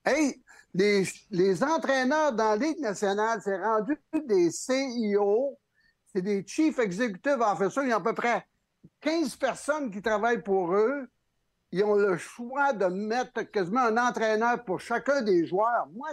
Hey, 0.04 0.42
les, 0.74 1.04
les 1.30 1.64
entraîneurs 1.64 2.32
dans 2.32 2.50
la 2.50 2.56
Ligue 2.56 2.80
nationale, 2.80 3.40
c'est 3.42 3.56
rendu 3.56 3.96
des 4.26 4.50
CIO, 4.50 5.58
c'est 6.12 6.22
des 6.22 6.44
Chief 6.46 6.78
Executive 6.78 7.40
Officers. 7.40 7.82
Il 7.82 7.88
y 7.88 7.92
a 7.92 7.96
à 7.96 8.00
peu 8.00 8.14
près 8.14 8.46
15 9.00 9.36
personnes 9.36 9.90
qui 9.90 10.00
travaillent 10.02 10.42
pour 10.42 10.74
eux. 10.74 11.08
Ils 11.72 11.82
ont 11.82 11.96
le 11.96 12.16
choix 12.16 12.72
de 12.72 12.86
mettre 12.86 13.42
quasiment 13.42 13.80
un 13.80 13.96
entraîneur 13.96 14.64
pour 14.64 14.80
chacun 14.80 15.22
des 15.22 15.46
joueurs. 15.46 15.88
Moi, 15.92 16.10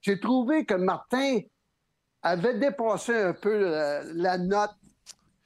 j'ai 0.00 0.20
trouvé 0.20 0.64
que 0.64 0.74
Martin 0.74 1.40
avait 2.22 2.58
dépassé 2.58 3.14
un 3.14 3.32
peu 3.32 3.70
la, 3.70 4.02
la 4.14 4.38
note 4.38 4.70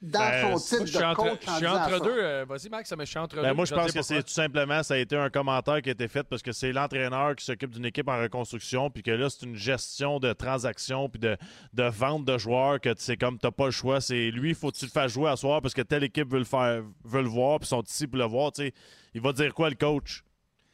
dans 0.01 0.19
Ben, 0.19 0.57
son 0.57 0.77
titre 0.77 0.87
Je 0.87 0.97
de 0.97 1.03
entre, 1.03 1.15
coach 1.29 1.39
je 1.45 1.51
suis 1.57 1.67
entre 1.67 1.89
ça. 1.91 1.99
deux. 1.99 2.17
euh, 2.17 2.43
Vas-y, 2.49 2.69
Max, 2.69 2.91
mais 2.97 3.05
je 3.05 3.09
suis 3.11 3.19
entre 3.19 3.35
Ben, 3.35 3.49
deux. 3.49 3.53
moi, 3.53 3.65
je 3.65 3.75
pense 3.75 3.91
que 3.91 4.01
c'est 4.01 4.23
tout 4.23 4.31
simplement, 4.31 4.81
ça 4.81 4.95
a 4.95 4.97
été 4.97 5.15
un 5.15 5.29
commentaire 5.29 5.79
qui 5.83 5.89
a 5.89 5.91
été 5.91 6.07
fait 6.07 6.23
parce 6.23 6.41
que 6.41 6.51
c'est 6.51 6.71
l'entraîneur 6.71 7.35
qui 7.35 7.45
s'occupe 7.45 7.69
d'une 7.69 7.85
équipe 7.85 8.07
en 8.07 8.19
reconstruction, 8.19 8.89
puis 8.89 9.03
que 9.03 9.11
là, 9.11 9.29
c'est 9.29 9.45
une 9.45 9.55
gestion 9.55 10.19
de 10.19 10.33
transactions, 10.33 11.07
puis 11.07 11.19
de, 11.19 11.37
de 11.73 11.83
vente 11.83 12.25
de 12.25 12.35
joueurs, 12.39 12.79
que 12.81 12.89
c'est 12.97 13.15
comme, 13.15 13.37
t'as 13.37 13.51
pas 13.51 13.65
le 13.65 13.71
choix. 13.71 14.01
C'est 14.01 14.31
lui, 14.31 14.55
faut 14.55 14.71
que 14.71 14.77
tu 14.77 14.85
le 14.85 14.91
fasses 14.91 15.11
jouer 15.11 15.29
à 15.29 15.35
soir 15.35 15.61
parce 15.61 15.75
que 15.75 15.83
telle 15.83 16.03
équipe 16.03 16.31
veut 16.31 16.39
le 16.39 16.45
faire, 16.45 16.81
veut 17.03 17.21
le 17.21 17.29
voir, 17.29 17.59
puis 17.59 17.67
sont 17.67 17.83
ici 17.83 18.07
pour 18.07 18.17
le 18.17 18.25
voir. 18.25 18.51
tu 18.53 18.63
sais. 18.63 18.73
Il 19.13 19.21
va 19.21 19.33
dire 19.33 19.53
quoi, 19.53 19.69
le 19.69 19.75
coach? 19.75 20.23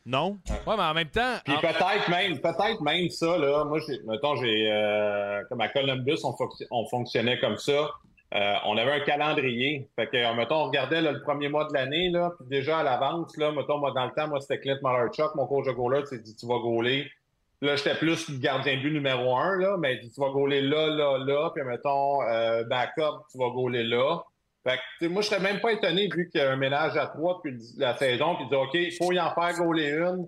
Non? 0.07 0.37
Ouais, 0.65 0.75
mais 0.77 0.83
en 0.83 0.93
même 0.93 1.09
temps. 1.09 1.35
Puis 1.43 1.53
en- 1.53 1.59
peut-être 1.59 2.09
même, 2.09 2.39
peut-être 2.39 2.79
même 2.81 3.09
ça, 3.09 3.37
là. 3.37 3.65
Moi, 3.65 3.79
j'ai, 3.85 3.99
mettons, 4.07 4.37
j'ai, 4.37 4.71
euh, 4.71 5.43
comme 5.49 5.59
à 5.59 5.67
Columbus, 5.67 6.19
on, 6.23 6.31
fonc- 6.31 6.65
on 6.71 6.87
fonctionnait 6.87 7.37
comme 7.39 7.57
ça. 7.57 7.89
Euh, 8.33 8.53
on 8.65 8.77
avait 8.77 8.91
un 8.93 8.99
calendrier. 9.01 9.87
Fait 9.97 10.07
que, 10.07 10.35
mettons, 10.35 10.55
on 10.55 10.65
regardait 10.67 11.01
là, 11.01 11.11
le 11.11 11.21
premier 11.21 11.49
mois 11.49 11.65
de 11.67 11.73
l'année, 11.73 12.09
là, 12.09 12.31
puis 12.39 12.47
déjà 12.49 12.79
à 12.79 12.83
l'avance, 12.83 13.35
là, 13.37 13.51
mettons, 13.51 13.79
moi, 13.79 13.91
dans 13.91 14.05
le 14.05 14.11
temps, 14.11 14.27
moi, 14.29 14.39
c'était 14.39 14.59
Clint 14.59 14.79
Malarchuk, 14.81 15.35
mon 15.35 15.45
coach 15.45 15.65
de 15.65 15.71
goaler, 15.71 16.03
tu 16.09 16.17
dit, 16.21 16.35
tu 16.35 16.45
vas 16.47 16.59
gauler. 16.59 17.09
Là, 17.61 17.75
j'étais 17.75 17.95
plus 17.95 18.29
le 18.29 18.37
gardien 18.37 18.75
de 18.77 18.81
but 18.81 18.91
numéro 18.93 19.35
un, 19.35 19.57
là, 19.57 19.75
mais 19.77 19.95
il 19.95 19.99
dit, 20.01 20.11
tu 20.11 20.21
vas 20.21 20.29
gauler 20.29 20.61
là, 20.61 20.87
là, 20.87 21.17
là, 21.17 21.49
puis 21.55 21.63
mettons, 21.65 22.21
euh, 22.23 22.63
backup, 22.65 23.25
tu 23.31 23.37
vas 23.37 23.49
gauler 23.49 23.83
là. 23.83 24.19
Fait 24.67 24.79
que, 24.99 25.05
moi, 25.07 25.21
je 25.21 25.27
serais 25.27 25.39
même 25.39 25.59
pas 25.61 25.71
étonné 25.71 26.09
vu 26.13 26.29
qu'il 26.29 26.41
y 26.41 26.43
a 26.43 26.51
un 26.51 26.55
ménage 26.57 26.97
à 26.97 27.07
trois 27.07 27.35
depuis 27.43 27.57
la 27.77 27.95
saison, 27.97 28.35
puis 28.35 28.45
il 28.45 28.49
dit, 28.49 28.55
OK, 28.55 28.73
il 28.73 28.91
faut 28.91 29.11
y 29.13 29.19
en 29.19 29.33
faire 29.33 29.53
gauler 29.57 29.89
une 29.91 30.27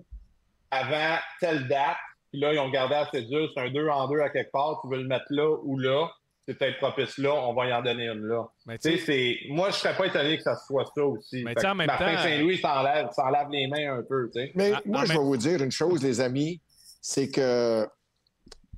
avant 0.70 1.18
telle 1.40 1.66
date. 1.68 1.96
Puis 2.30 2.40
là, 2.40 2.52
ils 2.52 2.58
ont 2.60 2.70
gardé 2.70 2.94
la 2.94 3.10
cédule, 3.10 3.48
c'est 3.54 3.60
un 3.60 3.70
2 3.70 3.88
en 3.88 4.08
2 4.08 4.20
à 4.20 4.30
quelque 4.30 4.52
part, 4.52 4.80
tu 4.82 4.88
veux 4.88 5.02
le 5.02 5.08
mettre 5.08 5.24
là 5.30 5.50
ou 5.64 5.78
là, 5.78 6.08
c'est 6.46 6.54
peut-être 6.56 6.78
propice 6.78 7.18
là, 7.18 7.32
on 7.34 7.52
va 7.54 7.66
y 7.66 7.72
en 7.72 7.82
donner 7.82 8.06
une 8.06 8.22
là. 8.26 8.44
C'est. 8.80 9.36
Moi, 9.50 9.70
je 9.70 9.74
serais 9.76 9.96
pas 9.96 10.06
étonné 10.06 10.36
que 10.36 10.42
ça 10.44 10.56
soit 10.56 10.84
ça 10.94 11.04
aussi. 11.04 11.42
Mais 11.44 11.50
Fait 11.50 11.54
tu 11.56 11.60
sais, 11.62 11.66
en 11.68 11.74
même 11.74 11.86
Martin 11.88 12.14
temps- 12.14 12.22
Saint-Louis 12.22 12.58
s'enlève, 12.58 13.08
s'enlève 13.12 13.48
les 13.50 13.66
mains 13.66 13.98
un 13.98 14.02
peu. 14.02 14.30
Mais 14.54 14.72
Ah, 14.74 14.80
moi, 14.86 15.04
je 15.04 15.08
même- 15.12 15.18
vais 15.18 15.24
vous 15.24 15.36
dire 15.36 15.60
une 15.62 15.70
chose, 15.72 16.02
les 16.02 16.20
amis, 16.20 16.60
c'est 17.02 17.28
que 17.30 17.86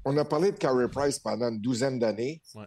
on 0.05 0.17
a 0.17 0.25
parlé 0.25 0.51
de 0.53 0.57
Carey 0.59 0.89
Price 0.91 1.19
pendant 1.19 1.49
une 1.51 1.61
douzaine 1.61 1.99
d'années. 1.99 2.41
Ouais. 2.55 2.65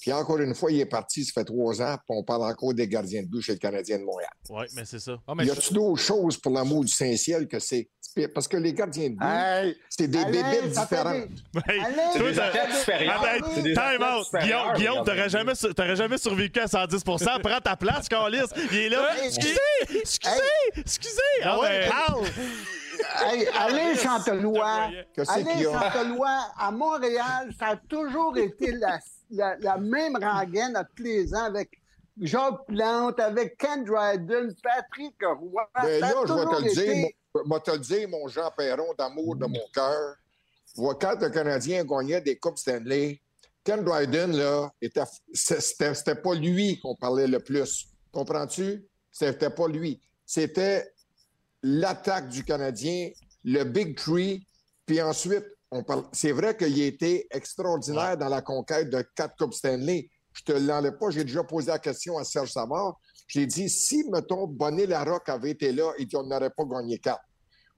Puis 0.00 0.12
encore 0.12 0.38
une 0.38 0.54
fois, 0.54 0.70
il 0.70 0.80
est 0.80 0.86
parti, 0.86 1.24
ça 1.24 1.32
fait 1.34 1.44
trois 1.44 1.80
ans, 1.82 1.96
puis 1.96 2.16
on 2.16 2.22
parle 2.22 2.42
encore 2.44 2.74
des 2.74 2.86
gardiens 2.86 3.22
de 3.22 3.28
but 3.28 3.40
chez 3.42 3.52
le 3.52 3.58
Canadien 3.58 3.98
de 3.98 4.04
Montréal. 4.04 4.30
Oui, 4.50 4.64
mais 4.74 4.84
c'est 4.84 5.00
ça. 5.00 5.16
Ah, 5.26 5.34
mais 5.34 5.44
y 5.44 5.46
je- 5.48 5.52
a-tu 5.52 5.74
d'autres 5.74 6.00
choses 6.02 6.36
pour 6.36 6.52
l'amour 6.52 6.84
du 6.84 6.92
Saint-Ciel 6.92 7.48
que 7.48 7.58
c'est. 7.58 7.88
Parce 8.34 8.48
que 8.48 8.56
les 8.56 8.72
gardiens 8.72 9.10
de 9.10 9.14
but, 9.16 9.24
Hey, 9.26 9.76
c'est 9.90 10.08
des 10.08 10.24
différentes. 10.68 11.28
des- 11.28 11.60
Hey, 11.70 11.80
Alain, 11.80 12.10
C'est 12.12 12.18
des 12.18 13.62
des 13.62 13.74
time 13.74 14.02
out. 14.02 14.26
Guillaume, 14.40 14.72
les 14.72 14.78
Guillaume 14.78 14.94
gardiens 14.96 15.04
t'aurais 15.04 15.28
jamais, 15.28 15.52
t'aurais 15.54 15.96
jamais 15.96 16.16
survécu 16.18 16.60
à 16.60 16.66
110 16.66 17.02
Prends 17.04 17.60
ta 17.62 17.76
place, 17.76 18.08
Carlis. 18.08 18.38
Il 18.72 18.78
est 18.78 18.88
là. 18.88 19.08
Excusez, 19.22 19.58
excusez, 19.90 20.30
excusez. 20.76 21.20
Ah 21.42 21.56
Non, 21.56 21.60
ouais, 21.62 21.88
parle. 21.88 22.24
Hey, 23.22 23.46
Alain 23.58 23.94
Chantelois, 23.94 24.88
Que 25.14 25.24
c'est 25.24 25.44
qu'il 25.44 25.60
y 25.60 25.66
Alain 25.66 25.78
a? 25.78 25.90
Chantelois, 25.92 26.40
à 26.58 26.70
Montréal, 26.70 27.50
ça 27.58 27.66
a 27.72 27.76
toujours 27.76 28.36
été 28.38 28.72
la, 28.72 28.98
la- 29.30 29.56
la 29.58 29.76
même 29.78 30.16
rengaine 30.16 30.76
à 30.76 30.84
tous 30.84 31.02
les 31.02 31.34
ans 31.34 31.44
avec 31.44 31.70
Jacques 32.20 32.66
Plante, 32.66 33.20
avec 33.20 33.56
Ken 33.58 33.84
Dryden, 33.84 34.54
Patrick 34.62 35.16
Roy. 35.22 35.68
Ben 35.82 36.00
Ça 36.00 36.06
a 36.06 36.12
là, 36.12 36.20
je 36.26 36.32
vais 36.32 36.56
te 36.56 36.62
le 36.64 36.84
dire, 36.94 37.08
moi, 37.44 37.60
te 37.60 37.70
le 37.72 37.78
dire, 37.78 38.08
mon 38.08 38.26
Jean 38.28 38.50
Perron, 38.56 38.94
d'amour 38.98 39.36
de 39.36 39.46
mon 39.46 39.66
cœur. 39.74 40.16
Quand 40.76 41.20
le 41.20 41.28
Canadien 41.30 41.84
gagnait 41.84 42.20
des 42.20 42.38
Coupes 42.38 42.58
Stanley, 42.58 43.20
Ken 43.64 43.82
Dryden, 43.84 44.32
là, 44.36 44.70
était, 44.80 45.02
c'était, 45.32 46.14
pas 46.14 46.34
lui 46.34 46.78
qu'on 46.80 46.94
parlait 46.94 47.26
le 47.26 47.40
plus. 47.40 47.86
Comprends-tu? 48.12 48.86
C'était 49.10 49.50
pas 49.50 49.68
lui. 49.68 50.00
C'était 50.24 50.90
l'attaque 51.62 52.28
du 52.28 52.44
Canadien, 52.44 53.10
le 53.44 53.64
Big 53.64 53.96
Tree, 53.96 54.46
puis 54.86 55.00
ensuite, 55.02 55.44
c'est 56.12 56.32
vrai 56.32 56.56
qu'il 56.56 56.80
a 56.80 56.86
été 56.86 57.26
extraordinaire 57.30 58.16
dans 58.16 58.28
la 58.28 58.42
conquête 58.42 58.90
de 58.90 59.02
quatre 59.14 59.36
Coupes 59.36 59.54
Stanley. 59.54 60.10
Je 60.32 60.42
te 60.42 60.52
l'enlève 60.52 60.98
pas. 60.98 61.10
J'ai 61.10 61.24
déjà 61.24 61.44
posé 61.44 61.68
la 61.68 61.78
question 61.78 62.18
à 62.18 62.24
Serge 62.24 62.52
Savard. 62.52 63.00
J'ai 63.26 63.46
dit, 63.46 63.68
si, 63.68 64.04
mettons, 64.10 64.46
Bonnet 64.46 64.86
Larocque 64.86 65.28
avait 65.28 65.50
été 65.50 65.72
là, 65.72 65.92
dit, 65.98 66.16
on 66.16 66.24
n'aurait 66.24 66.50
pas 66.50 66.64
gagné 66.64 66.98
quatre. 66.98 67.24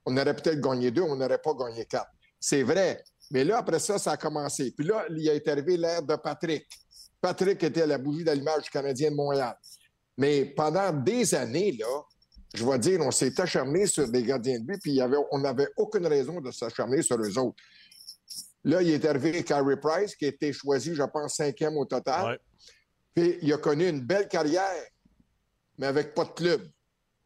On 0.04 0.16
aurait 0.16 0.34
peut-être 0.34 0.60
gagné 0.60 0.90
deux, 0.90 1.02
on 1.02 1.16
n'aurait 1.16 1.38
pas 1.38 1.54
gagné 1.54 1.84
quatre. 1.84 2.10
C'est 2.40 2.62
vrai. 2.62 3.02
Mais 3.30 3.44
là, 3.44 3.58
après 3.58 3.78
ça, 3.78 3.98
ça 3.98 4.12
a 4.12 4.16
commencé. 4.16 4.72
Puis 4.76 4.86
là, 4.86 5.04
il 5.10 5.28
été 5.28 5.50
arrivé 5.50 5.76
l'ère 5.76 6.02
de 6.02 6.16
Patrick. 6.16 6.66
Patrick 7.20 7.62
était 7.62 7.86
la 7.86 7.98
bougie 7.98 8.24
d'allumage 8.24 8.64
du 8.64 8.70
Canadien 8.70 9.10
de 9.10 9.16
Montréal. 9.16 9.56
Mais 10.16 10.46
pendant 10.46 10.92
des 10.92 11.34
années, 11.34 11.72
là, 11.72 12.02
je 12.54 12.64
vais 12.64 12.78
dire, 12.78 13.00
on 13.00 13.10
s'est 13.10 13.38
acharné 13.40 13.86
sur 13.86 14.08
des 14.08 14.22
gardiens 14.22 14.58
de 14.58 14.64
but, 14.64 14.80
puis 14.80 15.00
on 15.30 15.38
n'avait 15.38 15.68
aucune 15.76 16.06
raison 16.06 16.40
de 16.40 16.50
s'acharner 16.50 17.02
sur 17.02 17.16
eux 17.20 17.38
autres. 17.38 17.56
Là, 18.64 18.82
il 18.82 18.90
est 18.90 19.05
arrivé 19.05 19.43
Carey 19.44 19.76
Price, 19.80 20.14
qui 20.16 20.24
a 20.26 20.28
été 20.28 20.52
choisi, 20.52 20.94
je 20.94 21.02
pense, 21.05 21.35
cinquième 21.36 21.76
au 21.76 21.85
total. 21.85 22.26
Ouais. 22.26 22.39
Puis 23.14 23.39
il 23.43 23.52
a 23.52 23.59
connu 23.59 23.89
une 23.89 24.01
belle 24.01 24.28
carrière, 24.28 24.62
mais 25.78 25.86
avec 25.86 26.14
pas 26.14 26.24
de 26.24 26.30
club. 26.30 26.62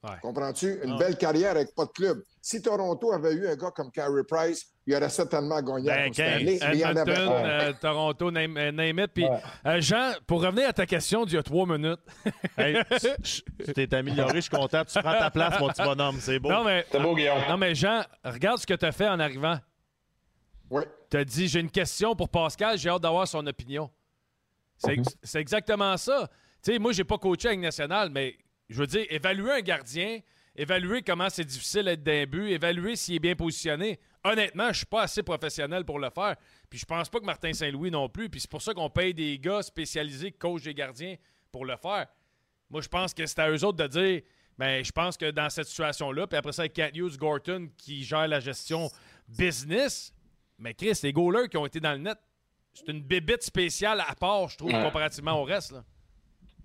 Ouais. 0.04 0.10
Comprends-tu? 0.20 0.80
Une 0.82 0.98
belle 0.98 1.16
carrière 1.16 1.52
avec 1.52 1.74
pas 1.76 1.84
de 1.84 1.90
club. 1.92 2.22
Si 2.40 2.60
Toronto 2.60 3.12
avait 3.12 3.34
eu 3.34 3.46
un 3.46 3.54
gars 3.54 3.70
comme 3.70 3.90
Carey 3.92 4.22
Price, 4.28 4.66
il 4.84 4.96
aurait 4.96 5.08
certainement 5.08 5.62
gagné 5.62 5.86
Ben, 5.86 6.04
Coupe 6.06 6.14
Stanley, 6.14 6.58
quinze. 6.58 6.68
mais 6.70 6.74
il 6.76 6.80
y 6.80 6.84
en 6.84 6.88
avait 6.96 7.12
Edmonton, 7.12 7.32
un. 7.36 7.48
euh, 7.48 7.72
Toronto, 7.80 8.30
name, 8.32 8.56
euh, 8.56 8.72
name 8.72 8.98
it. 8.98 9.10
Puis, 9.14 9.24
Ouais. 9.24 9.38
euh, 9.66 9.80
Jean, 9.80 10.12
pour 10.26 10.42
revenir 10.42 10.68
à 10.68 10.72
ta 10.72 10.86
question 10.86 11.24
d'il 11.24 11.34
y 11.34 11.38
a 11.38 11.42
trois 11.44 11.66
minutes. 11.66 12.00
Hey, 12.58 12.76
tu 13.64 13.72
t'es 13.72 13.94
amélioré, 13.94 14.34
je 14.36 14.40
suis 14.40 14.50
content. 14.50 14.84
Tu 14.84 14.98
prends 15.00 15.18
ta 15.18 15.30
place, 15.30 15.58
mon 15.60 15.68
petit 15.68 15.82
bonhomme. 15.82 16.16
C'est 16.20 16.38
beau. 16.40 16.50
Non, 16.50 16.64
mais, 16.64 16.84
C'est 16.90 17.00
beau, 17.00 17.14
Guillaume. 17.14 17.38
non, 17.48 17.56
mais 17.56 17.74
Jean, 17.74 18.02
regarde 18.24 18.58
ce 18.58 18.66
que 18.66 18.74
tu 18.74 18.84
as 18.84 18.92
fait 18.92 19.08
en 19.08 19.20
arrivant. 19.20 19.58
Tu 21.10 21.16
as 21.16 21.24
dit 21.24 21.48
j'ai 21.48 21.60
une 21.60 21.70
question 21.70 22.14
pour 22.16 22.28
Pascal, 22.28 22.78
j'ai 22.78 22.88
hâte 22.88 23.02
d'avoir 23.02 23.28
son 23.28 23.46
opinion. 23.46 23.90
C'est 24.76 24.94
ex- 24.94 25.16
c'est 25.22 25.40
exactement 25.40 25.96
ça. 25.96 26.28
Tu 26.62 26.72
sais, 26.72 26.78
moi, 26.78 26.92
j'ai 26.92 27.04
pas 27.04 27.18
coaché 27.18 27.48
avec 27.48 27.60
national, 27.60 28.10
mais 28.10 28.36
je 28.68 28.78
veux 28.78 28.86
dire, 28.86 29.04
évaluer 29.10 29.50
un 29.52 29.60
gardien, 29.60 30.20
évaluer 30.56 31.02
comment 31.02 31.28
c'est 31.28 31.44
difficile 31.44 31.84
d'être 31.84 32.02
d'un 32.02 32.24
but, 32.24 32.50
évaluer 32.50 32.96
s'il 32.96 33.16
est 33.16 33.20
bien 33.20 33.34
positionné. 33.36 34.00
Honnêtement, 34.24 34.68
je 34.72 34.78
suis 34.78 34.86
pas 34.86 35.02
assez 35.02 35.22
professionnel 35.22 35.84
pour 35.84 35.98
le 35.98 36.08
faire. 36.10 36.36
Puis 36.70 36.78
je 36.78 36.84
pense 36.84 37.08
pas 37.08 37.18
que 37.20 37.24
Martin 37.24 37.52
Saint-Louis 37.52 37.90
non 37.90 38.08
plus. 38.08 38.28
Puis 38.28 38.40
c'est 38.40 38.50
pour 38.50 38.62
ça 38.62 38.72
qu'on 38.72 38.88
paye 38.88 39.12
des 39.12 39.38
gars 39.38 39.62
spécialisés 39.62 40.30
qui 40.32 40.38
coachent 40.38 40.62
des 40.62 40.74
gardiens 40.74 41.16
pour 41.50 41.64
le 41.64 41.76
faire. 41.76 42.06
Moi, 42.70 42.80
je 42.80 42.88
pense 42.88 43.12
que 43.12 43.26
c'est 43.26 43.38
à 43.40 43.50
eux 43.50 43.64
autres 43.64 43.78
de 43.78 43.86
dire 43.88 44.22
ben, 44.58 44.84
je 44.84 44.92
pense 44.92 45.16
que 45.16 45.30
dans 45.30 45.50
cette 45.50 45.66
situation-là, 45.66 46.26
puis 46.26 46.36
après 46.38 46.52
ça, 46.52 46.62
avec 46.62 46.74
Cat 46.74 46.90
Hughes, 46.94 47.16
Gorton 47.18 47.68
qui 47.76 48.04
gère 48.04 48.28
la 48.28 48.38
gestion 48.38 48.88
business, 49.28 50.12
mais 50.62 50.74
Chris, 50.74 50.98
les 51.02 51.12
goalers 51.12 51.48
qui 51.48 51.56
ont 51.56 51.66
été 51.66 51.80
dans 51.80 51.92
le 51.92 51.98
net, 51.98 52.16
c'est 52.74 52.88
une 52.88 53.02
bébite 53.02 53.42
spéciale 53.42 54.02
à 54.08 54.14
part, 54.14 54.48
je 54.48 54.56
trouve, 54.56 54.72
Ouais. 54.72 54.82
comparativement 54.82 55.40
au 55.40 55.44
reste. 55.44 55.72
Là. 55.72 55.82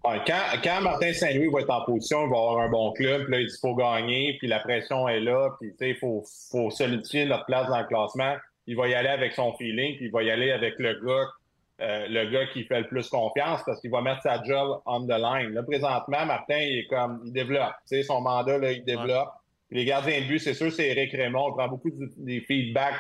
Ouais, 0.06 0.22
quand, 0.26 0.40
quand 0.64 0.82
Martin 0.82 1.11
Saint-Louis 1.11 1.49
va 1.52 1.61
être 1.61 1.69
en 1.69 1.84
position, 1.84 2.26
il 2.26 2.30
va 2.30 2.38
avoir 2.38 2.60
un 2.60 2.69
bon 2.69 2.94
club, 2.94 3.24
puis 3.24 3.32
là, 3.34 3.40
il 3.41 3.48
dit 3.48 3.56
faut 3.60 3.76
gagner, 3.76 4.38
puis 4.38 4.48
la 4.48 4.60
pression 4.60 5.07
est 5.10 5.19
là, 5.19 5.49
puis 5.60 5.74
il 5.82 5.95
faut, 5.98 6.24
faut 6.52 6.69
solidifier 6.69 7.26
notre 7.26 7.45
place 7.45 7.68
dans 7.68 7.80
le 7.80 7.88
classement. 7.88 8.36
Il 8.68 8.76
va 8.78 8.88
y 8.88 8.94
aller 8.94 9.10
avec 9.10 9.34
son 9.34 9.53
feeling, 9.57 9.95
puis 9.98 10.06
il 10.06 10.11
va 10.11 10.24
y 10.24 10.30
aller 10.32 10.52
avec 10.52 10.76
le 10.78 10.94
gars, 11.06 11.26
euh, 11.82 12.07
le 12.10 12.30
gars 12.32 12.45
qui 12.53 12.64
fait 12.64 12.82
le 12.82 12.88
plus 12.88 13.10
confiance 13.10 13.61
parce 13.65 13.82
qu'il 13.82 13.91
va 13.91 14.02
mettre 14.02 14.22
sa 14.22 14.41
job 14.44 14.82
on 14.86 15.06
the 15.06 15.10
line. 15.19 15.53
Là, 15.53 15.64
présentement, 15.64 16.26
Martin, 16.26 16.57
il 16.60 16.80
est 16.80 16.88
comme, 16.88 17.22
il 17.26 17.34
développe. 17.34 17.74
Son 18.06 18.22
mandat, 18.22 18.57
là, 18.60 18.72
il 18.72 18.84
développe. 18.86 19.30
Les 19.72 19.84
gardiens 19.84 20.22
de 20.22 20.26
but, 20.28 20.40
c'est 20.40 20.53
sûr, 20.53 20.72
c'est 20.72 20.88
Eric 20.90 21.11
Raymond. 21.11 21.48
On 21.49 21.53
prend 21.53 21.68
beaucoup 21.68 21.90
du- 21.91 22.10
des 22.18 22.40
feedbacks 22.41 22.95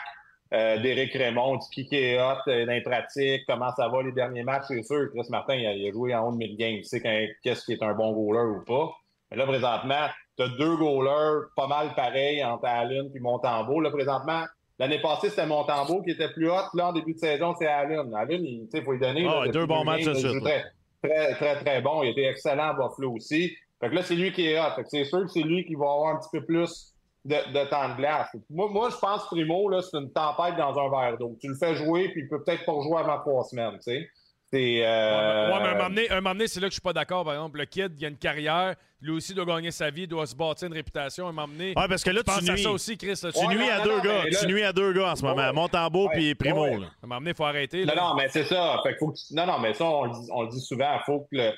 euh, 0.53 0.77
d'Éric 0.81 1.13
Raymond, 1.13 1.59
qui 1.73 1.87
est 1.91 2.17
hot 2.21 2.35
euh, 2.47 2.65
dans 2.65 2.71
les 2.73 2.81
pratiques, 2.81 3.43
comment 3.47 3.71
ça 3.75 3.87
va 3.89 4.01
les 4.03 4.11
derniers 4.13 4.43
matchs, 4.43 4.65
c'est 4.69 4.83
sûr. 4.83 5.09
Chris 5.13 5.27
Martin, 5.29 5.55
il 5.55 5.65
a, 5.67 5.73
il 5.73 5.87
a 5.87 5.91
joué 5.91 6.15
en 6.15 6.27
haut 6.27 6.31
de 6.31 6.37
1000 6.37 6.55
games. 6.57 6.75
Il 6.77 6.85
sait 6.85 7.01
quand- 7.01 7.25
qu'est-ce 7.43 7.65
qui 7.65 7.73
est 7.73 7.83
un 7.83 7.93
bon 7.93 8.13
goaler 8.13 8.57
ou 8.57 8.63
pas. 8.63 8.91
Mais 9.29 9.37
là, 9.37 9.45
présentement, 9.45 10.07
tu 10.37 10.43
as 10.43 10.47
deux 10.57 10.77
goalers 10.77 11.47
pas 11.55 11.67
mal 11.67 11.93
pareils 11.95 12.43
entre 12.43 12.65
Allen 12.65 13.09
et 13.13 13.19
Montembeau. 13.19 13.81
Là, 13.81 13.89
présentement, 13.91 14.43
l'année 14.79 14.99
passée, 15.01 15.29
c'était 15.29 15.45
Montembeau 15.47 16.01
qui 16.01 16.11
était 16.11 16.29
plus 16.31 16.49
hot. 16.49 16.69
Là, 16.75 16.89
en 16.89 16.93
début 16.93 17.13
de 17.13 17.19
saison, 17.19 17.53
c'est 17.59 17.67
Allen. 17.67 18.13
Allen, 18.15 18.41
il 18.45 18.67
il 18.73 18.83
faut 18.83 18.93
lui 18.93 18.99
donner. 18.99 19.27
Ah, 19.29 19.45
là, 19.45 19.51
deux 19.51 19.65
bons 19.65 19.83
matchs 19.83 20.05
de 20.05 20.13
suite, 20.13 20.43
Très, 20.43 20.63
très, 21.03 21.33
très, 21.35 21.55
très 21.63 21.81
bon. 21.81 22.03
Il 22.03 22.11
était 22.11 22.23
excellent 22.25 22.69
à 22.69 22.73
Buffalo 22.73 23.13
aussi. 23.15 23.53
Fait 23.81 23.89
que 23.89 23.95
là, 23.95 24.01
c'est 24.01 24.15
lui 24.15 24.31
qui 24.31 24.47
est 24.47 24.59
hot. 24.59 24.71
Fait 24.75 24.83
que 24.83 24.89
c'est 24.89 25.03
sûr 25.05 25.21
que 25.21 25.27
c'est 25.27 25.41
lui 25.43 25.65
qui 25.65 25.75
va 25.75 25.85
avoir 25.91 26.15
un 26.15 26.19
petit 26.19 26.29
peu 26.31 26.43
plus 26.45 26.93
de, 27.27 27.35
de 27.53 27.69
temps 27.69 27.89
de 27.89 27.95
glace. 27.97 28.29
Moi, 28.49 28.69
moi, 28.71 28.89
je 28.89 28.95
pense 28.97 29.25
Primo, 29.27 29.69
là, 29.69 29.81
c'est 29.81 29.97
une 29.97 30.11
tempête 30.11 30.55
dans 30.57 30.77
un 30.79 30.89
verre 30.89 31.17
d'eau. 31.17 31.37
Tu 31.41 31.47
le 31.49 31.55
fais 31.55 31.75
jouer, 31.75 32.09
puis 32.09 32.21
il 32.21 32.27
peut 32.29 32.41
peut-être 32.43 32.65
pas 32.65 32.71
rejouer 32.71 32.97
avant 32.99 33.19
trois 33.19 33.43
semaines, 33.43 33.73
tu 33.75 33.81
sais. 33.91 34.09
C'est. 34.49 34.79
euh, 34.85 35.51
Ouais, 35.51 35.59
mais 35.61 35.67
un 35.67 35.73
moment 35.75 35.89
donné, 35.89 36.09
un 36.09 36.15
moment 36.21 36.29
donné, 36.33 36.47
c'est 36.47 36.61
là 36.61 36.67
que 36.67 36.71
je 36.71 36.75
suis 36.75 36.81
pas 36.81 36.93
d'accord. 36.93 37.25
Par 37.25 37.33
exemple, 37.33 37.57
le 37.59 37.65
kid, 37.65 37.91
il 37.99 38.05
a 38.05 38.07
une 38.07 38.15
carrière, 38.15 38.75
lui 39.01 39.11
aussi 39.11 39.33
doit 39.33 39.43
gagner 39.43 39.71
sa 39.71 39.89
vie, 39.89 40.07
doit 40.07 40.25
se 40.25 40.33
bâtir 40.33 40.69
une 40.69 40.73
réputation. 40.73 41.27
Un 41.27 41.33
moment 41.33 41.49
donné, 41.49 41.73
Ouais, 41.75 41.87
parce 41.89 42.01
que 42.01 42.11
là, 42.11 42.23
pense 42.23 42.41
tu 42.41 42.49
à 42.51 42.55
ça 42.55 42.71
aussi, 42.71 42.97
Chris. 42.97 43.19
là. 43.21 43.31
Tu 43.33 43.39
Ouais, 43.45 43.47
nuis 43.53 43.65
non, 43.67 43.73
à 43.73 43.77
non, 43.79 43.83
deux 43.83 43.97
non, 43.97 44.03
gars. 44.03 44.23
là- 44.23 44.39
Tu 44.39 44.47
nuis 44.47 44.63
à 44.63 44.71
deux 44.71 44.93
gars 44.93 45.11
en 45.11 45.15
ce 45.17 45.23
moment. 45.23 45.35
Ouais. 45.47 45.51
Montembeau 45.51 46.07
puis 46.13 46.33
Primo. 46.33 46.63
Ouais. 46.63 46.77
là. 46.77 46.85
À 46.85 46.89
un 47.03 47.07
moment 47.07 47.19
donné, 47.19 47.31
il 47.31 47.35
faut 47.35 47.43
arrêter. 47.43 47.83
là. 47.83 47.93
Non, 47.93 48.01
non, 48.09 48.15
mais 48.15 48.29
c'est 48.29 48.45
ça. 48.45 48.79
Fait 48.83 48.93
que 48.93 48.99
faut 48.99 49.09
que 49.11 49.17
tu- 49.17 49.33
Non, 49.35 49.45
non, 49.45 49.59
mais 49.59 49.73
ça, 49.73 49.83
on 49.83 50.05
le 50.05 50.11
dit, 50.11 50.29
on 50.31 50.43
le 50.43 50.49
dit 50.49 50.61
souvent. 50.61 50.97
Faut 51.05 51.19
que 51.21 51.27
le... 51.35 51.51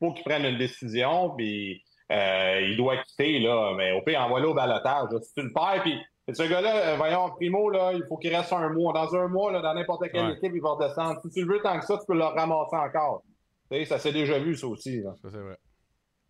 faut 0.00 0.12
qu'il 0.12 0.24
prenne 0.24 0.44
une 0.46 0.58
décision, 0.58 1.30
puis 1.36 1.80
euh, 2.12 2.60
il 2.62 2.76
doit 2.76 2.96
quitter, 2.98 3.38
là. 3.40 3.74
Mais 3.76 3.92
au 3.92 4.02
pire, 4.02 4.20
envoie-le 4.20 4.48
au 4.48 4.54
balotage. 4.54 5.08
là. 5.10 5.18
Si 5.22 5.32
tu 5.34 5.42
le 5.42 5.52
perds, 5.52 5.82
puis 5.82 5.98
ce 6.32 6.42
gars-là, 6.42 6.76
euh, 6.76 6.96
voyons, 6.96 7.30
Primo, 7.36 7.70
là, 7.70 7.92
il 7.94 8.04
faut 8.08 8.16
qu'il 8.16 8.34
reste 8.34 8.52
un 8.52 8.68
mois. 8.70 8.92
Dans 8.92 9.14
un 9.14 9.28
mois, 9.28 9.52
là, 9.52 9.60
dans 9.60 9.74
n'importe 9.74 10.08
quelle 10.12 10.26
Ouais. 10.26 10.32
équipe, 10.34 10.52
il 10.54 10.60
va 10.62 10.70
redescendre. 10.70 11.20
Si 11.22 11.30
tu 11.30 11.44
le 11.44 11.52
veux 11.54 11.60
tant 11.62 11.78
que 11.78 11.84
ça, 11.86 11.98
tu 11.98 12.04
peux 12.06 12.14
le 12.16 12.24
ramasser 12.24 12.76
encore. 12.76 13.22
Tu 13.70 13.78
sais, 13.78 13.84
ça 13.84 13.98
s'est 13.98 14.12
déjà 14.12 14.38
vu, 14.38 14.56
ça 14.56 14.66
aussi. 14.68 15.00
Là. 15.02 15.12
Ça, 15.22 15.28
c'est 15.30 15.38
vrai. 15.38 15.56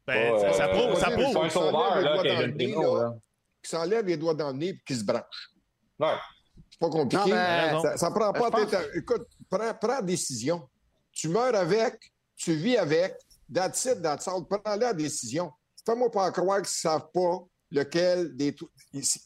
Ben, 0.07 0.39
ça, 0.39 0.53
ça 0.53 0.67
euh, 0.67 0.69
prouve. 0.69 0.95
Ça 0.99 1.11
mais 1.11 1.17
prouve. 1.23 1.33
C'est 1.33 1.39
un 1.41 1.45
Il 1.45 1.51
s'enlève 1.51 1.73
sauveur, 1.73 1.97
les 1.97 2.03
là, 2.05 2.15
doigts 2.15 2.23
dans 2.35 2.41
le 2.41 2.47
nez, 2.47 2.73
Primo, 2.73 2.97
là. 2.97 3.03
là. 3.03 3.15
Qui 3.63 3.71
s'enlève 3.71 4.07
les 4.07 4.17
doigts 4.17 4.35
dans 4.35 4.49
le 4.49 4.57
nez 4.57 4.69
et 4.69 4.79
qui 4.87 4.95
se 4.95 5.05
branche. 5.05 5.51
Ouais. 5.99 6.09
C'est 6.71 6.79
pas 6.81 6.89
compliqué. 6.91 7.31
Non, 7.31 7.35
mais- 7.37 7.81
ça, 7.83 7.97
ça 7.97 8.11
prend 8.11 8.33
pas 8.33 8.47
Je 8.47 8.65
pense- 8.65 8.87
Écoute, 8.95 9.27
prends, 9.51 9.75
prends 9.81 10.03
décision. 10.03 10.69
Tu 11.13 11.29
meurs 11.29 11.55
avec, 11.55 11.95
tu 12.37 12.53
vis 12.55 12.77
avec. 12.77 13.15
That's 13.53 13.85
it, 13.87 14.03
that's 14.03 14.29
all. 14.29 14.43
Prends 14.49 14.77
la 14.77 14.93
décision. 14.93 15.51
Fais-moi 15.87 16.11
pas 16.11 16.31
croire 16.33 16.59
qu'ils 16.59 16.65
ne 16.65 16.67
savent 16.69 17.09
pas 17.15 17.39
lequel 17.71 18.37
des 18.37 18.55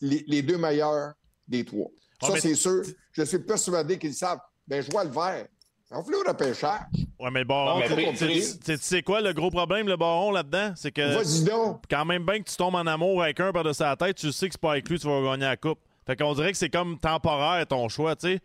les, 0.03 0.24
les 0.27 0.43
deux 0.43 0.59
meilleurs 0.59 1.15
des 1.49 1.65
trois. 1.65 1.89
Ah, 2.23 2.27
Ça, 2.28 2.37
c'est 2.41 2.55
sûr. 2.55 2.82
Je 3.12 3.23
suis 3.23 3.39
persuadé 3.39 3.99
qu'ils 3.99 4.11
le 4.11 4.15
savent. 4.16 4.39
Ben, 4.69 4.82
je 4.82 4.91
vois 4.91 5.05
le 5.05 5.11
vert. 5.11 5.47
On 5.93 6.05
fait 6.05 6.12
le 6.12 6.28
repêchage. 6.28 6.81
Ouais, 7.19 7.31
mais 7.32 7.41
le 7.41 7.45
baron, 7.47 7.81
tu- 7.82 8.77
sais 8.78 9.03
quoi, 9.03 9.20
le 9.20 9.32
gros 9.32 9.51
problème, 9.51 9.89
le 9.89 9.97
baron 9.97 10.31
là-dedans, 10.31 10.73
c'est 10.77 10.93
que 10.93 11.15
Vas-y 11.15 11.45
donc. 11.45 11.82
quand 11.91 12.05
même 12.05 12.24
bien 12.24 12.39
que 12.41 12.49
tu 12.49 12.57
tombes 12.57 12.77
en 12.77 12.87
amour 12.87 13.23
avec 13.24 13.41
un 13.41 13.53
par-dessus 13.53 13.82
la 13.82 13.97
tête, 13.97 14.16
tu 14.16 14.31
sais 14.31 14.47
que 14.49 14.55
c'est 14.55 14.61
pas 14.61 14.73
avec 14.73 14.89
lui 14.89 14.97
que 14.99 15.03
tu 15.03 15.09
vas 15.09 15.20
gagner 15.20 15.47
la 15.47 15.57
coupe. 15.57 15.81
Fait 16.07 16.15
qu'on 16.16 16.32
dirait 16.35 16.53
que 16.53 16.59
c'est 16.59 16.70
comme 16.70 16.97
temporaire 16.99 17.66
ton 17.66 17.89
choix, 17.89 18.15
tu 18.15 18.28
sais. 18.28 18.41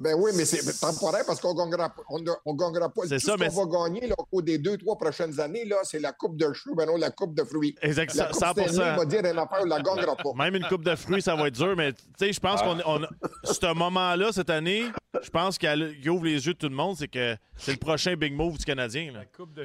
Ben 0.00 0.14
oui, 0.18 0.30
mais 0.34 0.46
c'est 0.46 0.80
temporaire 0.80 1.24
parce 1.26 1.40
qu'on 1.40 1.52
gagnera, 1.54 1.90
pas- 1.90 2.02
on, 2.08 2.18
on 2.46 2.54
gagnera 2.54 2.88
pas. 2.88 3.02
C'est 3.06 3.18
ça, 3.18 3.34
ce 3.34 3.38
mais 3.38 3.48
qu'on 3.50 3.66
va 3.66 3.88
gagner 3.88 4.06
là, 4.08 4.14
au 4.16 4.24
cours 4.24 4.42
des 4.42 4.56
deux, 4.56 4.78
trois 4.78 4.96
prochaines 4.96 5.38
années, 5.40 5.66
là, 5.66 5.76
c'est 5.82 5.98
la 6.00 6.12
coupe 6.12 6.36
de 6.36 6.50
cheveux, 6.54 6.74
ben 6.74 6.86
non, 6.86 6.96
la 6.96 7.10
coupe 7.10 7.34
de 7.34 7.44
fruits. 7.44 7.74
Exact, 7.82 8.14
La 8.14 8.24
coupe 8.26 8.36
Stanley 8.36 8.66
100%. 8.68 8.96
va 8.96 9.04
dire 9.04 9.20
une 9.20 9.38
affaire, 9.38 9.58
on 9.60 9.66
la 9.66 9.80
gagnera 9.82 10.16
pas. 10.16 10.30
Même 10.36 10.54
une 10.54 10.64
coupe 10.66 10.84
de 10.84 10.94
fruits, 10.96 11.20
ça 11.20 11.36
va 11.36 11.48
être 11.48 11.54
dur, 11.54 11.74
mais 11.76 11.92
tu 11.92 12.00
sais, 12.18 12.32
je 12.32 12.40
pense 12.40 12.62
qu'on 12.62 12.78
on, 12.86 13.06
ce 13.44 13.74
moment-là, 13.74 14.32
cette 14.32 14.48
année, 14.50 14.84
je 15.22 15.30
pense 15.30 15.58
qu'il 15.58 16.08
ouvre 16.10 16.24
les 16.24 16.46
yeux 16.46 16.54
de 16.54 16.58
tout 16.58 16.68
le 16.68 16.74
monde, 16.74 16.96
c'est 16.96 17.08
que 17.08 17.36
c'est 17.56 17.72
le 17.72 17.78
prochain 17.78 18.14
big 18.14 18.32
move 18.32 18.58
du 18.58 18.64
Canadien. 18.64 19.12
là. 19.12 19.20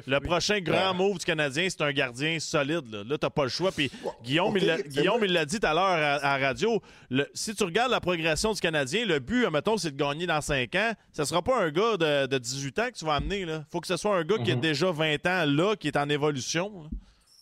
Le 0.06 0.18
prochain 0.18 0.60
grand 0.60 0.92
move 0.92 1.18
du 1.18 1.24
Canadien, 1.24 1.68
c'est 1.70 1.82
un 1.82 1.92
gardien 1.92 2.38
solide. 2.40 2.84
Là, 2.90 3.04
là 3.06 3.16
t'as 3.18 3.30
pas 3.30 3.44
le 3.44 3.48
choix. 3.48 3.70
Puis 3.70 3.90
Guillaume, 4.24 4.56
il 4.56 4.66
l'a- 4.66 4.78
c'est 4.78 4.88
Guillaume, 4.88 5.18
moi- 5.18 5.26
il 5.26 5.32
l'a 5.32 5.44
dit 5.44 5.60
tout 5.60 5.66
à 5.66 5.72
l'heure 5.74 5.84
à, 5.84 6.14
à 6.16 6.38
la 6.38 6.48
radio. 6.48 6.80
le- 7.10 7.28
si 7.32 7.54
tu 7.54 7.62
regardes 7.62 7.92
la 7.92 8.00
progression 8.00 8.52
du 8.52 8.60
Canadien, 8.60 9.04
le 9.06 9.20
but, 9.20 9.46
mettons, 9.50 9.76
c'est 9.76 9.92
de 9.92 9.96
gagner 9.96 10.26
dans 10.26 10.40
5 10.40 10.74
ans. 10.74 10.92
Ça 11.12 11.24
sera 11.24 11.42
pas 11.42 11.62
un 11.62 11.70
gars 11.70 11.96
de, 11.96 12.26
de 12.26 12.38
18 12.38 12.78
ans 12.80 12.86
que 12.92 12.98
tu 12.98 13.04
vas 13.04 13.14
amener. 13.14 13.40
Il 13.42 13.64
faut 13.70 13.80
que 13.80 13.86
ce 13.86 13.96
soit 13.96 14.16
un 14.16 14.24
gars 14.24 14.38
qui 14.38 14.50
a 14.50 14.56
déjà 14.56 14.90
20 14.90 15.24
ans 15.26 15.44
là, 15.46 15.76
qui 15.76 15.86
est 15.88 15.96
en 15.96 16.08
évolution. 16.08 16.82
là. 16.82 16.88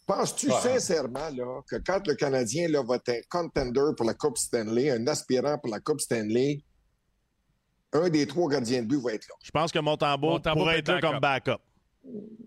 Penses-tu 0.07 0.51
Ouais. 0.51 0.61
sincèrement 0.61 1.31
là, 1.35 1.63
que 1.67 1.77
quand 1.77 2.07
le 2.07 2.15
Canadien 2.15 2.69
là, 2.69 2.83
va 2.83 2.97
être 2.97 3.09
un 3.09 3.21
contender 3.31 3.81
pour 3.97 4.05
la 4.05 4.13
Coupe 4.13 4.37
Stanley, 4.37 4.91
un 4.91 5.07
aspirant 5.07 5.57
pour 5.57 5.71
la 5.71 5.81
Coupe 5.81 6.01
Stanley, 6.03 6.61
un 7.95 8.09
des 8.11 8.27
trois 8.27 8.49
gardiens 8.51 8.83
de 8.83 8.87
but 8.89 9.01
va 9.01 9.13
être 9.15 9.27
là? 9.29 9.35
Je 9.43 9.51
pense 9.51 9.73
que 9.73 9.79
Montembeau 9.79 10.31
Montembeau 10.31 10.61
pourrait 10.61 10.79
être 10.81 10.89
là 10.89 11.01
comme 11.01 11.19
backup. 11.21 11.61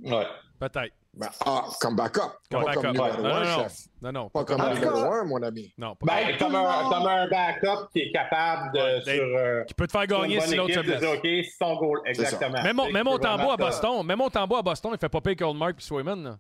Ouais. 0.04 0.26
Peut-être. 0.60 0.94
Ben, 1.14 1.30
ah, 1.48 1.66
comme 1.82 1.96
backup. 1.96 2.22
Comme 2.52 2.64
pas 2.64 2.76
backup. 2.76 2.82
comme 2.82 2.92
numéro 2.92 3.22
Non, 3.24 3.26
un, 3.26 3.44
non, 3.44 3.58
non. 3.58 3.64
chef. 3.64 3.78
Non, 4.02 4.12
non. 4.12 4.30
Pas 4.30 4.44
comme 4.46 4.62
tout 4.62 4.74
numéro 4.76 4.98
un, 5.00 5.24
mon 5.26 5.42
ami. 5.42 5.74
Non, 5.78 5.96
pas 5.96 6.06
Ben, 6.06 6.38
comme, 6.38 6.56
un, 6.56 6.90
comme 6.90 7.08
un 7.08 7.28
backup 7.28 7.88
qui 7.92 8.00
est 8.02 8.12
capable 8.12 8.72
de, 8.74 8.80
Ouais, 8.80 9.02
sur, 9.16 9.24
euh, 9.24 9.64
Qui 9.64 9.74
peut 9.74 9.88
te 9.88 9.92
faire 9.94 10.06
gagner 10.06 10.40
si 10.42 10.56
l'autre 10.56 10.74
se 10.76 10.80
blesse. 10.82 11.04
OK, 11.04 11.20
c'est 11.24 11.58
ton 11.60 11.76
goal. 11.78 12.02
Exactement. 12.06 12.62
Même 12.62 12.76
mon, 12.76 12.92
même 12.92 13.08
tambour 13.20 13.54
à 13.54 13.58
Boston, 13.58 14.06
même 14.06 14.18
mon 14.20 14.30
tambour 14.30 14.60
à 14.60 14.62
Boston, 14.62 14.92
il 14.94 15.00
fait 15.00 15.10
pas 15.10 15.22
pire 15.22 15.36
qu'Oldmark 15.38 15.76
puis 15.78 15.86
Swayman. 15.86 16.38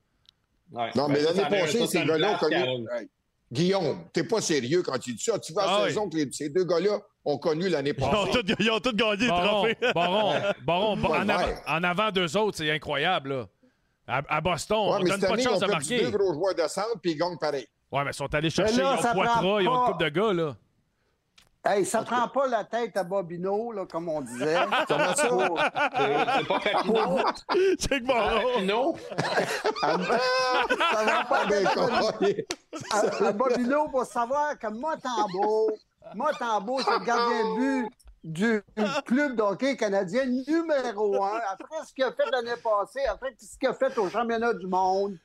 Ouais. 0.71 0.91
Non, 0.95 1.07
Ben, 1.07 1.13
mais 1.13 1.19
ça, 1.21 1.33
l'année 1.33 1.59
passée, 1.61 1.87
ces 1.87 2.05
gars-là 2.05 2.33
ont 2.33 2.37
connu. 2.37 2.87
Guillaume, 3.51 4.03
t'es 4.11 4.25
pas 4.25 4.41
sérieux 4.41 4.83
quand 4.83 4.99
tu 4.99 5.13
dis 5.13 5.23
ça. 5.23 5.39
Tu 5.39 5.53
vas 5.53 5.63
à 5.63 5.79
la 5.81 5.87
saison 5.87 6.09
que 6.09 6.17
ces 6.31 6.49
deux 6.49 6.65
gars-là 6.65 6.99
ont 7.27 7.37
connu 7.37 7.69
l'année 7.69 7.93
Ils 7.97 8.03
ont, 8.03 8.09
passée. 8.09 8.31
tous, 8.43 8.55
ils 8.59 8.71
ont 8.71 8.79
tous 8.79 8.93
gagné 8.93 9.25
le 9.25 9.27
Baron, 9.27 9.47
trophée. 9.47 9.77
Baron, 9.93 10.33
Baron, 10.65 10.95
Ouais, 11.01 11.17
en, 11.17 11.29
avant, 11.29 11.45
ouais. 11.45 11.55
en 11.67 11.83
avant 11.83 12.11
d'eux 12.11 12.37
autres, 12.37 12.57
c'est 12.57 12.71
incroyable. 12.71 13.29
Là. 13.33 13.45
À, 14.07 14.37
à 14.37 14.41
Boston, 14.41 14.77
Ouais, 14.77 14.95
on 14.99 15.03
mais 15.03 15.09
donne 15.11 15.19
pas 15.21 15.35
de 15.35 15.41
chance 15.41 15.51
ils 15.59 15.63
ont 15.65 15.67
perdu 15.67 15.71
marquer. 15.93 16.01
deux 16.11 16.17
gros 16.17 16.33
joueurs 16.33 16.55
de 16.55 16.67
centre, 16.67 16.99
puis 17.01 17.11
ils 17.11 17.17
gagnent 17.17 17.37
pareil. 17.37 17.67
Ouais, 17.91 18.03
mais 18.03 18.11
ils 18.11 18.13
sont 18.13 18.33
allés 18.33 18.49
chercher, 18.49 18.77
là, 18.81 18.93
ils 18.93 18.99
ont 18.99 19.01
prend 19.01 19.13
Poitras, 19.13 19.61
ils 19.61 19.67
ont 19.67 19.85
une 19.85 19.91
coupe 19.91 19.99
de 20.01 20.09
gars. 20.09 20.33
là. 20.33 20.55
Hey, 21.65 21.83
ça 21.85 22.01
prend 22.03 22.29
pas 22.29 22.47
la 22.47 22.63
tête 22.63 22.95
à 22.95 23.03
Bobino, 23.03 23.73
là, 23.73 23.85
comme 23.85 24.07
on 24.07 24.21
disait. 24.21 24.55
Comment 24.87 25.13
ça? 25.15 25.27
Pour- 25.27 25.59
C'est 25.59 26.47
pas 26.47 26.59
Papineau. 26.61 27.19
C'est 27.77 27.99
que 27.99 28.07
Baron. 28.07 28.47
Papineau. 28.53 28.95
ça 29.81 29.97
va 31.05 31.23
pas 31.25 31.45
Ben, 31.49 31.65
être 31.65 31.73
comment- 31.73 32.11
à, 32.91 33.27
à 33.27 33.31
Bobino 33.33 33.87
pour 33.89 34.05
savoir 34.05 34.57
que 34.57 34.67
Montembeau, 34.67 35.71
Montembeau, 36.15 36.79
c'est 36.81 36.99
le 36.99 37.05
gardien 37.05 37.43
de 37.43 37.59
but 37.59 37.91
du 38.23 38.63
club 39.05 39.35
de 39.35 39.41
hockey 39.41 39.77
canadien 39.77 40.25
numéro 40.25 41.23
un. 41.23 41.39
Après 41.49 41.85
ce 41.85 41.93
qu'il 41.93 42.03
a 42.03 42.11
fait 42.11 42.29
l'année 42.31 42.59
passée, 42.61 43.05
après 43.05 43.33
ce 43.39 43.57
qu'il 43.57 43.69
a 43.69 43.73
fait 43.73 43.97
au 43.97 44.09
championnat 44.09 44.53
du 44.53 44.67
monde. 44.67 45.17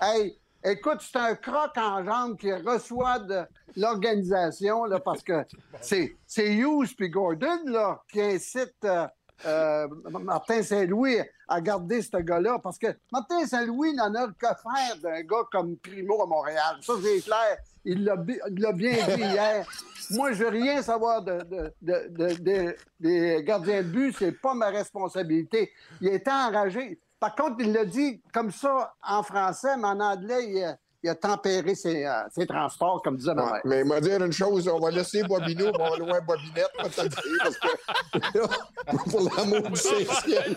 Hey, 0.00 0.38
écoute, 0.62 0.98
c'est 1.00 1.18
un 1.18 1.34
croc 1.36 1.76
en 1.76 2.04
jambe 2.04 2.36
qui 2.36 2.52
reçoit 2.52 3.18
de 3.20 3.42
l'organisation 3.76 4.84
là, 4.84 5.00
parce 5.00 5.22
que 5.22 5.44
c'est, 5.80 6.16
c'est 6.26 6.52
Hughes 6.52 6.94
puis 6.96 7.08
Gordon 7.08 7.60
là, 7.66 8.02
qui 8.10 8.20
incite 8.20 8.76
euh, 8.84 9.06
euh, 9.46 9.88
Martin 10.10 10.62
Saint-Louis 10.62 11.18
à 11.48 11.60
garder 11.60 12.02
ce 12.02 12.16
gars-là 12.18 12.58
parce 12.62 12.78
que 12.78 12.88
Martin 13.10 13.46
Saint-Louis 13.46 13.94
n'en 13.94 14.14
a 14.14 14.28
que 14.28 14.46
faire 14.46 14.96
d'un 15.02 15.22
gars 15.22 15.44
comme 15.50 15.76
Primo 15.78 16.22
à 16.22 16.26
Montréal. 16.26 16.76
Ça, 16.82 16.92
c'est 17.02 17.20
clair. 17.22 17.58
Il 17.84 18.04
l'a, 18.04 18.16
bien 18.16 18.92
dit 19.16 19.20
hier. 19.22 19.66
Moi, 20.10 20.32
je 20.32 20.42
veux 20.44 20.48
rien 20.50 20.82
savoir 20.82 21.22
de, 21.22 21.38
de- 21.44 21.72
de- 21.82 22.08
de- 22.10 22.34
de- 22.42 22.76
des 22.98 23.42
gardiens 23.44 23.82
de 23.82 23.88
but. 23.88 24.14
C'est 24.18 24.32
pas 24.32 24.54
ma 24.54 24.68
responsabilité. 24.68 25.70
Il 26.00 26.08
était 26.08 26.30
enragé. 26.30 26.98
Par 27.18 27.34
contre, 27.34 27.56
il 27.60 27.72
l'a 27.72 27.84
dit 27.84 28.20
comme 28.32 28.50
ça 28.50 28.94
en 29.06 29.22
français, 29.22 29.76
mais 29.76 29.86
en 29.88 30.00
anglais, 30.00 30.44
il 30.48 30.78
il 31.02 31.08
a 31.10 31.14
tempéré 31.14 31.74
ses, 31.74 32.04
euh, 32.04 32.12
ses 32.34 32.46
transports, 32.46 33.00
comme 33.02 33.16
disait 33.16 33.32
ma 33.34 33.44
Ouais, 33.44 33.50
mère. 33.52 33.60
mais 33.64 33.80
il 33.80 33.84
m'a 33.86 34.00
dire 34.00 34.22
une 34.22 34.32
chose, 34.32 34.68
on 34.68 34.78
va 34.80 34.90
laisser 34.90 35.22
Bobino, 35.22 35.70
on 35.78 35.90
va 35.90 35.96
loin 35.96 36.20
Bobinette, 36.20 36.68
parce 36.78 36.96
que 36.96 37.08
pour 39.10 39.20
l'amour 39.36 39.62
du 39.70 39.76
Saint-Ciel, 39.76 40.56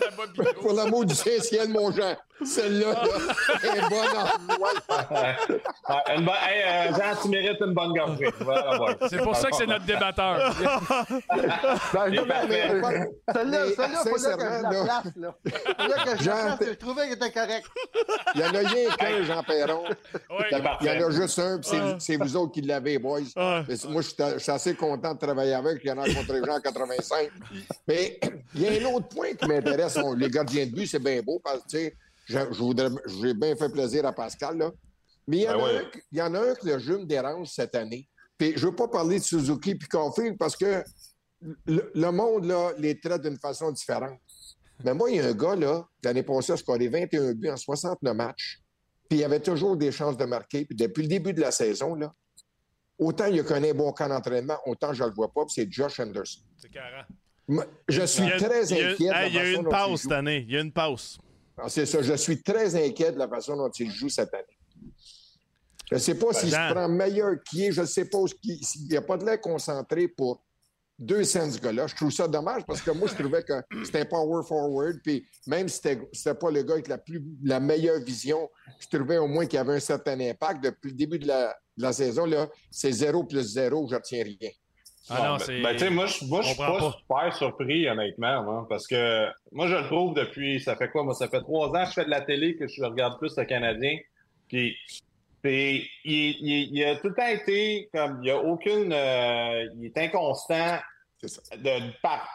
pour 0.60 0.72
l'amour 0.74 1.04
du 1.04 1.14
Saint-Ciel, 1.14 1.68
mon 1.68 1.90
Jean, 1.92 2.16
celle-là, 2.44 2.92
là, 2.92 3.76
est 3.76 3.88
bonne 3.88 4.16
en 4.16 4.58
moi. 4.58 4.70
Ouais, 5.88 6.16
une 6.16 6.24
bonne- 6.24 6.34
hey, 6.48 6.88
euh, 6.90 6.94
Jean, 6.94 7.14
tu 7.22 7.28
mérites 7.28 7.60
une 7.60 7.74
bonne 7.74 7.92
gorgée. 7.92 8.32
Voilà. 8.40 8.96
C'est 9.08 9.18
pour 9.18 9.36
ça 9.36 9.50
que 9.50 9.56
c'est 9.56 9.66
notre 9.66 9.84
débatteur. 9.84 10.54
Ben, 11.92 12.08
non, 12.10 12.22
mais- 12.26 12.26
parfait. 12.26 12.48
mais- 12.48 13.10
Celle-là, 13.34 13.58
celle-là, 13.76 13.98
faut 14.04 14.14
que 14.14 14.20
je 14.20 14.28
la 14.28 14.36
là- 14.62 14.84
place, 14.84 15.12
là. 15.16 15.34
Fallait 15.76 16.04
que 16.12 16.18
je 16.18 16.24
Jean, 16.24 16.56
je 16.60 16.70
trouvais 16.74 17.04
qu'il 17.04 17.12
était 17.14 17.30
correct. 17.32 17.66
Il 18.34 18.40
y 18.40 18.44
en 18.44 18.54
a 18.54 18.58
rien 18.68 18.90
qu'un, 18.98 19.22
Jean 19.24 19.42
Perron. 19.42 19.84
Il 20.80 20.86
y 20.86 20.90
en 21.04 21.06
a 21.08 21.10
juste 21.10 21.38
un, 21.38 21.58
puis 21.58 21.70
c'est- 21.70 22.00
c'est 22.00 22.16
vous 22.16 22.36
autres 22.36 22.52
qui 22.52 22.62
l'avez, 22.62 22.98
boys. 22.98 23.20
Moi, 23.88 24.02
je 24.02 24.38
suis 24.38 24.50
assez 24.52 24.74
content 24.74 25.14
de 25.14 25.18
travailler 25.18 25.54
avec. 25.54 25.80
J'en 25.84 25.94
ai 26.02 26.12
rencontré 26.12 26.40
Jean 26.44 26.56
en 26.56 26.60
85. 26.60 27.30
Mais 27.86 28.18
il 28.54 28.62
y 28.62 28.66
a 28.68 28.88
un 28.88 28.94
autre 28.94 29.08
point 29.08 29.32
qui 29.34 29.46
m'intéresse. 29.46 29.96
On- 29.96 30.14
Les 30.14 30.30
gardiens 30.30 30.66
de 30.66 30.72
but, 30.72 30.86
c'est 30.86 30.98
bien 30.98 31.20
beau 31.22 31.40
parce 31.42 31.62
que, 31.64 31.68
tu 31.68 31.76
sais, 31.78 31.96
je, 32.26 32.38
je 32.52 32.58
voudrais- 32.58 32.88
j'ai 33.20 33.34
bien 33.34 33.54
fait 33.56 33.68
plaisir 33.68 34.04
à 34.06 34.12
Pascal, 34.12 34.58
là. 34.58 34.70
Mais 35.26 35.38
il 35.38 35.42
y, 35.44 35.48
en 35.48 35.52
Ben 35.56 35.60
a 35.60 35.64
ouais. 35.64 35.76
un, 35.78 35.82
il 36.12 36.18
y 36.18 36.22
en 36.22 36.34
a 36.34 36.38
un 36.40 36.54
que 36.54 36.66
le 36.66 36.78
jeu 36.78 36.98
me 36.98 37.04
dérange 37.06 37.48
cette 37.48 37.74
année. 37.74 38.08
Puis 38.36 38.52
je 38.56 38.66
veux 38.66 38.74
pas 38.74 38.88
parler 38.88 39.18
de 39.18 39.24
Suzuki 39.24 39.70
et 39.70 39.78
Caulfield 39.90 40.36
parce 40.36 40.56
que 40.56 40.82
le, 41.66 41.90
le 41.94 42.10
monde, 42.10 42.44
là, 42.46 42.72
les 42.78 42.98
traite 43.00 43.22
d'une 43.22 43.38
façon 43.38 43.70
différente. 43.70 44.18
Mais 44.84 44.92
moi, 44.92 45.10
il 45.10 45.16
y 45.16 45.20
a 45.20 45.26
un 45.26 45.32
gars, 45.32 45.54
là, 45.56 45.86
l'année 46.02 46.22
passée, 46.22 46.52
a 46.52 46.56
scoré 46.56 46.88
21 46.88 47.32
buts 47.32 47.48
en 47.50 47.56
69 47.56 48.14
matchs. 48.14 48.60
Puis 49.08 49.18
il 49.18 49.24
avait 49.24 49.40
toujours 49.40 49.76
des 49.76 49.92
chances 49.92 50.16
de 50.16 50.24
marquer. 50.24 50.64
Puis 50.64 50.76
depuis 50.76 51.02
le 51.02 51.08
début 51.08 51.32
de 51.32 51.40
la 51.40 51.50
saison, 51.50 51.94
là, 51.94 52.12
autant 52.98 53.26
il 53.26 53.36
un 53.70 53.74
bon 53.74 53.92
camp 53.92 54.08
d'entraînement, 54.08 54.58
autant 54.66 54.92
je 54.92 55.04
le 55.04 55.10
vois 55.12 55.32
pas. 55.32 55.42
C'est 55.48 55.70
Josh 55.70 56.00
Anderson. 56.00 56.40
C'est 56.56 56.70
carré. 56.70 57.02
Je 57.88 58.06
suis 58.06 58.24
a- 58.24 58.38
très 58.38 58.66
il 58.68 58.78
y 58.78 58.82
a- 58.82 58.90
inquiet 58.90 59.06
de 59.06 59.10
la 59.12 59.26
hey, 59.26 59.30
Il 59.30 59.34
y 59.34 59.38
a 59.38 59.44
eu 59.44 59.50
façon 59.52 59.62
une 59.62 59.68
pause 59.88 60.00
cette 60.02 60.12
année. 60.12 60.44
Il 60.48 60.54
y 60.54 60.56
a 60.56 60.60
une 60.60 60.72
pause. 60.72 61.18
Ah, 61.58 61.68
C'est 61.68 61.86
ça, 61.86 62.02
je 62.02 62.14
suis 62.14 62.42
très 62.42 62.74
inquiet 62.74 63.12
de 63.12 63.18
la 63.18 63.28
façon 63.28 63.56
dont 63.56 63.70
il 63.78 63.90
joue 63.90 64.08
cette 64.08 64.32
année. 64.34 64.44
Je 65.90 65.96
ne 65.96 66.00
sais 66.00 66.14
pas 66.14 66.32
s'il 66.32 66.48
Jean. 66.50 66.68
se 66.68 66.72
prend 66.74 66.88
meilleur 66.88 67.34
qui 67.44 67.66
est, 67.66 67.72
je 67.72 67.82
ne 67.82 67.86
sais 67.86 68.06
pas 68.06 68.18
s'il 68.62 68.88
n'y 68.88 68.96
a 68.96 69.02
pas 69.02 69.18
de 69.18 69.24
l'air 69.26 69.40
concentré 69.40 70.08
pour 70.08 70.42
deux 70.98 71.24
cents 71.24 71.50
ce 71.50 71.60
gars-là. 71.60 71.86
Je 71.86 71.94
trouve 71.94 72.10
ça 72.10 72.28
dommage 72.28 72.62
parce 72.66 72.80
que 72.80 72.90
moi, 72.90 73.08
je 73.08 73.14
trouvais 73.14 73.42
que 73.42 73.54
c'était 73.84 74.00
un 74.00 74.04
power 74.04 74.42
forward. 74.46 74.98
Puis 75.02 75.26
même 75.46 75.68
si 75.68 75.76
c'était 75.76 76.00
c'était 76.12 76.38
pas 76.38 76.50
le 76.50 76.62
gars 76.62 76.74
avec 76.74 76.88
la, 76.88 76.98
plus, 76.98 77.22
la 77.42 77.60
meilleure 77.60 78.00
vision, 78.00 78.48
je 78.78 78.96
trouvais 78.96 79.18
au 79.18 79.26
moins 79.26 79.46
qu'il 79.46 79.58
avait 79.58 79.74
un 79.74 79.80
certain 79.80 80.18
impact. 80.20 80.62
Depuis 80.62 80.90
le 80.90 80.96
début 80.96 81.18
de 81.18 81.26
la, 81.26 81.56
de 81.76 81.82
la 81.82 81.92
saison, 81.92 82.26
là, 82.26 82.48
c'est 82.70 82.92
zéro 82.92 83.24
plus 83.24 83.42
zéro, 83.42 83.86
je 83.88 83.94
ne 83.94 83.98
retiens 83.98 84.22
rien. 84.22 84.50
Ah 85.10 85.18
non, 85.18 85.36
ben- 85.36 85.38
c'est. 85.44 85.60
ben, 85.60 85.72
tu 85.72 85.78
sais, 85.80 85.90
moi, 85.90 86.06
je 86.06 86.24
moi, 86.24 86.40
je 86.40 86.48
suis 86.48 86.56
pas, 86.56 86.78
pas. 86.78 86.92
super 86.92 87.36
surpris, 87.36 87.88
honnêtement, 87.88 88.42
moi, 88.42 88.66
parce 88.68 88.86
que 88.86 89.26
moi, 89.52 89.66
je 89.68 89.74
le 89.74 89.84
trouve 89.84 90.14
depuis, 90.14 90.60
ça 90.60 90.76
fait 90.76 90.88
quoi? 90.88 91.04
Moi, 91.04 91.12
ça 91.12 91.28
fait 91.28 91.40
trois 91.40 91.68
ans 91.68 91.84
que 91.84 91.90
je 91.90 91.92
fais 91.92 92.04
de 92.06 92.10
la 92.10 92.22
télé, 92.22 92.56
que 92.56 92.66
je 92.66 92.82
regarde 92.82 93.18
plus 93.18 93.36
le 93.36 93.44
Canadien. 93.44 93.98
Puis, 94.48 94.74
puis 95.44 95.88
il, 96.04 96.36
il- 96.40 96.76
il 96.76 96.84
a 96.84 96.96
tout 96.96 97.08
le 97.08 97.14
temps 97.14 97.26
été 97.28 97.88
comme, 97.94 98.18
il 98.22 98.28
y 98.28 98.30
a 98.30 98.38
aucune, 98.38 98.92
euh, 98.92 99.68
il 99.76 99.84
est 99.86 99.98
inconstant 99.98 100.78
ça. 101.24 101.56
de, 101.56 101.92
par- 102.02 102.28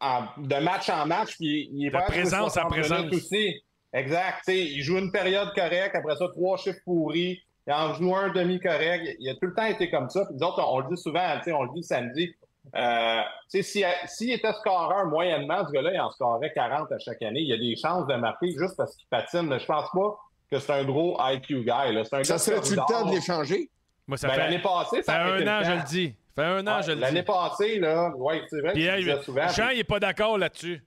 en- 0.00 0.24
de 0.36 0.56
match 0.56 0.88
en 0.90 1.06
match, 1.06 1.36
puis 1.36 1.70
il 1.72 1.86
est 1.86 1.90
De 1.90 1.92
pas 1.92 2.02
présence 2.02 2.56
en 2.56 2.66
présence. 2.68 3.06
aussi. 3.12 3.62
Exact. 3.92 4.38
tu 4.46 4.52
sais, 4.52 4.58
il 4.58 4.82
joue 4.82 4.98
une 4.98 5.10
période 5.10 5.48
correcte, 5.54 5.94
après 5.94 6.14
ça, 6.16 6.26
trois 6.28 6.56
chiffres 6.58 6.78
pourris. 6.84 7.40
Il 7.66 7.72
en 7.72 7.94
joue 7.94 8.14
un 8.14 8.30
demi 8.30 8.58
correct. 8.60 9.16
Il 9.18 9.28
a 9.30 9.34
tout 9.34 9.46
le 9.46 9.54
temps 9.54 9.64
été 9.66 9.90
comme 9.90 10.08
ça. 10.10 10.24
Puis 10.26 10.36
nous 10.38 10.46
autres, 10.46 10.62
on, 10.62 10.76
on 10.76 10.78
le 10.80 10.94
dit 10.94 11.00
souvent, 11.00 11.36
tu 11.38 11.44
sais, 11.44 11.52
on 11.52 11.62
le 11.64 11.70
dit 11.74 11.82
samedi. 11.82 12.34
Euh, 12.76 13.20
tu 13.50 13.62
sais, 13.62 13.62
s'il 13.62 13.86
s'il 14.06 14.32
était 14.32 14.52
scoreur 14.54 15.06
moyennement, 15.06 15.66
ce 15.66 15.72
gars-là, 15.72 15.92
il 15.94 16.00
en 16.00 16.10
scorerait 16.10 16.52
40 16.54 16.92
à 16.92 16.98
chaque 16.98 17.22
année. 17.22 17.40
Il 17.40 17.48
y 17.48 17.52
a 17.52 17.58
des 17.58 17.76
chances 17.76 18.06
de 18.06 18.14
marquer 18.14 18.48
juste 18.58 18.76
parce 18.76 18.94
qu'il 18.96 19.06
patine. 19.08 19.42
Mais 19.48 19.58
je 19.58 19.66
pense 19.66 19.88
pas 19.92 20.18
que 20.50 20.58
c'est 20.58 20.72
un 20.72 20.84
gros 20.84 21.16
IQ 21.20 21.60
guy. 21.60 21.66
là. 21.92 22.04
C'est 22.04 22.16
un 22.16 22.24
Ça 22.24 22.38
serait-tu 22.38 22.70
le 22.74 22.82
temps 22.88 23.06
de 23.06 23.14
l'échanger? 23.14 23.70
Moi, 24.06 24.16
ça 24.16 24.28
Ben, 24.28 24.34
fait, 24.34 24.40
L'année 24.40 24.62
passée, 24.62 25.02
ça 25.02 25.12
ça 25.12 25.12
fait 25.24 25.48
un 25.48 25.60
an, 25.60 25.64
je 25.64 25.72
le 25.72 25.82
dis. 25.88 26.14
Ça 26.36 26.42
fait 26.42 26.48
un 26.48 26.66
an, 26.66 26.76
Ouais, 26.76 26.82
je 26.82 26.92
le 26.92 27.00
L'année 27.00 27.20
dis. 27.20 27.26
passée, 27.26 27.78
là, 27.78 28.12
oui, 28.16 28.40
c'est 28.48 28.60
vrai 28.60 28.68
que 28.72 28.78
Puis, 28.78 28.96
disais 29.04 29.22
souvent. 29.22 29.48
Jean, 29.48 29.68
il 29.70 29.76
n'est 29.78 29.84
pas 29.84 30.00
d'accord 30.00 30.38
là-dessus. 30.38 30.82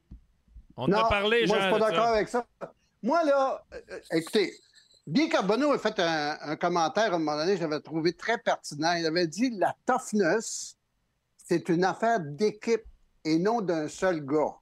On 0.78 0.86
en 0.86 0.94
a 0.94 1.08
parlé, 1.10 1.46
moi, 1.46 1.58
Jean. 1.58 1.64
je 1.64 1.70
suis 1.70 1.80
pas 1.80 1.90
d'accord 1.92 2.08
avec 2.08 2.28
ça. 2.30 2.46
Moi, 3.04 3.24
là, 3.26 3.64
euh, 3.74 4.00
écoutez, 4.14 4.54
Guy 5.08 5.30
Carbonneau 5.30 5.72
a 5.74 5.78
fait 5.78 6.00
un, 6.00 6.38
un 6.42 6.56
commentaire 6.56 7.12
à 7.14 7.16
un 7.16 7.20
moment 7.20 7.36
donné, 7.38 7.58
je 7.58 7.62
l'avais 7.62 7.80
trouvé 7.82 8.14
très 8.14 8.38
pertinent. 8.38 8.94
Il 8.94 9.06
avait 9.06 9.28
dit 9.28 9.52
la 9.58 9.76
toughness, 9.86 10.78
c'est 11.38 11.68
une 11.70 11.84
affaire 11.84 12.20
d'équipe 12.22 12.84
et 13.26 13.38
non 13.38 13.62
d'un 13.62 13.88
seul 13.88 14.26
gars. 14.26 14.56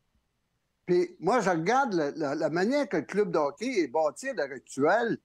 Puis 0.90 1.16
moi, 1.20 1.40
je 1.40 1.52
regarde 1.52 1.94
la, 1.94 2.10
la- 2.16 2.34
la 2.36 2.49
manière 2.49 2.90
que 2.90 2.98
le 2.98 3.03
club 3.03 3.32
de 3.32 3.38
hockey 3.38 3.82
est 3.82 3.88
bâti 3.88 4.30
à 4.30 4.34
l'heure 4.34 4.49
actuelle. 4.56 5.20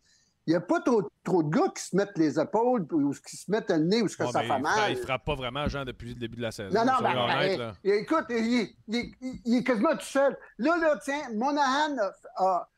Il 0.47 0.51
n'y 0.51 0.57
a 0.57 0.61
pas 0.61 0.81
trop, 0.83 1.09
trop 1.25 1.43
de 1.43 1.49
gars 1.49 1.73
qui 1.75 1.83
se 1.83 1.97
mettent 1.97 2.19
les 2.19 2.39
épaules 2.39 2.87
ou 2.93 3.15
qui 3.27 3.35
se 3.35 3.51
mettent 3.51 3.71
le 3.71 3.79
nez 3.79 4.03
ou 4.03 4.09
ce 4.09 4.17
que 4.19 4.25
Ouais, 4.25 4.31
ça 4.31 4.41
fait 4.43 4.57
il 4.59 4.63
mal. 4.63 4.91
Il 4.93 4.97
frappe 4.99 5.25
pas 5.25 5.35
vraiment, 5.35 5.67
Jean, 5.69 5.87
depuis 5.87 6.11
le 6.11 6.17
début 6.17 6.37
de 6.37 6.43
la 6.43 6.53
saison. 6.53 6.69
Non, 6.79 6.85
non, 6.85 7.01
ben, 7.01 7.15
ben, 7.15 7.59
là. 7.59 7.73
écoute, 7.83 8.27
il, 8.29 8.61
est- 8.61 8.77
il 8.89 8.97
est- 8.97 9.13
il 9.47 9.57
est 9.57 9.65
quasiment 9.65 9.93
tout 9.97 10.05
seul. 10.05 10.37
Là, 10.59 10.77
là, 10.77 10.99
tiens, 11.03 11.31
Monahan 11.35 11.97
a, 11.97 12.13
a- 12.45 12.69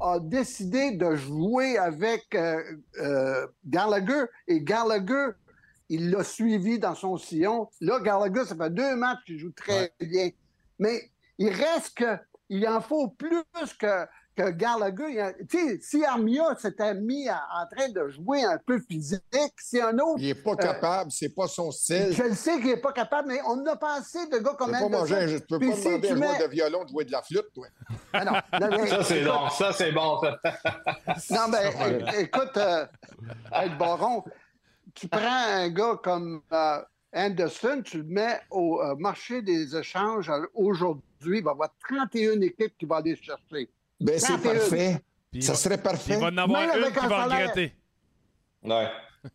a 0.00 0.18
décidé 0.18 0.92
de 0.92 1.14
jouer 1.14 1.76
avec 1.76 2.34
euh, 2.34 2.62
euh, 3.00 3.46
Gallagher 3.66 4.22
et 4.48 4.62
Gallagher, 4.62 5.32
il 5.90 6.10
l'a 6.10 6.24
suivi 6.24 6.78
dans 6.78 6.94
son 6.94 7.18
sillon. 7.18 7.68
Là, 7.82 8.00
Gallagher, 8.00 8.46
ça 8.46 8.56
fait 8.56 8.70
deux 8.72 8.96
matchs 8.96 9.18
qu'il 9.26 9.38
joue 9.38 9.52
très 9.52 9.92
bien. 10.00 10.30
Mais 10.78 11.10
il 11.36 11.50
reste 11.50 11.98
que 11.98 12.16
il 12.50 12.66
en 12.68 12.80
faut 12.80 13.08
plus 13.08 13.42
que, 13.78 14.04
que 14.36 14.50
Gallagher. 14.50 15.32
Tu 15.48 15.58
sais, 15.58 15.78
si 15.80 16.04
Armia 16.04 16.54
s'était 16.58 16.94
mis 16.94 17.28
à- 17.28 17.42
en 17.54 17.66
train 17.74 17.88
de 17.88 18.08
jouer 18.08 18.42
un 18.44 18.58
peu 18.58 18.80
physique, 18.80 19.22
c'est 19.56 19.80
un 19.80 19.96
autre. 20.00 20.16
Il 20.18 20.26
n'est 20.26 20.34
pas 20.34 20.56
capable, 20.56 21.10
c'est 21.12 21.34
pas 21.34 21.46
son 21.46 21.70
style. 21.70 22.12
Je 22.12 22.22
le 22.24 22.34
sais 22.34 22.56
qu'il 22.58 22.66
n'est 22.66 22.76
pas 22.76 22.92
capable, 22.92 23.28
mais 23.28 23.40
on 23.46 23.64
a 23.66 23.76
pas 23.76 23.94
assez 23.98 24.26
de 24.28 24.38
gars 24.38 24.54
comme 24.58 24.72
peux 24.72 24.78
pas 24.78 24.88
manger 24.88 25.14
Anderson. 25.14 25.38
tu 25.40 25.46
peux 25.46 25.58
Puis 25.60 25.70
pas 25.70 25.76
si 25.76 25.84
demander 25.84 25.94
à 25.94 25.96
un 25.96 26.00
tu 26.00 26.16
joueur 26.18 26.32
mets- 26.38 26.44
de 26.46 26.50
violon 26.50 26.84
de 26.84 26.88
jouer 26.90 27.04
de 27.04 27.12
la 27.12 27.22
flûte, 27.22 27.46
toi. 27.54 27.66
Ah 28.12 28.24
non, 28.24 28.32
non, 28.60 28.68
mais- 28.82 28.86
Ça, 28.88 29.02
c'est 29.04 29.22
bon. 29.24 29.48
Ça, 29.50 29.72
c'est 29.72 29.92
bon. 29.92 30.20
Non, 31.30 31.46
mais 31.48 32.20
écoute, 32.22 32.56
euh, 32.56 32.86
hey, 33.52 33.70
Baron, 33.78 34.24
tu 34.94 35.06
prends 35.08 35.20
un 35.48 35.68
gars 35.68 35.98
comme 36.02 36.42
euh, 36.52 36.82
Anderson, 37.14 37.82
tu 37.84 37.98
le 37.98 38.04
mets 38.04 38.40
au 38.50 38.80
euh, 38.80 38.94
marché 38.96 39.42
des 39.42 39.76
échanges 39.76 40.28
euh, 40.30 40.46
aujourd'hui, 40.54 41.04
il 41.26 41.42
va 41.44 41.50
y 41.50 41.52
avoir 41.52 41.70
31 41.88 42.40
équipes 42.40 42.76
qui 42.78 42.86
vont 42.86 42.96
aller 42.96 43.16
chercher. 43.16 43.68
Ben, 44.00 44.18
c'est 44.18 44.32
31. 44.34 44.52
parfait. 44.54 45.00
Puis 45.30 45.40
il 45.40 45.42
Ça 45.44 45.52
va- 45.52 45.58
serait 45.58 45.74
Il 45.76 45.82
parfait. 45.82 46.16
va 46.16 46.26
en 46.28 46.36
avoir 46.36 46.60
Même 46.66 46.78
une 46.84 46.92
qui 46.92 47.06
va 47.06 47.24
regretter. 47.24 47.72
Ouais. 48.64 48.88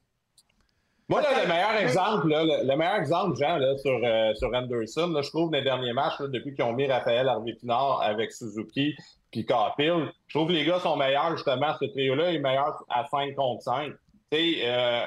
Moi, 1.07 1.21
là, 1.21 1.43
le 1.43 1.47
meilleur 1.47 1.75
exemple, 1.75 2.27
là, 2.29 2.43
le, 2.43 2.67
le 2.67 2.75
meilleur 2.77 2.95
exemple, 2.95 3.37
Jean, 3.39 3.57
là, 3.57 3.77
sur, 3.77 3.99
euh, 4.03 4.33
sur 4.33 4.51
Anderson, 4.53 5.07
là, 5.09 5.21
je 5.21 5.29
trouve, 5.29 5.51
dans 5.51 5.57
les 5.59 5.63
derniers 5.63 5.93
matchs, 5.93 6.19
là, 6.19 6.27
depuis 6.27 6.55
qu'ils 6.55 6.63
ont 6.63 6.73
mis 6.73 6.87
Raphaël 6.87 7.29
Harvey-Pinard 7.29 8.01
avec 8.01 8.31
Suzuki 8.31 8.95
puis 9.31 9.45
Capill, 9.45 10.11
je 10.27 10.33
trouve 10.37 10.47
que 10.47 10.53
les 10.53 10.65
gars 10.65 10.79
sont 10.79 10.95
meilleurs, 10.97 11.35
justement, 11.37 11.75
ce 11.79 11.85
trio-là 11.85 12.33
est 12.33 12.39
meilleur 12.39 12.83
à 12.89 13.05
5 13.05 13.35
contre 13.35 13.61
5. 13.61 13.91
Tu 14.31 14.37
sais, 14.37 14.55
euh, 14.63 15.05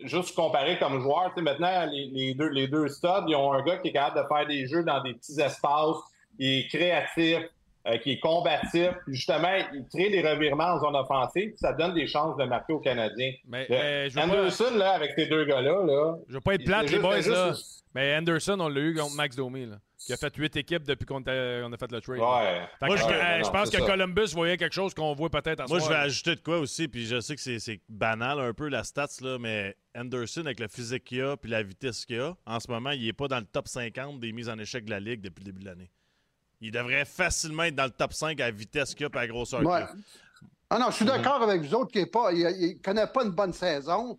juste 0.00 0.34
comparé 0.34 0.78
comme 0.78 1.00
joueur, 1.02 1.26
tu 1.28 1.36
sais, 1.36 1.42
maintenant, 1.42 1.86
les, 1.90 2.06
les 2.06 2.34
deux, 2.34 2.48
les 2.48 2.68
deux 2.68 2.88
studs, 2.88 3.24
ils 3.26 3.36
ont 3.36 3.52
un 3.52 3.62
gars 3.62 3.76
qui 3.78 3.88
est 3.88 3.92
capable 3.92 4.22
de 4.22 4.26
faire 4.28 4.46
des 4.46 4.66
jeux 4.66 4.82
dans 4.84 5.02
des 5.02 5.12
petits 5.14 5.40
espaces, 5.40 5.96
qui 6.38 6.60
est 6.60 6.68
créatif, 6.68 7.38
euh, 7.86 7.96
qui 7.98 8.12
est 8.12 8.18
combatif, 8.20 8.90
puis 9.04 9.14
justement, 9.14 9.54
il 9.74 9.84
crée 9.92 10.10
des 10.10 10.20
revirements 10.26 10.74
en 10.74 10.80
zone 10.80 10.96
offensive, 10.96 11.48
puis 11.50 11.58
ça 11.58 11.72
donne 11.74 11.94
des 11.94 12.06
chances 12.06 12.36
de 12.36 12.44
marquer 12.44 12.72
aux 12.72 12.80
Canadiens. 12.80 13.32
Mais, 13.46 13.66
Le- 13.68 13.76
mais 13.76 14.10
je 14.10 14.14
veux 14.20 14.26
pas- 14.28 14.34
Anderson, 14.38 14.74
là, 14.76 14.90
avec 14.92 15.12
ces 15.16 15.26
deux 15.26 15.44
gars-là, 15.44 15.84
là, 15.84 16.16
Je 16.28 16.34
veux 16.34 16.40
pas 16.40 16.54
être 16.54 16.64
plate, 16.64 16.90
les 16.90 16.98
boys, 16.98 17.20
là. 17.20 17.48
juste- 17.50 17.84
Mais 17.94 18.16
Anderson, 18.16 18.56
on 18.60 18.68
l'a 18.68 18.80
eu 18.80 18.94
contre 18.94 19.14
Max 19.16 19.36
Domi, 19.36 19.66
là, 19.66 19.76
qui 19.98 20.12
a 20.12 20.16
fait 20.16 20.34
huit 20.36 20.54
équipes 20.56 20.84
depuis 20.84 21.04
qu'on 21.04 21.20
a 21.22 21.24
fait 21.24 21.90
le 21.90 22.00
trade. 22.00 22.18
ouais. 22.18 22.68
Fait 22.78 22.80
que 22.80 22.86
Moi, 22.86 22.96
je, 22.96 23.02
euh, 23.04 23.08
ouais, 23.08 23.38
je 23.40 23.44
non, 23.46 23.52
pense 23.52 23.70
que 23.70 23.78
ça. 23.78 23.86
Columbus 23.86 24.26
voyait 24.32 24.56
quelque 24.56 24.74
chose 24.74 24.94
qu'on 24.94 25.12
voit 25.14 25.28
peut-être 25.28 25.60
à 25.60 25.66
Moi, 25.66 25.80
je 25.80 25.88
vais 25.88 25.94
ajouter 25.96 26.36
de 26.36 26.40
quoi 26.40 26.58
aussi, 26.58 26.86
puis 26.88 27.06
je 27.06 27.20
sais 27.20 27.34
que 27.34 27.40
c'est- 27.40 27.58
c'est 27.58 27.80
banal 27.88 28.38
un 28.40 28.54
peu 28.54 28.68
la 28.68 28.84
stats, 28.84 29.08
là, 29.20 29.38
mais 29.38 29.76
Anderson, 29.96 30.42
avec 30.42 30.60
le 30.60 30.68
physique 30.68 31.04
qu'il 31.04 31.22
a 31.22 31.36
puis 31.36 31.50
la 31.50 31.62
vitesse 31.62 32.06
qu'il 32.06 32.20
a, 32.20 32.36
en 32.46 32.60
ce 32.60 32.70
moment, 32.70 32.90
il 32.92 33.04
n'est 33.04 33.12
pas 33.12 33.26
dans 33.28 33.40
le 33.40 33.46
top 33.46 33.66
50 33.68 34.20
des 34.20 34.32
mises 34.32 34.48
en 34.48 34.58
échec 34.58 34.84
de 34.84 34.90
la 34.90 35.00
Ligue 35.00 35.20
depuis 35.20 35.40
le 35.44 35.52
début 35.52 35.62
de 35.62 35.66
l'année. 35.68 35.90
Il 36.60 36.70
devrait 36.72 37.04
facilement 37.04 37.64
être 37.64 37.74
dans 37.76 37.84
le 37.84 37.90
top 37.90 38.12
5 38.12 38.40
à 38.40 38.46
la 38.46 38.50
vitesse 38.50 38.94
qu'il 38.94 39.06
a 39.06 39.08
et 39.12 39.16
à 39.16 39.20
la 39.22 39.26
grosseur 39.28 39.60
Ouais. 39.60 39.80
qu'il 39.80 39.98
a. 39.98 40.48
Ah 40.70 40.78
non, 40.78 40.90
je 40.90 40.96
suis 40.96 41.04
d'accord 41.04 41.42
avec 41.42 41.62
vous 41.62 41.74
autres 41.74 41.90
qu'il 41.92 42.02
ne 42.02 42.82
connaît 42.82 43.06
pas 43.06 43.24
une 43.24 43.30
bonne 43.30 43.52
saison. 43.52 44.18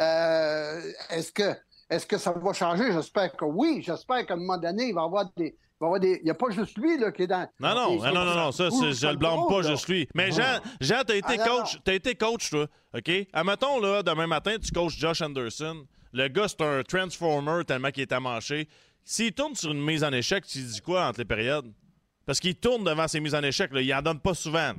Euh, 0.00 0.92
est-ce 1.10 1.32
que 1.32 1.54
est-ce 1.90 2.06
que 2.06 2.16
ça 2.18 2.32
va 2.32 2.52
changer? 2.52 2.92
J'espère 2.92 3.32
que 3.32 3.44
oui. 3.44 3.82
J'espère 3.84 4.24
qu'à 4.24 4.34
un 4.34 4.36
moment 4.36 4.58
donné, 4.58 4.88
il 4.88 4.94
va 4.94 5.02
y 5.02 5.04
avoir 5.04 5.24
des. 5.36 5.56
il 5.56 5.86
va 5.86 5.98
y 5.98 6.22
n'y 6.22 6.30
a 6.30 6.34
pas 6.34 6.50
juste 6.50 6.78
lui 6.78 6.96
là, 6.98 7.10
qui 7.10 7.22
est 7.22 7.26
dans. 7.26 7.48
Non, 7.58 7.74
non, 7.74 7.96
non, 7.96 8.14
non, 8.14 8.24
non, 8.24 8.34
non, 8.36 8.52
ça, 8.52 8.68
je 8.70 9.06
le 9.08 9.16
blâme 9.16 9.40
pas 9.48 9.62
juste 9.62 9.88
lui. 9.88 10.08
Mais 10.14 10.30
Jean, 10.30 10.60
Jean, 10.80 11.02
t'as 11.04 11.16
été 11.16 11.36
Ah, 11.40 11.48
coach, 11.48 11.78
t'as 11.84 11.94
été 11.94 12.14
coach, 12.14 12.50
toi, 12.50 12.66
OK? 12.96 13.10
Admettons, 13.32 13.80
là, 13.80 14.02
demain 14.04 14.28
matin, 14.28 14.56
tu 14.62 14.70
coaches 14.70 14.96
Josh 14.96 15.20
Anderson. 15.20 15.84
Le 16.12 16.28
gars, 16.28 16.46
c'est 16.48 16.62
un 16.62 16.82
transformer 16.82 17.64
tellement 17.64 17.90
qu'il 17.90 18.02
est 18.02 18.12
amanché. 18.12 18.68
S'il 19.04 19.32
tourne 19.32 19.56
sur 19.56 19.72
une 19.72 19.82
mise 19.82 20.04
en 20.04 20.12
échec, 20.12 20.46
tu 20.46 20.58
dis 20.58 20.80
quoi 20.80 21.06
entre 21.06 21.18
les 21.18 21.24
périodes? 21.24 21.72
Parce 22.24 22.38
qu'il 22.38 22.54
tourne 22.54 22.84
devant 22.84 23.08
ses 23.08 23.18
mises 23.18 23.34
en 23.34 23.42
échec, 23.42 23.72
là, 23.72 23.80
il 23.80 23.92
en 23.92 24.02
donne 24.02 24.20
pas 24.20 24.34
souvent. 24.34 24.72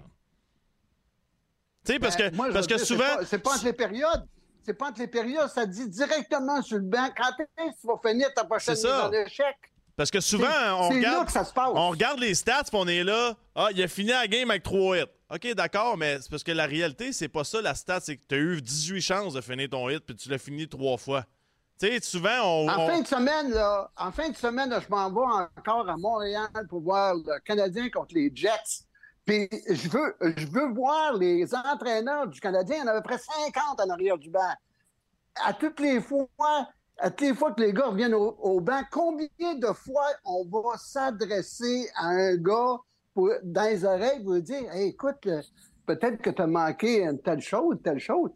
Tu 1.86 1.94
sais, 1.94 2.00
parce 2.00 2.16
que, 2.16 2.30
Ben, 2.30 2.46
je 2.48 2.54
parce 2.54 2.68
que 2.68 2.78
souvent... 2.78 3.04
C'est 3.26 3.40
pas 3.40 3.56
entre 3.56 3.66
les 3.66 3.74
périodes. 3.74 4.26
C'est 4.64 4.74
pas 4.74 4.90
entre 4.90 5.00
les 5.00 5.08
périodes. 5.08 5.50
Ça 5.50 5.66
dit 5.66 5.88
directement 5.90 6.62
sur 6.62 6.78
le 6.78 6.84
banc. 6.84 7.08
Quand 7.16 7.32
est-ce 7.40 7.72
que 7.76 7.82
tu 7.82 7.88
vas 7.88 8.10
finir 8.10 8.34
ta 8.34 8.44
prochaine 8.44 8.76
mise 8.76 8.86
en 8.86 9.12
échec? 9.12 9.56
Parce 9.96 10.10
que 10.10 10.20
souvent, 10.22 10.48
on 10.80 10.90
regarde, 10.90 11.26
que 11.28 11.32
ça 11.32 11.44
se 11.44 11.54
passe. 11.54 11.70
on 11.74 11.90
regarde 11.90 12.20
les 12.20 12.34
stats, 12.34 12.64
puis 12.64 12.74
on 12.76 12.88
est 12.88 13.04
là. 13.04 13.36
Ah, 13.56 13.68
il 13.72 13.84
a 13.84 13.88
fini 13.88 14.10
la 14.10 14.28
game 14.28 14.50
avec 14.50 14.64
3 14.64 14.98
hits. 14.98 15.04
OK, 15.30 15.54
d'accord, 15.54 15.98
mais 15.98 16.20
c'est 16.22 16.30
parce 16.30 16.44
que 16.44 16.52
la 16.52 16.66
réalité, 16.66 17.14
c'est 17.14 17.28
pas 17.28 17.44
ça, 17.44 17.62
la 17.62 17.76
stat. 17.76 18.00
C'est 18.02 18.18
que 18.18 18.24
tu 18.28 18.36
as 18.36 18.38
eu 18.38 18.62
18 18.62 19.02
chances 19.02 19.34
de 19.34 19.42
finir 19.42 19.70
ton 19.70 19.90
hit, 19.90 20.00
puis 20.06 20.16
tu 20.16 20.30
l'as 20.30 20.38
fini 20.38 20.68
trois 20.68 20.98
fois. 20.98 21.24
Tu 21.80 21.88
sais, 21.88 22.00
souvent, 22.02 22.42
on. 22.44 22.70
En 22.70 22.80
on- 22.80 22.88
fin 22.88 23.02
de 23.02 23.08
semaine, 23.08 23.52
là, 23.52 23.92
en 23.98 24.12
fin 24.12 24.30
de 24.30 24.36
semaine, 24.36 24.70
là, 24.70 24.80
je 24.80 24.88
m'en 24.90 25.10
vais 25.12 25.46
encore 25.58 25.90
à 25.90 25.98
Montréal 25.98 26.48
pour 26.70 26.82
voir 26.82 27.16
le 27.16 27.40
Canadien 27.46 27.90
contre 27.90 28.14
les 28.16 28.32
Jets. 28.34 28.86
Puis 29.26 29.48
je 29.70 29.90
veux, 29.90 30.16
je 30.38 30.48
veux 30.48 30.68
voir 30.74 31.14
les 31.14 31.54
entraîneurs 31.54 32.28
du 32.28 32.40
Canadien. 32.40 32.78
Il 32.78 32.80
y 32.80 32.84
en 32.84 32.88
a 32.88 32.92
à 32.92 33.02
peu 33.02 33.10
près 33.10 33.18
50 33.18 33.80
en 33.80 33.90
arrière 33.90 34.18
du 34.18 34.30
banc. 34.30 34.54
À 35.46 35.54
toutes 35.54 35.80
les 35.80 36.02
fois, 36.02 36.28
à 36.98 37.10
toutes 37.10 37.22
les 37.28 37.34
fois 37.34 37.52
que 37.54 37.62
les 37.62 37.74
gars 37.74 37.88
reviennent 37.88 38.14
au, 38.14 38.36
au 38.40 38.60
banc, 38.60 38.82
combien 38.92 39.28
de 39.40 39.74
fois 39.74 40.08
on 40.26 40.46
va 40.46 40.78
s'adresser 40.78 41.90
à 41.96 42.08
un 42.08 42.36
gars 42.36 42.78
pour, 43.14 43.30
dans 43.44 43.64
les 43.64 43.86
oreilles 43.86 44.24
pour 44.24 44.40
dire 44.42 44.72
Hey, 44.74 44.90
écoute, 44.90 45.26
euh, 45.28 45.42
peut-être 45.86 46.22
que 46.22 46.30
tu 46.30 46.42
as 46.42 46.48
manqué 46.48 47.04
une 47.04 47.22
telle 47.22 47.42
chose, 47.42 47.78
telle 47.84 48.00
chose. 48.00 48.32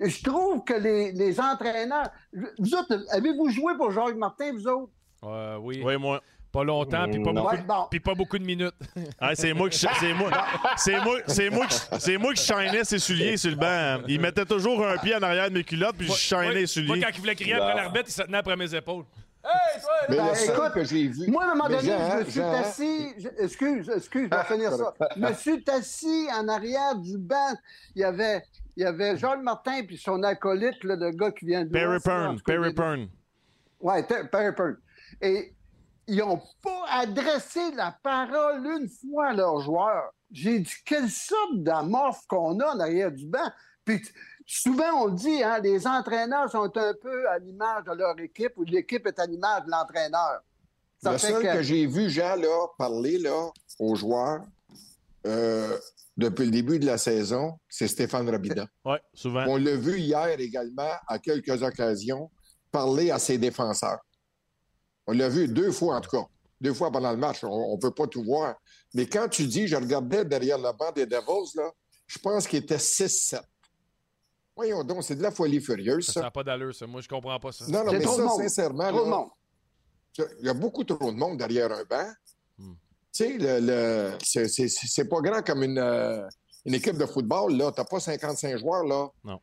Je 0.00 0.22
trouve 0.24 0.64
que 0.64 0.74
les, 0.74 1.12
les 1.12 1.40
entraîneurs. 1.40 2.10
Vous 2.32 2.74
autres, 2.74 3.04
avez-vous 3.10 3.48
joué 3.48 3.76
pour 3.76 3.92
Jacques 3.92 4.16
Martin, 4.16 4.52
vous 4.52 4.66
autres? 4.66 4.92
Euh, 5.22 5.56
oui. 5.58 5.82
Oui, 5.84 5.96
moi. 5.96 6.20
Pas 6.54 6.62
longtemps, 6.64 7.04
puis 7.10 7.20
pas, 7.20 7.32
Non. 7.32 7.42
beaucoup, 7.42 7.56
Ouais, 7.56 7.62
bon. 7.66 7.86
puis 7.90 8.00
pas 8.00 8.14
beaucoup 8.14 8.38
de 8.38 8.44
minutes. 8.44 8.74
Ah, 9.20 9.34
c'est 9.34 9.52
moi 9.52 9.68
qui 9.68 9.78
c'est 9.78 10.14
moi 10.14 10.30
c'est 10.76 11.00
moi 11.00 11.18
c'est 11.26 11.50
moi 11.50 11.66
qui 11.66 11.76
c'est 11.98 12.16
moi 12.16 12.32
qui 12.32 12.42
shinais 12.44 12.84
ses 12.84 12.98
souliers 13.00 13.36
sur 13.36 13.50
le 13.50 13.56
banc. 13.56 14.04
Il 14.08 14.20
mettait 14.20 14.44
toujours 14.44 14.86
un 14.86 14.96
pied 14.98 15.14
en 15.16 15.22
arrière 15.22 15.48
de 15.50 15.54
mes 15.54 15.64
culottes 15.64 15.96
puis 15.98 16.06
je 16.06 16.12
shinais 16.12 16.52
les 16.52 16.60
Moi, 16.60 16.66
souliers. 16.68 17.00
quand 17.00 17.08
il 17.12 17.20
voulait 17.20 17.34
crier 17.34 17.54
après 17.54 17.74
l'arbitre, 17.74 18.04
il 18.08 18.12
se 18.12 18.22
tenait 18.22 18.38
après 18.38 18.56
mes 18.56 18.72
épaules. 18.74 19.04
Hey, 19.44 19.80
toi, 19.82 19.90
Mais 20.08 20.16
Ben, 20.16 20.28
le 20.28 20.34
seul 20.36 20.54
écoute, 20.54 20.72
que 20.72 20.84
j'ai 20.84 21.08
vu. 21.08 21.26
Moi, 21.30 21.42
à 21.44 21.46
un 21.46 21.54
moment 21.54 21.68
Mais 21.68 21.76
donné, 21.76 21.88
Jean, 21.88 22.10
je 22.12 22.16
me 22.16 22.24
suis 22.24 22.40
Jean, 22.40 22.52
assis. 22.54 23.08
je- 23.18 23.44
excuse, 23.44 23.90
excuse, 23.94 24.28
je 24.32 24.36
vais 24.38 24.44
finir 24.44 24.72
ça. 24.72 24.94
Je 25.16 25.20
me 25.20 25.32
suis 25.34 25.64
assis 25.70 26.28
en 26.34 26.48
arrière 26.48 26.94
du 26.96 27.18
banc. 27.18 27.52
Il 27.94 28.00
y 28.00 28.04
avait, 28.04 28.42
il 28.76 28.84
y 28.84 28.86
avait 28.86 29.18
Jean 29.18 29.42
Martin 29.42 29.82
puis 29.86 29.98
son 29.98 30.22
acolyte, 30.22 30.82
là, 30.84 30.96
le 30.96 31.10
gars 31.10 31.30
qui 31.32 31.44
vient 31.46 31.64
de. 31.64 31.70
Perry 31.70 31.98
Pern, 32.00 32.40
Perry 32.40 32.72
Pern. 32.72 33.08
Ouais, 33.80 34.02
Ter- 34.06 34.30
Perry 34.30 34.54
Pern. 34.54 34.76
Et 35.20 35.52
ils 36.06 36.18
n'ont 36.18 36.40
pas 36.62 36.84
adressé 36.90 37.70
la 37.72 37.96
parole 38.02 38.64
une 38.80 38.88
fois 38.88 39.28
à 39.28 39.32
leurs 39.34 39.60
joueurs. 39.60 40.12
J'ai 40.30 40.58
dit, 40.60 40.72
quelle 40.84 41.08
sorte 41.08 41.54
d'amorphe 41.62 42.26
qu'on 42.26 42.58
a 42.60 42.74
en 42.74 42.80
arrière 42.80 43.12
du 43.12 43.26
banc. 43.26 43.50
Puis 43.84 44.02
souvent, 44.46 45.02
on 45.02 45.06
le 45.06 45.12
dit, 45.14 45.42
hein, 45.42 45.58
les 45.60 45.86
entraîneurs 45.86 46.50
sont 46.50 46.76
un 46.76 46.94
peu 47.00 47.28
à 47.28 47.38
l'image 47.38 47.84
de 47.84 47.92
leur 47.92 48.18
équipe 48.18 48.52
ou 48.56 48.64
l'équipe 48.64 49.06
est 49.06 49.18
à 49.18 49.26
l'image 49.26 49.64
de 49.64 49.70
l'entraîneur. 49.70 50.40
Ça 51.02 51.12
Le 51.12 51.18
seul 51.18 51.42
que, 51.42 51.52
que- 51.54 51.62
j'ai 51.62 51.86
vu 51.86 52.08
Jean 52.10 52.36
là, 52.36 52.66
parler 52.78 53.18
là, 53.18 53.50
aux 53.78 53.94
joueurs 53.94 54.42
euh, 55.26 55.78
depuis 56.16 56.44
le 56.46 56.50
début 56.50 56.78
de 56.78 56.86
la 56.86 56.98
saison, 56.98 57.58
c'est 57.68 57.88
Stéphane 57.88 58.28
Rabida. 58.28 58.66
Ouais, 58.84 59.00
souvent. 59.14 59.44
On 59.48 59.56
l'a 59.56 59.76
vu 59.76 59.98
hier 59.98 60.38
également, 60.38 60.92
à 61.08 61.18
quelques 61.18 61.62
occasions, 61.62 62.30
parler 62.70 63.10
à 63.10 63.18
ses 63.18 63.38
défenseurs. 63.38 64.00
On 65.06 65.12
l'a 65.12 65.28
vu 65.28 65.48
deux 65.48 65.70
fois, 65.72 65.96
en 65.96 66.00
tout 66.00 66.10
cas. 66.10 66.24
Deux 66.60 66.72
fois 66.72 66.90
pendant 66.90 67.10
le 67.10 67.16
match. 67.18 67.42
On 67.44 67.74
ne 67.76 67.80
peut 67.80 67.90
pas 67.90 68.06
tout 68.06 68.22
voir. 68.24 68.54
Mais 68.94 69.06
quand 69.06 69.28
tu 69.28 69.46
dis, 69.46 69.66
je 69.66 69.76
regardais 69.76 70.24
derrière 70.24 70.56
le 70.58 70.72
banc 70.72 70.92
des 70.92 71.04
Devils, 71.06 71.50
là, 71.56 71.70
je 72.06 72.18
pense 72.18 72.46
qu'il 72.46 72.60
était 72.60 72.76
6-7. 72.78 73.40
Voyons 74.56 74.84
donc, 74.84 75.02
c'est 75.02 75.16
de 75.16 75.22
la 75.22 75.30
folie 75.32 75.60
furieuse, 75.60 76.06
Ça 76.06 76.20
n'a 76.20 76.30
pas 76.30 76.44
d'allure, 76.44 76.74
ça. 76.74 76.86
Moi, 76.86 77.00
je 77.00 77.08
comprends 77.08 77.38
pas 77.40 77.50
ça. 77.52 77.64
Non, 77.68 77.84
non, 77.84 77.92
mais 77.92 78.00
trop 78.00 78.16
ça, 78.16 78.24
monde. 78.24 78.40
sincèrement, 78.42 78.88
Trop 78.88 79.04
de 79.04 79.10
là, 79.10 79.16
monde. 79.16 79.28
il 80.40 80.46
y 80.46 80.48
a 80.48 80.54
beaucoup 80.54 80.84
trop 80.84 81.10
de 81.10 81.16
monde 81.16 81.38
derrière 81.38 81.72
un 81.72 81.82
banc. 81.84 82.06
Hmm. 82.58 82.74
Tu 83.12 83.24
sais, 83.24 83.38
le, 83.38 84.12
le- 84.12 84.18
c'est- 84.22 85.04
pas 85.08 85.20
grand 85.20 85.42
comme 85.42 85.64
une, 85.64 85.78
euh, 85.78 86.26
une 86.64 86.74
équipe 86.74 86.96
de 86.96 87.04
football, 87.06 87.56
là. 87.56 87.72
T'as 87.72 87.84
pas 87.84 87.98
55 87.98 88.56
joueurs, 88.58 88.84
là. 88.84 89.08
Non, 89.24 89.40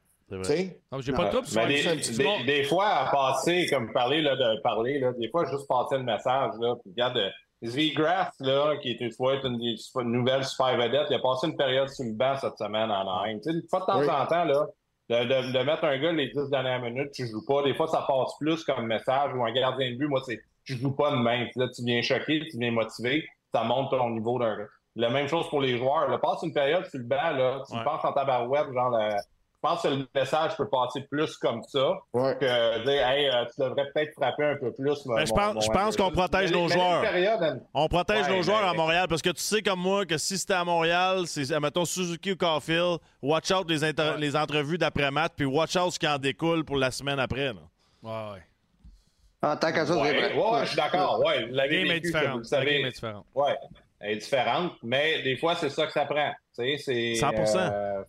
Non, 0.91 0.99
J'ai 1.02 1.12
pas 1.14 1.26
de 1.26 1.30
trouble. 1.30 1.48
Sur 1.48 1.66
des, 1.68 1.84
des- 1.84 2.44
des 2.45 2.64
fois, 2.64 2.88
à 2.88 3.12
passer, 3.12 3.68
comme 3.70 3.91
parler 3.91 4.22
là, 4.22 4.36
de 4.36 4.62
parler, 4.62 4.99
là, 4.99 5.12
des 5.14 5.30
fois, 5.30 5.45
juste 5.49 5.68
passer 5.68 5.98
le 5.98 6.03
message. 6.03 6.52
Là, 6.60 6.76
puis 6.82 6.91
regarde, 6.91 7.18
euh, 7.18 7.90
Grass, 7.95 8.34
là, 8.40 8.78
qui 8.82 8.91
est 8.91 9.02
une 9.02 9.12
fois 9.12 9.36
une, 9.44 9.60
une 9.62 10.12
nouvelle 10.12 10.44
super 10.44 10.78
vedette, 10.78 11.08
il 11.10 11.16
a 11.16 11.20
passé 11.20 11.48
une 11.48 11.58
période 11.58 11.90
sur 11.90 12.06
le 12.06 12.14
banc 12.14 12.36
cette 12.38 12.58
semaine 12.58 12.90
en 12.91 13.02
Anaheim. 13.02 13.40
Tu 13.40 13.52
sais, 13.52 13.56
une 13.58 13.68
fois 13.70 13.82
de 13.82 13.86
temps 13.86 13.99
Oui. 13.99 14.10
en 14.10 14.26
temps, 14.26 14.45
là, 14.45 14.66
de, 15.10 15.16
de- 15.26 15.52
de 15.58 15.64
mettre 15.64 15.84
un 15.84 15.98
gars 15.99 16.12
les 16.14 16.30
10 16.30 16.49
dernières 16.49 16.82
minutes, 16.82 17.12
tu 17.14 17.28
joues 17.28 17.45
pas. 17.45 17.62
Des 17.64 17.74
fois, 17.76 17.88
ça 17.88 18.03
passe 18.08 18.32
plus 18.40 18.64
comme 18.64 18.86
message 18.88 19.32
ou 19.36 19.44
un 19.45 19.52
gardien 19.52 19.91
de 19.91 19.98
but. 19.98 20.08
Moi, 20.08 20.22
c'est 20.26 20.40
tu 20.66 20.78
joues 20.78 20.95
pas 20.95 21.12
de 21.12 21.18
même. 21.18 21.48
Là, 21.56 21.68
tu 21.76 21.84
viens 21.84 22.02
choquer, 22.02 22.40
tu 22.49 22.58
viens 22.58 22.72
motiver, 22.72 23.28
ça 23.53 23.64
monte 23.64 23.90
ton 23.91 24.10
niveau 24.12 24.40
d'un 24.40 24.56
gars. 24.58 24.68
La 24.95 25.10
même 25.10 25.28
chose 25.28 25.49
pour 25.49 25.62
les 25.62 25.78
joueurs. 25.78 26.08
Là. 26.10 26.18
Passe 26.18 26.44
une 26.44 26.53
période 26.53 26.86
sur 26.86 26.99
le 26.99 27.06
banc, 27.06 27.32
là, 27.32 27.62
tu 27.70 27.76
Ouais. 27.76 27.84
penses 27.84 28.03
en 28.06 28.12
tabarouette, 28.14 28.72
genre, 28.74 28.98
je 28.99 29.16
pense 29.61 29.81
que 29.83 29.88
le 29.89 30.07
message 30.15 30.57
peut 30.57 30.67
passer 30.69 31.01
plus 31.09 31.38
comme 31.38 31.61
ça 31.63 31.93
Ouais. 32.13 32.35
que 32.39 32.83
dire, 32.83 33.07
hey, 33.07 33.27
euh, 33.29 33.45
tu 33.45 33.61
devrais 33.61 33.85
peut-être 33.93 34.13
frapper 34.15 34.43
un 34.45 34.55
peu 34.57 34.73
plus. 34.73 35.05
mon- 35.05 35.15
Ben, 35.15 35.25
je 35.25 35.31
pense- 35.31 35.53
mon 35.55 35.61
je 35.61 35.69
pense 35.69 35.95
qu'on 35.95 36.11
protège 36.11 36.51
Mais- 36.51 36.57
nos 36.57 36.67
mais 36.67 36.73
joueurs. 36.73 36.95
une 37.03 37.09
période, 37.09 37.39
elle- 37.43 37.61
On 37.73 37.88
protège 37.88 38.27
Ouais, 38.27 38.35
nos 38.38 38.41
joueurs 38.43 38.67
à 38.67 38.73
Montréal 38.73 39.05
parce 39.07 39.21
que 39.21 39.29
tu 39.29 39.41
sais 39.41 39.61
comme 39.61 39.79
moi 39.79 40.05
que 40.05 40.17
si 40.17 40.38
c'était 40.38 40.53
à 40.55 40.65
Montréal, 40.65 41.27
c'est 41.27 41.57
mettons 41.59 41.85
Suzuki 41.85 42.31
ou 42.31 42.35
Caulfield, 42.35 42.97
watch 43.21 43.51
out 43.51 43.69
les, 43.69 43.83
inter- 43.83 44.15
les 44.17 44.35
entrevues 44.35 44.77
d'après-match 44.77 45.33
puis 45.38 45.45
watch 45.45 45.75
out 45.75 45.91
ce 45.91 45.99
qui 45.99 46.07
en 46.07 46.17
découle 46.17 46.65
pour 46.65 46.77
la 46.77 46.89
semaine 46.91 47.19
après. 47.19 47.53
là. 47.53 47.61
Ouais, 48.03 48.33
ouais. 48.33 48.41
En 49.43 49.55
tant 49.57 49.71
qu'à 49.71 49.85
ça, 49.85 49.93
c'est 49.95 50.01
Ouais, 50.01 50.13
vrai. 50.13 50.33
ouais, 50.35 50.59
je 50.61 50.65
suis 50.67 50.75
d'accord. 50.75 51.19
Ouais, 51.25 51.47
La 51.49 51.67
game 51.67 51.88
est 51.88 51.99
différente. 51.99 52.41
La 52.51 52.65
game 52.65 52.85
est 52.85 52.91
différente. 52.91 53.25
Ouais, 53.33 53.55
elle 53.99 54.11
est 54.11 54.15
différente, 54.17 54.73
mais 54.83 55.21
des 55.23 55.35
fois, 55.38 55.55
c'est 55.55 55.69
ça 55.69 55.85
que 55.88 55.91
ça 55.91 56.05
prend. 56.05 56.31
Tu 56.55 56.77
sais, 56.77 56.77
c'est. 56.77 57.15
100%. 57.15 57.57
euh, 57.59 58.03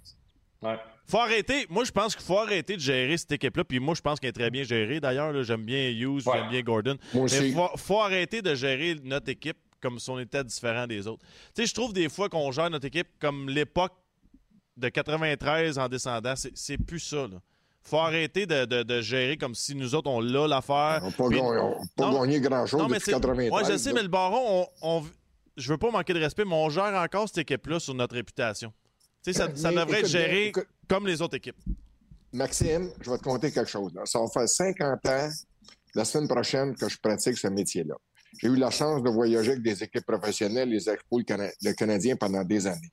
ouais. 0.63 0.77
Faut 1.13 1.19
arrêter. 1.19 1.67
Moi, 1.69 1.85
je 1.85 1.91
pense 1.93 2.17
qu'il 2.17 2.25
faut 2.25 2.39
arrêter 2.39 2.75
de 2.75 2.81
gérer 2.81 3.19
cette 3.19 3.33
équipe-là. 3.33 3.65
Puis 3.65 3.79
moi, 3.81 3.95
je 3.95 4.01
pense 4.01 4.19
qu'elle 4.19 4.31
est 4.31 4.33
très 4.33 4.51
bien 4.51 4.63
gérée. 4.63 4.99
D'ailleurs, 4.99 5.43
j'aime 5.43 5.63
bien 5.63 5.91
Hughes, 5.91 6.23
Ouais. 6.27 6.39
j'aime 6.39 6.49
bien 6.49 6.63
Gordon. 6.63 6.97
Moi 7.13 7.27
Mais 7.31 7.39
aussi. 7.39 7.53
faut, 7.53 7.69
faut 7.77 8.01
arrêter 8.01 8.41
de 8.41 8.55
gérer 8.55 8.97
notre 9.05 9.29
équipe 9.29 9.59
comme 9.83 9.99
si 9.99 10.09
on 10.09 10.19
était 10.19 10.43
différent 10.43 10.87
des 10.87 11.07
autres. 11.07 11.23
Tu 11.55 11.61
sais, 11.61 11.67
je 11.67 11.75
trouve 11.75 11.93
des 11.93 12.09
fois 12.09 12.31
qu'on 12.31 12.51
gère 12.51 12.71
notre 12.71 12.87
équipe 12.87 13.09
comme 13.21 13.51
l'époque 13.51 13.93
de 14.79 14.89
93 14.89 15.79
en 15.79 15.87
descendant. 15.87 16.33
C'est- 16.35 16.79
plus 16.79 17.01
ça, 17.01 17.27
là. 17.27 17.43
Faut 17.83 17.99
arrêter 17.99 18.47
de, 18.47 18.65
de- 18.65 18.83
de 18.83 19.01
gérer 19.03 19.37
comme 19.37 19.55
si 19.55 19.75
nous 19.75 19.95
autres, 19.95 20.09
on 20.09 20.21
l'a 20.21 20.47
l'affaire. 20.49 21.01
On 21.03 21.11
n'a 21.11 21.13
pas, 21.13 21.29
Puis- 21.29 21.37
gagné- 21.37 21.59
on 21.59 21.73
a 21.73 21.85
pas 21.95 22.11
Non. 22.11 22.23
gagné 22.23 22.41
grand-chose 22.41 22.81
Non, 22.81 22.87
mais 22.89 22.95
depuis 22.95 23.05
c'est. 23.05 23.13
93. 23.13 23.51
Ouais, 23.53 23.71
je 23.71 23.77
sais, 23.77 23.93
mais 23.93 24.01
le 24.03 24.09
baron, 24.09 24.67
on, 24.83 24.89
on- 25.01 25.05
je 25.59 25.69
veux 25.69 25.77
pas 25.79 25.91
manquer 25.91 26.15
de 26.15 26.21
respect, 26.21 26.47
mais 26.47 26.55
on 26.55 26.71
gère 26.71 26.95
encore 26.95 27.29
cette 27.29 27.37
équipe-là 27.39 27.81
sur 27.81 27.93
notre 27.93 28.15
réputation. 28.15 28.73
Tu 29.25 29.33
sais, 29.33 29.39
ça, 29.39 29.49
devrait 29.49 29.83
être 29.83 29.99
écoute 29.99 30.07
géré 30.11 30.47
écoute- 30.49 30.67
comme 30.89 31.07
les 31.07 31.21
autres 31.23 31.37
équipes. 31.37 31.59
Maxime, 32.33 32.91
je 33.01 33.11
vais 33.11 33.19
te 33.19 33.23
conter 33.23 33.53
quelque 33.53 33.69
chose. 33.71 33.93
là. 33.95 34.03
Ça 34.07 34.19
va 34.21 34.27
faire 34.29 34.49
50 34.49 35.07
ans, 35.07 35.29
la 35.95 36.05
semaine 36.05 36.29
prochaine, 36.29 36.75
que 36.75 36.89
je 36.89 36.99
pratique 36.99 37.37
ce 37.37 37.47
métier-là. 37.49 37.95
J'ai 38.41 38.49
eu 38.49 38.57
la 38.57 38.71
chance 38.71 39.03
de 39.03 39.11
voyager 39.11 39.51
avec 39.53 39.63
des 39.63 39.83
équipes 39.83 40.07
professionnelles, 40.07 40.71
les 40.71 40.89
Expos, 40.89 41.19
le, 41.21 41.25
Cana- 41.25 41.53
le 41.63 41.73
Canadien 41.75 42.17
pendant 42.17 42.43
des 42.43 42.67
années. 42.67 42.93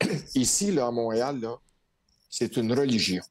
Ici, 0.34 0.70
là, 0.72 0.86
à 0.86 0.90
Montréal, 0.90 1.40
là, 1.40 1.56
c'est 2.28 2.56
une 2.58 2.72
religion. 2.78 3.22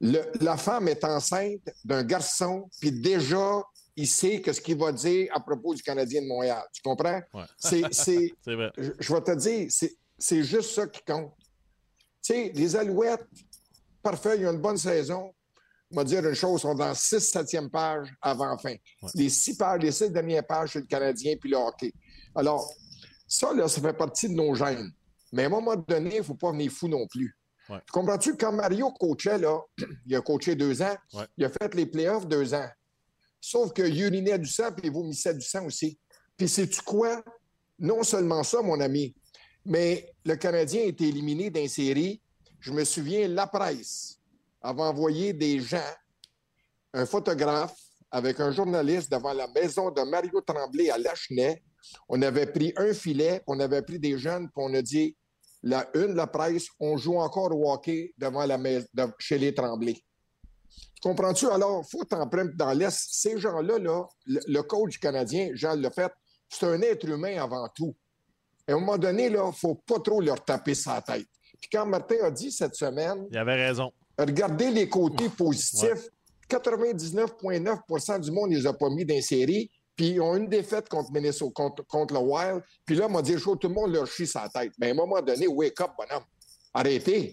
Le- 0.00 0.24
la 0.40 0.56
femme 0.56 0.88
est 0.88 1.04
enceinte 1.04 1.62
d'un 1.84 2.02
garçon, 2.02 2.68
puis 2.80 2.90
déjà, 2.92 3.62
il 3.94 4.06
sait 4.08 4.40
que 4.42 4.52
ce 4.52 4.60
qu'il 4.60 4.76
va 4.76 4.92
dire 4.92 5.30
à 5.34 5.40
propos 5.40 5.74
du 5.74 5.82
Canadien 5.82 6.20
de 6.22 6.26
Montréal. 6.26 6.62
Tu 6.72 6.82
comprends? 6.82 7.22
Ouais. 7.32 7.44
C'est, 7.58 7.82
je, 8.76 8.90
je 8.98 9.12
vais 9.14 9.20
te 9.22 9.34
dire, 9.36 9.70
c'est, 10.18 10.42
juste 10.42 10.74
ça 10.74 10.86
qui 10.86 11.02
compte. 11.04 11.32
Tu 12.22 12.32
sais, 12.34 12.52
les 12.54 12.76
Alouettes, 12.76 13.26
parfait, 14.02 14.38
ils 14.38 14.46
ont 14.46 14.52
une 14.52 14.60
bonne 14.60 14.76
saison. 14.76 15.32
On 15.92 15.96
va 15.96 16.04
dire 16.04 16.26
une 16.26 16.34
chose, 16.34 16.60
ils 16.60 16.62
sont 16.62 16.74
dans 16.74 16.94
6 16.94 17.16
7e 17.32 17.70
page 17.70 18.12
avant 18.20 18.58
fin. 18.58 18.74
Ouais. 19.02 19.10
Les 19.14 19.28
six 19.28 19.56
pages, 19.56 19.80
les 19.82 19.92
six 19.92 20.10
dernières 20.10 20.44
pages, 20.46 20.72
c'est 20.72 20.80
le 20.80 20.86
Canadien 20.86 21.36
puis 21.40 21.50
le 21.50 21.56
hockey. 21.56 21.92
Alors, 22.34 22.68
ça, 23.28 23.52
là, 23.54 23.68
ça 23.68 23.80
fait 23.80 23.92
partie 23.92 24.28
de 24.28 24.34
nos 24.34 24.54
gènes. 24.54 24.90
Mais 25.32 25.44
à 25.44 25.46
un 25.46 25.50
moment 25.50 25.76
donné, 25.76 26.14
il 26.16 26.18
ne 26.18 26.22
faut 26.22 26.34
pas 26.34 26.50
venir 26.50 26.72
fou 26.72 26.88
non 26.88 27.06
plus. 27.06 27.36
Ouais. 27.68 27.78
Tu 27.86 27.92
Comprends-tu? 27.92 28.36
Quand 28.36 28.52
Mario 28.52 28.90
coachait, 28.92 29.38
là, 29.38 29.60
il 30.06 30.16
a 30.16 30.20
coaché 30.20 30.54
deux 30.56 30.82
ans, 30.82 30.96
Ouais. 31.12 31.26
il 31.36 31.44
a 31.44 31.48
fait 31.48 31.72
les 31.74 31.86
playoffs 31.86 32.26
deux 32.26 32.52
ans. 32.54 32.68
Sauf 33.40 33.72
qu'il 33.72 34.00
urinait 34.00 34.38
du 34.38 34.48
sang 34.48 34.72
puis 34.72 34.86
il 34.88 34.92
vomissait 34.92 35.34
du 35.34 35.42
sang 35.46 35.64
aussi. 35.66 35.98
Puis 36.36 36.48
sais-tu 36.48 36.80
quoi? 36.82 37.22
Non 37.78 38.02
seulement 38.02 38.42
ça, 38.42 38.60
mon 38.62 38.80
ami, 38.80 39.14
mais 39.66 40.12
le 40.24 40.36
Canadien 40.36 40.82
a 40.82 40.84
été 40.86 41.08
éliminé 41.08 41.50
d'une 41.50 41.68
série. 41.68 42.20
Je 42.60 42.72
me 42.72 42.84
souviens, 42.84 43.28
la 43.28 43.46
presse 43.46 44.18
avait 44.60 44.82
envoyé 44.82 45.32
des 45.32 45.60
gens, 45.60 45.92
un 46.92 47.06
photographe 47.06 47.76
avec 48.10 48.40
un 48.40 48.50
journaliste 48.52 49.10
devant 49.10 49.32
la 49.32 49.48
maison 49.48 49.90
de 49.90 50.02
Mario 50.02 50.40
Tremblay 50.40 50.90
à 50.90 50.98
Lachenay. 50.98 51.62
On 52.08 52.20
avait 52.22 52.46
pris 52.46 52.72
un 52.76 52.92
filet, 52.94 53.42
on 53.46 53.60
avait 53.60 53.82
pris 53.82 53.98
des 53.98 54.18
jeunes, 54.18 54.48
puis 54.48 54.56
on 54.56 54.72
a 54.74 54.82
dit, 54.82 55.16
la 55.62 55.88
une, 55.94 56.14
la 56.14 56.26
presse, 56.26 56.66
on 56.80 56.96
joue 56.96 57.18
encore 57.18 57.54
au 57.54 57.72
hockey 57.72 58.12
devant 58.16 58.44
la 58.46 58.58
maison, 58.58 58.86
chez 59.18 59.38
les 59.38 59.54
Tremblay. 59.54 59.96
Comprends-tu? 61.02 61.46
Alors, 61.48 61.84
faut 61.88 62.04
t'en 62.04 62.26
prendre 62.28 62.52
dans 62.54 62.72
l'Est. 62.72 63.08
Ces 63.10 63.38
gens-là, 63.38 63.78
là, 63.78 64.06
le, 64.26 64.40
le 64.46 64.62
coach 64.62 64.98
canadien, 64.98 65.50
Jean 65.54 65.74
Lefebvre, 65.74 66.14
c'est 66.48 66.66
un 66.66 66.80
être 66.82 67.06
humain 67.08 67.42
avant 67.42 67.68
tout. 67.74 67.94
Et 68.68 68.72
à 68.72 68.74
un 68.74 68.80
moment 68.80 68.98
donné, 68.98 69.26
il 69.26 69.32
ne 69.32 69.52
faut 69.52 69.74
pas 69.74 70.00
trop 70.00 70.20
leur 70.20 70.44
taper 70.44 70.74
sa 70.74 71.00
tête. 71.00 71.26
Puis 71.60 71.70
quand 71.72 71.86
Martin 71.86 72.16
a 72.24 72.30
dit 72.30 72.50
cette 72.50 72.74
semaine, 72.74 73.26
Il 73.30 73.38
avait 73.38 73.54
raison. 73.54 73.92
regardez 74.18 74.70
les 74.70 74.88
côtés 74.88 75.28
positifs, 75.28 76.08
99,9% 76.48 78.20
du 78.20 78.30
monde 78.30 78.50
ne 78.50 78.56
les 78.56 78.66
a 78.66 78.72
pas 78.72 78.88
mis 78.90 79.04
dans 79.04 79.14
les 79.14 79.22
séries, 79.22 79.70
puis 79.96 80.10
ils 80.10 80.20
ont 80.20 80.36
une 80.36 80.48
défaite 80.48 80.88
contre 80.88 81.10
Minnesota, 81.12 81.52
contre, 81.54 81.86
contre 81.86 82.14
le 82.14 82.20
Wild, 82.20 82.62
puis 82.84 82.96
là, 82.96 83.06
on 83.06 83.10
m'a 83.10 83.22
dit, 83.22 83.38
chaud, 83.38 83.56
tout 83.56 83.68
le 83.68 83.74
monde 83.74 83.92
leur 83.92 84.06
chie 84.06 84.26
sa 84.26 84.48
tête. 84.48 84.72
Mais 84.78 84.88
à 84.88 84.90
un 84.90 84.94
moment 84.94 85.20
donné, 85.22 85.46
wake 85.46 85.80
up, 85.80 85.90
bonhomme. 85.96 86.24
Arrêtez. 86.74 87.32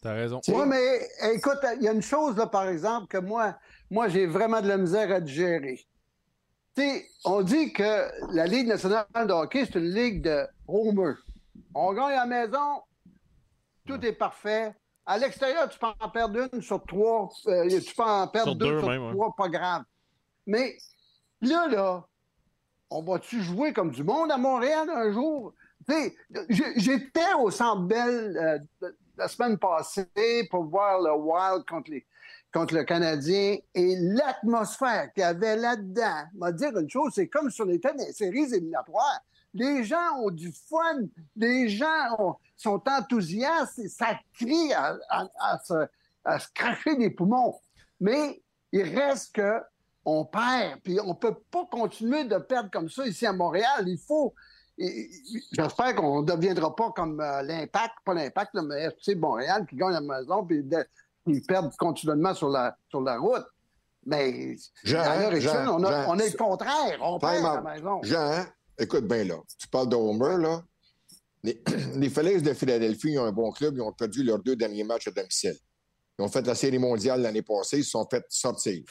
T'as 0.00 0.14
raison. 0.14 0.40
Oui, 0.48 0.64
mais 0.66 1.08
écoute, 1.34 1.58
il 1.76 1.82
y 1.82 1.88
a 1.88 1.92
une 1.92 2.02
chose, 2.02 2.36
là, 2.36 2.46
par 2.46 2.68
exemple, 2.68 3.06
que 3.08 3.18
moi, 3.18 3.56
moi 3.90 4.08
j'ai 4.08 4.26
vraiment 4.26 4.62
de 4.62 4.68
la 4.68 4.78
misère 4.78 5.10
à 5.12 5.20
digérer. 5.20 5.80
On 7.24 7.42
dit 7.42 7.72
que 7.72 8.34
la 8.34 8.46
Ligue 8.46 8.68
nationale 8.68 9.06
de 9.14 9.32
hockey, 9.32 9.66
c'est 9.66 9.78
une 9.78 9.90
ligue 9.90 10.22
de 10.22 10.46
homer. 10.66 11.14
On 11.74 11.92
gagne 11.92 12.12
à 12.12 12.26
la 12.26 12.26
maison, 12.26 12.82
tout 13.86 14.04
est 14.04 14.12
parfait. 14.12 14.74
À 15.06 15.18
l'extérieur, 15.18 15.68
tu 15.68 15.78
peux 15.78 15.86
en 15.86 16.08
perdre 16.08 16.48
une 16.52 16.62
sur 16.62 16.84
trois. 16.84 17.28
euh, 17.46 17.68
tu 17.68 17.94
peux 17.94 18.02
en 18.02 18.28
perdre 18.28 18.50
Sur 18.50 18.56
deux, 18.56 18.70
deux 18.72 18.78
sur 18.80 18.88
même, 18.88 19.06
ouais. 19.06 19.12
trois, 19.12 19.34
pas 19.36 19.48
grave. 19.48 19.82
Mais 20.46 20.76
là, 21.40 21.68
là, 21.68 22.06
on 22.90 23.02
va-tu 23.02 23.42
jouer 23.42 23.72
comme 23.72 23.90
du 23.90 24.04
monde 24.04 24.30
à 24.30 24.36
Montréal 24.36 24.88
un 24.90 25.12
jour? 25.12 25.52
J'étais 26.48 27.32
au 27.38 27.50
Centre 27.50 27.82
Bell 27.82 28.36
euh, 28.82 28.90
la 29.16 29.28
semaine 29.28 29.58
passée 29.58 30.08
pour 30.50 30.64
voir 30.64 31.00
le 31.00 31.12
Wild 31.12 31.64
contre, 31.68 31.90
les, 31.90 32.06
contre 32.52 32.74
le 32.74 32.84
Canadien 32.84 33.56
et 33.74 33.96
l'atmosphère 33.98 35.12
qu'il 35.12 35.20
y 35.22 35.24
avait 35.24 35.56
là-dedans. 35.56 36.24
m'a 36.34 36.52
dire 36.52 36.76
une 36.76 36.90
chose, 36.90 37.12
c'est 37.14 37.28
comme 37.28 37.50
sur 37.50 37.64
les 37.64 37.78
tennis- 37.80 38.16
séries 38.16 38.52
éliminatoires. 38.52 39.20
Les 39.54 39.84
gens 39.84 40.16
ont 40.18 40.30
du 40.30 40.52
fun, 40.52 41.00
les 41.36 41.68
gens 41.68 42.16
ont- 42.18 42.36
sont 42.56 42.82
enthousiastes 42.88 43.78
et 43.78 43.88
ça 43.88 44.18
crie 44.34 44.72
à, 44.72 45.58
se, 45.64 45.86
cracher 46.54 46.96
les 46.96 47.10
poumons. 47.10 47.58
Mais 48.00 48.42
il 48.72 48.82
reste 48.98 49.34
que 49.34 49.60
on 50.04 50.24
perd, 50.24 50.80
puis 50.82 50.98
on 51.04 51.14
peut 51.14 51.34
pas 51.50 51.66
continuer 51.70 52.24
de 52.24 52.38
perdre 52.38 52.70
comme 52.70 52.88
ça 52.88 53.06
ici 53.06 53.26
à 53.26 53.32
Montréal. 53.32 53.84
Il 53.86 53.98
faut. 53.98 54.34
J'espère 55.52 55.94
qu'on 55.94 56.22
ne 56.22 56.26
deviendra 56.26 56.74
pas 56.74 56.90
comme 56.92 57.20
euh, 57.20 57.42
l'Impact, 57.42 57.94
pas 58.04 58.14
l'Impact, 58.14 58.54
mais 58.54 58.84
FC 58.84 59.14
Montréal 59.14 59.66
qui 59.68 59.76
gagne 59.76 59.92
la 59.92 60.00
maison, 60.00 60.44
puis 60.44 60.64
ils 61.26 61.42
perdent 61.42 61.74
continuellement 61.76 62.34
sur 62.34 62.48
la, 62.48 62.76
sur 62.88 63.00
la 63.00 63.18
route. 63.18 63.44
Mais 64.06 64.56
Jean, 64.82 65.04
dans 65.04 65.40
Jean, 65.40 65.78
on, 65.78 65.84
a- 65.84 66.06
on 66.08 66.18
est 66.18 66.30
le 66.30 66.36
contraire. 66.36 66.98
On 67.02 67.18
perd 67.18 67.44
à 67.44 67.54
la 67.56 67.60
maison. 67.60 68.00
Jean, 68.02 68.46
écoute 68.78 69.06
bien 69.06 69.24
là. 69.24 69.36
Tu 69.58 69.68
parles 69.68 69.88
de 69.88 69.96
Homer, 69.96 70.42
là. 70.42 70.62
Les, 71.42 71.62
les 71.96 72.40
de 72.40 72.54
Philadelphie 72.54 73.12
ils 73.12 73.18
ont 73.18 73.24
un 73.24 73.32
bon 73.32 73.50
club. 73.50 73.74
Ils 73.76 73.82
ont 73.82 73.92
perdu 73.92 74.22
leurs 74.22 74.38
deux 74.38 74.56
derniers 74.56 74.84
matchs 74.84 75.08
à 75.08 75.10
domicile. 75.10 75.56
Ils 76.18 76.22
ont 76.22 76.28
fait 76.28 76.46
la 76.46 76.54
Série 76.54 76.78
mondiale 76.78 77.22
l'année 77.22 77.42
passée. 77.42 77.78
Ils 77.78 77.84
se 77.84 77.90
sont 77.90 78.06
fait 78.10 78.24
sortir. 78.28 78.82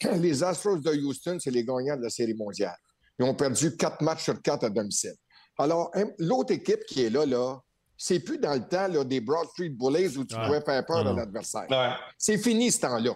Les 0.16 0.42
Astros 0.42 0.78
de 0.78 0.94
Houston, 0.94 1.38
c'est 1.40 1.50
les 1.50 1.64
gagnants 1.64 1.96
de 1.96 2.02
la 2.02 2.10
Série 2.10 2.34
mondiale. 2.34 2.76
Ils 3.18 3.24
ont 3.24 3.34
perdu 3.34 3.76
quatre 3.76 4.02
matchs 4.02 4.24
sur 4.24 4.40
quatre 4.42 4.64
à 4.64 4.70
domicile. 4.70 5.14
Alors, 5.58 5.90
hein, 5.94 6.10
l'autre 6.18 6.52
équipe 6.52 6.84
qui 6.86 7.04
est 7.04 7.10
là, 7.10 7.24
là, 7.24 7.58
c'est 7.96 8.20
plus 8.20 8.38
dans 8.38 8.54
le 8.54 8.66
temps 8.68 8.88
là, 8.88 9.04
des 9.04 9.20
Broad 9.20 9.46
Street 9.48 9.70
Bullies 9.70 10.16
où 10.18 10.24
tu 10.24 10.34
Ouais. 10.36 10.46
pouvais 10.46 10.60
faire 10.60 10.84
peur 10.84 10.98
à 11.06 11.12
l'adversaire. 11.12 11.66
Ouais. 11.70 11.90
C'est 12.18 12.38
fini 12.38 12.70
ce 12.70 12.80
temps-là. 12.80 13.12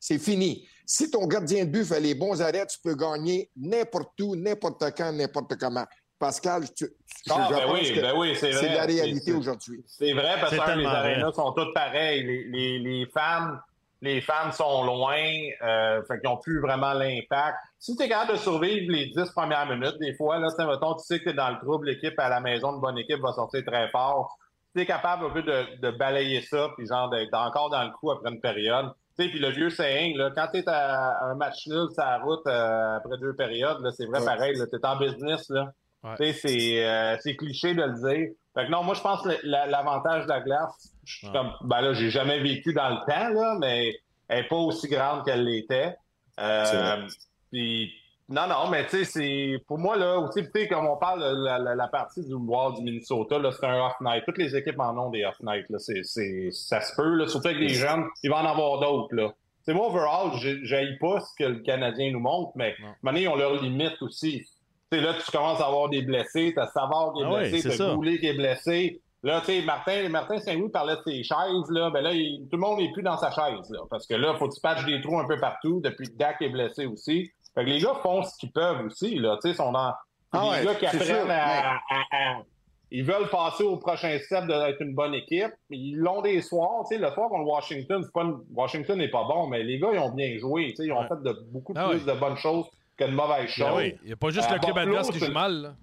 C'est 0.00 0.18
fini. 0.18 0.66
Si 0.86 1.10
ton 1.10 1.26
gardien 1.26 1.64
de 1.64 1.70
but 1.70 1.84
fait 1.84 2.00
les 2.00 2.14
bons 2.14 2.40
arrêts, 2.42 2.66
tu 2.66 2.78
peux 2.82 2.94
gagner 2.94 3.50
n'importe 3.56 4.20
où, 4.20 4.36
n'importe 4.36 4.82
quand, 4.96 5.12
n'importe 5.12 5.56
comment. 5.56 5.86
Pascal, 6.18 6.62
tu, 6.74 6.84
je, 7.26 7.32
Ah, 7.32 7.46
je 7.50 7.54
ben 7.54 7.60
pense 7.66 7.80
oui, 7.80 7.94
que 7.94 8.00
ben 8.00 8.14
oui, 8.16 8.36
c'est 8.38 8.50
vrai. 8.52 8.60
c'est 8.60 8.74
la 8.74 8.84
réalité 8.84 9.20
c'est- 9.26 9.32
aujourd'hui. 9.32 9.82
C'est 9.86 10.12
vrai 10.12 10.36
parce 10.40 10.50
que 10.56 10.78
les 10.78 10.84
arénas 10.86 11.32
sont 11.32 11.52
toutes 11.52 11.74
pareilles. 11.74 12.22
Les, 12.24 12.44
les, 12.44 12.78
les 12.78 13.06
fans, 13.12 13.56
les 14.04 14.20
fans 14.20 14.52
sont 14.52 14.84
loin, 14.84 15.16
euh, 15.62 16.02
fait 16.06 16.20
qu'ils 16.20 16.28
n'ont 16.30 16.36
plus 16.36 16.60
vraiment 16.60 16.92
l'impact. 16.92 17.56
Si 17.78 17.96
tu 17.96 18.02
es 18.04 18.08
capable 18.08 18.32
de 18.32 18.36
survivre 18.36 18.92
les 18.92 19.06
10 19.06 19.30
premières 19.32 19.66
minutes, 19.66 19.96
des 19.98 20.14
fois, 20.14 20.38
là, 20.38 20.48
tu 20.50 20.56
sais, 20.56 20.66
mettons, 20.66 20.94
tu 20.94 21.04
sais 21.04 21.18
que 21.18 21.24
t'es 21.24 21.32
dans 21.32 21.50
le 21.50 21.58
trouble, 21.58 21.86
l'équipe 21.86 22.18
à 22.18 22.28
la 22.28 22.40
maison, 22.40 22.74
une 22.74 22.80
bonne 22.80 22.98
équipe 22.98 23.20
va 23.20 23.32
sortir 23.32 23.62
très 23.66 23.88
fort. 23.88 24.36
Tu 24.74 24.82
es 24.82 24.86
capable 24.86 25.26
un 25.26 25.30
peu 25.30 25.42
de, 25.42 25.80
de 25.80 25.90
balayer 25.90 26.42
ça, 26.42 26.68
puis 26.76 26.86
genre 26.86 27.08
d'être 27.08 27.32
encore 27.34 27.70
dans 27.70 27.82
le 27.84 27.90
coup 27.90 28.10
après 28.10 28.30
une 28.30 28.40
période. 28.40 28.90
Tu 29.18 29.24
sais, 29.24 29.30
puis 29.30 29.38
le 29.38 29.50
vieux 29.50 29.70
saying, 29.70 30.16
là, 30.18 30.30
quand 30.34 30.48
tu 30.52 30.58
es 30.58 30.68
à 30.68 31.24
un 31.26 31.34
match 31.36 31.66
nul 31.68 31.86
sur 31.92 32.02
la 32.02 32.18
route 32.18 32.46
euh, 32.46 32.96
après 32.96 33.16
deux 33.18 33.34
périodes, 33.34 33.80
là, 33.80 33.90
c'est 33.92 34.06
vrai 34.06 34.18
Ouais. 34.20 34.24
pareil, 34.26 34.54
tu 34.54 34.76
es 34.76 34.86
en 34.86 34.96
business. 34.96 35.48
Là. 35.50 35.72
Ouais. 36.02 36.16
Tu 36.18 36.24
sais, 36.24 36.32
c'est, 36.32 36.84
euh, 36.86 37.16
c'est 37.20 37.36
cliché 37.36 37.74
de 37.74 37.82
le 37.82 37.92
dire. 37.92 38.28
Fait 38.54 38.66
que 38.66 38.70
non, 38.70 38.82
moi, 38.84 38.94
je 38.94 39.00
pense 39.00 39.22
que 39.22 39.30
la- 39.42 39.66
l'avantage 39.66 40.24
de 40.24 40.28
la 40.28 40.40
glace, 40.40 40.94
je 41.04 41.16
suis 41.18 41.26
comme, 41.32 41.52
ben 41.62 41.80
là, 41.80 41.92
j'ai 41.92 42.10
jamais 42.10 42.38
vécu 42.40 42.72
dans 42.72 42.88
le 42.90 42.98
temps, 43.06 43.28
là, 43.30 43.56
mais 43.60 43.92
elle 44.28 44.42
n'est 44.42 44.48
pas 44.48 44.56
aussi 44.56 44.88
grande 44.88 45.24
qu'elle 45.24 45.44
l'était. 45.44 45.96
Euh, 46.40 47.06
puis, 47.50 47.92
non, 48.28 48.46
non, 48.48 48.68
mais 48.70 48.84
tu 48.86 48.98
sais, 48.98 49.04
c'est, 49.04 49.58
pour 49.66 49.78
moi, 49.78 49.96
là, 49.96 50.18
aussi, 50.18 50.42
tu 50.44 50.50
sais, 50.54 50.68
comme 50.68 50.86
on 50.86 50.96
parle 50.96 51.20
de 51.20 51.44
la, 51.44 51.58
la- 51.58 51.74
la 51.74 51.88
partie 51.88 52.24
du 52.24 52.32
Wild 52.34 52.76
du 52.76 52.82
Minnesota, 52.82 53.38
là, 53.38 53.50
c'est 53.52 53.66
un 53.66 53.86
off-night. 53.86 54.24
Toutes 54.24 54.38
les 54.38 54.56
équipes 54.56 54.78
en 54.80 54.96
ont 54.98 55.10
des 55.10 55.24
off-night, 55.24 55.66
là. 55.68 55.78
C'est, 55.78 56.02
c'est, 56.04 56.48
ça 56.52 56.80
se 56.80 56.94
peut, 56.96 57.14
là, 57.16 57.26
surtout 57.26 57.48
avec 57.48 57.58
les 57.60 57.68
jeunes. 57.74 58.04
Il 58.22 58.30
va 58.30 58.36
en 58.36 58.46
avoir 58.46 58.80
d'autres, 58.80 59.14
là. 59.14 59.30
C'est 59.66 59.72
moi, 59.74 59.86
overall, 59.88 60.30
j'ai 60.36 60.96
pas 61.00 61.20
ce 61.20 61.34
que 61.38 61.44
le 61.48 61.58
Canadien 61.60 62.12
nous 62.12 62.20
montre, 62.20 62.52
mais 62.54 62.74
donné, 63.02 63.22
ils 63.22 63.28
ont 63.28 63.36
leurs 63.36 63.62
limites 63.62 64.00
aussi. 64.02 64.46
Sais, 64.94 65.00
là, 65.00 65.14
tu 65.14 65.30
commences 65.30 65.60
à 65.60 65.66
avoir 65.66 65.88
des 65.88 66.02
blessés, 66.02 66.52
t'as 66.54 66.66
Savard 66.68 67.12
qui 67.14 67.22
est 67.22 67.26
Ah 67.26 67.38
blessé, 67.38 67.76
t'as 67.76 67.94
Goulet 67.94 68.18
qui 68.18 68.26
est 68.26 68.34
blessé. 68.34 69.00
Là, 69.22 69.40
tu 69.40 69.46
sais, 69.46 69.62
Martin, 69.62 70.08
Martin 70.10 70.38
Saint-Louis 70.38 70.68
parlait 70.70 70.96
de 70.96 71.02
ses 71.06 71.22
chaises, 71.24 71.70
là. 71.70 71.90
Ben 71.90 72.02
là, 72.02 72.12
il- 72.12 72.42
tout 72.50 72.56
le 72.56 72.60
monde 72.60 72.78
n'est 72.78 72.92
plus 72.92 73.02
dans 73.02 73.16
sa 73.16 73.30
chaise, 73.30 73.70
là. 73.70 73.80
Parce 73.90 74.06
que 74.06 74.14
là, 74.14 74.34
faut 74.34 74.48
que 74.48 74.54
tu 74.54 74.60
patches 74.60 74.84
des 74.84 75.00
trous 75.00 75.18
un 75.18 75.26
peu 75.26 75.38
partout, 75.38 75.80
depuis 75.82 76.08
que 76.08 76.16
Dak 76.16 76.42
est 76.42 76.50
blessé 76.50 76.84
aussi. 76.86 77.30
Fait 77.54 77.64
que 77.64 77.70
les 77.70 77.80
gars 77.80 77.94
font 78.02 78.22
ce 78.22 78.36
qu'ils 78.38 78.52
peuvent 78.52 78.84
aussi, 78.86 79.14
là. 79.16 79.38
Tu 79.42 79.48
sais, 79.50 79.54
sont 79.56 79.72
dans. 79.72 79.92
Ah 80.32 80.42
les 80.42 80.58
ouais, 80.58 80.64
gars 80.66 80.74
qui 80.74 80.86
c'est 80.88 80.96
apprennent 80.96 81.24
sûr, 81.26 81.30
à, 81.30 81.34
à- 81.34 81.80
à- 82.12 82.42
Ils 82.90 83.04
veulent 83.04 83.28
passer 83.30 83.64
au 83.64 83.76
prochain 83.78 84.16
step 84.20 84.46
d'être 84.46 84.80
une 84.82 84.94
bonne 84.94 85.14
équipe. 85.14 85.50
Ils 85.70 85.96
l'ont 85.96 86.20
des 86.22 86.40
soirs. 86.42 86.84
Tu 86.88 86.94
sais, 86.96 87.00
le 87.00 87.10
soir 87.10 87.28
contre 87.30 87.46
Washington, 87.50 88.02
c'est 88.04 88.12
pas 88.12 88.22
une- 88.22 88.38
Washington 88.54 88.98
n'est 88.98 89.08
pas 89.08 89.24
bon, 89.24 89.46
mais 89.48 89.62
les 89.64 89.78
gars, 89.78 89.88
ils 89.92 89.98
ont 89.98 90.10
bien 90.12 90.36
joué. 90.38 90.66
Tu 90.70 90.76
sais, 90.76 90.84
ils 90.86 90.92
ont 90.92 91.00
Ouais. 91.00 91.08
fait 91.08 91.22
de 91.22 91.32
beaucoup 91.50 91.72
Ah 91.76 91.88
plus 91.88 92.04
ouais. 92.04 92.14
de 92.14 92.20
bonnes 92.20 92.36
choses 92.36 92.66
mauvaises 93.12 93.50
choses. 93.50 93.66
Ben 93.66 93.76
oui. 93.76 93.98
Il 94.02 94.06
n'y 94.06 94.12
a 94.12 94.16
pas 94.16 94.30
juste 94.30 94.50
À 94.50 94.54
le 94.54 94.60
club 94.60 94.78
adverse 94.78 95.10
qui 95.10 95.18
joue 95.18 95.32
mal. 95.32 95.52
là. 95.52 95.74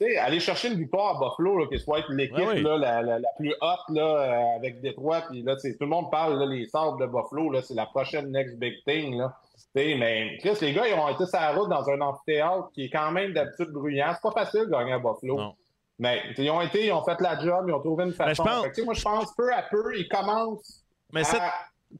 Tu 0.00 0.06
sais, 0.06 0.16
aller 0.16 0.40
chercher 0.40 0.68
une 0.68 0.78
victoire 0.78 1.16
à 1.16 1.18
Buffalo, 1.28 1.58
là, 1.58 1.66
qui 1.70 1.78
soit 1.78 2.00
l'équipe 2.10 2.36
Ouais, 2.38 2.46
oui. 2.54 2.62
là, 2.62 2.78
la, 2.78 3.02
la, 3.02 3.18
la 3.18 3.28
plus 3.38 3.50
haute 3.60 3.88
là, 3.96 4.02
euh, 4.02 4.56
avec 4.56 4.80
Détroit, 4.80 5.22
puis 5.28 5.42
là, 5.42 5.56
tout 5.56 5.68
le 5.80 5.86
monde 5.86 6.10
parle, 6.10 6.38
là, 6.38 6.46
les 6.46 6.66
sortes 6.66 6.98
de 7.00 7.06
Buffalo, 7.06 7.50
là, 7.50 7.60
c'est 7.60 7.74
la 7.74 7.84
prochaine 7.86 8.30
next 8.30 8.56
big 8.58 8.74
thing. 8.86 9.18
Là. 9.18 9.34
Mais 9.74 10.38
Chris, 10.40 10.56
les 10.62 10.72
gars, 10.72 10.88
ils 10.88 10.94
ont 10.94 11.08
été 11.08 11.26
sur 11.26 11.38
la 11.38 11.52
route 11.52 11.68
dans 11.68 11.86
un 11.90 12.00
amphithéâtre 12.00 12.70
qui 12.72 12.84
est 12.86 12.90
quand 12.90 13.10
même 13.12 13.32
d'habitude 13.34 13.68
bruyant. 13.70 14.12
C'est 14.14 14.22
pas 14.22 14.44
facile 14.44 14.66
de 14.66 14.70
gagner 14.70 14.92
à 14.94 14.98
Buffalo. 14.98 15.36
Non. 15.36 15.54
Mais 15.98 16.22
ils 16.38 16.50
ont 16.50 16.62
été, 16.62 16.86
ils 16.86 16.92
ont 16.92 17.04
fait 17.04 17.20
la 17.20 17.38
job, 17.38 17.66
ils 17.68 17.74
ont 17.74 17.80
trouvé 17.80 18.04
une 18.04 18.10
je 18.12 18.16
façon. 18.16 18.42
pense- 18.42 18.62
Fait 18.62 18.70
que, 18.70 18.74
tu 18.74 18.80
sais, 18.80 18.84
moi, 18.86 18.94
je 18.94 19.02
pense 19.02 19.34
peu 19.36 19.52
à 19.52 19.62
peu, 19.70 19.98
ils 19.98 20.08
commencent 20.08 20.82
Mais 21.12 21.20
à 21.20 21.24
cette- 21.24 21.42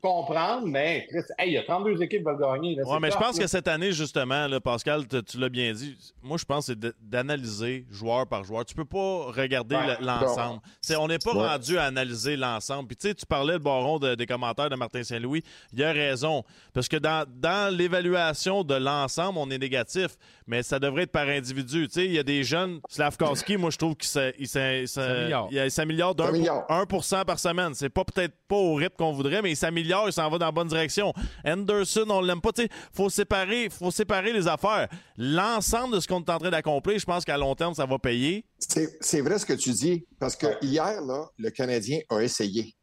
comprendre, 0.00 0.66
mais 0.66 1.06
Chris, 1.10 1.22
hey, 1.38 1.50
il 1.50 1.52
y 1.54 1.58
a 1.58 1.62
32 1.64 2.00
équipes 2.02 2.20
qui 2.20 2.24
veulent 2.24 2.38
gagner. 2.40 2.76
Là, 2.76 2.84
Ouais, 2.84 2.90
c'est 2.94 3.00
mais 3.00 3.10
je 3.10 3.16
pense 3.16 3.36
là. 3.36 3.42
que 3.44 3.50
cette 3.50 3.66
année, 3.68 3.92
justement, 3.92 4.46
là, 4.46 4.60
Pascal, 4.60 5.04
tu 5.08 5.38
l'as 5.38 5.48
bien 5.48 5.72
dit, 5.72 5.96
moi, 6.22 6.36
je 6.38 6.44
pense 6.44 6.66
que 6.68 6.72
c'est 6.80 6.94
d'analyser 7.02 7.84
joueur 7.90 8.26
par 8.26 8.44
joueur. 8.44 8.64
Tu 8.64 8.74
peux 8.74 8.84
pas 8.84 9.32
regarder 9.32 9.74
Ouais. 9.76 9.96
l'ensemble. 10.00 10.60
C'est- 10.80 10.96
On 10.96 11.08
n'est 11.08 11.18
pas 11.18 11.34
Ouais. 11.34 11.46
rendu 11.48 11.76
à 11.78 11.84
analyser 11.84 12.36
l'ensemble. 12.36 12.86
Puis, 12.88 12.96
tu 12.96 13.08
sais, 13.08 13.14
tu 13.14 13.26
parlais, 13.26 13.54
le 13.54 13.58
baron, 13.58 13.98
de- 13.98 14.14
des 14.14 14.26
commentaires 14.26 14.70
de 14.70 14.76
Martin 14.76 15.02
Saint-Louis. 15.02 15.42
Il 15.72 15.82
a 15.82 15.92
raison. 15.92 16.44
Parce 16.72 16.88
que 16.88 16.96
dans, 16.96 17.24
dans 17.28 17.74
l'évaluation 17.74 18.62
de 18.62 18.74
l'ensemble, 18.76 19.38
on 19.38 19.50
est 19.50 19.58
négatif, 19.58 20.10
mais 20.46 20.62
ça 20.62 20.78
devrait 20.78 21.02
être 21.02 21.12
par 21.12 21.26
individu. 21.28 21.88
Tu 21.88 21.94
sais, 21.94 22.04
il 22.06 22.12
y 22.12 22.18
a 22.18 22.22
des 22.22 22.44
jeunes, 22.44 22.80
Slavkowski, 22.88 23.56
moi, 23.56 23.70
je 23.70 23.78
trouve 23.78 23.96
qu'il 23.96 24.08
s'améliore. 24.46 25.48
d'un 25.50 25.68
S'améliore. 25.68 26.14
pour- 26.14 26.76
1% 26.76 27.24
par 27.24 27.38
semaine. 27.38 27.74
C'est 27.74 27.88
pas 27.88 28.04
peut-être 28.04 28.34
pas 28.46 28.56
au 28.56 28.74
rythme 28.74 28.94
qu'on 28.96 29.12
voudrait, 29.12 29.42
mais 29.42 29.50
il 29.52 29.56
s'améliore, 29.56 29.79
il 30.06 30.12
s'en 30.12 30.28
va 30.30 30.38
dans 30.38 30.46
la 30.46 30.52
bonne 30.52 30.68
direction. 30.68 31.12
Anderson, 31.44 32.06
on 32.08 32.20
l'aime 32.20 32.40
pas. 32.40 32.52
Tu 32.52 32.62
sais, 32.62 32.68
faut 32.92 33.10
séparer, 33.10 33.68
faut 33.70 33.90
séparer 33.90 34.32
les 34.32 34.46
affaires. 34.48 34.88
L'ensemble 35.16 35.94
de 35.96 36.00
ce 36.00 36.08
qu'on 36.08 36.20
est 36.20 36.30
en 36.30 36.38
train 36.38 36.50
d'accomplir, 36.50 36.98
je 36.98 37.04
pense 37.06 37.24
qu'à 37.24 37.36
long 37.38 37.54
terme, 37.54 37.74
ça 37.74 37.86
va 37.86 37.98
payer. 37.98 38.44
C'est 38.58 39.20
vrai 39.20 39.38
ce 39.38 39.46
que 39.46 39.52
tu 39.54 39.70
dis, 39.70 40.06
parce 40.18 40.36
que 40.36 40.46
hier, 40.62 41.00
là, 41.02 41.28
le 41.38 41.50
Canadien 41.50 42.00
a 42.08 42.20
essayé. 42.20 42.74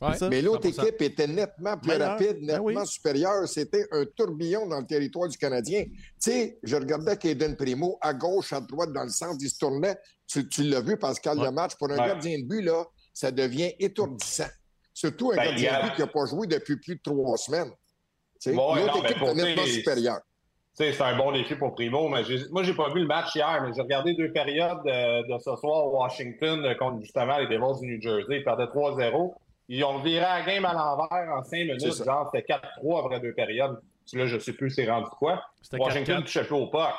Ouais. 0.00 0.10
Mais 0.28 0.42
l'autre 0.42 0.68
100%. 0.68 0.82
équipe 0.82 1.02
était 1.02 1.26
nettement 1.28 1.78
plus 1.78 1.92
Meilleur. 1.92 2.10
rapide, 2.10 2.36
Ben 2.40 2.46
nettement 2.46 2.64
oui. 2.80 2.86
supérieure. 2.86 3.46
C'était 3.48 3.86
un 3.92 4.04
tourbillon 4.16 4.66
dans 4.66 4.80
le 4.80 4.86
territoire 4.86 5.28
du 5.28 5.38
Canadien. 5.38 5.84
Tu 5.84 5.92
sais, 6.18 6.58
je 6.62 6.76
regardais 6.76 7.16
Kaden 7.16 7.56
Primo 7.56 7.96
à 8.02 8.12
gauche, 8.12 8.52
à 8.52 8.60
droite, 8.60 8.92
dans 8.92 9.04
le 9.04 9.08
sens, 9.08 9.36
il 9.40 9.48
se 9.48 9.56
tournait. 9.56 9.96
Tu, 10.26 10.46
tu 10.48 10.64
l'as 10.64 10.80
vu, 10.80 10.96
Pascal, 10.96 11.38
Ouais. 11.38 11.44
le 11.46 11.52
match. 11.52 11.76
Pour 11.78 11.88
un 11.90 11.96
Ouais. 11.96 12.08
gardien 12.08 12.38
de 12.38 12.44
but, 12.44 12.62
là, 12.62 12.84
ça 13.14 13.30
devient 13.30 13.72
étourdissant. 13.78 14.48
Surtout 15.08 15.32
un 15.32 15.36
Ben, 15.36 15.44
gardien 15.46 15.74
a- 15.74 15.90
qui 15.90 16.00
n'a 16.00 16.06
pas 16.06 16.24
joué 16.26 16.46
depuis 16.46 16.76
plus 16.76 16.96
de 16.96 17.00
trois 17.02 17.36
semaines. 17.36 17.70
Non, 18.46 18.74
L'autre 18.74 19.02
mais 19.02 19.08
équipe 19.10 19.18
pour 19.18 19.30
était 19.30 19.42
nettement 19.42 19.64
supérieure. 19.64 20.20
C'est 20.74 21.00
un 21.00 21.16
bon 21.16 21.30
défi 21.32 21.54
pour 21.54 21.74
Primo, 21.74 22.08
mais 22.08 22.22
moi, 22.50 22.62
j'ai 22.64 22.74
pas 22.74 22.88
vu 22.92 23.00
le 23.00 23.06
match 23.06 23.34
hier, 23.36 23.62
mais 23.62 23.72
j'ai 23.74 23.80
regardé 23.80 24.14
deux 24.14 24.32
périodes 24.32 24.80
euh, 24.86 25.22
de 25.22 25.38
ce 25.38 25.54
soir 25.56 25.86
au 25.86 25.98
Washington 26.00 26.64
euh, 26.64 26.74
contre 26.74 27.00
justement 27.00 27.38
les 27.38 27.46
Devils 27.46 27.80
du 27.80 27.86
New 27.94 28.02
Jersey. 28.02 28.38
Ils 28.38 28.44
perdaient 28.44 28.64
3-0. 28.66 29.34
Ils 29.68 29.84
ont 29.84 30.00
viré 30.00 30.20
la 30.22 30.42
game 30.42 30.64
à 30.64 30.72
l'envers 30.74 31.32
en 31.32 31.42
cinq 31.44 31.58
minutes. 31.58 31.80
Genre, 32.04 32.28
c'était 32.34 32.52
4-3 32.82 33.04
après 33.06 33.20
deux 33.20 33.32
périodes. 33.32 33.80
Puis 34.10 34.18
Là, 34.18 34.26
je 34.26 34.38
sais 34.38 34.52
plus 34.52 34.70
c'est 34.70 34.90
rendu 34.90 35.06
quoi. 35.18 35.42
Washington 35.72 36.20
4-4. 36.20 36.24
touchait 36.24 36.44
plus 36.44 36.56
au 36.56 36.66
puck. 36.66 36.90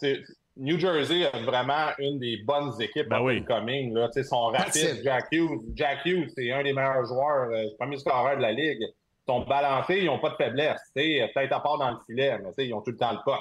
C'est- 0.00 0.22
New 0.56 0.78
Jersey 0.78 1.26
a 1.26 1.38
vraiment 1.40 1.88
une 1.98 2.18
des 2.20 2.36
bonnes 2.44 2.70
équipes 2.80 3.08
Ben 3.08 3.18
en 3.18 3.24
oui. 3.24 3.44
coming. 3.44 3.92
Là. 3.92 4.08
Rapides. 4.52 4.76
it. 4.98 5.02
Jack 5.02 5.26
Hughes, 5.32 5.62
Jack 5.74 6.04
Hughes, 6.06 6.30
c'est 6.36 6.52
un 6.52 6.62
des 6.62 6.72
meilleurs 6.72 7.04
joueurs, 7.06 7.48
euh, 7.50 7.62
le 7.64 7.76
premier 7.76 7.96
scoreur 7.98 8.36
de 8.36 8.42
la 8.42 8.52
Ligue. 8.52 8.78
Ils 8.80 9.32
sont 9.32 9.40
balancés, 9.40 9.98
ils 10.00 10.06
n'ont 10.06 10.18
pas 10.20 10.30
de 10.30 10.36
faiblesse. 10.36 10.80
Peut-être 10.94 11.52
à 11.52 11.60
part 11.60 11.78
dans 11.78 11.90
le 11.90 11.96
filet, 12.06 12.38
mais 12.56 12.66
ils 12.66 12.72
ont 12.74 12.82
tout 12.82 12.92
le 12.92 12.96
temps 12.96 13.12
le 13.12 13.18
puck. 13.24 13.40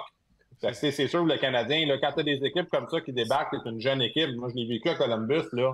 C'est 0.74 0.92
sûr 1.08 1.24
que 1.26 1.30
le 1.32 1.38
Canadien, 1.38 1.86
là, 1.88 1.98
quand 2.02 2.14
tu 2.14 2.22
as 2.22 2.24
des 2.24 2.40
équipes 2.44 2.70
comme 2.70 2.88
ça 2.88 3.02
qui 3.02 3.12
débarquent, 3.12 3.56
c'est 3.62 3.70
une 3.70 3.82
jeune 3.82 4.02
équipe. 4.02 4.30
Moi, 4.38 4.48
je 4.50 4.56
l'ai 4.56 4.66
vécu 4.68 4.88
à 4.90 4.96
Columbus. 4.96 5.44
Là. 5.52 5.74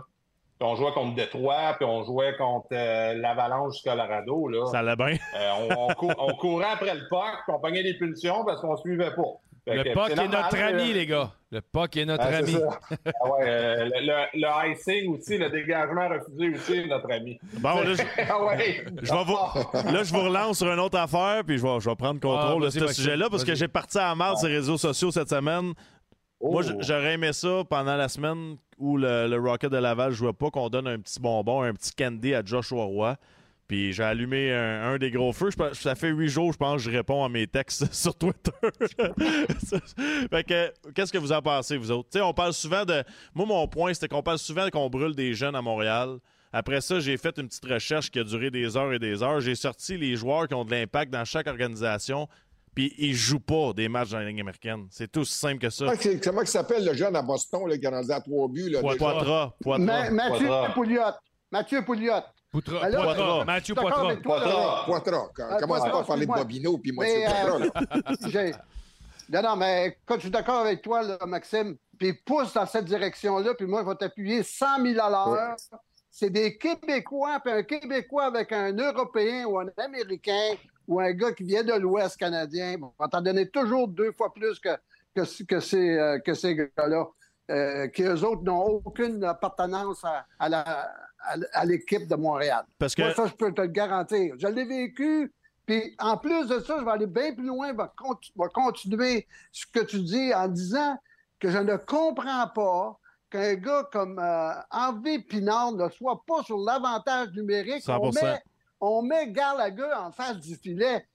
Puis 0.59 0.67
on 0.67 0.75
jouait 0.75 0.91
contre 0.93 1.15
Détroit, 1.15 1.75
puis 1.77 1.85
on 1.85 2.03
jouait 2.03 2.35
contre 2.37 2.67
euh, 2.71 3.13
l'Avalanche 3.13 3.75
du 3.77 3.83
Colorado. 3.87 4.47
Là. 4.47 4.65
Ça 4.65 4.79
allait 4.79 4.95
bien. 4.95 5.15
Euh, 5.37 5.51
on, 5.69 5.83
on 5.89 5.93
cou- 5.93 6.11
on 6.17 6.33
courait 6.33 6.71
après 6.73 6.95
le 6.95 7.07
puck, 7.07 7.43
puis 7.45 7.53
on 7.55 7.59
pognait 7.59 7.83
des 7.83 7.93
punitions 7.93 8.43
parce 8.45 8.59
qu'on 8.61 8.75
suivait 8.77 9.13
pas. 9.15 9.21
Le 9.67 9.83
que 9.83 9.93
puck 9.93 10.03
c'est 10.07 10.13
est 10.13 10.15
normal, 10.15 10.41
notre 10.43 10.57
euh, 10.57 10.67
ami, 10.69 10.93
les 10.93 11.05
gars. 11.05 11.31
Le 11.51 11.61
puck 11.61 11.97
est 11.97 12.05
notre 12.05 12.23
Ah, 12.25 12.37
ami. 12.37 12.55
Ah 13.05 13.29
ouais, 13.29 13.39
euh, 13.47 13.85
le, 13.85 14.05
le- 14.05 14.41
le 14.41 14.71
icing 14.71 15.13
aussi, 15.15 15.37
le 15.37 15.49
dégagement 15.49 16.07
refusé 16.09 16.49
aussi, 16.55 16.73
est 16.79 16.87
notre 16.87 17.11
ami. 17.11 17.39
Bon, 17.59 17.81
là, 17.81 17.93
je, 17.93 18.01
Ah 18.29 18.43
ouais. 18.45 18.85
je 19.01 19.11
vais 19.13 19.23
vous, 19.23 19.91
là, 19.93 20.03
je 20.03 20.13
vous 20.13 20.21
relance 20.23 20.57
sur 20.57 20.71
une 20.71 20.79
autre 20.79 20.97
affaire, 20.97 21.43
puis 21.45 21.57
je 21.57 21.63
vais, 21.63 21.79
je 21.79 21.89
vais 21.89 21.95
prendre 21.95 22.19
contrôle 22.19 22.63
Ah, 22.63 22.65
de 22.65 22.69
ce 22.69 22.87
sujet-là, 22.87 23.27
parce 23.29 23.43
que 23.43 23.53
j'ai 23.55 23.67
parti 23.67 23.97
à 23.99 24.13
mal 24.15 24.37
sur 24.37 24.47
les 24.47 24.55
réseaux 24.55 24.77
sociaux 24.77 25.11
cette 25.11 25.29
semaine. 25.29 25.73
Moi, 26.41 26.63
Oh. 26.65 26.71
j'aurais 26.79 27.13
aimé 27.15 27.33
ça 27.33 27.63
pendant 27.69 27.95
la 27.97 28.07
semaine 28.07 28.55
où 28.77 28.95
le, 28.97 29.27
le 29.27 29.37
Rocket 29.37 29.69
de 29.69 29.77
Laval 29.77 30.13
jouait 30.13 30.31
pas, 30.31 30.49
qu'on 30.49 30.69
donne 30.69 30.87
un 30.87 30.97
petit 30.99 31.19
bonbon, 31.19 31.63
un 31.63 31.73
petit 31.73 31.91
candy 31.93 32.33
à 32.33 32.41
Joshua 32.45 32.85
Roy. 32.85 33.15
Puis 33.69 33.93
j'ai 33.93 34.03
allumé 34.03 34.51
un, 34.51 34.93
un 34.93 34.97
des 34.97 35.11
gros 35.11 35.31
feux. 35.31 35.51
Je 35.51 35.73
ça 35.79 35.93
fait 35.93 36.09
huit 36.09 36.27
jours, 36.27 36.51
je 36.51 36.57
pense, 36.57 36.83
que 36.83 36.89
je 36.89 36.97
réponds 36.97 37.23
à 37.23 37.29
mes 37.29 37.45
textes 37.45 37.93
sur 37.93 38.15
Twitter. 38.15 38.49
fait 40.31 40.43
que, 40.43 40.91
qu'est-ce 40.95 41.13
que 41.13 41.19
vous 41.19 41.31
en 41.31 41.41
pensez, 41.41 41.77
vous 41.77 41.91
autres? 41.91 42.09
Tu 42.11 42.17
sais, 42.17 42.23
on 42.23 42.33
parle 42.33 42.53
souvent 42.53 42.83
de. 42.83 43.03
Moi, 43.35 43.45
mon 43.45 43.67
point, 43.67 43.93
c'était 43.93 44.07
qu'on 44.07 44.23
parle 44.23 44.39
souvent 44.39 44.69
qu'on 44.71 44.89
brûle 44.89 45.15
des 45.15 45.35
jeunes 45.35 45.55
à 45.55 45.61
Montréal. 45.61 46.17
Après 46.51 46.81
ça, 46.81 46.99
j'ai 46.99 47.15
fait 47.17 47.37
une 47.37 47.47
petite 47.47 47.65
recherche 47.65 48.09
qui 48.09 48.17
a 48.17 48.23
duré 48.23 48.49
des 48.49 48.75
heures 48.75 48.91
et 48.91 48.97
des 48.97 49.21
heures. 49.21 49.39
J'ai 49.39 49.53
sorti 49.53 49.97
les 49.97 50.15
joueurs 50.15 50.47
qui 50.47 50.55
ont 50.55 50.65
de 50.65 50.71
l'impact 50.71 51.13
dans 51.13 51.23
chaque 51.23 51.45
organisation. 51.45 52.27
Puis 52.73 52.91
ils 52.97 53.13
jouent 53.13 53.39
pas 53.39 53.73
des 53.73 53.87
matchs 53.87 54.09
dans 54.09 54.17
la 54.19 54.25
Ligue 54.25 54.41
américaine. 54.41 54.87
C'est 54.89 55.11
tout 55.11 55.19
aussi 55.19 55.37
simple 55.37 55.59
que 55.59 55.69
ça. 55.69 55.93
Comment 56.23 56.41
il 56.41 56.47
s'appelle 56.47 56.85
le 56.85 56.95
jeune 56.95 57.15
à 57.15 57.21
Boston 57.21 57.67
là, 57.67 57.77
qui 57.77 57.85
est 57.85 57.89
rendu 57.89 58.11
à 58.11 58.19
trois 58.19 58.47
buts? 58.47 58.69
Là? 58.69 58.79
Poitras, 58.79 59.53
Poitras. 59.61 59.85
Ma- 59.85 60.09
Mathieu. 60.09 60.47
Pouliot. 60.73 61.01
Mathieu 61.51 61.85
Pouliot. 61.85 62.13
Poutra, 62.51 62.79
Ben 62.81 62.89
là, 62.89 63.03
Poitras, 63.03 63.45
Mathieu 63.45 63.75
Poitras. 63.75 64.05
avec 64.05 64.21
toi, 64.23 64.39
là. 64.39 64.45
Poitras. 64.85 64.85
Poitras. 64.85 65.29
Ah, 65.51 65.57
Commence 65.59 65.79
pas 65.79 65.83
Poitras, 65.83 65.99
à 66.01 66.03
parler 66.05 66.25
de. 66.25 66.31
Bobino 66.31 66.77
puis 66.77 66.93
c'est 66.99 67.25
Poitras. 67.25 68.59
Non, 69.31 69.43
non, 69.43 69.55
mais 69.57 69.99
quand 70.07 70.15
je 70.15 70.21
suis 70.21 70.29
d'accord 70.31 70.61
avec 70.61 70.81
toi, 70.81 71.03
là, 71.03 71.19
Maxime, 71.27 71.77
puis 71.99 72.13
pousse 72.13 72.51
dans 72.53 72.65
cette 72.65 72.85
direction-là, 72.85 73.53
puis 73.53 73.67
moi, 73.67 73.83
je 73.83 73.89
vais 73.89 73.95
t'appuyer 73.95 74.41
100 74.41 74.65
000 74.83 74.99
à 74.99 75.09
l'heure. 75.11 75.55
C'est 76.09 76.31
des 76.31 76.57
Québécois, 76.57 77.39
puis 77.43 77.53
un 77.53 77.61
Québécois 77.61 78.25
avec 78.25 78.51
un 78.51 78.73
Européen 78.75 79.45
ou 79.45 79.59
un 79.59 79.67
Américain 79.77 80.55
ou 80.87 80.99
un 80.99 81.11
gars 81.11 81.31
qui 81.33 81.43
vient 81.43 81.63
de 81.63 81.73
l'Ouest 81.73 82.17
canadien, 82.17 82.79
bon, 82.79 82.91
on 82.97 83.03
va 83.03 83.07
t'en 83.07 83.21
donner 83.21 83.47
toujours 83.47 83.87
deux 83.87 84.11
fois 84.13 84.33
plus 84.33 84.59
que, 84.59 84.69
que, 85.15 85.43
que 85.43 85.59
ces, 85.59 85.95
euh, 85.99 86.17
que 86.17 86.33
ces 86.33 86.55
gars-là, 86.55 87.05
euh, 87.51 87.87
qui 87.89 88.01
eux 88.01 88.23
autres 88.25 88.41
n'ont 88.41 88.81
aucune 88.83 89.23
appartenance 89.23 90.03
à, 90.03 90.25
à 90.39 90.49
la- 90.49 90.91
à, 91.53 91.65
l'équipe 91.65 92.07
de 92.07 92.15
Montréal. 92.15 92.65
Parce 92.77 92.95
que 92.95 93.01
Moi, 93.01 93.13
ça, 93.13 93.27
je 93.27 93.33
peux 93.33 93.53
te 93.53 93.61
le 93.61 93.67
garantir. 93.67 94.35
Je 94.37 94.47
l'ai 94.47 94.65
vécu. 94.65 95.33
Puis 95.65 95.95
en 95.99 96.17
plus 96.17 96.47
de 96.47 96.59
ça, 96.59 96.77
je 96.79 96.85
vais 96.85 96.91
aller 96.91 97.07
bien 97.07 97.33
plus 97.33 97.45
loin, 97.45 97.69
je 97.69 97.77
vais, 97.77 98.49
continuer 98.51 99.27
ce 99.51 99.65
que 99.67 99.81
tu 99.81 99.99
dis 99.99 100.33
en 100.33 100.47
disant 100.47 100.97
que 101.39 101.51
je 101.51 101.59
ne 101.59 101.75
comprends 101.75 102.47
pas 102.47 102.99
qu'un 103.29 103.53
gars 103.53 103.87
comme 103.91 104.17
euh, 104.17 104.51
Henri 104.71 105.19
Pinard 105.19 105.73
ne 105.73 105.87
soit 105.89 106.23
pas 106.25 106.41
sur 106.43 106.57
l'avantage 106.57 107.29
numérique. 107.35 107.83
On 107.87 108.09
100%. 108.09 108.23
met, 108.23 108.39
on 108.81 109.01
met 109.03 109.31
Gallagher 109.31 109.93
en 109.95 110.11
face 110.11 110.39
du 110.39 110.55
filet. 110.55 111.05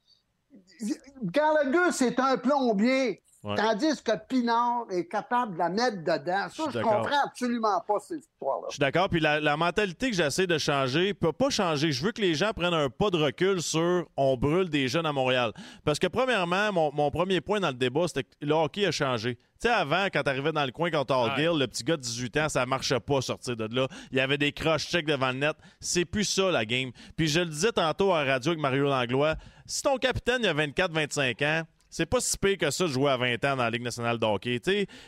Gallagher, 1.23 1.91
c'est 1.91 2.19
un 2.21 2.37
plombier. 2.37 3.23
Ouais. 3.45 3.57
Tandis 3.57 4.03
que 4.03 4.13
Pinard 4.27 4.87
est 4.91 5.07
capable 5.07 5.53
de 5.53 5.59
la 5.59 5.69
mettre 5.69 5.99
dedans. 5.99 6.49
Ça, 6.49 6.65
je 6.73 6.79
comprends 6.81 7.25
absolument 7.27 7.79
pas 7.87 7.99
cette 8.01 8.21
histoire-là. 8.25 8.67
Je 8.71 8.75
suis 8.75 8.81
d'accord. 8.81 9.11
Puis 9.11 9.21
la, 9.21 9.39
la 9.39 9.57
mentalité 9.57 10.11
que 10.11 10.17
j'essaie 10.17 10.47
de 10.47 10.57
changer 10.57 11.13
peut 11.13 11.33
pas 11.33 11.51
changer. 11.51 11.93
Je 11.93 12.03
veux 12.03 12.13
que 12.13 12.23
les 12.23 12.35
gens 12.35 12.53
prennent 12.55 12.73
un 12.73 12.89
pas 12.89 13.11
de 13.11 13.19
recul 13.19 13.61
sur 13.61 14.07
on 14.17 14.37
brûle 14.39 14.71
des 14.71 14.89
jeunes 14.89 15.05
à 15.05 15.13
Montréal. 15.13 15.53
Parce 15.85 15.99
que, 15.99 16.07
premièrement, 16.07 16.73
mon, 16.73 16.91
mon 16.95 17.11
premier 17.11 17.43
point 17.43 17.61
dans 17.61 17.69
le 17.69 17.75
débat, 17.75 18.09
c'était 18.09 18.25
que 18.25 18.31
le 18.41 18.55
hockey 18.55 18.87
a 18.87 18.91
changé. 18.93 19.37
Tu 19.61 19.69
sais, 19.69 19.75
avant, 19.75 20.07
quand 20.07 20.23
t'arrivais 20.23 20.53
dans 20.53 20.65
le 20.65 20.73
coin 20.73 20.91
contre 20.91 21.15
Hallgill, 21.15 21.59
le 21.59 21.67
petit 21.67 21.85
gars 21.85 21.97
de 21.97 22.03
18 22.03 22.37
ans, 22.39 22.49
ça 22.49 22.65
marchait 22.67 22.99
pas 23.01 23.21
sortir 23.21 23.57
de 23.57 23.69
là. 23.75 23.89
Il 24.11 24.19
y 24.19 24.21
avait 24.21 24.39
des 24.39 24.53
cross-checks 24.53 25.07
devant 25.07 25.29
le 25.29 25.39
net. 25.39 25.57
C'est 25.81 26.05
plus 26.05 26.25
ça, 26.25 26.51
la 26.51 26.65
game. 26.65 26.91
Puis 27.17 27.29
je 27.29 27.41
le 27.41 27.47
disais 27.47 27.73
tantôt 27.73 28.13
à 28.13 28.25
la 28.25 28.33
radio 28.33 28.53
avec 28.53 28.61
Mario 28.61 28.85
Langlois, 28.85 29.37
si 29.67 29.83
ton 29.83 29.97
capitaine 29.97 30.41
il 30.43 30.49
a 30.49 30.55
24-25 30.55 31.45
ans, 31.45 31.63
c'est 31.95 32.07
pas 32.07 32.21
si 32.21 32.37
pire 32.37 32.59
que 32.59 32.69
ça 32.73 32.89
de 32.89 32.89
jouer 32.89 33.13
à 33.13 33.17
20 33.17 33.35
ans 33.45 33.57
dans 33.57 33.63
la 33.63 33.71
Ligue 33.71 33.85
nationale 33.85 34.19
de 34.19 34.27
hockey. 34.27 34.61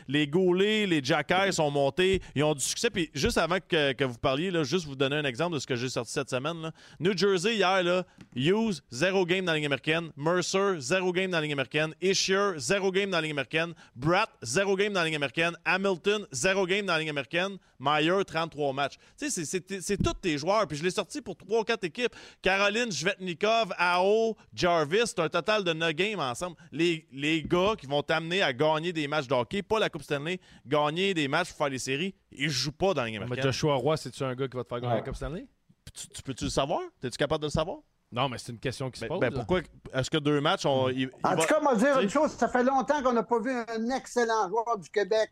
Les 0.07 0.25
goalés, 0.25 0.87
les 0.87 1.03
jackers 1.03 1.53
sont 1.53 1.69
montés, 1.69 2.21
ils 2.33 2.45
ont 2.45 2.53
du 2.53 2.61
succès. 2.61 2.89
Puis 2.89 3.11
juste 3.13 3.37
avant 3.37 3.57
que, 3.59 4.05
vous 4.05 4.17
parliez, 4.17 4.51
là, 4.51 4.63
juste 4.63 4.85
vous 4.85 4.95
donner 4.95 5.17
un 5.17 5.25
exemple 5.25 5.55
de 5.55 5.59
ce 5.59 5.67
que 5.67 5.75
j'ai 5.75 5.89
sorti 5.89 6.13
cette 6.13 6.29
semaine. 6.29 6.71
New 7.01 7.11
Jersey, 7.17 7.57
hier, 7.57 7.83
là, 7.83 8.05
Hughes, 8.33 8.81
zéro 8.89 9.25
game 9.25 9.43
dans 9.43 9.51
la 9.51 9.57
Ligue 9.57 9.65
américaine. 9.65 10.11
Mercer, 10.15 10.79
zéro 10.79 11.11
game 11.11 11.29
dans 11.29 11.39
la 11.39 11.41
Ligue 11.41 11.51
américaine. 11.51 11.93
Ishier, 12.01 12.53
zéro 12.55 12.89
game 12.89 13.09
dans 13.09 13.17
la 13.17 13.23
Ligue 13.23 13.31
américaine. 13.31 13.73
Bratt, 13.93 14.29
zéro 14.41 14.77
game 14.77 14.93
dans 14.93 15.01
la 15.01 15.07
Ligue 15.07 15.15
américaine. 15.15 15.57
Hamilton, 15.65 16.25
zéro 16.31 16.65
game 16.65 16.85
dans 16.85 16.93
la 16.93 16.99
Ligue 16.99 17.09
américaine. 17.09 17.57
Meyer, 17.79 18.23
33 18.25 18.73
matchs. 18.73 18.95
C'est 19.17 20.01
tous 20.01 20.13
tes 20.13 20.37
joueurs. 20.37 20.65
Puis 20.67 20.77
je 20.77 20.83
l'ai 20.83 20.89
sorti 20.89 21.21
pour 21.21 21.35
3-4 21.35 21.85
équipes. 21.85 22.15
Caroline, 22.41 22.91
Jvetnikov, 22.91 23.73
Ao, 23.77 24.37
Jarvis, 24.53 25.07
c'est 25.07 25.19
un 25.19 25.29
total 25.29 25.65
de 25.65 25.73
9 25.73 25.93
games 25.93 26.19
ensemble. 26.19 26.55
Les, 26.77 27.07
les 27.11 27.41
gars 27.43 27.73
qui 27.77 27.87
vont 27.87 28.03
t'amener 28.03 28.41
à 28.41 28.53
gagner 28.53 28.93
des 28.93 29.07
matchs 29.07 29.27
de 29.27 29.33
hockey, 29.33 29.63
pas 29.63 29.79
la 29.79 29.89
Coupe 29.89 30.03
Stanley, 30.03 30.39
gagner 30.65 31.13
des 31.13 31.27
matchs 31.27 31.49
pour 31.49 31.57
faire 31.57 31.69
les 31.69 31.79
séries, 31.79 32.13
ils 32.31 32.49
jouent 32.49 32.71
pas 32.71 32.93
dans 32.93 33.01
la 33.03 33.07
Ligue 33.09 33.21
Mais. 33.29 33.41
Joshua 33.41 33.75
Roy, 33.75 33.97
c'est-tu 33.97 34.23
un 34.23 34.35
gars 34.35 34.47
qui 34.47 34.55
va 34.57 34.63
te 34.63 34.69
faire 34.69 34.79
gagner 34.79 34.93
Ouais. 34.93 34.99
la 34.99 35.05
Coupe 35.05 35.15
Stanley? 35.15 35.47
Tu, 35.93 36.07
tu 36.09 36.21
peux-tu 36.21 36.43
le 36.45 36.49
savoir? 36.49 36.81
Es-tu 37.01 37.17
capable 37.17 37.41
de 37.41 37.47
le 37.47 37.51
savoir? 37.51 37.77
Non, 38.11 38.29
mais 38.29 38.37
c'est 38.37 38.51
une 38.51 38.59
question 38.59 38.89
qui 38.91 38.99
se 38.99 39.05
Ben, 39.05 39.09
pose. 39.09 39.19
ben, 39.19 39.33
pourquoi 39.33 39.61
est-ce 39.93 40.09
que 40.09 40.17
deux 40.17 40.39
matchs, 40.39 40.65
on, 40.65 40.89
il- 40.89 40.99
il 41.01 41.09
En 41.23 41.35
va- 41.35 41.41
tout 41.41 41.47
cas, 41.47 41.59
on 41.61 41.65
va 41.65 41.75
dire 41.75 41.99
une 41.99 42.09
chose, 42.09 42.31
ça 42.31 42.47
fait 42.47 42.63
longtemps 42.63 43.01
qu'on 43.03 43.11
n'a 43.13 43.23
pas 43.23 43.39
vu 43.39 43.51
un 43.51 43.89
excellent 43.97 44.47
joueur 44.47 44.77
du 44.77 44.89
Québec 44.89 45.29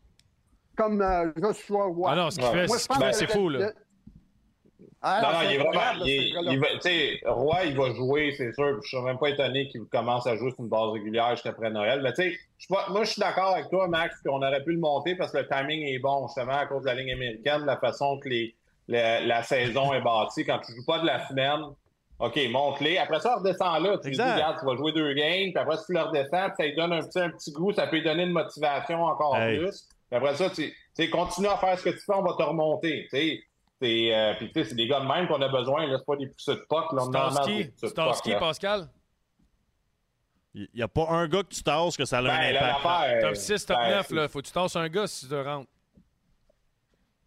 comme 0.76 1.00
euh, 1.00 1.32
Joshua 1.40 1.84
Roy. 1.86 2.10
Ah 2.12 2.16
non, 2.16 2.30
ce 2.30 2.36
qu'il 2.36 2.44
Ouais. 2.48 2.66
fait, 2.66 2.68
ce 2.68 3.18
c'est 3.18 3.30
fou, 3.32 3.48
là. 3.48 3.58
le- 3.60 3.74
Ah, 5.08 5.20
Non, 5.22 5.28
non, 5.32 5.38
il 5.48 5.54
est 5.54 5.58
vraiment. 5.58 6.04
il 6.04 6.52
il 6.52 6.58
va- 6.58 6.66
Tu 6.74 6.80
sais, 6.80 7.20
Roy, 7.26 7.64
il 7.66 7.76
va 7.76 7.94
jouer, 7.94 8.34
c'est 8.36 8.52
sûr. 8.52 8.80
Je 8.82 8.88
suis 8.88 9.00
même 9.02 9.18
pas 9.18 9.28
étonné 9.30 9.68
qu'il 9.68 9.82
commence 9.84 10.26
à 10.26 10.34
jouer 10.36 10.50
sur 10.50 10.60
une 10.64 10.68
base 10.68 10.90
régulière 10.90 11.30
juste 11.30 11.46
après 11.46 11.70
Noël. 11.70 12.00
Mais 12.02 12.12
tu 12.12 12.22
sais, 12.32 12.38
moi, 12.88 13.04
je 13.04 13.10
suis 13.10 13.20
d'accord 13.20 13.54
avec 13.54 13.68
toi, 13.70 13.86
Max, 13.88 14.20
qu'on 14.26 14.38
aurait 14.42 14.64
pu 14.64 14.72
le 14.72 14.80
monter 14.80 15.14
parce 15.14 15.30
que 15.30 15.38
le 15.38 15.46
timing 15.46 15.82
est 15.86 15.98
bon, 16.00 16.26
justement, 16.26 16.54
à 16.58 16.66
cause 16.66 16.82
de 16.82 16.86
la 16.86 16.94
ligne 16.94 17.12
américaine, 17.12 17.64
la 17.64 17.76
façon 17.76 18.18
que 18.18 18.28
les, 18.28 18.54
la, 18.88 19.20
la 19.20 19.42
saison 19.44 19.92
est 19.92 20.00
bâtie. 20.00 20.44
Quand 20.44 20.58
tu 20.58 20.72
joues 20.74 20.84
pas 20.86 20.98
de 20.98 21.06
la 21.06 21.26
semaine, 21.28 21.60
OK, 22.18 22.38
monte-les. 22.50 22.98
Après 22.98 23.20
ça, 23.20 23.36
redescends 23.36 23.78
là. 23.78 23.98
Tu 24.02 24.10
dis, 24.10 24.16
regarde, 24.20 24.58
tu 24.58 24.66
vas 24.66 24.74
jouer 24.76 24.90
deux 24.92 25.12
games. 25.12 25.50
Puis 25.52 25.58
après, 25.58 25.76
si 25.76 25.84
tu 25.86 25.92
le 25.92 26.00
redescends, 26.00 26.46
puis 26.48 26.54
ça 26.56 26.64
lui 26.66 26.74
donne 26.74 26.92
un 26.94 27.00
petit, 27.02 27.20
un 27.20 27.30
petit 27.30 27.52
goût, 27.52 27.72
ça 27.72 27.86
peut 27.86 27.96
lui 27.96 28.02
donner 28.04 28.22
une 28.24 28.32
motivation 28.32 29.04
encore 29.04 29.36
Hey. 29.36 29.58
plus. 29.58 29.86
Puis 30.10 30.16
après 30.16 30.34
ça, 30.34 30.48
tu 30.50 30.72
tu 30.96 31.04
sais, 31.04 31.10
continue 31.10 31.48
à 31.48 31.58
faire 31.58 31.78
ce 31.78 31.84
que 31.84 31.90
tu 31.90 31.98
fais, 31.98 32.14
on 32.14 32.22
va 32.22 32.32
te 32.38 32.42
remonter. 32.42 33.02
Tu 33.10 33.16
sais. 33.18 33.40
C'est, 33.80 34.14
euh, 34.14 34.34
puis 34.38 34.50
tu 34.52 34.62
sais, 34.62 34.70
c'est 34.70 34.74
des 34.74 34.86
gars 34.86 35.00
de 35.00 35.06
même 35.06 35.28
qu'on 35.28 35.40
a 35.42 35.48
besoin. 35.48 35.86
Là, 35.86 35.96
c'est 35.98 36.06
pas 36.06 36.16
des 36.16 36.28
poussées 36.28 36.54
de 36.54 36.64
poc. 36.68 36.92
Là, 36.92 37.02
Starsky, 37.04 37.70
Starsky, 37.88 38.30
là. 38.30 38.38
Pascal? 38.38 38.88
Il 40.54 40.66
n'y 40.74 40.82
a 40.82 40.88
pas 40.88 41.06
un 41.10 41.28
gars 41.28 41.42
que 41.42 41.48
tu 41.54 41.62
tasses 41.62 41.96
que 41.98 42.06
ça 42.06 42.18
a 42.18 42.22
Ben, 42.22 42.30
un 42.30 42.52
là, 42.52 42.68
impact. 42.68 42.84
l'affaire, 42.84 43.22
Top 43.22 43.36
6, 43.36 43.66
top 43.66 43.76
ben, 43.76 43.90
9, 43.90 44.10
là. 44.12 44.28
Faut 44.28 44.40
que 44.40 44.46
tu 44.46 44.52
tasses 44.52 44.76
un 44.76 44.88
gars 44.88 45.06
si 45.06 45.26
tu 45.26 45.30
te 45.30 45.34
rentres. 45.34 45.70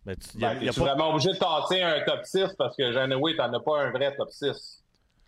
Mais 0.06 0.16
tu- 0.16 0.30
il 0.34 0.42
y 0.42 0.46
a- 0.46 0.54
Ben, 0.56 0.58
il 0.62 0.66
y 0.66 0.70
a 0.70 0.74
pas- 0.74 0.82
vraiment 0.82 1.10
obligé 1.12 1.30
de 1.34 1.38
tasser 1.38 1.82
un 1.84 2.02
top 2.06 2.22
6 2.24 2.56
parce 2.58 2.76
que 2.76 2.92
Janeway, 2.92 3.36
t'en 3.36 3.54
as 3.54 3.60
pas 3.60 3.82
un 3.84 3.92
vrai 3.92 4.16
top 4.16 4.32
6. 4.32 4.79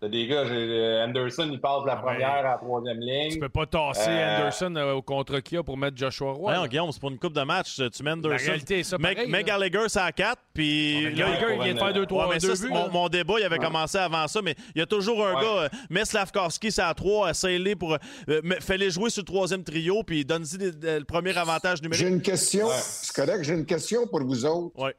T'as 0.02 0.08
des 0.08 0.26
gars, 0.26 0.44
j'ai- 0.46 0.52
euh, 0.54 1.04
Anderson, 1.04 1.48
il 1.52 1.60
passe 1.60 1.82
de 1.82 1.86
la 1.86 1.94
première 1.94 2.28
à 2.32 2.42
la 2.42 2.56
troisième 2.58 2.98
ligne. 2.98 3.34
Tu 3.34 3.38
peux 3.38 3.48
pas 3.48 3.66
tasser 3.66 4.10
Euh, 4.10 4.38
Anderson 4.40 4.74
euh, 4.74 4.92
au 4.94 5.02
contrat 5.02 5.40
qu'il 5.40 5.54
y 5.54 5.58
a 5.58 5.62
pour 5.62 5.76
mettre 5.78 5.96
Joshua 5.96 6.32
Roy. 6.32 6.50
Là? 6.52 6.66
Guillaume, 6.66 6.90
c'est 6.90 6.98
pour 6.98 7.10
une 7.12 7.20
coupe 7.20 7.34
de 7.34 7.42
match. 7.42 7.76
Tu 7.76 8.02
mets 8.02 8.10
La 8.10 8.16
Anderson. 8.16 8.44
réalité 8.46 8.80
est 8.80 8.82
ça 8.82 8.98
pareil, 8.98 9.30
là. 9.30 9.42
Gallagher, 9.44 9.84
c'est 9.86 10.00
à 10.00 10.10
4. 10.10 10.42
Puis 10.52 11.14
Gallagher, 11.14 11.46
il 11.54 11.62
vient 11.62 11.74
de 11.74 11.78
faire 11.78 11.92
2-3 11.92 12.26
Ouais, 12.26 12.34
mais 12.34 12.40
ça, 12.40 12.56
c'est 12.56 12.66
buts. 12.66 12.72
mon, 12.92 13.08
débat, 13.08 13.34
il 13.38 13.44
avait 13.44 13.58
commencé 13.58 13.96
avant 13.96 14.26
ça, 14.26 14.42
mais 14.42 14.56
il 14.74 14.80
y 14.80 14.82
a 14.82 14.86
toujours 14.86 15.24
un 15.24 15.36
Ouais. 15.36 15.40
gars, 15.70 15.78
mets 15.88 16.04
Slavkovski, 16.04 16.72
c'est 16.72 16.82
à 16.82 16.92
3, 16.94 17.30
essaye-les 17.30 17.76
pour. 17.76 17.92
euh, 18.28 18.40
fais-les 18.58 18.90
jouer 18.90 19.08
sur 19.08 19.20
le 19.22 19.26
troisième 19.26 19.62
trio, 19.62 20.02
puis 20.02 20.24
donne-y 20.24 20.58
le 20.82 21.04
premier 21.04 21.38
avantage 21.38 21.78
J'ai 21.80 21.82
numérique. 21.88 22.08
une 22.08 22.22
question. 22.22 22.66
Ouais. 22.66 22.74
C'est 22.76 23.14
correct, 23.14 23.44
j'ai 23.44 23.54
une 23.54 23.66
question 23.66 24.08
pour 24.08 24.24
vous 24.24 24.44
autres. 24.46 24.76
Ouais. 24.82 24.96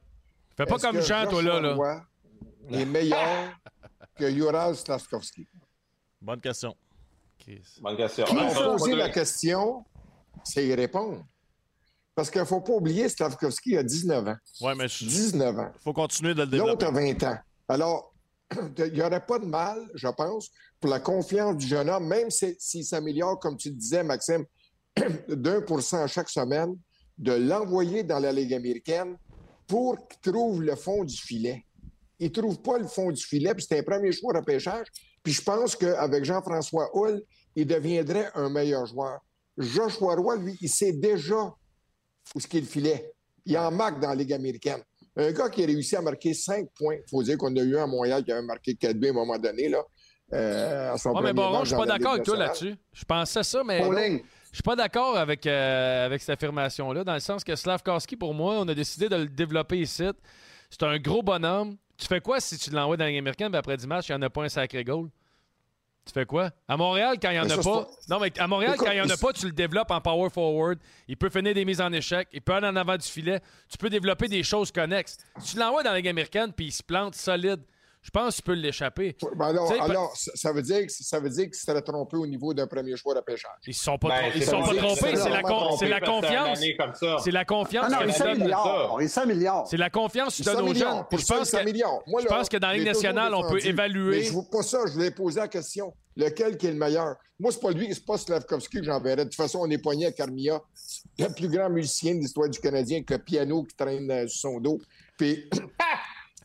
Fais 0.55 0.65
pas 0.65 0.77
comme 0.77 1.01
Jean, 1.01 1.27
toi, 1.29 1.43
là. 1.43 1.59
Là. 1.59 1.73
Roy 1.73 2.01
est 2.71 2.85
meilleur 2.85 3.17
que 4.15 4.25
Ural 4.31 4.75
Slavkovski. 4.75 5.47
Bonne 6.21 6.41
question. 6.41 6.75
Bonne 7.81 7.97
question. 7.97 8.25
Qui 8.25 8.35
Ah, 8.39 8.75
pas 8.79 8.95
la 8.95 9.09
question, 9.09 9.83
c'est 10.43 10.65
y 10.65 10.73
répondre. 10.73 11.25
Parce 12.15 12.29
qu'il 12.29 12.41
ne 12.41 12.45
faut 12.45 12.61
pas 12.61 12.73
oublier, 12.73 13.09
Slavkovski 13.09 13.75
a 13.77 13.83
19 13.83 14.27
ans. 14.27 14.35
Ouais, 14.61 14.75
mais 14.75 14.85
il 14.85 15.07
19 15.07 15.59
ans. 15.59 15.71
faut 15.83 15.93
continuer 15.93 16.33
de 16.33 16.43
le 16.43 16.57
L'autre 16.57 16.77
développer. 16.77 16.85
a 16.85 16.91
20 16.91 17.23
ans. 17.23 17.37
Alors, 17.67 18.13
il 18.77 18.93
n'y 18.93 19.01
aurait 19.01 19.25
pas 19.25 19.39
de 19.39 19.45
mal, 19.45 19.79
je 19.95 20.07
pense, 20.09 20.49
pour 20.79 20.89
la 20.91 20.99
confiance 20.99 21.57
du 21.57 21.65
jeune 21.67 21.89
homme, 21.89 22.07
même 22.07 22.29
si- 22.29 22.55
s'il 22.59 22.85
s'améliore, 22.85 23.39
comme 23.39 23.57
tu 23.57 23.69
le 23.69 23.75
disais, 23.75 24.03
Maxime, 24.03 24.45
d'un 25.27 25.61
pour 25.61 25.81
cent 25.81 26.05
chaque 26.07 26.29
semaine, 26.29 26.77
de 27.17 27.33
l'envoyer 27.33 28.03
dans 28.03 28.19
la 28.19 28.31
Ligue 28.31 28.53
américaine 28.53 29.17
pour 29.67 29.97
qu'il 30.07 30.31
trouve 30.31 30.61
le 30.61 30.75
fond 30.75 31.03
du 31.03 31.15
filet. 31.17 31.65
Il 32.23 32.27
ne 32.27 32.41
trouve 32.41 32.61
pas 32.61 32.77
le 32.77 32.87
fond 32.87 33.11
du 33.11 33.21
filet, 33.21 33.53
puis 33.53 33.65
c'est 33.67 33.79
un 33.79 33.83
premier 33.83 34.13
choix 34.13 34.31
de 34.31 34.37
repêchage. 34.37 34.87
Puis 35.21 35.33
je 35.33 35.41
pense 35.41 35.75
qu'avec 35.75 36.23
Jean-François 36.23 36.89
Hull, 36.93 37.21
il 37.53 37.67
deviendrait 37.67 38.29
un 38.35 38.49
meilleur 38.49 38.85
joueur. 38.85 39.19
Joshua 39.57 40.15
Roy, 40.15 40.37
lui, 40.37 40.57
il 40.61 40.69
sait 40.69 40.93
déjà 40.93 41.53
où 42.33 42.39
ce 42.39 42.47
qu'il 42.47 42.65
filait. 42.65 43.11
Il 43.45 43.57
en 43.57 43.71
marque 43.71 43.99
dans 43.99 44.07
la 44.07 44.15
Ligue 44.15 44.31
américaine. 44.31 44.81
Un 45.17 45.33
gars 45.33 45.49
qui 45.49 45.63
a 45.63 45.65
réussi 45.65 45.97
à 45.97 46.01
marquer 46.01 46.33
5 46.33 46.69
points. 46.77 46.95
Il 46.95 47.09
faut 47.09 47.21
dire 47.21 47.37
qu'on 47.37 47.53
a 47.57 47.59
eu 47.59 47.77
un 47.77 47.83
à 47.83 47.87
Montréal 47.87 48.23
qui 48.23 48.31
avait 48.31 48.41
marqué 48.41 48.73
4 48.73 48.97
buts 48.97 49.07
à 49.07 49.09
un 49.09 49.13
moment 49.13 49.37
donné. 49.37 49.67
Là, 49.67 49.83
euh, 50.31 50.93
à 50.93 50.97
son 50.97 51.11
Ouais, 51.11 51.21
mais 51.21 51.33
match 51.33 51.59
je 51.63 51.67
suis 51.67 51.75
pas 51.75 51.85
d'accord 51.85 52.13
avec 52.13 52.23
toi 52.23 52.37
là-dessus. 52.37 52.75
Je 52.93 53.03
pensais 53.03 53.43
ça, 53.43 53.63
mais. 53.65 53.81
Je 53.81 54.57
suis 54.57 54.63
pas 54.63 54.75
d'accord 54.75 55.17
avec, 55.17 55.45
euh, 55.45 56.05
avec 56.05 56.21
cette 56.21 56.29
affirmation-là, 56.29 57.03
dans 57.03 57.15
le 57.15 57.19
sens 57.19 57.43
que 57.43 57.55
Slavkowski, 57.55 58.15
pour 58.15 58.33
moi, 58.33 58.55
on 58.59 58.67
a 58.67 58.75
décidé 58.75 59.09
de 59.09 59.15
le 59.15 59.27
développer 59.27 59.79
ici. 59.79 60.05
C'est 60.69 60.83
un 60.83 60.97
gros 60.99 61.23
bonhomme. 61.23 61.75
Tu 61.97 62.07
fais 62.07 62.21
quoi 62.21 62.39
si 62.39 62.57
tu 62.57 62.69
l'envoies 62.71 62.97
dans 62.97 63.03
la 63.05 63.09
Ligue 63.09 63.19
américaine, 63.19 63.49
puis 63.49 63.57
après 63.57 63.77
10 63.77 63.87
matchs, 63.87 64.09
il 64.09 64.13
n'y 64.13 64.17
en 64.17 64.21
a 64.23 64.29
pas 64.29 64.43
un 64.43 64.49
sacré 64.49 64.83
goal? 64.83 65.09
Tu 66.05 66.11
fais 66.11 66.25
quoi? 66.25 66.51
À 66.67 66.75
Montréal, 66.75 67.17
quand 67.21 67.29
il 67.29 67.33
n'y 67.33 67.39
en 67.39 67.45
Mais 67.45 67.53
a 67.53 67.61
ça, 67.61 67.63
pas. 67.63 67.87
Non, 68.09 68.19
mais 68.19 68.37
à 68.37 68.45
Montréal, 68.47 68.73
Écoute, 68.75 68.87
quand 68.87 68.91
il 68.91 69.01
n'y 69.01 69.01
en 69.01 69.09
a 69.09 69.15
pas, 69.15 69.31
tu 69.31 69.45
le 69.45 69.53
développes 69.53 69.89
en 69.89 70.01
power 70.01 70.29
forward. 70.29 70.77
Il 71.07 71.15
peut 71.15 71.29
finir 71.29 71.53
des 71.53 71.63
mises 71.63 71.79
en 71.79 71.93
échec. 71.93 72.27
Il 72.33 72.41
peut 72.41 72.53
aller 72.53 72.67
en 72.67 72.75
avant 72.75 72.97
du 72.97 73.07
filet. 73.07 73.39
Tu 73.69 73.77
peux 73.77 73.89
développer 73.89 74.27
des 74.27 74.43
choses 74.43 74.69
connexes. 74.69 75.17
Si 75.39 75.53
tu 75.53 75.59
l'envoies 75.59 75.81
dans 75.83 75.91
la 75.91 75.97
Ligue 75.97 76.09
américaine, 76.09 76.51
puis 76.51 76.65
il 76.65 76.71
se 76.73 76.83
plante 76.83 77.15
solide, 77.15 77.61
je 78.03 78.09
pense 78.11 78.31
que 78.31 78.35
tu 78.37 78.41
peux 78.43 78.53
l'échapper. 78.53 79.15
Ben 79.37 79.47
alors, 79.47 80.15
ça 80.15 80.31
ça 80.35 80.51
veut 80.51 80.61
dire 80.61 80.81
que 80.85 80.91
ça 80.91 81.19
veut 81.19 81.29
dire 81.29 81.45
qu'il 81.45 81.53
s'était 81.55 81.81
trompé 81.81 82.17
au 82.17 82.27
niveau 82.27 82.53
d'un 82.53 82.67
premier 82.67 82.95
choix 82.97 83.15
de 83.15 83.21
pêchage. 83.21 83.49
Ils 83.65 83.73
se 83.73 83.83
sont 83.83 83.97
pas, 83.97 84.09
Ben, 84.09 84.31
ils 84.35 84.43
sont 84.43 84.61
pas 84.61 84.75
trompés. 84.75 85.15
c'est 85.15 85.29
la, 85.29 85.41
con- 85.41 85.77
la 85.81 85.99
que 86.01 86.05
confiance. 86.05 86.59
C'est 87.23 87.31
la 87.31 87.45
confiance 87.45 87.85
Ah 87.87 87.91
non, 87.91 87.97
que 87.99 88.03
il 88.03 88.09
tu 88.09 88.15
est 88.15 88.17
100 88.19 88.25
donnes. 88.25 88.39
milliards. 88.43 88.97
Il 88.99 89.05
est 89.05 89.07
100 89.07 89.25
milliards. 89.25 89.67
C'est 89.67 89.77
la 89.77 89.89
confiance 89.89 90.37
que 90.37 90.43
tu 90.43 90.49
Il 90.49 90.49
est 90.49 90.53
100 90.53 90.57
donnes 90.59 90.69
aux 90.69 90.73
je 91.17 91.25
pense 91.25 91.29
il 91.31 91.41
est 91.41 91.45
100 91.45 91.63
que. 91.63 92.01
Moi, 92.07 92.21
je 92.21 92.27
là, 92.27 92.35
pense 92.37 92.49
que 92.49 92.57
dans 92.57 92.67
la 92.67 92.73
Ligue 92.73 92.83
je 92.83 92.87
l'ai 92.89 92.93
toujours 92.93 93.13
nationale, 93.13 93.33
on 93.35 93.49
peut 93.49 93.65
évaluer. 93.65 94.17
Mais 94.17 94.23
je 94.23 94.33
veux 94.33 94.43
pas 94.51 94.63
ça. 94.63 94.79
Je 94.85 94.91
voulais 94.93 95.11
poser 95.11 95.39
la 95.39 95.47
question. 95.47 95.93
Lequel 96.15 96.57
qui 96.57 96.67
est 96.67 96.71
le 96.71 96.77
meilleur? 96.77 97.15
Moi, 97.39 97.51
c'est 97.51 97.59
pas 97.61 97.71
lui, 97.71 97.87
c'est 97.93 98.05
pas 98.05 98.17
Slavkovski 98.17 98.77
que 98.79 98.83
j'enverrais. 98.83 99.15
De 99.17 99.23
toute 99.23 99.35
façon, 99.35 99.59
on 99.63 99.69
est 99.69 99.79
poigné 99.79 100.05
avec 100.05 100.19
Armia, 100.19 100.61
le 101.17 101.33
plus 101.33 101.47
grand 101.49 101.69
musicien 101.69 102.13
de 102.13 102.19
l'histoire 102.19 102.47
du 102.49 102.59
Canadien, 102.59 102.97
avec 102.97 103.09
le 103.09 103.17
piano 103.17 103.63
qui 103.63 103.75
traîne 103.75 104.11
euh, 104.11 104.27
sur 104.27 104.51
son 104.51 104.59
dos. 104.59 104.79
Puis. 105.17 105.49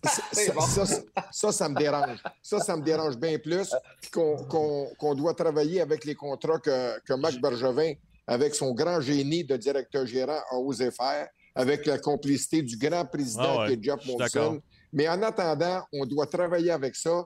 Ça, 0.05 0.23
ça, 0.33 0.87
ça, 0.87 1.01
ça, 1.33 1.53
ça 1.53 1.69
me 1.69 1.75
dérange. 1.77 2.23
Ça, 2.43 2.59
ça 2.61 2.77
me 2.77 2.83
dérange 2.83 3.17
bien 3.17 3.39
plus. 3.39 3.69
Puis 4.01 4.11
qu'on 4.11 4.37
qu'on- 4.45 4.89
qu'on 4.99 5.15
doit 5.15 5.35
travailler 5.35 5.81
avec 5.81 6.05
les 6.05 6.15
contrats 6.15 6.59
que, 6.59 6.99
que 7.01 7.15
Marc 7.15 7.41
Bergevin, 7.41 7.95
avec 8.27 8.55
son 8.55 8.73
grand 8.73 9.01
génie 9.01 9.45
de 9.45 9.57
directeur 9.57 10.07
gérant, 10.07 10.41
a 10.51 10.57
osé 10.57 10.91
faire, 10.91 11.29
avec 11.55 11.87
la 11.87 11.99
complicité 11.99 12.63
du 12.63 12.77
grand 12.77 13.05
président 13.07 13.43
Ah 13.45 13.59
ouais, 13.61 13.67
qui 13.69 13.73
est 13.75 13.83
Jeff. 13.85 14.07
Molson. 14.07 14.61
Mais 14.93 15.09
en 15.09 15.23
attendant, 15.23 15.83
on 15.93 16.07
doit 16.07 16.27
travailler 16.27 16.71
avec 16.71 16.95
ça. 16.97 17.25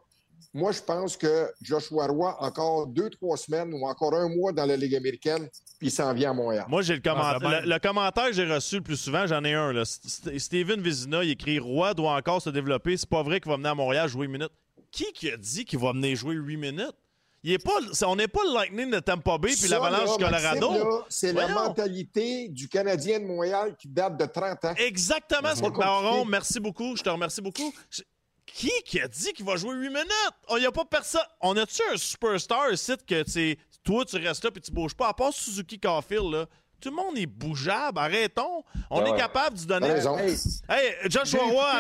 Moi, 0.55 0.73
je 0.73 0.81
pense 0.81 1.17
que 1.17 1.51
Joshua 1.63 2.07
Roy, 2.07 2.37
encore 2.41 2.87
deux, 2.87 3.11
trois 3.11 3.37
semaines 3.37 3.73
ou 3.75 3.87
encore 3.87 4.15
un 4.15 4.29
mois 4.29 4.53
dans 4.53 4.67
la 4.67 4.77
Ligue 4.77 4.95
américaine, 4.95 5.49
puis 5.79 5.89
il 5.89 5.91
s'en 5.91 6.13
vient 6.13 6.31
à 6.31 6.35
Montréal. 6.35 6.65
Moi, 6.69 6.83
j'ai 6.83 6.95
le, 6.97 7.03
Ah, 7.07 7.39
ben, 7.41 7.61
le, 7.63 7.69
le 7.71 7.79
commentaire 7.79 8.27
que 8.27 8.33
j'ai 8.35 8.47
reçu 8.47 8.77
le 8.77 8.83
plus 8.83 8.97
souvent, 8.97 9.27
j'en 9.27 9.43
ai 9.45 9.55
un. 9.55 9.73
Là. 9.73 9.83
St- 9.85 10.39
Steven 10.39 10.81
Vizina, 10.81 11.25
il 11.25 11.31
écrit 11.31 11.59
Roy 11.59 11.95
doit 11.95 12.15
encore 12.17 12.41
se 12.43 12.51
développer. 12.51 12.97
C'est 12.97 13.09
pas 13.09 13.23
vrai 13.23 13.41
qu'il 13.41 13.51
va 13.51 13.57
venir 13.57 13.71
à 13.71 13.75
Montréal 13.75 14.09
jouer 14.09 14.27
8 14.27 14.33
minutes. 14.33 14.53
Qui 14.91 15.11
qui 15.13 15.31
a 15.31 15.37
dit 15.37 15.65
qu'il 15.65 15.79
va 15.79 15.93
venir 15.93 16.15
jouer 16.17 16.35
8 16.35 16.57
minutes? 16.57 16.93
Il 17.45 17.51
est 17.51 17.59
pas, 17.59 17.73
on 18.07 18.15
n'est 18.15 18.29
pas 18.29 18.43
le 18.47 18.55
Lightning 18.55 18.89
de 18.93 19.01
Tampa 19.01 19.37
Bay 19.37 19.53
puis 19.59 19.67
l'Avalanche 19.67 20.17
du 20.17 20.23
Colorado. 20.25 21.03
C'est 21.09 21.33
la 21.33 21.49
mentalité 21.49 22.49
du 22.49 22.69
Canadien 22.69 23.19
de 23.19 23.25
Montréal 23.25 23.75
qui 23.77 23.89
date 23.89 24.17
de 24.17 24.27
30 24.27 24.65
ans. 24.67 24.75
Exactement 24.77 25.53
ce 25.53 25.63
que 25.63 25.77
Baron, 25.77 26.25
merci 26.25 26.61
beaucoup. 26.61 26.95
Je 26.97 27.03
te 27.03 27.11
remercie 27.11 27.41
beaucoup. 27.41 27.75
Qui 28.55 28.71
qui 28.85 29.01
a 29.01 29.09
dit 29.09 29.33
qu'il 29.33 29.45
va 29.45 29.57
jouer 29.57 29.75
8 29.75 29.89
minutes? 29.89 30.09
Il 30.51 30.57
n'y 30.59 30.67
a 30.67 30.73
pas 30.73 30.85
personne. 30.85 31.23
On 31.41 31.57
a-tu 31.57 31.83
un 31.93 31.97
superstar 31.97 32.71
ici 32.71 32.93
que 33.07 33.23
tu 33.23 33.31
sais, 33.31 33.59
toi, 33.83 34.05
tu 34.05 34.17
restes 34.17 34.45
là 34.45 34.51
et 34.55 34.61
tu 34.61 34.71
bouges 34.71 34.95
pas? 34.95 35.09
À 35.09 35.15
part 35.15 35.33
Suzuki 35.33 35.79
Caulfield, 35.79 36.31
là, 36.33 36.47
tout 36.81 36.91
le 36.91 36.97
monde 36.97 37.17
est 37.17 37.27
bougeable. 37.27 37.99
Arrêtons. 37.99 38.63
On 38.91 39.05
Ah 39.05 39.09
est 39.09 39.17
capable 39.17 39.59
de 39.59 39.65
donner. 39.65 39.89
Hey, 39.89 40.37
Hey, 40.69 40.95
Joshua 41.11 41.45
Roy, 41.45 41.71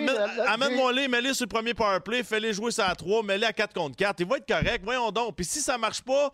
amène-moi 0.46 0.92
les, 0.92 1.08
mets-les 1.08 1.34
sur 1.34 1.44
le 1.44 1.48
premier 1.48 1.74
powerplay, 1.74 2.22
fais-les 2.22 2.52
jouer 2.54 2.70
ça 2.70 2.88
à 2.88 2.94
3, 2.94 3.22
mets-les 3.22 3.46
à 3.46 3.52
4 3.52 3.74
contre 3.74 3.96
4. 3.96 4.20
Il 4.20 4.26
va 4.26 4.36
être 4.38 4.46
correct, 4.48 4.80
voyons 4.84 5.10
donc. 5.10 5.36
Puis 5.36 5.44
si 5.44 5.60
ça 5.60 5.76
marche 5.76 6.02
pas, 6.02 6.32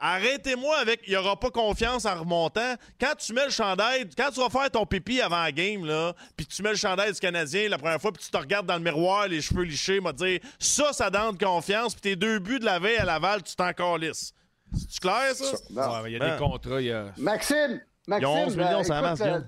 arrêtez-moi 0.00 0.76
avec 0.78 1.00
il 1.06 1.10
n'y 1.10 1.16
aura 1.16 1.38
pas 1.38 1.50
confiance 1.50 2.04
en 2.06 2.18
remontant. 2.18 2.74
Quand 3.00 3.14
tu 3.18 3.32
mets 3.32 3.44
le 3.44 3.50
chandail, 3.50 4.08
quand 4.16 4.30
tu 4.32 4.40
vas 4.40 4.48
faire 4.48 4.70
ton 4.70 4.86
pipi 4.86 5.20
avant 5.20 5.42
la 5.42 5.52
game, 5.52 5.84
là, 5.84 6.14
puis 6.36 6.46
tu 6.46 6.62
mets 6.62 6.70
le 6.70 6.76
chandail 6.76 7.12
du 7.12 7.20
Canadien 7.20 7.68
la 7.68 7.78
première 7.78 8.00
fois, 8.00 8.12
puis 8.12 8.22
tu 8.24 8.30
te 8.30 8.36
regardes 8.36 8.66
dans 8.66 8.76
le 8.76 8.82
miroir, 8.82 9.28
les 9.28 9.40
cheveux 9.40 9.62
lichés, 9.64 10.00
m'a 10.00 10.12
dire 10.12 10.40
ça, 10.58 10.92
ça 10.92 11.10
donne 11.10 11.36
confiance, 11.38 11.94
puis 11.94 12.00
tes 12.00 12.16
deux 12.16 12.38
buts 12.38 12.58
de 12.58 12.64
la 12.64 12.78
veille 12.78 12.96
à 12.98 13.04
Laval, 13.04 13.42
tu 13.42 13.54
t'en 13.54 13.72
calisses. 13.72 14.32
C'est 14.72 15.00
clair, 15.00 15.34
ça? 15.34 15.56
non. 15.70 15.82
Ouais, 15.82 16.02
mais 16.04 16.10
il 16.10 16.12
y 16.12 16.16
a 16.16 16.18
Ben. 16.20 16.32
des 16.32 16.38
contrats. 16.38 16.80
il 16.80 16.86
y 16.86 16.92
a- 16.92 17.12
Maxime, 17.16 17.80
Maxime, 18.06 18.22
Ils 18.22 18.26
ont 18.26 18.44
11 18.46 18.56
millions, 18.56 18.80
euh, 18.80 18.82
ça 18.82 18.94
écoute, 18.98 19.06
avance, 19.06 19.20
euh, 19.20 19.24
Guillaume. 19.24 19.46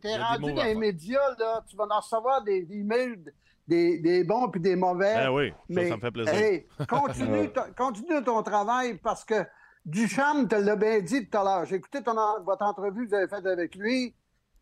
t'es, 0.00 0.08
Ouais, 0.08 0.16
rendu 0.22 0.52
dans 0.52 0.64
les 0.64 0.74
médias, 0.74 1.34
là, 1.38 1.64
tu 1.68 1.76
vas 1.76 1.86
en 1.90 2.00
recevoir 2.00 2.42
des, 2.44 2.62
des 2.62 2.76
emails, 2.76 3.16
des, 3.66 3.98
des 3.98 4.24
bons 4.24 4.48
puis 4.50 4.60
des 4.60 4.76
mauvais. 4.76 5.14
Ben 5.14 5.30
oui, 5.30 5.48
ça, 5.50 5.56
mais, 5.70 5.88
ça 5.88 5.96
me 5.96 6.00
fait 6.02 6.10
plaisir. 6.10 6.34
hey, 6.34 6.66
continue, 6.88 7.48
ton- 7.54 7.72
continue 7.76 8.22
ton 8.22 8.42
travail 8.42 8.98
parce 9.02 9.24
que 9.24 9.34
Duchamp 9.84 10.46
te 10.48 10.54
l'a 10.54 10.76
bien 10.76 11.00
dit 11.00 11.28
tout 11.28 11.38
à 11.38 11.44
l'heure. 11.44 11.66
J'ai 11.66 11.76
écouté 11.76 12.02
ton 12.02 12.14
votre 12.44 12.62
entrevue 12.62 13.04
que 13.04 13.08
vous 13.10 13.14
avez 13.14 13.28
faite 13.28 13.46
avec 13.46 13.74
lui. 13.74 14.14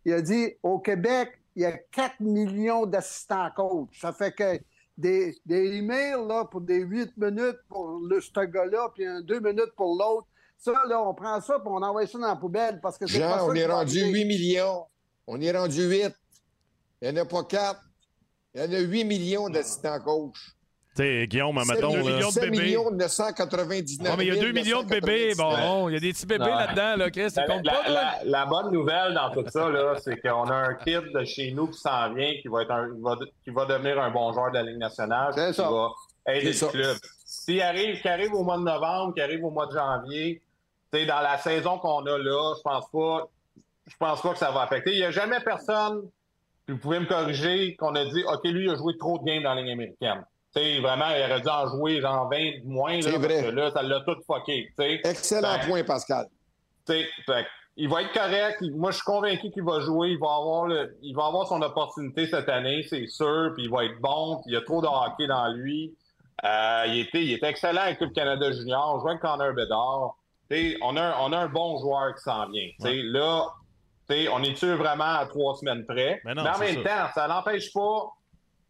Il 0.05 0.13
a 0.15 0.21
dit 0.21 0.55
au 0.63 0.81
Québec, 0.81 1.39
il 1.55 1.63
y 1.63 1.65
a 1.65 1.73
4 1.73 2.21
millions 2.21 2.87
d'assistants 2.87 3.51
coach. 3.55 4.01
Ça 4.01 4.13
fait 4.13 4.33
que 4.33 4.59
des, 4.97 5.35
des 5.47 5.77
emails 5.77 6.27
là, 6.27 6.45
pour 6.45 6.61
des 6.61 6.81
8 6.81 7.17
minutes 7.17 7.59
pour 7.69 8.01
le, 8.01 8.21
ce 8.21 8.41
gars-là, 8.41 8.91
puis 8.95 9.07
un 9.07 9.21
2 9.21 9.41
minutes 9.41 9.73
pour 9.77 9.97
l'autre. 9.97 10.27
Ça, 10.59 10.73
là, 10.89 11.03
on 11.03 11.15
prend 11.15 11.41
ça 11.41 11.57
et 11.57 11.69
on 11.69 11.83
envoie 11.83 12.07
ça 12.07 12.19
dans 12.19 12.27
la 12.27 12.37
poubelle 12.37 12.81
parce 12.81 12.99
que 12.99 13.07
c'est 13.07 13.21
pas 13.21 13.31
Jean, 13.31 13.39
ça 13.39 13.45
on 13.47 13.55
est 13.55 13.67
rendu 13.67 14.01
arriver. 14.01 14.21
8 14.21 14.25
millions. 14.27 14.87
On 15.27 15.41
est 15.41 15.57
rendu 15.57 15.83
8. 15.89 16.13
Il 17.01 17.11
n'y 17.13 17.19
en 17.21 17.23
a 17.23 17.27
pas 17.27 17.45
4. 17.45 17.81
Il 18.55 18.61
y 18.61 18.65
en 18.65 18.73
a 18.73 18.81
8 18.81 19.05
millions 19.05 19.49
d'assistants 19.49 20.01
coach. 20.01 20.57
Tu 20.95 21.03
sais, 21.03 21.27
Guillaume, 21.27 21.59
7 21.59 21.75
mettons, 21.75 21.97
millions 21.97 22.29
de 22.29 22.33
7 22.33 22.51
bébés. 22.51 22.63
millions 22.65 22.91
999 22.91 24.11
Ouais, 24.11 24.17
mais 24.19 24.27
il 24.27 24.35
y 24.35 24.39
a 24.39 24.43
2 24.43 24.53
millions 24.53 24.83
de 24.83 24.89
bébés. 24.89 25.33
Bon, 25.37 25.89
il 25.89 25.95
y 25.95 25.97
a 25.97 26.01
des 26.01 26.13
petits 26.13 26.27
bébés 26.27 26.45
là-dedans, 26.45 26.97
là, 26.97 27.11
Chris. 27.11 27.31
Ça 27.31 27.41
La, 27.43 27.47
compte 27.47 27.65
la- 27.65 27.73
pas, 27.73 27.89
la- 27.89 28.19
la 28.25 28.45
bonne 28.47 28.71
nouvelle 28.73 29.15
dans 29.15 29.31
tout 29.31 29.45
ça, 29.49 29.71
là, 29.71 29.95
c'est 29.99 30.21
qu'on 30.21 30.45
a 30.51 30.55
un 30.55 30.75
kid 30.75 31.01
de 31.15 31.25
chez 31.25 31.51
nous 31.53 31.69
qui 31.69 31.79
s'en 31.79 32.13
vient, 32.13 32.33
qui 32.43 32.49
va, 32.49 32.63
être 32.63 32.71
un, 32.73 32.89
va- 33.01 33.17
qui 33.43 33.51
va 33.51 33.65
devenir 33.65 33.99
un 34.03 34.11
bon 34.11 34.35
joueur 34.35 34.51
de 34.51 34.57
la 34.59 34.65
Ligue 34.65 34.77
nationale, 34.79 35.33
C'est 35.35 35.53
qui 35.55 35.61
va 35.63 35.89
aider 36.29 36.53
C'est 36.53 36.67
le 36.67 36.73
ça. 36.73 36.79
club. 36.79 36.97
S'il 37.25 37.63
arrive, 37.63 38.01
qu'il 38.03 38.11
arrive 38.11 38.35
au 38.35 38.43
mois 38.45 38.59
de 38.59 38.63
novembre, 38.65 39.15
qu'il 39.15 39.23
arrive 39.23 39.43
au 39.47 39.51
mois 39.51 39.67
de 39.69 39.73
janvier, 39.73 40.43
tu 40.93 40.99
sais, 40.99 41.07
dans 41.07 41.21
la 41.21 41.39
saison 41.39 41.79
qu'on 41.79 42.05
a 42.05 42.19
là, 42.19 42.55
je 42.59 42.61
pense 42.63 42.85
pas, 42.93 43.29
je 43.87 43.97
pense 43.99 44.21
pas 44.21 44.33
que 44.33 44.39
ça 44.39 44.51
va 44.51 44.61
affecter. 44.65 44.93
Il 44.93 44.99
n'y 44.99 45.05
a 45.05 45.11
jamais 45.11 45.41
personne, 45.41 46.03
puis 46.67 46.75
vous 46.75 46.81
pouvez 46.81 47.01
me 47.01 47.07
corriger, 47.07 47.77
qu'on 47.77 47.95
a 47.95 48.05
dit, 48.05 48.23
OK, 48.31 48.45
lui, 48.45 48.67
il 48.67 48.71
a 48.71 48.75
joué 48.77 48.99
trop 48.99 49.19
de 49.19 49.25
games 49.25 49.43
dans 49.43 49.55
la 49.55 49.63
Ligue 49.63 49.73
américaine. 49.73 50.23
Sais, 50.55 50.81
vraiment, 50.81 51.07
il 51.17 51.23
aurait 51.31 51.41
dû 51.41 51.49
en 51.49 51.67
jouer 51.69 52.01
genre 52.03 52.29
20 52.31 52.39
de 52.39 52.67
moins, 52.67 52.97
là, 52.97 53.03
C'est 53.03 53.13
parce 53.13 53.25
vrai. 53.25 53.43
que 53.43 53.49
là, 53.51 53.71
ça 53.71 53.83
l'a 53.83 54.01
tout 54.01 54.17
fucké. 54.27 54.71
Excellent 54.79 55.57
Ben, 55.59 55.67
point, 55.67 55.83
Pascal. 55.85 56.27
il 57.77 57.89
va 57.89 58.03
être 58.03 58.13
correct. 58.13 58.61
Moi, 58.75 58.91
je 58.91 58.97
suis 58.97 59.05
convaincu 59.05 59.51
qu'il 59.51 59.63
va 59.63 59.81
jouer. 59.81 60.11
Il 60.11 60.19
va 60.19 60.27
avoir 60.37 60.67
le, 60.67 60.97
il 61.03 61.15
va 61.17 61.27
avoir 61.27 61.47
son 61.49 61.63
opportunité 61.63 62.27
cette 62.27 62.49
année, 62.51 62.83
c'est 62.83 63.07
sûr. 63.07 63.53
Puis 63.55 63.65
il 63.65 63.71
va 63.71 63.85
être 63.87 63.99
bon. 64.01 64.37
Puis 64.43 64.51
il 64.51 64.55
y 64.55 64.57
a 64.57 64.61
trop 64.61 64.83
de 64.83 64.87
hockey 64.87 65.27
dans 65.27 65.49
lui. 65.55 65.95
Euh, 66.45 66.85
il 66.89 66.99
était, 67.01 67.23
il 67.25 67.33
était 67.33 67.49
excellent 67.49 67.83
avec 67.83 68.01
le 68.01 68.09
Canada 68.09 68.51
Junior. 68.53 69.03
Avec 69.07 69.21
Connor 69.21 69.55
Bedard. 69.55 70.17
Tu 70.51 70.73
sais, 70.73 70.79
on 70.83 70.97
a, 70.99 71.03
un, 71.03 71.15
on 71.21 71.33
a 71.33 71.39
un 71.39 71.49
bon 71.49 71.79
joueur 71.79 72.15
qui 72.15 72.23
s'en 72.23 72.47
vient. 72.51 72.69
Là, 72.83 73.47
on 74.33 74.43
est-tu 74.43 74.71
vraiment 74.75 75.05
à 75.21 75.25
trois 75.27 75.55
semaines 75.55 75.87
près? 75.87 76.21
Mais 76.27 76.35
non, 76.35 76.43
en 76.45 76.59
même 76.59 76.83
ça. 76.83 76.89
temps, 77.07 77.13
ça 77.15 77.29
n'empêche 77.29 77.73
pas 77.73 78.11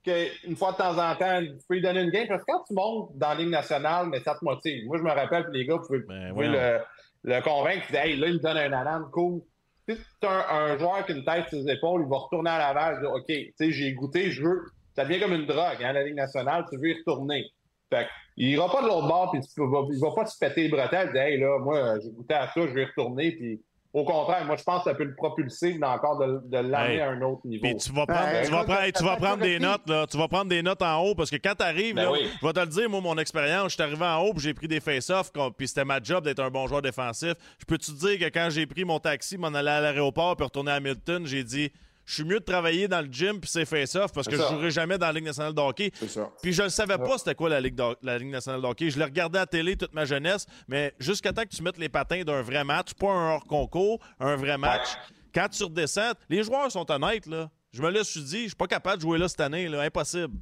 qu'une 0.05 0.57
fois 0.57 0.73
de 0.73 0.77
temps 0.77 0.99
en 0.99 1.15
temps, 1.17 1.41
tu 1.41 1.53
peux 1.69 1.75
lui 1.75 1.83
donner 1.83 2.03
une 2.03 2.11
game. 2.11 2.27
Parce 2.29 2.43
que 2.43 2.53
quand 2.53 2.65
tu 2.67 2.75
montes 2.75 3.11
dans 3.17 3.29
la 3.31 3.35
Ligue 3.37 3.51
nationale, 3.51 4.07
mais 4.09 4.21
ça 4.21 4.35
te 4.35 4.45
motive. 4.45 4.87
Moi, 4.87 4.99
je 4.99 5.03
me 5.03 5.11
rappelle, 5.11 5.47
les 5.53 5.65
gars, 5.67 5.77
vous 5.77 5.87
pouvez, 5.87 6.01
Ben, 6.01 6.29
vous 6.31 6.35
pouvez 6.35 6.49
voyons. 6.49 6.79
le, 7.25 7.35
le 7.35 7.41
convaincre. 7.43 7.87
Tu 7.87 7.93
dis, 7.93 7.99
hey, 7.99 8.17
là, 8.17 8.27
il 8.29 8.35
me 8.35 8.39
donne 8.39 8.57
un 8.57 8.73
anane, 8.73 9.05
cool. 9.13 9.41
Si 9.89 9.97
tu 9.97 10.27
un, 10.27 10.45
un 10.49 10.79
joueur 10.79 11.05
qui 11.07 11.13
a 11.13 11.17
une 11.17 11.25
tête 11.25 11.49
sur 11.49 11.61
ses 11.63 11.71
épaules, 11.73 12.03
il 12.05 12.09
va 12.11 12.19
retourner 12.19 12.51
à 12.51 12.59
Laval, 12.59 12.97
il 12.97 13.01
dit, 13.01 13.07
OK, 13.07 13.27
tu 13.27 13.53
sais, 13.57 13.71
j'ai 13.73 13.93
goûté, 13.93 14.31
je 14.31 14.43
veux. 14.43 14.63
Ça 14.95 15.05
devient 15.05 15.21
comme 15.21 15.33
une 15.33 15.47
drogue, 15.47 15.83
hein, 15.83 15.93
la 15.93 16.05
Ligue 16.05 16.15
nationale, 16.17 16.65
tu 16.71 16.79
veux 16.79 16.89
y 16.91 16.95
retourner. 16.99 17.45
Fait 17.91 18.07
il 18.37 18.49
ira 18.51 18.71
pas 18.71 18.83
de 18.83 18.87
l'autre 18.87 19.09
bord, 19.09 19.31
puis 19.31 19.41
il 19.43 19.63
va, 19.65 19.81
il 19.93 20.01
va 20.01 20.11
pas 20.15 20.25
se 20.27 20.39
péter 20.39 20.63
les 20.63 20.69
bretelles, 20.69 21.09
il 21.09 21.13
dit, 21.13 21.19
hey, 21.19 21.39
là, 21.39 21.59
moi, 21.59 21.99
j'ai 22.01 22.11
goûté 22.11 22.35
à 22.35 22.47
ça, 22.49 22.61
je 22.61 22.73
vais 22.73 22.83
y 22.83 22.85
retourner, 22.87 23.33
puis 23.33 23.61
au 23.95 24.05
contraire, 24.05 24.45
moi, 24.47 24.57
je 24.57 24.63
pense 24.63 24.85
que 24.85 24.91
ça 24.91 24.95
peut 24.97 25.05
le 25.05 25.15
propulser 25.15 25.79
encore 25.83 26.19
de, 26.19 26.41
de 26.47 26.57
l'amener 26.59 26.95
Hey. 26.95 27.01
à 27.01 27.11
un 27.11 27.21
autre 27.23 27.43
niveau. 27.47 27.63
Puis 27.63 27.77
tu 27.77 27.93
vas 27.93 28.07
prendre, 28.07 28.23
Ben, 28.25 28.45
tu 28.47 28.51
vas 28.51 28.65
prendre, 28.65 28.81
hey, 28.81 28.93
tu 28.93 29.05
vas 29.05 29.17
prendre 29.17 29.43
des 29.43 29.59
notes, 29.59 29.89
là. 29.89 30.07
Tu 30.07 30.17
vas 30.17 30.29
prendre 30.29 30.47
des 30.47 30.63
notes 30.63 30.81
en 30.83 30.99
haut 31.03 31.15
parce 31.15 31.31
que 31.31 31.37
quand 31.37 31.55
tu 31.59 31.63
arrives, 31.65 31.95
Ben 31.95 32.05
là, 32.05 32.13
oui. 32.13 32.27
je 32.41 32.47
vais 32.47 32.53
te 32.53 32.61
le 32.61 32.67
dire, 32.67 32.89
moi, 32.89 33.01
mon 33.01 33.19
expérience, 33.19 33.69
je 33.73 33.75
suis 33.75 33.83
arrivé 33.83 34.05
en 34.05 34.19
haut 34.23 34.33
puis 34.33 34.43
j'ai 34.43 34.55
pris 34.55 34.69
des 34.69 34.81
face-offs, 34.81 35.31
puis 35.57 35.69
c'était 35.69 35.85
ma 35.85 36.03
job 36.03 36.25
d'être 36.25 36.41
un 36.41 36.51
bon 36.51 36.67
joueur 36.67 36.81
défensif. 36.83 37.35
Je 37.59 37.65
peux 37.67 37.77
te 37.79 37.91
dire 37.91 38.19
que 38.19 38.33
quand 38.33 38.49
j'ai 38.51 38.67
pris 38.67 38.85
mon 38.85 38.99
taxi, 38.99 39.37
m'en 39.37 39.49
aller 39.49 39.69
à 39.69 39.81
l'aéroport 39.81 40.37
puis 40.37 40.45
retourner 40.45 40.71
à 40.73 40.75
Hamilton, 40.77 41.27
j'ai 41.27 41.45
dit 41.45 41.71
je 42.05 42.15
suis 42.15 42.25
mieux 42.25 42.41
de 42.41 42.45
travailler 42.45 42.89
dans 42.89 43.01
le 43.01 43.09
gym 43.11 43.41
puis 43.41 43.49
c'est 43.49 43.65
face-off 43.65 44.13
parce 44.13 44.27
que 44.27 44.37
je 44.37 44.43
jouerai 44.43 44.71
jamais 44.71 44.99
dans 44.99 45.07
la 45.07 45.13
Ligue 45.13 45.25
nationale 45.25 45.55
de 45.55 45.61
hockey. 45.61 45.91
C'est 45.95 46.09
ça. 46.09 46.31
Puis 46.43 46.53
je 46.53 46.63
ne 46.65 46.69
savais 46.69 46.99
pas 46.99 47.19
c'était 47.19 47.35
quoi 47.35 47.49
la 47.49 47.61
Ligue, 47.61 47.75
de- 47.77 47.97
la 48.03 48.19
Ligue 48.19 48.31
nationale 48.31 48.61
de 48.61 48.67
hockey. 48.67 48.91
Je 48.91 48.99
l'ai 48.99 49.05
regardé 49.05 49.39
à 49.39 49.43
la 49.43 49.47
télé 49.47 49.77
toute 49.77 49.95
ma 49.95 50.05
jeunesse, 50.05 50.47
mais 50.69 50.93
jusqu'à 50.99 51.33
temps 51.33 51.43
que 51.43 51.49
tu 51.55 51.63
mettes 51.63 51.79
les 51.79 51.89
patins 51.89 52.23
d'un 52.23 52.43
vrai 52.43 52.65
match, 52.65 52.95
pas 52.95 53.11
un 53.11 53.35
hors-concours, 53.35 54.01
un 54.21 54.37
vrai 54.37 54.59
match. 54.59 54.89
Quand 55.35 55.49
tu 55.49 55.65
redescends, 55.65 56.13
les 56.29 56.43
joueurs 56.43 56.71
sont 56.71 56.91
honnêtes, 56.91 57.27
là. 57.27 57.51
Je 57.73 57.81
me 57.81 57.91
le 57.91 58.05
suis 58.05 58.23
dit, 58.23 58.43
je 58.43 58.47
suis 58.49 58.57
pas 58.57 58.67
capable 58.67 58.97
de 58.97 59.03
jouer 59.03 59.17
là 59.19 59.29
cette 59.29 59.41
année, 59.41 59.67
là. 59.69 59.81
Impossible. 59.83 60.35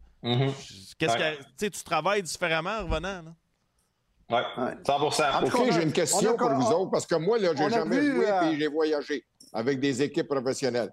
Qu'est-ce 0.99 1.13
Ouais. 1.17 1.37
que. 1.39 1.43
Tu 1.43 1.49
sais, 1.59 1.71
tu 1.71 1.83
travailles 1.85 2.23
différemment 2.23 2.71
en 2.81 2.83
revenant, 2.87 3.23
là. 3.23 3.35
Ouais, 4.31 4.43
100 4.85 4.95
En 4.95 5.41
tout 5.41 5.47
OK, 5.47 5.53
cas, 5.53 5.59
on 5.59 5.69
a- 5.69 5.71
j'ai 5.73 5.83
une 5.83 5.93
question 5.93 6.31
a- 6.35 6.37
pour 6.37 6.51
vous 6.51 6.71
autres, 6.73 6.91
parce 6.91 7.07
que 7.07 7.15
moi, 7.17 7.39
là, 7.39 7.51
j'ai 7.57 7.69
jamais 7.71 8.01
vu, 8.01 8.15
joué 8.17 8.31
euh, 8.31 8.51
et 8.51 8.59
j'ai 8.59 8.67
voyagé 8.69 9.25
avec 9.53 9.81
des 9.81 10.03
équipes 10.03 10.29
professionnelles. 10.29 10.91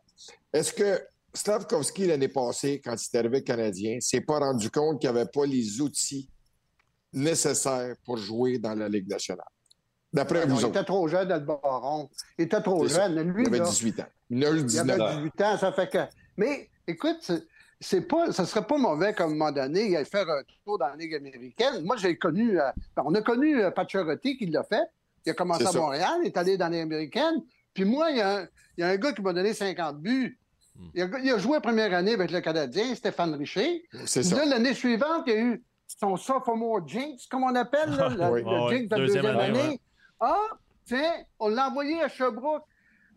Est-ce 0.54 0.74
que 0.74 1.02
Slavkovski, 1.34 2.08
l'année 2.08 2.28
passée, 2.30 2.82
quand 2.84 2.96
il 2.96 3.16
est 3.16 3.20
arrivé 3.20 3.44
Canadien, 3.44 4.00
s'est 4.00 4.22
pas 4.22 4.40
rendu 4.40 4.70
compte 4.72 5.00
qu'il 5.00 5.12
n'y 5.12 5.18
avait 5.20 5.30
pas 5.30 5.46
les 5.46 5.82
outils 5.82 6.30
nécessaires 7.14 7.96
pour 8.06 8.18
jouer 8.18 8.58
dans 8.60 8.74
la 8.76 8.90
Ligue 8.90 9.10
nationale? 9.10 9.46
D'après 10.14 10.46
Non, 10.46 10.56
vous 10.56 10.62
il 10.62 10.66
autres. 10.66 10.76
était 10.78 10.86
trop 10.86 11.08
jeune, 11.08 11.28
le 11.30 11.40
baron. 11.40 12.10
Il 12.38 12.46
était 12.46 12.62
trop 12.62 12.88
jeune. 12.88 13.22
Lui, 13.34 13.44
Il 13.44 13.48
avait 13.50 13.60
là, 13.60 13.66
18 13.66 14.00
ans. 14.00 14.06
Il 14.30 14.46
en 14.46 14.50
a 14.52 14.54
eu 14.56 14.58
il 14.60 14.66
19 14.66 15.00
avait 15.00 15.16
18 15.18 15.42
ans, 15.42 15.58
ça 15.58 15.72
fait 15.74 15.90
que. 15.90 15.98
Mais 16.38 16.70
écoute, 16.88 17.32
c'est- 17.80 18.02
pas, 18.02 18.32
ça 18.32 18.46
serait 18.46 18.66
pas 18.66 18.78
mauvais 18.78 19.14
comme 19.14 19.32
à 19.32 19.34
un 19.34 19.38
moment 19.38 19.52
donné, 19.52 19.90
il 19.90 19.96
allait 19.96 20.06
faire 20.06 20.28
un 20.30 20.42
tour 20.66 20.80
dans 20.80 20.88
la 20.88 20.96
Ligue 20.96 21.14
américaine. 21.16 21.84
Moi, 21.84 21.98
j'ai 21.98 22.18
connu, 22.18 22.60
euh, 22.60 22.72
ben, 22.96 23.04
on 23.06 23.14
a 23.16 23.22
connu 23.22 23.62
euh, 23.62 23.70
Pacioretty 23.70 24.38
qui 24.38 24.46
l'a 24.48 24.64
fait. 24.64 24.84
Il 25.26 25.32
a 25.32 25.34
commencé 25.34 25.66
à. 25.68 25.72
Montréal, 25.74 26.20
il 26.24 26.28
est 26.28 26.38
allé 26.38 26.58
dans 26.58 26.66
la 26.70 26.72
Ligue 26.72 26.82
américaine. 26.84 27.44
Puis 27.78 27.86
moi, 27.86 28.10
il 28.10 28.18
y, 28.18 28.22
a 28.22 28.38
un, 28.40 28.48
il 28.76 28.82
y 28.82 28.84
a 28.84 28.88
un 28.88 28.96
gars 28.98 29.12
qui 29.14 29.22
m'a 29.22 29.34
donné 29.34 29.54
50 29.54 30.00
buts. 30.02 30.40
Hmm. 30.76 30.88
Il, 30.96 31.02
a, 31.04 31.20
il 31.24 31.32
a 31.32 31.38
joué 31.38 31.54
la 31.54 31.62
première 31.62 31.94
année 31.94 32.14
avec 32.14 32.32
le 32.32 32.42
Canadien, 32.42 32.96
Stéphane 32.96 33.36
Richer. 33.36 33.84
C'est 34.08 34.24
ça. 34.24 34.38
là, 34.38 34.46
l'année 34.46 34.74
suivante, 34.74 35.26
il 35.28 35.34
y 35.34 35.36
a 35.36 35.40
eu 35.40 35.64
son 35.86 36.18
sophomore 36.18 36.88
jinx, 36.88 37.28
comme 37.28 37.44
on 37.44 37.54
appelle, 37.54 37.92
là, 37.92 38.10
le, 38.18 38.32
Oui. 38.32 38.42
le 38.42 38.50
Ah 38.50 38.70
jinx 38.72 38.90
de 38.90 38.96
la 38.96 38.98
deuxième 38.98 39.24
deuxième 39.26 39.40
année, 39.40 39.60
année. 39.60 39.70
ouais. 39.70 39.80
Ah, 40.20 40.48
tiens, 40.86 41.14
on 41.38 41.50
l'a 41.50 41.68
envoyé 41.68 42.02
à 42.02 42.08
Sherbrooke. 42.10 42.64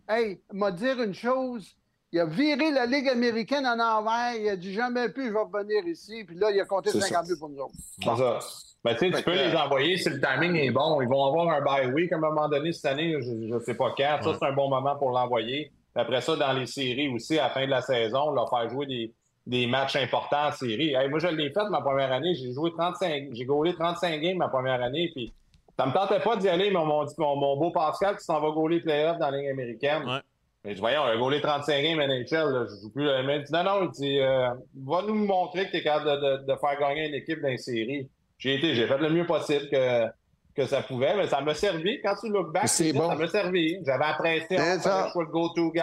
Hey, 0.06 0.42
il 0.52 0.58
m'a 0.58 0.70
dit 0.72 0.84
une 0.88 1.14
chose. 1.14 1.74
Il 2.12 2.18
a 2.18 2.24
viré 2.26 2.70
la 2.72 2.86
Ligue 2.86 3.08
américaine 3.08 3.66
en 3.66 3.78
envers. 3.78 4.34
Il 4.36 4.48
a 4.48 4.56
dit 4.56 4.72
jamais 4.72 5.08
plus, 5.10 5.28
je 5.28 5.32
vais 5.32 5.38
revenir 5.38 5.86
ici. 5.86 6.24
Puis 6.24 6.36
là, 6.36 6.50
il 6.50 6.60
a 6.60 6.64
compté 6.64 6.90
C'est 6.90 7.00
50 7.00 7.26
ça. 7.26 7.32
buts 7.32 7.38
pour 7.38 7.48
nous 7.48 7.60
autres. 7.60 7.74
C'est 7.76 8.04
ça. 8.16 8.38
Ben, 8.82 8.94
tu 8.94 9.10
sais, 9.10 9.18
tu 9.18 9.22
peux 9.22 9.34
les 9.34 9.54
envoyer 9.54 9.96
si 9.98 10.08
le 10.08 10.20
timing 10.20 10.56
est 10.56 10.70
bon. 10.70 11.00
Ils 11.02 11.08
vont 11.08 11.24
avoir 11.26 11.48
un 11.50 11.60
bye 11.60 11.92
week 11.92 12.10
à 12.12 12.16
un 12.16 12.20
moment 12.20 12.48
donné 12.48 12.72
cette 12.72 12.86
année. 12.86 13.14
Je 13.20 13.54
ne 13.54 13.60
sais 13.60 13.74
pas 13.74 13.92
quand. 13.96 14.18
Ça, 14.22 14.36
c'est 14.40 14.46
un 14.46 14.52
bon 14.52 14.68
moment 14.68 14.96
pour 14.96 15.10
l'envoyer. 15.10 15.70
Après 15.94 16.20
ça, 16.20 16.34
dans 16.34 16.52
les 16.52 16.66
séries 16.66 17.08
aussi, 17.08 17.38
à 17.38 17.44
la 17.44 17.50
fin 17.50 17.64
de 17.64 17.70
la 17.70 17.82
saison, 17.82 18.32
leur 18.32 18.48
faire 18.48 18.68
jouer 18.70 18.86
des, 18.86 19.12
des 19.46 19.66
matchs 19.66 19.96
importants 19.96 20.48
en 20.48 20.52
série. 20.52 20.94
Hey, 20.94 21.08
moi, 21.08 21.18
je 21.18 21.28
l'ai 21.28 21.50
fait 21.52 21.68
ma 21.68 21.80
première 21.80 22.10
année. 22.10 22.34
J'ai 22.34 22.52
joué 22.52 22.72
35, 22.72 23.28
j'ai 23.32 23.44
gaulé 23.44 23.74
35 23.74 24.20
games 24.20 24.38
ma 24.38 24.48
première 24.48 24.82
année. 24.82 25.10
Puis 25.14 25.32
ça 25.78 25.86
me 25.86 25.92
tentait 25.92 26.20
pas 26.20 26.36
d'y 26.36 26.48
aller, 26.48 26.70
mais 26.70 26.76
on 26.78 26.86
m'a 26.86 27.04
dit 27.04 27.14
mon, 27.18 27.36
mon 27.36 27.56
beau 27.56 27.70
Pascal 27.70 28.16
qui 28.16 28.24
s'en 28.24 28.40
va 28.40 28.50
gauler 28.50 28.76
les 28.76 28.82
playoffs 28.82 29.18
dans 29.18 29.30
la 29.30 29.36
ligne 29.38 29.50
américaine. 29.50 30.04
Ouais. 30.08 30.20
Mais 30.64 30.70
je 30.72 30.74
dis, 30.74 30.80
voyons, 30.80 31.00
on 31.02 31.06
a 31.06 31.16
gaulé 31.16 31.40
35 31.40 31.82
games 31.82 31.98
NHL, 31.98 32.52
là, 32.52 32.66
je 32.68 32.80
joue 32.82 32.90
plus. 32.92 33.06
il 33.08 33.44
dit, 33.44 33.52
non, 33.52 33.64
non, 33.64 33.82
il 33.84 33.90
dit, 33.92 34.20
euh, 34.20 34.50
va 34.86 35.02
nous 35.06 35.14
montrer 35.14 35.66
que 35.66 35.70
tu 35.70 35.76
es 35.78 35.82
capable 35.82 36.10
de, 36.20 36.36
de- 36.38 36.52
de 36.52 36.58
faire 36.58 36.78
gagner 36.78 37.08
une 37.08 37.14
équipe 37.14 37.40
dans 37.40 37.48
les 37.48 37.56
séries. 37.58 38.08
J'ai 38.38 38.56
été, 38.56 38.74
j'ai 38.74 38.86
fait 38.86 38.98
le 38.98 39.08
mieux 39.10 39.24
possible 39.26 39.68
que, 39.70 40.06
que 40.54 40.66
ça 40.66 40.82
pouvait, 40.82 41.14
mais 41.16 41.26
ça 41.28 41.40
m'a 41.40 41.54
servi. 41.54 42.00
Quand 42.02 42.14
tu 42.20 42.28
look 42.28 42.52
back, 42.52 42.68
C'est 42.68 42.84
tu 42.84 42.92
dis, 42.92 42.98
bon. 42.98 43.08
ça 43.08 43.14
m'a 43.16 43.26
servi. 43.28 43.78
J'avais 43.86 44.04
C'est 44.48 44.56
j'avais 44.58 44.78
ça. 44.80 45.04
le 45.06 45.12
choix 45.12 45.24
de 45.24 45.30
go-to 45.30 45.70
guy. 45.72 45.80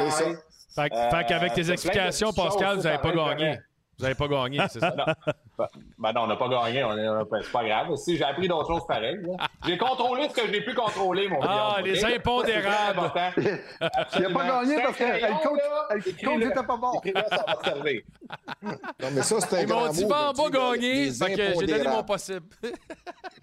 Fait, 0.76 0.94
Euh, 0.94 1.10
fait 1.10 1.26
qu'avec 1.28 1.54
tes 1.54 1.62
plein 1.62 1.68
de 1.70 1.72
explications, 1.74 2.32
Pascal, 2.34 2.78
vous 2.78 2.84
n'avez 2.84 3.00
pas 3.00 3.12
gagné. 3.12 3.58
Vous 3.98 4.04
n'avez 4.04 4.16
pas 4.16 4.28
gagné, 4.28 4.60
c'est 4.70 4.80
ça? 4.80 4.94
Ben 5.98 6.14
non, 6.14 6.22
on 6.22 6.28
n'a 6.28 6.36
pas 6.36 6.48
gagné, 6.50 6.84
on 6.84 6.96
est, 6.98 7.26
ben, 7.30 7.40
c'est 7.42 7.52
pas 7.52 7.64
grave. 7.66 7.96
Si 7.96 8.16
j'ai 8.18 8.24
appris 8.24 8.48
d'autres 8.48 8.68
choses 8.68 8.86
pareilles. 8.88 9.20
J'ai 9.66 9.78
contrôlé 9.78 10.30
ce 10.30 10.34
que 10.36 10.48
j'ai 10.52 10.62
pu 10.62 10.74
contrôler, 10.76 11.28
mon 11.28 11.40
Ah, 11.42 11.78
Guillaume, 11.82 11.96
les 11.96 12.06
OK? 12.06 12.12
impondérables. 12.18 13.12
Il 14.16 14.22
n'a 14.22 14.30
pas 14.30 14.46
gagné 14.48 14.82
parce 14.84 14.98
que 14.98 15.04
crayon, 15.04 15.28
le 15.28 15.48
coach, 15.48 15.58
là. 15.58 15.88
le 15.90 15.96
coach 16.02 16.08
Écris-le. 16.08 16.46
n'était 16.48 16.64
pas 16.64 16.78
bon. 16.78 16.94
Écris-le, 16.94 17.22
ça 17.30 17.44
va 17.48 17.56
te 17.56 17.66
servir. 17.66 18.02
Non, 18.62 19.08
mais 19.14 19.22
ça, 19.22 19.40
c'est 19.40 19.56
un 19.58 19.62
Ils 19.62 19.68
m'ont 19.68 19.76
grand 19.82 19.90
dit, 19.90 20.04
mot. 20.04 20.10
là, 20.10 20.34
bas 20.34 20.34
tu 20.36 20.42
sais, 20.44 20.52
gagner. 20.52 21.06
les 21.06 21.12
Fait 21.14 21.34
que 21.36 21.60
j'ai 21.60 21.66
donné 21.68 21.90
mon 21.90 22.04
possible. 22.04 22.46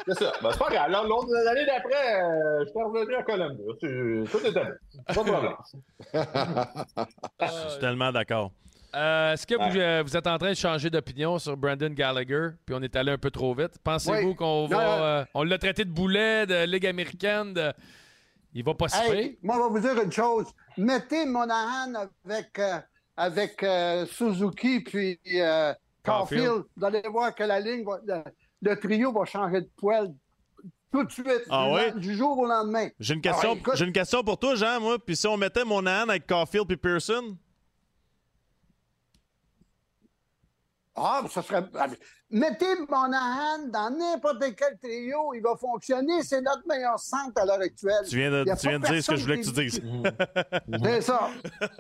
C'est 0.07 0.15
ça. 0.15 0.33
Ben, 0.43 0.51
c'est 0.53 0.59
pas 0.59 0.69
grave. 0.71 0.91
Là, 0.91 1.03
L'autre 1.07 1.29
l'année 1.45 1.65
d'après, 1.65 2.21
euh, 2.23 2.65
je 2.65 2.69
suis 2.71 2.83
revenu 2.83 3.15
à 3.15 3.23
Columbus. 3.23 4.27
Tout 4.31 4.47
était 4.47 4.65
bon. 4.65 5.05
Pas 5.07 5.23
de 5.23 5.31
problème. 5.31 5.57
Je 7.41 7.71
suis 7.71 7.81
tellement 7.81 8.13
d'accord. 8.13 8.51
Euh, 8.95 9.33
Est-ce 9.33 9.47
que 9.47 9.55
Ouais. 9.57 9.81
euh, 9.81 10.03
vous 10.07 10.17
êtes 10.17 10.27
en 10.27 10.39
train 10.39 10.51
de 10.51 10.55
changer 10.57 10.89
d'opinion 10.91 11.39
sur 11.39 11.57
Brandon 11.57 11.91
Gallagher, 11.91 12.51
puis 12.65 12.75
on 12.79 12.83
est 12.83 12.95
allé 12.97 13.13
un 13.13 13.19
peu 13.19 13.31
trop 13.31 13.55
vite? 13.55 13.73
Pensez-vous 13.83 14.29
Oui. 14.31 14.37
qu'on 14.37 14.67
va. 14.67 14.77
non. 14.77 15.03
euh, 15.05 15.25
on 15.35 15.43
l'a 15.43 15.59
traité 15.59 15.85
de 15.85 15.91
boulet, 15.91 16.47
de 16.47 16.65
Ligue 16.65 16.87
américaine, 16.87 17.53
de... 17.55 17.73
il 18.53 18.65
va 18.65 18.75
pas 18.75 18.89
se 18.89 18.97
Hey, 19.13 19.39
moi, 19.43 19.57
je 19.57 19.63
vais 19.75 19.81
vous 19.81 19.95
dire 19.95 20.03
une 20.05 20.13
chose. 20.13 20.47
Mettez 20.77 21.27
Monahan 21.27 21.93
avec, 22.25 22.59
euh, 22.59 22.79
avec 23.17 23.63
euh, 23.63 24.07
Suzuki 24.07 24.81
puis 24.81 25.19
euh, 25.41 25.73
Caulfield. 26.05 26.45
Caulfield. 26.47 26.65
Vous 26.77 26.85
allez 26.85 27.03
voir 27.11 27.35
que 27.35 27.43
la 27.45 27.59
ligne, 27.61 27.85
va- 27.85 28.01
le, 28.07 28.23
le 28.71 28.77
trio 28.79 29.13
va 29.13 29.25
changer 29.25 29.61
de 29.63 29.71
poil 29.77 30.13
tout 30.93 31.03
de 31.03 31.11
suite, 31.11 31.43
Ah 31.51 31.67
du, 31.67 31.75
ouais? 31.75 31.93
du 31.97 32.15
jour 32.15 32.39
au 32.39 32.47
lendemain. 32.47 32.89
J'ai 33.01 33.15
une, 33.15 33.21
question, 33.21 33.49
Ah 33.51 33.53
ouais, 33.55 33.59
écoute. 33.59 33.75
j'ai 33.77 33.85
une 33.85 33.93
question 33.93 34.23
pour 34.23 34.39
toi, 34.39 34.55
Jean, 34.55 34.79
moi. 34.81 34.97
Puis 35.05 35.17
si 35.17 35.27
on 35.27 35.37
mettait 35.37 35.65
mon 35.65 35.85
âne 35.87 36.09
avec 36.11 36.25
Caulfield 36.27 36.71
et 36.71 36.77
Pearson, 36.77 37.37
Ah, 40.97 41.23
ça 41.31 41.43
serait. 41.43 41.65
ah, 41.77 41.87
Mettez 42.31 42.75
Monahan 42.89 43.67
dans 43.69 43.91
n'importe 43.97 44.41
quel 44.57 44.79
trio, 44.83 45.35
il 45.35 45.43
va 45.43 45.55
fonctionner. 45.57 46.23
C'est 46.23 46.41
notre 46.41 46.67
meilleur 46.69 46.99
centre 46.99 47.41
à 47.41 47.45
l'heure 47.45 47.61
actuelle. 47.61 48.05
tu 48.09 48.17
viens 48.17 48.31
de, 48.31 48.45
tu 48.45 48.69
viens 48.69 48.79
de 48.79 48.87
dire 48.87 49.03
ce 49.05 49.11
que 49.11 49.17
je 49.17 49.23
voulais 49.23 49.41
que 49.41 49.47
tu 49.47 49.53
dises. 49.53 49.83
C'est 50.85 51.01
ça. 51.01 51.29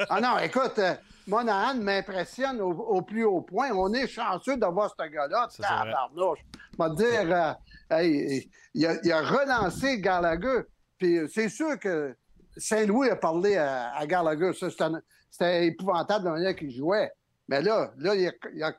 Ah 0.08 0.20
non, 0.20 0.38
écoute, 0.38 0.78
euh, 0.78 0.94
Monahan 1.26 1.74
m'impressionne 1.76 2.60
au, 2.60 2.70
au 2.72 3.02
plus 3.02 3.24
haut 3.24 3.40
point. 3.40 3.70
On 3.72 3.92
est 3.94 4.06
chanceux 4.06 4.56
d'avoir 4.56 4.90
ce 4.98 5.08
gars-là. 5.08 5.48
Tabarnouche. 5.84 6.40
Je 6.78 6.82
vais 6.84 6.90
te 6.90 6.96
dire, 7.26 7.36
euh, 7.36 7.96
hey, 7.96 8.50
il, 8.74 8.86
a, 8.86 8.94
il 9.02 9.12
a 9.12 9.20
relancé 9.22 10.00
Gallagher. 10.00 10.62
Puis 10.98 11.18
euh, 11.18 11.28
c'est 11.32 11.48
sûr 11.48 11.78
que 11.78 12.14
Saint-Louis 12.56 13.10
a 13.10 13.16
parlé 13.16 13.56
à, 13.56 13.94
à 13.96 14.06
Gallagher. 14.06 14.50
C'était 14.52 15.66
épouvantable 15.66 16.24
de 16.24 16.28
la 16.30 16.34
manière 16.36 16.54
qu'il 16.56 16.70
jouait. 16.70 17.10
Mais 17.48 17.60
là, 17.62 17.92
là 17.98 18.14
il, 18.14 18.26
a- 18.28 18.32
il 18.54 18.62
a- 18.62 18.74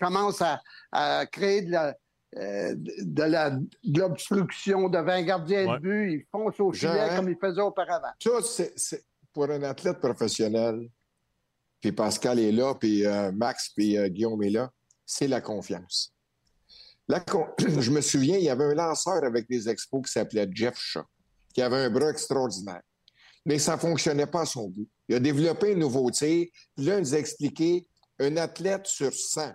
commence 0.00 0.40
à, 0.42 0.60
à 0.90 1.26
créer 1.26 1.62
de 1.62 1.70
la. 1.72 1.96
euh, 2.38 2.74
de 2.76 3.22
la- 3.24 3.50
de 3.50 3.98
l'obstruction 4.00 4.88
devant 4.88 5.12
un 5.12 5.22
gardien 5.22 5.66
Ouais. 5.66 5.74
de 5.78 5.82
but, 5.82 6.12
il 6.14 6.24
fonce 6.32 6.58
au 6.60 6.72
Jean, 6.72 6.90
filet 6.92 7.16
comme 7.16 7.28
il 7.28 7.36
faisait 7.38 7.60
auparavant. 7.60 8.08
Ça, 8.22 8.30
c'est, 8.42 8.72
c'est- 8.74 9.04
pour 9.34 9.50
un 9.50 9.62
athlète 9.62 9.98
professionnel, 10.00 10.88
puis 11.80 11.92
Pascal 11.92 12.38
est 12.38 12.52
là, 12.52 12.74
puis 12.74 13.04
euh, 13.04 13.32
Max, 13.32 13.68
puis 13.76 13.98
euh, 13.98 14.08
Guillaume 14.08 14.42
est 14.44 14.48
là, 14.50 14.70
c'est 15.04 15.26
la 15.28 15.42
confiance. 15.42 16.14
La 17.08 17.20
con- 17.20 17.48
Je 17.58 17.90
me 17.90 18.00
souviens, 18.00 18.38
il 18.38 18.44
y 18.44 18.48
avait 18.48 18.64
un 18.64 18.74
lanceur 18.74 19.22
avec 19.24 19.46
des 19.48 19.68
expos 19.68 20.02
qui 20.06 20.12
s'appelait 20.12 20.48
Jeff 20.54 20.74
Shaw, 20.78 21.02
qui 21.52 21.60
avait 21.60 21.76
un 21.84 21.90
bras 21.90 22.08
extraordinaire. 22.10 22.80
Mais 23.44 23.58
ça 23.58 23.74
ne 23.74 23.78
fonctionnait 23.80 24.26
pas 24.26 24.42
à 24.42 24.46
son 24.46 24.68
goût. 24.68 24.88
Il 25.08 25.16
a 25.16 25.20
développé 25.20 25.72
un 25.72 25.76
nouveau 25.76 26.10
tir. 26.10 26.46
Puis 26.76 26.86
là, 26.86 26.96
il 26.96 27.00
nous 27.00 27.14
a 27.14 27.18
expliqué 27.18 27.86
un 28.20 28.36
athlète 28.38 28.86
sur 28.86 29.12
100, 29.12 29.52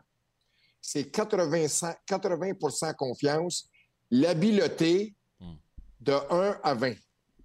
c'est 0.88 1.12
80, 1.12 1.68
100 1.68 1.96
80 2.06 2.94
confiance, 2.98 3.70
l'habileté 4.10 5.14
de 6.00 6.14
1 6.14 6.60
à 6.64 6.74
20. 6.76 6.94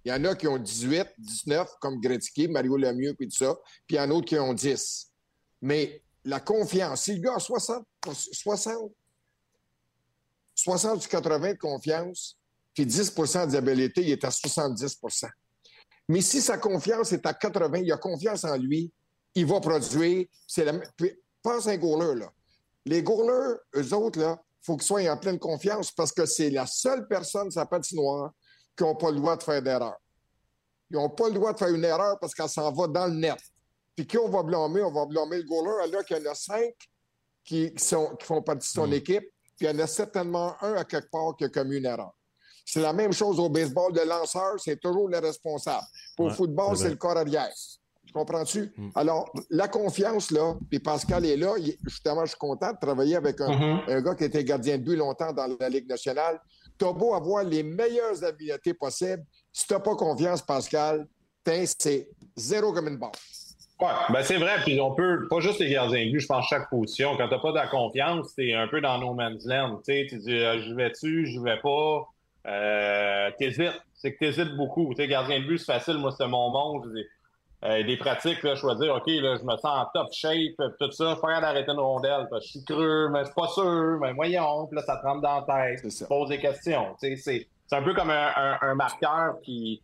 Il 0.05 0.09
y 0.09 0.13
en 0.13 0.23
a 0.23 0.33
qui 0.33 0.47
ont 0.47 0.57
18, 0.57 1.07
19, 1.17 1.69
comme 1.81 1.99
Gretzky, 1.99 2.47
Mario 2.47 2.77
Lemieux, 2.77 3.13
puis 3.15 3.27
tout 3.27 3.35
ça. 3.35 3.53
Puis 3.85 3.95
il 3.95 3.95
y 3.97 3.99
en 3.99 4.03
a 4.03 4.07
d'autres 4.07 4.27
qui 4.27 4.39
ont 4.39 4.53
10. 4.53 5.11
Mais 5.61 6.01
la 6.23 6.39
confiance, 6.39 7.03
si 7.03 7.15
le 7.15 7.19
gars 7.19 7.35
a 7.35 7.39
60, 7.39 7.85
60, 8.31 8.93
60 10.55 11.01
sur 11.01 11.09
80 11.11 11.51
de 11.51 11.57
confiance, 11.57 12.39
puis 12.73 12.85
10% 12.85 13.51
d'habilité, 13.51 14.03
il 14.03 14.11
est 14.11 14.23
à 14.23 14.29
70% 14.29 15.29
Mais 16.07 16.21
si 16.21 16.41
sa 16.41 16.57
confiance 16.57 17.11
est 17.11 17.25
à 17.25 17.33
80, 17.33 17.79
il 17.79 17.91
a 17.91 17.97
confiance 17.97 18.45
en 18.45 18.55
lui, 18.55 18.89
il 19.35 19.45
va 19.45 19.59
produire. 19.59 20.27
C'est 20.47 20.63
la... 20.63 20.79
puis, 20.95 21.11
pense 21.41 21.67
à 21.67 21.71
un 21.71 21.77
goaler, 21.77 22.21
là. 22.21 22.31
Les 22.85 23.01
goalers, 23.01 23.57
eux 23.75 23.93
autres, 23.93 24.19
là, 24.19 24.37
il 24.41 24.65
faut 24.65 24.77
qu'ils 24.77 24.87
soient 24.87 25.11
en 25.11 25.17
pleine 25.17 25.39
confiance 25.39 25.91
parce 25.91 26.11
que 26.11 26.25
c'est 26.25 26.49
la 26.49 26.65
seule 26.65 27.07
personne 27.07 27.49
la 27.55 27.65
patinoire 27.65 28.31
qui 28.77 28.83
n'ont 28.83 28.95
pas 28.95 29.11
le 29.11 29.17
droit 29.17 29.35
de 29.35 29.43
faire 29.43 29.61
d'erreur. 29.61 29.97
Ils 30.89 30.97
n'ont 30.97 31.09
pas 31.09 31.27
le 31.27 31.33
droit 31.33 31.53
de 31.53 31.57
faire 31.57 31.69
une 31.69 31.83
erreur 31.83 32.17
parce 32.19 32.33
qu'elle 32.33 32.49
s'en 32.49 32.71
va 32.71 32.87
dans 32.87 33.07
le 33.07 33.13
net. 33.13 33.39
Puis 33.95 34.07
qui 34.07 34.17
on 34.17 34.29
va 34.29 34.43
blâmer? 34.43 34.81
On 34.81 34.91
va 34.91 35.05
blâmer 35.05 35.37
le 35.37 35.43
goaler 35.43 35.83
alors 35.83 36.03
qu'il 36.03 36.17
y 36.17 36.27
en 36.27 36.31
a 36.31 36.35
cinq 36.35 36.73
qui, 37.43 37.73
qui 37.73 37.83
sont, 37.83 38.15
qui 38.15 38.25
font 38.25 38.41
partie 38.41 38.67
de 38.67 38.73
son 38.73 38.91
équipe, 38.91 39.23
puis 39.57 39.65
il 39.65 39.67
y 39.67 39.69
en 39.69 39.79
a 39.79 39.87
certainement 39.87 40.55
un 40.61 40.73
à 40.75 40.83
quelque 40.83 41.09
part 41.09 41.35
qui 41.37 41.45
a 41.45 41.49
commis 41.49 41.77
une 41.77 41.85
erreur. 41.85 42.13
C'est 42.65 42.81
la 42.81 42.93
même 42.93 43.11
chose 43.11 43.39
au 43.39 43.49
baseball 43.49 43.91
de 43.91 44.01
lanceur, 44.01 44.53
c'est 44.57 44.79
toujours 44.79 45.09
le 45.09 45.19
responsable. 45.19 45.85
Pour 46.15 46.29
le 46.29 46.33
football, 46.33 46.77
c'est 46.77 46.83
c'est 46.83 46.89
le 46.89 46.95
corps 46.95 47.17
arrière. 47.17 47.51
Comprends-tu? 48.13 48.71
Alors, 48.95 49.31
la 49.49 49.67
confiance, 49.67 50.29
là, 50.31 50.53
puis 50.69 50.79
Pascal 50.79 51.25
est 51.25 51.37
là. 51.37 51.55
il- 51.57 51.75
justement, 51.83 52.21
je 52.25 52.29
suis 52.31 52.37
content 52.39 52.71
de 52.71 52.77
travailler 52.79 53.15
avec 53.15 53.41
un, 53.41 53.49
Mhm. 53.49 53.79
un 53.87 54.01
gars 54.01 54.15
qui 54.15 54.23
était 54.25 54.43
gardien 54.43 54.77
de 54.77 54.83
but 54.83 54.95
longtemps 54.95 55.33
dans 55.33 55.47
la 55.59 55.69
Ligue 55.69 55.89
nationale. 55.89 56.39
Tu 56.77 56.85
as 56.85 56.91
beau 56.93 57.13
avoir 57.13 57.43
les 57.43 57.63
meilleures 57.63 58.23
habiletés 58.23 58.73
possibles. 58.73 59.23
Si 59.51 59.65
tu 59.67 59.73
n'as 59.73 59.79
pas 59.79 59.95
confiance, 59.95 60.41
Pascal, 60.41 61.07
c'est 61.45 62.07
zéro 62.35 62.71
comme 62.73 62.87
une 62.87 62.97
barre. 62.97 63.11
Ouais, 63.81 63.87
ben 64.13 64.23
c'est 64.23 64.37
vrai. 64.37 64.55
Puis 64.63 64.79
on 64.79 64.93
peut, 64.95 65.27
pas 65.29 65.39
juste 65.39 65.59
les 65.59 65.69
gardiens 65.71 66.05
de 66.05 66.11
but, 66.11 66.19
je 66.19 66.27
pense 66.27 66.47
chaque 66.47 66.69
position. 66.69 67.17
Quand 67.17 67.27
t'as 67.27 67.39
pas 67.39 67.49
de 67.51 67.55
la 67.57 67.67
confiance, 67.67 68.33
t'es 68.35 68.53
un 68.53 68.67
peu 68.67 68.79
dans 68.79 68.97
no 68.99 69.13
man's 69.13 69.45
land. 69.45 69.77
Tu 69.85 69.93
sais, 69.93 70.05
tu 70.09 70.17
dis, 70.19 70.33
euh, 70.37 70.61
je 70.61 70.73
vais-tu, 70.73 71.25
je 71.27 71.39
vais 71.41 71.59
pas? 71.61 72.07
Euh, 72.47 73.31
t'hésites. 73.39 73.71
C'est 73.95 74.13
que 74.13 74.19
t'hésites 74.19 74.55
beaucoup. 74.55 74.93
Tu 74.93 75.01
sais, 75.01 75.07
gardien 75.07 75.39
de 75.39 75.45
but, 75.45 75.57
c'est 75.57 75.65
facile. 75.73 75.95
Moi, 75.97 76.13
c'est 76.17 76.27
mon 76.27 76.49
monde. 76.51 76.93
Euh, 77.65 77.81
des 77.83 77.95
pratiques, 77.95 78.43
là, 78.43 78.55
choisir, 78.55 78.93
OK, 78.95 79.07
là, 79.07 79.35
je 79.37 79.43
me 79.43 79.55
sens 79.55 79.65
en 79.65 79.85
top 79.93 80.07
shape, 80.11 80.55
tout 80.79 80.91
ça. 80.91 81.11
Je 81.11 81.11
suis 81.13 81.21
capable 81.21 81.41
d'arrêter 81.41 81.71
une 81.71 81.79
rondelle. 81.79 82.27
parce 82.29 82.41
que 82.41 82.47
je 82.47 82.51
suis 82.57 82.65
creux, 82.65 83.07
mais 83.09 83.23
c'est 83.23 83.33
pas 83.35 83.47
sûr. 83.47 83.99
Mais 84.01 84.11
voyons. 84.13 84.67
Puis 84.67 84.75
là, 84.75 84.81
ça 84.83 84.97
te 84.97 85.05
rentre 85.05 85.21
dans 85.21 85.45
la 85.47 85.75
tête. 85.77 85.81
Tu 85.89 86.05
poses 86.05 86.27
des 86.29 86.39
questions. 86.39 86.87
C'est, 86.97 87.15
c'est 87.15 87.47
un 87.71 87.81
peu 87.81 87.93
comme 87.93 88.09
un, 88.09 88.27
un- 88.35 88.57
un 88.61 88.75
marqueur 88.75 89.39
qui. 89.41 89.81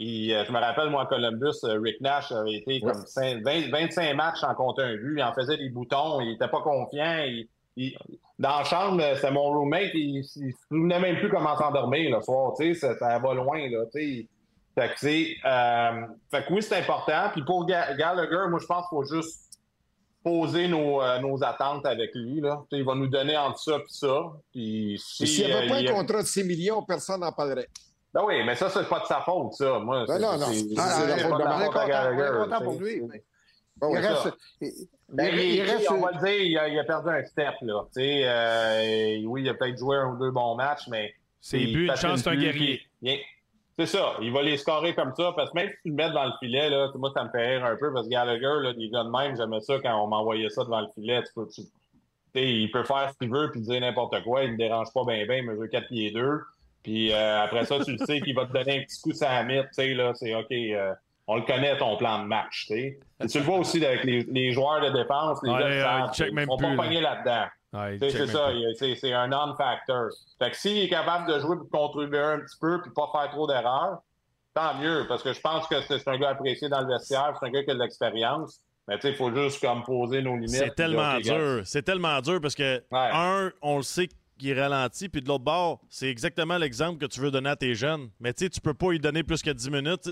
euh, 0.00 0.44
je 0.46 0.52
me 0.52 0.58
rappelle, 0.58 0.88
moi, 0.88 1.02
à 1.02 1.06
Columbus, 1.06 1.58
euh, 1.64 1.78
Rick 1.82 2.00
Nash 2.00 2.32
avait 2.32 2.54
été 2.54 2.80
comme 2.80 3.04
cinq- 3.06 3.42
20 3.44 3.70
25 3.72 4.14
matchs 4.14 4.38
sans 4.38 4.54
compter 4.54 4.82
un 4.82 4.94
but. 4.96 5.16
Il 5.18 5.22
en 5.22 5.34
faisait 5.34 5.58
des 5.58 5.68
boutons. 5.68 6.20
Il 6.22 6.32
était 6.32 6.48
pas 6.48 6.62
confiant. 6.62 7.18
Il- 7.26 7.46
il- 7.76 7.96
dans 8.38 8.58
la 8.58 8.64
chambre, 8.64 9.02
c'était 9.16 9.30
mon 9.32 9.50
roommate. 9.50 9.90
Il, 9.92 10.18
il 10.20 10.24
se 10.24 10.40
souvenait 10.68 11.00
même 11.00 11.16
plus 11.18 11.28
comment 11.28 11.56
s'endormir 11.58 12.16
le 12.16 12.22
soir. 12.22 12.54
Tu 12.58 12.72
sais, 12.74 12.80
ça, 12.94 12.96
ça 12.96 13.18
va 13.18 13.34
loin, 13.34 13.68
là. 13.68 13.84
Tu 13.92 14.00
sais. 14.22 14.26
Fait 14.78 14.88
que, 14.94 14.98
c'est, 14.98 15.36
euh, 15.44 16.06
fait 16.30 16.44
que 16.46 16.52
oui, 16.52 16.62
c'est 16.62 16.76
important. 16.78 17.30
Puis 17.32 17.42
pour 17.44 17.66
Ga- 17.66 17.94
Gallagher, 17.94 18.48
moi, 18.48 18.58
je 18.60 18.66
pense 18.66 18.88
qu'il 18.88 18.96
faut 18.96 19.04
juste 19.04 19.44
poser 20.22 20.68
nos, 20.68 21.00
euh, 21.02 21.18
nos 21.20 21.42
attentes 21.42 21.86
avec 21.86 22.10
lui. 22.14 22.40
Là. 22.40 22.62
Tu 22.70 22.76
sais, 22.76 22.80
il 22.82 22.84
va 22.86 22.94
nous 22.94 23.06
donner 23.08 23.36
entre 23.36 23.58
ça 23.58 23.76
et 23.76 23.84
ça. 23.88 24.22
Puis 24.52 25.00
si, 25.04 25.26
S'il 25.26 25.46
n'y 25.46 25.52
avait 25.52 25.66
euh, 25.66 25.68
pas 25.68 25.80
il- 25.80 25.88
un 25.88 25.92
contrat 25.94 26.22
de 26.22 26.26
6 26.26 26.44
millions, 26.44 26.82
personne 26.82 27.20
n'en 27.20 27.32
parlerait. 27.32 27.68
Ben 28.14 28.22
oui, 28.24 28.42
mais 28.44 28.54
ça, 28.54 28.68
c'est 28.70 28.88
pas 28.88 29.00
de 29.00 29.04
sa 29.06 29.20
faute, 29.20 29.52
ça. 29.54 29.78
Moi, 29.78 30.04
Ben 30.06 30.14
c'est, 30.16 30.22
non, 30.22 30.38
non. 30.38 30.46
c'est- 30.46 30.58
c'est 30.60 30.74
faute 31.28 31.40
à 31.40 31.46
content- 32.48 32.64
pour 32.64 32.80
lui. 32.80 33.00
Bon, 33.76 33.96
il 33.96 34.02
c'est 34.02 34.08
reste, 34.08 34.28
il- 34.60 34.72
Ben, 35.10 35.30
il- 35.34 35.38
il- 35.40 35.54
il 35.56 35.62
reste- 35.62 35.90
on 35.90 36.00
va 36.00 36.10
le 36.12 36.18
dire, 36.18 36.42
il 36.42 36.58
a, 36.58 36.68
il 36.68 36.78
a 36.78 36.84
perdu 36.84 37.08
un 37.10 37.24
step, 37.24 37.54
là. 37.62 37.82
Tu 37.94 38.02
sais, 38.02 38.22
euh, 38.24 39.22
oui, 39.26 39.42
il 39.42 39.48
a 39.48 39.54
peut-être 39.54 39.78
joué 39.78 39.96
un 39.96 40.12
ou 40.14 40.18
deux 40.18 40.30
bons 40.30 40.54
matchs, 40.56 40.88
mais. 40.88 41.14
Ses 41.40 41.58
il 41.60 41.72
buts, 41.72 41.86
une 41.86 41.96
chance, 41.96 42.20
c'est 42.22 42.28
un 42.28 42.32
plus, 42.32 42.40
guerrier. 42.42 42.80
puis- 43.00 43.22
C'est 43.78 43.86
ça, 43.86 44.14
il 44.20 44.32
va 44.32 44.42
les 44.42 44.56
scorer 44.56 44.92
comme 44.94 45.14
ça, 45.16 45.32
parce 45.36 45.50
que 45.50 45.54
même 45.54 45.68
si 45.68 45.76
tu 45.84 45.88
le 45.90 45.94
mets 45.94 46.08
devant 46.08 46.24
le 46.24 46.32
filet, 46.40 46.68
là, 46.68 46.88
moi, 46.96 47.12
ça 47.16 47.22
me 47.24 47.30
fait 47.30 47.46
rire 47.56 47.64
un 47.64 47.76
peu, 47.76 47.92
parce 47.92 48.06
que 48.06 48.10
Gallagher, 48.10 48.62
là, 48.62 48.72
des 48.72 48.88
gars 48.90 49.04
de 49.04 49.08
même, 49.10 49.36
j'aimais 49.36 49.60
ça 49.60 49.74
quand 49.80 50.02
on 50.02 50.08
m'envoyait 50.08 50.50
ça 50.50 50.64
devant 50.64 50.80
le 50.80 50.88
filet. 50.94 51.22
Tu 51.22 51.28
peux, 51.34 51.46
tu- 51.48 51.62
il 52.34 52.70
peut 52.70 52.82
faire 52.84 53.10
ce 53.12 53.18
qu'il 53.18 53.30
veut 53.32 53.50
puis 53.52 53.60
dire 53.60 53.80
n'importe 53.80 54.22
quoi, 54.24 54.42
il 54.44 54.52
me 54.52 54.56
dérange 54.56 54.92
pas 54.92 55.02
bien, 55.06 55.24
bien, 55.26 55.36
il 55.36 55.44
mesure 55.46 55.68
4 55.70 55.88
pieds 55.88 56.10
2. 56.10 56.40
Puis 56.82 57.12
euh, 57.12 57.40
après 57.42 57.64
ça, 57.66 57.78
tu 57.84 57.92
le 57.92 57.98
sais 58.04 58.20
qu'il 58.20 58.34
va 58.34 58.46
te 58.46 58.52
donner 58.52 58.78
un 58.80 58.82
petit 58.82 59.00
coup 59.00 59.10
mythe, 59.10 59.66
tu 59.68 59.74
sais, 59.74 59.94
là, 59.94 60.12
c'est 60.14 60.34
OK, 60.34 60.46
euh, 60.50 60.92
on 61.26 61.36
le 61.36 61.42
connaît 61.42 61.76
ton 61.78 61.96
plan 61.96 62.20
de 62.20 62.24
match, 62.24 62.66
tu 62.66 62.74
sais. 62.74 62.98
Et 63.22 63.26
tu 63.26 63.38
le 63.38 63.44
vois 63.44 63.58
aussi 63.58 63.84
avec 63.84 64.02
les, 64.04 64.22
les 64.24 64.52
joueurs 64.52 64.80
de 64.80 64.90
défense, 64.96 65.38
les 65.42 65.50
Ouais, 65.50 65.58
gars 65.60 66.04
ouais, 66.06 66.10
de 66.18 66.28
ils 66.30 66.34
même 66.34 66.48
sont 66.48 66.56
pas 66.56 66.70
là. 66.70 66.76
pognés 66.76 67.00
là-dedans. 67.00 67.44
Ouais, 67.72 67.98
c'est 68.00 68.26
ça, 68.26 68.50
c'est 68.96 69.12
un 69.12 69.28
non-factor. 69.28 70.08
Fait 70.38 70.50
que 70.50 70.56
s'il 70.56 70.78
est 70.78 70.88
capable 70.88 71.30
de 71.32 71.38
jouer 71.38 71.56
pour 71.56 71.68
contribuer 71.70 72.18
un 72.18 72.40
petit 72.40 72.56
peu 72.60 72.80
puis 72.82 72.90
pas 72.94 73.10
faire 73.12 73.30
trop 73.30 73.46
d'erreurs, 73.46 73.98
tant 74.54 74.74
mieux, 74.78 75.04
parce 75.06 75.22
que 75.22 75.32
je 75.32 75.40
pense 75.40 75.66
que 75.66 75.74
c'est 75.82 76.08
un 76.08 76.18
gars 76.18 76.30
apprécié 76.30 76.68
dans 76.68 76.80
le 76.80 76.86
vestiaire, 76.88 77.36
c'est 77.38 77.46
un 77.46 77.50
gars 77.50 77.62
qui 77.62 77.70
a 77.70 77.74
de 77.74 77.80
l'expérience. 77.80 78.60
Mais 78.86 78.96
tu 78.96 79.02
sais, 79.02 79.10
il 79.10 79.16
faut 79.16 79.30
juste 79.34 79.60
comme 79.60 79.82
poser 79.84 80.22
nos 80.22 80.34
limites. 80.34 80.48
C'est 80.50 80.74
tellement 80.74 81.18
dur. 81.36 81.62
C'est 81.66 81.82
tellement 81.82 82.20
dur 82.22 82.40
parce 82.40 82.54
que, 82.54 82.82
un, 83.12 83.52
on 83.60 83.76
le 83.76 83.82
sait 83.82 84.08
qu'il 84.38 84.48
est 84.56 84.60
ralenti, 84.62 85.10
puis 85.10 85.20
de 85.20 85.28
l'autre 85.28 85.44
bord, 85.44 85.80
c'est 85.90 86.08
exactement 86.08 86.56
l'exemple 86.56 86.98
que 86.98 87.04
tu 87.04 87.20
veux 87.20 87.30
donner 87.30 87.50
à 87.50 87.56
tes 87.56 87.74
jeunes. 87.74 88.08
Mais 88.18 88.32
tu 88.32 88.44
sais, 88.44 88.50
tu 88.50 88.62
peux 88.62 88.72
pas 88.72 88.90
lui 88.92 88.98
donner 88.98 89.22
plus 89.22 89.42
que 89.42 89.50
10 89.50 89.70
minutes. 89.70 90.08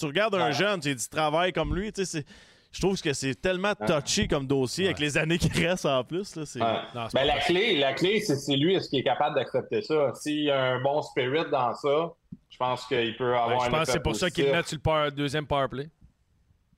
Tu- 0.00 0.06
regardes 0.06 0.34
un 0.36 0.50
jeune, 0.52 0.80
tu 0.80 0.94
dis 0.94 1.08
travaille 1.10 1.52
comme 1.52 1.74
lui, 1.76 1.92
tu 1.92 2.04
sais, 2.04 2.20
c'est- 2.22 2.26
je 2.74 2.80
trouve 2.80 3.00
que 3.00 3.12
c'est 3.12 3.34
tellement 3.40 3.72
touché 3.74 4.26
comme 4.28 4.46
dossier 4.46 4.86
avec 4.86 4.98
les 4.98 5.16
années 5.16 5.38
qui 5.38 5.48
restent 5.66 5.86
en 5.86 6.02
plus. 6.04 6.34
Là. 6.36 6.42
Ouais. 6.56 6.60
Non, 6.94 7.06
Ben, 7.14 7.24
la 7.24 7.38
clé, 7.38 7.78
la 7.78 7.92
clé, 7.94 8.20
c'est 8.20 8.56
lui, 8.56 8.74
est-ce 8.74 8.88
qu'il 8.90 8.98
est 8.98 9.04
capable 9.04 9.36
d'accepter 9.36 9.80
ça? 9.82 10.12
S'il 10.14 10.42
y 10.44 10.50
a 10.50 10.60
un 10.60 10.82
bon 10.82 11.00
spirit 11.02 11.48
dans 11.50 11.72
ça, 11.74 12.12
je 12.50 12.56
pense 12.58 12.84
qu'il 12.86 13.16
peut 13.16 13.34
avoir 13.34 13.48
Ben, 13.48 13.64
je 13.64 13.70
pense 13.70 13.86
que 13.86 13.92
c'est 13.92 14.02
pour 14.02 14.16
ça 14.16 14.30
qu'il 14.30 14.44
met 14.50 14.62
sur 14.64 14.76
le 14.76 14.82
power- 14.82 15.10
deuxième 15.10 15.46
power 15.46 15.68
play. 15.68 15.88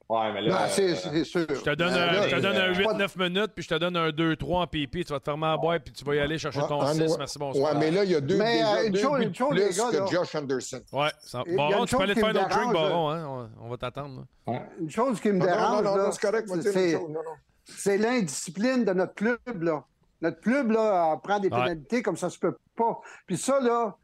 Ouais, 0.08 0.32
mais 0.32 0.40
là. 0.42 0.50
Non, 0.50 0.58
c'est 0.68 0.92
euh, 0.92 0.94
c'est 0.94 1.24
sûr. 1.24 1.46
Je 1.48 1.60
te 1.62 1.74
donne 1.74 1.92
un, 1.92 2.06
là, 2.12 2.28
je 2.28 2.36
te 2.36 2.40
donne 2.40 2.56
un 2.56 2.70
euh, 2.70 2.74
8-9 3.08 3.18
minutes, 3.28 3.52
puis 3.56 3.64
je 3.64 3.68
te 3.68 3.74
donne 3.74 3.96
un 3.96 4.10
2-3 4.10 4.54
en 4.62 4.66
pipi. 4.68 5.04
Tu 5.04 5.12
vas 5.12 5.18
te 5.18 5.24
fermer 5.24 5.46
en 5.48 5.58
boîte, 5.58 5.82
puis 5.82 5.92
tu 5.92 6.04
vas 6.04 6.14
y 6.14 6.20
aller 6.20 6.38
chercher 6.38 6.60
ton 6.68 6.80
Ah, 6.80 6.94
6. 6.94 7.00
ouais. 7.00 7.08
Merci, 7.18 7.38
bonsoir. 7.40 7.72
Ouais, 7.72 7.78
mais 7.80 7.90
là, 7.90 8.04
il 8.04 8.10
y 8.12 8.14
a 8.14 8.20
deux, 8.20 8.36
Mais, 8.36 8.60
une 8.86 8.96
chose- 8.96 9.18
buts 9.18 9.24
une 9.24 9.34
chose, 9.34 9.54
les 9.54 9.70
gars, 9.70 9.90
que. 9.90 10.14
Josh 10.14 10.34
Anderson. 10.36 10.80
Ouais, 10.92 11.08
une 11.46 11.86
tu 11.86 11.96
peux 11.96 12.02
aller 12.02 12.14
te 12.14 12.20
faire 12.20 12.32
notre 12.34 12.48
drink, 12.48 12.72
Baron. 12.72 13.10
Hein? 13.10 13.50
On, 13.60 13.68
va 13.68 13.76
t'attendre. 13.76 14.26
Une 14.80 14.90
chose 14.90 15.20
qui 15.20 15.32
me 15.32 15.40
dérange, 15.40 15.82
non, 15.82 15.90
non, 15.90 15.96
là, 15.96 16.12
c'est 16.12 16.20
correct, 16.20 16.46
moi, 16.48 16.58
dire 16.58 16.70
une 16.70 16.72
c'est 16.78 16.92
chose. 16.92 17.08
Non, 17.08 17.22
non. 17.24 17.32
c'est 17.64 17.98
l'indiscipline 17.98 18.84
de 18.84 18.92
notre 18.92 19.14
club. 19.14 19.38
Là. 19.60 19.82
Notre 20.22 20.40
club 20.40 20.70
là, 20.70 21.16
prend 21.22 21.40
des 21.40 21.50
pénalités 21.50 22.02
comme 22.02 22.16
ça 22.16 22.30
se 22.30 22.38
peut 22.38 22.56
pas. 22.76 23.00
Puis 23.26 23.36
ça, 23.36 23.58
là, 23.60 23.96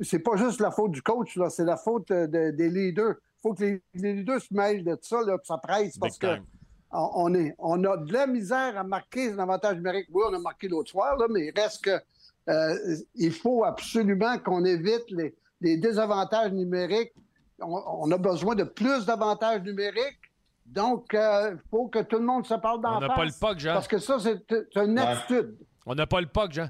c'est 0.00 0.20
pas 0.20 0.36
juste 0.36 0.60
la 0.60 0.70
faute 0.70 0.92
du 0.92 1.02
coach, 1.02 1.34
là, 1.36 1.50
c'est 1.50 1.64
la 1.64 1.76
faute 1.76 2.10
euh, 2.12 2.26
de- 2.28 2.50
des 2.52 2.68
leaders. 2.68 3.14
Il 3.42 3.48
faut 3.48 3.54
que 3.54 3.64
les, 3.64 3.82
les 3.94 4.12
leaders 4.14 4.40
se 4.40 4.52
mêlent 4.52 4.84
de 4.84 4.98
ça, 5.00 5.22
là, 5.22 5.36
ça 5.44 5.56
presse 5.58 5.96
parce 5.98 6.18
Big 6.18 6.28
que 6.30 6.34
time. 6.36 6.44
on, 6.92 7.10
on 7.14 7.34
est, 7.34 7.54
on 7.58 7.82
a 7.84 7.96
de 7.96 8.12
la 8.12 8.26
misère 8.26 8.76
à 8.78 8.84
marquer 8.84 9.32
un 9.32 9.38
avantage 9.38 9.76
numérique. 9.76 10.08
Oui, 10.12 10.22
on 10.28 10.34
a 10.34 10.38
marqué 10.38 10.68
l'autre 10.68 10.90
soir, 10.90 11.16
là, 11.16 11.26
mais 11.30 11.46
il 11.46 11.58
reste 11.58 11.82
que 11.84 11.98
euh, 12.48 12.96
il 13.14 13.32
faut 13.32 13.64
absolument 13.64 14.38
qu'on 14.38 14.64
évite 14.64 15.04
les, 15.10 15.34
les 15.60 15.76
désavantages 15.78 16.52
numériques. 16.52 17.12
On, 17.60 17.82
on 17.86 18.10
a 18.10 18.18
besoin 18.18 18.54
de 18.54 18.64
plus 18.64 19.06
d'avantages 19.06 19.62
numériques. 19.62 20.18
Donc, 20.66 21.14
euh, 21.14 21.52
il 21.54 21.60
faut 21.70 21.88
que 21.88 22.00
tout 22.00 22.18
le 22.18 22.24
monde 22.24 22.46
se 22.46 22.54
parle 22.54 22.80
dans 22.82 22.96
On 22.98 23.00
n'a 23.00 23.08
pas 23.08 23.24
le 23.24 23.32
puck, 23.38 23.58
Jean. 23.58 23.72
Parce 23.74 23.88
que 23.88 23.98
ça, 23.98 24.18
c'est 24.20 24.42
une 24.76 24.98
Ouais. 24.98 25.00
attitude. 25.06 25.56
On 25.86 25.94
n'a 25.94 26.06
pas 26.06 26.20
le 26.20 26.26
puck, 26.28 26.52
Jean. 26.52 26.68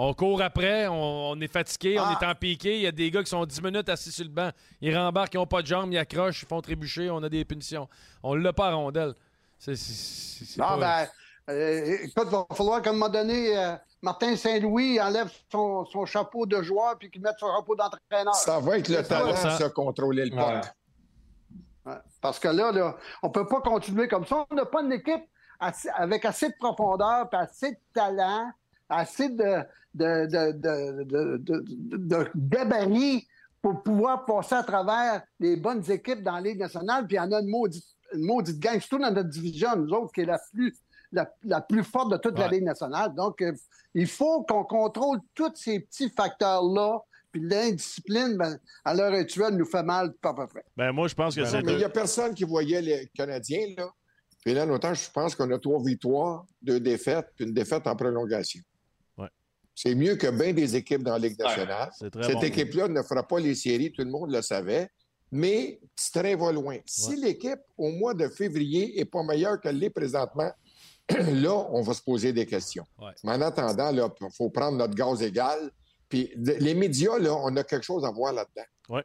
On 0.00 0.14
court 0.14 0.40
après, 0.42 0.86
on, 0.86 1.30
on 1.30 1.40
est 1.40 1.52
fatigué, 1.52 1.98
on 1.98 2.04
Ah. 2.04 2.16
est 2.20 2.24
en 2.24 2.32
piqué. 2.36 2.76
Il 2.76 2.82
y 2.82 2.86
a 2.86 2.92
des 2.92 3.10
gars 3.10 3.20
qui 3.24 3.30
sont 3.30 3.44
10 3.44 3.60
minutes 3.62 3.88
assis 3.88 4.12
sur 4.12 4.24
le 4.24 4.30
banc. 4.30 4.50
Ils 4.80 4.96
rembarquent, 4.96 5.34
ils 5.34 5.38
n'ont 5.38 5.46
pas 5.46 5.60
de 5.60 5.66
jambes, 5.66 5.92
ils 5.92 5.98
accrochent, 5.98 6.42
ils 6.42 6.46
font 6.46 6.60
trébucher, 6.60 7.10
on 7.10 7.20
a 7.24 7.28
des 7.28 7.44
punitions. 7.44 7.88
On 8.22 8.36
l'a 8.36 8.52
pas 8.52 8.68
à 8.68 8.74
rondelle. 8.74 9.14
C'est, 9.58 9.74
c'est- 9.74 9.92
c'est- 9.92 10.44
c'est 10.44 10.60
Ah, 10.62 10.76
pas- 10.78 11.06
ben, 11.48 11.52
euh, 11.52 11.96
écoute, 12.04 12.28
il 12.28 12.30
va 12.30 12.46
falloir 12.54 12.80
qu'à 12.80 12.90
un 12.90 12.92
moment 12.92 13.08
donné, 13.08 13.58
euh, 13.58 13.74
Martin 14.00 14.36
Saint-Louis 14.36 15.00
enlève 15.00 15.32
son, 15.50 15.84
son 15.86 16.06
chapeau 16.06 16.46
de 16.46 16.62
joueur 16.62 16.96
puis 16.96 17.10
qu'il 17.10 17.20
mette 17.20 17.34
son 17.40 17.48
chapeau 17.56 17.74
d'entraîneur. 17.74 18.36
Ça 18.36 18.60
va 18.60 18.78
être 18.78 18.88
le 18.88 19.02
talent, 19.02 19.34
100%. 19.34 19.58
ça, 19.58 19.68
contrôler 19.70 20.26
le 20.26 20.36
Ouais. 20.36 20.60
puck. 20.60 20.70
Ouais. 21.86 21.98
Parce 22.20 22.38
que 22.38 22.46
là, 22.46 22.70
là 22.70 22.96
on 23.24 23.26
ne 23.28 23.32
peut 23.32 23.46
pas 23.48 23.60
continuer 23.62 24.06
comme 24.06 24.26
ça. 24.26 24.46
On 24.48 24.54
n'a 24.54 24.64
pas 24.66 24.82
une 24.82 24.92
équipe 24.92 25.24
assez- 25.58 25.88
avec 25.96 26.24
assez 26.24 26.50
de 26.50 26.54
profondeur, 26.60 27.28
puis 27.28 27.40
assez 27.40 27.72
de 27.72 27.78
talent, 27.92 28.52
assez 28.88 29.28
de, 29.28 29.62
de, 29.94 30.26
de, 30.26 30.52
de, 30.52 31.02
de, 31.04 31.36
de- 31.36 31.64
de- 31.66 31.96
de 31.96 32.30
gabarit 32.36 33.26
pour 33.60 33.82
pouvoir 33.82 34.24
passer 34.24 34.54
à 34.54 34.62
travers 34.62 35.22
les 35.40 35.56
bonnes 35.56 35.82
équipes 35.90 36.22
dans 36.22 36.34
la 36.36 36.40
Ligue 36.40 36.58
nationale. 36.60 37.06
Puis 37.06 37.16
il 37.16 37.18
y 37.18 37.20
en 37.20 37.32
a 37.32 37.40
une 37.40 37.48
maudite, 37.48 37.84
une 38.14 38.24
maudite 38.24 38.58
gang, 38.58 38.78
surtout 38.80 38.98
dans 38.98 39.10
notre 39.12 39.28
division, 39.28 39.76
nous 39.76 39.90
autres, 39.92 40.12
qui 40.12 40.20
est 40.22 40.26
la 40.26 40.40
plus, 40.52 40.74
la, 41.12 41.30
la 41.44 41.60
plus 41.60 41.82
forte 41.84 42.12
de 42.12 42.16
toute 42.18 42.38
la 42.38 42.46
Ouais. 42.46 42.52
Ligue 42.52 42.64
nationale. 42.64 43.14
Donc, 43.14 43.42
euh, 43.42 43.52
il 43.94 44.06
faut 44.06 44.42
qu'on 44.44 44.64
contrôle 44.64 45.18
tous 45.34 45.52
ces 45.54 45.80
petits 45.80 46.08
facteurs-là. 46.10 47.00
Puis 47.30 47.42
l'indiscipline, 47.42 48.36
ben, 48.38 48.58
à 48.86 48.94
l'heure 48.94 49.12
actuelle, 49.12 49.54
nous 49.54 49.66
fait 49.66 49.82
mal, 49.82 50.14
pas 50.14 50.30
à 50.30 50.34
peu 50.34 50.46
près. 50.46 50.64
Ben, 50.76 50.92
moi, 50.92 51.08
je 51.08 51.14
pense 51.14 51.34
que 51.34 51.40
Non, 51.42 51.46
c'est. 51.46 51.62
mais 51.62 51.72
il 51.72 51.78
n'y 51.78 51.84
a 51.84 51.90
personne 51.90 52.32
qui 52.34 52.44
voyait 52.44 52.80
les 52.80 53.06
Canadiens, 53.14 53.66
là. 53.76 53.90
Puis 54.44 54.54
là, 54.54 54.64
notamment, 54.64 54.94
je 54.94 55.10
pense 55.10 55.34
qu'on 55.34 55.50
a 55.50 55.58
trois 55.58 55.82
victoires, 55.82 56.46
deux 56.62 56.80
défaites, 56.80 57.26
puis 57.36 57.44
une 57.44 57.52
défaite 57.52 57.86
en 57.86 57.94
prolongation. 57.96 58.62
C'est 59.80 59.94
mieux 59.94 60.16
que 60.16 60.26
bien 60.26 60.52
des 60.52 60.74
équipes 60.74 61.04
dans 61.04 61.12
la 61.12 61.20
Ligue 61.20 61.38
nationale. 61.38 61.88
Cette 61.96 62.12
bon. 62.14 62.40
équipe-là 62.42 62.88
ne 62.88 63.00
fera 63.00 63.22
pas 63.22 63.38
les 63.38 63.54
séries, 63.54 63.92
tout 63.92 64.02
le 64.02 64.10
monde 64.10 64.32
le 64.32 64.42
savait. 64.42 64.90
Mais 65.30 65.78
petit 65.94 66.10
train 66.10 66.34
va 66.34 66.50
loin. 66.50 66.78
Si 66.84 67.14
l'équipe, 67.14 67.60
au 67.76 67.92
mois 67.92 68.12
de 68.12 68.26
février, 68.26 68.94
n'est 68.96 69.04
pas 69.04 69.22
meilleure 69.22 69.60
qu'elle 69.60 69.78
l'est 69.78 69.90
présentement, 69.90 70.50
là, 71.10 71.54
on 71.70 71.80
va 71.82 71.94
se 71.94 72.02
poser 72.02 72.32
des 72.32 72.44
questions. 72.44 72.84
Ouais. 73.00 73.12
Mais 73.22 73.30
en 73.34 73.40
attendant, 73.42 73.92
il 73.94 74.28
faut 74.36 74.50
prendre 74.50 74.78
notre 74.78 74.96
gaz 74.96 75.22
égal. 75.22 75.70
Puis 76.08 76.32
les 76.36 76.74
médias, 76.74 77.16
là, 77.20 77.36
on 77.36 77.54
a 77.56 77.62
quelque 77.62 77.84
chose 77.84 78.04
à 78.04 78.10
voir 78.10 78.32
là-dedans. 78.32 78.66
Ouais. 78.88 79.04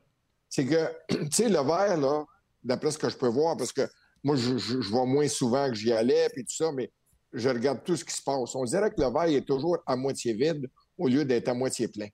C'est 0.49 0.65
que, 0.65 0.89
tu 1.07 1.27
sais, 1.33 1.49
le 1.49 1.59
verre, 1.61 1.97
là, 1.97 2.25
d'après 2.63 2.89
ce 2.89 2.97
que 2.97 3.09
je 3.09 3.17
peux 3.17 3.27
voir, 3.27 3.55
parce 3.57 3.73
que 3.73 3.87
moi, 4.23 4.35
je, 4.37 4.57
je- 4.57 4.81
je 4.81 4.89
vois 4.89 5.05
moins 5.05 5.27
souvent 5.27 5.67
que 5.69 5.75
j'y 5.75 5.91
allais, 5.93 6.29
puis 6.33 6.43
tout 6.43 6.55
ça, 6.55 6.71
mais 6.71 6.91
je 7.33 7.49
regarde 7.49 7.83
tout 7.83 7.95
ce 7.95 8.05
qui 8.05 8.13
se 8.13 8.21
passe. 8.21 8.55
On 8.55 8.63
dirait 8.63 8.89
que 8.91 9.01
le 9.01 9.07
verre 9.11 9.35
est 9.35 9.45
toujours 9.45 9.77
à 9.85 9.95
moitié 9.95 10.33
vide 10.33 10.69
au 10.97 11.07
lieu 11.07 11.25
d'être 11.25 11.49
à 11.49 11.53
moitié 11.53 11.87
plein. 11.87 12.07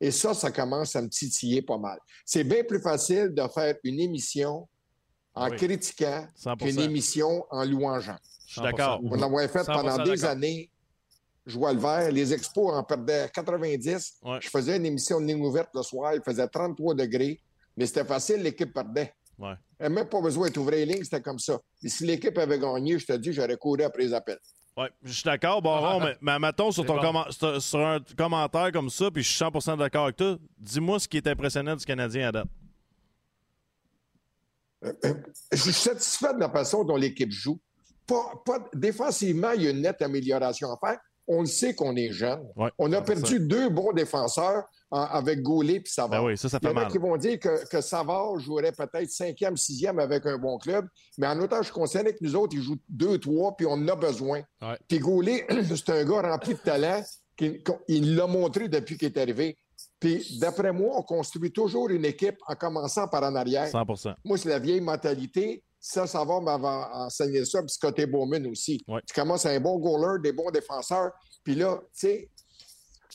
Et 0.00 0.10
ça, 0.10 0.34
ça 0.34 0.50
commence 0.50 0.94
à 0.96 1.02
me 1.02 1.08
titiller 1.08 1.62
pas 1.62 1.78
mal. 1.78 1.98
C'est 2.24 2.44
bien 2.44 2.62
plus 2.64 2.80
facile 2.80 3.32
de 3.32 3.42
faire 3.48 3.74
une 3.84 4.00
émission 4.00 4.68
en 5.34 5.50
Oui. 5.50 5.56
critiquant 5.56 6.26
100%. 6.36 6.56
qu'une 6.56 6.80
émission 6.80 7.46
en 7.50 7.64
louangeant. 7.64 8.18
Je 8.46 8.52
suis 8.54 8.62
d'accord. 8.62 9.00
On 9.04 9.14
l'avait 9.14 9.48
fait 9.48 9.60
100% 9.62 9.66
pendant 9.72 10.04
des 10.04 10.24
années. 10.24 10.70
Je 11.46 11.56
vois 11.56 11.72
le 11.72 11.78
vert. 11.78 12.10
Les 12.10 12.32
expos 12.34 12.74
en 12.74 12.82
perdaient 12.82 13.30
90. 13.32 14.18
Ouais. 14.22 14.38
Je 14.40 14.48
faisais 14.50 14.76
une 14.76 14.86
émission 14.86 15.20
de 15.20 15.26
ligne 15.26 15.42
ouverte 15.44 15.70
le 15.74 15.82
soir. 15.82 16.14
Il 16.14 16.22
faisait 16.22 16.46
33 16.48 16.94
degrés. 16.94 17.40
Mais 17.76 17.86
c'était 17.86 18.04
facile, 18.04 18.42
l'équipe 18.42 18.72
perdait. 18.72 19.12
Ouais. 19.38 19.52
Elle 19.78 19.92
même 19.92 20.08
pas 20.08 20.20
besoin 20.20 20.48
d'ouvrir 20.48 20.86
les 20.86 20.94
lignes, 20.94 21.04
c'était 21.04 21.20
comme 21.20 21.38
ça. 21.38 21.58
Et 21.82 21.88
si 21.90 22.06
l'équipe 22.06 22.36
avait 22.38 22.58
gagné, 22.58 22.98
je 22.98 23.04
te 23.04 23.12
dis, 23.12 23.32
j'aurais 23.34 23.56
couru 23.58 23.82
après 23.82 24.04
les 24.04 24.14
appels. 24.14 24.38
Ouais, 24.76 24.90
je 25.02 25.12
suis 25.12 25.22
d'accord, 25.22 25.62
Baron, 25.62 26.00
mais, 26.00 26.16
mais 26.20 26.38
mettons 26.38 26.70
sur, 26.70 26.84
ton 26.84 27.00
bon. 27.00 27.24
sur, 27.30 27.62
sur 27.62 27.78
un 27.78 27.98
commentaire 28.16 28.70
comme 28.72 28.90
ça, 28.90 29.10
puis 29.10 29.22
je 29.22 29.28
suis 29.30 29.42
100% 29.42 29.78
d'accord 29.78 30.04
avec 30.04 30.16
toi, 30.16 30.36
dis-moi 30.58 31.00
ce 31.00 31.08
qui 31.08 31.16
est 31.16 31.26
impressionnant 31.26 31.74
du 31.74 31.84
Canadien 31.84 32.28
à 32.28 32.32
date. 32.32 32.48
Je 35.52 35.56
suis 35.56 35.72
satisfait 35.72 36.34
de 36.34 36.40
la 36.40 36.50
façon 36.50 36.84
dont 36.84 36.96
l'équipe 36.96 37.30
joue. 37.30 37.58
Pas, 38.06 38.32
pas- 38.44 38.68
défensivement, 38.74 39.52
il 39.52 39.62
y 39.62 39.66
a 39.66 39.70
une 39.70 39.80
nette 39.80 40.02
amélioration 40.02 40.68
à 40.70 40.76
faire. 40.78 41.00
On 41.26 41.40
le 41.40 41.46
sait 41.46 41.74
qu'on 41.74 41.96
est 41.96 42.12
jeune. 42.12 42.46
Ouais, 42.54 42.70
On 42.78 42.92
a 42.92 43.00
100%. 43.00 43.04
perdu 43.04 43.40
deux 43.40 43.68
bons 43.68 43.92
défenseurs 43.92 44.64
en- 44.96 45.04
avec 45.04 45.42
Gaulet 45.42 45.74
et 45.76 45.82
Savard. 45.86 46.22
Ben 46.22 46.26
oui, 46.28 46.38
ça, 46.38 46.48
ça 46.48 46.58
Il 46.62 46.66
y 46.66 46.68
en 46.68 46.70
a 46.72 46.74
mal. 46.82 46.88
qui 46.90 46.98
vont 46.98 47.16
dire 47.16 47.38
que, 47.38 47.66
que 47.68 47.80
Savard 47.80 48.38
jouerait 48.38 48.72
peut-être 48.72 49.10
cinquième, 49.10 49.56
sixième 49.56 49.98
avec 49.98 50.24
un 50.26 50.38
bon 50.38 50.58
club, 50.58 50.86
mais 51.18 51.26
en 51.26 51.38
autant, 51.40 51.58
je 51.58 51.64
suis 51.64 51.72
concerné 51.72 52.12
que 52.12 52.18
nous 52.22 52.34
autres, 52.36 52.54
ils 52.56 52.62
jouent 52.62 52.78
deux, 52.88 53.18
trois, 53.18 53.56
puis 53.56 53.66
on 53.66 53.72
en 53.72 53.88
a 53.88 53.96
besoin. 53.96 54.42
Ouais. 54.62 54.78
Puis 54.88 54.98
Gaulet, 54.98 55.46
c'est 55.76 55.90
un 55.90 56.04
gars 56.04 56.22
rempli 56.22 56.54
de 56.54 56.58
talent. 56.60 57.02
qui- 57.36 57.62
Il 57.88 58.16
l'a 58.16 58.26
montré 58.26 58.68
depuis 58.68 58.96
qu'il 58.96 59.08
est 59.08 59.18
arrivé. 59.18 59.58
Puis 60.00 60.38
d'après 60.40 60.72
moi, 60.72 60.94
on 60.98 61.02
construit 61.02 61.52
toujours 61.52 61.88
une 61.90 62.04
équipe 62.04 62.36
en 62.48 62.54
commençant 62.54 63.08
par 63.08 63.22
en 63.24 63.34
arrière. 63.34 63.68
100%. 63.68 64.14
Moi, 64.24 64.38
c'est 64.38 64.48
la 64.48 64.58
vieille 64.58 64.80
mentalité. 64.80 65.62
Ça, 65.78 66.06
Savard 66.06 66.40
m'avait 66.42 66.66
enseigné 66.94 67.44
ça, 67.44 67.60
puis 67.60 67.70
Scotty 67.70 68.06
Bowman 68.06 68.46
aussi. 68.48 68.82
Ouais. 68.88 69.00
Tu 69.06 69.14
commences 69.14 69.46
un 69.46 69.60
bon 69.60 69.78
goaler, 69.78 70.20
des 70.22 70.32
bons 70.32 70.50
défenseurs, 70.50 71.12
puis 71.44 71.54
là, 71.54 71.78
tu 71.92 72.08
sais, 72.08 72.30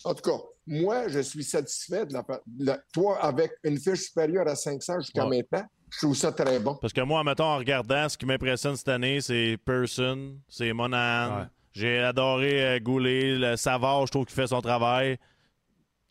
en 0.04 0.14
tout 0.14 0.22
cas, 0.30 0.38
moi, 0.68 1.08
je 1.08 1.20
suis 1.20 1.44
satisfait 1.44 2.06
de 2.06 2.14
la, 2.14 2.24
de 2.46 2.66
la- 2.66 2.80
toi, 2.94 3.24
avec 3.24 3.52
une 3.64 3.78
fiche 3.78 4.02
supérieure 4.08 4.48
à 4.48 4.56
500 4.56 5.00
jusqu'à 5.02 5.26
Ouais. 5.28 5.38
maintenant, 5.52 5.68
je 5.90 5.98
trouve 5.98 6.16
ça 6.16 6.32
très 6.32 6.60
bon. 6.60 6.76
Parce 6.76 6.94
que 6.94 7.02
moi, 7.02 7.24
mettons, 7.24 7.46
en 7.46 7.58
regardant, 7.58 8.08
ce 8.08 8.18
qui 8.18 8.26
m'impressionne 8.26 8.76
cette 8.76 8.88
année, 8.90 9.20
c'est 9.22 9.58
Person, 9.66 10.38
c'est 10.48 10.72
Monahan. 10.74 11.40
Ouais. 11.42 11.46
J'ai 11.74 12.00
adoré 12.00 12.64
euh, 12.76 12.80
Goulet, 12.80 13.36
le 13.36 13.56
Savard, 13.56 14.06
je 14.06 14.12
trouve 14.12 14.26
qu'il 14.26 14.36
fait 14.36 14.48
son 14.48 14.62
travail. 14.62 15.18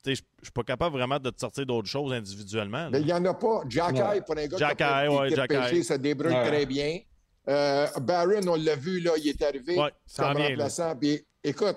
Tu 0.03 0.15
sais, 0.17 0.23
je 0.41 0.45
suis 0.47 0.53
pas 0.53 0.63
capable 0.63 0.97
vraiment 0.97 1.19
de 1.19 1.29
te 1.29 1.39
sortir 1.39 1.67
d'autres 1.67 1.89
choses 1.89 2.13
individuellement. 2.13 2.85
là. 2.85 2.91
Mais 2.91 3.01
il 3.01 3.07
n'y 3.07 3.13
en 3.13 3.23
a 3.27 3.35
pas. 3.35 3.63
Jack 3.69 3.93
Ouais. 3.95 4.17
Eye, 4.17 4.23
pour 4.27 4.37
un 4.39 4.47
gars 4.47 4.57
Jack 4.57 4.77
qui 4.79 4.83
a 4.83 5.11
ouais, 5.13 5.31
Jack 5.35 5.53
se 5.53 5.95
débrouille 5.95 6.33
Ouais. 6.33 6.47
très 6.47 6.65
bien. 6.67 6.99
Euh, 7.49 7.87
Barron, 8.01 8.41
on 8.49 8.55
l'a 8.57 8.77
vu, 8.77 9.01
là, 9.01 9.13
il 9.19 9.29
est 9.29 9.43
arrivé 9.43 9.79
Ouais, 9.79 9.91
ça 10.07 10.23
comme 10.25 10.33
en 10.33 10.35
vient, 10.37 10.45
là. 10.45 10.51
remplaçant. 10.55 10.97
Puis, 10.97 11.21
écoute, 11.45 11.77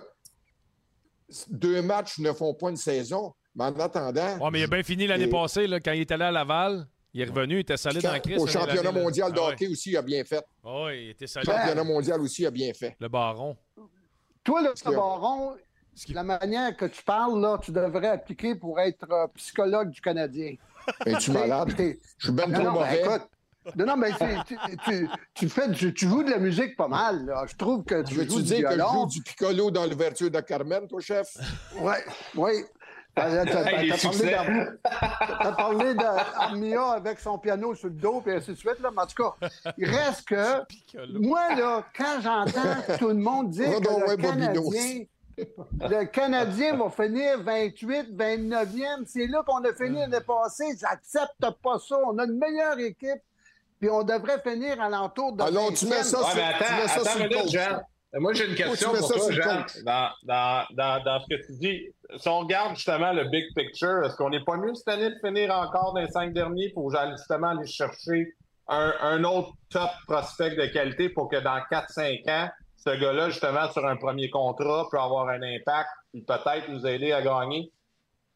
deux 1.49 1.81
matchs 1.81 2.19
ne 2.19 2.31
font 2.31 2.53
pas 2.53 2.69
une 2.69 2.77
saison, 2.77 3.33
mais 3.55 3.65
en 3.65 3.79
attendant, 3.79 4.37
Ouais, 4.39 4.49
mais 4.51 4.59
il 4.61 4.63
a 4.63 4.67
bien 4.67 4.83
fini 4.83 5.07
l'année 5.07 5.25
Et- 5.25 5.29
passée, 5.29 5.67
là, 5.67 5.79
quand 5.79 5.91
il 5.91 6.01
est 6.01 6.11
allé 6.11 6.25
à 6.25 6.31
Laval. 6.31 6.87
Il 7.15 7.21
est 7.21 7.25
revenu, 7.25 7.57
il 7.57 7.59
était 7.59 7.75
quand- 7.77 8.01
dans 8.01 8.11
la 8.11 8.19
crise. 8.19 8.37
au 8.41 8.45
l'année- 8.47 8.51
championnat 8.59 8.91
mondial 8.91 9.31
de 9.31 9.37
Ah 9.39 9.49
ouais. 9.49 9.67
aussi, 9.67 9.91
il 9.91 9.97
a 9.97 10.01
bien 10.01 10.23
fait. 10.23 10.43
Ah 10.65 10.83
ouais, 10.85 11.03
il 11.03 11.09
était 11.11 11.25
Le 11.25 11.27
solide. 11.27 11.51
championnat 11.51 11.83
mondial 11.83 12.19
aussi, 12.21 12.41
il 12.41 12.45
a 12.47 12.51
bien 12.51 12.73
fait. 12.73 12.95
Le 12.99 13.07
baron. 13.07 13.55
Toi, 14.43 14.61
le 14.63 14.69
que- 14.73 14.95
baron, 14.95 15.53
la 16.09 16.23
manière 16.23 16.75
que 16.75 16.85
tu 16.85 17.03
parles, 17.03 17.39
là, 17.39 17.59
tu 17.61 17.71
devrais 17.71 18.07
appliquer 18.07 18.55
pour 18.55 18.79
être 18.79 19.05
euh, 19.11 19.27
psychologue 19.35 19.91
du 19.91 20.01
Canadien. 20.01 20.55
Es-tu 21.05 21.29
malade? 21.31 21.75
Je 21.77 22.25
suis 22.25 22.33
ben 22.33 22.51
trop 22.51 22.63
non, 22.63 22.71
ben, 22.73 22.79
mauvais. 22.79 22.99
écoute, 23.01 23.21
non, 23.75 23.85
non, 23.85 23.97
mais 23.97 24.11
tu, 24.45 24.57
tu, 24.85 25.09
tu 25.33 25.49
fais 25.49 25.67
du- 25.69 25.93
tu 25.93 26.07
joues 26.07 26.23
de 26.23 26.31
la 26.31 26.39
musique 26.39 26.75
pas 26.75 26.87
mal. 26.87 27.25
là. 27.25 27.45
Je 27.47 27.55
trouve 27.55 27.83
que 27.83 28.01
tu 28.03 28.15
Veux-tu 28.15 28.31
joues 28.31 28.37
du 28.41 28.43
dire 28.43 28.63
que 28.65 28.71
je 28.71 28.75
violon. 28.75 28.93
joue 28.93 29.05
du 29.07 29.21
piccolo 29.21 29.71
dans 29.71 29.85
l'ouverture 29.85 30.29
de 30.31 30.39
Carmen, 30.41 30.87
toi, 30.87 30.99
chef? 31.01 31.27
Oui, 31.79 31.93
oui. 32.35 32.51
T'as 33.15 33.45
t'as- 33.45 33.71
Hey, 33.71 33.91
les 33.91 33.95
t'as 33.95 34.09
parlé 34.09 35.55
parlé 35.55 35.93
d'Armia 35.93 36.83
avec 36.93 37.19
son 37.19 37.37
piano 37.37 37.75
sur 37.75 37.87
le 37.89 37.93
dos, 37.93 38.21
puis 38.21 38.33
ainsi 38.33 38.51
de 38.51 38.55
suite. 38.55 38.79
Là. 38.81 38.89
Mais 38.91 39.01
en 39.03 39.05
tout 39.05 39.23
cas, 39.23 39.49
il 39.77 39.87
reste 39.87 40.27
que, 40.27 41.19
moi, 41.19 41.53
là, 41.55 41.85
quand 41.95 42.21
j'entends 42.21 42.97
tout 42.97 43.09
le 43.09 43.13
monde 43.13 43.51
dire 43.51 43.69
que 43.79 43.87
voir 43.87 43.99
le. 44.09 44.15
Canadien, 44.17 45.05
le 45.37 46.05
Canadien 46.05 46.75
va 46.75 46.89
finir 46.89 47.41
28, 47.43 48.15
29e, 48.17 49.03
c'est 49.05 49.27
là 49.27 49.43
qu'on 49.45 49.63
a 49.63 49.73
fini 49.73 49.99
l'année 49.99 50.17
passée. 50.25 50.75
J'accepte 50.79 51.39
pas 51.61 51.77
ça. 51.87 51.95
On 52.07 52.17
a 52.17 52.25
une 52.25 52.37
meilleure 52.39 52.79
équipe, 52.79 53.21
puis 53.83 53.89
on 53.91 54.01
devrait 54.03 54.39
finir 54.39 54.79
à 54.81 54.87
l'entour 54.87 55.33
de 55.33 55.43
Alors, 55.43 55.73
tu 55.73 55.85
mets 55.87 55.99
20e. 55.99 56.03
ça 56.03 56.19
Ouais, 56.19 56.25
sur- 56.25 56.35
mais 56.35 56.53
tu 56.53 56.63
mets 56.63 56.65
attends, 56.67 56.87
ça 56.87 57.01
attends 57.01 57.09
sur 57.09 57.23
le 57.23 57.29
coach. 57.35 57.51
Jean. 57.51 57.81
Moi, 58.15 58.33
j'ai 58.33 58.45
une 58.47 58.55
question 58.55 58.89
tu 58.91 58.93
mets 58.93 58.99
pour 58.99 59.07
toi, 59.09 59.19
sur 59.19 59.29
le 59.29 59.41
Jean. 59.41 59.65
Dans, 59.85 60.09
dans, 60.23 60.65
dans, 60.71 61.03
dans 61.03 61.19
ce 61.19 61.25
que 61.35 61.45
tu 61.45 61.51
dis, 61.59 61.81
si 62.15 62.29
on 62.29 62.39
regarde 62.39 62.75
justement 62.77 63.11
le 63.11 63.25
big 63.25 63.43
picture, 63.57 64.05
est-ce 64.05 64.15
qu'on 64.15 64.29
n'est 64.29 64.43
pas 64.45 64.55
mieux 64.55 64.73
cette 64.73 64.87
année 64.87 65.09
de 65.09 65.15
finir 65.21 65.53
encore 65.53 65.93
dans 65.93 65.99
les 65.99 66.07
cinq 66.11 66.31
derniers 66.31 66.69
pour 66.69 66.95
aller- 66.95 67.11
justement 67.17 67.49
aller 67.49 67.67
chercher 67.67 68.33
un, 68.69 68.93
un 69.01 69.21
autre 69.25 69.49
top 69.69 69.89
prospect 70.07 70.51
de 70.55 70.65
qualité 70.67 71.09
pour 71.09 71.27
que 71.27 71.35
dans 71.41 71.59
4-5 71.69 72.29
ans, 72.29 72.49
ce 72.77 72.89
gars-là, 72.97 73.31
justement, 73.31 73.69
sur 73.69 73.85
un 73.85 73.97
premier 73.97 74.29
contrat, 74.29 74.87
peut 74.89 74.99
avoir 74.99 75.27
un 75.27 75.41
impact 75.41 75.89
et 76.13 76.21
peut-être 76.21 76.69
nous 76.69 76.87
aider 76.87 77.11
à 77.11 77.21
gagner? 77.21 77.69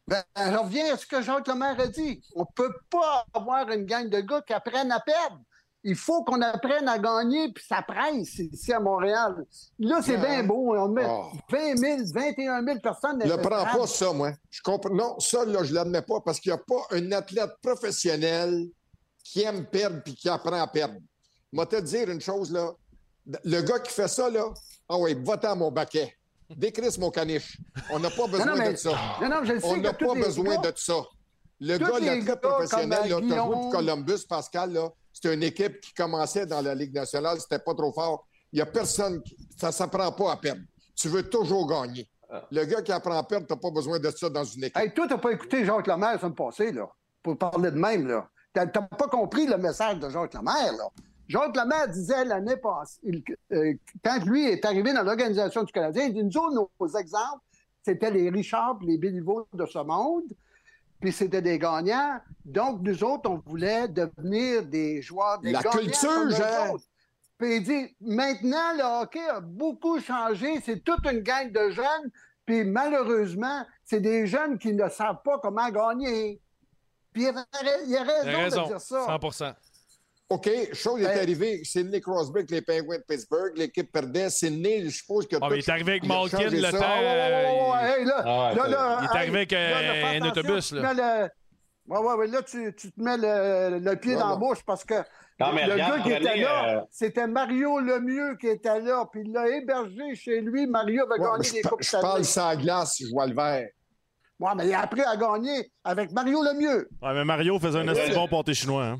Ben, 0.08 0.22
je 0.38 0.56
reviens 0.56 0.94
à 0.94 0.96
ce 0.96 1.04
que 1.06 1.20
Jacques 1.20 1.46
Lemaire 1.46 1.78
a 1.78 1.86
dit. 1.86 2.22
On 2.34 2.40
ne 2.40 2.46
peut 2.54 2.72
pas 2.88 3.26
avoir 3.34 3.68
une 3.70 3.84
gang 3.84 4.08
de 4.08 4.20
gars 4.20 4.40
qui 4.40 4.54
apprennent 4.54 4.90
à 4.90 5.00
perdre. 5.00 5.38
Il 5.84 5.96
faut 5.96 6.24
qu'on 6.24 6.40
apprenne 6.40 6.88
à 6.88 6.98
gagner, 6.98 7.52
puis 7.52 7.62
ça 7.68 7.82
presse 7.82 8.38
ici 8.38 8.72
à 8.72 8.80
Montréal. 8.80 9.44
Là, 9.78 10.00
c'est 10.02 10.16
bien 10.16 10.42
beau. 10.44 10.74
On 10.74 10.88
met 10.88 11.06
Oh. 11.06 11.30
20 11.50 11.76
000, 11.76 11.98
21 12.12 12.64
000 12.64 12.78
personnes. 12.80 13.18
ne 13.18 13.36
prends 13.36 13.64
pas 13.64 13.86
ça, 13.86 14.12
moi. 14.14 14.32
Je 14.50 14.62
comprends. 14.62 14.94
Non, 14.94 15.20
ça, 15.20 15.44
là, 15.44 15.62
je 15.62 15.70
ne 15.70 15.74
l'admets 15.74 16.02
pas 16.02 16.20
parce 16.24 16.40
qu'il 16.40 16.52
n'y 16.52 16.58
a 16.58 16.62
pas 16.66 16.96
un 16.96 17.12
athlète 17.12 17.50
professionnel 17.62 18.66
qui 19.22 19.42
aime 19.42 19.66
perdre 19.66 20.02
puis 20.02 20.14
qui 20.14 20.28
apprend 20.28 20.60
à 20.60 20.66
perdre. 20.66 20.96
Moi, 21.52 21.66
te 21.66 21.76
dire 21.80 22.08
une 22.08 22.20
chose, 22.20 22.50
là. 22.50 22.72
Le 23.44 23.60
gars 23.60 23.78
qui 23.80 23.92
fait 23.92 24.08
ça, 24.08 24.30
là, 24.30 24.46
ah 24.88 24.96
oui, 24.98 25.14
va-t'en 25.22 25.54
mon 25.54 25.70
baquet. 25.70 26.17
Décris 26.56 26.98
mon 26.98 27.10
caniche. 27.10 27.58
On 27.90 27.98
n'a 27.98 28.10
pas 28.10 28.26
besoin 28.26 28.46
non, 28.46 28.56
mais- 28.56 28.72
de 28.72 28.76
ça. 28.78 28.90
non, 29.20 29.28
non, 29.28 29.44
je 29.44 29.52
le 29.52 29.60
sais 29.60 29.66
On 29.66 29.76
n'a 29.76 29.92
pas 29.92 30.14
besoin 30.14 30.56
gars- 30.56 30.72
de 30.72 30.78
ça. 30.78 30.94
Le 31.60 31.76
gars, 31.76 32.20
gars 32.24 32.36
professionnel, 32.36 33.08
là, 33.10 33.20
Guillaume- 33.20 33.70
Columbus, 33.70 34.24
Pascal, 34.28 34.72
là, 34.72 34.88
c'était 35.12 35.34
une 35.34 35.42
équipe 35.42 35.80
qui 35.80 35.92
commençait 35.92 36.46
dans 36.46 36.60
la 36.60 36.74
Ligue 36.74 36.94
nationale, 36.94 37.38
c'était 37.40 37.58
pas 37.58 37.74
trop 37.74 37.92
fort. 37.92 38.26
Il 38.52 38.56
n'y 38.56 38.62
a 38.62 38.66
personne, 38.66 39.20
qui, 39.22 39.36
ça 39.58 39.66
ne 39.68 39.72
s'apprend 39.72 40.10
pas 40.12 40.32
à 40.32 40.36
perdre. 40.36 40.62
Tu 40.96 41.08
veux 41.08 41.28
toujours 41.28 41.66
gagner. 41.68 42.08
Le 42.50 42.64
gars 42.64 42.80
qui 42.82 42.92
apprend 42.92 43.18
à 43.18 43.22
perdre, 43.24 43.46
tu 43.46 43.52
n'as 43.52 43.58
pas 43.58 43.70
besoin 43.70 43.98
de 43.98 44.10
ça 44.10 44.28
dans 44.30 44.44
une 44.44 44.64
équipe. 44.64 44.76
Hey, 44.76 44.92
toi, 44.94 45.06
tu 45.06 45.14
n'as 45.14 45.18
pas 45.18 45.32
écouté 45.32 45.64
Jacques 45.64 45.86
Lemaire 45.86 46.12
la 46.12 46.18
semaine 46.18 46.34
passée, 46.34 46.72
là, 46.72 46.88
pour 47.22 47.36
parler 47.36 47.70
de 47.70 47.76
même. 47.78 48.22
Tu 48.54 48.60
n'as 48.60 48.66
pas 48.66 49.08
compris 49.08 49.46
le 49.46 49.56
message 49.58 49.98
de 49.98 50.08
Jacques 50.08 50.34
Lemaire. 50.34 50.72
Là. 50.72 50.88
Jacques 51.28 51.56
Lemaire 51.56 51.88
disait 51.88 52.24
l'année 52.24 52.56
passée, 52.56 52.98
il- 53.04 53.22
euh, 53.52 53.74
quand 54.04 54.24
lui 54.24 54.46
est 54.48 54.64
arrivé 54.64 54.92
dans 54.92 55.02
l'Organisation 55.02 55.62
du 55.62 55.72
Canadien, 55.72 56.04
il 56.04 56.14
dit 56.14 56.24
nous 56.24 56.36
autres, 56.38 56.54
nos, 56.54 56.70
nos 56.80 56.96
exemples, 56.98 57.42
c'était 57.82 58.10
les 58.10 58.30
Richard 58.30 58.78
et 58.82 58.86
les 58.86 58.98
Béliveau 58.98 59.46
de 59.52 59.66
ce 59.66 59.78
monde, 59.78 60.24
puis 61.00 61.12
c'était 61.12 61.42
des 61.42 61.58
gagnants. 61.58 62.18
Donc, 62.44 62.80
nous 62.82 63.04
autres, 63.04 63.30
on 63.30 63.42
voulait 63.46 63.88
devenir 63.88 64.64
des 64.64 65.00
joueurs, 65.02 65.38
des 65.40 65.52
La 65.52 65.60
gagnants 65.62 65.78
culture, 65.78 66.10
autres. 66.72 66.84
Puis 67.38 67.56
il 67.56 67.62
dit, 67.62 67.94
maintenant, 68.00 68.72
le 68.76 69.02
hockey 69.02 69.28
a 69.28 69.38
beaucoup 69.40 70.00
changé. 70.00 70.60
C'est 70.64 70.82
toute 70.82 71.06
une 71.06 71.20
gang 71.20 71.52
de 71.52 71.70
jeunes. 71.70 72.10
Puis 72.44 72.64
malheureusement, 72.64 73.64
c'est 73.84 74.00
des 74.00 74.26
jeunes 74.26 74.58
qui 74.58 74.72
ne 74.72 74.88
savent 74.88 75.22
pas 75.24 75.38
comment 75.38 75.68
gagner. 75.68 76.40
Puis 77.12 77.22
il 77.24 77.28
a 77.28 77.32
raison, 77.32 77.84
Il 77.86 77.96
a 77.96 78.02
raison. 78.02 78.62
de 78.62 78.68
dire 78.68 78.80
ça. 78.80 79.04
100 79.06 79.18
OK, 80.30 80.50
chose 80.74 81.00
est 81.00 81.04
Ben- 81.04 81.18
arrivée. 81.20 81.64
Sidney 81.64 82.00
Crosby 82.02 82.40
avec 82.40 82.50
les 82.50 82.60
Penguins 82.60 82.98
de 82.98 83.04
Pittsburgh. 83.08 83.56
L'équipe 83.56 83.90
perdait. 83.90 84.28
Sidney, 84.28 84.84
je 84.84 84.90
suppose 84.90 85.26
que. 85.26 85.36
Ah, 85.40 85.48
mais 85.50 85.56
il 85.56 85.58
est 85.60 85.68
arrivé 85.70 85.92
avec 85.92 86.04
Malkin 86.06 86.50
le 86.50 86.60
ça. 86.60 86.72
temps. 86.72 86.78
Là, 86.80 86.92
Ah 87.00 87.88
ouais, 87.88 88.04
là, 88.04 88.22
ça- 88.22 88.68
là, 88.68 88.98
il 89.00 89.04
est 89.06 89.16
arrivé 89.18 89.36
avec, 89.38 89.52
euh, 89.54 90.20
un 90.20 90.28
autobus, 90.28 90.68
tu 90.68 90.74
là. 90.74 90.80
te 90.82 90.86
mets 90.96 91.02
le- 91.02 91.28
Ouais, 91.86 91.98
ouais, 92.00 92.14
ouais, 92.16 92.26
là, 92.26 92.42
tu, 92.42 92.74
tu 92.76 92.92
te 92.92 93.00
mets 93.02 93.16
le, 93.16 93.78
le 93.78 93.96
pied 93.96 94.14
dans 94.16 94.28
la 94.28 94.36
bouche 94.36 94.62
parce 94.66 94.84
que 94.84 94.96
Non, 95.40 95.54
mais 95.54 95.66
le 95.66 95.72
regarde, 95.72 95.96
gars 95.96 96.02
qui 96.02 96.12
était 96.12 96.36
là, 96.36 96.76
euh, 96.76 96.80
c'était 96.90 97.26
Mario 97.26 97.78
Lemieux 97.80 98.36
qui 98.38 98.48
était 98.48 98.80
là, 98.80 99.06
puis 99.10 99.22
il 99.24 99.32
l'a 99.32 99.48
hébergé 99.48 100.14
chez 100.14 100.42
lui. 100.42 100.66
Mario 100.66 101.06
gagné 101.06 101.44
je, 101.44 101.52
des 101.54 101.62
Coupes 101.62 101.82
je 101.82 101.92
parle 101.92 102.24
sans 102.26 102.54
glace, 102.56 102.98
je 103.00 103.06
vois 103.10 103.26
le 103.26 103.34
vert. 103.34 103.68
Ouais, 104.40 104.50
mais 104.56 104.68
il 104.68 104.74
a 104.74 104.82
appris 104.82 105.00
à 105.02 105.16
gagner 105.16 105.68
avec 105.82 106.12
Mario 106.12 106.40
Lemieux. 106.42 106.88
Ouais, 107.02 107.12
mais 107.12 107.24
Mario 107.24 107.58
faisait 107.58 107.80
un 107.80 107.88
assez 107.88 108.14
bon 108.14 108.28
pâté 108.28 108.54
chinois. 108.54 108.84
Hein? 108.84 108.98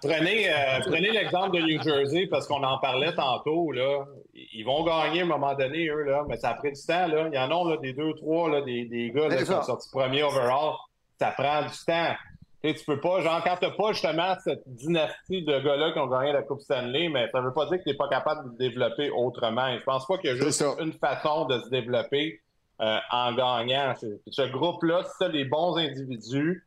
Prenez, 0.00 0.48
euh, 0.48 0.80
prenez 0.86 1.10
l'exemple 1.10 1.56
de 1.56 1.62
New 1.62 1.82
Jersey 1.82 2.26
parce 2.30 2.46
qu'on 2.46 2.62
en 2.62 2.78
parlait 2.78 3.14
tantôt. 3.14 3.72
Là. 3.72 4.06
Ils 4.32 4.64
vont 4.64 4.82
gagner 4.84 5.20
à 5.20 5.24
un 5.24 5.28
moment 5.28 5.54
donné, 5.54 5.88
eux, 5.88 6.04
là, 6.04 6.24
mais 6.26 6.38
ça 6.38 6.50
a 6.50 6.54
pris 6.54 6.72
du 6.72 6.80
temps. 6.80 7.06
Là. 7.08 7.28
Il 7.30 7.34
y 7.34 7.38
en 7.38 7.50
a 7.50 7.70
là, 7.70 7.76
des 7.76 7.92
deux, 7.92 8.14
trois, 8.14 8.48
là, 8.48 8.62
des, 8.62 8.86
des 8.86 9.10
gars 9.10 9.28
là, 9.28 9.36
qui 9.36 9.42
ont 9.42 9.56
ça. 9.56 9.62
sorti 9.62 9.90
premier 9.92 10.22
overall. 10.22 10.76
Ça 11.20 11.30
prend 11.36 11.62
du 11.62 11.84
temps. 11.86 12.14
Tu 12.62 12.70
sais, 12.70 12.76
tu 12.76 12.84
peux 12.86 13.00
pas, 13.00 13.20
genre, 13.20 13.44
quand 13.44 13.58
t'as 13.60 13.70
pas 13.72 13.92
justement 13.92 14.34
cette 14.42 14.62
dynastie 14.66 15.42
de 15.42 15.60
gars-là 15.60 15.92
qui 15.92 15.98
ont 15.98 16.06
gagné 16.06 16.32
la 16.32 16.42
Coupe 16.42 16.62
Stanley, 16.62 17.10
mais 17.10 17.28
ça 17.30 17.42
veut 17.42 17.52
pas 17.52 17.66
dire 17.66 17.76
que 17.78 17.84
t'es 17.84 17.94
pas 17.94 18.08
capable 18.08 18.48
de 18.48 18.54
te 18.54 18.58
développer 18.58 19.10
autrement. 19.10 19.68
Et 19.68 19.78
je 19.78 19.84
pense 19.84 20.06
pas 20.06 20.16
qu'il 20.16 20.30
y 20.30 20.32
a 20.32 20.36
juste 20.36 20.64
une 20.80 20.94
façon 20.94 21.44
de 21.44 21.60
se 21.60 21.68
développer 21.68 22.40
euh, 22.80 22.98
en 23.10 23.34
gagnant. 23.34 23.94
C'est- 23.98 24.20
Ce 24.30 24.42
groupe-là, 24.42 25.02
c'est 25.04 25.24
ça, 25.24 25.28
les 25.30 25.44
bons 25.44 25.76
individus. 25.76 26.66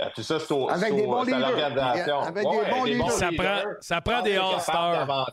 euh, 0.00 0.06
puis 0.14 0.24
ça, 0.24 0.40
c'est 0.40 0.52
au- 0.52 0.68
Avec 0.68 0.88
c'est 0.88 0.96
des 0.96 1.02
au- 1.02 1.06
bons 1.10 1.24
c'est 1.24 1.32
à 1.32 1.36
leaders. 1.36 1.50
l'organisation. 1.52 2.18
Avec 2.20 2.44
des 2.44 2.70
bons 2.70 2.84
leaders. 2.84 3.10
Ça 3.12 3.30
prend- 3.36 3.70
ça 3.80 4.00
prend 4.00 4.22
des 4.22 4.36
All-Stars. 4.36 5.30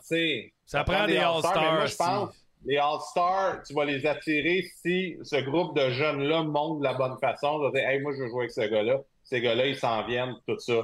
Ça 0.64 0.84
prend 0.84 1.06
des 1.06 1.18
All-Stars, 1.18 1.86
je 1.86 1.96
pense 1.96 2.30
les 2.64 2.76
All-Stars, 2.76 3.62
tu 3.66 3.74
vas 3.74 3.84
les 3.84 4.06
attirer 4.06 4.62
si 4.80 5.16
ce 5.24 5.34
groupe 5.40 5.76
de 5.76 5.90
jeunes-là 5.90 6.44
monte 6.44 6.78
de 6.78 6.84
la 6.84 6.94
bonne 6.94 7.18
façon. 7.18 7.58
Tu 7.58 7.64
vas 7.64 7.70
dire, 7.80 7.88
hey, 7.88 8.00
moi, 8.00 8.12
je 8.16 8.22
veux 8.22 8.28
jouer 8.28 8.42
avec 8.42 8.52
ce 8.52 8.60
gars-là. 8.60 9.00
Ces 9.24 9.40
gars-là, 9.40 9.66
ils 9.66 9.76
s'en 9.76 10.06
viennent, 10.06 10.36
tout 10.46 10.56
ça. 10.60 10.74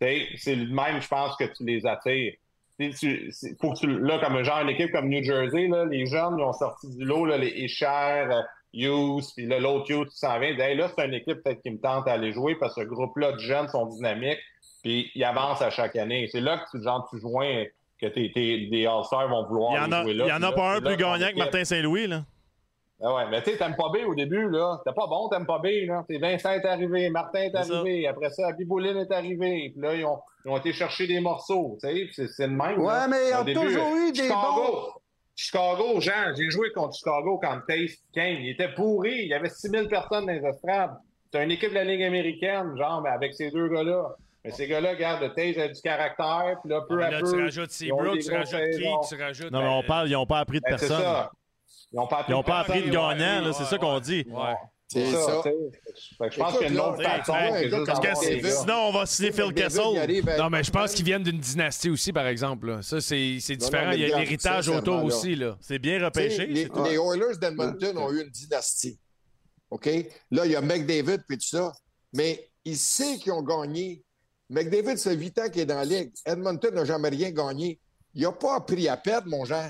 C'est 0.00 0.54
le 0.54 0.72
même, 0.74 1.02
je 1.02 1.08
pense, 1.08 1.36
que 1.36 1.44
tu 1.44 1.62
les 1.66 1.84
attires. 1.86 2.32
Tu 2.78 3.30
faut 3.60 3.72
que 3.72 3.78
tu, 3.80 3.86
là, 4.00 4.18
comme 4.18 4.42
genre 4.42 4.60
une 4.60 4.70
équipe 4.70 4.90
comme 4.92 5.08
New 5.10 5.22
Jersey, 5.22 5.68
là, 5.68 5.84
les 5.84 6.06
jeunes, 6.06 6.36
ils 6.38 6.42
ont 6.44 6.52
sorti 6.54 6.88
du 6.96 7.04
lot, 7.04 7.26
là, 7.26 7.36
les 7.36 7.48
Isher, 7.48 7.86
euh, 8.30 8.40
Hughes, 8.76 9.24
puis 9.36 9.46
là, 9.46 9.58
l'autre 9.58 9.90
Hughes 9.90 10.08
qui 10.08 10.18
s'en 10.18 10.38
vient. 10.38 10.56
Hey, 10.58 10.76
là, 10.76 10.88
c'est 10.96 11.04
une 11.06 11.14
équipe 11.14 11.42
peut-être 11.42 11.62
qui 11.62 11.70
me 11.70 11.78
tente 11.80 12.06
à 12.08 12.12
aller 12.12 12.32
jouer 12.32 12.54
parce 12.56 12.74
que 12.74 12.82
ce 12.82 12.86
groupe-là 12.86 13.32
de 13.32 13.38
jeunes 13.38 13.68
sont 13.68 13.86
dynamiques, 13.86 14.38
puis 14.82 15.10
ils 15.14 15.24
avancent 15.24 15.62
à 15.62 15.70
chaque 15.70 15.96
année. 15.96 16.28
C'est 16.30 16.40
là 16.40 16.58
que 16.58 16.76
tu, 16.76 16.82
genre, 16.84 17.06
tu 17.10 17.18
joins, 17.20 17.64
que 18.00 18.06
tes, 18.06 18.30
tes- 18.32 18.66
des 18.66 18.86
All-Stars 18.86 19.28
vont 19.28 19.46
vouloir 19.46 19.72
Il 19.72 19.76
y 19.76 19.80
en 19.86 19.92
a, 19.92 20.04
il 20.04 20.16
là. 20.18 20.26
y 20.26 20.32
en 20.32 20.42
a 20.42 20.52
pas 20.52 20.76
un 20.76 20.80
plus 20.80 20.96
gagnant 20.96 21.28
que 21.32 21.38
Martin 21.38 21.64
Saint-Louis, 21.64 22.06
là. 22.06 22.24
ah 23.02 23.14
ouais, 23.14 23.22
mais 23.30 23.42
tu 23.42 23.50
sais, 23.50 23.56
t'aimes 23.56 23.74
pas 23.76 23.88
B 23.88 24.06
au 24.06 24.14
début, 24.14 24.48
là. 24.50 24.78
C'était 24.84 24.94
pas 24.94 25.06
bon, 25.06 25.28
t'aimes 25.30 25.46
pas 25.46 25.58
B, 25.58 25.66
là. 25.86 26.04
T'sais, 26.08 26.18
Vincent 26.18 26.50
est 26.52 26.64
arrivé, 26.66 27.08
Martin 27.08 27.40
est 27.40 27.52
C'est 27.54 27.62
ça. 27.64 27.78
arrivé, 27.80 28.06
après 28.06 28.30
ça, 28.30 28.52
Bibouline 28.52 28.98
est 28.98 29.10
arrivé, 29.12 29.70
puis 29.72 29.80
là, 29.82 29.94
ils 29.94 30.04
ont, 30.04 30.18
ils 30.44 30.50
ont 30.50 30.56
été 30.58 30.72
chercher 30.74 31.06
des 31.06 31.20
morceaux, 31.20 31.78
tu 31.82 32.08
sais, 32.12 32.26
c'est 32.28 32.46
le 32.46 32.52
même. 32.52 32.78
Ouais, 32.80 32.86
là. 32.92 33.08
mais 33.08 33.30
ils 33.30 33.34
ont 33.34 33.62
toujours 33.64 33.96
eu 33.96 34.12
des 34.12 34.28
bons- 34.28 34.92
Chicago, 35.36 36.00
Jean, 36.00 36.34
j'ai 36.34 36.50
joué 36.50 36.72
contre 36.72 36.96
Chicago 36.96 37.38
quand 37.42 37.60
Taste 37.68 38.02
Kane, 38.14 38.38
il 38.40 38.48
était 38.50 38.72
pourri, 38.74 39.12
il 39.22 39.28
y 39.28 39.34
avait 39.34 39.50
6000 39.50 39.86
personnes 39.86 40.24
dans 40.26 40.32
les 40.32 40.44
estrades. 40.44 40.96
C'est 41.32 41.44
une 41.44 41.50
équipe 41.50 41.70
de 41.70 41.74
la 41.74 41.84
Ligue 41.84 42.02
américaine, 42.02 42.74
genre, 42.76 43.02
mais 43.02 43.10
avec 43.10 43.34
ces 43.34 43.50
deux 43.50 43.68
gars-là. 43.68 44.14
Mais 44.44 44.50
ces 44.52 44.66
gars-là, 44.66 44.90
regarde, 44.92 45.34
Taze 45.34 45.58
a 45.58 45.68
du 45.68 45.80
caractère, 45.82 46.56
puis 46.62 46.70
là, 46.72 46.80
peu 46.88 47.02
Ah, 47.02 47.06
à 47.06 47.10
là, 47.10 47.20
peu. 47.20 47.30
tu 47.32 47.42
rajoutes 47.42 47.70
Seabrook, 47.70 48.18
tu 48.18 48.32
rajoutes. 48.32 48.60
Keith, 48.78 49.08
tu 49.08 49.22
rajoutes. 49.22 49.50
Non, 49.50 49.60
mais 49.62 49.68
on 49.68 49.82
parle, 49.82 50.08
ils 50.08 50.12
n'ont 50.12 50.24
pas 50.26 50.38
appris 50.38 50.58
de 50.60 50.64
Ben, 50.70 50.78
c'est 50.78 50.88
personne. 50.88 51.02
ça. 51.04 51.30
Ils 51.92 51.96
n'ont 51.96 52.06
pas 52.06 52.18
appris 52.20 52.32
Ils 52.32 52.42
pas 52.44 52.58
appris 52.60 52.82
de 52.82 52.90
gagnant, 52.90 53.44
ouais, 53.46 53.52
c'est 53.52 53.64
ça 53.64 53.76
qu'on 53.78 54.00
dit. 54.00 54.24
C'est 54.88 55.10
ça. 55.10 55.42
Fait 55.42 55.50
que 55.52 56.34
je 56.34 56.38
pense 56.38 56.54
Écoute, 56.54 56.58
qu'il 56.58 56.60
y 56.62 56.64
a 56.64 56.68
une 56.68 56.74
là, 56.76 56.88
autre 56.90 57.00
hey, 57.00 57.06
façon 57.18 57.34
hey, 57.34 57.64
que 57.64 57.68
gars 57.70 57.78
d'avoir 57.78 58.00
comme 58.00 58.04
Parce 58.04 58.26
que 58.26 58.50
sinon, 58.50 58.74
on 58.74 58.92
va 58.92 59.06
signer 59.06 59.32
Phil 59.32 59.52
Kessel. 59.54 59.80
à- 60.28 60.38
Non, 60.38 60.50
mais 60.50 60.62
je 60.62 60.70
pense 60.70 60.92
qu'ils 60.94 61.04
viennent 61.04 61.22
d'une 61.24 61.40
dynastie 61.40 61.90
aussi, 61.90 62.12
par 62.12 62.26
exemple. 62.28 62.68
là. 62.68 62.82
Ça, 62.82 63.00
c'est 63.00 63.38
c'est 63.40 63.54
Non, 63.54 63.58
non, 63.58 63.64
différent. 63.66 63.90
Il 63.92 64.00
y 64.00 64.12
a 64.12 64.18
l'héritage 64.18 64.68
autour 64.68 64.98
là. 64.98 65.02
aussi. 65.04 65.34
Là. 65.34 65.56
C'est 65.60 65.80
bien 65.80 66.04
repêché. 66.04 66.46
Les, 66.46 66.62
c'est 66.64 66.68
tout. 66.68 66.84
les 66.84 66.94
Oilers 66.96 67.36
d'Edmonton 67.40 67.98
ont 67.98 68.12
eu 68.12 68.22
une 68.22 68.30
dynastie. 68.30 68.98
OK? 69.70 69.86
Là, 70.30 70.46
il 70.46 70.52
y 70.52 70.56
a 70.56 70.60
McDavid 70.60 71.18
puis 71.26 71.36
tout 71.38 71.48
ça. 71.48 71.72
Mais 72.12 72.48
il 72.64 72.76
sait 72.76 73.16
qu'ils 73.18 73.32
ont 73.32 73.42
gagné. 73.42 74.04
McDavid, 74.48 74.96
c'est 74.98 75.16
8 75.16 75.38
ans 75.40 75.48
qu'il 75.50 75.62
est 75.62 75.66
dans 75.66 75.74
la 75.78 75.84
Ligue. 75.84 76.12
Edmonton 76.24 76.72
n'a 76.72 76.84
jamais 76.84 77.08
rien 77.08 77.32
gagné. 77.32 77.80
Il 78.14 78.22
n'a 78.22 78.30
pas 78.30 78.54
appris 78.54 78.88
à 78.88 78.96
perdre, 78.96 79.28
mon 79.28 79.44
Jean. 79.44 79.68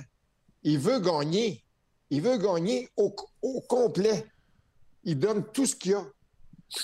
Il 0.62 0.78
veut 0.78 1.00
gagner. 1.00 1.64
Il 2.10 2.20
veut 2.20 2.36
gagner 2.36 2.90
au, 2.98 3.16
au 3.40 3.62
complet. 3.62 4.26
Il 5.06 5.18
donne 5.18 5.44
tout 5.52 5.64
ce 5.64 5.74
qu'il 5.76 5.94
a. 5.94 6.02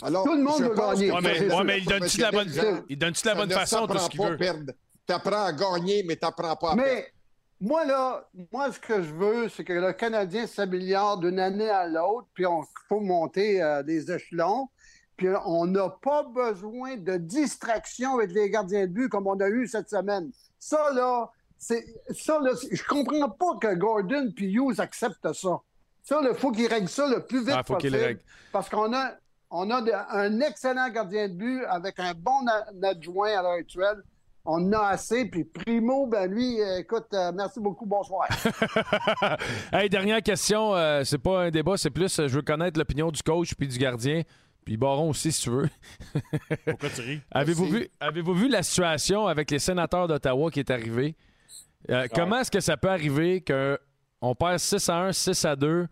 Alors, 0.00 0.24
Tout 0.24 0.34
le 0.36 0.42
monde 0.42 0.62
veut 0.62 0.74
gagner. 0.74 1.10
Ouais, 1.10 1.20
mais, 1.20 1.54
ouais, 1.54 1.64
mais 1.64 1.78
il 1.78 1.84
donne-tu 1.86 2.16
de 2.18 2.22
la 2.22 2.30
bonne, 2.30 2.84
il 2.88 2.96
donne-tu 2.96 3.22
de 3.22 3.28
la 3.28 3.34
bonne 3.34 3.48
ne 3.48 3.54
façon 3.54 3.86
tout 3.86 3.98
ce 3.98 4.08
qu'il 4.08 4.20
pas 4.20 4.30
veut? 4.30 4.36
perdre. 4.36 4.72
T'apprends 5.04 5.44
à 5.44 5.52
gagner, 5.52 6.04
mais 6.04 6.14
t'apprends 6.14 6.54
pas 6.54 6.70
à 6.72 6.76
perdre. 6.76 6.82
Mais 6.88 7.12
moi, 7.60 7.84
là, 7.84 8.28
moi, 8.52 8.70
ce 8.72 8.78
que 8.78 9.02
je 9.02 9.12
veux, 9.12 9.48
c'est 9.48 9.64
que 9.64 9.72
le 9.72 9.92
Canadien 9.92 10.46
s'améliore 10.46 11.18
d'une 11.18 11.40
année 11.40 11.68
à 11.68 11.88
l'autre, 11.88 12.28
puis 12.32 12.46
on 12.46 12.62
faut 12.88 13.00
monter 13.00 13.60
euh, 13.60 13.82
des 13.82 14.10
échelons. 14.10 14.68
Puis 15.16 15.28
on 15.44 15.66
n'a 15.66 15.90
pas 15.90 16.22
besoin 16.22 16.96
de 16.96 17.16
distraction 17.16 18.18
avec 18.18 18.30
les 18.32 18.48
gardiens 18.50 18.86
de 18.86 18.92
but 18.92 19.08
comme 19.08 19.26
on 19.26 19.38
a 19.40 19.48
eu 19.48 19.66
cette 19.66 19.90
semaine. 19.90 20.30
Ça, 20.60 20.92
là, 20.94 21.28
c'est 21.58 21.84
ça, 22.10 22.38
là, 22.40 22.52
je 22.70 22.82
comprends 22.84 23.30
pas 23.30 23.56
que 23.60 23.74
Gordon 23.74 24.32
puis 24.34 24.52
Hughes 24.52 24.78
acceptent 24.78 25.32
ça. 25.32 25.60
Ça, 26.02 26.20
il 26.22 26.34
faut 26.34 26.50
qu'ils 26.50 26.66
règlent 26.66 26.88
ça 26.88 27.06
le 27.08 27.20
plus 27.24 27.40
vite 27.40 27.54
Ah, 27.56 27.62
faut 27.62 27.74
possible. 27.74 27.96
règlent. 27.96 28.20
Parce 28.52 28.68
qu'on 28.68 28.92
a, 28.92 29.12
on 29.50 29.70
a 29.70 29.80
de- 29.82 29.92
un 30.10 30.40
excellent 30.40 30.88
gardien 30.90 31.28
de 31.28 31.34
but 31.34 31.64
avec 31.66 31.98
un 32.00 32.12
bon 32.14 32.44
adjoint 32.82 33.38
à 33.38 33.42
l'heure 33.42 33.52
actuelle. 33.52 34.02
On 34.44 34.54
en 34.54 34.72
a 34.72 34.88
assez. 34.88 35.26
Puis 35.26 35.44
Primo, 35.44 36.08
ben 36.08 36.28
lui, 36.28 36.58
écoute, 36.78 37.06
euh, 37.14 37.30
merci 37.32 37.60
beaucoup, 37.60 37.86
bonsoir. 37.86 38.26
hey, 39.72 39.88
dernière 39.88 40.20
question. 40.22 40.74
euh, 40.74 41.04
c'est 41.04 41.18
pas 41.18 41.42
un 41.44 41.50
débat, 41.50 41.76
c'est 41.76 41.90
plus 41.90 42.18
euh, 42.18 42.26
je 42.28 42.34
veux 42.34 42.42
connaître 42.42 42.76
l'opinion 42.78 43.10
du 43.12 43.22
coach 43.22 43.54
puis 43.54 43.68
du 43.68 43.78
gardien. 43.78 44.22
Puis 44.64 44.76
Baron 44.76 45.10
aussi, 45.10 45.30
si 45.32 45.42
tu 45.42 45.50
veux. 45.50 45.68
Pourquoi 46.66 46.88
tu 46.90 47.00
ris? 47.02 47.20
Avez-vous 47.30 47.66
vu, 47.66 47.88
avez-vous 48.00 48.34
vu 48.34 48.48
la 48.48 48.62
situation 48.64 49.26
avec 49.26 49.50
les 49.50 49.58
sénateurs 49.60 50.06
d'Ottawa 50.08 50.50
qui 50.50 50.60
est 50.60 50.70
arrivée? 50.70 51.16
Euh, 51.90 52.06
Comment 52.14 52.38
est-ce 52.38 52.50
que 52.50 52.60
ça 52.60 52.76
peut 52.76 52.90
arriver 52.90 53.40
qu'on 54.22 54.34
perd 54.36 54.58
6 54.60 54.88
à 54.88 54.98
1, 55.06 55.12
6 55.12 55.44
à 55.44 55.56
2? 55.56 55.88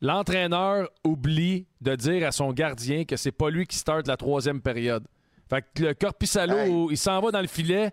L'entraîneur 0.00 0.88
oublie 1.04 1.66
de 1.82 1.94
dire 1.94 2.26
à 2.26 2.32
son 2.32 2.52
gardien 2.52 3.04
que 3.04 3.16
c'est 3.16 3.32
pas 3.32 3.50
lui 3.50 3.66
qui 3.66 3.76
start 3.76 4.06
la 4.06 4.16
troisième 4.16 4.62
période. 4.62 5.04
Fait 5.50 5.62
que 5.74 5.82
le 5.82 5.94
Corpissalo, 5.94 6.56
Hey. 6.56 6.86
il 6.92 6.96
s'en 6.96 7.20
va 7.20 7.30
dans 7.30 7.40
le 7.42 7.46
filet. 7.48 7.90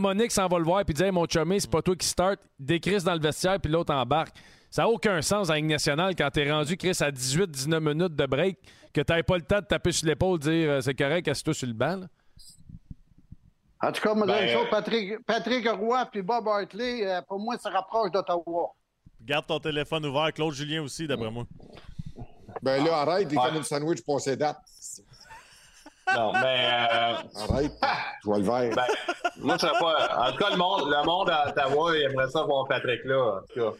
Monique 0.00 0.32
s'en 0.32 0.48
va 0.48 0.58
le 0.58 0.64
voir 0.64 0.84
puis 0.84 0.94
dit 0.94 1.02
Hey, 1.04 1.12
mon 1.12 1.26
chumé, 1.26 1.60
c'est 1.60 1.70
pas 1.70 1.80
toi 1.82 1.94
qui 1.94 2.06
start. 2.08 2.40
Décris 2.58 3.02
dans 3.04 3.14
le 3.14 3.20
vestiaire 3.20 3.60
puis 3.60 3.70
l'autre 3.70 3.94
embarque. 3.94 4.34
Ça 4.68 4.82
n'a 4.82 4.88
aucun 4.88 5.22
sens 5.22 5.48
en 5.50 5.54
Ligue 5.54 5.66
nationale 5.66 6.16
quand 6.16 6.28
t'es 6.30 6.50
rendu, 6.50 6.76
Chris, 6.76 6.96
à 7.00 7.12
18-19 7.12 7.78
minutes 7.78 8.16
de 8.16 8.26
break, 8.26 8.58
que 8.92 9.02
t'avais 9.02 9.22
pas 9.22 9.36
le 9.36 9.42
temps 9.44 9.60
de 9.60 9.66
taper 9.66 9.92
sur 9.92 10.08
l'épaule 10.08 10.40
dire 10.40 10.70
euh, 10.70 10.80
c'est 10.80 10.94
correct, 10.94 11.28
assieds-toi 11.28 11.54
sur 11.54 11.68
le 11.68 11.74
banc. 11.74 11.98
là. 11.98 12.06
En 13.80 13.92
tout 13.92 14.00
cas, 14.02 14.14
moi, 14.14 14.26
Ben, 14.26 14.42
une 14.44 14.48
chose, 14.52 14.66
euh, 14.66 14.70
Patrick, 14.70 15.24
Patrick 15.24 15.68
Roy 15.68 16.04
puis 16.10 16.22
Bob 16.22 16.48
Hartley, 16.48 17.06
euh, 17.06 17.20
pour 17.28 17.38
moi, 17.38 17.56
ça 17.58 17.70
rapproche 17.70 18.10
d'Ottawa. 18.10 18.72
Garde 19.24 19.46
ton 19.46 19.58
téléphone 19.58 20.04
ouvert. 20.06 20.32
Claude 20.32 20.52
Julien 20.54 20.82
aussi, 20.82 21.06
d'après 21.06 21.30
moi. 21.30 21.44
Ben 22.62 22.84
là, 22.84 22.98
arrête, 22.98 23.28
il 23.30 23.38
fait 23.40 23.56
une 23.56 23.62
sandwich 23.62 24.02
pour 24.04 24.20
ses 24.20 24.36
dates. 24.36 24.58
Non, 26.14 26.32
mais 26.34 26.68
euh, 26.92 27.14
Arrête. 27.48 27.72
Je 28.22 28.26
vois 28.26 28.38
le 28.38 28.44
verre. 28.44 28.74
ben, 28.76 28.84
moi, 29.38 29.56
je 29.56 29.66
serais 29.66 29.78
pas. 29.78 30.28
En 30.28 30.32
tout 30.32 30.38
cas, 30.38 30.50
le 30.50 30.56
monde, 30.56 30.82
le 30.90 31.04
monde 31.06 31.30
à 31.30 31.48
Ottawa, 31.48 31.96
il 31.96 32.02
aimerait 32.02 32.28
ça 32.28 32.42
voir 32.42 32.68
Patrick 32.68 33.00
là. 33.04 33.38
En 33.38 33.40
tout 33.40 33.54
cas. 33.60 33.76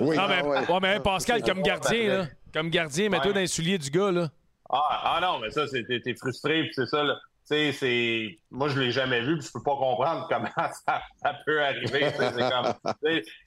oui. 0.00 0.16
Non, 0.16 0.26
mais, 0.28 0.40
Ah 0.42 0.46
ouais. 0.46 0.70
ouais, 0.72 0.78
mais 0.82 0.94
hein, 0.96 1.00
Pascal, 1.00 1.42
comme 1.42 1.62
gardien, 1.62 2.08
là, 2.08 2.26
comme 2.52 2.68
gardien, 2.70 3.08
mets-toi 3.08 3.28
Ouais. 3.28 3.32
dans 3.34 3.40
les 3.40 3.46
souliers 3.46 3.78
du 3.78 3.90
gars. 3.90 4.10
Là. 4.10 4.28
Ah, 4.70 5.02
ah 5.16 5.18
non, 5.22 5.38
mais 5.38 5.50
ça, 5.50 5.66
c'est, 5.68 5.84
t'es, 5.84 6.00
t'es 6.00 6.14
frustré, 6.14 6.64
puis 6.64 6.72
c'est 6.74 6.86
ça, 6.86 7.04
là. 7.04 7.14
Sais, 7.48 7.72
c'est. 7.72 8.38
Moi, 8.50 8.68
je 8.68 8.78
l'ai 8.78 8.90
jamais 8.90 9.22
vu, 9.22 9.38
puis 9.38 9.46
je 9.46 9.52
peux 9.52 9.62
pas 9.62 9.74
comprendre 9.74 10.26
comment 10.28 10.50
ça, 10.56 11.00
ça 11.16 11.34
peut 11.46 11.62
arriver. 11.62 12.12
tu 12.12 12.18
c'est 12.18 12.50
comme. 12.50 12.74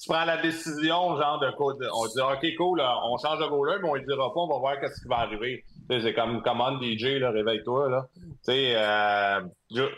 prends 0.08 0.26
la 0.26 0.42
décision, 0.42 1.18
genre, 1.18 1.40
de 1.40 1.52
on 1.60 2.08
dit, 2.08 2.20
OK, 2.20 2.58
cool, 2.58 2.82
on 2.82 3.18
change 3.20 3.38
de 3.38 3.46
goaler, 3.46 3.78
mais 3.80 3.90
on 3.90 3.96
ne 3.96 4.02
dira 4.02 4.34
pas, 4.34 4.40
on 4.40 4.48
va 4.48 4.58
voir 4.58 4.80
qu'est-ce 4.80 5.04
qui 5.04 5.08
va 5.08 5.18
arriver. 5.18 5.64
C'est 5.88 6.16
comme, 6.16 6.42
commande 6.42 6.82
DJ, 6.82 7.20
là, 7.20 7.30
réveille-toi, 7.30 7.90
là. 7.90 8.08
Tu 8.16 8.32
sais, 8.42 8.74
euh, 8.76 9.42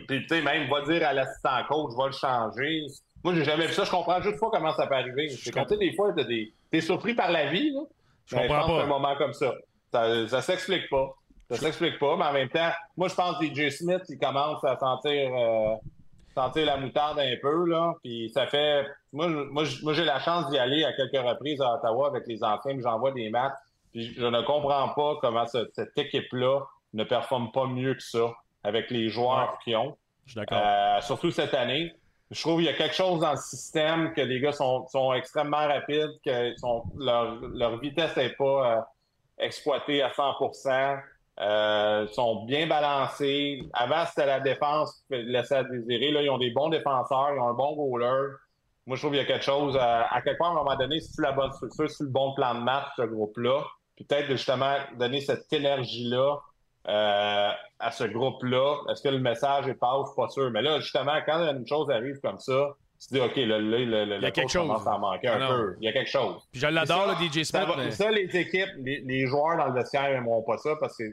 puis, 0.05 0.21
tu 0.23 0.27
sais, 0.27 0.41
même, 0.41 0.69
va 0.69 0.81
dire 0.81 1.07
à 1.07 1.13
l'assistant 1.13 1.63
coach, 1.69 1.93
va 1.97 2.07
le 2.07 2.11
changer. 2.11 2.81
Moi, 3.23 3.35
j'ai 3.35 3.45
jamais 3.45 3.67
vu 3.67 3.73
ça. 3.73 3.85
Je 3.85 3.91
comprends 3.91 4.21
juste 4.21 4.37
pas 4.37 4.49
comment 4.51 4.73
ça 4.73 4.85
peut 4.85 4.95
arriver. 4.95 5.29
C'est 5.29 5.51
comme, 5.51 5.63
tu 5.63 5.75
sais, 5.75 5.77
des 5.77 5.93
fois, 5.95 6.11
t'as 6.13 6.25
des... 6.25 6.53
t'es 6.69 6.81
surpris 6.81 7.13
par 7.13 7.31
la 7.31 7.49
vie, 7.51 7.71
là. 7.71 7.83
Je 8.25 8.35
comprends 8.35 8.67
pas. 8.67 8.83
un 8.83 8.87
moment 8.87 9.15
comme 9.15 9.33
ça. 9.33 9.53
Ça, 9.93 10.27
ça 10.27 10.41
s'explique 10.41 10.89
pas. 10.89 11.15
Ça 11.55 11.61
s'explique 11.61 11.99
pas, 11.99 12.15
mais 12.17 12.25
en 12.25 12.33
même 12.33 12.49
temps, 12.49 12.69
moi, 12.97 13.07
je 13.07 13.15
pense 13.15 13.37
que 13.37 13.45
DJ 13.45 13.69
Smith, 13.69 14.01
il 14.09 14.17
commence 14.19 14.63
à 14.63 14.77
sentir, 14.77 15.31
euh, 15.35 15.75
sentir 16.35 16.65
la 16.65 16.77
moutarde 16.77 17.19
un 17.19 17.35
peu, 17.41 17.65
là. 17.65 17.93
Puis 18.03 18.29
ça 18.33 18.47
fait. 18.47 18.85
Moi, 19.11 19.63
j'ai 19.93 20.05
la 20.05 20.19
chance 20.19 20.49
d'y 20.49 20.57
aller 20.57 20.83
à 20.83 20.93
quelques 20.93 21.17
reprises 21.25 21.61
à 21.61 21.75
Ottawa 21.75 22.07
avec 22.07 22.25
les 22.27 22.43
anciens, 22.43 22.73
puis 22.73 22.81
j'envoie 22.83 23.11
des 23.11 23.29
matchs. 23.29 23.53
Puis 23.91 24.13
je 24.15 24.25
ne 24.25 24.41
comprends 24.41 24.89
pas 24.89 25.15
comment 25.21 25.45
ce- 25.45 25.69
cette 25.73 25.95
équipe-là 25.97 26.61
ne 26.93 27.03
performe 27.03 27.51
pas 27.51 27.67
mieux 27.67 27.93
que 27.93 28.01
ça 28.03 28.33
avec 28.63 28.89
les 28.89 29.09
joueurs 29.09 29.59
qu'ils 29.63 29.75
ont. 29.77 29.95
Je 30.25 30.31
suis 30.31 30.39
d'accord. 30.39 30.57
Euh, 30.59 31.01
surtout 31.01 31.31
cette 31.31 31.53
année. 31.53 31.93
Je 32.31 32.41
trouve 32.41 32.55
qu'il 32.57 32.65
y 32.65 32.69
a 32.69 32.73
quelque 32.73 32.95
chose 32.95 33.19
dans 33.19 33.31
le 33.31 33.37
système 33.37 34.11
que 34.13 34.21
les 34.21 34.39
gars 34.39 34.53
sont, 34.53 34.87
sont 34.87 35.13
extrêmement 35.13 35.67
rapides, 35.67 36.09
que 36.25 36.55
sont, 36.57 36.83
leur, 36.97 37.35
leur 37.53 37.77
vitesse 37.79 38.15
n'est 38.17 38.29
pas 38.33 38.77
euh, 38.77 38.81
exploitée 39.37 40.01
à 40.01 40.11
100 40.11 40.33
euh, 41.39 42.07
sont 42.09 42.45
bien 42.45 42.67
balancés. 42.67 43.63
Avant, 43.73 44.05
c'était 44.05 44.25
la 44.27 44.39
défense 44.39 45.03
qui 45.11 45.17
laissait 45.23 45.55
à 45.57 45.63
désirer. 45.63 46.11
Là, 46.11 46.21
ils 46.21 46.29
ont 46.29 46.37
des 46.37 46.51
bons 46.51 46.69
défenseurs, 46.69 47.31
ils 47.33 47.39
ont 47.39 47.47
un 47.49 47.53
bon 47.53 47.75
goaler. 47.75 48.33
Moi, 48.85 48.97
je 48.97 49.01
trouve 49.01 49.11
qu'il 49.13 49.21
y 49.21 49.23
a 49.23 49.25
quelque 49.27 49.45
chose, 49.45 49.77
à, 49.77 50.13
à 50.13 50.21
quelque 50.21 50.37
part, 50.37 50.49
à 50.49 50.51
un 50.51 50.63
moment 50.63 50.75
donné, 50.75 50.99
si 50.99 51.13
tu 51.13 51.21
la 51.21 51.31
bonne 51.31 51.51
structure, 51.53 51.87
tu 51.87 52.03
le 52.03 52.09
bon 52.09 52.33
plan 52.33 52.53
de 52.55 52.59
match, 52.59 52.85
ce 52.97 53.03
groupe-là, 53.03 53.63
puis 53.95 54.05
peut-être 54.05 54.27
justement 54.27 54.75
donner 54.99 55.21
cette 55.21 55.51
énergie-là 55.53 56.37
euh, 56.89 57.49
à 57.79 57.91
ce 57.91 58.03
groupe-là. 58.03 58.75
Est-ce 58.91 59.01
que 59.01 59.09
le 59.09 59.19
message 59.19 59.67
est 59.67 59.73
pas? 59.75 60.01
Je 60.01 60.07
suis 60.07 60.15
pas 60.17 60.27
sûr. 60.29 60.51
Mais 60.51 60.61
là, 60.61 60.79
justement, 60.81 61.13
quand 61.25 61.39
une 61.49 61.65
chose 61.65 61.89
arrive 61.89 62.19
comme 62.21 62.39
ça, 62.39 62.73
tu 63.01 63.15
dis, 63.15 63.21
OK, 63.21 63.35
là, 63.37 63.57
là, 63.59 63.59
le, 63.59 64.15
Il 64.17 64.21
y 64.21 64.25
a 64.25 64.31
quelque 64.31 64.49
chose. 64.51 64.67
commence 64.67 64.85
à 64.87 64.97
manquer 64.97 65.27
Ah 65.29 65.35
un 65.35 65.39
non. 65.39 65.47
peu. 65.49 65.75
Il 65.79 65.85
y 65.85 65.87
a 65.87 65.93
quelque 65.93 66.09
chose. 66.09 66.41
Puis 66.51 66.59
je 66.61 66.67
l'adore, 66.67 67.05
Ça, 67.05 67.17
le 67.21 67.27
DJ 67.29 67.43
ça 67.45 67.59
Smith. 67.63 67.69
va- 67.77 67.83
mais- 67.83 67.91
Ça, 67.91 68.11
les 68.11 68.37
équipes, 68.37 68.69
les, 68.79 69.01
les 69.05 69.25
joueurs 69.27 69.57
dans 69.57 69.67
le 69.67 69.73
vestiaire 69.73 70.09
n'aimeront 70.11 70.41
pas 70.43 70.57
ça 70.57 70.71
parce 70.79 70.95
que 70.97 71.03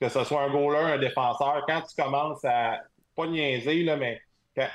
que 0.00 0.08
ce 0.08 0.24
soit 0.24 0.42
un 0.42 0.50
goaler, 0.50 0.92
un 0.94 0.98
défenseur, 0.98 1.64
quand 1.68 1.82
tu 1.82 2.00
commences 2.02 2.44
à 2.44 2.78
pas 3.16 3.26
niaiser, 3.26 3.82
là, 3.82 3.96
mais 3.96 4.20
quand- 4.56 4.68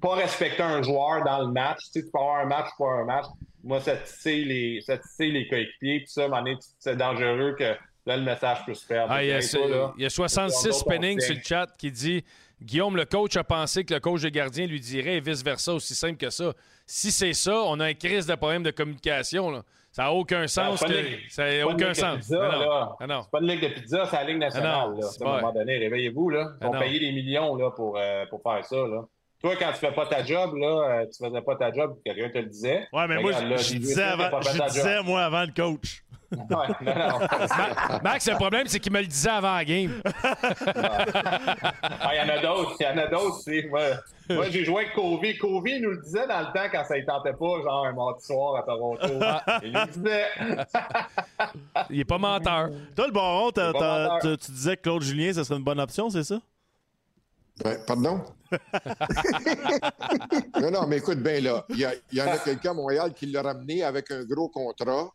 pas 0.00 0.14
respecter 0.14 0.62
un 0.62 0.82
joueur 0.82 1.22
dans 1.24 1.40
le 1.46 1.52
match, 1.52 1.78
tu 1.92 2.00
sais, 2.00 2.04
tu 2.06 2.10
peux 2.10 2.18
avoir 2.18 2.40
un 2.40 2.46
match, 2.46 2.68
pas 2.78 2.86
un 2.90 3.04
match. 3.04 3.26
Moi, 3.62 3.80
ça 3.80 3.96
titille 3.96 4.44
les, 4.46 4.80
ça 4.80 4.98
les 5.20 5.46
coéquipiers, 5.48 6.00
puis 6.00 6.08
ça, 6.08 6.26
c'est 6.78 6.96
dangereux 6.96 7.54
que 7.58 7.76
là, 8.06 8.16
le 8.16 8.22
message 8.22 8.64
peut 8.66 8.74
se 8.74 8.86
perdre. 8.86 9.12
Ah, 9.12 9.22
il, 9.22 9.28
y 9.28 9.32
a, 9.32 9.38
Hey, 9.38 9.48
toi, 9.48 9.68
là, 9.68 9.92
il 9.96 10.02
y 10.02 10.06
a 10.06 10.10
66 10.10 10.64
d'autres 10.64 10.76
spinning 10.78 11.20
sur 11.20 11.34
le 11.34 11.42
chat 11.42 11.66
qui 11.78 11.92
dit 11.92 12.24
Guillaume, 12.60 12.96
le 12.96 13.04
coach 13.04 13.36
a 13.36 13.44
pensé 13.44 13.84
que 13.84 13.94
le 13.94 14.00
coach 14.00 14.22
de 14.22 14.28
gardien 14.28 14.66
lui 14.66 14.80
dirait 14.80 15.16
et 15.16 15.20
vice-versa, 15.20 15.74
aussi 15.74 15.94
simple 15.94 16.16
que 16.16 16.30
ça. 16.30 16.52
Si 16.86 17.10
c'est 17.12 17.32
ça, 17.34 17.54
on 17.66 17.78
a 17.80 17.86
un 17.86 17.94
crise 17.94 18.26
de 18.26 18.34
problème 18.34 18.62
de 18.62 18.70
communication. 18.70 19.50
là. 19.50 19.62
Ça 19.92 20.04
n'a 20.04 20.12
aucun 20.12 20.46
sens. 20.46 20.80
c'est 20.80 20.86
pas 20.86 20.92
que- 20.92 20.98
une 20.98 21.04
ligue- 21.06 21.18
Ça 21.30 21.44
n'a 21.58 21.66
aucun 21.66 21.94
sens. 21.94 22.16
pizza, 22.16 22.50
Ah. 22.50 22.96
Ah. 22.98 23.20
C'est 23.22 23.30
pas 23.30 23.38
une 23.40 23.46
ligue 23.48 23.62
de 23.62 23.68
pizza, 23.68 24.06
c'est 24.06 24.16
la 24.16 24.24
Ligue 24.24 24.38
nationale. 24.38 24.72
Ah 24.74 25.00
là. 25.00 25.06
c'est 25.10 25.22
à 25.24 25.28
un 25.28 25.36
moment 25.36 25.52
donné, 25.52 25.76
réveillez-vous. 25.78 26.30
Là. 26.30 26.40
Ils 26.40 26.56
Ah 26.62 26.66
vont 26.66 26.72
non. 26.72 26.80
payer 26.80 26.98
des 27.00 27.12
millions 27.12 27.54
là, 27.56 27.70
pour, 27.70 27.98
euh, 27.98 28.24
pour 28.30 28.42
faire 28.42 28.64
ça. 28.64 28.76
Là. 28.76 29.02
Toi, 29.42 29.56
quand 29.58 29.72
tu 29.72 29.78
fais 29.78 29.92
pas 29.92 30.06
ta 30.06 30.24
job, 30.24 30.54
là, 30.56 30.66
euh, 31.02 31.06
tu 31.06 31.24
faisais 31.26 31.40
pas 31.42 31.56
ta 31.56 31.72
job, 31.72 31.96
quelqu'un 32.06 32.30
te 32.30 32.38
le 32.38 32.46
disait. 32.46 32.86
Ouais, 32.92 33.06
mais 33.06 33.16
moi, 33.20 33.32
Regarde, 33.32 33.48
là, 33.50 33.56
je, 33.56 33.74
disais, 33.74 34.02
avant, 34.02 34.40
je 34.40 34.62
disais, 34.72 35.02
moi, 35.02 35.22
avant 35.24 35.42
le 35.42 35.52
coach. 35.54 36.02
Ouais, 36.32 36.68
non, 36.80 36.94
non. 37.08 37.18
Ma- 37.20 38.00
Max, 38.02 38.28
le 38.28 38.34
problème, 38.36 38.66
c'est 38.66 38.80
qu'il 38.80 38.92
me 38.92 39.00
le 39.00 39.06
disait 39.06 39.30
avant 39.30 39.54
la 39.56 39.64
game. 39.64 40.00
Ah, 40.24 42.14
Il 42.14 42.18
y 42.18 42.20
en 42.20 42.28
a 42.34 42.38
d'autres, 42.40 42.76
il 42.80 42.84
y 42.84 42.88
en 42.88 42.98
a 42.98 43.06
d'autres. 43.06 43.68
Moi, 43.68 43.80
moi, 44.30 44.48
j'ai 44.50 44.64
joué 44.64 44.82
avec 44.84 44.94
Covey. 44.94 45.36
Covey 45.36 45.78
nous 45.80 45.90
le 45.90 46.02
disait 46.02 46.26
dans 46.26 46.40
le 46.40 46.46
temps 46.46 46.68
quand 46.70 46.84
ça 46.84 46.96
ne 46.96 47.04
tentait 47.04 47.32
pas, 47.32 47.62
genre 47.62 47.86
un 47.86 47.92
mardi 47.92 48.24
soir 48.24 48.56
à 48.56 48.62
Toronto. 48.62 49.06
Il 49.62 49.72
nous 49.72 49.80
le 49.80 49.86
disait. 49.92 50.26
Il 51.90 52.00
est 52.00 52.04
pas 52.04 52.18
menteur. 52.18 52.70
Toi, 52.96 53.06
le 53.06 53.12
baron, 53.12 53.50
tu 53.52 54.52
disais 54.52 54.76
que 54.76 54.82
Claude 54.82 55.02
Julien, 55.02 55.32
ce 55.32 55.44
serait 55.44 55.58
une 55.58 55.64
bonne 55.64 55.80
option, 55.80 56.10
c'est 56.10 56.24
ça? 56.24 56.38
Ben, 57.62 57.78
pardon? 57.86 58.22
non, 60.60 60.70
non, 60.70 60.86
mais 60.86 60.98
écoute 60.98 61.18
bien 61.18 61.40
là. 61.40 61.64
Il 61.68 61.78
y, 61.78 61.86
il 62.12 62.18
y 62.18 62.22
en 62.22 62.26
a 62.26 62.38
quelqu'un 62.38 62.70
à 62.70 62.74
Montréal 62.74 63.12
qui 63.14 63.26
l'a 63.26 63.42
ramené 63.42 63.82
avec 63.82 64.10
un 64.10 64.24
gros 64.24 64.48
contrat, 64.48 65.08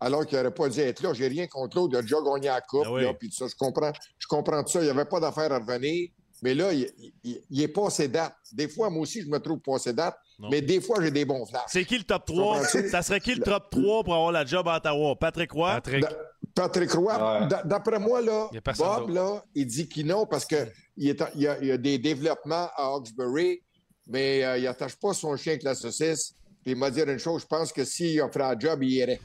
alors 0.00 0.26
qu'il 0.26 0.38
n'aurait 0.38 0.54
pas 0.54 0.68
dû 0.68 0.80
être 0.80 1.02
là. 1.02 1.12
J'ai 1.12 1.28
rien 1.28 1.46
contre 1.46 1.76
l'autre. 1.76 1.92
Il 1.94 1.98
a 1.98 2.02
déjà 2.02 2.16
gagné 2.24 2.48
la 2.48 2.60
Coupe, 2.60 2.84
Ah 2.86 2.92
oui. 2.92 3.02
là, 3.04 3.14
puis 3.14 3.28
tout 3.28 3.36
ça. 3.36 3.46
Je 3.48 3.54
comprends, 3.54 3.92
je 4.18 4.26
comprends 4.26 4.62
tout 4.64 4.70
ça. 4.70 4.80
Il 4.80 4.84
n'y 4.84 4.90
avait 4.90 5.04
pas 5.04 5.20
d'affaire 5.20 5.52
à 5.52 5.58
revenir. 5.58 6.08
Mais 6.42 6.54
là, 6.54 6.72
il, 6.72 6.90
il- 7.22 7.42
il 7.50 7.62
est 7.62 7.68
passé 7.68 8.08
date. 8.08 8.32
Des 8.52 8.66
fois, 8.66 8.88
moi 8.88 9.02
aussi, 9.02 9.20
je 9.20 9.26
me 9.28 9.38
trouve 9.38 9.58
passé 9.60 9.92
date, 9.92 10.16
Non. 10.38 10.48
mais 10.50 10.62
des 10.62 10.80
fois, 10.80 10.96
j'ai 11.02 11.10
des 11.10 11.26
bons 11.26 11.44
flashs. 11.44 11.64
C'est 11.68 11.84
qui 11.84 11.98
le 11.98 12.04
top 12.04 12.24
3? 12.24 12.56
comprends-tu? 12.60 12.88
Ça 12.88 13.02
serait 13.02 13.20
qui 13.20 13.34
le 13.34 13.42
top 13.42 13.68
3 13.70 14.02
pour 14.04 14.14
avoir 14.14 14.32
la 14.32 14.46
job 14.46 14.66
à 14.66 14.78
Ottawa? 14.78 15.16
Patrick 15.16 15.52
Roy? 15.52 15.70
Patrick. 15.74 16.00
Da- 16.00 16.16
Patrick 16.54 16.90
Roy, 16.92 17.40
Ouais. 17.42 17.48
d'après 17.66 17.98
moi, 17.98 18.22
là, 18.22 18.48
Bob, 18.78 19.10
là, 19.10 19.44
il 19.54 19.66
dit 19.66 19.86
qu'il 19.86 20.06
non 20.06 20.24
parce 20.24 20.46
qu'il 20.46 20.72
il, 20.96 21.14
y 21.36 21.42
y 21.42 21.70
a 21.70 21.76
des 21.76 21.98
développements 21.98 22.70
à 22.74 22.84
Hawkesbury, 22.94 23.60
mais 24.06 24.42
euh, 24.42 24.56
il 24.58 24.64
n'attache 24.64 24.96
pas 24.96 25.12
son 25.12 25.36
chien 25.36 25.52
avec 25.52 25.62
la 25.62 25.74
saucisse. 25.74 26.34
Puis 26.62 26.72
il 26.72 26.76
m'a 26.76 26.90
dit 26.90 27.00
une 27.02 27.18
chose, 27.18 27.42
je 27.42 27.46
pense 27.46 27.70
que 27.72 27.84
s'il 27.84 28.20
offrait 28.22 28.42
un 28.44 28.58
job, 28.58 28.82
il 28.82 28.90
irait. 28.92 29.20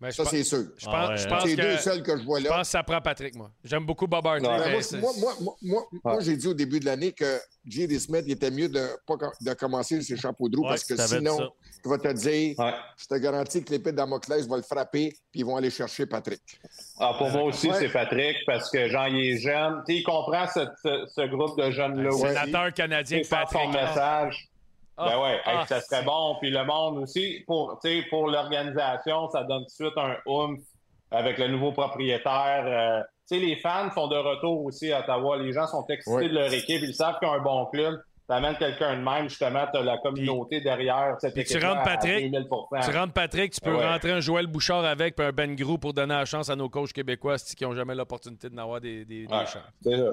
Je 0.00 0.10
Ça, 0.10 0.24
c'est 0.26 0.44
sûr. 0.44 0.58
Je 0.76 0.84
pense, 0.84 0.94
Ah 0.96 1.08
ouais, 1.08 1.16
je 1.16 1.24
hein. 1.24 1.28
pense 1.28 1.42
C'est 1.42 1.48
les 1.48 1.56
que, 1.56 1.60
deux 1.62 1.76
seuls 1.78 2.02
que 2.04 2.16
je 2.16 2.22
vois 2.24 2.38
je 2.38 2.44
là. 2.44 2.50
pense 2.50 2.68
que 2.68 2.70
ça 2.70 2.82
prend 2.84 3.00
Patrick, 3.00 3.34
moi. 3.34 3.50
J'aime 3.64 3.84
beaucoup 3.84 4.06
Bob 4.06 4.24
Hartley. 4.26 4.48
Ouais. 4.48 4.58
Ben, 4.58 4.70
moi, 4.72 4.82
c'est- 4.82 4.96
moi, 4.98 5.10
moi, 5.18 5.32
moi, 5.40 5.54
moi, 5.60 5.82
moi, 6.04 6.20
j'ai 6.20 6.36
dit 6.36 6.46
au 6.46 6.54
début 6.54 6.78
de 6.78 6.84
l'année 6.84 7.10
que 7.12 7.40
J.D. 7.66 7.98
Smith, 7.98 8.22
il 8.26 8.32
était 8.32 8.50
mieux 8.52 8.68
de, 8.68 8.86
pas, 9.06 9.14
de 9.40 9.52
commencer 9.54 10.00
ses 10.02 10.16
chapeaux 10.16 10.48
de 10.48 10.56
roue 10.56 10.62
Ouais, 10.62 10.68
parce 10.70 10.84
que 10.84 10.96
sinon, 10.96 11.50
il 11.84 11.90
va 11.90 11.98
te 11.98 12.12
dire, 12.12 12.56
Ouais. 12.58 12.72
je 12.96 13.06
te 13.06 13.14
garantis 13.16 13.64
que 13.64 13.72
l'épée 13.72 13.90
de 13.90 13.96
Damoclès 13.96 14.46
va 14.46 14.56
le 14.56 14.62
frapper, 14.62 15.10
puis 15.32 15.40
ils 15.40 15.44
vont 15.44 15.56
aller 15.56 15.70
chercher 15.70 16.06
Patrick. 16.06 16.42
Ah, 17.00 17.14
pour 17.18 17.28
moi 17.30 17.42
aussi, 17.42 17.68
Ouais. 17.68 17.76
c'est 17.80 17.88
Patrick, 17.88 18.36
parce 18.46 18.70
que 18.70 18.88
Jean, 18.88 19.06
il 19.06 19.18
est 19.32 19.38
jeune. 19.38 19.82
Tu 19.84 19.94
sais, 19.94 19.98
il 19.98 20.04
comprend 20.04 20.46
ce, 20.46 20.60
ce- 20.82 21.06
ce 21.12 21.26
groupe 21.26 21.58
de 21.60 21.70
jeunes-là 21.72 22.10
aussi. 22.10 22.20
Sénateur 22.22 22.72
canadien 22.72 23.18
Tu 23.18 23.24
faire 23.24 23.48
son 23.50 23.58
Patrick. 23.70 23.72
message. 23.82 24.48
Ah. 24.98 25.08
Ben 25.10 25.20
ouais, 25.22 25.34
hey, 25.34 25.40
Ah, 25.60 25.66
ça 25.66 25.80
serait 25.80 26.02
bon. 26.02 26.36
Puis 26.40 26.50
le 26.50 26.64
monde 26.64 26.98
aussi, 26.98 27.42
pour, 27.46 27.78
tu 27.82 27.88
sais, 27.88 28.06
pour 28.10 28.28
l'organisation, 28.28 29.28
ça 29.30 29.44
donne 29.44 29.60
tout 29.60 29.84
de 29.84 29.88
suite 29.88 29.96
un 29.98 30.16
oomph 30.26 30.58
avec 31.10 31.38
le 31.38 31.48
nouveau 31.48 31.72
propriétaire. 31.72 32.64
Euh, 32.66 33.02
tu 33.30 33.38
sais, 33.38 33.44
les 33.44 33.56
fans 33.56 33.90
sont 33.94 34.08
de 34.08 34.16
retour 34.16 34.64
aussi 34.64 34.92
à 34.92 35.00
Ottawa. 35.00 35.36
Les 35.38 35.52
gens 35.52 35.66
sont 35.66 35.84
excités 35.88 36.16
Ouais. 36.16 36.28
de 36.28 36.34
leur 36.34 36.52
équipe. 36.52 36.82
Ils 36.82 36.94
savent 36.94 37.18
qu'ils 37.18 37.28
ont 37.28 37.32
un 37.34 37.40
bon 37.42 37.66
club. 37.66 38.00
T'amènes 38.26 38.56
quelqu'un 38.56 38.98
de 38.98 39.02
même, 39.02 39.26
justement, 39.30 39.64
t'as 39.72 39.80
la 39.82 39.96
communauté 39.96 40.60
derrière 40.60 41.16
cette 41.18 41.32
puis 41.32 41.44
tu 41.44 41.58
rentres 41.64 41.82
Patrick, 41.82 42.30
Tu 42.30 42.90
rentres 42.94 43.12
Patrick, 43.14 43.52
tu 43.54 43.60
peux 43.62 43.70
Ah 43.72 43.78
ouais. 43.78 43.88
rentrer 43.88 44.12
un 44.12 44.20
Joël 44.20 44.46
Bouchard 44.46 44.84
avec, 44.84 45.16
puis 45.16 45.24
un 45.24 45.32
Ben 45.32 45.56
Grou 45.56 45.78
pour 45.78 45.94
donner 45.94 46.12
la 46.14 46.26
chance 46.26 46.50
à 46.50 46.54
nos 46.56 46.68
coachs 46.68 46.92
québécois 46.92 47.36
qui 47.38 47.64
n'ont 47.64 47.74
jamais 47.74 47.94
l'opportunité 47.94 48.50
d'en 48.50 48.78
des, 48.80 49.06
des, 49.06 49.26
des 49.26 49.32
Ouais, 49.34 49.46
chances. 49.46 49.56
c'est 49.80 49.96
ça. 49.96 50.10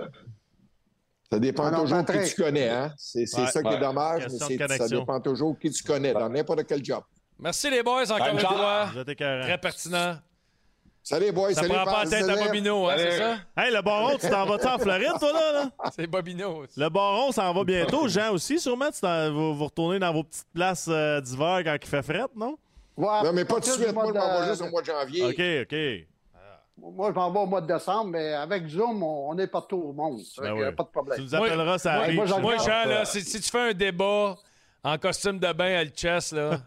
Ça 1.32 1.40
dépend 1.40 1.66
Ah 1.66 1.72
non, 1.72 1.82
toujours 1.82 1.98
Patrick. 2.06 2.24
qui 2.24 2.36
tu 2.36 2.42
connais. 2.44 2.70
Hein? 2.70 2.94
C'est 2.98 3.20
Ouais. 3.22 3.48
ça 3.48 3.62
qui 3.64 3.74
est 3.74 3.80
dommage, 3.80 4.24
mais 4.30 4.68
ça 4.78 4.88
dépend 4.88 5.20
toujours 5.20 5.58
qui 5.60 5.70
tu 5.72 5.84
connais 5.84 6.14
dans 6.14 6.30
n'importe 6.30 6.66
quel 6.68 6.84
job. 6.86 7.02
Merci 7.40 7.70
les 7.70 7.84
boys, 7.84 8.04
encore 8.12 8.28
une 8.28 8.40
fois. 8.40 8.90
Très 9.16 9.58
pertinent. 9.58 10.18
Salut, 11.08 11.32
boys. 11.32 11.54
Ça 11.54 11.62
salut, 11.62 11.74
prend 11.76 11.86
pas 11.86 12.04
la 12.04 12.10
tête 12.10 12.28
à. 12.30 12.36
Bobino, 12.46 12.90
hein, 12.90 12.96
c'est 12.98 13.18
ça? 13.20 13.38
Hey, 13.56 13.72
le 13.72 13.82
baron, 13.84 14.18
tu 14.18 14.28
t'en 14.28 14.46
vas-tu 14.48 14.66
en 14.66 14.80
Floride, 14.80 15.14
toi, 15.20 15.34
là? 15.34 15.52
là? 15.52 15.70
C'est 15.96 16.08
Bobino. 16.08 16.66
Le 16.76 16.90
baron 16.90 17.32
s'en 17.32 17.54
va 17.54 17.64
bientôt. 17.64 18.08
Jean 18.08 18.32
aussi, 18.34 18.60
sûrement. 18.60 18.90
Tu 18.90 19.06
vous, 19.32 19.54
vous 19.56 19.66
retournez 19.66 20.00
dans 20.00 20.12
vos 20.12 20.24
petites 20.24 20.48
places 20.52 20.88
euh, 20.90 21.22
d'hiver 21.22 21.62
quand 21.64 21.76
il 21.80 21.88
fait 21.88 22.02
fret, 22.02 22.24
non? 22.36 22.58
Ouais, 22.98 23.22
Non, 23.24 23.34
mais 23.34 23.46
pas 23.46 23.56
tout 23.56 23.78
de 23.78 23.84
suite. 23.84 23.94
Moi, 23.94 24.06
je 24.08 24.14
m'en 24.14 24.40
vais 24.42 24.48
juste 24.48 24.62
au 24.64 24.70
mois 24.70 24.82
de 24.82 24.86
janvier. 24.88 25.24
OK, 25.26 25.64
OK. 25.72 26.08
Moi, 26.78 27.10
je 27.12 27.16
m'en 27.16 27.32
vais 27.32 27.40
au 27.40 27.46
mois 27.46 27.62
de 27.62 27.68
décembre, 27.74 28.12
mais 28.12 28.34
avec 28.34 28.68
Zoom, 28.68 29.02
on, 29.02 29.30
on 29.30 29.38
est 29.38 29.48
partout 29.48 29.78
au 29.78 29.94
monde. 29.94 30.20
Ben 30.40 30.48
a 30.48 30.54
oui. 30.54 30.76
Pas 30.76 30.84
de 30.84 30.90
problème. 30.90 31.18
Tu 31.18 31.24
nous 31.24 31.36
appelleras, 31.36 31.78
ça 31.78 31.94
moi, 31.94 32.04
arrive. 32.04 32.16
moi, 32.28 32.40
Moi, 32.40 32.58
Jean, 32.58 32.86
là, 32.90 33.06
si, 33.06 33.22
si 33.22 33.40
tu 33.40 33.50
fais 33.50 33.70
un 33.70 33.74
débat 33.74 34.36
en 34.84 34.98
costume 34.98 35.40
de 35.40 35.52
bain 35.54 35.78
à 35.80 35.84
le 35.84 35.90
chest, 35.92 36.34
là, 36.34 36.58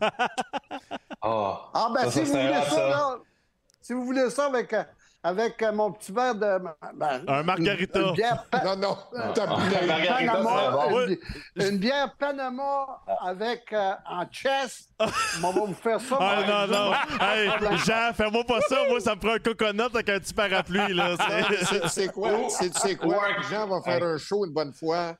Ah, 1.21 1.71
Ah, 1.75 1.89
ben, 1.95 2.05
Ça, 2.05 2.11
si 2.11 2.27
ça 2.27 2.33
vous 2.39 2.41
voulez 2.47 2.55
ça, 2.55 2.71
ça. 2.71 2.89
là, 2.89 3.17
si 3.81 3.93
vous 3.93 4.05
voulez 4.05 4.31
ça 4.31 4.47
avec, 4.47 4.73
euh, 4.73 4.85
avec 5.29 5.63
euh, 5.63 5.73
mon 5.73 5.93
petit 5.93 6.13
verre 6.13 6.35
de. 6.35 6.59
ben, 6.95 7.23
Un 7.27 7.43
margarita. 7.43 8.01
Une, 8.01 8.07
une 8.09 8.13
bière 8.15 8.45
pa- 8.51 8.65
Non, 8.65 8.77
non. 8.77 8.97
t'as- 9.35 9.47
Margarita, 9.47 10.15
Panama, 10.15 10.87
une, 11.57 11.63
une 11.63 11.79
bière 11.79 12.15
Panama 12.19 12.87
avec 13.25 13.73
euh, 13.73 13.93
en 14.09 14.25
chest. 14.27 14.91
On 15.43 15.51
va 15.53 15.61
vous 15.67 15.75
faire 15.75 16.01
ça. 16.01 16.17
Ah 16.21 16.37
non, 16.47 16.67
non. 16.67 16.93
Hey, 17.21 17.51
Jean, 17.85 18.13
fais-moi 18.15 18.45
pas 18.45 18.61
ça. 18.69 18.77
Moi, 18.89 19.01
ça 19.01 19.15
me 19.15 19.21
prend 19.21 19.33
un 19.35 19.39
coconut 19.39 19.83
avec 19.83 20.09
un 20.09 20.19
petit 20.19 20.35
parapluie, 20.35 20.95
là. 20.95 21.17
C'est- 21.89 22.13
quoi? 22.13 22.31
C'est 22.51 22.97
quoi? 22.97 23.23
Jean 23.51 23.67
va 23.69 23.81
faire 23.83 24.03
un 24.05 24.19
show 24.19 24.45
une 24.47 24.53
bonne 24.53 24.73
fois 24.73 25.15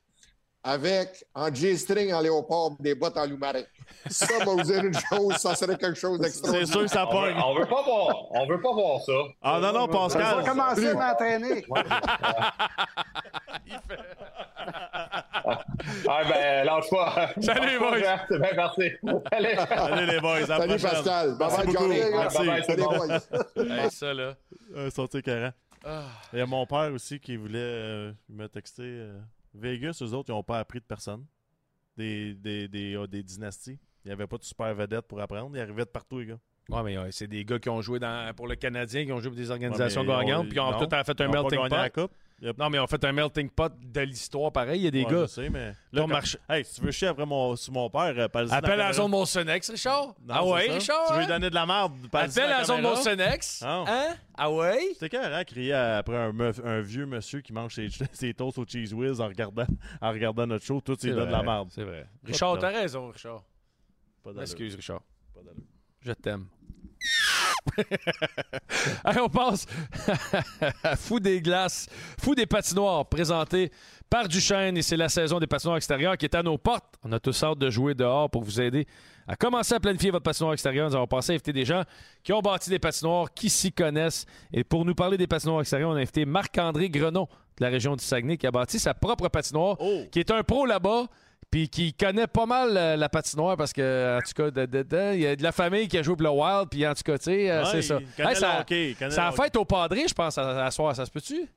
avec 0.63 1.25
en 1.33 1.53
G-string 1.53 2.13
en 2.13 2.21
léopard 2.21 2.71
des 2.79 2.93
bottes 2.95 3.17
en 3.17 3.25
loup-marin. 3.25 3.63
Ça 4.09 4.27
va 4.39 4.45
vous 4.45 4.61
dire 4.61 4.83
une 4.85 4.93
chose, 4.93 5.35
ça 5.37 5.55
serait 5.55 5.77
quelque 5.77 5.97
chose 5.97 6.17
C'est 6.17 6.23
d'extraordinaire. 6.23 6.67
sûr 6.67 6.81
que 6.83 6.87
ça 6.87 7.05
on, 7.07 7.11
pogne. 7.11 7.35
on 7.43 7.55
veut 7.55 7.65
pas 7.65 7.81
voir, 7.83 8.31
on 8.31 8.45
veut 8.47 8.61
pas 8.61 8.73
voir 8.73 9.01
ça. 9.01 9.13
Ah 9.41 9.59
non, 9.61 9.73
non, 9.73 9.87
Pascal. 9.87 10.37
vais 10.43 10.49
commencer 10.49 10.87
à 10.89 10.93
m'entraîner. 10.93 11.65
Ah 16.07 16.23
ben, 16.29 16.65
lâche 16.65 16.89
pas. 16.89 17.29
Salut, 17.41 17.79
pas, 17.79 17.89
boys. 17.91 18.19
C'est 18.29 18.39
bien 18.39 18.55
parti. 18.55 18.91
Allez. 19.31 19.55
Salut 19.55 20.05
les 20.05 20.19
boys. 20.19 20.45
Salut 20.45 20.67
prochaine. 20.77 20.89
Pascal. 21.03 21.37
Bye 21.37 21.47
Merci 21.49 21.57
bye, 21.57 21.65
beaucoup. 21.65 21.79
Johnny. 21.79 21.99
Merci. 22.11 22.37
Bye 22.37 22.47
bye, 22.47 22.63
Salut, 22.63 22.83
boys. 22.83 23.75
hey, 23.83 23.91
ça, 23.91 24.13
là. 24.13 24.33
Euh, 24.75 24.89
sont 24.91 25.05
écœurants. 25.07 25.53
Ah. 25.85 26.03
Il 26.33 26.39
y 26.39 26.41
a 26.41 26.45
mon 26.45 26.65
père 26.65 26.91
aussi 26.93 27.19
qui 27.19 27.37
voulait 27.37 27.57
euh, 27.59 28.11
il 28.29 28.35
m'a 28.35 28.49
texté. 28.49 28.83
euh, 28.83 29.17
Vegas, 29.53 29.99
eux 30.01 30.13
autres, 30.13 30.29
ils 30.29 30.35
n'ont 30.35 30.43
pas 30.43 30.59
appris 30.59 30.79
de 30.79 30.85
personne. 30.85 31.25
Des, 31.97 32.33
des, 32.33 32.67
des, 32.67 32.95
ah, 32.95 33.07
des 33.07 33.23
dynasties. 33.23 33.77
Il 34.05 34.07
n'y 34.07 34.11
avait 34.11 34.27
pas 34.27 34.37
de 34.37 34.43
super 34.43 34.73
vedette 34.73 35.05
pour 35.07 35.19
apprendre. 35.19 35.55
Ils 35.55 35.59
arrivaient 35.59 35.83
de 35.85 35.89
partout, 35.89 36.19
les 36.19 36.27
gars. 36.27 36.39
Ouais, 36.69 36.83
mais 36.83 36.97
ouais, 36.97 37.11
c'est 37.11 37.27
des 37.27 37.43
gars 37.43 37.59
qui 37.59 37.69
ont 37.69 37.81
joué 37.81 37.99
dans, 37.99 38.33
pour 38.35 38.47
le 38.47 38.55
Canadien, 38.55 39.03
qui 39.05 39.11
ont 39.11 39.19
joué 39.19 39.29
pour 39.29 39.37
des 39.37 39.51
organisations 39.51 40.01
Ouais, 40.01 40.07
gagnantes, 40.07 40.47
puis 40.47 40.57
ils 40.57 40.61
ont 40.61 40.71
non, 40.71 40.77
tout 40.77 40.93
en 40.93 41.03
fait 41.03 41.21
un 41.21 41.27
melting 41.27 41.59
pot. 41.93 42.11
Non, 42.57 42.69
mais 42.69 42.79
ont 42.79 42.87
fait 42.87 43.03
un 43.03 43.11
melting 43.11 43.49
pot 43.49 43.71
de 43.81 44.01
l'histoire 44.01 44.51
pareil. 44.51 44.79
Il 44.79 44.83
y 44.85 44.87
a 44.87 44.91
des 44.91 45.03
Ouais, 45.03 45.11
gars. 45.11 45.21
je 45.23 45.25
sais, 45.27 45.49
mais. 45.49 45.73
Là, 45.91 46.01
comme- 46.01 46.11
marché- 46.11 46.37
Hey, 46.49 46.63
si 46.63 46.75
tu 46.75 46.81
veux 46.85 46.91
chier 46.91 47.07
après 47.09 47.25
mon, 47.25 47.55
sur 47.55 47.73
mon 47.73 47.89
père, 47.89 48.13
euh, 48.17 48.25
Appelle 48.25 48.47
à 48.51 48.61
la 48.61 48.61
caméra. 48.61 48.93
zone 48.93 49.11
Monsonex, 49.11 49.69
Richard? 49.71 50.07
Non, 50.25 50.35
ah 50.35 50.45
ouais, 50.45 50.67
ça. 50.67 50.73
Richard? 50.73 51.07
Tu 51.07 51.13
veux 51.13 51.19
lui 51.19 51.27
donner 51.27 51.49
de 51.49 51.55
la 51.55 51.65
merde, 51.65 51.93
Appelle 52.13 52.43
à 52.43 52.59
la 52.59 52.63
zone 52.63 52.77
caméra? 52.77 52.95
Monsonex. 52.95 53.63
Ah. 53.65 53.83
Hein? 53.87 54.15
Ah 54.35 54.51
ouais? 54.51 54.79
C'était 54.93 55.09
quand, 55.09 55.23
hein, 55.23 55.43
crier 55.43 55.73
après 55.73 56.15
un, 56.15 56.31
meuf- 56.31 56.61
un 56.63 56.79
vieux 56.81 57.05
monsieur 57.05 57.41
qui 57.41 57.51
mange 57.51 57.75
ses, 57.75 57.89
ses 58.13 58.33
toasts 58.33 58.57
au 58.57 58.65
cheese 58.65 58.93
whiz 58.93 59.19
en 59.19 59.27
regardant, 59.27 59.65
en 60.01 60.11
regardant 60.11 60.47
notre 60.47 60.63
show. 60.65 60.79
Tout, 60.79 60.97
il 61.03 61.13
donne 61.13 61.27
de 61.27 61.31
la 61.31 61.43
merde. 61.43 61.67
C'est 61.71 61.83
vrai. 61.83 62.05
Richard, 62.23 62.57
t'as 62.59 62.69
raison, 62.69 63.09
Richard. 63.09 63.43
Pas. 64.23 64.31
Excuse, 64.41 64.75
Richard. 64.75 65.01
Pas. 65.33 65.41
Je 66.01 66.11
t'aime. 66.13 66.45
Allez, 69.03 69.21
on 69.21 69.29
passe 69.29 69.65
à 70.83 70.95
Fou 70.95 71.19
des 71.19 71.41
glaces, 71.41 71.87
Fou 72.19 72.35
des 72.35 72.45
patinoires, 72.45 73.05
présenté 73.05 73.71
par 74.09 74.27
Duchesne. 74.27 74.77
Et 74.77 74.81
c'est 74.81 74.97
la 74.97 75.09
saison 75.09 75.39
des 75.39 75.47
patinoires 75.47 75.77
extérieures 75.77 76.17
qui 76.17 76.25
est 76.25 76.35
à 76.35 76.43
nos 76.43 76.57
portes. 76.57 76.95
On 77.03 77.11
a 77.11 77.19
tous 77.19 77.43
hâte 77.43 77.59
de 77.59 77.69
jouer 77.69 77.93
dehors 77.93 78.29
pour 78.29 78.43
vous 78.43 78.59
aider 78.61 78.87
à 79.27 79.35
commencer 79.35 79.75
à 79.75 79.79
planifier 79.79 80.09
votre 80.09 80.23
patinoire 80.23 80.53
extérieure. 80.53 80.89
Nous 80.89 80.95
avons 80.95 81.05
pensé 81.07 81.31
à 81.31 81.35
inviter 81.35 81.53
des 81.53 81.63
gens 81.63 81.83
qui 82.23 82.33
ont 82.33 82.41
bâti 82.41 82.71
des 82.71 82.79
patinoires, 82.79 83.31
qui 83.31 83.49
s'y 83.49 83.71
connaissent. 83.71 84.25
Et 84.51 84.63
pour 84.63 84.85
nous 84.85 84.95
parler 84.95 85.17
des 85.17 85.27
patinoires 85.27 85.61
extérieures, 85.61 85.91
on 85.91 85.95
a 85.95 85.99
invité 85.99 86.25
Marc-André 86.25 86.89
Grenon 86.89 87.27
de 87.57 87.63
la 87.63 87.69
région 87.69 87.95
du 87.95 88.03
Saguenay 88.03 88.37
qui 88.37 88.47
a 88.47 88.51
bâti 88.51 88.79
sa 88.79 88.95
propre 88.95 89.27
patinoire, 89.29 89.77
qui 90.11 90.19
est 90.19 90.31
un 90.31 90.41
pro 90.41 90.65
là-bas. 90.65 91.05
Puis 91.51 91.67
qui 91.67 91.93
connaît 91.93 92.27
pas 92.27 92.45
mal 92.45 92.77
euh, 92.77 92.95
la 92.95 93.09
patinoire 93.09 93.57
parce 93.57 93.73
que, 93.73 94.17
en 94.17 94.21
tout 94.21 94.33
cas, 94.35 94.51
de- 94.51 94.65
de- 94.67 94.83
de- 94.83 95.13
il 95.15 95.21
y 95.21 95.27
a 95.27 95.35
de 95.35 95.41
la 95.41 95.51
famille 95.51 95.87
qui 95.87 95.97
a 95.97 96.03
joué 96.03 96.15
pour 96.15 96.23
le 96.23 96.29
Wild. 96.29 96.69
Puis 96.69 96.85
en 96.85 96.93
tout 96.93 97.01
cas, 97.03 97.17
tu 97.17 97.23
sais, 97.25 97.49
euh, 97.49 97.63
Ouais, 97.63 97.69
c'est 97.71 97.81
ça. 97.81 97.97
connaît 98.15 98.35
ça 98.35 98.59
hockey, 98.59 98.95
ça 99.09 99.27
a 99.27 99.31
fait 99.31 99.55
au 99.57 99.65
padré, 99.65 100.07
je 100.07 100.13
pense, 100.13 100.37
à, 100.37 100.65
à 100.65 100.69
soir. 100.71 100.95
Ça 100.95 101.05
se 101.07 101.11
peut-tu? 101.11 101.47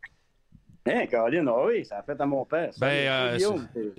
Hein, 0.85 1.07
Caroline, 1.09 1.47
ah 1.49 1.65
oui, 1.67 1.85
ça 1.85 1.99
a 1.99 2.03
fait 2.03 2.19
à 2.21 2.27
mon 2.27 2.45
père. 2.45 2.71
Ben, 2.79 2.87
euh, 2.89 3.39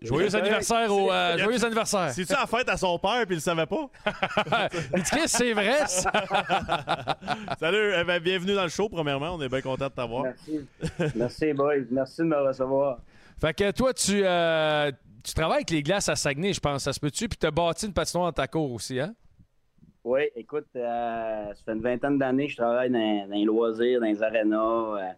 joyeux 0.02 0.36
anniversaire 0.36 0.92
au. 0.94 1.10
euh, 1.12 1.34
C'est- 1.38 1.44
joyeux 1.44 1.64
anniversaire. 1.64 2.10
C'est-tu 2.10 2.34
la 2.34 2.46
fête 2.48 2.68
à 2.68 2.76
son 2.76 2.98
père 3.00 3.22
puis 3.26 3.36
il 3.36 3.36
le 3.36 3.40
savait 3.40 3.66
pas? 3.68 3.88
Il 4.96 5.02
dit, 5.04 5.10
Chris, 5.12 5.22
c'est 5.28 5.54
vrai, 5.54 5.86
ça. 5.88 6.12
Salut, 7.60 7.94
eh 7.98 8.04
ben, 8.04 8.20
bienvenue 8.22 8.56
dans 8.56 8.64
le 8.64 8.70
show, 8.70 8.90
premièrement. 8.90 9.36
On 9.36 9.42
est 9.42 9.48
bien 9.48 9.62
content 9.62 9.86
de 9.88 9.94
t'avoir. 9.94 10.24
Merci. 10.24 10.68
Merci, 11.16 11.54
boys. 11.54 11.76
Merci 11.92 12.18
de 12.22 12.26
me 12.28 12.36
recevoir. 12.38 12.98
Fait 13.40 13.54
que 13.54 13.72
toi, 13.72 13.94
tu, 13.94 14.22
euh, 14.26 14.92
tu 15.24 15.34
travailles 15.34 15.58
avec 15.58 15.70
les 15.70 15.82
glaces 15.82 16.10
à 16.10 16.16
Saguenay, 16.16 16.54
je 16.54 16.60
pense. 16.60 16.84
Ça 16.84 16.94
se 16.94 17.00
peut-tu? 17.00 17.30
Puis 17.30 17.38
tu 17.38 17.48
as 17.48 17.52
bâti 17.52 17.86
une 17.86 17.94
patinoire 17.94 18.28
dans 18.28 18.34
ta 18.34 18.48
cour 18.48 18.72
aussi, 18.72 19.00
hein? 19.00 19.16
Oui, 20.04 20.24
écoute, 20.36 20.68
euh, 20.76 21.54
ça 21.54 21.64
fait 21.64 21.72
une 21.72 21.82
vingtaine 21.82 22.18
d'années 22.18 22.48
que 22.48 22.52
je 22.52 22.58
travaille 22.58 22.90
dans, 22.90 23.30
les 23.30 23.46
loisirs, 23.46 24.02
dans 24.02 24.06
les 24.06 24.22
arénas. 24.22 24.98
euh, 25.00 25.12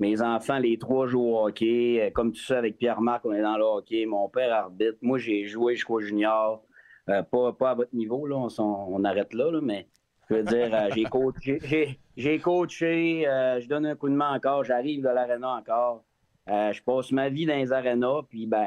mes 0.00 0.20
enfants, 0.20 0.58
les 0.58 0.76
trois 0.76 1.06
jouent 1.06 1.36
au 1.36 1.46
hockey. 1.46 2.00
Euh, 2.02 2.10
comme 2.10 2.32
tu 2.32 2.42
sais, 2.42 2.56
avec 2.56 2.76
Pierre-Marc, 2.76 3.24
on 3.24 3.32
est 3.32 3.42
dans 3.42 3.56
le 3.56 3.62
hockey. 3.62 4.06
Mon 4.06 4.28
père 4.28 4.52
arbitre. 4.52 4.98
Moi, 5.02 5.18
j'ai 5.18 5.46
joué 5.46 5.76
jusqu'au 5.76 6.00
junior. 6.00 6.64
Pas, 7.06 7.24
pas 7.52 7.70
à 7.70 7.74
votre 7.74 7.94
niveau, 7.94 8.26
là. 8.26 8.36
On, 8.36 8.48
on 8.62 9.04
arrête 9.04 9.34
là, 9.34 9.50
là, 9.52 9.60
mais 9.62 9.86
je 10.30 10.36
veux 10.36 10.42
dire, 10.42 10.88
j'ai 10.94 11.04
coaché, 11.04 11.98
j'ai, 12.16 12.38
coaché 12.38 13.24
je 13.60 13.68
donne 13.68 13.84
un 13.84 13.94
coup 13.94 14.08
de 14.08 14.14
main 14.14 14.34
encore, 14.34 14.64
j'arrive 14.64 15.02
de 15.02 15.08
l'aréna 15.10 15.50
encore. 15.50 16.02
Euh, 16.48 16.72
je 16.72 16.82
passe 16.82 17.10
ma 17.10 17.28
vie 17.30 17.46
dans 17.46 17.56
les 17.56 17.72
arénas, 17.72 18.22
puis 18.28 18.46
ben, 18.46 18.66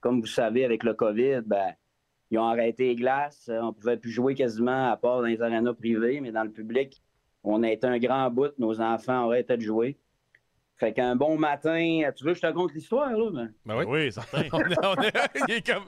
comme 0.00 0.20
vous 0.20 0.26
savez, 0.26 0.64
avec 0.64 0.82
le 0.82 0.94
COVID, 0.94 1.42
ben, 1.46 1.72
ils 2.30 2.38
ont 2.38 2.44
arrêté 2.46 2.88
les 2.88 2.96
glaces. 2.96 3.48
On 3.52 3.72
pouvait 3.72 3.96
plus 3.96 4.10
jouer 4.10 4.34
quasiment 4.34 4.90
à 4.90 4.96
part 4.96 5.18
dans 5.20 5.26
les 5.28 5.40
arénas 5.40 5.74
privés, 5.74 6.20
mais 6.20 6.32
dans 6.32 6.42
le 6.44 6.50
public, 6.50 7.00
on 7.44 7.62
a 7.62 7.70
été 7.70 7.86
un 7.86 7.98
grand 7.98 8.30
bout. 8.30 8.52
Nos 8.58 8.80
enfants 8.80 9.26
auraient 9.26 9.42
été 9.42 9.56
de 9.56 9.62
jouer. 9.62 9.96
Fait 10.76 10.92
qu'un 10.92 11.14
bon 11.14 11.38
matin, 11.38 12.00
tu 12.16 12.24
veux 12.24 12.32
que 12.32 12.38
je 12.38 12.42
te 12.48 12.52
conte 12.52 12.72
l'histoire, 12.74 13.12
là? 13.12 13.30
Ben? 13.30 13.52
Ben 13.64 13.76
oui. 13.78 13.84
Oui, 13.86 14.12
certain. 14.12 14.42
on 14.52 14.60
est, 14.60 14.84
on 14.84 15.02
est- 15.02 15.30
il 15.48 15.54
est 15.54 15.66
comme. 15.66 15.84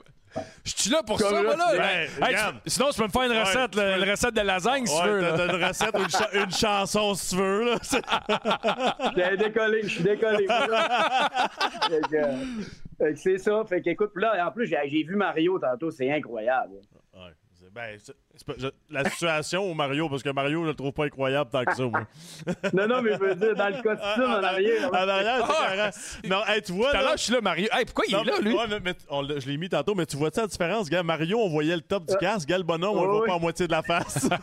Je 0.63 0.71
suis 0.75 0.89
là 0.91 1.01
pour 1.03 1.17
Comme 1.17 1.29
ça, 1.29 1.41
là, 1.41 1.41
moi, 1.43 1.55
là. 1.55 1.65
tu- 1.71 1.75
Hey, 1.75 1.79
Ben, 2.19 2.25
hey, 2.27 2.33
regarde. 2.35 2.55
tu- 2.63 2.69
sinon, 2.69 2.89
tu 2.91 2.97
peux 2.99 3.03
me 3.05 3.09
faire 3.09 3.21
une 3.23 3.39
recette, 3.39 3.71
tu 3.71 3.77
là, 3.77 3.83
peux- 3.97 4.03
une 4.03 4.09
recette 4.11 4.33
de 4.35 4.41
lasagne, 4.41 4.85
si 4.85 4.95
tu 4.95 5.01
Ouais, 5.01 5.09
veux. 5.09 5.21
t'as- 5.21 5.31
là. 5.31 5.37
t'as 5.47 5.57
une 5.57 5.63
recette 5.65 5.95
ou 5.97 6.01
une, 6.03 6.09
cha- 6.09 6.29
une 6.33 6.51
chanson 6.51 7.13
si 7.15 7.29
tu 7.29 7.35
veux. 7.41 7.65
Là. 7.65 7.75
Je 9.15 9.23
suis 9.27 9.37
décollé, 9.37 9.81
je 9.83 9.87
suis 9.87 10.03
décollé. 10.03 10.47
Fait 10.47 12.01
que, 12.09 12.15
euh, 12.15 12.35
fait 12.99 13.13
que 13.13 13.19
c'est 13.19 13.37
ça. 13.37 13.63
Fait 13.67 13.81
qu'écoute, 13.81 14.11
puis 14.13 14.23
là, 14.23 14.45
en 14.47 14.51
plus, 14.51 14.67
j'ai 14.67 14.77
j'ai 14.87 15.03
vu 15.03 15.15
Mario 15.15 15.57
tantôt, 15.59 15.89
c'est 15.91 16.11
incroyable. 16.11 16.73
Ben, 17.73 17.97
c'est- 17.99 18.13
c'est 18.35 18.45
pas- 18.47 18.53
je- 18.57 18.67
la 18.89 19.03
situation 19.09 19.63
au 19.69 19.73
Mario, 19.73 20.09
parce 20.09 20.23
que 20.23 20.29
Mario, 20.29 20.63
je 20.63 20.69
le 20.69 20.73
trouve 20.75 20.91
pas 20.93 21.05
incroyable 21.05 21.49
tant 21.51 21.63
que 21.65 21.75
ça, 21.75 21.83
moi. 21.83 22.01
Non, 22.73 22.87
non, 22.87 23.01
mais 23.01 23.13
je 23.13 23.19
veux 23.19 23.35
dire, 23.35 23.55
dans 23.55 23.67
le 23.69 23.81
costume 23.81 24.23
en 24.23 24.43
arrière. 24.43 24.89
En 24.89 24.93
arrière, 25.07 25.47
c'est 25.93 26.19
Ah. 26.23 26.27
Non, 26.27 26.41
hey, 26.47 26.61
tu 26.61 26.71
vois. 26.71 26.91
Tout 26.91 26.95
à 26.97 26.99
là- 26.99 27.05
l'heure, 27.09 27.17
je 27.17 27.23
suis 27.23 27.33
là, 27.33 27.41
Mario. 27.41 27.67
Hey, 27.71 27.85
pourquoi 27.85 28.05
il 28.07 28.15
est 28.15 28.23
là, 28.23 28.39
lui? 28.41 28.53
ouais, 28.55 28.67
mais- 28.69 28.79
mais 28.79 28.93
on 29.09 29.21
l'a- 29.21 29.39
je 29.39 29.47
l'ai 29.47 29.57
mis 29.57 29.69
tantôt, 29.69 29.95
mais 29.95 30.05
tu 30.05 30.17
vois-tu 30.17 30.39
la 30.39 30.47
différence? 30.47 30.89
Gars, 30.89 31.03
Mario, 31.03 31.37
on 31.39 31.49
voyait 31.49 31.75
le 31.75 31.81
top 31.81 32.05
du 32.05 32.15
casque. 32.17 32.47
Gars, 32.47 32.57
le 32.57 32.63
bonhomme, 32.63 32.97
on 32.97 33.03
le 33.03 33.07
Oui, 33.09 33.15
voit 33.17 33.21
oui. 33.23 33.27
pas 33.27 33.35
à 33.35 33.39
moitié 33.39 33.67
de 33.67 33.71
la 33.71 33.81
face. 33.83 34.29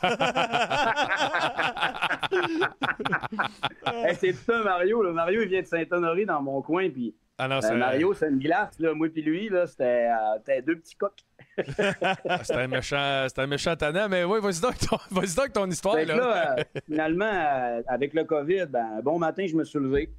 Hey, 3.87 4.15
c'est 4.17 4.35
un 4.53 4.63
Mario. 4.63 5.03
Là. 5.03 5.13
Mario, 5.13 5.43
il 5.43 5.49
vient 5.49 5.63
de 5.63 5.67
Saint-Honoré 5.67 6.25
dans 6.25 6.43
mon 6.43 6.61
coin. 6.63 6.89
Puis 6.91 7.15
Ah 7.39 7.49
non, 7.49 7.61
euh, 7.65 7.77
Mario, 7.77 8.15
c'est 8.15 8.29
une 8.29 8.39
glace. 8.39 8.79
Là. 8.79 8.95
Moi, 8.95 9.09
puis 9.13 9.23
lui, 9.23 9.49
là, 9.49 9.67
c'était 9.67 10.09
euh, 10.11 10.39
c'était 10.39 10.63
deux 10.63 10.77
petits 10.77 10.97
coqs. 10.97 11.21
C'est 11.57 12.55
un 12.55 12.67
méchant, 12.69 13.27
c'est 13.29 13.39
un 13.39 13.47
méchant 13.47 13.77
tannant, 13.77 14.09
mais 14.09 14.25
oui, 14.25 14.41
vas-y 14.41 14.61
donc, 14.61 14.79
ton- 14.79 14.97
donc 15.37 15.53
ton 15.53 15.71
histoire. 15.71 15.97
Là. 15.97 16.05
là, 16.05 16.57
euh, 16.59 16.65
finalement, 16.87 17.25
euh, 17.25 17.83
avec 17.87 18.15
le 18.15 18.25
COVID, 18.25 18.67
ben, 18.67 18.99
un 18.99 19.03
bon 19.03 19.19
matin, 19.19 19.47
je 19.47 19.55
me 19.57 19.65
suis 19.65 19.79
levé. 19.79 20.13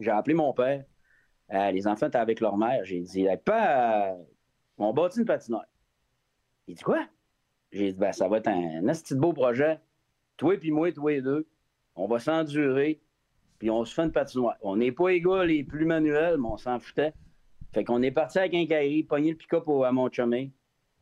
J'ai 0.00 0.10
appelé 0.10 0.34
mon 0.34 0.52
père. 0.52 0.84
Euh, 1.52 1.70
les 1.70 1.86
enfants 1.86 2.08
étaient 2.08 2.18
avec 2.18 2.40
leur 2.40 2.56
mère. 2.56 2.84
J'ai 2.84 3.00
dit, 3.00 3.26
Hey, 3.26 3.36
pas, 3.36 4.14
on 4.78 4.92
bâtit 4.92 5.20
une 5.20 5.24
patinoire. 5.26 5.64
Il 6.66 6.74
dit 6.74 6.82
quoi? 6.82 7.06
J'ai 7.72 7.92
dit, 7.92 7.98
ben, 7.98 8.12
ça 8.12 8.28
va 8.28 8.38
être 8.38 8.48
un, 8.48 8.78
un 8.78 8.92
de 8.92 9.14
beau 9.14 9.32
projet. 9.32 9.78
Toi 10.36 10.56
puis 10.58 10.70
moi, 10.70 10.92
toi 10.92 11.12
et 11.12 11.22
deux, 11.22 11.46
on 11.94 12.06
va 12.06 12.18
s'endurer, 12.18 13.00
puis 13.58 13.70
on 13.70 13.84
se 13.84 13.94
fait 13.94 14.02
une 14.02 14.12
patinoire. 14.12 14.56
On 14.60 14.76
n'est 14.76 14.92
pas 14.92 15.16
gars 15.18 15.44
les 15.44 15.64
plus 15.64 15.86
manuels, 15.86 16.36
mais 16.38 16.48
on 16.48 16.56
s'en 16.56 16.78
foutait. 16.78 17.14
Fait 17.72 17.84
qu'on 17.84 18.02
est 18.02 18.10
parti 18.10 18.38
à 18.38 18.48
Quincaillerie, 18.48 19.04
pogner 19.04 19.30
le 19.30 19.36
pick-up 19.36 19.68
à 19.68 19.92
mon 19.92 20.10
chumé. 20.10 20.52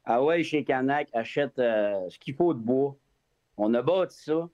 Ah 0.05 0.23
ouais, 0.23 0.43
chez 0.43 0.65
Canac, 0.65 1.09
achète 1.13 1.59
euh, 1.59 2.09
ce 2.11 2.19
qu'il 2.19 2.35
faut 2.35 2.53
de 2.53 2.59
bois. 2.59 2.97
On 3.57 3.73
a 3.75 3.83
bâti 3.83 4.23
ça. 4.23 4.49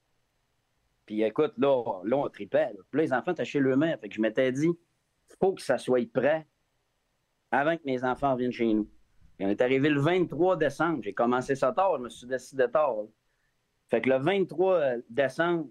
Puis 1.06 1.22
écoute, 1.22 1.54
là, 1.58 1.82
là 2.04 2.16
on 2.16 2.28
tripait. 2.28 2.72
Là. 2.72 2.80
Là, 2.92 3.02
les 3.02 3.12
enfants 3.12 3.32
étaient 3.32 3.44
chez 3.44 3.60
eux-mêmes. 3.60 3.98
Fait 3.98 4.08
que 4.08 4.14
je 4.14 4.20
m'étais 4.20 4.52
dit, 4.52 4.68
faut 5.40 5.54
que 5.54 5.62
ça 5.62 5.78
soit 5.78 6.08
prêt 6.12 6.46
avant 7.50 7.76
que 7.76 7.82
mes 7.84 8.04
enfants 8.04 8.36
viennent 8.36 8.52
chez 8.52 8.72
nous. 8.72 8.88
Et 9.38 9.46
on 9.46 9.48
est 9.48 9.60
arrivé 9.60 9.88
le 9.88 10.00
23 10.00 10.56
décembre. 10.56 11.02
J'ai 11.02 11.14
commencé 11.14 11.54
ça 11.54 11.72
tard. 11.72 11.96
Je 11.96 12.02
me 12.02 12.08
suis 12.10 12.26
décidé 12.26 12.66
tard. 12.70 12.94
là. 12.94 13.08
Fait 13.88 14.00
que 14.00 14.08
le 14.08 14.18
23 14.18 14.98
décembre, 15.08 15.68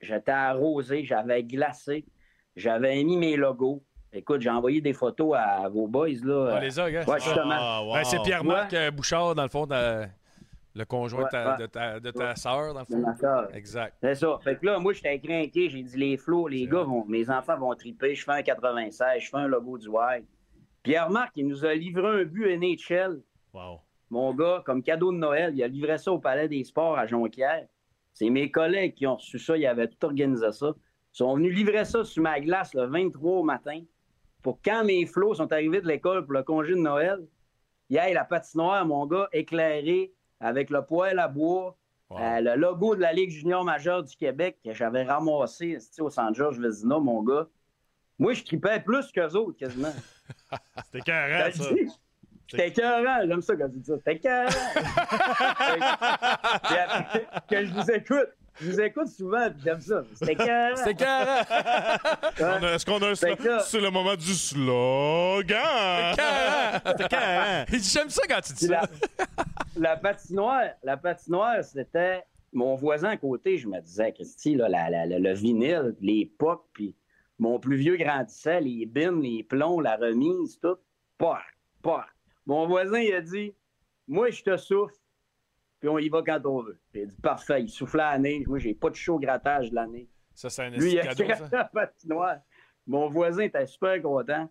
j'étais 0.00 0.32
arrosé, 0.32 1.04
j'avais 1.04 1.44
glacé, 1.44 2.06
j'avais 2.54 3.04
mis 3.04 3.18
mes 3.18 3.36
logos. 3.36 3.84
Écoute, 4.16 4.40
j'ai 4.40 4.50
envoyé 4.50 4.80
des 4.80 4.92
photos 4.92 5.36
à 5.38 5.68
vos 5.68 5.86
boys. 5.86 6.08
Là. 6.24 6.54
On 6.56 6.60
les 6.60 6.78
a, 6.80 6.90
gars. 6.90 7.04
Ouais, 7.06 7.20
justement. 7.20 7.54
Ah, 7.58 7.82
wow. 7.84 7.94
Ben, 7.94 8.04
c'est 8.04 8.22
Pierre-Marc 8.22 8.72
Ouais. 8.72 8.78
euh, 8.78 8.90
Bouchard, 8.90 9.34
dans 9.34 9.42
le 9.42 9.48
fond, 9.48 9.66
de- 9.66 10.04
le 10.74 10.84
conjoint 10.84 11.24
de 11.24 11.28
ta, 11.30 11.44
Ouais, 11.44 11.50
ouais. 11.52 11.58
de 11.58 11.66
ta, 11.66 12.00
de 12.00 12.10
ta 12.10 12.36
sœur, 12.36 12.74
dans 12.74 12.80
le 12.80 12.86
De 12.86 12.90
fond. 12.92 12.98
ma 13.00 13.16
sœur. 13.16 13.48
Exact. 13.54 13.94
C'est 14.02 14.14
ça. 14.14 14.38
Fait 14.44 14.56
que 14.56 14.66
là, 14.66 14.78
moi, 14.78 14.92
j'étais 14.92 15.18
craqué. 15.18 15.70
J'ai 15.70 15.82
dit, 15.82 15.96
les 15.96 16.16
flots, 16.18 16.48
les 16.48 16.66
gars, 16.66 16.82
vont, 16.82 17.04
mes 17.06 17.30
enfants 17.30 17.56
vont 17.58 17.74
triper. 17.74 18.14
Je 18.14 18.24
fais 18.24 18.32
un 18.32 18.42
96, 18.42 19.22
je 19.22 19.28
fais 19.30 19.36
un 19.38 19.46
logo 19.46 19.78
du 19.78 19.88
Wild. 19.88 20.24
Pierre-Marc, 20.82 21.32
il 21.36 21.46
nous 21.48 21.64
a 21.64 21.74
livré 21.74 22.06
un 22.22 22.24
but 22.24 22.46
NHL, 22.58 23.20
Wow. 23.52 23.80
mon 24.10 24.34
gars, 24.34 24.62
comme 24.64 24.82
cadeau 24.82 25.12
de 25.12 25.16
Noël. 25.18 25.52
Il 25.54 25.62
a 25.62 25.68
livré 25.68 25.98
ça 25.98 26.12
au 26.12 26.18
Palais 26.18 26.48
des 26.48 26.62
Sports 26.64 26.96
à 26.98 27.06
Jonquière. 27.06 27.66
C'est 28.12 28.30
mes 28.30 28.50
collègues 28.50 28.94
qui 28.94 29.06
ont 29.06 29.16
reçu 29.16 29.38
ça. 29.38 29.56
Ils 29.56 29.66
avaient 29.66 29.88
tout 29.88 30.04
organisé 30.06 30.50
ça. 30.52 30.72
Ils 30.76 31.16
sont 31.16 31.34
venus 31.36 31.54
livrer 31.54 31.84
ça 31.86 32.04
sur 32.04 32.22
ma 32.22 32.38
glace 32.40 32.74
le 32.74 32.84
23 32.86 33.32
au 33.38 33.42
matin 33.42 33.80
pour 34.46 34.60
quand 34.64 34.84
mes 34.84 35.04
flots 35.06 35.34
sont 35.34 35.52
arrivés 35.52 35.80
de 35.80 35.88
l'école 35.88 36.24
pour 36.24 36.32
le 36.32 36.44
congé 36.44 36.74
de 36.74 36.78
Noël, 36.78 37.18
il 37.90 37.96
y 37.96 38.14
la 38.14 38.24
patinoire, 38.24 38.86
mon 38.86 39.04
gars, 39.04 39.28
éclairée 39.32 40.12
avec 40.38 40.70
le 40.70 40.82
poêle 40.82 41.18
à 41.18 41.26
bois, 41.26 41.76
Wow. 42.08 42.18
euh, 42.20 42.40
le 42.40 42.54
logo 42.54 42.94
de 42.94 43.00
la 43.00 43.12
Ligue 43.12 43.30
junior 43.30 43.64
majeure 43.64 44.04
du 44.04 44.14
Québec 44.14 44.58
que 44.64 44.72
j'avais 44.72 45.02
ramassé 45.02 45.78
au 45.98 46.08
San 46.08 46.32
Georges 46.32 46.60
Vézina, 46.60 47.00
mon 47.00 47.24
gars. 47.24 47.48
Moi, 48.20 48.34
je 48.34 48.44
tripais 48.44 48.78
plus 48.78 49.10
qu'eux 49.10 49.30
autres, 49.30 49.58
quasiment. 49.58 49.90
C'était 50.84 51.00
carré, 51.00 51.50
ça. 51.50 51.64
C'était 52.48 52.68
écœurant, 52.68 53.26
j'aime 53.26 53.42
ça 53.42 53.56
quand 53.56 53.68
tu 53.68 53.78
dis 53.80 53.86
ça. 53.86 53.96
C'était 53.96 54.14
écœurant. 54.14 54.48
Que 57.50 57.66
je 57.66 57.72
vous 57.72 57.90
écoute. 57.90 58.28
Je 58.60 58.70
vous 58.70 58.80
écoute 58.80 59.08
souvent, 59.08 59.50
puis 59.50 59.60
j'aime 59.64 59.80
ça. 59.80 60.02
C'était 60.14 60.32
écœurant. 60.44 60.76
C'est 60.76 60.94
carré! 60.94 61.42
On 62.40 62.44
a- 62.64 62.72
Est-ce 62.74 62.86
qu'on 62.86 62.98
a 63.02 63.08
un 63.10 63.14
slogan? 63.14 63.60
C'est 63.64 63.80
le 63.80 63.90
moment 63.90 64.14
du 64.16 64.32
slogan! 64.34 66.16
Carré! 67.10 67.64
Dit, 67.70 67.80
J'aime 67.82 68.10
ça 68.10 68.22
quand 68.28 68.40
tu 68.40 68.52
dis 68.54 68.66
ça. 68.66 68.82
la, 68.82 69.90
la 69.90 69.96
patinoire, 69.96 70.70
la 70.82 70.96
patinoire, 70.96 71.62
c'était 71.64 72.22
mon 72.52 72.74
voisin 72.76 73.10
à 73.10 73.16
côté. 73.16 73.58
Je 73.58 73.68
me 73.68 73.80
disais, 73.80 74.12
Christy, 74.12 74.54
là, 74.56 74.68
la- 74.68 74.88
la- 74.90 75.06
la- 75.06 75.18
le 75.18 75.32
vinyle, 75.34 75.94
les 76.00 76.26
pocs, 76.38 76.64
puis 76.72 76.94
mon 77.38 77.58
plus 77.58 77.76
vieux 77.76 77.96
grandissait, 77.96 78.60
les 78.60 78.86
bines, 78.86 79.20
les 79.20 79.42
plombs, 79.42 79.80
la 79.80 79.96
remise, 79.96 80.58
tout. 80.60 80.76
Pas, 81.18 81.42
pas. 81.82 82.06
Mon 82.46 82.66
voisin, 82.66 83.00
il 83.00 83.12
a 83.14 83.20
dit, 83.20 83.54
moi, 84.08 84.30
je 84.30 84.42
te 84.42 84.56
souffle, 84.56 84.94
puis 85.86 85.94
on 85.94 85.98
y 85.98 86.08
va 86.08 86.22
quand 86.22 86.40
on 86.46 86.62
veut. 86.62 86.78
J'ai 86.92 87.06
dit, 87.06 87.16
parfait. 87.20 87.62
Il 87.62 87.68
soufflait 87.68 88.02
à 88.02 88.12
la 88.12 88.18
neige. 88.18 88.46
Moi, 88.48 88.58
j'ai 88.58 88.74
pas 88.74 88.90
de 88.90 88.96
chaud 88.96 89.18
grattage 89.18 89.70
de 89.70 89.76
l'année. 89.76 90.08
Ça, 90.34 90.50
c'est 90.50 90.62
un 90.64 90.70
Lui, 90.70 90.92
il 90.92 90.98
a 91.00 91.06
cadeau, 91.14 91.24
ça. 91.34 91.48
la 91.52 91.64
patinoire. 91.64 92.36
Mon 92.86 93.08
voisin 93.08 93.44
était 93.44 93.66
super 93.66 94.02
content. 94.02 94.48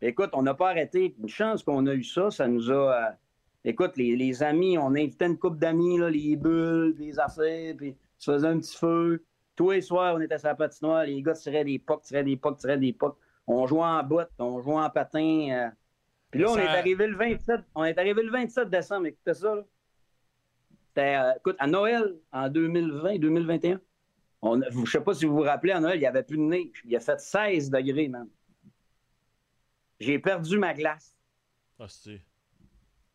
Écoute, 0.00 0.30
on 0.32 0.42
n'a 0.42 0.54
pas 0.54 0.70
arrêté. 0.70 1.14
Une 1.18 1.28
chance 1.28 1.62
qu'on 1.62 1.86
a 1.86 1.94
eu 1.94 2.04
ça. 2.04 2.30
Ça 2.30 2.48
nous 2.48 2.70
a. 2.70 2.74
euh, 3.08 3.10
Écoute, 3.64 3.96
les, 3.96 4.16
les 4.16 4.42
amis, 4.42 4.78
on 4.78 4.88
invitait 4.94 5.26
une 5.26 5.36
couple 5.38 5.58
d'amis, 5.58 5.98
les 6.10 6.36
bulles, 6.36 6.94
les 6.98 7.18
affaires. 7.18 7.74
Puis 7.76 7.94
tu 8.18 8.30
faisais 8.30 8.46
un 8.46 8.58
petit 8.58 8.76
feu. 8.76 9.24
Tous 9.56 9.72
les 9.72 9.80
soirs, 9.82 10.14
on 10.14 10.20
était 10.20 10.38
sur 10.38 10.48
la 10.48 10.54
patinoire, 10.54 11.04
les 11.04 11.20
gars 11.20 11.32
tiraient 11.34 11.64
des 11.64 11.78
pocs, 11.80 12.02
tiraient 12.02 12.22
des 12.24 12.36
pocs, 12.36 12.56
tiraient 12.58 12.78
des 12.78 12.92
pocs. 12.92 13.16
On 13.46 13.66
jouait 13.66 13.82
en 13.82 14.02
botte, 14.04 14.30
on 14.38 14.60
jouait 14.62 14.74
en 14.76 14.88
patin. 14.88 15.48
euh. 15.50 15.68
Puis 16.30 16.40
là, 16.40 16.46
on 16.50 16.56
est 16.56 16.66
arrivé 16.78 17.06
le 17.08 17.16
27, 17.16 17.60
on 17.74 17.84
est 17.84 17.98
arrivé 17.98 18.22
le 18.22 18.30
27 18.30 18.70
décembre, 18.70 19.06
écoutez 19.06 19.34
ça, 19.34 19.54
là. 19.56 19.62
C'était, 20.98 21.14
euh, 21.14 21.32
écoute, 21.36 21.54
à 21.60 21.68
Noël, 21.68 22.16
en 22.32 22.48
2020, 22.48 23.18
2021, 23.20 23.80
on, 24.42 24.60
je 24.68 24.78
ne 24.78 24.84
sais 24.84 25.00
pas 25.00 25.14
si 25.14 25.26
vous 25.26 25.36
vous 25.36 25.42
rappelez, 25.42 25.72
à 25.72 25.78
Noël, 25.78 25.94
il 25.94 26.00
n'y 26.00 26.06
avait 26.06 26.24
plus 26.24 26.36
de 26.36 26.42
neige. 26.42 26.82
Il 26.84 26.96
a 26.96 26.98
fait 26.98 27.20
16 27.20 27.70
degrés, 27.70 28.08
man. 28.08 28.28
J'ai 30.00 30.18
perdu 30.18 30.58
ma 30.58 30.74
glace. 30.74 31.16
Ah, 31.78 31.86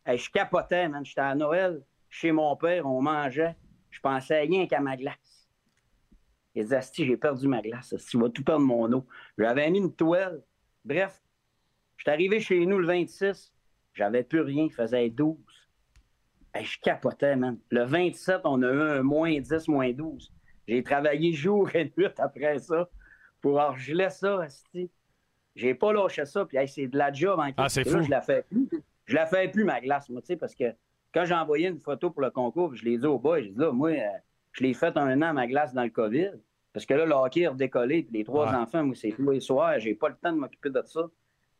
Hey, 0.06 0.16
je 0.16 0.30
capotais, 0.30 0.88
man. 0.88 1.04
J'étais 1.04 1.20
à 1.20 1.34
Noël 1.34 1.82
chez 2.08 2.32
mon 2.32 2.56
père, 2.56 2.86
on 2.86 3.02
mangeait. 3.02 3.54
Je 3.90 4.00
pensais 4.00 4.40
rien 4.40 4.66
qu'à 4.66 4.80
ma 4.80 4.96
glace. 4.96 5.50
Il 6.54 6.62
disait, 6.62 6.76
Asti, 6.76 7.04
j'ai 7.04 7.18
perdu 7.18 7.48
ma 7.48 7.60
glace. 7.60 7.92
Asti, 7.92 8.16
il 8.16 8.22
va 8.22 8.30
tout 8.30 8.42
perdre 8.42 8.64
mon 8.64 8.90
eau. 8.94 9.06
J'avais 9.36 9.70
mis 9.70 9.80
une 9.80 9.94
toile. 9.94 10.42
Bref, 10.86 11.22
j'étais 11.98 12.12
arrivé 12.12 12.40
chez 12.40 12.64
nous 12.64 12.78
le 12.78 12.86
26. 12.86 13.52
J'avais 13.92 14.24
plus 14.24 14.40
rien. 14.40 14.64
Il 14.64 14.72
faisait 14.72 15.10
12. 15.10 15.36
Hey, 16.54 16.64
je 16.64 16.78
capotais, 16.80 17.34
man. 17.36 17.58
Le 17.70 17.84
27, 17.84 18.42
on 18.44 18.62
a 18.62 18.70
eu 18.72 18.80
un 18.98 19.02
moins 19.02 19.38
10, 19.40 19.66
moins 19.68 19.90
12. 19.92 20.32
J'ai 20.68 20.82
travaillé 20.82 21.32
jour 21.32 21.68
et 21.74 21.92
nuit 21.96 22.06
après 22.18 22.58
ça 22.60 22.88
pour 23.40 23.60
regeler 23.60 24.08
ça, 24.10 24.40
Asti. 24.42 24.90
J'ai 25.56 25.74
pas 25.74 25.92
lâché 25.92 26.24
ça, 26.24 26.44
puis 26.44 26.56
hey, 26.56 26.68
c'est 26.68 26.86
de 26.86 26.96
la 26.96 27.12
job 27.12 27.38
en 27.40 27.50
Ah, 27.56 27.68
c'est 27.68 27.84
là, 27.84 27.90
fou. 27.98 28.04
je 28.04 28.10
la 28.10 28.20
fais 28.20 28.42
plus. 28.42 28.68
Je 29.06 29.14
la 29.14 29.26
fais 29.26 29.48
plus, 29.48 29.64
ma 29.64 29.80
glace, 29.80 30.08
moi, 30.08 30.20
tu 30.22 30.28
sais, 30.28 30.36
parce 30.36 30.54
que 30.54 30.64
quand 31.12 31.24
j'ai 31.24 31.34
envoyé 31.34 31.68
une 31.68 31.80
photo 31.80 32.10
pour 32.10 32.22
le 32.22 32.30
concours, 32.30 32.70
puis 32.70 32.78
je 32.78 32.84
l'ai 32.84 32.98
dit 32.98 33.06
au 33.06 33.18
boy, 33.18 33.42
j'ai 33.44 33.50
dit 33.50 33.58
là, 33.58 33.70
moi, 33.72 33.90
euh, 33.90 33.98
je 34.52 34.62
l'ai 34.62 34.74
fait 34.74 34.96
un 34.96 35.20
an, 35.22 35.34
ma 35.34 35.46
glace, 35.46 35.74
dans 35.74 35.82
le 35.84 35.90
COVID. 35.90 36.30
Parce 36.72 36.86
que 36.86 36.94
là, 36.94 37.04
le 37.04 37.12
hockey 37.12 37.46
a 37.46 37.50
redécollé, 37.50 38.02
puis 38.04 38.18
les 38.18 38.24
trois 38.24 38.48
Ouais. 38.50 38.56
enfants, 38.56 38.82
moi, 38.84 38.94
c'est 38.96 39.10
tous 39.12 39.30
les 39.30 39.40
soirs, 39.40 39.78
j'ai 39.78 39.94
pas 39.94 40.08
le 40.08 40.16
temps 40.16 40.32
de 40.32 40.38
m'occuper 40.38 40.70
de 40.70 40.82
ça. 40.84 41.02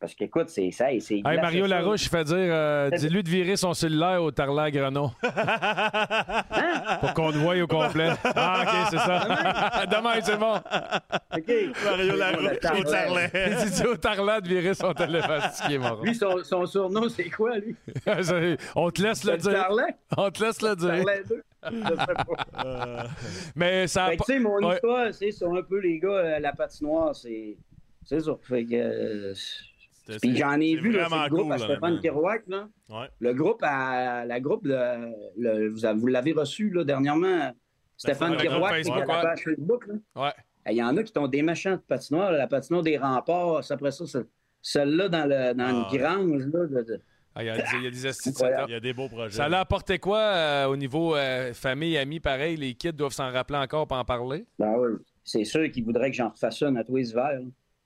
Parce 0.05 0.15
qu'écoute, 0.17 0.51
c'est 0.51 0.71
ça, 0.71 0.93
et 0.93 1.01
c'est. 1.01 1.15
Hey, 1.25 1.41
Mario. 1.41 1.67
Larouche, 1.67 2.05
il 2.05 2.09
fait 2.11 2.25
dire 2.25 2.37
euh, 2.37 2.91
dis-lui 2.91 3.23
de 3.23 3.29
virer 3.31 3.57
son 3.57 3.73
cellulaire 3.73 4.23
au 4.23 4.31
Tarlac 4.31 4.75
Grenon. 4.75 5.13
Hein? 5.23 6.99
Pour 7.01 7.15
qu'on 7.15 7.31
le 7.31 7.39
voie 7.39 7.57
au 7.63 7.67
complet. 7.67 8.11
Ah, 8.37 8.63
OK, 8.63 8.89
c'est 8.91 8.99
ça. 8.99 9.87
Demain, 9.91 10.21
c'est 10.23 10.37
bon. 10.37 10.57
OK. 10.57 11.53
Mario 11.85 12.17
Larouche 12.17 12.53
au 12.53 12.83
Tarlet. 12.85 13.31
Il 13.65 13.71
dit 13.71 13.87
au 13.87 13.97
Tarlac 13.97 14.43
de 14.43 14.49
virer 14.49 14.75
son 14.75 14.93
téléphone. 14.93 15.41
C'est 15.53 15.63
ce 15.63 15.67
qui 15.69 15.75
est 15.75 15.79
marrant. 15.79 16.03
Lui, 16.03 16.15
son, 16.15 16.43
son 16.45 16.67
surnom, 16.67 17.09
c'est 17.09 17.31
quoi, 17.31 17.57
lui? 17.57 17.75
On 18.77 18.91
te 18.91 19.01
laisse 19.03 19.25
le 19.25 19.39
dire. 19.39 19.53
Tarlac? 19.53 19.97
On 20.19 20.31
te 20.31 20.45
laisse 20.45 20.61
le 20.61 20.77
dire. 20.77 20.89
Tarlac 20.89 21.29
deux? 21.29 21.43
Je 21.73 21.79
sais 21.79 21.97
pas. 21.97 23.07
Mais 23.57 23.87
ça 23.87 24.11
tu 24.11 24.19
sais, 24.25 24.39
mon 24.39 24.59
Ouais. 24.59 24.75
histoire, 24.75 25.07
c'est 25.15 25.31
un 25.45 25.63
peu 25.63 25.79
les 25.81 25.99
gars, 25.99 26.09
euh, 26.11 26.39
la 26.41 26.53
patinoire, 26.53 27.17
c'est. 27.17 27.57
C'est 28.05 28.21
ça. 28.21 28.33
Fait 28.43 28.67
que. 28.67 28.75
euh, 28.75 29.35
Puis 30.21 30.37
j'en 30.37 30.61
ai 30.61 30.77
vu 30.77 30.93
là, 30.93 31.07
le 31.11 31.29
groupe 31.31 31.43
cool, 31.45 31.53
à 31.53 31.59
Stéphane. 31.59 32.01
Kerouac. 32.01 32.43
Là. 32.49 32.69
Ouais. 32.91 33.07
Le 33.21 33.33
groupe, 33.35 33.61
à, 33.63 34.25
la 34.27 34.41
groupe 34.41 34.65
le- 34.65 35.13
le- 35.39 35.69
vous, 35.71 35.85
avez- 35.87 35.99
vous 35.99 36.07
l'avez 36.09 36.33
reçu 36.33 36.71
là, 36.71 36.85
dernièrement, 36.85 37.53
Stéphane 37.97 38.33
le 38.33 38.37
groupe 38.39 38.49
Kerouac, 38.51 38.83
qui 38.83 38.91
a 38.91 38.99
la 38.99 39.07
page 39.07 39.45
Facebook. 39.45 39.87
là. 39.87 39.95
Ouais. 40.27 40.33
Il 40.71 40.77
y 40.77 40.83
en 40.83 40.97
a 40.97 41.03
qui 41.03 41.19
ont 41.19 41.29
des 41.29 41.43
méchants 41.43 41.73
de 41.77 41.83
patinoire, 41.87 42.33
la 42.33 42.47
patinoire 42.47 42.83
des 42.83 42.97
remparts, 42.99 43.63
c'est 43.65 43.75
après 43.75 43.91
ça, 43.93 44.05
celle-là 44.63 45.09
dans, 45.09 45.25
le, 45.29 45.53
dans 45.55 45.65
Ah, 45.65 45.89
une 45.93 45.99
grange. 45.99 46.43
Là, 46.53 46.67
de- 46.67 46.83
de- 46.87 47.01
Ah, 47.35 47.43
il 47.43 47.47
y 47.47 47.51
a, 47.51 47.57
des- 47.57 47.63
il 47.79 47.83
y 47.83 47.87
a 47.87 47.91
des. 47.91 47.99
Il 48.69 48.73
y 48.73 48.75
a 48.75 48.81
des 48.81 48.93
beaux 48.93 49.09
projets. 49.09 49.37
Ça 49.37 49.49
l'a 49.49 49.61
apporté 49.61 49.99
quoi 49.99 50.19
euh, 50.19 50.67
au 50.67 50.77
niveau 50.77 51.17
euh, 51.17 51.53
famille, 51.53 51.99
amis, 51.99 52.21
pareil? 52.21 52.57
Les 52.57 52.75
kids 52.75 52.93
doivent 52.93 53.13
s'en 53.13 53.31
rappeler 53.31 53.59
encore 53.59 53.87
pour 53.87 53.97
en 53.97 54.05
parler? 54.05 54.45
Ben 54.59 54.73
oui, 54.79 54.93
c'est 55.25 55.45
sûr 55.45 55.71
qu'ils 55.71 55.85
voudraient 55.85 56.11
que 56.11 56.17
j'en 56.17 56.29
refasse 56.31 56.63
une 56.63 56.77
à 56.77 56.85
tous 56.85 56.97
les 56.97 57.11
hivers. 57.11 57.41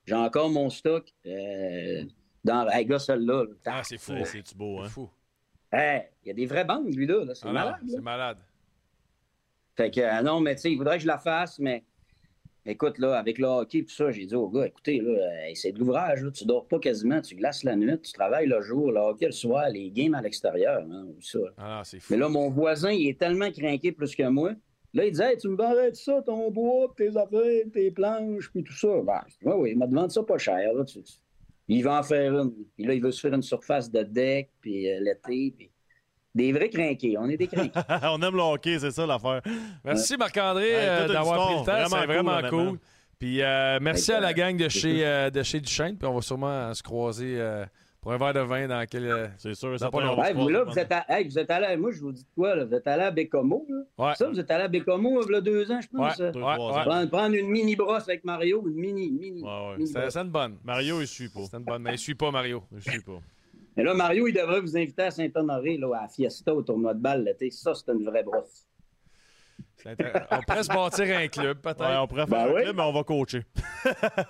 J'ai 0.09 0.15
encore 0.15 0.49
mon 0.49 0.71
stock 0.71 1.13
euh, 1.27 2.03
dans 2.43 2.67
hey, 2.71 2.87
gars, 2.87 2.99
celle-là. 2.99 3.45
là. 3.45 3.51
Ah, 3.67 3.83
c'est 3.85 3.99
fou. 3.99 4.15
C'est 4.25 4.57
beau, 4.57 4.79
hein? 4.81 4.85
C'est 4.87 4.93
fou. 4.93 5.11
Hey, 5.71 6.05
Il 6.25 6.29
y 6.29 6.31
a 6.31 6.35
des 6.35 6.47
vraies 6.47 6.65
bandes, 6.65 6.95
lui, 6.95 7.07
là. 7.07 7.25
là. 7.27 7.35
C'est 7.35 7.47
Ah 7.47 7.53
malade. 7.53 7.75
là. 7.83 7.89
c'est 7.95 8.01
malade. 8.01 8.39
Fait 9.77 9.91
que, 9.91 10.01
euh, 10.01 10.23
non, 10.23 10.41
mais 10.41 10.55
tu 10.55 10.63
sais, 10.63 10.73
il 10.73 10.77
voudrait 10.79 10.97
que 10.97 11.03
je 11.03 11.07
la 11.07 11.19
fasse, 11.19 11.59
mais 11.59 11.85
écoute, 12.65 12.99
là, 12.99 13.19
avec 13.19 13.39
le 13.39 13.47
hockey 13.47 13.79
et 13.79 13.85
tout 13.85 13.95
ça, 13.95 14.11
j'ai 14.11 14.25
dit 14.25 14.35
au 14.35 14.49
gars, 14.49 14.67
écoutez, 14.67 14.99
là, 15.01 15.11
euh, 15.11 15.51
c'est 15.55 15.73
de 15.73 15.79
l'ouvrage, 15.79 16.23
là, 16.23 16.31
tu 16.31 16.45
dors 16.47 16.67
pas 16.67 16.79
quasiment, 16.79 17.21
tu 17.21 17.35
glaces 17.37 17.63
la 17.65 17.77
nuit, 17.77 18.01
tu 18.01 18.13
travailles 18.13 18.47
le 18.47 18.61
jour, 18.63 18.91
le 18.91 18.99
hockey 18.99 19.27
le 19.27 19.33
soir, 19.33 19.69
les 19.69 19.91
games 19.91 20.15
à 20.15 20.23
l'extérieur, 20.23 20.85
hein, 20.91 21.05
ou 21.07 21.21
ça. 21.21 21.39
Ah 21.59 21.83
fou. 21.85 21.97
Mais 22.11 22.17
là, 22.17 22.29
mon 22.31 22.49
voisin, 22.49 22.91
il 22.93 23.09
est 23.09 23.19
tellement 23.21 23.51
craqué 23.53 23.93
plus 23.93 24.17
que 24.17 24.27
moi. 24.29 24.53
Là, 24.95 25.05
il 25.05 25.11
disait, 25.13 25.33
Hey, 25.33 25.37
tu 25.37 25.49
me 25.49 25.57
vendrais 25.57 25.93
ça, 25.95 26.23
ton 26.23 26.51
bois, 26.51 26.93
tes 26.97 27.09
affaires, 27.17 27.63
tes 27.73 27.91
planches, 27.91 28.51
puis 28.51 28.63
tout 28.65 28.73
ça. 28.75 28.89
Ben, 29.05 29.21
je 29.29 29.33
dis, 29.35 29.39
oui, 29.45 29.55
oui, 29.59 29.71
il 29.73 29.79
m'a 29.79 29.87
demandé 29.87 30.13
ça 30.13 30.23
pas 30.23 30.39
cher. 30.39 30.73
Là, 30.75 30.85
tu- 30.85 31.03
tu- 31.03 31.13
Il 31.69 31.85
va 31.85 31.99
en 32.01 32.03
faire 32.03 32.33
une. 32.39 32.53
Puis 32.77 32.87
là, 32.87 32.95
il 32.95 33.03
veut 33.03 33.13
se 33.13 33.21
faire 33.21 33.35
une 33.35 33.43
surface 33.43 33.91
de 33.91 34.03
deck, 34.03 34.49
puis 34.61 34.91
euh, 34.91 35.01
l'été, 35.01 35.55
puis 35.57 35.71
des 36.35 36.53
vrais 36.53 36.71
crinqués. 36.71 37.17
On 37.19 37.29
est 37.29 37.37
des 37.37 37.47
crinqués. 37.49 37.71
On 38.05 38.23
aime 38.23 38.35
le 38.37 38.41
hockey, 38.43 38.79
c'est 38.79 38.91
ça 38.91 39.05
l'affaire. 39.07 39.43
Merci 39.85 40.17
Marc-André 40.17 40.71
euh, 40.73 41.09
d'avoir 41.09 41.47
pris 41.47 41.55
le 41.61 41.65
temps. 41.67 41.89
C'est 41.89 42.07
Vraiment 42.07 42.31
vraiment 42.33 42.49
cool, 42.49 42.69
cool. 42.71 42.79
Puis 43.19 43.43
euh, 43.43 43.79
merci 43.83 44.13
à 44.13 44.21
la 44.21 44.33
gang 44.33 44.57
de 44.57 44.69
chez, 44.69 45.05
euh, 45.05 45.29
de 45.31 45.43
chez 45.43 45.61
Duchesne. 45.61 45.97
Puis 45.99 46.07
on 46.09 46.15
va 46.15 46.21
sûrement 46.23 46.73
se 46.73 46.83
croiser 46.83 47.35
euh, 47.39 47.67
pour 48.01 48.13
un 48.13 48.19
verre 48.19 48.33
de 48.35 48.41
vin 48.41 48.69
dans 48.69 48.85
quel. 48.89 49.05
euh, 49.07 49.27
C'est 49.39 49.55
sûr, 49.55 49.79
ça 49.79 49.91
pas 49.91 50.01
longtemps. 50.01 50.23
Ouais, 50.23 50.33
vous, 50.33 50.49
là, 50.49 50.65
vous 50.65 50.79
êtes, 50.79 50.93
à, 50.93 51.05
hey, 51.09 51.27
vous 51.29 51.39
êtes 51.39 51.51
allé, 51.51 51.77
moi, 51.77 51.91
je 51.91 52.01
vous 52.01 52.13
dis 52.13 52.27
quoi, 52.35 52.55
là, 52.55 52.65
vous 52.65 52.75
êtes 52.75 52.87
allé 52.87 53.03
à 53.03 53.11
Bécomo, 53.11 53.67
là? 53.69 54.07
Ouais. 54.07 54.15
Ça, 54.15 54.29
vous 54.29 54.39
êtes 54.39 54.51
allé 54.51 54.65
à 54.65 54.69
Bécomo, 54.69 55.21
il 55.29 55.33
y 55.33 55.35
a 55.37 55.41
deux 55.41 55.71
ans, 55.71 55.81
je 55.81 55.89
pense. 55.89 56.19
Ouais, 56.19 56.25
euh. 56.27 56.33
Deux, 56.33 56.41
ouais, 56.41 56.55
trois 56.55 56.73
ouais. 56.73 56.79
ans. 56.81 56.85
Prendre, 56.85 57.11
prendre 57.11 57.35
une 57.35 57.49
mini 57.49 57.77
brosse 57.77 58.09
avec 58.09 58.25
Mario, 58.25 58.63
une 58.67 58.75
mini, 58.75 59.11
mini. 59.11 59.43
Ouais, 59.43 59.49
ouais. 59.49 59.77
mini 59.77 59.89
C'est 59.89 59.99
brosse. 60.01 60.13
c'est 60.13 60.21
une 60.21 60.31
bonne. 60.31 60.57
Mario, 60.65 61.01
il 61.01 61.07
suit 61.09 61.29
pas. 61.29 61.41
C'est 61.51 61.57
une 61.57 61.65
bonne. 61.65 61.83
Mais 61.83 61.93
il 61.95 61.99
suit 61.99 62.15
pas 62.15 62.31
Mario. 62.31 62.63
Il 62.73 62.83
suit 62.83 63.01
pas. 63.03 63.21
Et 63.77 63.83
là, 63.83 63.95
Mario, 63.95 64.27
il 64.27 64.33
devrait 64.33 64.61
vous 64.61 64.77
inviter 64.77 65.03
à 65.03 65.11
Saint-Honoré, 65.11 65.77
là, 65.77 65.89
à 65.99 66.03
la 66.03 66.09
Fiesta, 66.09 66.53
au 66.55 66.63
tournoi 66.63 66.95
de 66.95 67.01
balle 67.01 67.25
l'été. 67.25 67.51
Ça, 67.51 67.75
c'est 67.75 67.93
une 67.93 68.05
vraie 68.05 68.25
brosse. 68.25 68.67
On 70.31 70.41
pourrait 70.43 70.63
se 70.65 70.69
bâtir 70.69 71.19
un 71.19 71.29
club, 71.29 71.59
peut-être. 71.61 71.81
Ouais, 71.81 71.97
on 71.99 72.07
pourrait 72.09 72.27
Ben 72.27 72.37
faire 72.37 72.47
un 72.49 72.55
oui. 72.55 72.63
club, 72.63 72.77
mais 72.77 72.83
on 72.83 72.93
va 72.93 73.05
coacher. 73.05 73.43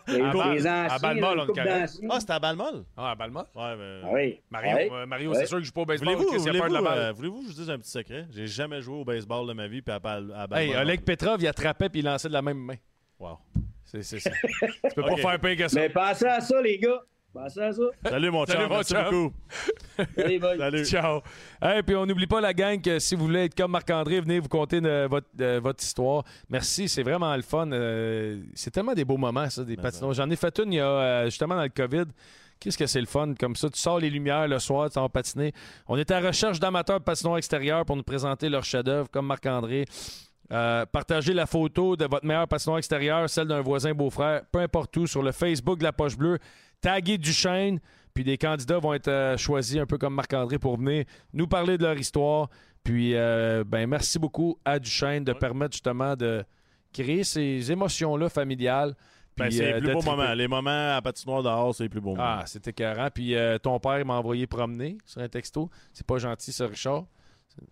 Les, 0.06 0.20
À 0.20 0.52
les 0.54 0.66
à 0.66 0.98
Balmol, 0.98 1.40
on 1.40 1.46
d'anciens. 1.52 2.08
Ah, 2.10 2.20
c'était 2.20 2.32
à 2.34 2.38
Balmol? 2.38 2.84
Ah, 2.96 3.10
à 3.10 3.14
Balma. 3.14 3.46
Ouais, 3.54 3.76
mais. 3.76 4.00
Ah 4.04 4.08
oui. 4.12 4.40
Mario, 4.50 4.76
Ouais. 4.76 4.88
euh, 4.92 5.06
Mario 5.06 5.34
c'est 5.34 5.46
sûr 5.46 5.56
que 5.56 5.62
je 5.62 5.66
joue 5.68 5.72
pas 5.72 5.80
au 5.80 5.86
baseball. 5.86 6.14
Voulez-vous 6.14 6.34
il 6.34 6.48
a 6.48 6.52
peur 6.52 6.52
de 6.52 6.58
voulez-vous, 6.68 6.74
la 6.74 6.80
balle? 6.90 6.98
euh, 6.98 7.12
voulez-vous 7.12 7.36
que 7.38 7.42
je 7.44 7.48
vous 7.48 7.54
dise 7.60 7.70
un 7.70 7.78
petit 7.78 7.90
secret? 7.90 8.26
J'ai 8.30 8.46
jamais 8.46 8.80
joué 8.82 8.96
au 8.96 9.04
baseball 9.04 9.46
de 9.48 9.52
ma 9.54 9.66
vie, 9.68 9.80
puis 9.82 9.92
à, 9.94 9.98
Bal- 9.98 10.32
à 10.36 10.46
Balmol. 10.46 10.58
Hey, 10.76 10.76
Oleg 10.82 11.00
Petrov, 11.02 11.40
il 11.40 11.48
attrapait 11.48 11.88
puis 11.88 12.00
il 12.00 12.04
lançait 12.04 12.28
de 12.28 12.34
la 12.34 12.42
même 12.42 12.58
main. 12.58 12.76
Wow. 13.18 13.38
C'est 13.84 14.02
c'est 14.02 14.20
ça. 14.20 14.30
tu 14.88 14.94
peux 14.94 15.02
pas 15.02 15.16
faire 15.16 15.40
pire 15.40 15.56
que 15.56 15.68
ça. 15.68 15.80
Mais 15.80 15.88
pensez 15.88 16.26
à 16.26 16.40
ça, 16.42 16.60
les 16.60 16.78
gars. 16.78 17.02
Pensez 17.42 17.60
à 17.60 17.72
ça. 17.72 17.82
Salut, 18.04 18.30
mon 18.30 18.44
Salut, 18.46 18.58
chum. 18.60 18.68
mon 18.68 18.74
Merci 18.76 18.94
chum. 18.94 19.04
beaucoup. 19.04 19.32
Salut. 20.58 20.84
Ciao. 20.86 21.20
Et 21.62 21.82
puis 21.82 21.94
on 21.94 22.04
n'oublie 22.06 22.26
pas 22.26 22.40
la 22.40 22.52
gang 22.52 22.80
que 22.80 22.98
si 22.98 23.14
vous 23.14 23.26
voulez 23.26 23.44
être 23.44 23.54
comme 23.54 23.70
Marc-André, 23.70 24.20
venez 24.20 24.40
vous 24.40 24.48
conter 24.48 24.80
de- 24.80 25.06
votre, 25.08 25.26
de- 25.34 25.58
votre 25.58 25.82
histoire. 25.82 26.24
Merci, 26.48 26.88
c'est 26.88 27.02
vraiment 27.02 27.34
le 27.36 27.42
fun. 27.42 27.70
Euh, 27.70 28.40
c'est 28.54 28.70
tellement 28.70 28.94
des 28.94 29.04
beaux 29.04 29.16
moments, 29.16 29.48
ça, 29.50 29.62
des 29.64 29.76
Ben 29.76 29.82
patinoires. 29.82 30.14
J'en 30.14 30.28
ai 30.30 30.36
fait 30.36 30.58
une 30.58 30.72
il 30.72 30.76
y 30.76 30.80
a 30.80 30.86
euh, 30.86 31.24
justement 31.26 31.54
dans 31.54 31.62
le 31.62 31.68
COVID. 31.68 32.04
Qu'est-ce 32.60 32.76
que 32.78 32.86
c'est 32.86 33.00
le 33.00 33.06
fun 33.06 33.34
comme 33.38 33.54
ça? 33.54 33.70
Tu 33.70 33.78
sors 33.78 34.00
les 34.00 34.10
lumières 34.10 34.48
le 34.48 34.58
soir, 34.58 34.90
tu 34.90 34.98
vas 34.98 35.08
patiner. 35.08 35.52
On 35.86 35.96
est 35.96 36.10
à 36.10 36.20
la 36.20 36.28
recherche 36.28 36.58
d'amateurs 36.58 36.98
de 36.98 37.04
patinoires 37.04 37.38
extérieurs 37.38 37.84
pour 37.84 37.94
nous 37.96 38.02
présenter 38.02 38.48
leur 38.48 38.64
chef-d'œuvre, 38.64 39.08
comme 39.10 39.26
Marc-André. 39.26 39.84
Euh, 40.50 40.84
partagez 40.86 41.34
la 41.34 41.46
photo 41.46 41.94
de 41.94 42.06
votre 42.06 42.24
meilleur 42.26 42.48
patinoire 42.48 42.78
extérieur, 42.78 43.28
celle 43.30 43.46
d'un 43.46 43.60
voisin 43.60 43.92
beau-frère, 43.92 44.42
peu 44.50 44.58
importe 44.60 44.96
où, 44.96 45.06
sur 45.06 45.22
le 45.22 45.30
Facebook 45.30 45.78
de 45.78 45.84
la 45.84 45.92
Poche 45.92 46.16
Bleue. 46.16 46.38
Taguez 46.80 47.18
Duchesne, 47.18 47.80
puis 48.14 48.24
des 48.24 48.38
candidats 48.38 48.78
vont 48.78 48.94
être 48.94 49.08
euh, 49.08 49.36
choisis, 49.36 49.76
un 49.76 49.86
peu 49.86 49.98
comme 49.98 50.14
Marc-André, 50.14 50.58
pour 50.58 50.78
venir 50.78 51.04
nous 51.32 51.46
parler 51.46 51.78
de 51.78 51.84
leur 51.84 51.98
histoire. 51.98 52.48
Puis, 52.84 53.14
euh, 53.14 53.64
ben, 53.66 53.86
merci 53.86 54.18
beaucoup 54.18 54.58
à 54.64 54.78
Duchesne 54.78 55.24
de 55.24 55.32
permettre 55.32 55.72
justement 55.72 56.16
de 56.16 56.44
créer 56.92 57.24
ces 57.24 57.70
émotions-là 57.70 58.28
familiales. 58.28 58.94
Ben, 59.38 59.50
c'est 59.50 59.64
euh, 59.64 59.74
les 59.74 59.80
plus 59.80 59.88
de 59.88 59.92
beaux 59.94 60.02
moments. 60.02 60.34
Les 60.34 60.48
moments 60.48 60.96
à 60.96 61.02
patinoire 61.02 61.42
dehors, 61.42 61.74
c'est 61.74 61.84
les 61.84 61.88
plus 61.88 62.00
beaux 62.00 62.14
moments. 62.14 62.38
Ah, 62.40 62.44
c'était 62.46 62.70
écœurant. 62.70 63.08
Puis 63.12 63.34
euh, 63.34 63.58
ton 63.58 63.78
père 63.78 64.04
m'a 64.04 64.14
envoyé 64.14 64.46
promener 64.46 64.98
sur 65.04 65.20
un 65.20 65.28
texto. 65.28 65.70
C'est 65.92 66.06
pas 66.06 66.18
gentil, 66.18 66.52
ça, 66.52 66.66
Richard. 66.66 67.04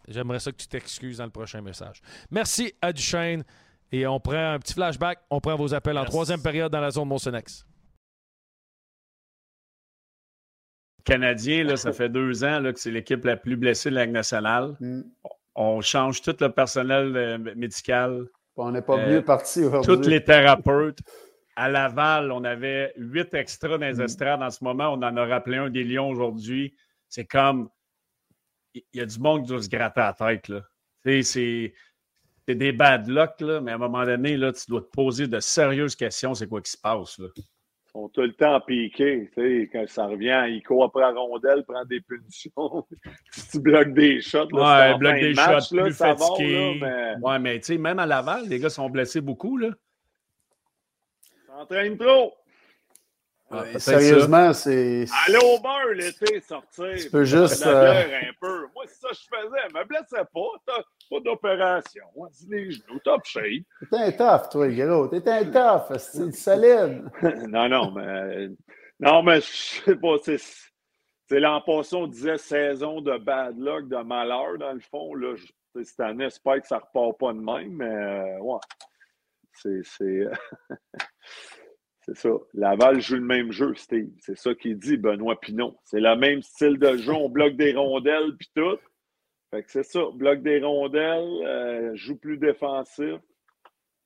J'aimerais 0.09 0.41
ça 0.41 0.51
que 0.51 0.57
tu 0.57 0.67
t'excuses 0.67 1.19
dans 1.19 1.25
le 1.25 1.31
prochain 1.31 1.61
message. 1.61 2.01
Merci 2.31 2.73
à 2.81 2.93
Duchesne. 2.93 3.45
Et 3.93 4.07
on 4.07 4.19
prend 4.19 4.55
un 4.55 4.59
petit 4.59 4.75
flashback. 4.75 5.21
On 5.31 5.41
prend 5.41 5.57
vos 5.57 5.73
appels 5.73 5.97
en 5.97 6.05
troisième 6.05 6.43
période 6.43 6.73
dans 6.73 6.81
la 6.81 6.91
zone 6.91 7.09
Monsenex. 7.09 7.65
Canadien, 11.07 11.65
là, 11.65 11.77
ça 11.79 11.93
fait 11.95 12.09
deux 12.11 12.45
ans 12.45 12.61
là, 12.61 12.73
que 12.73 12.79
c'est 12.81 12.91
l'équipe 12.91 13.25
la 13.25 13.37
plus 13.37 13.57
blessée 13.57 13.89
de 13.91 13.95
la 13.95 14.05
Ligue 14.05 14.15
nationale. 14.15 14.77
Mm. 14.81 15.03
On 15.55 15.81
change 15.81 16.21
tout 16.21 16.37
le 16.39 16.49
personnel 16.51 17.17
euh, 17.17 17.39
médical, 17.57 18.27
On 18.57 18.71
n'est 18.73 18.83
pas 18.83 18.99
Euh, 18.99 19.11
mieux 19.15 19.23
parti 19.25 19.65
aujourd'hui. 19.65 19.95
tous 19.97 20.09
les 20.09 20.23
thérapeutes. 20.23 20.99
À 21.59 21.71
Laval, 21.71 22.31
on 22.33 22.45
avait 22.45 22.93
huit 22.99 23.33
extras 23.33 23.79
dans 23.79 23.87
les 23.87 23.95
Mm. 23.95 24.03
estrades. 24.03 24.43
En 24.43 24.51
ce 24.51 24.63
moment, 24.63 24.89
on 24.93 24.97
en 25.03 25.17
a 25.17 25.25
rappelé 25.25 25.57
un 25.57 25.71
des 25.71 25.85
Lions 25.85 26.11
aujourd'hui. 26.11 26.75
C'est 27.09 27.25
comme. 27.25 27.71
Il 28.75 28.83
y 28.93 29.01
a 29.01 29.07
du 29.07 29.19
monde 29.19 29.43
qui 29.43 29.49
doit 29.49 29.63
se 29.63 29.69
gratter 29.71 30.01
la 30.01 30.13
tête. 30.13 30.53
C'est 31.25 31.73
des 32.47 32.73
bad 32.73 33.09
luck, 33.09 33.41
là, 33.41 33.61
mais 33.63 33.73
à 33.73 33.77
un 33.77 33.79
moment 33.79 34.05
donné, 34.05 34.37
là, 34.37 34.53
tu 34.53 34.67
dois 34.69 34.83
te 34.83 34.91
poser 34.91 35.27
de 35.27 35.41
sérieuses 35.41 35.97
questions. 35.97 36.35
C'est 36.35 36.47
quoi 36.47 36.61
qui 36.61 36.71
se 36.73 36.77
passe? 36.79 37.19
Là? 37.19 37.29
Sont 37.97 38.11
tout 38.11 38.21
le 38.21 38.35
temps 38.35 38.61
sais, 39.35 39.71
Quand 39.73 39.89
ça 39.89 40.07
revient, 40.07 40.45
ils 40.51 40.63
courent 40.63 40.85
après 40.85 41.01
la 41.01 41.13
rondelle, 41.13 41.65
prennent 41.65 41.89
des 41.89 42.03
punitions. 42.03 42.87
si 43.31 43.49
tu 43.53 43.61
bloques 43.61 43.95
des 43.95 44.21
shots, 44.21 44.49
là, 44.53 44.91
Ouais, 44.91 44.93
en 44.93 44.99
fin 44.99 45.15
des 45.15 45.31
de 45.31 45.35
match, 45.37 45.69
shots, 45.71 45.77
là, 45.77 45.83
plus 45.85 45.93
va, 45.99 46.15
fatigué. 46.17 46.79
là, 46.81 47.17
mais 47.17 47.27
Ouais, 47.27 47.39
mais 47.39 47.59
tu 47.61 47.65
sais, 47.65 47.79
même 47.79 47.99
à 47.99 48.05
Laval, 48.05 48.47
les 48.49 48.59
gars 48.59 48.69
sont 48.69 48.91
blessés 48.91 49.23
beaucoup. 49.23 49.57
Là. 49.57 49.71
s'entraîne 51.47 51.97
trop. 51.97 52.35
Ah, 53.49 53.79
Sérieusement, 53.79 54.53
c'est. 54.53 55.05
Aller 55.29 55.39
au 55.45 55.61
bar 55.61 55.87
l'été, 55.95 56.41
sortir. 56.41 56.95
Tu 56.99 57.11
peux 57.11 57.25
juste, 57.25 57.65
euh, 57.65 57.93
un 58.03 58.33
peu. 58.41 58.67
Moi, 58.75 58.85
c'est 58.89 59.01
ça 59.01 59.09
que 59.11 59.15
je 59.15 59.21
faisais. 59.21 59.69
Je 59.71 59.79
me 59.79 59.85
blessais 59.85 60.25
pas. 60.35 60.51
T'as 60.67 60.83
pas 61.11 61.21
d'opération. 61.21 62.05
On 62.17 62.27
dit 62.27 62.47
les 62.51 62.71
genoux, 62.73 62.99
top 63.05 63.25
shape. 63.25 63.63
T'es 63.91 63.97
un 63.97 64.11
tough, 64.13 64.49
toi, 64.51 64.67
le 64.67 64.75
gros. 64.75 65.07
T'es 65.09 65.29
un 65.31 65.45
tough. 65.45 65.97
C'est 65.99 66.33
solide. 66.35 67.05
non, 67.49 67.69
non, 67.69 67.93
mais. 67.93 68.49
Non, 68.99 69.23
mais 69.23 69.41
je 69.41 69.47
sais 69.85 69.97
pas. 69.97 70.17
C'est, 70.25 71.39
l'an 71.39 71.61
passé, 71.61 71.95
on 71.95 72.09
disait 72.09 72.39
saison 72.39 73.01
de 73.01 73.17
bad 73.17 73.57
luck, 73.59 73.89
de 73.89 73.97
malheur, 73.99 74.59
dans 74.59 74.73
le 74.73 74.81
fond. 74.81 75.15
Là, 75.15 75.37
je- 75.37 75.83
cette 75.85 76.01
année, 76.01 76.25
j'espère 76.25 76.61
que 76.63 76.67
ça 76.67 76.79
repart 76.79 77.17
pas 77.19 77.33
de 77.33 77.39
même, 77.39 77.73
mais 77.77 77.85
euh, 77.85 78.39
ouais. 78.41 78.59
C'est. 79.53 79.83
C'est, 82.07 82.17
ça. 82.17 82.31
Laval 82.55 83.01
joue 83.01 83.17
le 83.17 83.21
même 83.23 83.51
jeu, 83.51 83.75
Steve. 83.75 84.11
C'est 84.21 84.37
ça 84.37 84.55
qu'il 84.55 84.79
dit, 84.79 84.97
Benoît 84.97 85.41
Pinot. 85.41 85.77
C'est 85.85 86.01
le 86.01 86.17
même 86.17 86.43
style 86.43 86.79
de 86.79 86.97
jeu. 86.97 87.13
On 87.13 87.29
bloque 87.29 87.57
des 87.57 87.75
rondelles 87.75 88.37
puis 88.37 88.51
tout. 88.55 88.79
Fait 89.51 89.63
que 89.63 89.71
c'est 89.71 89.83
ça. 89.83 90.01
Bloque 90.15 90.43
des 90.43 90.61
rondelles, 90.61 91.47
euh, 91.47 91.95
joue 91.95 92.17
plus 92.17 92.39
défensif. 92.39 93.19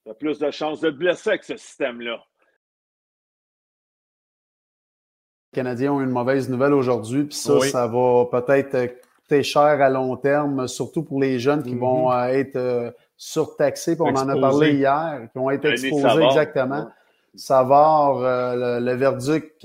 T'as 0.05 0.15
plus 0.15 0.39
de 0.39 0.51
chances 0.51 0.81
de 0.81 0.91
te 0.91 0.97
blesser 0.97 1.31
avec 1.31 1.45
ce 1.45 1.57
système-là. 1.57 2.25
Les 5.53 5.57
Canadiens 5.57 5.93
ont 5.93 6.01
une 6.01 6.11
mauvaise 6.11 6.49
nouvelle 6.49 6.73
aujourd'hui, 6.73 7.25
puis 7.25 7.37
ça, 7.37 7.59
Oui. 7.59 7.69
ça 7.69 7.87
va 7.87 8.25
peut-être 8.31 8.75
euh, 8.77 8.87
coûter 9.17 9.43
cher 9.43 9.63
à 9.63 9.91
long 9.91 10.17
terme, 10.17 10.69
surtout 10.69 11.03
pour 11.03 11.21
les 11.21 11.39
jeunes 11.39 11.63
qui 11.63 11.75
vont 11.75 12.11
euh, 12.13 12.27
être 12.27 12.57
euh, 12.57 12.91
surtaxés, 13.17 13.97
puis 13.97 14.05
on 14.07 14.17
en 14.17 14.29
a 14.29 14.41
parlé 14.41 14.75
hier, 14.75 15.29
qui 15.33 15.39
ont 15.39 15.51
été 15.51 15.73
Denis 15.73 15.89
exposés 15.89 16.25
exactement. 16.25 16.89
Savard, 17.37 18.19
euh, 18.19 18.81
le, 18.81 18.93
verdict, 18.95 19.65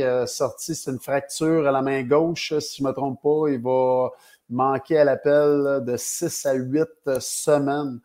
euh, 0.00 0.26
sorti, 0.26 0.74
c'est 0.74 0.90
une 0.90 0.98
fracture 0.98 1.66
à 1.66 1.70
la 1.70 1.82
main 1.82 2.02
gauche, 2.02 2.54
si 2.58 2.78
je 2.78 2.82
ne 2.82 2.88
me 2.88 2.94
trompe 2.94 3.20
pas. 3.22 3.50
Il 3.50 3.60
va 3.60 4.10
manquer 4.48 4.98
à 4.98 5.04
l'appel 5.04 5.82
de 5.84 5.96
6 5.96 6.46
à 6.46 6.54
8 6.54 7.20
semaines. 7.20 8.00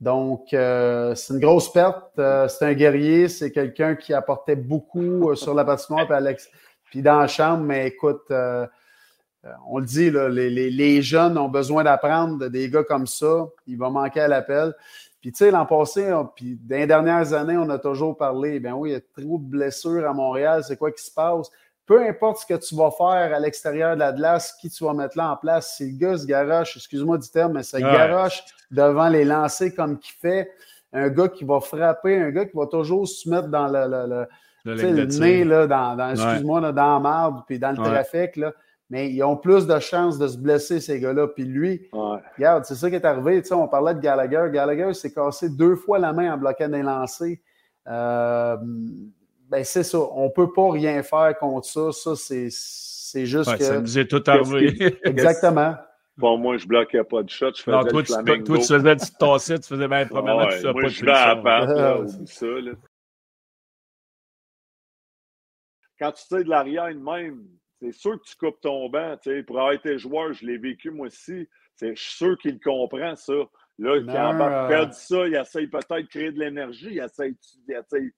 Donc, 0.00 0.54
euh, 0.54 1.14
c'est 1.14 1.34
une 1.34 1.40
grosse 1.40 1.70
perte. 1.70 2.18
Euh, 2.18 2.48
c'est 2.48 2.64
un 2.64 2.72
guerrier, 2.72 3.28
c'est 3.28 3.50
quelqu'un 3.50 3.94
qui 3.94 4.14
apportait 4.14 4.56
beaucoup 4.56 5.34
sur 5.34 5.52
la 5.52 5.64
patinoire 5.64 6.06
puis, 6.06 6.14
Alex, 6.14 6.48
puis 6.84 7.02
dans 7.02 7.18
la 7.18 7.26
chambre. 7.26 7.64
Mais 7.64 7.88
écoute, 7.88 8.32
on 9.68 9.78
le 9.78 9.84
dit, 9.84 10.10
les, 10.10 11.02
jeunes 11.02 11.36
ont 11.36 11.50
besoin 11.50 11.84
d'apprendre 11.84 12.38
de 12.38 12.48
des 12.48 12.70
gars 12.70 12.84
comme 12.84 13.06
ça. 13.06 13.48
Il 13.66 13.76
va 13.76 13.90
manquer 13.90 14.20
à 14.20 14.28
l'appel. 14.28 14.74
Puis, 15.20 15.32
tu 15.32 15.44
sais, 15.44 15.50
l'an 15.50 15.66
passé, 15.66 16.12
on- 16.12 16.24
puis 16.26 16.58
dans 16.62 16.76
les 16.76 16.86
dernières 16.86 17.32
années, 17.34 17.56
on 17.58 17.68
a 17.68 17.78
toujours 17.78 18.16
parlé, 18.16 18.58
ben 18.60 18.72
oui, 18.72 18.90
il 18.90 18.92
y 18.92 18.96
a 18.96 19.00
trop 19.00 19.38
de 19.38 19.44
blessures 19.44 20.08
à 20.08 20.12
Montréal, 20.14 20.62
c'est 20.64 20.76
quoi 20.76 20.90
qui 20.92 21.02
se 21.04 21.12
passe? 21.12 21.50
Peu 21.84 22.06
importe 22.08 22.38
ce 22.38 22.46
que 22.46 22.54
tu 22.58 22.74
vas 22.76 22.90
faire 22.90 23.34
à 23.34 23.38
l'extérieur 23.40 23.94
de 23.94 24.00
la 24.00 24.12
glace, 24.12 24.54
qui 24.60 24.70
tu 24.70 24.84
vas 24.84 24.94
mettre 24.94 25.18
là 25.18 25.32
en 25.32 25.36
place, 25.36 25.76
si 25.76 25.90
le 25.90 25.98
gars 25.98 26.16
se 26.16 26.24
garoche, 26.26 26.76
excuse-moi 26.76 27.18
du 27.18 27.28
terme, 27.28 27.52
mais 27.54 27.62
ça 27.64 27.78
Ouais. 27.78 27.82
garoche 27.82 28.42
devant 28.70 29.08
les 29.08 29.24
lancers 29.24 29.74
comme 29.74 29.98
qu'il 29.98 30.14
fait, 30.14 30.50
un 30.92 31.08
gars 31.08 31.28
qui 31.28 31.44
va 31.44 31.60
frapper, 31.60 32.16
un 32.16 32.30
gars 32.30 32.44
qui 32.46 32.56
va 32.56 32.66
toujours 32.66 33.06
se 33.08 33.28
mettre 33.28 33.48
dans 33.48 33.66
le, 33.68 33.86
le- 33.88 34.26
le- 34.64 34.74
le 34.74 35.18
nez, 35.18 35.44
là, 35.44 35.66
dans, 35.66 36.10
excuse-moi, 36.10 36.60
dans 36.72 36.94
la 36.94 37.00
marde, 37.00 37.42
puis 37.46 37.58
dans 37.58 37.72
le 37.72 37.80
Ouais. 37.80 37.88
trafic, 37.90 38.36
là. 38.36 38.52
Mais 38.90 39.08
ils 39.08 39.22
ont 39.22 39.36
plus 39.36 39.66
de 39.68 39.78
chances 39.78 40.18
de 40.18 40.26
se 40.26 40.36
blesser, 40.36 40.80
ces 40.80 40.98
gars-là. 40.98 41.28
Puis 41.28 41.44
lui, 41.44 41.88
regarde, 42.36 42.64
c'est 42.64 42.74
ça 42.74 42.90
qui 42.90 42.96
est 42.96 43.04
arrivé. 43.04 43.40
Tu 43.40 43.48
sais, 43.48 43.54
on 43.54 43.68
parlait 43.68 43.94
de 43.94 44.00
Gallagher. 44.00 44.46
Gallagher 44.52 44.92
s'est 44.94 45.12
cassé 45.12 45.48
deux 45.48 45.76
fois 45.76 46.00
la 46.00 46.12
main 46.12 46.34
en 46.34 46.36
bloquant 46.38 46.68
des 46.68 46.82
lancers. 46.82 47.36
Euh, 47.86 48.56
ben, 49.48 49.62
c'est 49.64 49.84
ça. 49.84 49.98
On 49.98 50.24
ne 50.24 50.30
peut 50.30 50.52
pas 50.52 50.72
rien 50.72 51.02
faire 51.04 51.38
contre 51.38 51.66
ça. 51.68 51.92
Ça, 51.92 52.16
c'est, 52.16 52.48
c'est 52.50 53.26
juste 53.26 53.48
Ouais, 53.50 53.58
que. 53.58 53.64
ça 53.64 53.80
nous 53.80 53.98
est 53.98 54.06
tout 54.08 54.22
arrivé. 54.26 54.98
Exactement. 55.04 55.76
Bon, 56.16 56.36
moi, 56.36 56.56
je 56.58 56.66
bloquais 56.66 57.04
pas 57.04 57.22
de 57.22 57.30
shot. 57.30 57.52
Je 57.56 57.62
faisais 57.62 57.76
Non, 57.76 57.84
toi, 57.84 58.00
le 58.00 58.06
tu, 58.06 58.12
flamingo. 58.12 58.44
toi, 58.44 58.58
tu 58.58 58.66
faisais 58.66 58.96
du 58.96 59.10
tasset, 59.18 59.58
tu 59.60 59.68
faisais 59.68 59.88
bien, 59.88 60.04
premièrement, 60.06 60.42
Ouais, 60.42 60.48
tu 60.50 60.56
faisais 60.56 60.72
moi, 60.72 60.82
pas 60.82 60.88
de 60.88 60.92
je 60.92 61.04
vais 61.04 61.10
à 61.12 61.34
là, 61.34 62.04
ça, 62.26 62.46
là. 62.46 62.72
Quand 65.98 66.12
tu 66.12 66.26
tires 66.26 66.44
de 66.44 66.50
l'arrière 66.50 66.88
de 66.88 66.98
même, 67.00 67.44
c'est 67.80 67.92
sûr 67.92 68.20
que 68.20 68.24
tu 68.28 68.36
coupes 68.36 68.60
ton 68.60 68.88
banc. 68.88 69.16
tu 69.22 69.30
sais. 69.30 69.42
Pour 69.42 69.58
avoir 69.58 69.72
été 69.72 69.98
joueur, 69.98 70.32
je 70.32 70.44
l'ai 70.46 70.58
vécu 70.58 70.90
moi 70.90 71.06
aussi. 71.06 71.48
C'est- 71.76 71.94
Je 71.96 72.00
suis 72.02 72.16
sûr 72.16 72.36
qu'il 72.38 72.60
comprend 72.60 73.16
ça. 73.16 73.32
Là, 73.78 73.98
Non, 74.00 74.12
quand 74.12 74.36
il 74.36 74.42
euh, 74.42 74.68
perd 74.68 74.92
ça, 74.92 75.26
il 75.26 75.34
essaye 75.34 75.66
peut-être 75.66 76.02
de 76.02 76.06
créer 76.08 76.30
de 76.32 76.38
l'énergie. 76.38 76.88
Il 76.92 76.98
essaye. 77.00 77.34
Il 77.68 77.74
essaye 77.74 78.10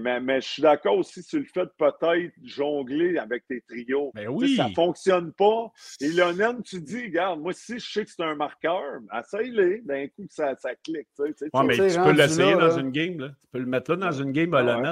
mais, 0.00 0.18
mais 0.20 0.40
je 0.40 0.48
suis 0.48 0.62
d'accord 0.62 0.98
aussi 0.98 1.22
sur 1.22 1.38
le 1.38 1.44
fait 1.44 1.64
de 1.66 1.70
peut-être 1.78 2.32
jongler 2.42 3.18
avec 3.18 3.46
tes 3.46 3.60
trios. 3.60 4.10
Ben 4.12 4.22
Tu 4.22 4.26
sais, 4.26 4.28
oui. 4.34 4.56
Ça 4.56 4.68
ne 4.68 4.74
fonctionne 4.74 5.32
pas. 5.32 5.70
Et 6.00 6.08
Lionel, 6.08 6.56
tu 6.64 6.80
dis, 6.80 7.04
regarde, 7.04 7.40
moi, 7.40 7.52
si 7.52 7.78
je 7.78 7.92
sais 7.92 8.04
que 8.04 8.10
c'est 8.10 8.22
un 8.24 8.34
marqueur, 8.34 8.82
essaye-les. 9.16 9.82
D'un 9.82 10.08
coup, 10.08 10.26
ça, 10.28 10.56
ça 10.56 10.74
clique. 10.74 11.06
Ouais, 11.20 11.32
mais 11.66 11.74
Tu 11.76 12.00
peux 12.00 12.10
l'essayer 12.12 12.54
dans 12.54 12.66
là. 12.66 12.80
une 12.80 12.90
game. 12.90 13.20
Là. 13.20 13.28
Tu 13.28 13.48
peux 13.52 13.58
le 13.60 13.66
mettre 13.66 13.92
là 13.92 13.96
dans 13.96 14.12
une 14.12 14.32
game 14.32 14.52
à 14.54 14.64
Ouais. 14.64 14.82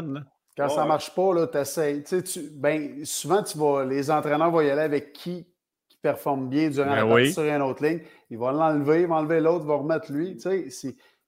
Quand 0.57 0.69
ça 0.69 0.83
ne 0.83 0.89
marche 0.89 1.15
pas, 1.15 1.35
là, 1.35 1.47
t'essayes. 1.47 2.03
Tu 2.05 2.23
ben, 2.53 3.05
souvent, 3.05 3.43
tu 3.43 3.57
vas, 3.57 3.85
les 3.85 4.11
entraîneurs 4.11 4.51
vont 4.51 4.61
y 4.61 4.71
aller 4.71 4.83
avec 4.83 5.13
qui, 5.15 5.47
qui 5.89 5.97
performe 5.99 6.49
bien 6.49 6.69
durant 6.69 6.91
Ben 6.91 6.97
la 6.97 7.07
oui. 7.07 7.33
sur 7.33 7.43
une 7.43 7.63
autre 7.63 7.83
ligne. 7.83 8.01
Ils 8.29 8.39
vont 8.39 8.51
l'enlever, 8.51 9.03
ils 9.03 9.07
vont 9.07 9.17
enlever 9.17 9.41
l'autre, 9.41 9.65
ils 9.65 9.69
vont 9.69 9.79
remettre 9.79 10.13
lui. 10.13 10.37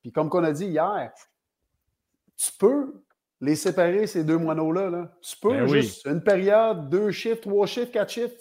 Puis 0.02 0.12
comme 0.12 0.28
qu'on 0.28 0.44
a 0.44 0.52
dit 0.52 0.66
hier, 0.66 1.10
tu 2.36 2.50
peux 2.58 2.92
les 3.40 3.56
séparer, 3.56 4.06
ces 4.06 4.24
deux 4.24 4.38
moineaux-là. 4.38 4.90
Là. 4.90 5.10
Tu 5.22 5.36
peux 5.38 5.50
Ben 5.50 5.68
oui. 5.70 5.82
juste 5.82 6.06
une 6.06 6.22
période, 6.22 6.88
deux 6.88 7.10
chiffres, 7.10 7.40
trois 7.42 7.66
chiffres, 7.66 7.90
quatre 7.92 8.10
chiffres. 8.10 8.34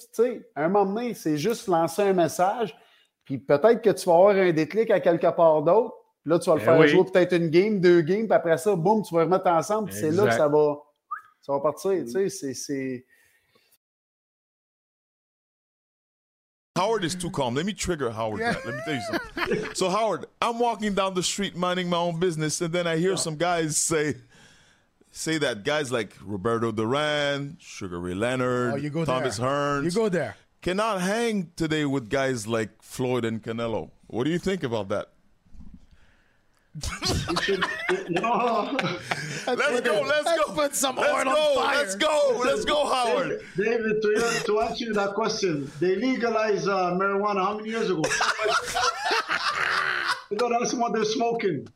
Un 0.56 0.68
moment 0.70 0.94
donné, 0.94 1.14
c'est 1.14 1.38
juste 1.38 1.68
lancer 1.68 2.02
un 2.02 2.14
message. 2.14 2.76
Puis 3.26 3.38
peut-être 3.38 3.82
que 3.82 3.90
tu 3.90 4.06
vas 4.06 4.16
avoir 4.16 4.36
un 4.36 4.52
déclic 4.52 4.92
à 4.92 5.00
quelque 5.00 5.34
part 5.34 5.62
d'autre. 5.64 5.96
Puis 6.24 6.30
là, 6.32 6.40
tu 6.40 6.50
vas 6.50 6.56
le 6.56 6.60
Ben 6.62 6.66
faire 6.66 6.80
oui. 6.80 6.88
jouer 6.88 7.04
peut-être 7.04 7.34
une 7.34 7.50
game, 7.50 7.80
deux 7.82 8.02
games, 8.02 8.26
puis 8.28 8.34
après 8.34 8.58
ça, 8.58 8.76
boum, 8.76 9.04
tu 9.04 9.14
vas 9.14 9.22
remettre 9.26 9.48
ensemble. 9.48 9.90
Puis 9.90 10.00
c'est 10.00 10.12
là 10.12 10.26
que 10.28 10.34
ça 10.34 10.48
va, 10.48 10.76
ça 11.42 11.52
va 11.54 11.60
partir. 11.60 11.92
Tu 12.06 12.12
sais, 12.12 12.30
c'est- 12.30 12.54
c'est. 12.54 13.06
Howard 16.76 17.04
is 17.04 17.16
too 17.16 17.30
calm. 17.30 17.54
Let 17.54 17.66
me 17.66 17.74
trigger 17.74 18.10
Howard. 18.10 18.40
that. 18.42 18.66
Let 18.66 18.74
me 18.76 18.82
tell 18.86 18.96
you 18.96 19.02
something. 19.02 19.76
so 19.76 19.90
Howard, 19.90 20.26
I'm 20.42 20.58
walking 20.60 20.96
down 20.96 21.14
the 21.14 21.22
street 21.22 21.56
minding 21.56 21.88
my 21.88 21.98
own 21.98 22.20
business, 22.20 22.60
and 22.62 22.74
then 22.74 22.88
I 22.88 22.98
hear 22.98 23.16
some 23.16 23.36
guys 23.36 23.78
say 23.78 24.16
say 25.12 25.38
that 25.38 25.64
guys 25.64 25.92
like 25.92 26.16
Roberto 26.26 26.72
Duran, 26.72 27.58
Sugar 27.60 28.00
Ray 28.00 28.16
Leonard, 28.16 28.74
Oh, 28.74 28.78
you 28.78 28.90
go 28.90 29.06
Thomas 29.06 29.38
there. 29.38 29.46
Hearns, 29.48 29.84
You 29.84 29.92
go 29.92 30.10
there. 30.10 30.36
cannot 30.64 31.02
hang 31.02 31.52
today 31.56 31.86
with 31.86 32.10
guys 32.10 32.48
like 32.48 32.82
Floyd 32.82 33.24
and 33.24 33.44
Canelo. 33.44 33.92
What 34.08 34.24
do 34.24 34.32
you 34.32 34.40
think 34.40 34.64
about 34.64 34.90
that? 34.90 35.13
No. 38.10 38.76
Let's 39.48 39.82
go. 39.82 40.02
Let's 40.02 40.24
go. 40.24 40.54
Put 40.54 40.76
some 40.76 40.96
let's 40.96 41.10
oil 41.10 41.24
go. 41.26 41.30
on 41.30 41.64
fire. 41.64 41.78
Let's 41.78 41.96
go. 41.96 42.42
Let's 42.44 42.66
go, 42.66 42.92
Howard. 42.92 43.42
David, 43.56 44.02
to, 44.02 44.42
to 44.46 44.62
answer 44.62 44.86
you 44.86 44.94
that 44.94 45.14
question, 45.14 45.70
they 45.80 45.96
legalized 45.96 46.68
uh, 46.68 46.98
marijuana 47.00 47.44
how 47.44 47.58
many 47.58 47.70
years 47.70 47.92
ago? 47.92 48.02
you 50.32 50.38
got 50.38 50.50
to 50.50 50.58
ask 50.62 50.72
them 50.72 50.80
what 50.80 50.94
they're 50.94 51.06
smoking. 51.06 51.68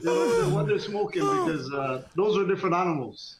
You 0.00 0.04
know, 0.04 0.50
what 0.50 0.68
they're 0.68 0.78
smoking 0.78 1.22
because 1.22 1.72
uh, 1.72 2.02
those 2.14 2.38
are 2.38 2.46
different 2.46 2.76
animals. 2.76 3.38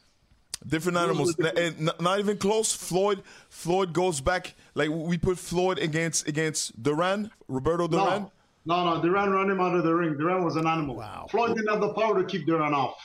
Different 0.67 0.97
animals, 0.97 1.35
and 1.37 1.91
not 1.99 2.19
even 2.19 2.37
close. 2.37 2.73
Floyd, 2.73 3.21
Floyd 3.49 3.93
goes 3.93 4.19
back 4.19 4.55
like 4.73 4.89
we 4.89 5.17
put 5.17 5.37
Floyd 5.37 5.77
against 5.77 6.27
against 6.27 6.81
Duran, 6.81 7.29
Roberto 7.47 7.87
Duran. 7.87 8.23
No, 8.23 8.31
no, 8.65 8.83
no, 8.95 9.01
Duran 9.01 9.31
ran 9.31 9.49
him 9.49 9.59
out 9.61 9.75
of 9.75 9.83
the 9.83 9.93
ring. 9.93 10.17
Duran 10.17 10.43
was 10.43 10.55
an 10.55 10.67
animal. 10.67 11.03
Floyd 11.29 11.55
didn't 11.55 11.69
have 11.71 11.81
the 11.81 11.93
power 11.93 12.21
to 12.21 12.25
keep 12.27 12.45
Duran 12.47 12.73
off. 12.73 12.95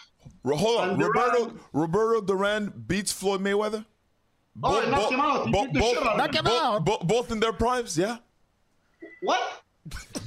Ro- 0.45 0.57
Hold 0.57 0.81
on, 0.81 0.91
And 0.91 0.99
Duran- 0.99 1.13
Roberto 1.13 1.55
Roberto 1.73 2.21
Duran 2.23 2.85
beats 2.87 3.13
Floyd 3.13 3.41
Mayweather. 3.41 3.85
Oh, 4.63 4.81
he 4.81 4.91
knocked 4.91 5.13
him 5.13 5.21
out. 5.21 5.47
He 5.47 5.53
beat 5.53 5.73
the 5.73 5.81
shit 5.83 6.03
out 6.07 6.17
Knock 6.17 6.35
him 6.35 6.47
him. 6.47 6.53
out. 6.53 6.85
bo- 6.85 6.99
both 6.99 7.31
in 7.31 7.41
their 7.41 7.53
primes, 7.53 7.97
yeah. 7.97 8.19
What? 9.23 9.63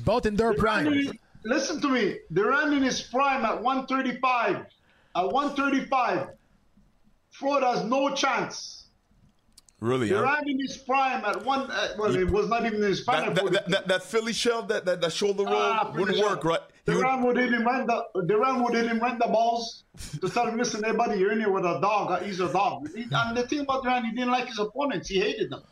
Both 0.05 0.25
in 0.25 0.35
their 0.35 0.53
primes. 0.53 1.11
Listen 1.45 1.81
to 1.81 1.89
me. 1.89 2.17
Duran 2.31 2.73
in 2.73 2.81
his 2.83 3.01
prime 3.01 3.43
at 3.45 3.61
135. 3.61 4.65
At 5.15 5.29
135, 5.31 6.27
Floyd 7.31 7.63
has 7.63 7.83
no 7.83 8.13
chance. 8.15 8.82
Really? 9.83 10.07
huh? 10.07 10.19
Durant 10.21 10.47
in 10.47 10.59
his 10.61 10.77
prime 10.77 11.25
at 11.25 11.43
one, 11.43 11.69
uh, 11.69 11.89
well, 11.97 12.15
it 12.15 12.29
was 12.31 12.47
not 12.47 12.65
even 12.65 12.81
his 12.81 13.01
prime. 13.01 13.33
That, 13.33 13.35
that, 13.43 13.51
that, 13.51 13.69
that, 13.69 13.87
that 13.89 14.03
Philly 14.03 14.31
shell, 14.31 14.63
that, 14.63 14.85
that, 14.85 15.01
that 15.01 15.11
shoulder 15.11 15.43
roll 15.43 15.55
Ah, 15.57 15.91
wouldn't 15.93 16.15
Philly 16.17 16.21
work, 16.23 16.45
right? 16.45 16.61
He 16.85 16.91
would- 16.91 17.01
Durant 17.01 17.25
would 17.25 17.37
hit 17.37 17.51
him 17.53 17.65
run 17.65 17.85
the 17.85 18.21
Durant 18.25 18.63
would 18.63 18.75
hit 18.75 18.85
him 18.85 18.99
run 18.99 19.19
the 19.19 19.27
balls 19.27 19.83
to 20.21 20.27
start 20.29 20.55
missing 20.55 20.85
everybody. 20.85 21.19
You're 21.19 21.33
in 21.33 21.39
here 21.39 21.51
with 21.51 21.65
a 21.65 21.79
dog. 21.81 22.11
uh, 22.11 22.19
He's 22.21 22.39
a 22.39 22.47
dog. 22.51 22.87
And 22.95 23.35
the 23.35 23.45
thing 23.45 23.59
about 23.59 23.83
Durant, 23.83 24.05
he 24.05 24.11
didn't 24.13 24.31
like 24.31 24.47
his 24.47 24.57
opponents. 24.59 25.09
He 25.09 25.19
hated 25.19 25.49
them. 25.51 25.63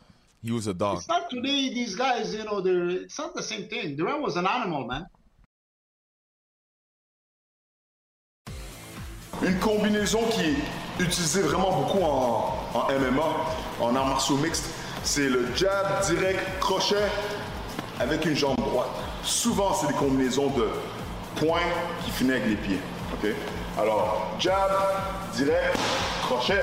he 0.42 0.50
was 0.52 0.66
a 0.66 0.74
dog. 0.74 0.98
It's 0.98 1.08
not 1.08 1.30
today. 1.30 1.72
These 1.72 1.94
guys, 1.94 2.34
you 2.34 2.44
know, 2.44 2.60
they're. 2.60 2.88
It's 2.90 3.18
not 3.18 3.34
the 3.34 3.42
same 3.42 3.66
thing. 3.68 3.96
Durant 3.96 4.20
was 4.20 4.36
an 4.36 4.46
animal, 4.46 4.86
man. 4.86 5.06
Une 9.42 9.58
combinaison 9.58 10.20
qui 10.30 10.42
est 10.42 11.00
utilisée 11.00 11.40
vraiment 11.42 11.72
beaucoup 11.80 12.02
en, 12.02 12.54
en 12.74 12.88
MMA, 12.92 13.28
en 13.82 13.96
arts 13.96 14.06
martiaux 14.06 14.36
mixtes, 14.36 14.70
c'est 15.02 15.28
le 15.28 15.48
jab 15.56 16.04
direct 16.06 16.60
crochet 16.60 16.96
avec 17.98 18.24
une 18.24 18.36
jambe 18.36 18.56
droite. 18.56 18.88
Souvent, 19.24 19.74
c'est 19.74 19.88
des 19.88 19.94
combinaisons 19.94 20.48
de 20.50 20.68
points 21.36 21.60
qui 22.04 22.10
finissent 22.12 22.36
avec 22.36 22.48
les 22.48 22.56
pieds. 22.56 22.80
ok? 23.14 23.30
Alors, 23.78 24.28
jab, 24.38 24.70
direct, 25.34 25.76
crochet, 26.22 26.60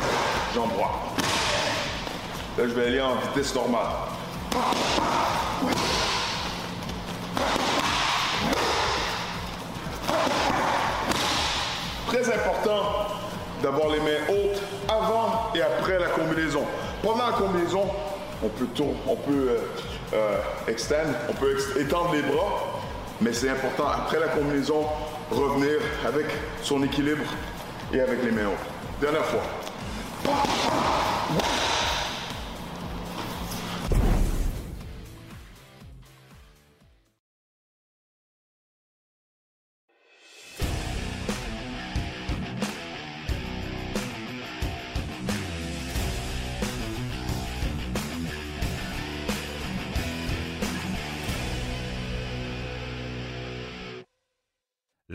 jambe 0.56 0.72
droite. 0.73 0.91
Là, 2.57 2.64
je 2.67 2.73
vais 2.73 2.88
aller 2.88 3.01
en 3.01 3.15
vitesse 3.15 3.53
normale. 3.56 3.88
Très 12.07 12.33
important 12.33 13.07
d'avoir 13.61 13.89
les 13.89 13.99
mains 13.99 14.23
hautes 14.30 14.61
avant 14.88 15.51
et 15.53 15.61
après 15.61 15.99
la 15.99 16.07
combinaison. 16.07 16.65
Pendant 17.03 17.26
la 17.28 17.34
combinaison, 17.34 17.84
on 18.44 18.48
peut, 18.50 18.66
tour- 18.76 18.95
on 19.08 19.16
peut 19.16 19.50
euh, 19.50 19.58
euh, 20.14 20.38
on 21.30 21.34
peut 21.34 21.56
étendre 21.80 22.11
les 22.14 22.22
bras, 22.22 22.80
mais 23.22 23.34
c'est 23.34 23.50
important 23.50 23.88
après 23.88 24.19
la 24.19 24.28
combinaison 24.28 24.86
revenir 25.32 25.80
avec 26.08 26.26
son 26.64 26.82
équilibre 26.84 27.24
et 27.94 28.00
avec 28.02 28.24
les 28.24 28.32
mains 28.32 28.48
hautes. 28.48 29.02
Dernière 29.02 29.26
fois. 29.26 29.42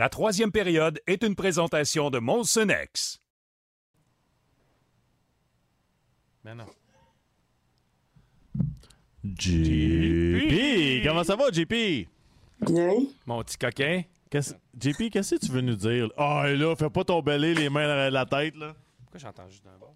La 0.05 0.10
troisième 0.10 0.52
période 0.52 1.00
est 1.07 1.23
une 1.23 1.34
présentation 1.34 2.10
de 2.10 2.18
Molson 2.18 2.68
X. 2.68 3.23
Mais 6.44 6.55
non. 6.55 6.66
JP! 9.24 11.02
Comment 11.07 11.24
ça 11.24 11.36
va, 11.36 11.50
JP? 11.50 12.07
Bien. 12.60 12.91
Mon 13.24 13.42
petit 13.42 13.57
coquin. 13.57 14.02
Qu'est-ce- 14.28 14.52
JP, 14.78 15.08
qu'est-ce 15.10 15.36
que 15.36 15.47
tu 15.47 15.50
veux 15.50 15.62
nous 15.62 15.74
dire? 15.74 16.10
Ah, 16.18 16.44
et 16.49 16.55
là, 16.55 16.76
fais 16.76 16.91
pas 16.91 17.05
ton 17.05 17.23
belé, 17.23 17.55
les 17.55 17.70
mains 17.70 17.89
dans 17.89 18.12
la 18.12 18.26
tête, 18.26 18.57
là. 18.57 18.74
Pourquoi 19.05 19.20
j'entends 19.20 19.49
juste 19.49 19.65
d'un 19.65 19.78
bord? 19.81 19.94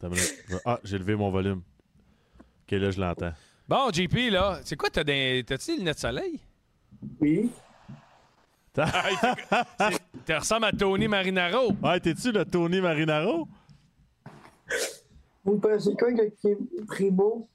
Attends 0.00 0.08
une 0.08 0.14
minute. 0.14 0.60
Ah, 0.64 0.80
j'ai 0.82 0.98
levé 0.98 1.14
mon 1.14 1.30
volume. 1.30 1.62
Ok, 2.64 2.72
là, 2.72 2.90
je 2.90 3.00
l'entends. 3.00 3.32
Bon, 3.68 3.92
JP, 3.92 4.30
là, 4.32 4.60
c'est 4.64 4.74
quoi, 4.74 4.90
t'as 4.90 5.04
des... 5.04 5.44
t'as-tu 5.46 5.66
des 5.70 5.78
lunettes 5.78 5.94
de 5.94 6.00
soleil? 6.00 6.40
Oui. 7.20 7.48
Tu 8.74 10.32
ressembles 10.34 10.64
à 10.64 10.72
Tony 10.72 11.06
Marinaro. 11.08 11.72
Ouais, 11.82 12.00
t'es-tu 12.00 12.32
le 12.32 12.44
Tony 12.44 12.80
Marinaro? 12.80 13.46
Vous 15.44 15.58
pensez 15.58 15.94
quoi 15.94 16.12
que 16.12 16.84
Primo? 16.86 17.48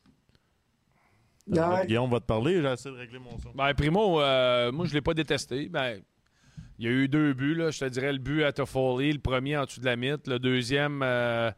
Hier, 1.47 1.85
Guillaume 1.85 2.11
va 2.11 2.19
te 2.19 2.25
parler, 2.25 2.61
j'ai 2.61 2.67
essayé 2.71 2.93
de 2.93 2.99
régler 2.99 3.19
mon 3.19 3.39
son. 3.39 3.51
Ben, 3.55 3.73
Primo, 3.73 4.21
euh, 4.21 4.71
moi, 4.71 4.85
je 4.85 4.93
l'ai 4.93 5.01
pas 5.01 5.13
détesté. 5.13 5.69
Ben, 5.69 6.01
il 6.77 6.85
y 6.85 6.87
a 6.89 6.91
eu 6.91 7.07
deux 7.07 7.33
buts, 7.33 7.55
là. 7.55 7.71
Je 7.71 7.79
te 7.79 7.85
dirais 7.85 8.11
le 8.11 8.19
but 8.19 8.43
à 8.43 8.51
Toffoli, 8.51 9.13
le 9.13 9.19
premier 9.19 9.57
en 9.57 9.63
dessous 9.63 9.79
de 9.79 9.85
la 9.85 9.95
mythe, 9.95 10.27
le 10.27 10.37
deuxième, 10.39 11.01
euh, 11.03 11.49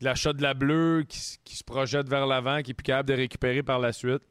l'achat 0.00 0.32
de 0.32 0.42
la 0.42 0.54
bleue 0.54 1.04
qui, 1.08 1.38
qui 1.44 1.56
se 1.56 1.64
projette 1.64 2.08
vers 2.08 2.26
l'avant, 2.26 2.62
qui 2.62 2.72
est 2.72 2.74
plus 2.74 2.84
capable 2.84 3.08
de 3.08 3.14
récupérer 3.14 3.62
par 3.62 3.78
la 3.78 3.92
suite. 3.92 4.22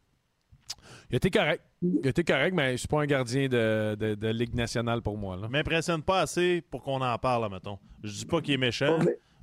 Il 1.10 1.16
a 1.16 1.18
été 1.18 1.32
correct. 1.32 1.64
Il 1.82 2.08
été 2.08 2.24
correct, 2.24 2.54
mais 2.56 2.76
c'est 2.78 2.90
pas 2.90 3.02
un 3.02 3.06
gardien 3.06 3.48
de, 3.48 3.96
de- 3.96 4.16
de 4.16 4.28
Ligue 4.30 4.56
nationale 4.56 5.02
pour 5.02 5.18
moi. 5.18 5.38
Là. 5.38 5.48
M'impressionne 5.48 6.02
pas 6.02 6.22
assez 6.22 6.62
pour 6.72 6.82
qu'on 6.82 7.02
en 7.02 7.18
parle, 7.18 7.52
mettons. 7.52 7.78
Je 8.04 8.12
dis 8.12 8.26
pas 8.26 8.42
qu'il 8.42 8.56
est 8.56 8.58
méchant, 8.58 8.98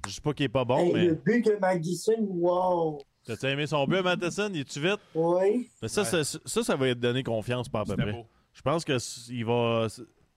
je 0.07 0.15
dis 0.15 0.21
pas 0.21 0.33
qu'il 0.33 0.47
est 0.47 0.49
pas 0.49 0.65
bon, 0.65 0.79
hey, 0.79 0.93
mais. 0.93 1.07
le 1.07 1.15
but 1.15 1.45
de 1.47 1.57
Madison, 1.61 2.17
wow! 2.19 2.99
T'as-tu 3.25 3.47
aimé 3.47 3.67
son 3.67 3.87
but, 3.87 4.03
Matheson? 4.03 4.51
Il 4.53 4.61
est-tu 4.61 4.81
vite? 4.81 4.99
Oui. 5.15 5.69
Mais 5.81 5.89
ça, 5.89 6.05
ça, 6.05 6.23
ça, 6.25 6.63
ça 6.63 6.77
va 6.77 6.87
te 6.89 7.01
donner 7.01 7.23
confiance 7.23 7.69
par 7.69 7.83
à 7.83 7.85
peu 7.85 7.97
près. 7.97 8.27
Je 8.53 8.63
pense 8.63 8.85
que 8.85 8.99
il 9.33 9.45
va. 9.45 9.87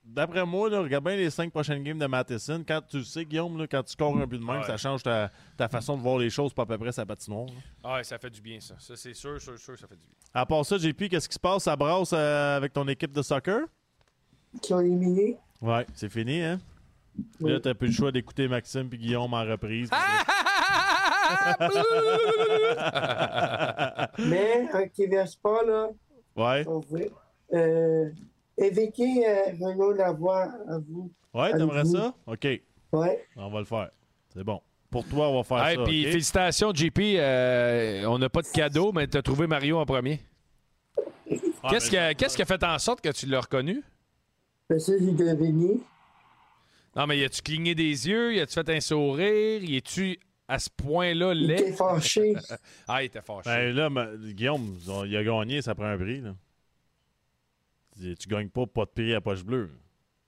D'après 0.09 0.45
moi, 0.45 0.69
là, 0.69 0.79
regarde 0.79 1.03
bien 1.03 1.17
les 1.17 1.29
cinq 1.29 1.51
prochaines 1.51 1.83
games 1.83 1.99
de 1.99 2.05
Matheson. 2.07 2.63
Quand 2.67 2.81
tu 2.87 2.99
le 2.99 3.03
sais, 3.03 3.25
Guillaume, 3.25 3.57
là, 3.57 3.67
quand 3.67 3.83
tu 3.83 3.91
scores 3.91 4.17
un 4.17 4.25
but 4.25 4.39
de 4.39 4.45
même, 4.45 4.61
Ouais. 4.61 4.65
ça 4.65 4.77
change 4.77 5.03
ta, 5.03 5.29
ta 5.57 5.67
façon 5.67 5.97
de 5.97 6.01
voir 6.01 6.17
les 6.17 6.29
choses, 6.29 6.53
pas 6.53 6.63
à 6.63 6.65
peu 6.65 6.77
près 6.77 6.91
sa 6.93 7.05
patinoire. 7.05 7.47
là. 7.47 7.51
Ah, 7.83 7.93
ouais, 7.95 8.03
ça 8.03 8.17
fait 8.17 8.29
du 8.29 8.41
bien, 8.41 8.59
ça. 8.59 8.75
Ça, 8.79 8.95
c'est 8.95 9.13
sûr, 9.13 9.39
sûr, 9.41 9.59
sûr, 9.59 9.77
ça 9.77 9.85
fait 9.85 9.95
du 9.95 10.01
bien. 10.07 10.15
À 10.33 10.45
part 10.45 10.65
ça, 10.65 10.77
JP, 10.77 11.09
qu'est-ce 11.09 11.27
qui 11.27 11.35
se 11.35 11.39
passe? 11.39 11.63
Ça 11.63 11.75
brasse 11.75 12.11
euh, 12.13 12.57
avec 12.57 12.71
ton 12.73 12.87
équipe 12.87 13.11
de 13.11 13.21
soccer? 13.21 13.65
Qui 14.61 14.73
ont 14.73 14.79
éliminé. 14.79 15.37
Ouais, 15.61 15.85
c'est 15.93 16.09
fini, 16.09 16.41
hein? 16.41 16.59
Oui. 17.41 17.51
Là, 17.51 17.59
t'as 17.59 17.73
plus 17.73 17.87
le 17.87 17.93
choix 17.93 18.11
d'écouter 18.11 18.47
Maxime 18.47 18.89
et 18.93 18.97
Guillaume 18.97 19.33
en 19.33 19.43
reprise. 19.43 19.89
Mais 24.19 24.67
un 24.73 24.87
qui 24.87 25.05
verse 25.07 25.35
pas, 25.35 25.63
là, 25.63 25.89
ouais. 26.35 26.65
on 26.67 26.79
veut. 26.79 27.09
Euh, 27.53 28.09
évitez 28.57 29.27
euh, 29.27 29.43
Renaud 29.61 29.93
Lavoie 29.93 30.43
à 30.67 30.77
vous. 30.79 31.11
Ouais, 31.33 31.51
t'aimerais 31.51 31.83
vous. 31.83 31.95
ça? 31.95 32.13
OK. 32.25 32.47
Ouais. 32.93 33.25
On 33.35 33.49
va 33.49 33.59
le 33.59 33.65
faire. 33.65 33.89
C'est 34.33 34.43
bon. 34.43 34.61
Pour 34.89 35.05
toi, 35.05 35.27
on 35.29 35.41
va 35.41 35.43
faire 35.43 35.65
Hey, 35.67 35.75
ça. 35.77 35.83
puis 35.83 36.03
félicitations, 36.05 36.73
JP. 36.73 36.99
euh, 36.99 38.05
on 38.05 38.17
n'a 38.17 38.29
pas 38.29 38.41
de 38.41 38.47
cadeau, 38.47 38.91
mais 38.93 39.07
tu 39.07 39.17
as 39.17 39.21
trouvé 39.21 39.45
Mario 39.47 39.77
en 39.77 39.85
premier. 39.85 40.19
Ah, 41.63 41.67
Qu'est-ce 41.69 41.89
qui, 41.89 41.97
a, 41.97 42.13
qu'est-ce 42.13 42.35
qui 42.37 42.41
a 42.41 42.45
fait 42.45 42.63
en 42.63 42.79
sorte 42.79 43.01
que 43.01 43.09
tu 43.09 43.25
l'as 43.25 43.41
reconnu? 43.41 43.83
Ben, 44.69 44.79
ça, 44.79 44.93
j'ai 44.97 45.11
deviné. 45.11 45.79
Non, 46.95 47.05
mais 47.05 47.19
y 47.19 47.23
a-tu 47.25 47.41
cligné 47.41 47.75
des 47.75 48.07
yeux? 48.07 48.35
Y 48.35 48.39
a-tu 48.39 48.53
fait 48.53 48.69
un 48.69 48.79
sourire? 48.79 49.61
Y 49.63 49.75
es-tu 49.77 50.17
à 50.47 50.57
ce 50.59 50.69
point-là 50.69 51.33
Il 51.33 51.47
laid? 51.47 51.59
était 51.59 51.71
fâché. 51.73 52.33
ah, 52.87 53.03
il 53.03 53.07
était 53.07 53.21
fâché. 53.21 53.49
Ben 53.49 53.75
là, 53.75 53.89
ma- 53.89 54.07
Guillaume, 54.15 54.77
il 55.05 55.17
a 55.17 55.23
gagné, 55.23 55.61
ça 55.61 55.75
prend 55.75 55.85
un 55.85 55.97
prix. 55.97 56.21
Là. 56.21 56.33
Tu 57.99 58.15
tu 58.15 58.27
gagnes 58.27 58.49
pas 58.49 58.65
pas 58.65 58.85
de 58.85 58.89
prix 58.91 59.13
à 59.13 59.21
poche 59.21 59.43
bleue. 59.43 59.71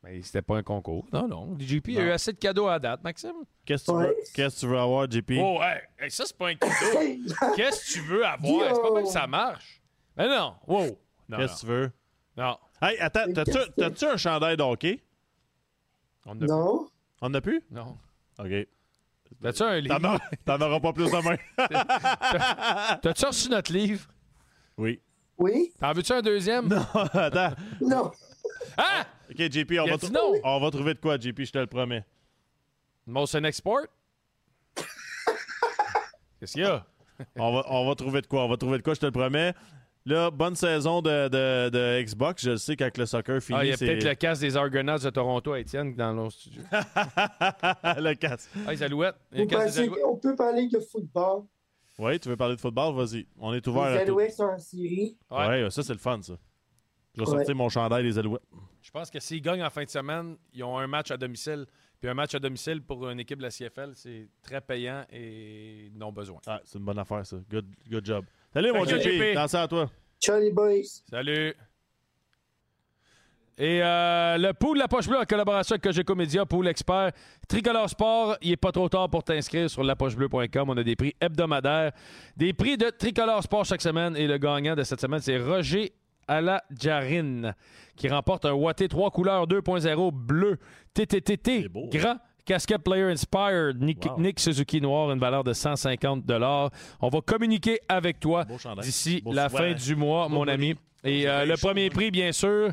Mais 0.03 0.21
c'était 0.21 0.41
pas 0.41 0.55
un 0.57 0.63
concours. 0.63 1.05
Non, 1.11 1.27
non. 1.27 1.57
JP 1.59 1.89
a 1.89 2.01
eu 2.01 2.11
assez 2.11 2.31
de 2.31 2.37
cadeaux 2.37 2.67
à 2.67 2.79
date, 2.79 3.03
Maxime. 3.03 3.33
Qu'est-ce 3.65 3.85
que 3.85 3.91
tu, 3.91 3.97
veux- 3.97 4.15
qu'est-ce 4.33 4.55
que 4.55 4.59
tu 4.61 4.67
veux 4.67 4.79
avoir, 4.79 5.11
JP? 5.11 5.31
Oh, 5.41 5.59
hey, 5.61 5.81
hey, 5.99 6.09
ça, 6.09 6.23
c'est 6.25 6.37
pas 6.37 6.47
un 6.49 6.55
cadeau. 6.55 6.73
Qu'est-ce 7.57 7.85
que 7.85 7.93
tu 7.93 7.99
veux 8.07 8.25
avoir? 8.25 8.75
C'est 8.75 8.81
pas 8.81 8.93
même 8.93 9.03
que 9.03 9.09
ça 9.09 9.27
marche. 9.27 9.81
Mais 10.15 10.27
non. 10.29 10.55
Wow. 10.67 10.97
Non, 11.27 11.37
Qu'est-ce 11.37 11.55
que 11.55 11.59
tu 11.59 11.65
veux? 11.65 11.91
Non. 12.37 12.57
Hey, 12.81 12.97
attends, 12.99 13.25
t'as-tu 13.33 13.57
t'as-tu 13.75 14.05
un 14.05 14.15
chandail 14.17 14.55
de 14.55 14.63
hockey? 14.63 15.03
On 16.25 16.35
Non. 16.35 16.87
On 17.21 17.27
en 17.27 17.33
a 17.33 17.41
plus? 17.41 17.61
Non. 17.69 17.97
OK. 18.39 18.67
T'as-tu 19.41 19.63
un 19.63 19.79
livre? 19.81 19.97
T'en 19.99 20.07
auras- 20.07 20.29
T'en 20.45 20.61
auras 20.61 20.79
pas 20.79 20.93
plus 20.93 21.11
demain. 21.11 21.35
T'as-tu 23.01 23.25
reçu 23.25 23.49
notre 23.49 23.71
livre? 23.73 24.07
Oui. 24.77 25.01
Oui. 25.39 25.71
T'en 25.79 25.93
veux-tu 25.93 26.11
un 26.13 26.21
deuxième? 26.21 26.67
Non, 26.67 26.85
attends. 27.13 27.53
Non. 27.81 28.11
Ah! 28.77 29.05
OK, 29.31 29.37
JP, 29.51 29.73
on 29.81 29.85
va, 29.87 29.97
trou- 29.97 30.11
non? 30.11 30.33
on 30.43 30.59
va 30.59 30.71
trouver 30.71 30.93
de 30.93 30.99
quoi, 30.99 31.17
JP, 31.17 31.41
je 31.43 31.51
te 31.51 31.57
le 31.59 31.67
promets. 31.67 32.03
Molson 33.07 33.43
Export? 33.45 33.85
Qu'est-ce 36.39 36.53
qu'il 36.53 36.61
y 36.63 36.65
a? 36.65 36.85
on, 37.37 37.53
va, 37.53 37.63
on 37.69 37.87
va 37.87 37.95
trouver 37.95 38.21
de 38.21 38.27
quoi, 38.27 38.43
on 38.45 38.49
va 38.49 38.57
trouver 38.57 38.77
de 38.77 38.83
quoi, 38.83 38.93
je 38.93 38.99
te 38.99 39.05
le 39.05 39.11
promets. 39.11 39.53
Là, 40.05 40.31
bonne 40.31 40.55
saison 40.55 41.01
de, 41.01 41.27
de, 41.27 41.69
de 41.69 42.01
Xbox. 42.01 42.43
Je 42.43 42.51
le 42.51 42.57
sais, 42.57 42.75
quand 42.77 42.97
le 42.97 43.05
soccer 43.05 43.41
finit, 43.43 43.59
Ah, 43.59 43.65
il 43.65 43.69
y 43.69 43.73
a 43.73 43.77
c'est- 43.77 43.85
peut-être 43.85 44.03
le 44.05 44.15
casque 44.15 44.41
des 44.41 44.55
Argonauts 44.57 44.97
de 44.97 45.09
Toronto 45.09 45.53
à 45.53 45.59
Étienne 45.59 45.93
dans 45.95 46.13
nos 46.13 46.29
studios. 46.29 46.63
le 46.71 48.13
casque. 48.15 48.49
Ah, 48.65 48.71
les 48.71 48.81
alouettes. 48.83 49.15
Il 49.33 49.39
y 49.39 49.41
a 49.41 49.43
Vous 49.43 49.49
le 49.51 49.55
casque 49.57 49.65
des 49.65 49.69
pensez 49.71 49.79
alouettes. 49.83 50.01
qu'on 50.03 50.17
peut 50.17 50.35
parler 50.35 50.67
de 50.69 50.79
football? 50.79 51.43
Oui, 51.99 52.19
tu 52.19 52.29
veux 52.29 52.37
parler 52.37 52.55
de 52.55 52.61
football? 52.61 52.95
Vas-y. 52.95 53.27
On 53.37 53.53
est 53.53 53.65
ouvert 53.67 53.91
Les. 53.91 53.97
Alouettes 53.99 54.33
sont 54.33 54.43
en 54.43 54.57
série. 54.57 55.17
Ouais. 55.29 55.69
ça, 55.69 55.83
c'est 55.83 55.93
le 55.93 55.99
fun, 55.99 56.21
ça. 56.21 56.33
Je 57.15 57.21
vais 57.21 57.27
Ouais. 57.29 57.35
sortir 57.37 57.55
mon 57.55 57.69
chandail 57.69 58.03
des 58.03 58.17
Alouettes. 58.17 58.41
Je 58.81 58.89
pense 58.91 59.11
que 59.11 59.19
s'ils 59.19 59.41
gagnent 59.41 59.63
en 59.63 59.69
fin 59.69 59.83
de 59.83 59.89
semaine, 59.89 60.37
ils 60.53 60.63
ont 60.63 60.77
un 60.77 60.87
match 60.87 61.11
à 61.11 61.17
domicile, 61.17 61.65
Puis 61.99 62.09
un 62.09 62.13
match 62.13 62.33
à 62.33 62.39
domicile 62.39 62.81
pour 62.81 63.09
une 63.09 63.19
équipe 63.19 63.39
de 63.39 63.43
la 63.43 63.49
CFL, 63.49 63.91
c'est 63.93 64.29
très 64.41 64.61
payant 64.61 65.03
et 65.11 65.91
non 65.93 66.13
besoin. 66.13 66.39
Ah, 66.47 66.61
c'est 66.63 66.79
une 66.79 66.85
bonne 66.85 66.97
affaire, 66.97 67.25
ça. 67.25 67.35
Good, 67.51 67.65
good 67.91 68.05
job. 68.05 68.25
Salut, 68.53 68.71
mon 68.71 68.85
JP. 68.85 69.35
Ça 69.49 69.63
à 69.63 69.67
toi. 69.67 69.91
Ciao 70.17 70.39
les 70.39 70.51
boys. 70.51 70.83
Salut. 71.09 71.53
Et 73.61 73.81
euh, 73.83 74.37
le 74.37 74.53
pool 74.53 74.77
de 74.77 74.79
la 74.83 74.87
poche 74.87 75.09
bleue 75.09 75.19
en 75.19 75.25
collaboration 75.25 75.73
avec 75.73 75.83
Cogeco 75.83 76.15
Média, 76.15 76.45
pool 76.45 76.69
expert. 76.69 77.11
Tricolore 77.45 77.89
Sport, 77.89 78.37
il 78.41 78.51
n'est 78.51 78.55
pas 78.55 78.71
trop 78.71 78.87
tard 78.87 79.09
pour 79.09 79.21
t'inscrire 79.21 79.69
sur 79.69 79.83
lapochebleu.com. 79.83 80.69
On 80.69 80.77
a 80.77 80.83
des 80.83 80.95
prix 80.95 81.13
hebdomadaires, 81.19 81.91
des 82.37 82.53
prix 82.53 82.77
de 82.77 82.89
Tricolore 82.89 83.43
Sport 83.43 83.65
chaque 83.65 83.81
semaine. 83.81 84.15
Et 84.15 84.27
le 84.27 84.37
gagnant 84.37 84.75
de 84.75 84.83
cette 84.83 85.01
semaine, 85.01 85.19
c'est 85.19 85.37
Roger 85.37 85.91
Alajarine, 86.29 87.53
qui 87.97 88.07
remporte 88.07 88.45
un 88.45 88.53
Watté 88.53 88.87
3 88.87 89.11
couleurs 89.11 89.45
2.0 89.45 90.11
bleu 90.13 90.57
TTTT 90.93 91.67
grand. 91.91 92.15
Casquette 92.45 92.81
Player 92.83 93.11
Inspired, 93.11 93.81
Nick, 93.81 94.05
Wow. 94.05 94.19
Nick 94.21 94.39
Suzuki 94.39 94.79
Noir, 94.79 95.11
une 95.11 95.19
valeur 95.19 95.43
de 95.43 95.53
150 95.53 96.23
On 97.01 97.09
va 97.09 97.21
communiquer 97.21 97.79
avec 97.89 98.19
toi 98.21 98.45
d'ici 98.81 99.21
la 99.29 99.49
fin 99.49 99.73
du 99.73 99.95
mois, 99.95 100.27
Beau 100.29 100.35
mon 100.35 100.47
ami. 100.47 100.75
Et 101.03 101.27
euh, 101.27 101.45
le 101.45 101.55
premier 101.57 101.89
prix, 101.89 102.09
bien 102.09 102.31
sûr, 102.31 102.71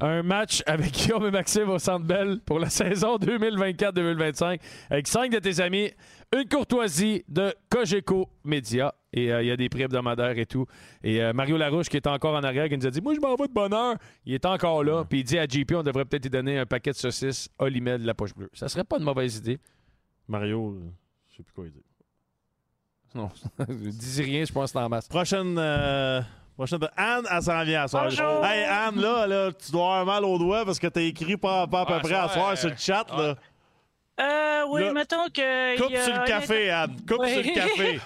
un 0.00 0.22
match 0.22 0.62
avec 0.66 0.92
Guillaume 0.92 1.26
et 1.26 1.30
Maxime 1.30 1.68
au 1.68 1.78
Centre 1.78 2.04
Bell 2.04 2.40
pour 2.44 2.58
la 2.58 2.70
saison 2.70 3.16
2024-2025 3.18 4.60
avec 4.90 5.06
cinq 5.08 5.32
de 5.32 5.38
tes 5.38 5.60
amis, 5.60 5.90
une 6.34 6.48
courtoisie 6.48 7.24
de 7.28 7.54
Cogeco 7.68 8.28
Média. 8.44 8.94
Et 9.12 9.32
euh, 9.32 9.42
il 9.42 9.48
y 9.48 9.50
a 9.50 9.56
des 9.56 9.68
prix 9.68 9.82
hebdomadaires 9.82 10.38
et 10.38 10.46
tout. 10.46 10.66
Et 11.02 11.20
euh, 11.20 11.32
Mario 11.32 11.56
Larouche, 11.56 11.88
qui 11.88 11.96
est 11.96 12.06
encore 12.06 12.34
en 12.34 12.44
arrière, 12.44 12.68
qui 12.68 12.78
nous 12.78 12.86
a 12.86 12.90
dit 12.90 13.00
Moi, 13.00 13.14
je 13.14 13.20
m'en 13.20 13.34
vais 13.34 13.48
de 13.48 13.52
bonne 13.52 13.74
heure. 13.74 13.96
Il 14.24 14.34
est 14.34 14.46
encore 14.46 14.84
là. 14.84 15.04
Puis 15.04 15.20
il 15.20 15.24
dit 15.24 15.38
à 15.38 15.46
JP 15.46 15.72
On 15.74 15.82
devrait 15.82 16.04
peut-être 16.04 16.22
lui 16.22 16.30
donner 16.30 16.58
un 16.58 16.66
paquet 16.66 16.92
de 16.92 16.96
saucisses 16.96 17.48
Olimel 17.58 18.02
de 18.02 18.06
la 18.06 18.14
poche 18.14 18.34
bleue. 18.34 18.50
Ça 18.52 18.68
serait 18.68 18.84
pas 18.84 18.98
une 18.98 19.04
mauvaise 19.04 19.36
idée. 19.36 19.58
Mario, 20.28 20.74
euh, 20.74 20.90
je 21.28 21.36
sais 21.38 21.42
plus 21.42 21.52
quoi 21.52 21.64
dire. 21.64 21.82
Non, 23.12 23.28
dis 23.68 24.22
rien, 24.22 24.44
je 24.44 24.52
pense 24.52 24.66
que 24.72 24.78
c'est 24.78 24.84
en 24.84 24.88
masse. 24.88 25.08
Prochaine. 25.08 25.56
euh, 25.58 26.20
Prochaine... 26.60 26.80
Anne, 26.94 27.26
elle 27.30 27.42
s'en 27.42 27.64
vient 27.64 27.84
à 27.84 27.88
soir. 27.88 28.04
Bonjour. 28.04 28.44
Hey, 28.44 28.64
Anne, 28.64 29.00
là, 29.00 29.26
là, 29.26 29.50
tu 29.50 29.72
dois 29.72 30.00
avoir 30.00 30.04
mal 30.04 30.24
aux 30.26 30.36
doigts 30.36 30.66
parce 30.66 30.78
que 30.78 30.88
t'as 30.88 31.00
écrit 31.00 31.38
pas, 31.38 31.66
pas 31.66 31.80
à 31.80 31.86
peu 31.86 31.98
près 32.00 32.14
à 32.16 32.28
soir 32.28 32.50
euh, 32.50 32.56
sur 32.56 32.68
le 32.68 32.76
chat. 32.76 33.06
Là. 33.16 33.34
Euh, 34.20 34.66
oui, 34.68 34.82
Là, 34.82 34.92
mettons 34.92 35.24
que. 35.32 35.78
Coupe 35.78 35.96
sur 35.96 36.14
le 36.14 36.26
café, 36.26 36.68
Anne. 36.68 36.96
Coupe 37.08 37.20
Oui. 37.20 37.32
sur 37.32 37.42
le 37.42 37.54
café. 37.54 38.00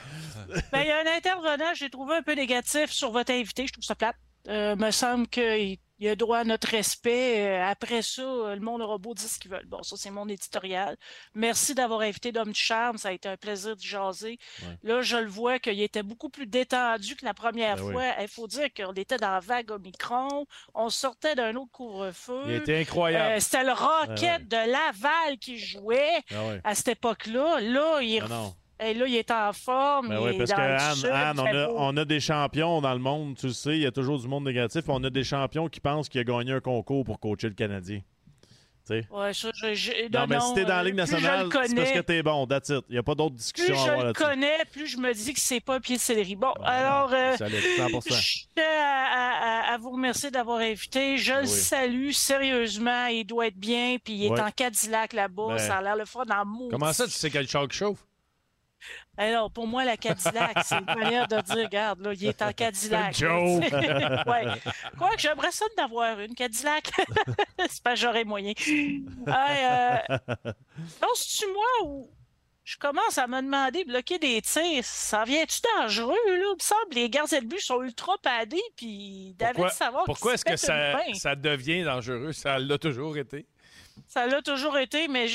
Ben, 0.70 0.83
il 0.83 0.86
y 0.86 0.91
a 0.92 0.99
un 1.00 1.16
intervenant, 1.16 1.74
j'ai 1.74 1.91
trouvé 1.91 2.15
un 2.15 2.23
peu 2.23 2.34
négatif 2.34 2.92
sur 2.92 3.10
votre 3.10 3.33
invité. 3.33 3.66
Je 3.66 3.73
trouve 3.73 3.83
ça 3.83 3.97
plate. 3.97 4.15
Euh, 4.47 4.76
me 4.76 4.92
semble 4.92 5.26
qu'il 5.26 5.78
il 6.05 6.08
a 6.10 6.16
droit 6.16 6.39
à 6.39 6.44
notre 6.44 6.68
respect. 6.68 7.47
Euh, 7.47 7.65
après 7.65 8.02
ça, 8.02 8.23
le 8.23 8.60
monde 8.60 8.83
aura 8.83 8.99
beau 8.99 9.15
dire 9.15 9.28
ce 9.28 9.39
qu'ils 9.39 9.50
veulent. 9.50 9.65
Bon, 9.65 9.83
ça, 9.83 9.97
c'est 9.97 10.10
mon 10.10 10.28
éditorial. 10.28 10.99
Merci 11.34 11.74
d'avoir 11.74 12.00
invité 12.00 12.31
Dom 12.31 12.52
du 12.52 12.60
Charme. 12.60 12.99
Ça 12.99 13.08
a 13.08 13.12
été 13.12 13.26
un 13.26 13.39
plaisir 13.39 13.74
d'y 13.74 13.86
jaser. 13.86 14.39
Là, 14.83 15.00
je 15.00 15.16
le 15.16 15.28
vois 15.28 15.58
qu'il 15.58 15.81
était 15.81 16.02
beaucoup 16.02 16.28
plus 16.28 16.47
détendu 16.47 17.16
que 17.16 17.24
la 17.24 17.33
première 17.33 17.76
Ben 17.76 17.92
fois. 17.92 18.05
Il 18.20 18.28
faut 18.28 18.47
dire 18.47 18.68
qu'on 18.76 18.92
était 18.92 19.16
dans 19.16 19.31
la 19.31 19.41
vague 19.41 19.70
Omicron. 19.70 20.47
On 20.74 20.91
sortait 20.91 21.34
d'un 21.34 21.55
autre 21.57 21.73
couvre-feu. 21.73 22.42
Il 22.49 22.55
était 22.57 22.81
incroyable. 22.81 23.36
Euh, 23.36 23.41
C'était 23.41 23.65
le 23.65 23.73
Rocket 23.73 24.47
de 24.47 24.57
Laval 24.57 25.39
qui 25.41 25.58
jouait 25.58 26.20
ouais. 26.31 26.60
à 26.65 26.74
cette 26.74 26.89
époque-là. 26.89 27.60
Là, 27.60 28.00
il. 28.02 28.23
Et 28.81 28.94
là, 28.94 29.07
il 29.07 29.15
est 29.15 29.31
en 29.31 29.53
forme. 29.53 30.09
Ben 30.09 30.20
il 30.20 30.25
oui, 30.25 30.35
est 30.35 30.39
parce 30.39 30.51
dans 30.51 30.57
que 30.57 30.61
le 30.62 30.67
Anne, 30.75 30.94
sud, 30.94 31.11
Anne, 31.12 31.41
on, 31.41 31.44
a, 31.47 31.67
beau. 31.67 31.75
on 31.78 31.97
a 31.97 32.05
des 32.05 32.20
champions 32.20 32.81
dans 32.81 32.93
le 32.93 32.99
monde, 33.01 33.36
tu 33.36 33.47
le 33.47 33.53
sais, 33.53 33.77
il 33.77 33.83
y 33.83 33.86
a 33.86 33.93
toujours 33.93 34.19
du 34.19 34.28
monde 34.28 34.44
négatif. 34.44 34.83
On 34.89 35.03
a 35.05 35.11
des 35.11 35.25
champions 35.25 35.69
qui 35.69 35.81
pensent 35.81 36.09
qu'il 36.09 36.20
a 36.20 36.25
gagné 36.25 36.53
un 36.53 36.61
concours 36.61 37.05
pour 37.05 37.19
coacher 37.20 37.49
le 37.49 37.55
Canadien. 37.55 38.01
Tu 38.86 39.01
sais? 39.01 39.09
Ouais, 39.11 39.33
ça, 39.33 39.49
je- 39.55 39.73
je- 39.75 40.12
Non, 40.12 40.27
mais 40.28 40.39
si 40.41 40.53
t'es 40.53 40.65
dans 40.65 40.69
la 40.75 40.81
euh, 40.81 40.85
Ligue 40.85 40.97
plus 40.97 41.07
je 41.07 41.15
le 41.17 41.23
nationale, 41.23 41.49
c'est 41.67 41.75
parce 41.75 41.91
que 41.93 42.01
t'es 42.01 42.23
bon, 42.23 42.47
that's 42.47 42.69
it. 42.69 42.85
Il 42.91 42.93
n'y 42.93 42.99
a 42.99 43.03
pas 43.03 43.15
d'autre 43.15 43.31
Plus 43.35 43.39
discussion 43.39 43.73
à 43.73 43.77
je 43.78 43.83
avoir 43.83 43.99
le 44.01 44.05
là-dessus. 44.09 44.25
connais, 44.25 44.59
plus 44.73 44.86
je 44.89 44.97
me 44.99 45.15
dis 45.15 45.33
que 45.33 45.41
c'est 45.41 45.61
pas 45.61 45.77
un 45.77 45.81
pied 45.81 45.97
de 45.97 46.01
céleri. 46.03 46.36
Bon, 46.36 46.53
alors, 46.62 47.11
euh, 47.15 47.35
Solide, 47.39 47.61
100%. 47.78 48.15
je 48.15 48.39
tiens 48.55 48.65
à, 48.67 49.70
à- 49.70 49.73
à 49.75 49.78
vous 49.78 49.89
remercier 49.91 50.31
d'avoir 50.31 50.59
invité. 50.59 51.17
Je 51.17 51.33
le 51.33 51.47
salue 51.47 52.11
sérieusement. 52.11 53.07
Il 53.07 53.25
doit 53.25 53.47
être 53.47 53.57
bien, 53.57 53.97
puis 54.05 54.12
il 54.15 54.25
est 54.27 54.31
Ouais. 54.31 54.41
en 54.43 54.51
Cadillac 54.51 55.15
là-bas. 55.15 55.47
Ben, 55.49 55.59
Ça 55.59 55.77
a 55.78 55.83
l'air 55.83 55.97
le 55.97 56.05
fun 56.05 56.25
en 56.31 56.44
mou. 56.44 56.69
Comment 56.70 56.93
ça, 56.93 57.05
tu 57.07 57.12
sais 57.12 57.31
quel 57.31 57.49
char 57.49 57.67
qui 57.69 57.78
chauffe? 57.78 58.05
Alors, 59.17 59.51
pour 59.51 59.67
moi, 59.67 59.84
la 59.84 59.97
Cadillac, 59.97 60.59
c'est 60.65 60.76
une 60.76 60.86
manière 60.86 61.28
de 61.28 61.41
dire, 61.41 61.65
regarde, 61.65 62.01
là, 62.01 62.12
il 62.15 62.26
est 62.26 62.43
en 62.43 62.52
Cadillac. 62.57 63.15
Joke. 63.15 63.62
ouais. 64.26 64.44
Quoi 64.99 65.10
que 65.15 65.20
j'aimerais 65.20 65.52
ça 65.52 65.65
d'avoir 65.76 66.18
une 66.20 66.34
Cadillac. 66.34 66.91
c'est 67.70 67.83
pas 67.83 67.94
j'aurais 67.94 68.25
moyen. 68.25 68.52
Euh, 69.28 69.97
Penses-tu 71.01 71.47
moi 71.52 71.89
ou 71.91 72.10
je 72.65 72.76
commence 72.78 73.18
à 73.18 73.26
me 73.26 73.43
demander, 73.43 73.84
bloquer 73.84 74.18
des 74.18 74.41
tirs, 74.41 74.84
ça 74.84 75.25
vient-tu 75.25 75.60
dangereux, 75.78 76.17
là? 76.26 76.47
Il 76.51 76.55
me 76.55 76.60
semble 76.60 76.94
les 76.94 77.10
gardiens 77.10 77.41
de 77.41 77.47
but 77.47 77.60
sont 77.60 77.83
ultra 77.83 78.15
padés, 78.23 78.62
puis 78.75 79.34
David 79.39 79.57
Pourquoi, 79.57 79.70
Savard... 79.70 80.05
pourquoi 80.07 80.34
est-ce 80.34 80.44
que 80.47 80.57
ça, 80.57 80.99
ça 81.12 81.36
devient 81.36 81.84
dangereux? 81.84 82.33
Ça 82.33 82.59
l'a 82.59 82.78
toujours 82.78 83.18
été. 83.18 83.47
Ça 84.09 84.26
l'a 84.26 84.41
toujours 84.41 84.78
été, 84.78 85.09
mais 85.09 85.28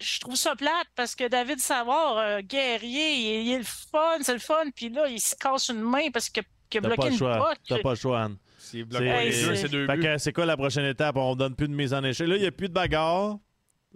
je, 0.00 0.20
trouve 0.20 0.36
ça 0.36 0.54
plate 0.56 0.86
parce 0.96 1.14
que 1.14 1.28
David 1.28 1.58
Savard, 1.60 2.18
euh, 2.18 2.40
guerrier, 2.40 3.14
il, 3.14 3.46
il 3.46 3.52
est 3.54 3.58
le 3.58 3.64
fun, 3.64 4.18
c'est 4.22 4.32
le 4.32 4.38
fun, 4.38 4.64
puis 4.74 4.88
là, 4.88 5.08
il 5.08 5.20
se 5.20 5.34
casse 5.36 5.68
une 5.68 5.80
main 5.80 6.10
parce 6.12 6.28
que- 6.30 6.40
qu'il 6.70 6.78
a 6.78 6.82
T'as 6.82 6.88
bloqué 6.88 7.00
pas 7.00 7.06
le 7.06 7.12
une 7.12 7.18
choix. 7.18 7.38
pote. 7.38 7.58
T'as 7.68 7.78
pas 7.80 7.90
le 7.90 7.96
choix, 7.96 8.22
Anne. 8.22 8.36
S'il 8.58 8.84
bloque 8.84 9.02
pas 9.04 9.24
les 9.24 9.30
deux, 9.30 9.54
c'est 9.54 9.68
deux 9.68 9.86
buts. 9.86 10.06
c'est 10.18 10.32
quoi 10.32 10.44
la 10.44 10.56
prochaine 10.56 10.84
étape? 10.84 11.16
On 11.16 11.34
donne 11.34 11.54
plus 11.54 11.68
de 11.68 11.72
mise 11.72 11.94
en 11.94 12.04
échec. 12.04 12.28
Là, 12.28 12.36
il 12.36 12.42
n'y 12.42 12.46
a 12.46 12.52
plus 12.52 12.68
de 12.68 12.74
bagarre. 12.74 13.38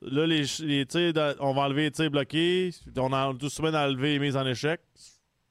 Là, 0.00 0.26
les, 0.26 0.44
les 0.60 0.86
on 1.40 1.52
va 1.52 1.62
enlever 1.62 1.82
les 1.82 1.90
tirs 1.90 2.10
bloqués. 2.10 2.70
On 2.96 3.12
a 3.12 3.32
tout 3.38 3.50
semaine 3.50 3.74
à 3.74 3.86
enlever 3.86 4.14
les 4.14 4.18
mises 4.18 4.36
en 4.36 4.46
échec. 4.46 4.80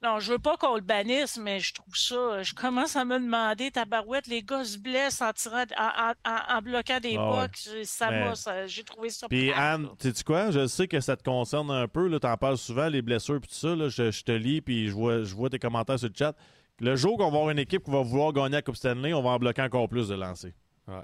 Non, 0.04 0.20
je 0.20 0.32
veux 0.34 0.40
pas 0.40 0.58
qu'on 0.58 0.76
le 0.76 0.82
bannisse, 0.82 1.38
mais 1.38 1.60
je 1.60 1.76
trouve 1.76 1.96
ça. 1.96 2.42
Je 2.42 2.56
commence 2.56 2.96
à 2.96 3.06
me 3.06 3.20
demander, 3.20 3.70
tabarouette, 3.70 4.26
les 4.26 4.42
gars 4.42 4.64
se 4.66 4.80
blessent 4.80 5.22
en 5.22 5.32
tirant, 5.32 5.64
en, 5.78 6.10
en- 6.10 6.32
en- 6.32 6.58
en 6.58 6.62
bloquant 6.64 7.00
des 7.00 7.16
Ah 7.20 7.42
ouais. 7.42 7.84
Ça 7.84 8.10
Mais- 8.10 8.68
j'ai 8.68 8.84
trouvé 8.84 9.12
ça. 9.12 9.28
Puis 9.28 9.52
Anne, 9.54 9.84
là. 9.84 9.90
sais-tu 10.00 10.24
quoi? 10.24 10.50
Je 10.50 10.66
sais 10.66 10.88
que 10.88 11.00
ça 11.02 11.16
te 11.16 11.24
concerne 11.24 11.70
un 11.70 11.88
peu. 11.88 12.08
Là, 12.08 12.20
t'en 12.20 12.36
parles 12.36 12.58
souvent, 12.58 12.88
les 12.88 13.04
blessures 13.04 13.36
et 13.36 13.42
tout 13.42 13.54
ça. 13.54 13.76
Là, 13.76 13.90
je, 13.90 14.10
je 14.10 14.24
te 14.24 14.32
lis 14.32 14.62
puis 14.62 14.88
je 14.88 14.94
vois, 14.94 15.24
je 15.24 15.36
vois 15.36 15.50
tes 15.52 15.60
commentaires 15.60 16.00
sur 16.00 16.08
le 16.10 16.16
chat. 16.18 16.36
Le 16.80 16.96
jour 16.96 17.16
qu'on 17.18 17.30
va 17.30 17.38
avoir 17.38 17.50
une 17.52 17.60
équipe 17.60 17.84
qui 17.84 17.92
va 17.92 18.02
vouloir 18.02 18.34
gagner 18.34 18.54
la 18.56 18.62
Coupe 18.64 18.78
Stanley, 18.78 19.14
on 19.14 19.22
va 19.22 19.30
en 19.30 19.38
bloquer 19.38 19.62
encore 19.62 19.88
plus 19.88 20.08
de 20.08 20.16
lancers. 20.16 20.54
Ouais. 20.88 20.96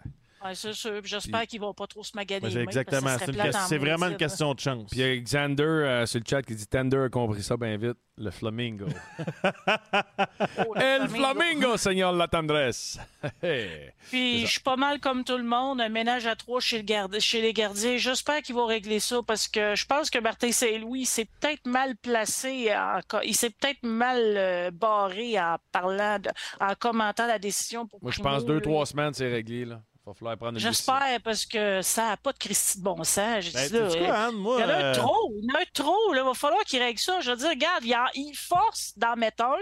Ouais, 0.43 0.56
c'est 0.56 0.74
sûr. 0.74 1.01
Puis 1.01 1.09
J'espère 1.09 1.48
qu'ils 1.48 1.59
vont 1.59 1.74
pas 1.74 1.88
trop 1.88 2.03
se 2.03 2.11
maganer. 2.16 2.49
C'est 2.51 2.61
exactement. 2.61 3.09
C'est 3.19 3.75
une 3.75 3.82
vraiment 3.82 4.07
une 4.07 4.17
question 4.17 4.53
de 4.53 4.59
chance. 4.59 4.90
Puis 4.91 4.99
il 4.99 5.07
y 5.07 5.09
a 5.09 5.17
Xander 5.17 5.64
euh, 5.64 6.06
sur 6.06 6.19
le 6.19 6.25
chat 6.30 6.41
qui 6.43 6.56
dit 6.56 6.67
Tender 6.67 6.98
a 7.06 7.09
compris 7.09 7.43
ça 7.43 7.57
bien 7.57 7.77
vite. 7.77 7.98
Le 8.19 8.32
flamingo. 8.32 8.88
El 10.75 11.07
flamingo, 11.07 11.77
señor 11.77 12.14
la 12.14 12.27
tendresse. 12.27 12.99
Hey. 13.43 13.91
Puis 14.09 14.41
je 14.41 14.51
suis 14.53 14.61
pas 14.61 14.75
mal 14.75 14.99
comme 14.99 15.24
tout 15.24 15.38
le 15.38 15.43
monde, 15.43 15.80
un 15.82 15.90
ménage 15.90 16.25
à 16.25 16.35
trois 16.35 16.59
chez, 16.59 16.82
le 16.82 17.41
les 17.41 17.53
gardiens. 17.53 17.98
J'espère 17.98 18.41
qu'ils 18.41 18.56
vont 18.56 18.66
régler 18.66 18.99
ça 18.99 19.17
parce 19.25 19.48
que 19.48 19.75
je 19.75 19.85
pense 19.85 20.09
que 20.09 20.17
Martin 20.17 20.51
Saint-Louis 20.51 21.06
s'est 21.06 21.27
peut-être 21.40 21.67
mal 21.67 21.95
placé, 21.95 22.74
en 22.75 22.99
il 23.24 23.35
s'est 23.35 23.51
peut-être 23.51 23.83
mal 23.83 24.19
euh, 24.19 24.72
barré 24.72 25.40
en 25.40 25.57
parlant, 25.72 26.17
de- 26.17 26.32
en 26.59 26.74
commentant 26.74 27.27
la 27.27 27.38
décision 27.38 27.85
pour 27.85 28.01
Moi, 28.01 28.11
je 28.11 28.22
pense 28.22 28.45
deux, 28.45 28.61
trois 28.61 28.85
semaines, 28.88 29.14
c'est 29.14 29.32
réglé. 29.32 29.66
Là. 29.66 29.82
Il 30.07 30.11
va 30.11 30.13
falloir 30.13 30.37
prendre 30.37 30.51
une 30.57 30.63
décision. 30.63 30.71
J'espère 30.71 31.21
parce 31.21 31.45
que 31.45 31.81
ça 31.81 32.07
n'a 32.07 32.17
pas 32.17 32.31
de 32.31 32.37
Christy 32.37 32.77
de 32.79 32.83
bon 32.83 33.03
sens. 33.03 33.43
J'ai 33.43 33.51
Ben, 33.51 33.67
dit, 33.67 33.73
là, 33.73 33.89
sais-tu 33.89 34.05
quoi, 34.05 34.13
euh, 34.15 34.27
Anne? 34.29 34.35
Moi, 34.35 34.55
il 34.57 34.61
y 34.61 34.63
en 34.63 34.69
a 34.69 34.71
euh, 34.71 34.91
un 34.91 34.95
trop, 34.95 35.31
il 35.35 35.43
y 35.43 35.51
en 35.51 35.55
a 35.55 35.59
un 35.59 35.63
trop. 35.73 36.13
là. 36.13 36.21
Il 36.21 36.25
va 36.25 36.33
falloir 36.33 36.63
qu'il 36.63 36.81
règle 36.81 36.99
ça. 36.99 37.19
Je 37.19 37.29
veux 37.31 37.35
dire, 37.35 37.49
regarde, 37.49 37.83
il, 37.83 37.93
en- 37.93 38.07
il 38.15 38.33
force 38.33 38.93
d'en 38.97 39.17
mettre 39.17 39.43
un. 39.43 39.55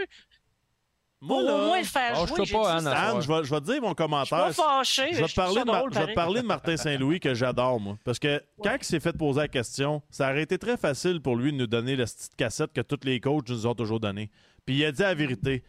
Moi, 1.21 1.41
là- 1.41 1.55
au 1.55 1.65
moins 1.65 1.79
le 1.79 1.83
faire 1.85 2.13
Lâche-toi 2.13 2.35
jouer. 2.37 2.45
J'ai 2.45 2.53
pas, 2.53 2.79
dit, 2.79 2.87
Anne, 2.87 3.21
je 3.21 3.27
vais, 3.27 3.43
je 3.43 3.49
vais 3.55 3.59
te 3.61 3.65
dire 3.71 3.81
mon 3.81 3.95
commentaire. 3.95 4.47
Je 4.49 4.53
suis 4.53 4.61
pas 4.61 4.77
fâché, 4.77 5.07
Je 5.13 5.21
vais, 5.21 5.27
je 5.27 5.33
te 5.33 5.59
de 5.59 5.65
drôle, 5.65 5.93
je 5.93 5.99
vais 5.99 6.13
parler 6.13 6.41
de 6.41 6.45
Martin 6.45 6.77
Saint-Louis 6.77 7.19
que 7.19 7.33
j'adore, 7.33 7.79
moi. 7.79 7.97
Parce 8.03 8.19
que 8.19 8.43
quand 8.63 8.75
il 8.79 8.85
s'est 8.85 8.99
fait 8.99 9.17
poser 9.17 9.39
la 9.39 9.47
question, 9.47 10.03
ça 10.11 10.29
aurait 10.29 10.43
été 10.43 10.59
très 10.59 10.77
facile 10.77 11.21
pour 11.21 11.35
lui 11.37 11.51
de 11.53 11.57
nous 11.57 11.65
donner 11.67 11.95
la 11.95 12.05
petite 12.05 12.35
cassette 12.35 12.71
que 12.71 12.81
tous 12.81 12.99
les 13.03 13.19
coachs 13.19 13.49
nous 13.49 13.65
ont 13.65 13.73
toujours 13.73 13.99
donnée. 13.99 14.29
Puis 14.67 14.75
il 14.77 14.85
a 14.85 14.91
dit 14.91 15.01
la 15.01 15.15
vérité. 15.15 15.63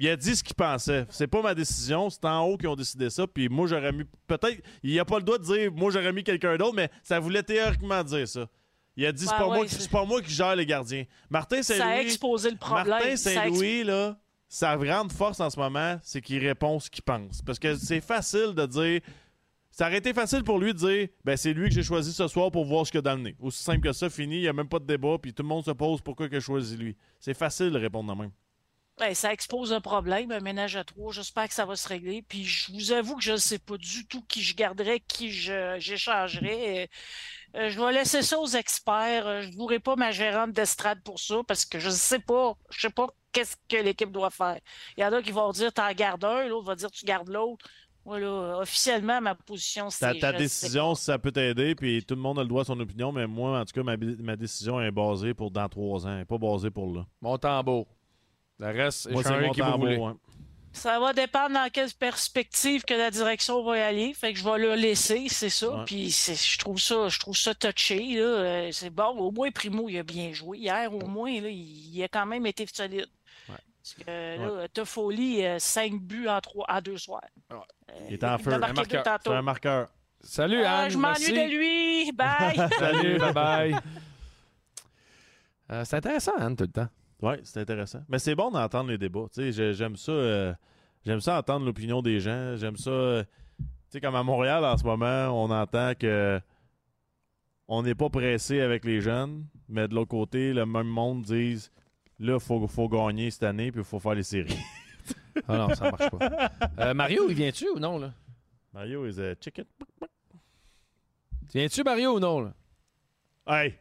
Il 0.00 0.08
a 0.08 0.16
dit 0.16 0.36
ce 0.36 0.44
qu'il 0.44 0.54
pensait. 0.54 1.06
C'est 1.10 1.26
pas 1.26 1.42
ma 1.42 1.54
décision, 1.54 2.08
c'est 2.08 2.24
en 2.24 2.42
haut 2.44 2.56
qui 2.56 2.66
ont 2.68 2.76
décidé 2.76 3.10
ça. 3.10 3.26
Puis 3.26 3.48
moi, 3.48 3.66
j'aurais 3.66 3.90
mis. 3.92 4.04
Peut-être. 4.28 4.62
Il 4.84 4.98
a 5.00 5.04
pas 5.04 5.18
le 5.18 5.24
droit 5.24 5.38
de 5.38 5.44
dire 5.44 5.72
moi, 5.72 5.90
j'aurais 5.90 6.12
mis 6.12 6.22
quelqu'un 6.22 6.56
d'autre, 6.56 6.74
mais 6.76 6.88
ça 7.02 7.18
voulait 7.18 7.42
théoriquement 7.42 8.02
dire 8.04 8.28
ça. 8.28 8.46
Il 8.96 9.04
a 9.06 9.12
dit 9.12 9.24
c'est 9.24 9.30
pas, 9.36 9.48
ouais, 9.48 9.56
moi 9.56 9.66
qui- 9.66 9.74
c'est- 9.74 9.90
pas 9.90 10.04
moi 10.04 10.22
qui 10.22 10.30
gère 10.30 10.54
les 10.56 10.66
gardiens. 10.66 11.04
Martin 11.30 11.62
Ça 11.62 11.74
a 11.74 11.78
Saint-Louis. 11.78 12.00
exposé 12.04 12.50
le 12.50 12.56
problème. 12.56 12.88
Martin 12.88 13.16
Ça 13.16 13.34
Saint-Louis, 13.34 13.84
là, 13.84 14.16
sa 14.48 14.76
grande 14.76 15.10
force 15.12 15.40
en 15.40 15.50
ce 15.50 15.58
moment, 15.58 15.98
c'est 16.02 16.20
qu'il 16.20 16.44
répond 16.46 16.78
ce 16.80 16.88
qu'il 16.90 17.02
pense. 17.02 17.42
Parce 17.42 17.58
que 17.58 17.74
c'est 17.76 18.00
facile 18.00 18.54
de 18.54 18.66
dire. 18.66 19.00
Ça 19.70 19.86
aurait 19.86 19.98
été 19.98 20.12
facile 20.12 20.42
pour 20.42 20.58
lui 20.58 20.72
de 20.74 20.78
dire 20.78 21.08
ben 21.24 21.36
c'est 21.36 21.52
lui 21.52 21.68
que 21.68 21.74
j'ai 21.74 21.82
choisi 21.84 22.12
ce 22.12 22.26
soir 22.26 22.50
pour 22.50 22.64
voir 22.64 22.84
ce 22.86 22.90
qu'il 22.90 22.98
a 22.98 23.02
dans 23.02 23.14
le 23.14 23.22
nez. 23.22 23.36
Aussi 23.40 23.62
simple 23.62 23.80
que 23.80 23.92
ça, 23.92 24.08
fini, 24.10 24.36
il 24.36 24.42
n'y 24.42 24.48
a 24.48 24.52
même 24.52 24.68
pas 24.68 24.78
de 24.80 24.86
débat, 24.86 25.16
puis 25.20 25.32
tout 25.32 25.42
le 25.42 25.48
monde 25.48 25.64
se 25.64 25.70
pose 25.70 26.00
pourquoi 26.00 26.28
que 26.28 26.34
je 26.40 26.44
choisis 26.44 26.76
lui. 26.76 26.96
C'est 27.20 27.34
facile 27.34 27.70
de 27.70 27.78
répondre 27.78 28.12
de 28.12 28.20
même. 28.20 28.30
Ben, 28.98 29.14
ça 29.14 29.32
expose 29.32 29.72
un 29.72 29.80
problème, 29.80 30.32
un 30.32 30.40
ménage 30.40 30.74
à 30.74 30.82
trois. 30.82 31.12
J'espère 31.12 31.46
que 31.48 31.54
ça 31.54 31.64
va 31.64 31.76
se 31.76 31.86
régler. 31.86 32.22
Puis 32.22 32.44
je 32.44 32.72
vous 32.72 32.90
avoue 32.92 33.16
que 33.16 33.22
je 33.22 33.32
ne 33.32 33.36
sais 33.36 33.58
pas 33.60 33.76
du 33.76 34.06
tout 34.08 34.22
qui 34.22 34.42
je 34.42 34.56
garderais, 34.56 35.00
qui 35.00 35.30
je- 35.30 35.76
j'échangerais. 35.78 36.88
Euh, 37.54 37.70
je 37.70 37.80
vais 37.80 37.92
laisser 37.92 38.22
ça 38.22 38.38
aux 38.40 38.46
experts. 38.48 39.26
Euh, 39.26 39.42
Je 39.42 39.48
ne 39.48 39.54
voudrais 39.54 39.78
pas 39.78 39.94
ma 39.96 40.10
gérante 40.10 40.52
d'estrade 40.52 41.00
pour 41.04 41.20
ça 41.20 41.36
parce 41.46 41.64
que 41.64 41.78
je 41.78 41.88
ne 41.88 41.94
sais 41.94 42.18
pas. 42.18 42.56
Je 42.70 42.80
sais 42.80 42.90
pas 42.90 43.06
qu'est-ce 43.32 43.56
que 43.68 43.76
l'équipe 43.76 44.10
doit 44.10 44.30
faire. 44.30 44.58
Il 44.96 45.02
y 45.02 45.04
en 45.04 45.12
a 45.12 45.22
qui 45.22 45.30
vont 45.30 45.50
dire 45.52 45.72
t'en 45.72 45.92
gardes 45.92 46.24
un, 46.24 46.48
l'autre 46.48 46.66
va 46.66 46.74
dire 46.74 46.90
tu 46.90 47.04
gardes 47.06 47.28
l'autre. 47.28 47.64
Voilà, 48.04 48.58
officiellement, 48.60 49.20
ma 49.20 49.34
position, 49.34 49.90
c'est. 49.90 50.00
Ta, 50.00 50.14
ta 50.14 50.28
je 50.32 50.32
sais 50.32 50.38
décision, 50.38 50.94
si 50.94 51.04
ça 51.04 51.18
peut 51.18 51.30
t'aider, 51.30 51.74
puis 51.74 52.02
tout 52.04 52.14
le 52.14 52.20
monde 52.22 52.38
a 52.38 52.42
le 52.42 52.48
droit 52.48 52.62
à 52.62 52.64
son 52.64 52.80
opinion, 52.80 53.12
mais 53.12 53.26
moi, 53.26 53.60
en 53.60 53.64
tout 53.66 53.74
cas, 53.74 53.82
ma, 53.82 53.96
ma 53.98 54.34
décision 54.34 54.80
est 54.80 54.90
basée 54.90 55.34
pour 55.34 55.50
dans 55.50 55.68
trois 55.68 56.06
ans, 56.06 56.10
elle 56.12 56.18
n'est 56.20 56.24
pas 56.24 56.38
basée 56.38 56.70
pour 56.70 56.92
là. 56.94 57.06
Mon 57.20 57.36
tambour. 57.36 57.86
Le 58.60 58.66
reste, 58.66 59.10
Moi, 59.10 59.22
c'est 59.22 59.28
qui 59.52 59.60
vous 59.60 59.78
voulez. 59.78 59.94
tambour. 59.96 60.08
hein. 60.08 60.18
Ça 60.72 61.00
va 61.00 61.12
dépendre 61.12 61.54
dans 61.54 61.68
quelle 61.72 61.90
perspective 61.92 62.84
que 62.84 62.94
la 62.94 63.10
direction 63.10 63.64
va 63.64 63.78
y 63.78 63.80
aller. 63.80 64.14
Fait 64.14 64.32
que 64.32 64.38
je 64.38 64.44
vais 64.44 64.58
le 64.58 64.74
laisser, 64.74 65.26
c'est 65.28 65.48
ça. 65.48 65.70
Ouais. 65.70 65.84
Puis 65.86 66.10
c'est- 66.10 66.34
je 66.52 66.58
trouve 66.58 66.78
ça, 66.78 67.08
je 67.08 67.18
trouve 67.18 67.36
ça 67.36 67.54
touché. 67.54 67.98
là. 68.14 68.20
Euh, 68.22 68.68
C'est 68.72 68.90
bon. 68.90 69.06
Au 69.18 69.30
moins, 69.32 69.50
Primo, 69.50 69.88
il 69.88 69.98
a 69.98 70.02
bien 70.02 70.32
joué. 70.32 70.58
Hier, 70.58 70.92
au 70.92 71.06
moins, 71.06 71.30
là, 71.40 71.48
il, 71.48 71.96
il 71.96 72.02
a 72.02 72.08
quand 72.08 72.26
même 72.26 72.46
été 72.46 72.66
solide. 72.66 73.06
Parce 73.46 73.94
que 74.04 74.10
là, 74.60 74.68
Toffoli, 74.68 75.42
5 75.58 75.94
buts 76.02 76.28
en, 76.28 76.40
trois, 76.40 76.66
en 76.68 76.80
deux 76.82 76.98
soirs. 76.98 77.22
Il 78.08 78.14
est 78.14 78.24
en 78.24 78.36
feu. 78.38 78.50
deux 78.52 79.02
tantôt. 79.02 79.30
C'est 79.30 79.36
un 79.36 79.42
marqueur. 79.42 79.88
Salut, 80.20 80.62
Ah, 80.64 80.80
Anne. 80.80 80.90
je 80.90 80.98
m'ennuie 80.98 81.32
merci. 81.32 81.32
de 81.32 81.56
lui. 81.56 82.12
Bye. 82.12 82.56
Salut, 82.78 83.18
bye 83.18 83.32
bye. 83.32 83.76
Euh, 85.70 85.84
c'est 85.84 85.96
intéressant, 85.96 86.32
Anne, 86.38 86.56
tout 86.56 86.64
le 86.64 86.70
temps. 86.70 86.88
Oui, 87.22 87.34
c'est 87.42 87.60
intéressant. 87.60 88.02
Mais 88.08 88.18
c'est 88.18 88.34
bon 88.34 88.50
d'entendre 88.50 88.90
les 88.90 88.98
débats. 88.98 89.26
J'aime 89.36 89.96
ça. 89.96 90.12
euh, 90.12 90.54
j'aime 91.04 91.20
ça 91.20 91.38
entendre 91.38 91.66
l'opinion 91.66 92.00
des 92.02 92.20
gens. 92.20 92.56
J'aime 92.56 92.76
ça. 92.76 92.90
euh, 92.90 93.24
tu 93.60 93.64
sais, 93.90 94.00
comme 94.00 94.14
à 94.14 94.22
Montréal 94.22 94.64
en 94.64 94.76
ce 94.76 94.84
moment, 94.84 95.28
on 95.44 95.50
entend 95.50 95.92
que 95.98 96.40
on 97.66 97.82
n'est 97.82 97.94
pas 97.94 98.08
pressé 98.08 98.60
avec 98.60 98.84
les 98.84 99.00
jeunes, 99.00 99.46
mais 99.68 99.88
de 99.88 99.94
l'autre 99.94 100.08
côté, 100.10 100.52
le 100.54 100.64
même 100.64 100.86
monde 100.86 101.22
disent 101.22 101.70
là, 102.18 102.34
il 102.34 102.40
faut, 102.40 102.66
faut 102.68 102.88
gagner 102.88 103.30
cette 103.30 103.42
année, 103.42 103.70
puis 103.72 103.80
il 103.80 103.84
faut 103.84 103.98
faire 104.00 104.14
les 104.14 104.22
séries. 104.22 104.56
Ah 105.46 105.56
non, 105.56 105.72
ça 105.72 105.88
marche 105.90 106.10
pas. 106.10 106.50
Euh, 106.80 106.94
Mario, 106.94 107.28
il 107.30 107.34
vient-tu 107.36 107.68
ou 107.68 107.78
non, 107.78 107.96
là? 107.98 108.12
Mario 108.74 109.06
is 109.06 109.20
a 109.20 109.36
chicken. 109.40 109.64
Viens-tu, 111.54 111.82
Mario, 111.84 112.16
ou 112.16 112.20
non, 112.20 112.40
là? 112.40 112.52
Hey! 113.46 113.74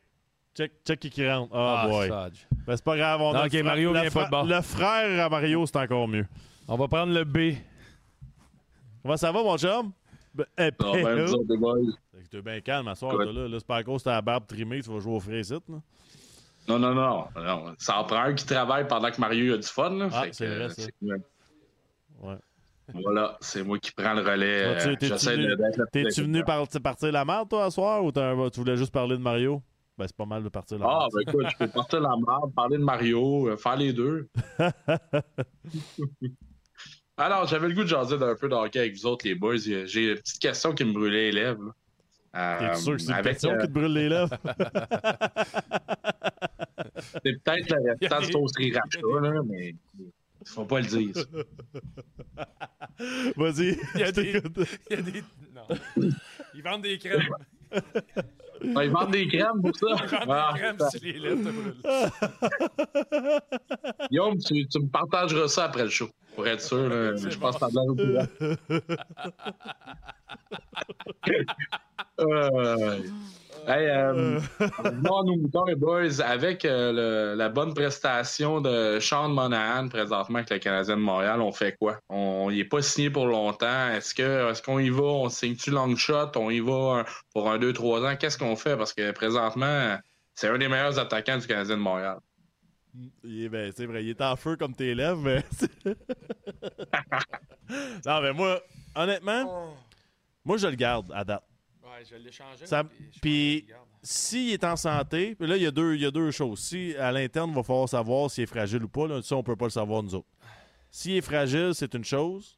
Check, 0.58 0.72
check 0.84 1.00
qui 1.00 1.10
qui 1.12 1.30
rentre. 1.30 1.54
Ah, 1.56 1.84
Ah, 1.84 1.88
boy. 1.88 2.10
Ben, 2.10 2.76
c'est 2.76 2.84
pas 2.84 2.98
grave. 2.98 3.22
On 3.22 3.32
Non, 3.34 3.40
a 3.42 3.46
ok, 3.46 3.54
le 3.54 3.64
Mario 3.64 3.94
le 3.94 4.00
vient 4.02 4.10
pas 4.10 4.22
de 4.24 4.28
fra- 4.28 4.30
bord. 4.30 4.46
Le 4.46 4.62
frère 4.62 5.26
à 5.26 5.30
Mario, 5.30 5.66
c'est 5.68 5.78
encore 5.78 6.08
mieux. 6.08 6.26
On 6.68 6.76
va 6.76 6.88
prendre 6.88 7.14
le 7.14 7.24
B. 7.24 7.56
Comment 9.04 9.18
ça 9.18 9.32
va, 9.32 9.44
mon 9.44 9.58
chum? 9.58 9.92
Ben, 10.34 10.46
épais, 10.58 10.76
Ah, 10.84 10.92
ben, 10.94 11.16
là. 11.16 11.26
que 11.26 12.28
T'es 12.30 12.42
bien 12.42 12.60
calme 12.62 12.88
à 12.88 12.96
soir, 12.96 13.16
là. 13.18 13.26
là 13.32 13.58
c'est 13.60 13.68
pas 13.68 13.78
à 13.78 13.84
cause 13.84 14.02
de 14.02 14.06
ta 14.10 14.22
barbe 14.22 14.46
trimée, 14.48 14.82
tu 14.82 14.90
vas 14.92 15.00
jouer 15.00 15.14
au 15.16 15.20
fraisite, 15.20 15.64
là. 15.70 15.78
Non, 16.68 16.78
non, 16.80 16.94
non, 16.94 17.28
non. 17.38 17.76
Ça 17.78 18.00
en 18.00 18.04
prend 18.04 18.18
un 18.24 18.34
qui 18.34 18.46
travaille 18.46 18.86
pendant 18.88 19.10
que 19.10 19.22
Mario 19.22 19.54
a 19.54 19.58
du 19.58 19.64
fun. 19.68 19.92
Là. 19.92 20.10
Ah, 20.12 20.26
c'est 20.32 20.46
vrai, 20.48 20.56
euh, 20.66 20.70
ça. 20.70 20.82
c'est- 20.84 20.92
Ouais. 22.20 22.36
Voilà, 22.94 23.38
c'est 23.42 23.64
moi 23.64 23.80
qui 23.80 23.92
prends 23.92 24.14
le 24.14 24.22
relais. 24.22 24.64
Euh, 24.64 24.76
T'es-tu 24.96 25.06
J'essaie 25.08 25.36
venu, 26.24 26.44
partir 26.44 27.12
la 27.12 27.24
merde, 27.26 27.48
toi, 27.50 27.66
à 27.66 27.72
soir, 27.72 28.04
ou 28.04 28.12
tu 28.12 28.60
voulais 28.60 28.76
juste 28.76 28.92
parler 28.92 29.16
de 29.16 29.22
Mario? 29.22 29.62
Ben, 29.98 30.06
c'est 30.06 30.16
pas 30.16 30.26
mal 30.26 30.44
de 30.44 30.50
partir 30.50 30.78
la 30.78 30.86
Ah, 30.88 31.08
ben 31.12 31.22
écoute, 31.22 31.48
je 31.52 31.58
peux 31.58 31.68
partir 31.70 32.00
la 32.02 32.10
merde, 32.10 32.54
parler 32.54 32.78
de 32.78 32.84
Mario, 32.84 33.50
euh, 33.50 33.58
faire 33.58 33.78
les 33.78 33.94
deux. 33.94 34.30
Alors, 37.18 37.48
j'avais 37.48 37.68
le 37.68 37.74
goût 37.74 37.82
de 37.82 37.88
jaser 37.88 38.20
d'un 38.20 38.36
peu 38.36 38.48
de 38.48 38.54
hockey 38.54 38.78
avec 38.80 38.94
vous 38.94 39.08
autres, 39.08 39.28
les 39.28 39.34
boys. 39.34 39.58
J'ai 39.58 40.12
une 40.12 40.18
petite 40.18 40.40
question 40.40 40.74
qui 40.76 40.86
me 40.86 40.94
brûlait 40.94 41.32
les 41.32 41.44
lèvres. 41.44 41.64
là. 41.64 41.72
Euh, 42.36 42.60
T'es 42.60 42.76
sûr 42.76 42.94
que 42.94 43.00
c'est 43.00 43.08
une 43.08 43.14
avec, 43.14 43.34
question 43.34 43.50
euh, 43.50 43.58
qui 43.58 43.68
te 43.68 43.72
brûle 43.72 43.94
les 43.94 44.10
lèvres? 44.10 44.38
C'est 47.24 47.44
peut-être 47.44 47.70
le 47.72 47.96
restant 48.00 48.20
du 48.22 48.30
toasterie 48.30 48.74
Racha, 48.74 49.00
là, 49.22 49.42
mais 49.48 49.74
il 50.00 50.12
faut 50.46 50.66
pas 50.66 50.80
le 50.82 50.86
dire. 50.88 51.16
ça. 51.16 51.24
Vas-y, 53.36 53.78
Il 53.96 54.00
y 54.00 54.04
a 54.04 54.12
des. 54.12 54.42
Il 54.92 54.96
y 54.96 55.00
a 55.00 55.02
des. 55.02 55.24
Non. 55.56 55.68
Ils 56.54 56.62
vendent 56.64 56.84
des 56.84 56.98
crèmes. 57.00 57.22
Ah, 58.76 58.84
ils 58.86 58.92
vendent 58.92 59.12
des 59.12 59.28
crèmes 59.28 59.62
pour 59.62 59.76
ça. 59.76 59.88
Ils 60.04 60.10
vendent 60.28 60.30
Ah, 60.30 60.52
des 60.54 60.60
crèmes 60.60 60.80
ça- 60.80 60.90
si 60.90 61.00
les 61.00 61.14
lèvres 61.20 61.52
brûlent. 61.52 61.82
Guillaume, 64.10 64.38
tu, 64.40 64.68
tu 64.68 64.80
me 64.80 64.88
partageras 64.88 65.48
ça 65.48 65.66
après 65.66 65.84
le 65.84 65.90
show, 65.90 66.10
pour 66.36 66.48
être 66.48 66.62
sûr. 66.62 66.90
là. 66.90 67.16
je 67.16 67.38
pense 67.38 67.56
que 67.56 67.60
t'as 67.60 67.70
de 67.70 67.76
l'air 67.76 67.86
au 67.88 67.96
courant. 67.96 68.28
Euh, 72.20 73.00
hey, 73.68 73.88
euh, 73.90 74.40
nos 75.04 75.36
moutons, 75.38 75.66
les 75.66 75.76
boys. 75.76 76.22
Avec 76.22 76.66
euh, 76.66 76.92
le- 77.34 77.36
la 77.38 77.50
bonne 77.50 77.74
prestation 77.74 78.62
de 78.62 79.00
Sean 79.00 79.30
Monahan 79.30 79.88
présentement 79.90 80.38
avec 80.40 80.50
le 80.50 80.60
Canadien 80.60 80.96
de 80.98 81.02
Montréal, 81.02 81.42
on 81.42 81.52
fait 81.52 81.76
quoi? 81.78 82.00
On 82.10 82.50
n'est 82.52 82.64
pas 82.66 82.82
signé 82.82 83.10
pour 83.10 83.26
longtemps. 83.28 83.90
Est-ce 83.90 84.14
que 84.16 84.50
est-ce 84.52 84.62
qu'on 84.62 84.80
y 84.80 84.90
va? 84.90 85.04
On 85.04 85.30
signe-tu 85.30 85.72
long 85.72 85.96
shot? 85.96 86.32
On 86.36 86.50
y 86.50 86.60
va 86.60 87.06
pour 87.34 87.50
un 87.52 87.58
2-3 87.60 88.06
ans? 88.06 88.16
Qu'est-ce 88.16 88.38
qu'on 88.38 88.56
fait? 88.56 88.78
Parce 88.78 88.94
que 88.94 89.12
présentement, 89.12 89.98
c'est 90.34 90.48
un 90.48 90.58
des 90.58 90.68
meilleurs 90.68 90.98
attaquants 91.00 91.38
du 91.38 91.48
Canadien 91.48 91.76
de 91.78 91.82
Montréal. 91.82 92.18
Il 93.24 93.44
est- 93.44 93.50
ben, 93.50 93.72
c'est 93.76 93.86
vrai, 93.86 94.04
il 94.04 94.10
est 94.10 94.22
en 94.22 94.36
feu 94.36 94.56
comme 94.56 94.74
tes 94.74 94.96
lèvres, 94.96 95.22
mais. 95.22 95.44
non, 98.06 98.22
mais 98.22 98.34
moi, 98.34 98.60
honnêtement, 98.96 99.76
moi, 100.44 100.58
je 100.58 100.68
le 100.68 100.76
garde 100.76 101.12
à 101.14 101.24
date. 101.24 101.44
Ouais, 101.88 102.04
je 102.10 102.16
l'ai 102.16 102.32
changé. 102.32 102.66
Ça- 102.66 102.84
Puis, 103.22 103.68
s'il 104.04 104.52
est 104.52 104.64
en 104.64 104.76
santé, 104.76 105.36
puis 105.36 105.48
là, 105.48 105.56
il 105.58 105.64
y, 105.64 105.68
a 105.68 105.72
deux, 105.72 105.96
il 105.96 106.02
y 106.02 106.06
a 106.06 106.12
deux 106.12 106.32
choses. 106.32 106.60
Si 106.60 106.96
à 106.96 107.12
l'interne, 107.12 107.50
il 107.52 107.56
va 107.56 107.64
falloir 107.64 107.88
savoir 107.90 108.30
s'il 108.30 108.44
est 108.44 108.48
fragile 108.48 108.84
ou 108.84 108.90
pas. 108.90 109.08
Là, 109.08 109.22
ça, 109.22 109.36
on 109.36 109.44
peut 109.44 109.56
pas 109.56 109.66
le 109.66 109.72
savoir, 109.72 110.04
nous 110.04 110.16
autres. 110.16 110.28
S'il 110.92 111.14
est 111.16 111.22
fragile, 111.22 111.72
c'est 111.74 111.94
une 111.94 112.04
chose. 112.04 112.58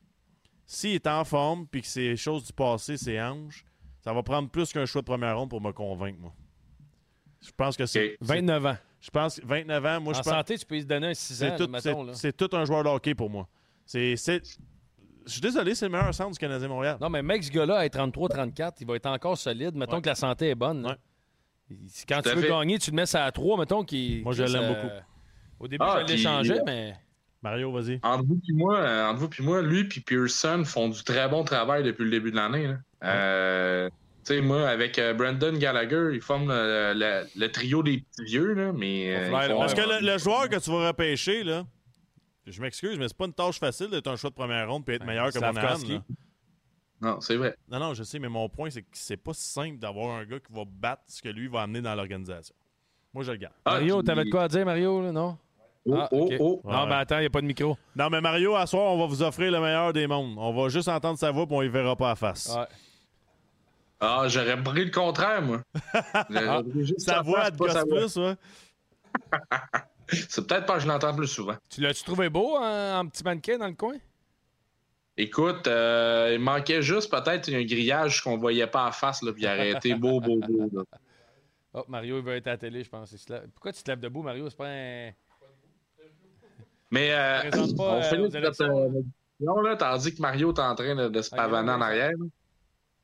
S'il 0.65 0.91
est 0.95 1.07
en 1.07 1.23
forme, 1.23 1.67
puis 1.67 1.81
que 1.81 1.87
c'est 1.87 2.15
choses 2.15 2.43
du 2.45 2.53
passé, 2.53 2.95
c'est 2.97 3.19
hanches, 3.21 3.65
ça 4.03 4.13
va 4.13 4.21
prendre 4.23 4.49
plus 4.49 4.71
qu'un 4.71 4.85
choix 4.85 5.01
de 5.01 5.05
première 5.07 5.37
ronde 5.37 5.49
pour 5.49 5.61
me 5.61 5.71
convaincre, 5.71 6.19
moi. 6.19 6.33
Je 7.41 7.51
pense 7.55 7.75
que 7.77 7.85
c'est. 7.85 8.17
29 8.21 8.65
ans. 8.65 8.77
Je 9.01 9.09
pense 9.09 9.39
que 9.39 9.45
29 9.45 9.85
ans, 9.85 10.01
moi, 10.01 10.13
en 10.13 10.17
je 10.17 10.21
pense. 10.21 10.33
santé, 10.33 10.57
tu 10.57 10.65
peux 10.65 10.77
y 10.77 10.81
se 10.81 10.85
donner 10.85 11.07
un 11.07 11.13
6 11.13 11.41
ans, 11.43 11.47
C'est 11.57 11.65
tout, 11.65 11.71
mettons. 11.71 11.81
c'est- 11.81 12.05
là. 12.07 12.13
c'est 12.13 12.35
tout 12.37 12.49
un 12.55 12.65
joueur 12.65 12.83
de 12.83 12.89
hockey 12.89 13.15
pour 13.15 13.29
moi. 13.29 13.47
C'est. 13.85 14.15
c'est- 14.17 14.59
Je 15.25 15.31
suis 15.33 15.41
désolé, 15.41 15.75
c'est 15.75 15.85
le 15.85 15.91
meilleur 15.91 16.13
centre 16.13 16.31
du 16.31 16.37
Canadien 16.39 16.67
Montréal. 16.67 16.97
Non, 16.99 17.09
mais 17.09 17.21
mec, 17.21 17.43
ce 17.43 17.51
gars-là, 17.51 17.77
à 17.77 17.87
33-34, 17.87 18.73
il 18.81 18.87
va 18.87 18.95
être 18.95 19.05
encore 19.05 19.37
solide. 19.37 19.75
Mettons 19.75 19.97
Ouais. 19.97 20.01
que 20.01 20.09
la 20.09 20.15
santé 20.15 20.49
est 20.49 20.55
bonne. 20.55 20.95
Quand 22.07 22.21
tu 22.23 22.29
veux 22.29 22.41
fait. 22.41 22.49
gagner, 22.49 22.79
tu 22.79 22.89
le 22.91 22.95
mets 22.95 23.05
ça 23.05 23.25
à 23.25 23.31
3, 23.31 23.57
mettons. 23.59 23.83
Qui, 23.83 24.21
Moi, 24.23 24.33
je 24.33 24.43
l'aime 24.43 24.63
euh, 24.63 24.73
beaucoup. 24.73 24.93
Au 25.59 25.67
début, 25.67 25.83
Ah, 25.87 25.97
je 26.01 26.07
l'ai 26.07 26.13
puis- 26.15 26.23
changé, 26.23 26.55
mais. 26.65 26.95
Mario, 27.43 27.71
vas-y. 27.71 27.99
Entre 28.03 28.25
vous 28.25 28.35
puis 28.43 28.53
moi, 28.53 28.79
euh, 28.79 29.07
entre 29.07 29.19
vous 29.19 29.29
puis 29.29 29.43
moi, 29.43 29.61
lui 29.61 29.85
puis 29.85 30.01
Pearson 30.01 30.63
font 30.65 30.89
du 30.89 31.03
très 31.03 31.29
bon 31.29 31.43
travail 31.43 31.83
depuis 31.83 32.03
le 32.05 32.09
début 32.11 32.31
de 32.31 32.35
l'année. 32.35 32.73
Euh, 33.03 33.87
tu 34.25 34.33
sais, 34.35 34.41
moi, 34.41 34.67
avec 34.67 34.99
euh, 34.99 35.13
Brandon 35.13 35.53
Gallagher, 35.53 36.09
ils 36.13 36.21
forment 36.21 36.49
le, 36.49 36.93
le- 36.95 37.27
le 37.39 37.51
trio 37.51 37.81
des 37.83 37.99
petits 37.99 38.25
vieux, 38.25 38.53
là, 38.55 38.73
mais. 38.73 39.15
euh, 39.15 39.31
Parce 39.31 39.73
que 39.73 39.81
le, 39.81 40.05
le 40.05 40.17
joueur 40.17 40.49
que 40.49 40.57
tu 40.57 40.69
vas 40.69 40.87
repêcher, 40.87 41.43
là, 41.43 41.63
je 42.51 42.61
m'excuse, 42.61 42.97
mais 42.97 43.07
c'est 43.07 43.17
pas 43.17 43.25
une 43.25 43.33
tâche 43.33 43.59
facile 43.59 43.89
d'être 43.89 44.07
un 44.07 44.15
choix 44.15 44.29
de 44.29 44.35
première 44.35 44.69
ronde 44.69 44.87
et 44.89 44.93
être 44.95 45.05
meilleur 45.05 45.31
que. 45.31 45.39
Monahan. 45.39 45.77
Non, 47.01 47.21
c'est 47.21 47.37
vrai. 47.37 47.55
Non, 47.69 47.79
non, 47.79 47.93
je 47.93 48.03
sais, 48.03 48.19
mais 48.19 48.27
mon 48.27 48.49
point, 48.49 48.69
c'est 48.69 48.81
que 48.81 48.87
c'est 48.93 49.17
pas 49.17 49.33
si 49.33 49.47
simple 49.47 49.77
d'avoir 49.79 50.17
un 50.17 50.25
gars 50.25 50.39
qui 50.39 50.51
va 50.51 50.63
battre 50.65 51.03
ce 51.07 51.21
que 51.21 51.29
lui 51.29 51.47
va 51.47 51.61
amener 51.61 51.81
dans 51.81 51.95
l'organisation. 51.95 52.53
Moi, 53.13 53.23
je 53.23 53.31
le 53.31 53.37
garde. 53.37 53.53
Mario, 53.65 54.03
t'avais 54.03 54.25
de 54.25 54.29
quoi 54.29 54.43
à 54.43 54.47
dire, 54.49 54.65
Mario, 54.65 55.01
là, 55.01 55.11
non? 55.11 55.37
Oh, 55.85 55.95
Ah, 55.95 56.09
oh, 56.11 56.29
oh. 56.39 56.61
Non, 56.65 56.85
mais 56.87 56.95
attends, 56.95 57.17
il 57.17 57.21
n'y 57.21 57.25
a 57.27 57.29
pas 57.29 57.41
de 57.41 57.45
micro. 57.47 57.77
Non, 57.95 58.09
mais 58.09 58.19
Mario, 58.19 58.55
à 58.55 58.65
soir, 58.67 58.91
on 58.93 58.99
va 58.99 59.05
vous 59.05 59.23
offrir 59.23 59.49
le 59.51 59.61
meilleur 59.61 59.93
des 59.93 60.07
mondes. 60.07 60.35
On 60.37 60.53
va 60.53 60.67
juste 60.69 60.89
entendre 60.89 61.17
sa 61.17 61.31
voix, 61.31 61.47
puis 61.47 61.55
on 61.55 61.61
y 61.61 61.69
verra 61.69 61.95
pas 61.95 62.11
à 62.11 62.15
face. 62.15 62.53
Ouais. 62.53 62.65
Ah, 64.01 64.25
j'aurais 64.27 64.61
pris 64.61 64.85
le 64.85 64.91
contraire, 64.91 65.41
moi. 65.41 65.61
Ah, 66.13 66.61
juste 66.75 67.01
sa 67.01 67.21
voix, 67.21 67.45
sa 67.45 67.51
gosse 67.51 68.13
plus, 68.13 68.17
ouais. 68.17 68.35
C'est 70.11 70.47
peut-être 70.47 70.65
parce 70.65 70.79
que 70.79 70.83
je 70.85 70.87
l'entends 70.87 71.15
plus 71.15 71.27
souvent. 71.27 71.55
Tu 71.69 71.81
l'as-tu 71.81 72.03
trouvé 72.03 72.29
beau 72.29 72.57
en, 72.57 72.99
en 72.99 73.07
petit 73.07 73.23
mannequin 73.23 73.57
dans 73.57 73.67
le 73.67 73.73
coin? 73.73 73.95
Écoute, 75.17 75.67
euh, 75.67 76.31
il 76.33 76.39
manquait 76.39 76.81
juste 76.81 77.11
peut-être 77.11 77.49
un 77.53 77.63
grillage 77.63 78.21
qu'on 78.23 78.37
voyait 78.37 78.67
pas 78.67 78.85
à 78.87 78.91
face, 78.91 79.21
là, 79.21 79.33
puis 79.33 79.43
il 79.43 79.47
aurait 79.47 79.71
été 79.71 79.93
beau, 79.93 80.19
beau, 80.21 80.39
beau. 80.39 80.69
là. 80.73 80.83
Oh, 81.71 81.83
Mario, 81.87 82.17
il 82.17 82.23
veut 82.23 82.35
être 82.35 82.47
à 82.47 82.51
la 82.51 82.57
télé, 82.57 82.83
je 82.83 82.89
pense. 82.89 83.13
Pourquoi 83.53 83.71
tu 83.71 83.83
te 83.83 83.91
lèves 83.91 83.99
debout, 83.99 84.23
Mario? 84.23 84.49
C'est 84.49 84.57
pas 84.57 84.69
un. 84.69 85.11
Mais 86.89 87.11
euh, 87.13 87.41
on 87.53 87.79
euh, 87.79 88.01
finit 88.01 88.31
cette 88.31 88.35
élections. 88.43 88.87
émission, 88.87 89.61
là, 89.61 89.75
tandis 89.75 90.15
que 90.15 90.19
Mario 90.19 90.51
est 90.51 90.59
en 90.59 90.73
train 90.73 90.95
de, 90.95 91.09
de 91.09 91.21
se 91.21 91.29
pavaner 91.29 91.67
va 91.67 91.77
en 91.77 91.81
arrière. 91.81 92.09
là. 92.17 92.25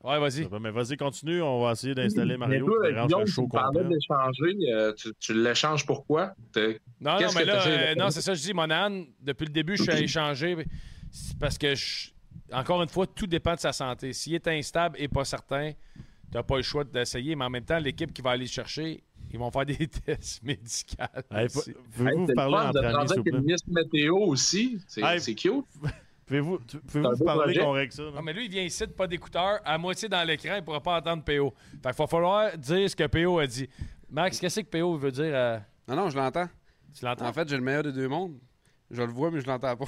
Ouais, 0.06 0.20
vas-y. 0.20 0.48
Mais 0.60 0.70
vas-y, 0.70 0.96
continue. 0.96 1.42
On 1.42 1.62
va 1.64 1.72
essayer 1.72 1.94
d'installer 1.94 2.34
Mais 2.34 2.46
Mario. 2.46 2.66
toi, 2.66 2.92
Guillaume, 3.06 3.20
le 3.22 3.26
show 3.26 3.42
tu 3.42 3.48
parlais 3.48 3.80
complet. 3.82 3.96
d'échanger. 3.96 4.72
euh, 4.72 4.92
tu 4.92 5.12
tu 5.18 5.34
l'échanges 5.34 5.84
pourquoi? 5.84 6.32
Non, 6.54 6.70
non, 7.00 7.18
mais 7.34 7.42
que 7.42 7.46
là, 7.46 7.66
euh, 7.66 7.94
non, 7.96 8.10
c'est 8.10 8.20
ça, 8.20 8.34
je 8.34 8.40
dis, 8.42 8.54
Monahan, 8.54 9.04
depuis 9.20 9.46
le 9.46 9.52
début, 9.52 9.76
je 9.76 9.82
suis 9.82 9.92
à 9.92 10.00
échanger 10.00 10.64
c'est 11.10 11.36
parce 11.38 11.58
que, 11.58 11.74
je- 11.74 12.10
encore 12.52 12.82
une 12.82 12.88
fois, 12.88 13.06
tout 13.06 13.26
dépend 13.26 13.54
de 13.54 13.60
sa 13.60 13.72
santé. 13.72 14.12
S'il 14.12 14.34
est 14.34 14.46
instable 14.48 14.96
et 15.00 15.08
pas 15.08 15.24
certain, 15.24 15.72
tu 15.72 16.36
n'as 16.36 16.42
pas 16.42 16.56
le 16.56 16.62
choix 16.62 16.84
d'essayer, 16.84 17.34
mais 17.34 17.44
en 17.44 17.50
même 17.50 17.64
temps, 17.64 17.78
l'équipe 17.78 18.12
qui 18.12 18.22
va 18.22 18.30
aller 18.30 18.44
le 18.44 18.50
chercher, 18.50 19.02
ils 19.32 19.38
vont 19.38 19.50
faire 19.50 19.66
des 19.66 19.86
tests 19.88 20.42
médicaux. 20.42 21.02
Hey. 21.32 21.48
Pouvez-vous 21.48 22.08
Hey, 22.08 22.16
vous 22.18 22.34
parler 22.34 23.08
s'il 23.08 23.16
vous 23.18 23.24
plaît? 23.24 23.40
météo 23.68 24.16
aussi. 24.18 24.78
C'est 24.86 25.02
Hey, 25.02 25.20
c'est 25.20 25.34
cute. 25.34 25.64
Pouvez-vous 26.26 26.58
beau 26.94 27.24
parler 27.24 27.56
qu'on 27.58 27.70
règle 27.72 27.92
ça? 27.92 28.02
là? 28.02 28.10
Non, 28.16 28.22
mais 28.22 28.32
lui, 28.32 28.46
il 28.46 28.50
vient 28.50 28.62
ici 28.64 28.84
de 28.86 28.92
pas 28.92 29.06
d'écouteur, 29.06 29.60
à 29.64 29.78
moitié 29.78 30.08
dans 30.08 30.22
l'écran, 30.26 30.54
il 30.54 30.56
ne 30.56 30.60
pourra 30.64 30.80
pas 30.82 30.98
entendre 30.98 31.22
PO. 31.22 31.54
Fait 31.82 31.90
qu'il 31.90 31.92
va 31.98 32.06
falloir 32.06 32.58
dire 32.58 32.90
ce 32.90 32.96
que 32.96 33.06
PO 33.06 33.38
a 33.38 33.46
dit. 33.46 33.68
Max, 34.10 34.40
qu'est-ce 34.40 34.60
que 34.60 34.78
PO 34.78 34.96
veut 34.96 35.12
dire 35.12 35.34
à... 35.36 35.60
Non, 35.88 35.94
non, 35.96 36.10
je 36.10 36.16
l'entends. 36.16 36.48
Tu 36.98 37.04
l'entends? 37.04 37.26
En 37.26 37.32
fait, 37.32 37.48
j'ai 37.48 37.56
le 37.56 37.62
meilleur 37.62 37.84
des 37.84 37.92
deux 37.92 38.08
mondes. 38.08 38.38
Je 38.90 39.02
le 39.02 39.12
vois, 39.12 39.30
mais 39.30 39.40
je 39.40 39.46
l'entends 39.46 39.76
pas. 39.76 39.84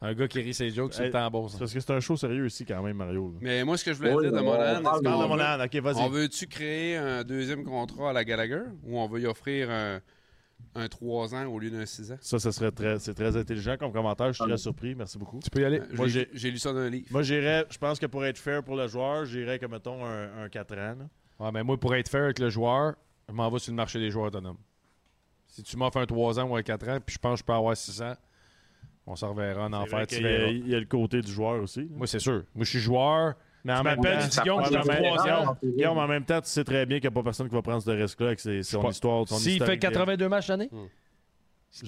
Un 0.00 0.14
gars 0.14 0.28
qui 0.28 0.40
rit 0.40 0.54
ses 0.54 0.70
jokes, 0.70 0.92
c'est 0.94 1.02
Hey, 1.02 1.06
le 1.08 1.12
temps 1.12 1.30
bon, 1.30 1.48
Parce 1.58 1.72
que 1.72 1.80
c'est 1.80 1.90
un 1.90 2.00
show 2.00 2.16
sérieux 2.16 2.46
ici, 2.46 2.64
quand 2.64 2.82
même, 2.82 2.96
Mario. 2.96 3.32
là. 3.32 3.38
Mais 3.40 3.64
moi, 3.64 3.76
ce 3.76 3.84
que 3.84 3.92
je 3.92 3.98
voulais 3.98 4.14
Oui, 4.14 4.22
dire 4.24 4.32
de 4.32 4.40
Monahan, 4.40 5.28
Monahan. 5.28 5.64
Ok, 5.64 5.74
vas-y. 5.76 5.96
On 5.96 6.08
veut-tu 6.08 6.46
créer 6.46 6.96
un 6.96 7.24
deuxième 7.24 7.64
contrat 7.64 8.10
à 8.10 8.12
la 8.12 8.24
Gallagher 8.24 8.62
ou 8.84 8.98
on 8.98 9.08
veut 9.08 9.20
y 9.20 9.26
offrir 9.26 9.70
un, 9.70 10.00
un 10.74 10.88
3 10.88 11.34
ans 11.34 11.46
au 11.46 11.58
lieu 11.58 11.70
d'un 11.70 11.86
6 11.86 12.12
ans? 12.12 12.16
Ça, 12.20 12.38
ça 12.38 12.52
serait 12.52 12.70
très, 12.70 12.98
c'est 12.98 13.14
très 13.14 13.36
intelligent 13.36 13.76
comme 13.78 13.92
commentaire. 13.92 14.28
Je 14.28 14.32
suis 14.32 14.44
très 14.44 14.56
surpris. 14.58 14.94
Merci 14.94 15.18
beaucoup. 15.18 15.40
Tu 15.42 15.50
peux 15.50 15.60
y 15.60 15.64
aller. 15.64 15.80
Moi, 15.94 16.06
J'ai- 16.08 16.50
lu 16.50 16.58
ça 16.58 16.72
dans 16.72 16.80
un 16.80 16.90
livre. 16.90 17.06
moi, 17.10 17.22
j'irais, 17.22 17.64
je 17.70 17.78
pense 17.78 17.98
que 17.98 18.06
pour 18.06 18.24
être 18.24 18.38
fair 18.38 18.62
pour 18.62 18.76
le 18.76 18.86
joueur, 18.88 19.24
j'irais 19.24 19.58
comme, 19.58 19.72
mettons, 19.72 20.04
un, 20.04 20.44
un 20.44 20.48
4 20.48 20.74
ans. 20.74 20.96
là. 20.98 21.08
Ouais, 21.38 21.52
mais 21.52 21.62
moi, 21.62 21.78
pour 21.78 21.94
être 21.94 22.08
fair 22.08 22.24
avec 22.24 22.38
le 22.38 22.48
joueur, 22.50 22.94
je 23.28 23.34
m'en 23.34 23.50
vais 23.50 23.58
sur 23.58 23.72
le 23.72 23.76
marché 23.76 23.98
des 23.98 24.10
joueurs 24.10 24.26
autonomes. 24.26 24.58
Si 25.46 25.62
tu 25.62 25.76
m'offres 25.76 25.98
un 25.98 26.06
3 26.06 26.38
ans 26.40 26.48
ou 26.50 26.56
un 26.56 26.62
4 26.62 26.88
ans, 26.88 26.98
puis 27.04 27.14
je 27.14 27.18
pense 27.18 27.34
que 27.34 27.38
je 27.40 27.44
peux 27.44 27.52
avoir 27.52 27.76
6 27.76 28.02
ans, 28.02 28.14
on 29.06 29.14
s'en 29.16 29.30
reverra 29.32 29.66
en 29.66 29.72
enfer. 29.72 30.04
Il 30.10 30.68
y 30.68 30.74
a 30.74 30.80
le 30.80 30.86
côté 30.86 31.20
du 31.20 31.30
joueur 31.30 31.62
aussi. 31.62 31.80
là. 31.82 31.86
Moi, 31.90 32.06
c'est 32.06 32.18
sûr. 32.18 32.44
Moi, 32.54 32.64
je 32.64 32.70
suis 32.70 32.78
joueur. 32.80 33.34
Mais 33.66 33.72
en 33.74 33.82
même 33.82 33.96
m'appelles, 33.96 34.18
temps, 34.18 34.24
tu 34.24 34.28
dis 34.30 34.40
Guillaume, 34.40 34.58
Ouais, 34.58 34.64
je 34.64 34.68
suis 34.68 34.88
mais- 34.88 35.08
un 35.08 35.14
troisième. 35.16 35.72
Guillaume, 35.74 35.98
en 35.98 36.06
même 36.08 36.24
temps, 36.24 36.40
tu 36.40 36.48
sais 36.48 36.64
très 36.64 36.86
bien 36.86 36.98
qu'il 36.98 37.10
n'y 37.10 37.14
a 37.14 37.16
pas 37.16 37.22
personne 37.24 37.48
qui 37.48 37.54
va 37.54 37.62
prendre 37.62 37.82
ce 37.82 37.90
risque-là 37.90 38.26
avec 38.28 38.40
ses- 38.40 38.62
son 38.62 38.80
Pas- 38.82 38.88
histoire, 38.90 39.26
son 39.28 39.36
S'il 39.36 39.50
fait 39.52 39.56
historique. 39.56 39.80
82 39.80 40.28
matchs 40.28 40.48
l'année? 40.48 40.70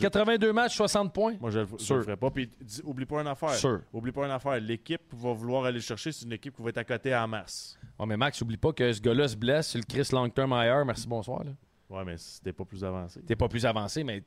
82 0.01 0.53
matchs, 0.53 0.77
60 0.77 1.15
points? 1.15 1.37
Moi, 1.41 1.51
je 1.51 1.61
ne 1.61 1.65
le 1.65 2.03
ferai 2.03 2.17
pas. 2.17 2.31
Puis, 2.31 2.51
dis- 2.61 2.83
oublie 2.85 3.07
pas 3.07 3.21
une 3.23 3.27
affaire. 3.29 3.55
Sûr. 3.55 3.81
Oublie 3.93 4.13
pas 4.13 4.27
une 4.27 4.33
affaire. 4.33 4.61
L'équipe 4.61 5.01
va 5.15 5.33
vouloir 5.33 5.65
aller 5.65 5.77
le 5.79 5.81
chercher. 5.83 6.13
C'est 6.13 6.27
une 6.27 6.33
équipe 6.33 6.55
qui 6.57 6.63
va 6.63 6.69
être 6.71 6.79
à 6.79 6.85
côté 6.85 7.15
en 7.15 7.27
masse. 7.27 7.79
Ouais, 7.99 8.05
mais 8.07 8.17
Max, 8.17 8.41
oublie 8.43 8.57
pas 8.59 8.73
que 8.73 8.93
ce 8.93 9.01
gars-là 9.01 9.29
se 9.29 9.37
blesse 9.37 9.69
sur 9.69 9.79
le 9.79 9.85
Chris 9.85 10.09
Long-Term 10.13 10.51
IR. 10.53 10.85
Merci, 10.85 11.09
bonsoir. 11.09 11.43
Là. 11.45 11.53
Ouais, 11.89 12.05
mais 12.05 12.17
c'était 12.19 12.53
pas 12.53 12.65
plus 12.67 12.85
avancé. 12.85 13.23
T'es 13.23 13.37
pas 13.37 13.49
plus 13.49 13.65
avancé, 13.65 14.05
mais 14.05 14.23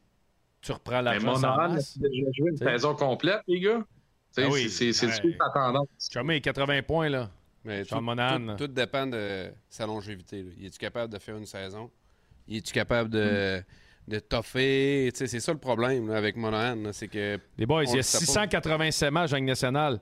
tu 0.61 0.71
reprends 0.71 0.97
Mais 0.97 1.03
l'argent 1.03 1.35
sans 1.35 1.51
Monahan 1.51 1.75
déjà 1.75 2.31
joué 2.35 2.49
une 2.51 2.57
saison 2.57 2.95
complète, 2.95 3.41
les 3.47 3.59
gars. 3.59 3.81
Ah 4.37 4.41
oui. 4.49 4.67
C'est 4.69 4.89
Ouais. 5.05 5.37
ta 5.37 5.49
tendance. 5.53 5.87
Chumé, 6.11 6.41
80 6.41 6.81
points, 6.81 7.09
là. 7.09 7.29
Mais 7.63 7.83
Sean 7.83 7.97
tout, 7.97 8.03
Monahan. 8.03 8.55
tout- 8.57 8.65
tout 8.65 8.67
dépend 8.67 9.05
de 9.07 9.51
sa 9.69 9.85
longévité. 9.85 10.41
là. 10.43 10.49
Il 10.57 10.65
est-tu 10.65 10.77
capable 10.79 11.13
de 11.13 11.19
faire 11.19 11.37
une 11.37 11.45
saison? 11.45 11.89
Il 12.47 12.57
est-tu 12.57 12.73
capable 12.73 13.09
de, 13.09 13.61
de 14.07 14.19
toffer? 14.19 15.11
C'est 15.13 15.27
ça 15.39 15.51
le 15.51 15.59
problème 15.59 16.07
là, 16.09 16.17
avec 16.17 16.35
Monahan. 16.35 16.75
là, 16.75 16.93
C'est 16.93 17.07
que. 17.07 17.39
Les 17.57 17.65
boys, 17.65 17.83
il 17.83 17.95
y 17.95 17.99
a 17.99 18.03
sait 18.03 18.17
pas. 18.17 18.25
687 18.25 19.11
matchs 19.11 19.33
en 19.33 19.39
nationale. 19.41 19.99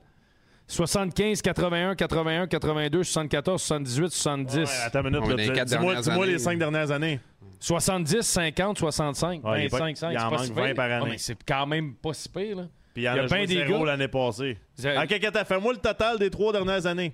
75, 0.66 1.42
81, 1.42 1.96
81, 1.96 2.46
82, 2.46 3.02
74, 3.02 3.60
78, 3.60 4.10
70. 4.12 4.56
Ouais, 4.58 4.64
attends 4.84 5.02
une 5.02 5.10
minute. 5.20 5.36
Dis- 5.36 5.42
Dis-moi 5.52 5.64
dernières 5.64 6.00
dis-moi 6.02 6.24
années, 6.24 6.32
les 6.32 6.38
cinq 6.38 6.58
dernières 6.58 6.90
années. 6.92 7.20
70, 7.58 8.22
50, 8.22 8.78
65, 8.78 9.44
Ouais, 9.44 9.62
il 9.62 9.64
est 9.66 9.68
pas- 9.68 9.78
25, 9.78 9.96
5. 9.96 10.12
il 10.12 10.18
en 10.18 10.30
manque 10.30 10.44
si 10.44 10.52
pire. 10.52 10.62
20 10.62 10.74
par 10.74 10.90
Ah, 10.90 10.96
année. 11.04 11.18
c'est 11.18 11.36
quand 11.46 11.66
même 11.66 11.94
pas 11.94 12.14
si 12.14 12.28
pire. 12.28 12.56
Là. 12.56 12.68
Puis 12.94 13.02
il 13.02 13.06
y 13.06 13.08
en 13.08 13.12
a, 13.12 13.16
bien 13.16 13.26
joué 13.26 13.46
des 13.46 13.54
zéro 13.66 13.80
gars. 13.80 13.84
l'année 13.92 14.08
passée. 14.08 14.58
Zé- 14.78 14.96
En 14.96 15.06
quelque 15.06 15.26
temps, 15.30 15.44
fais-moi 15.44 15.72
le 15.72 15.78
total 15.80 16.18
des 16.18 16.30
trois 16.30 16.52
dernières 16.52 16.86
années. 16.86 17.12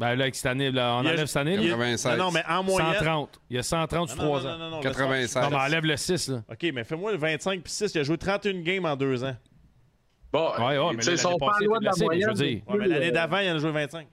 Ben 0.00 0.14
là, 0.16 0.22
avec 0.24 0.34
cette 0.34 0.46
année, 0.46 0.70
là, 0.70 0.94
on 0.96 1.02
Il 1.02 1.04
y 1.04 1.08
a- 1.08 1.12
enlève 1.12 1.26
cette 1.26 1.36
année. 1.36 1.54
il 1.54 1.60
y 1.62 1.66
a- 1.66 1.76
là. 1.76 1.76
96. 1.76 2.18
Non, 2.18 2.24
non, 2.24 2.30
mais 2.32 2.42
en 2.48 2.62
moyenne. 2.64 2.94
130. 2.94 3.40
Il 3.50 3.56
y 3.56 3.58
a 3.58 3.62
130 3.62 4.08
sur 4.08 4.16
Non, 4.16 4.22
non, 4.24 4.28
3 4.30 4.42
non, 4.42 4.48
ans. 4.48 4.58
non, 4.58 4.70
non, 4.70 4.80
96. 4.80 5.42
Non, 5.42 5.50
mais 5.50 5.56
enlève 5.56 5.84
le 5.84 5.96
6. 5.98 6.28
Là. 6.28 6.42
OK, 6.50 6.66
mais 6.74 6.84
fais-moi 6.84 7.12
le 7.12 7.18
25 7.18 7.62
puis 7.62 7.70
6. 7.72 7.92
Il 7.94 7.98
a 8.00 8.02
joué 8.02 8.16
31 8.16 8.62
games 8.62 8.84
en 8.86 8.96
deux 8.96 9.22
ans. 9.24 9.36
Bon, 10.32 10.50
Ouais, 10.58 10.78
ouais, 10.78 10.90
mais 10.92 10.96
tu 10.96 11.02
sais, 11.02 11.10
là, 11.10 11.14
ils 11.16 11.18
sont 11.18 11.28
l'année 11.28 11.38
pas 11.40 11.46
passée, 11.48 11.64
loin 11.66 11.78
de 11.80 11.84
la 11.84 11.90
blessé, 11.90 12.06
mais 12.08 12.20
je 12.20 12.26
veux 12.26 12.32
moyenne. 12.34 12.54
dire. 12.56 12.62
Ouais, 12.68 12.78
mais 12.78 12.86
l'année 12.88 13.10
d'avant, 13.10 13.38
il 13.38 13.50
en 13.50 13.54
a 13.56 13.58
joué 13.58 13.70
25. 13.72 14.06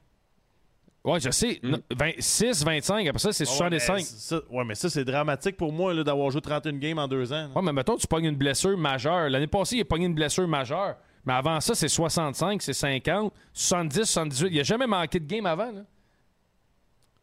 Ouais, 1.06 1.20
je 1.22 1.30
sais. 1.32 1.60
Non, 1.64 1.78
26, 1.96 2.66
25. 2.66 3.08
Après 3.08 3.20
ça, 3.20 3.32
c'est 3.32 3.48
Ouais, 3.48 3.56
65. 3.56 3.96
mais 3.96 4.02
ça- 4.04 4.42
Ouais, 4.52 4.66
mais 4.66 4.76
ça, 4.76 4.90
c'est 4.90 5.06
dramatique 5.06 5.56
pour 5.56 5.72
moi 5.72 5.94
là, 5.94 6.04
d'avoir 6.04 6.30
joué 6.32 6.42
31 6.42 6.74
games 6.80 7.00
en 7.00 7.08
deux 7.08 7.32
ans. 7.32 7.48
là. 7.48 7.50
Ouais, 7.56 7.62
mais 7.62 7.72
mettons, 7.72 7.96
tu 7.96 8.08
pognes 8.08 8.26
une 8.26 8.36
blessure 8.36 8.78
majeure. 8.78 9.30
L'année 9.30 9.48
passée, 9.48 9.78
il 9.78 9.82
a 9.82 9.86
pogné 9.86 10.06
une 10.08 10.16
blessure 10.16 10.48
majeure. 10.50 10.98
Mais 11.28 11.34
avant 11.34 11.60
ça, 11.60 11.76
c'est 11.76 11.90
65, 11.90 12.62
c'est 12.62 12.72
50, 12.74 13.34
70, 13.54 14.06
78. 14.06 14.50
Il 14.50 14.60
a 14.62 14.64
jamais 14.64 14.88
manqué 14.88 15.20
de 15.20 15.26
game 15.28 15.46
avant. 15.46 15.72
Là. 15.72 15.82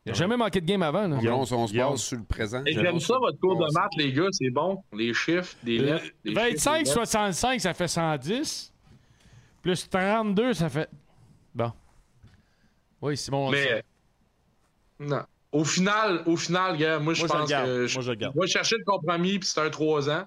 Il 0.04 0.10
a 0.12 0.14
jamais 0.14 0.36
manqué 0.36 0.60
de 0.60 0.66
game 0.66 0.82
avant. 0.82 1.08
Là. 1.08 1.16
On, 1.22 1.40
on 1.40 1.66
se 1.66 1.74
base 1.74 2.00
sur 2.02 2.18
le 2.18 2.24
présent. 2.24 2.62
Et 2.66 2.74
J'aime 2.74 3.00
ça, 3.00 3.16
votre 3.18 3.40
cours 3.40 3.56
de 3.56 3.72
maths, 3.72 3.90
les 3.96 4.12
gars. 4.12 4.28
C'est 4.32 4.50
bon. 4.50 4.82
Les 4.92 5.14
chiffres, 5.14 5.56
des 5.62 5.78
Euh, 5.80 5.84
lettres. 5.94 6.04
des 6.22 6.30
chiffres, 6.32 6.42
25, 6.42 6.72
des 6.72 6.78
lettres. 6.84 6.92
65, 6.92 7.60
ça 7.62 7.72
fait 7.72 7.88
110. 7.88 8.72
Plus 9.62 9.88
32, 9.88 10.52
ça 10.52 10.68
fait. 10.68 10.90
Bon. 11.54 11.72
Oui, 13.00 13.16
Simon. 13.16 13.46
on 13.46 13.50
le 13.52 13.56
Mais 13.56 13.64
sait. 13.64 13.84
non. 15.00 15.22
Au 15.52 15.64
final, 15.64 16.22
au 16.26 16.36
final, 16.36 16.76
gars, 16.76 16.98
moi, 16.98 17.14
je 17.14 17.20
Moi, 17.24 17.28
je 17.28 17.32
pense 17.32 17.48
que 17.50 17.54
Moi, 17.54 17.86
je, 17.86 18.00
je 18.02 18.10
le 18.10 18.16
garde. 18.16 18.34
je 18.36 18.40
vais 18.42 18.46
chercher 18.48 18.76
le 18.76 18.84
compromis, 18.84 19.38
puis 19.38 19.48
c'est 19.48 19.60
un 19.60 19.70
3 19.70 20.10
ans. 20.10 20.24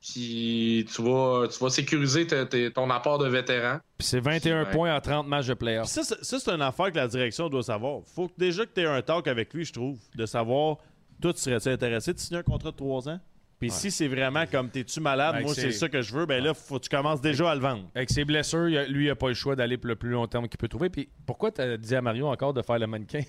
Puis 0.00 0.86
tu 0.94 1.02
vas, 1.02 1.48
tu 1.48 1.58
vas 1.58 1.70
sécuriser 1.70 2.26
ton 2.72 2.88
apport 2.90 3.18
de 3.18 3.28
vétéran. 3.28 3.78
Puis 3.98 4.06
c'est 4.06 4.20
21 4.20 4.64
Ouais. 4.64 4.70
points 4.70 4.94
en 4.96 5.00
30 5.00 5.26
matchs 5.26 5.46
de 5.46 5.54
Puis 5.54 5.66
playoffs. 5.66 5.88
ça, 5.88 6.02
c'est- 6.04 6.22
ça, 6.22 6.38
c'est 6.38 6.50
une 6.52 6.62
affaire 6.62 6.90
que 6.92 6.96
la 6.96 7.08
direction 7.08 7.48
doit 7.48 7.62
savoir. 7.62 8.00
Faut 8.14 8.28
que 8.28 8.34
déjà 8.38 8.64
que 8.64 8.70
tu 8.72 8.80
aies 8.80 8.86
un 8.86 9.02
talk 9.02 9.26
avec 9.26 9.52
lui, 9.52 9.64
je 9.64 9.72
trouve, 9.72 9.98
de 10.14 10.24
savoir, 10.26 10.76
toi, 11.20 11.32
tu 11.32 11.40
serais-tu 11.40 11.68
intéressé 11.68 12.12
de 12.14 12.18
signer 12.18 12.38
un 12.40 12.42
contrat 12.44 12.70
de 12.70 12.76
3 12.76 13.08
ans? 13.08 13.18
Puis 13.60 13.70
si 13.70 13.90
c'est 13.90 14.06
vraiment 14.06 14.46
comme 14.46 14.70
t'es-tu 14.70 15.00
malade, 15.00 15.42
moi 15.42 15.52
c'est- 15.52 15.72
ça 15.72 15.88
que 15.88 16.00
je 16.00 16.14
veux, 16.14 16.26
ben 16.26 16.42
là, 16.42 16.54
faut 16.54 16.78
que 16.78 16.84
tu 16.84 16.88
commences 16.88 17.20
déjà 17.20 17.50
à 17.50 17.54
le 17.56 17.60
vendre. 17.60 17.84
Avec 17.94 18.08
ses 18.10 18.24
blessures, 18.24 18.68
il 18.68 18.78
a- 18.78 18.86
lui, 18.86 19.06
il 19.06 19.08
n'a 19.08 19.16
pas 19.16 19.28
le 19.28 19.34
choix 19.34 19.56
d'aller 19.56 19.76
pour 19.76 19.88
le 19.88 19.96
plus 19.96 20.10
long 20.10 20.26
terme 20.28 20.48
qu'il 20.48 20.58
peut 20.58 20.68
trouver. 20.68 20.88
Puis 20.90 21.08
pourquoi 21.26 21.50
tu 21.50 21.60
as 21.60 21.76
dit 21.76 21.94
à 21.96 22.00
Mario 22.00 22.28
encore 22.28 22.54
de 22.54 22.62
faire 22.62 22.78
le 22.78 22.86
mannequin? 22.86 23.22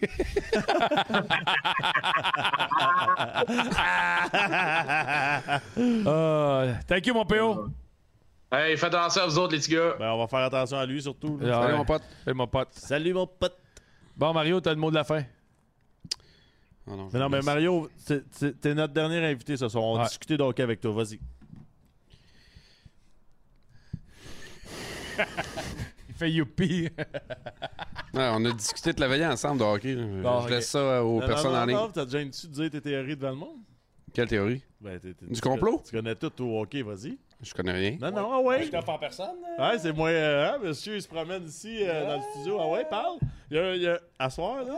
Ah, 6.06 6.64
thank 6.86 7.06
you, 7.06 7.14
mon 7.14 7.24
PO. 7.24 7.68
Hey, 8.50 8.76
faites 8.76 8.94
attention 8.94 9.22
à 9.22 9.26
vous 9.26 9.38
autres, 9.38 9.54
les 9.54 9.58
petits 9.60 9.72
gars. 9.72 9.94
Ben, 9.98 10.10
on 10.12 10.18
va 10.18 10.26
faire 10.26 10.40
attention 10.40 10.78
à 10.78 10.86
lui 10.86 11.00
surtout. 11.02 11.38
Salut, 11.40 11.52
ouais. 11.72 11.76
mon 11.76 11.84
pote. 11.84 12.02
Salut, 12.24 12.36
mon 12.36 12.46
pote. 12.46 12.68
Salut 12.72 13.14
mon 13.14 13.26
pote. 13.26 13.56
Bon, 14.16 14.32
Mario, 14.34 14.60
t'as 14.60 14.70
le 14.70 14.76
mot 14.76 14.90
de 14.90 14.96
la 14.96 15.04
fin. 15.04 15.22
Ah 16.86 16.96
non, 16.96 17.08
je 17.08 17.14
Mais 17.14 17.20
non, 17.20 17.28
mais 17.28 17.36
laisse. 17.38 17.46
Mario, 17.46 17.88
t'es 18.60 18.74
notre 18.74 18.92
dernier 18.92 19.24
invité 19.24 19.56
ce 19.56 19.68
soir. 19.68 19.84
On 19.84 19.94
va 19.96 20.02
Ouais. 20.02 20.08
discuter 20.08 20.36
de 20.36 20.42
hockey 20.42 20.62
avec 20.62 20.80
toi. 20.80 20.92
Vas-y. 20.92 21.20
Il 26.08 26.14
fait 26.14 26.30
youpi. 26.30 26.88
Ouais, 28.14 28.28
on 28.30 28.44
a 28.44 28.52
discuté 28.52 28.92
de 28.92 29.00
la 29.00 29.08
veille 29.08 29.24
ensemble 29.24 29.60
de 29.60 29.64
hockey. 29.64 29.94
Bon, 29.94 30.42
je 30.42 30.50
laisse 30.50 30.68
ça 30.68 30.78
euh, 30.80 31.00
aux 31.00 31.18
Non, 31.22 31.26
personnes 31.26 31.52
non, 31.52 31.56
en 31.56 31.60
non, 31.60 31.66
ligne. 31.66 31.76
non, 31.76 31.88
T'as 31.90 32.04
déjà 32.04 32.20
une 32.20 32.28
dessus 32.28 32.46
de 32.46 32.52
dire 32.52 32.70
tes 32.70 32.82
théories 32.82 33.16
devant 33.16 33.30
le 33.30 33.36
monde? 33.36 33.56
Quelle 34.12 34.28
théorie? 34.28 34.62
Ben, 34.82 35.00
Du 35.00 35.14
tu 35.32 35.40
complot? 35.40 35.78
connais- 35.78 35.82
Tu 35.84 35.96
connais 35.96 36.14
tout 36.16 36.44
au 36.44 36.60
hockey, 36.60 36.82
vas-y. 36.82 37.16
Je 37.40 37.54
connais 37.54 37.72
rien. 37.72 37.96
Non, 37.98 38.10
non, 38.12 38.28
ah 38.34 38.40
ouais. 38.40 38.70
en 38.86 38.98
personne. 38.98 39.36
Ouais, 39.58 39.78
c'est 39.78 39.94
moi, 39.94 40.10
euh, 40.10 40.46
hein, 40.52 40.58
monsieur, 40.62 40.96
il 40.96 41.00
se 41.00 41.08
promène 41.08 41.44
ici 41.46 41.78
euh, 41.80 42.06
dans 42.06 42.16
le 42.16 42.22
studio. 42.34 42.58
Ah 42.60 42.68
ouais, 42.68 42.84
parle. 42.84 43.16
Il 43.50 43.56
y 43.56 43.60
a, 43.60 43.74
il 43.76 43.80
y 43.80 43.88
a, 43.88 43.98
à 44.18 44.28
soir, 44.28 44.62
là, 44.62 44.76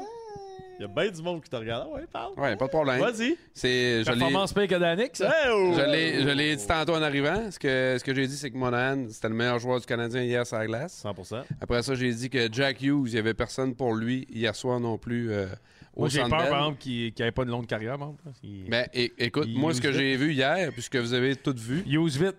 il 0.78 0.82
y 0.82 0.84
a 0.84 0.88
bien 0.88 1.10
du 1.10 1.22
monde 1.22 1.42
qui 1.42 1.50
te 1.50 1.56
regarde. 1.56 1.88
Ah 1.88 1.94
ouais, 1.94 2.06
parle. 2.10 2.32
Ouais, 2.38 2.56
pas 2.56 2.64
de 2.64 2.70
problème. 2.70 3.00
Vas-y. 3.00 3.36
C'est, 3.52 4.00
je 4.00 4.04
Performance 4.04 4.52
pire 4.52 4.66
que 4.66 4.74
Danick, 4.74 5.16
ça? 5.16 5.28
Hey, 5.28 5.50
oh! 5.52 5.74
je 5.76 5.82
l'ai, 5.90 6.22
je 6.22 6.28
l'ai 6.28 6.56
dit 6.56 6.66
tantôt 6.66 6.94
en 6.94 7.02
arrivant. 7.02 7.50
Ce 7.50 7.58
que, 7.58 7.96
ce 7.98 8.04
que 8.04 8.14
j'ai 8.14 8.26
dit, 8.26 8.36
c'est 8.36 8.50
que 8.50 8.56
Monahan, 8.56 9.06
c'était 9.08 9.28
le 9.28 9.34
meilleur 9.34 9.58
joueur 9.58 9.80
du 9.80 9.86
Canadien 9.86 10.22
hier 10.22 10.46
sur 10.46 10.58
la 10.58 10.66
glace. 10.66 11.04
100%. 11.04 11.44
Après 11.60 11.82
ça, 11.82 11.94
j'ai 11.94 12.12
dit 12.12 12.30
que 12.30 12.52
Jack 12.52 12.82
Hughes, 12.82 13.08
il 13.08 13.12
n'y 13.12 13.18
avait 13.18 13.34
personne 13.34 13.74
pour 13.74 13.94
lui 13.94 14.26
hier 14.30 14.54
soir 14.54 14.80
non 14.80 14.98
plus 14.98 15.30
euh, 15.30 15.46
au 15.94 16.00
Moi, 16.00 16.08
j'ai 16.08 16.20
peur, 16.20 16.30
par 16.30 16.44
exemple, 16.44 16.78
qu'il 16.78 17.12
n'ait 17.18 17.32
pas 17.32 17.44
de 17.44 17.50
longue 17.50 17.66
carrière, 17.66 17.98
par 17.98 18.08
exemple. 18.08 18.38
Il... 18.42 18.68
Ben, 18.68 18.86
écoute, 18.92 19.46
Il 19.46 19.58
moi, 19.58 19.72
ce 19.74 19.80
que 19.80 19.92
j'ai 19.92 20.16
vu 20.16 20.32
hier, 20.32 20.72
puisque 20.72 20.96
vous 20.96 21.14
avez 21.14 21.36
tout 21.36 21.54
vu, 21.56 21.84
Use 21.86 22.18
vite. 22.18 22.36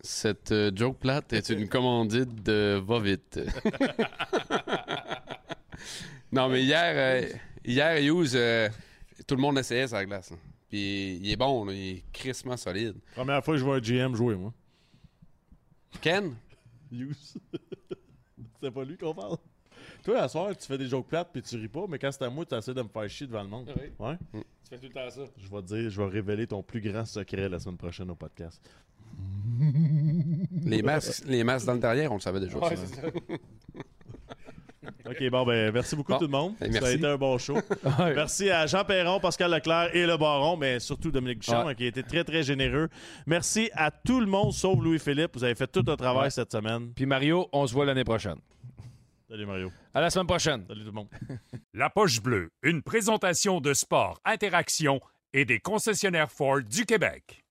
cette 0.00 0.52
euh, 0.52 0.70
joke 0.74 0.98
plate 0.98 1.32
est 1.32 1.48
une 1.50 1.68
commandite 1.68 2.42
de 2.42 2.80
va 2.86 3.00
vite. 3.00 3.40
non, 6.32 6.48
mais 6.48 6.62
hier, 6.62 6.92
euh, 6.96 7.28
hier 7.64 7.96
Hughes, 8.02 8.34
euh, 8.34 8.68
tout 9.26 9.34
le 9.34 9.40
monde 9.40 9.58
essayait 9.58 9.88
sa 9.88 10.04
glace. 10.04 10.32
hein. 10.32 10.38
Puis 10.68 11.16
il 11.16 11.30
est 11.30 11.36
bon, 11.36 11.64
là, 11.64 11.72
il 11.72 11.96
est 11.96 12.04
crissement 12.12 12.56
solide. 12.56 12.94
Première 13.14 13.44
fois 13.44 13.54
que 13.54 13.58
je 13.58 13.64
vois 13.64 13.76
un 13.76 13.80
GM 13.80 14.14
jouer, 14.14 14.36
moi. 14.36 14.52
Ken? 16.00 16.34
Hughes. 16.92 17.14
C'est 18.62 18.70
pas 18.70 18.84
lui 18.84 18.96
qu'on 18.96 19.14
parle. 19.14 19.36
Toi, 20.04 20.20
à 20.22 20.28
soir, 20.28 20.56
tu 20.56 20.66
fais 20.66 20.78
des 20.78 20.86
jokes 20.86 21.08
plates 21.08 21.28
puis 21.32 21.42
tu 21.42 21.56
ris 21.56 21.68
pas, 21.68 21.84
mais 21.88 21.98
quand 21.98 22.10
c'est 22.12 22.24
à 22.24 22.30
moi, 22.30 22.44
tu 22.46 22.54
essaies 22.54 22.72
de 22.74 22.82
me 22.82 22.88
faire 22.88 23.08
chier 23.08 23.26
devant 23.26 23.42
le 23.42 23.48
monde. 23.48 23.72
Oui. 23.76 23.90
Ouais? 23.98 24.16
Tu 24.32 24.40
fais 24.70 24.78
tout 24.78 24.86
le 24.86 24.92
temps 24.92 25.10
ça. 25.10 25.22
Je 25.36 25.48
vais 25.48 25.62
te 25.62 25.66
dire, 25.66 25.90
je 25.90 26.00
vais 26.02 26.08
révéler 26.08 26.46
ton 26.46 26.62
plus 26.62 26.80
grand 26.80 27.04
secret 27.04 27.48
la 27.48 27.58
semaine 27.58 27.76
prochaine 27.76 28.10
au 28.10 28.14
podcast. 28.14 28.62
Les 30.64 30.82
masques, 30.82 31.24
les 31.26 31.42
masques 31.44 31.66
dans 31.66 31.74
le 31.74 31.80
derrière, 31.80 32.10
on 32.12 32.14
le 32.16 32.20
savait 32.20 32.40
déjà. 32.40 32.56
Ouais, 32.58 32.76
ça. 32.76 32.86
c'est 32.86 32.94
ça. 33.00 33.08
OK, 35.08 35.30
bon, 35.30 35.44
ben, 35.44 35.72
merci 35.72 35.96
beaucoup 35.96 36.12
Bon. 36.12 36.18
tout 36.18 36.24
le 36.24 36.30
monde. 36.30 36.54
Eh, 36.60 36.64
Ça 36.72 36.78
a 36.78 36.80
merci. 36.80 36.94
été 36.96 37.06
un 37.06 37.16
bon 37.16 37.38
show. 37.38 37.54
Ouais. 37.98 38.14
Merci 38.14 38.50
à 38.50 38.66
Jean 38.66 38.84
Perron, 38.84 39.18
Pascal 39.20 39.50
Leclerc 39.50 39.94
et 39.94 40.06
le 40.06 40.16
Baron, 40.16 40.56
mais 40.56 40.78
surtout 40.80 41.10
Dominique 41.10 41.42
Ouais. 41.48 41.74
qui 41.74 41.84
a 41.84 41.86
été 41.88 42.02
très, 42.02 42.24
très 42.24 42.42
généreux. 42.42 42.88
Merci 43.26 43.70
à 43.74 43.90
tout 43.90 44.20
le 44.20 44.26
monde, 44.26 44.52
sauf 44.52 44.78
Louis-Philippe. 44.80 45.30
Vous 45.34 45.44
avez 45.44 45.54
fait 45.54 45.66
tout 45.66 45.84
un 45.88 45.96
travail 45.96 46.24
Ouais. 46.24 46.30
cette 46.30 46.52
semaine. 46.52 46.92
Puis 46.94 47.06
Mario, 47.06 47.48
on 47.52 47.66
se 47.66 47.72
voit 47.72 47.84
l'année 47.86 48.04
prochaine. 48.04 48.36
Salut, 49.28 49.46
Mario. 49.46 49.70
À 49.94 50.00
la 50.00 50.10
semaine 50.10 50.26
prochaine. 50.26 50.64
Salut 50.66 50.80
tout 50.80 50.86
le 50.86 50.92
monde. 50.92 51.08
La 51.74 51.88
Poche 51.88 52.20
Bleue, 52.20 52.50
une 52.62 52.82
présentation 52.82 53.60
de 53.60 53.72
sport, 53.74 54.20
interaction 54.24 55.00
et 55.32 55.44
des 55.44 55.60
concessionnaires 55.60 56.30
Ford 56.32 56.60
du 56.62 56.84
Québec. 56.84 57.44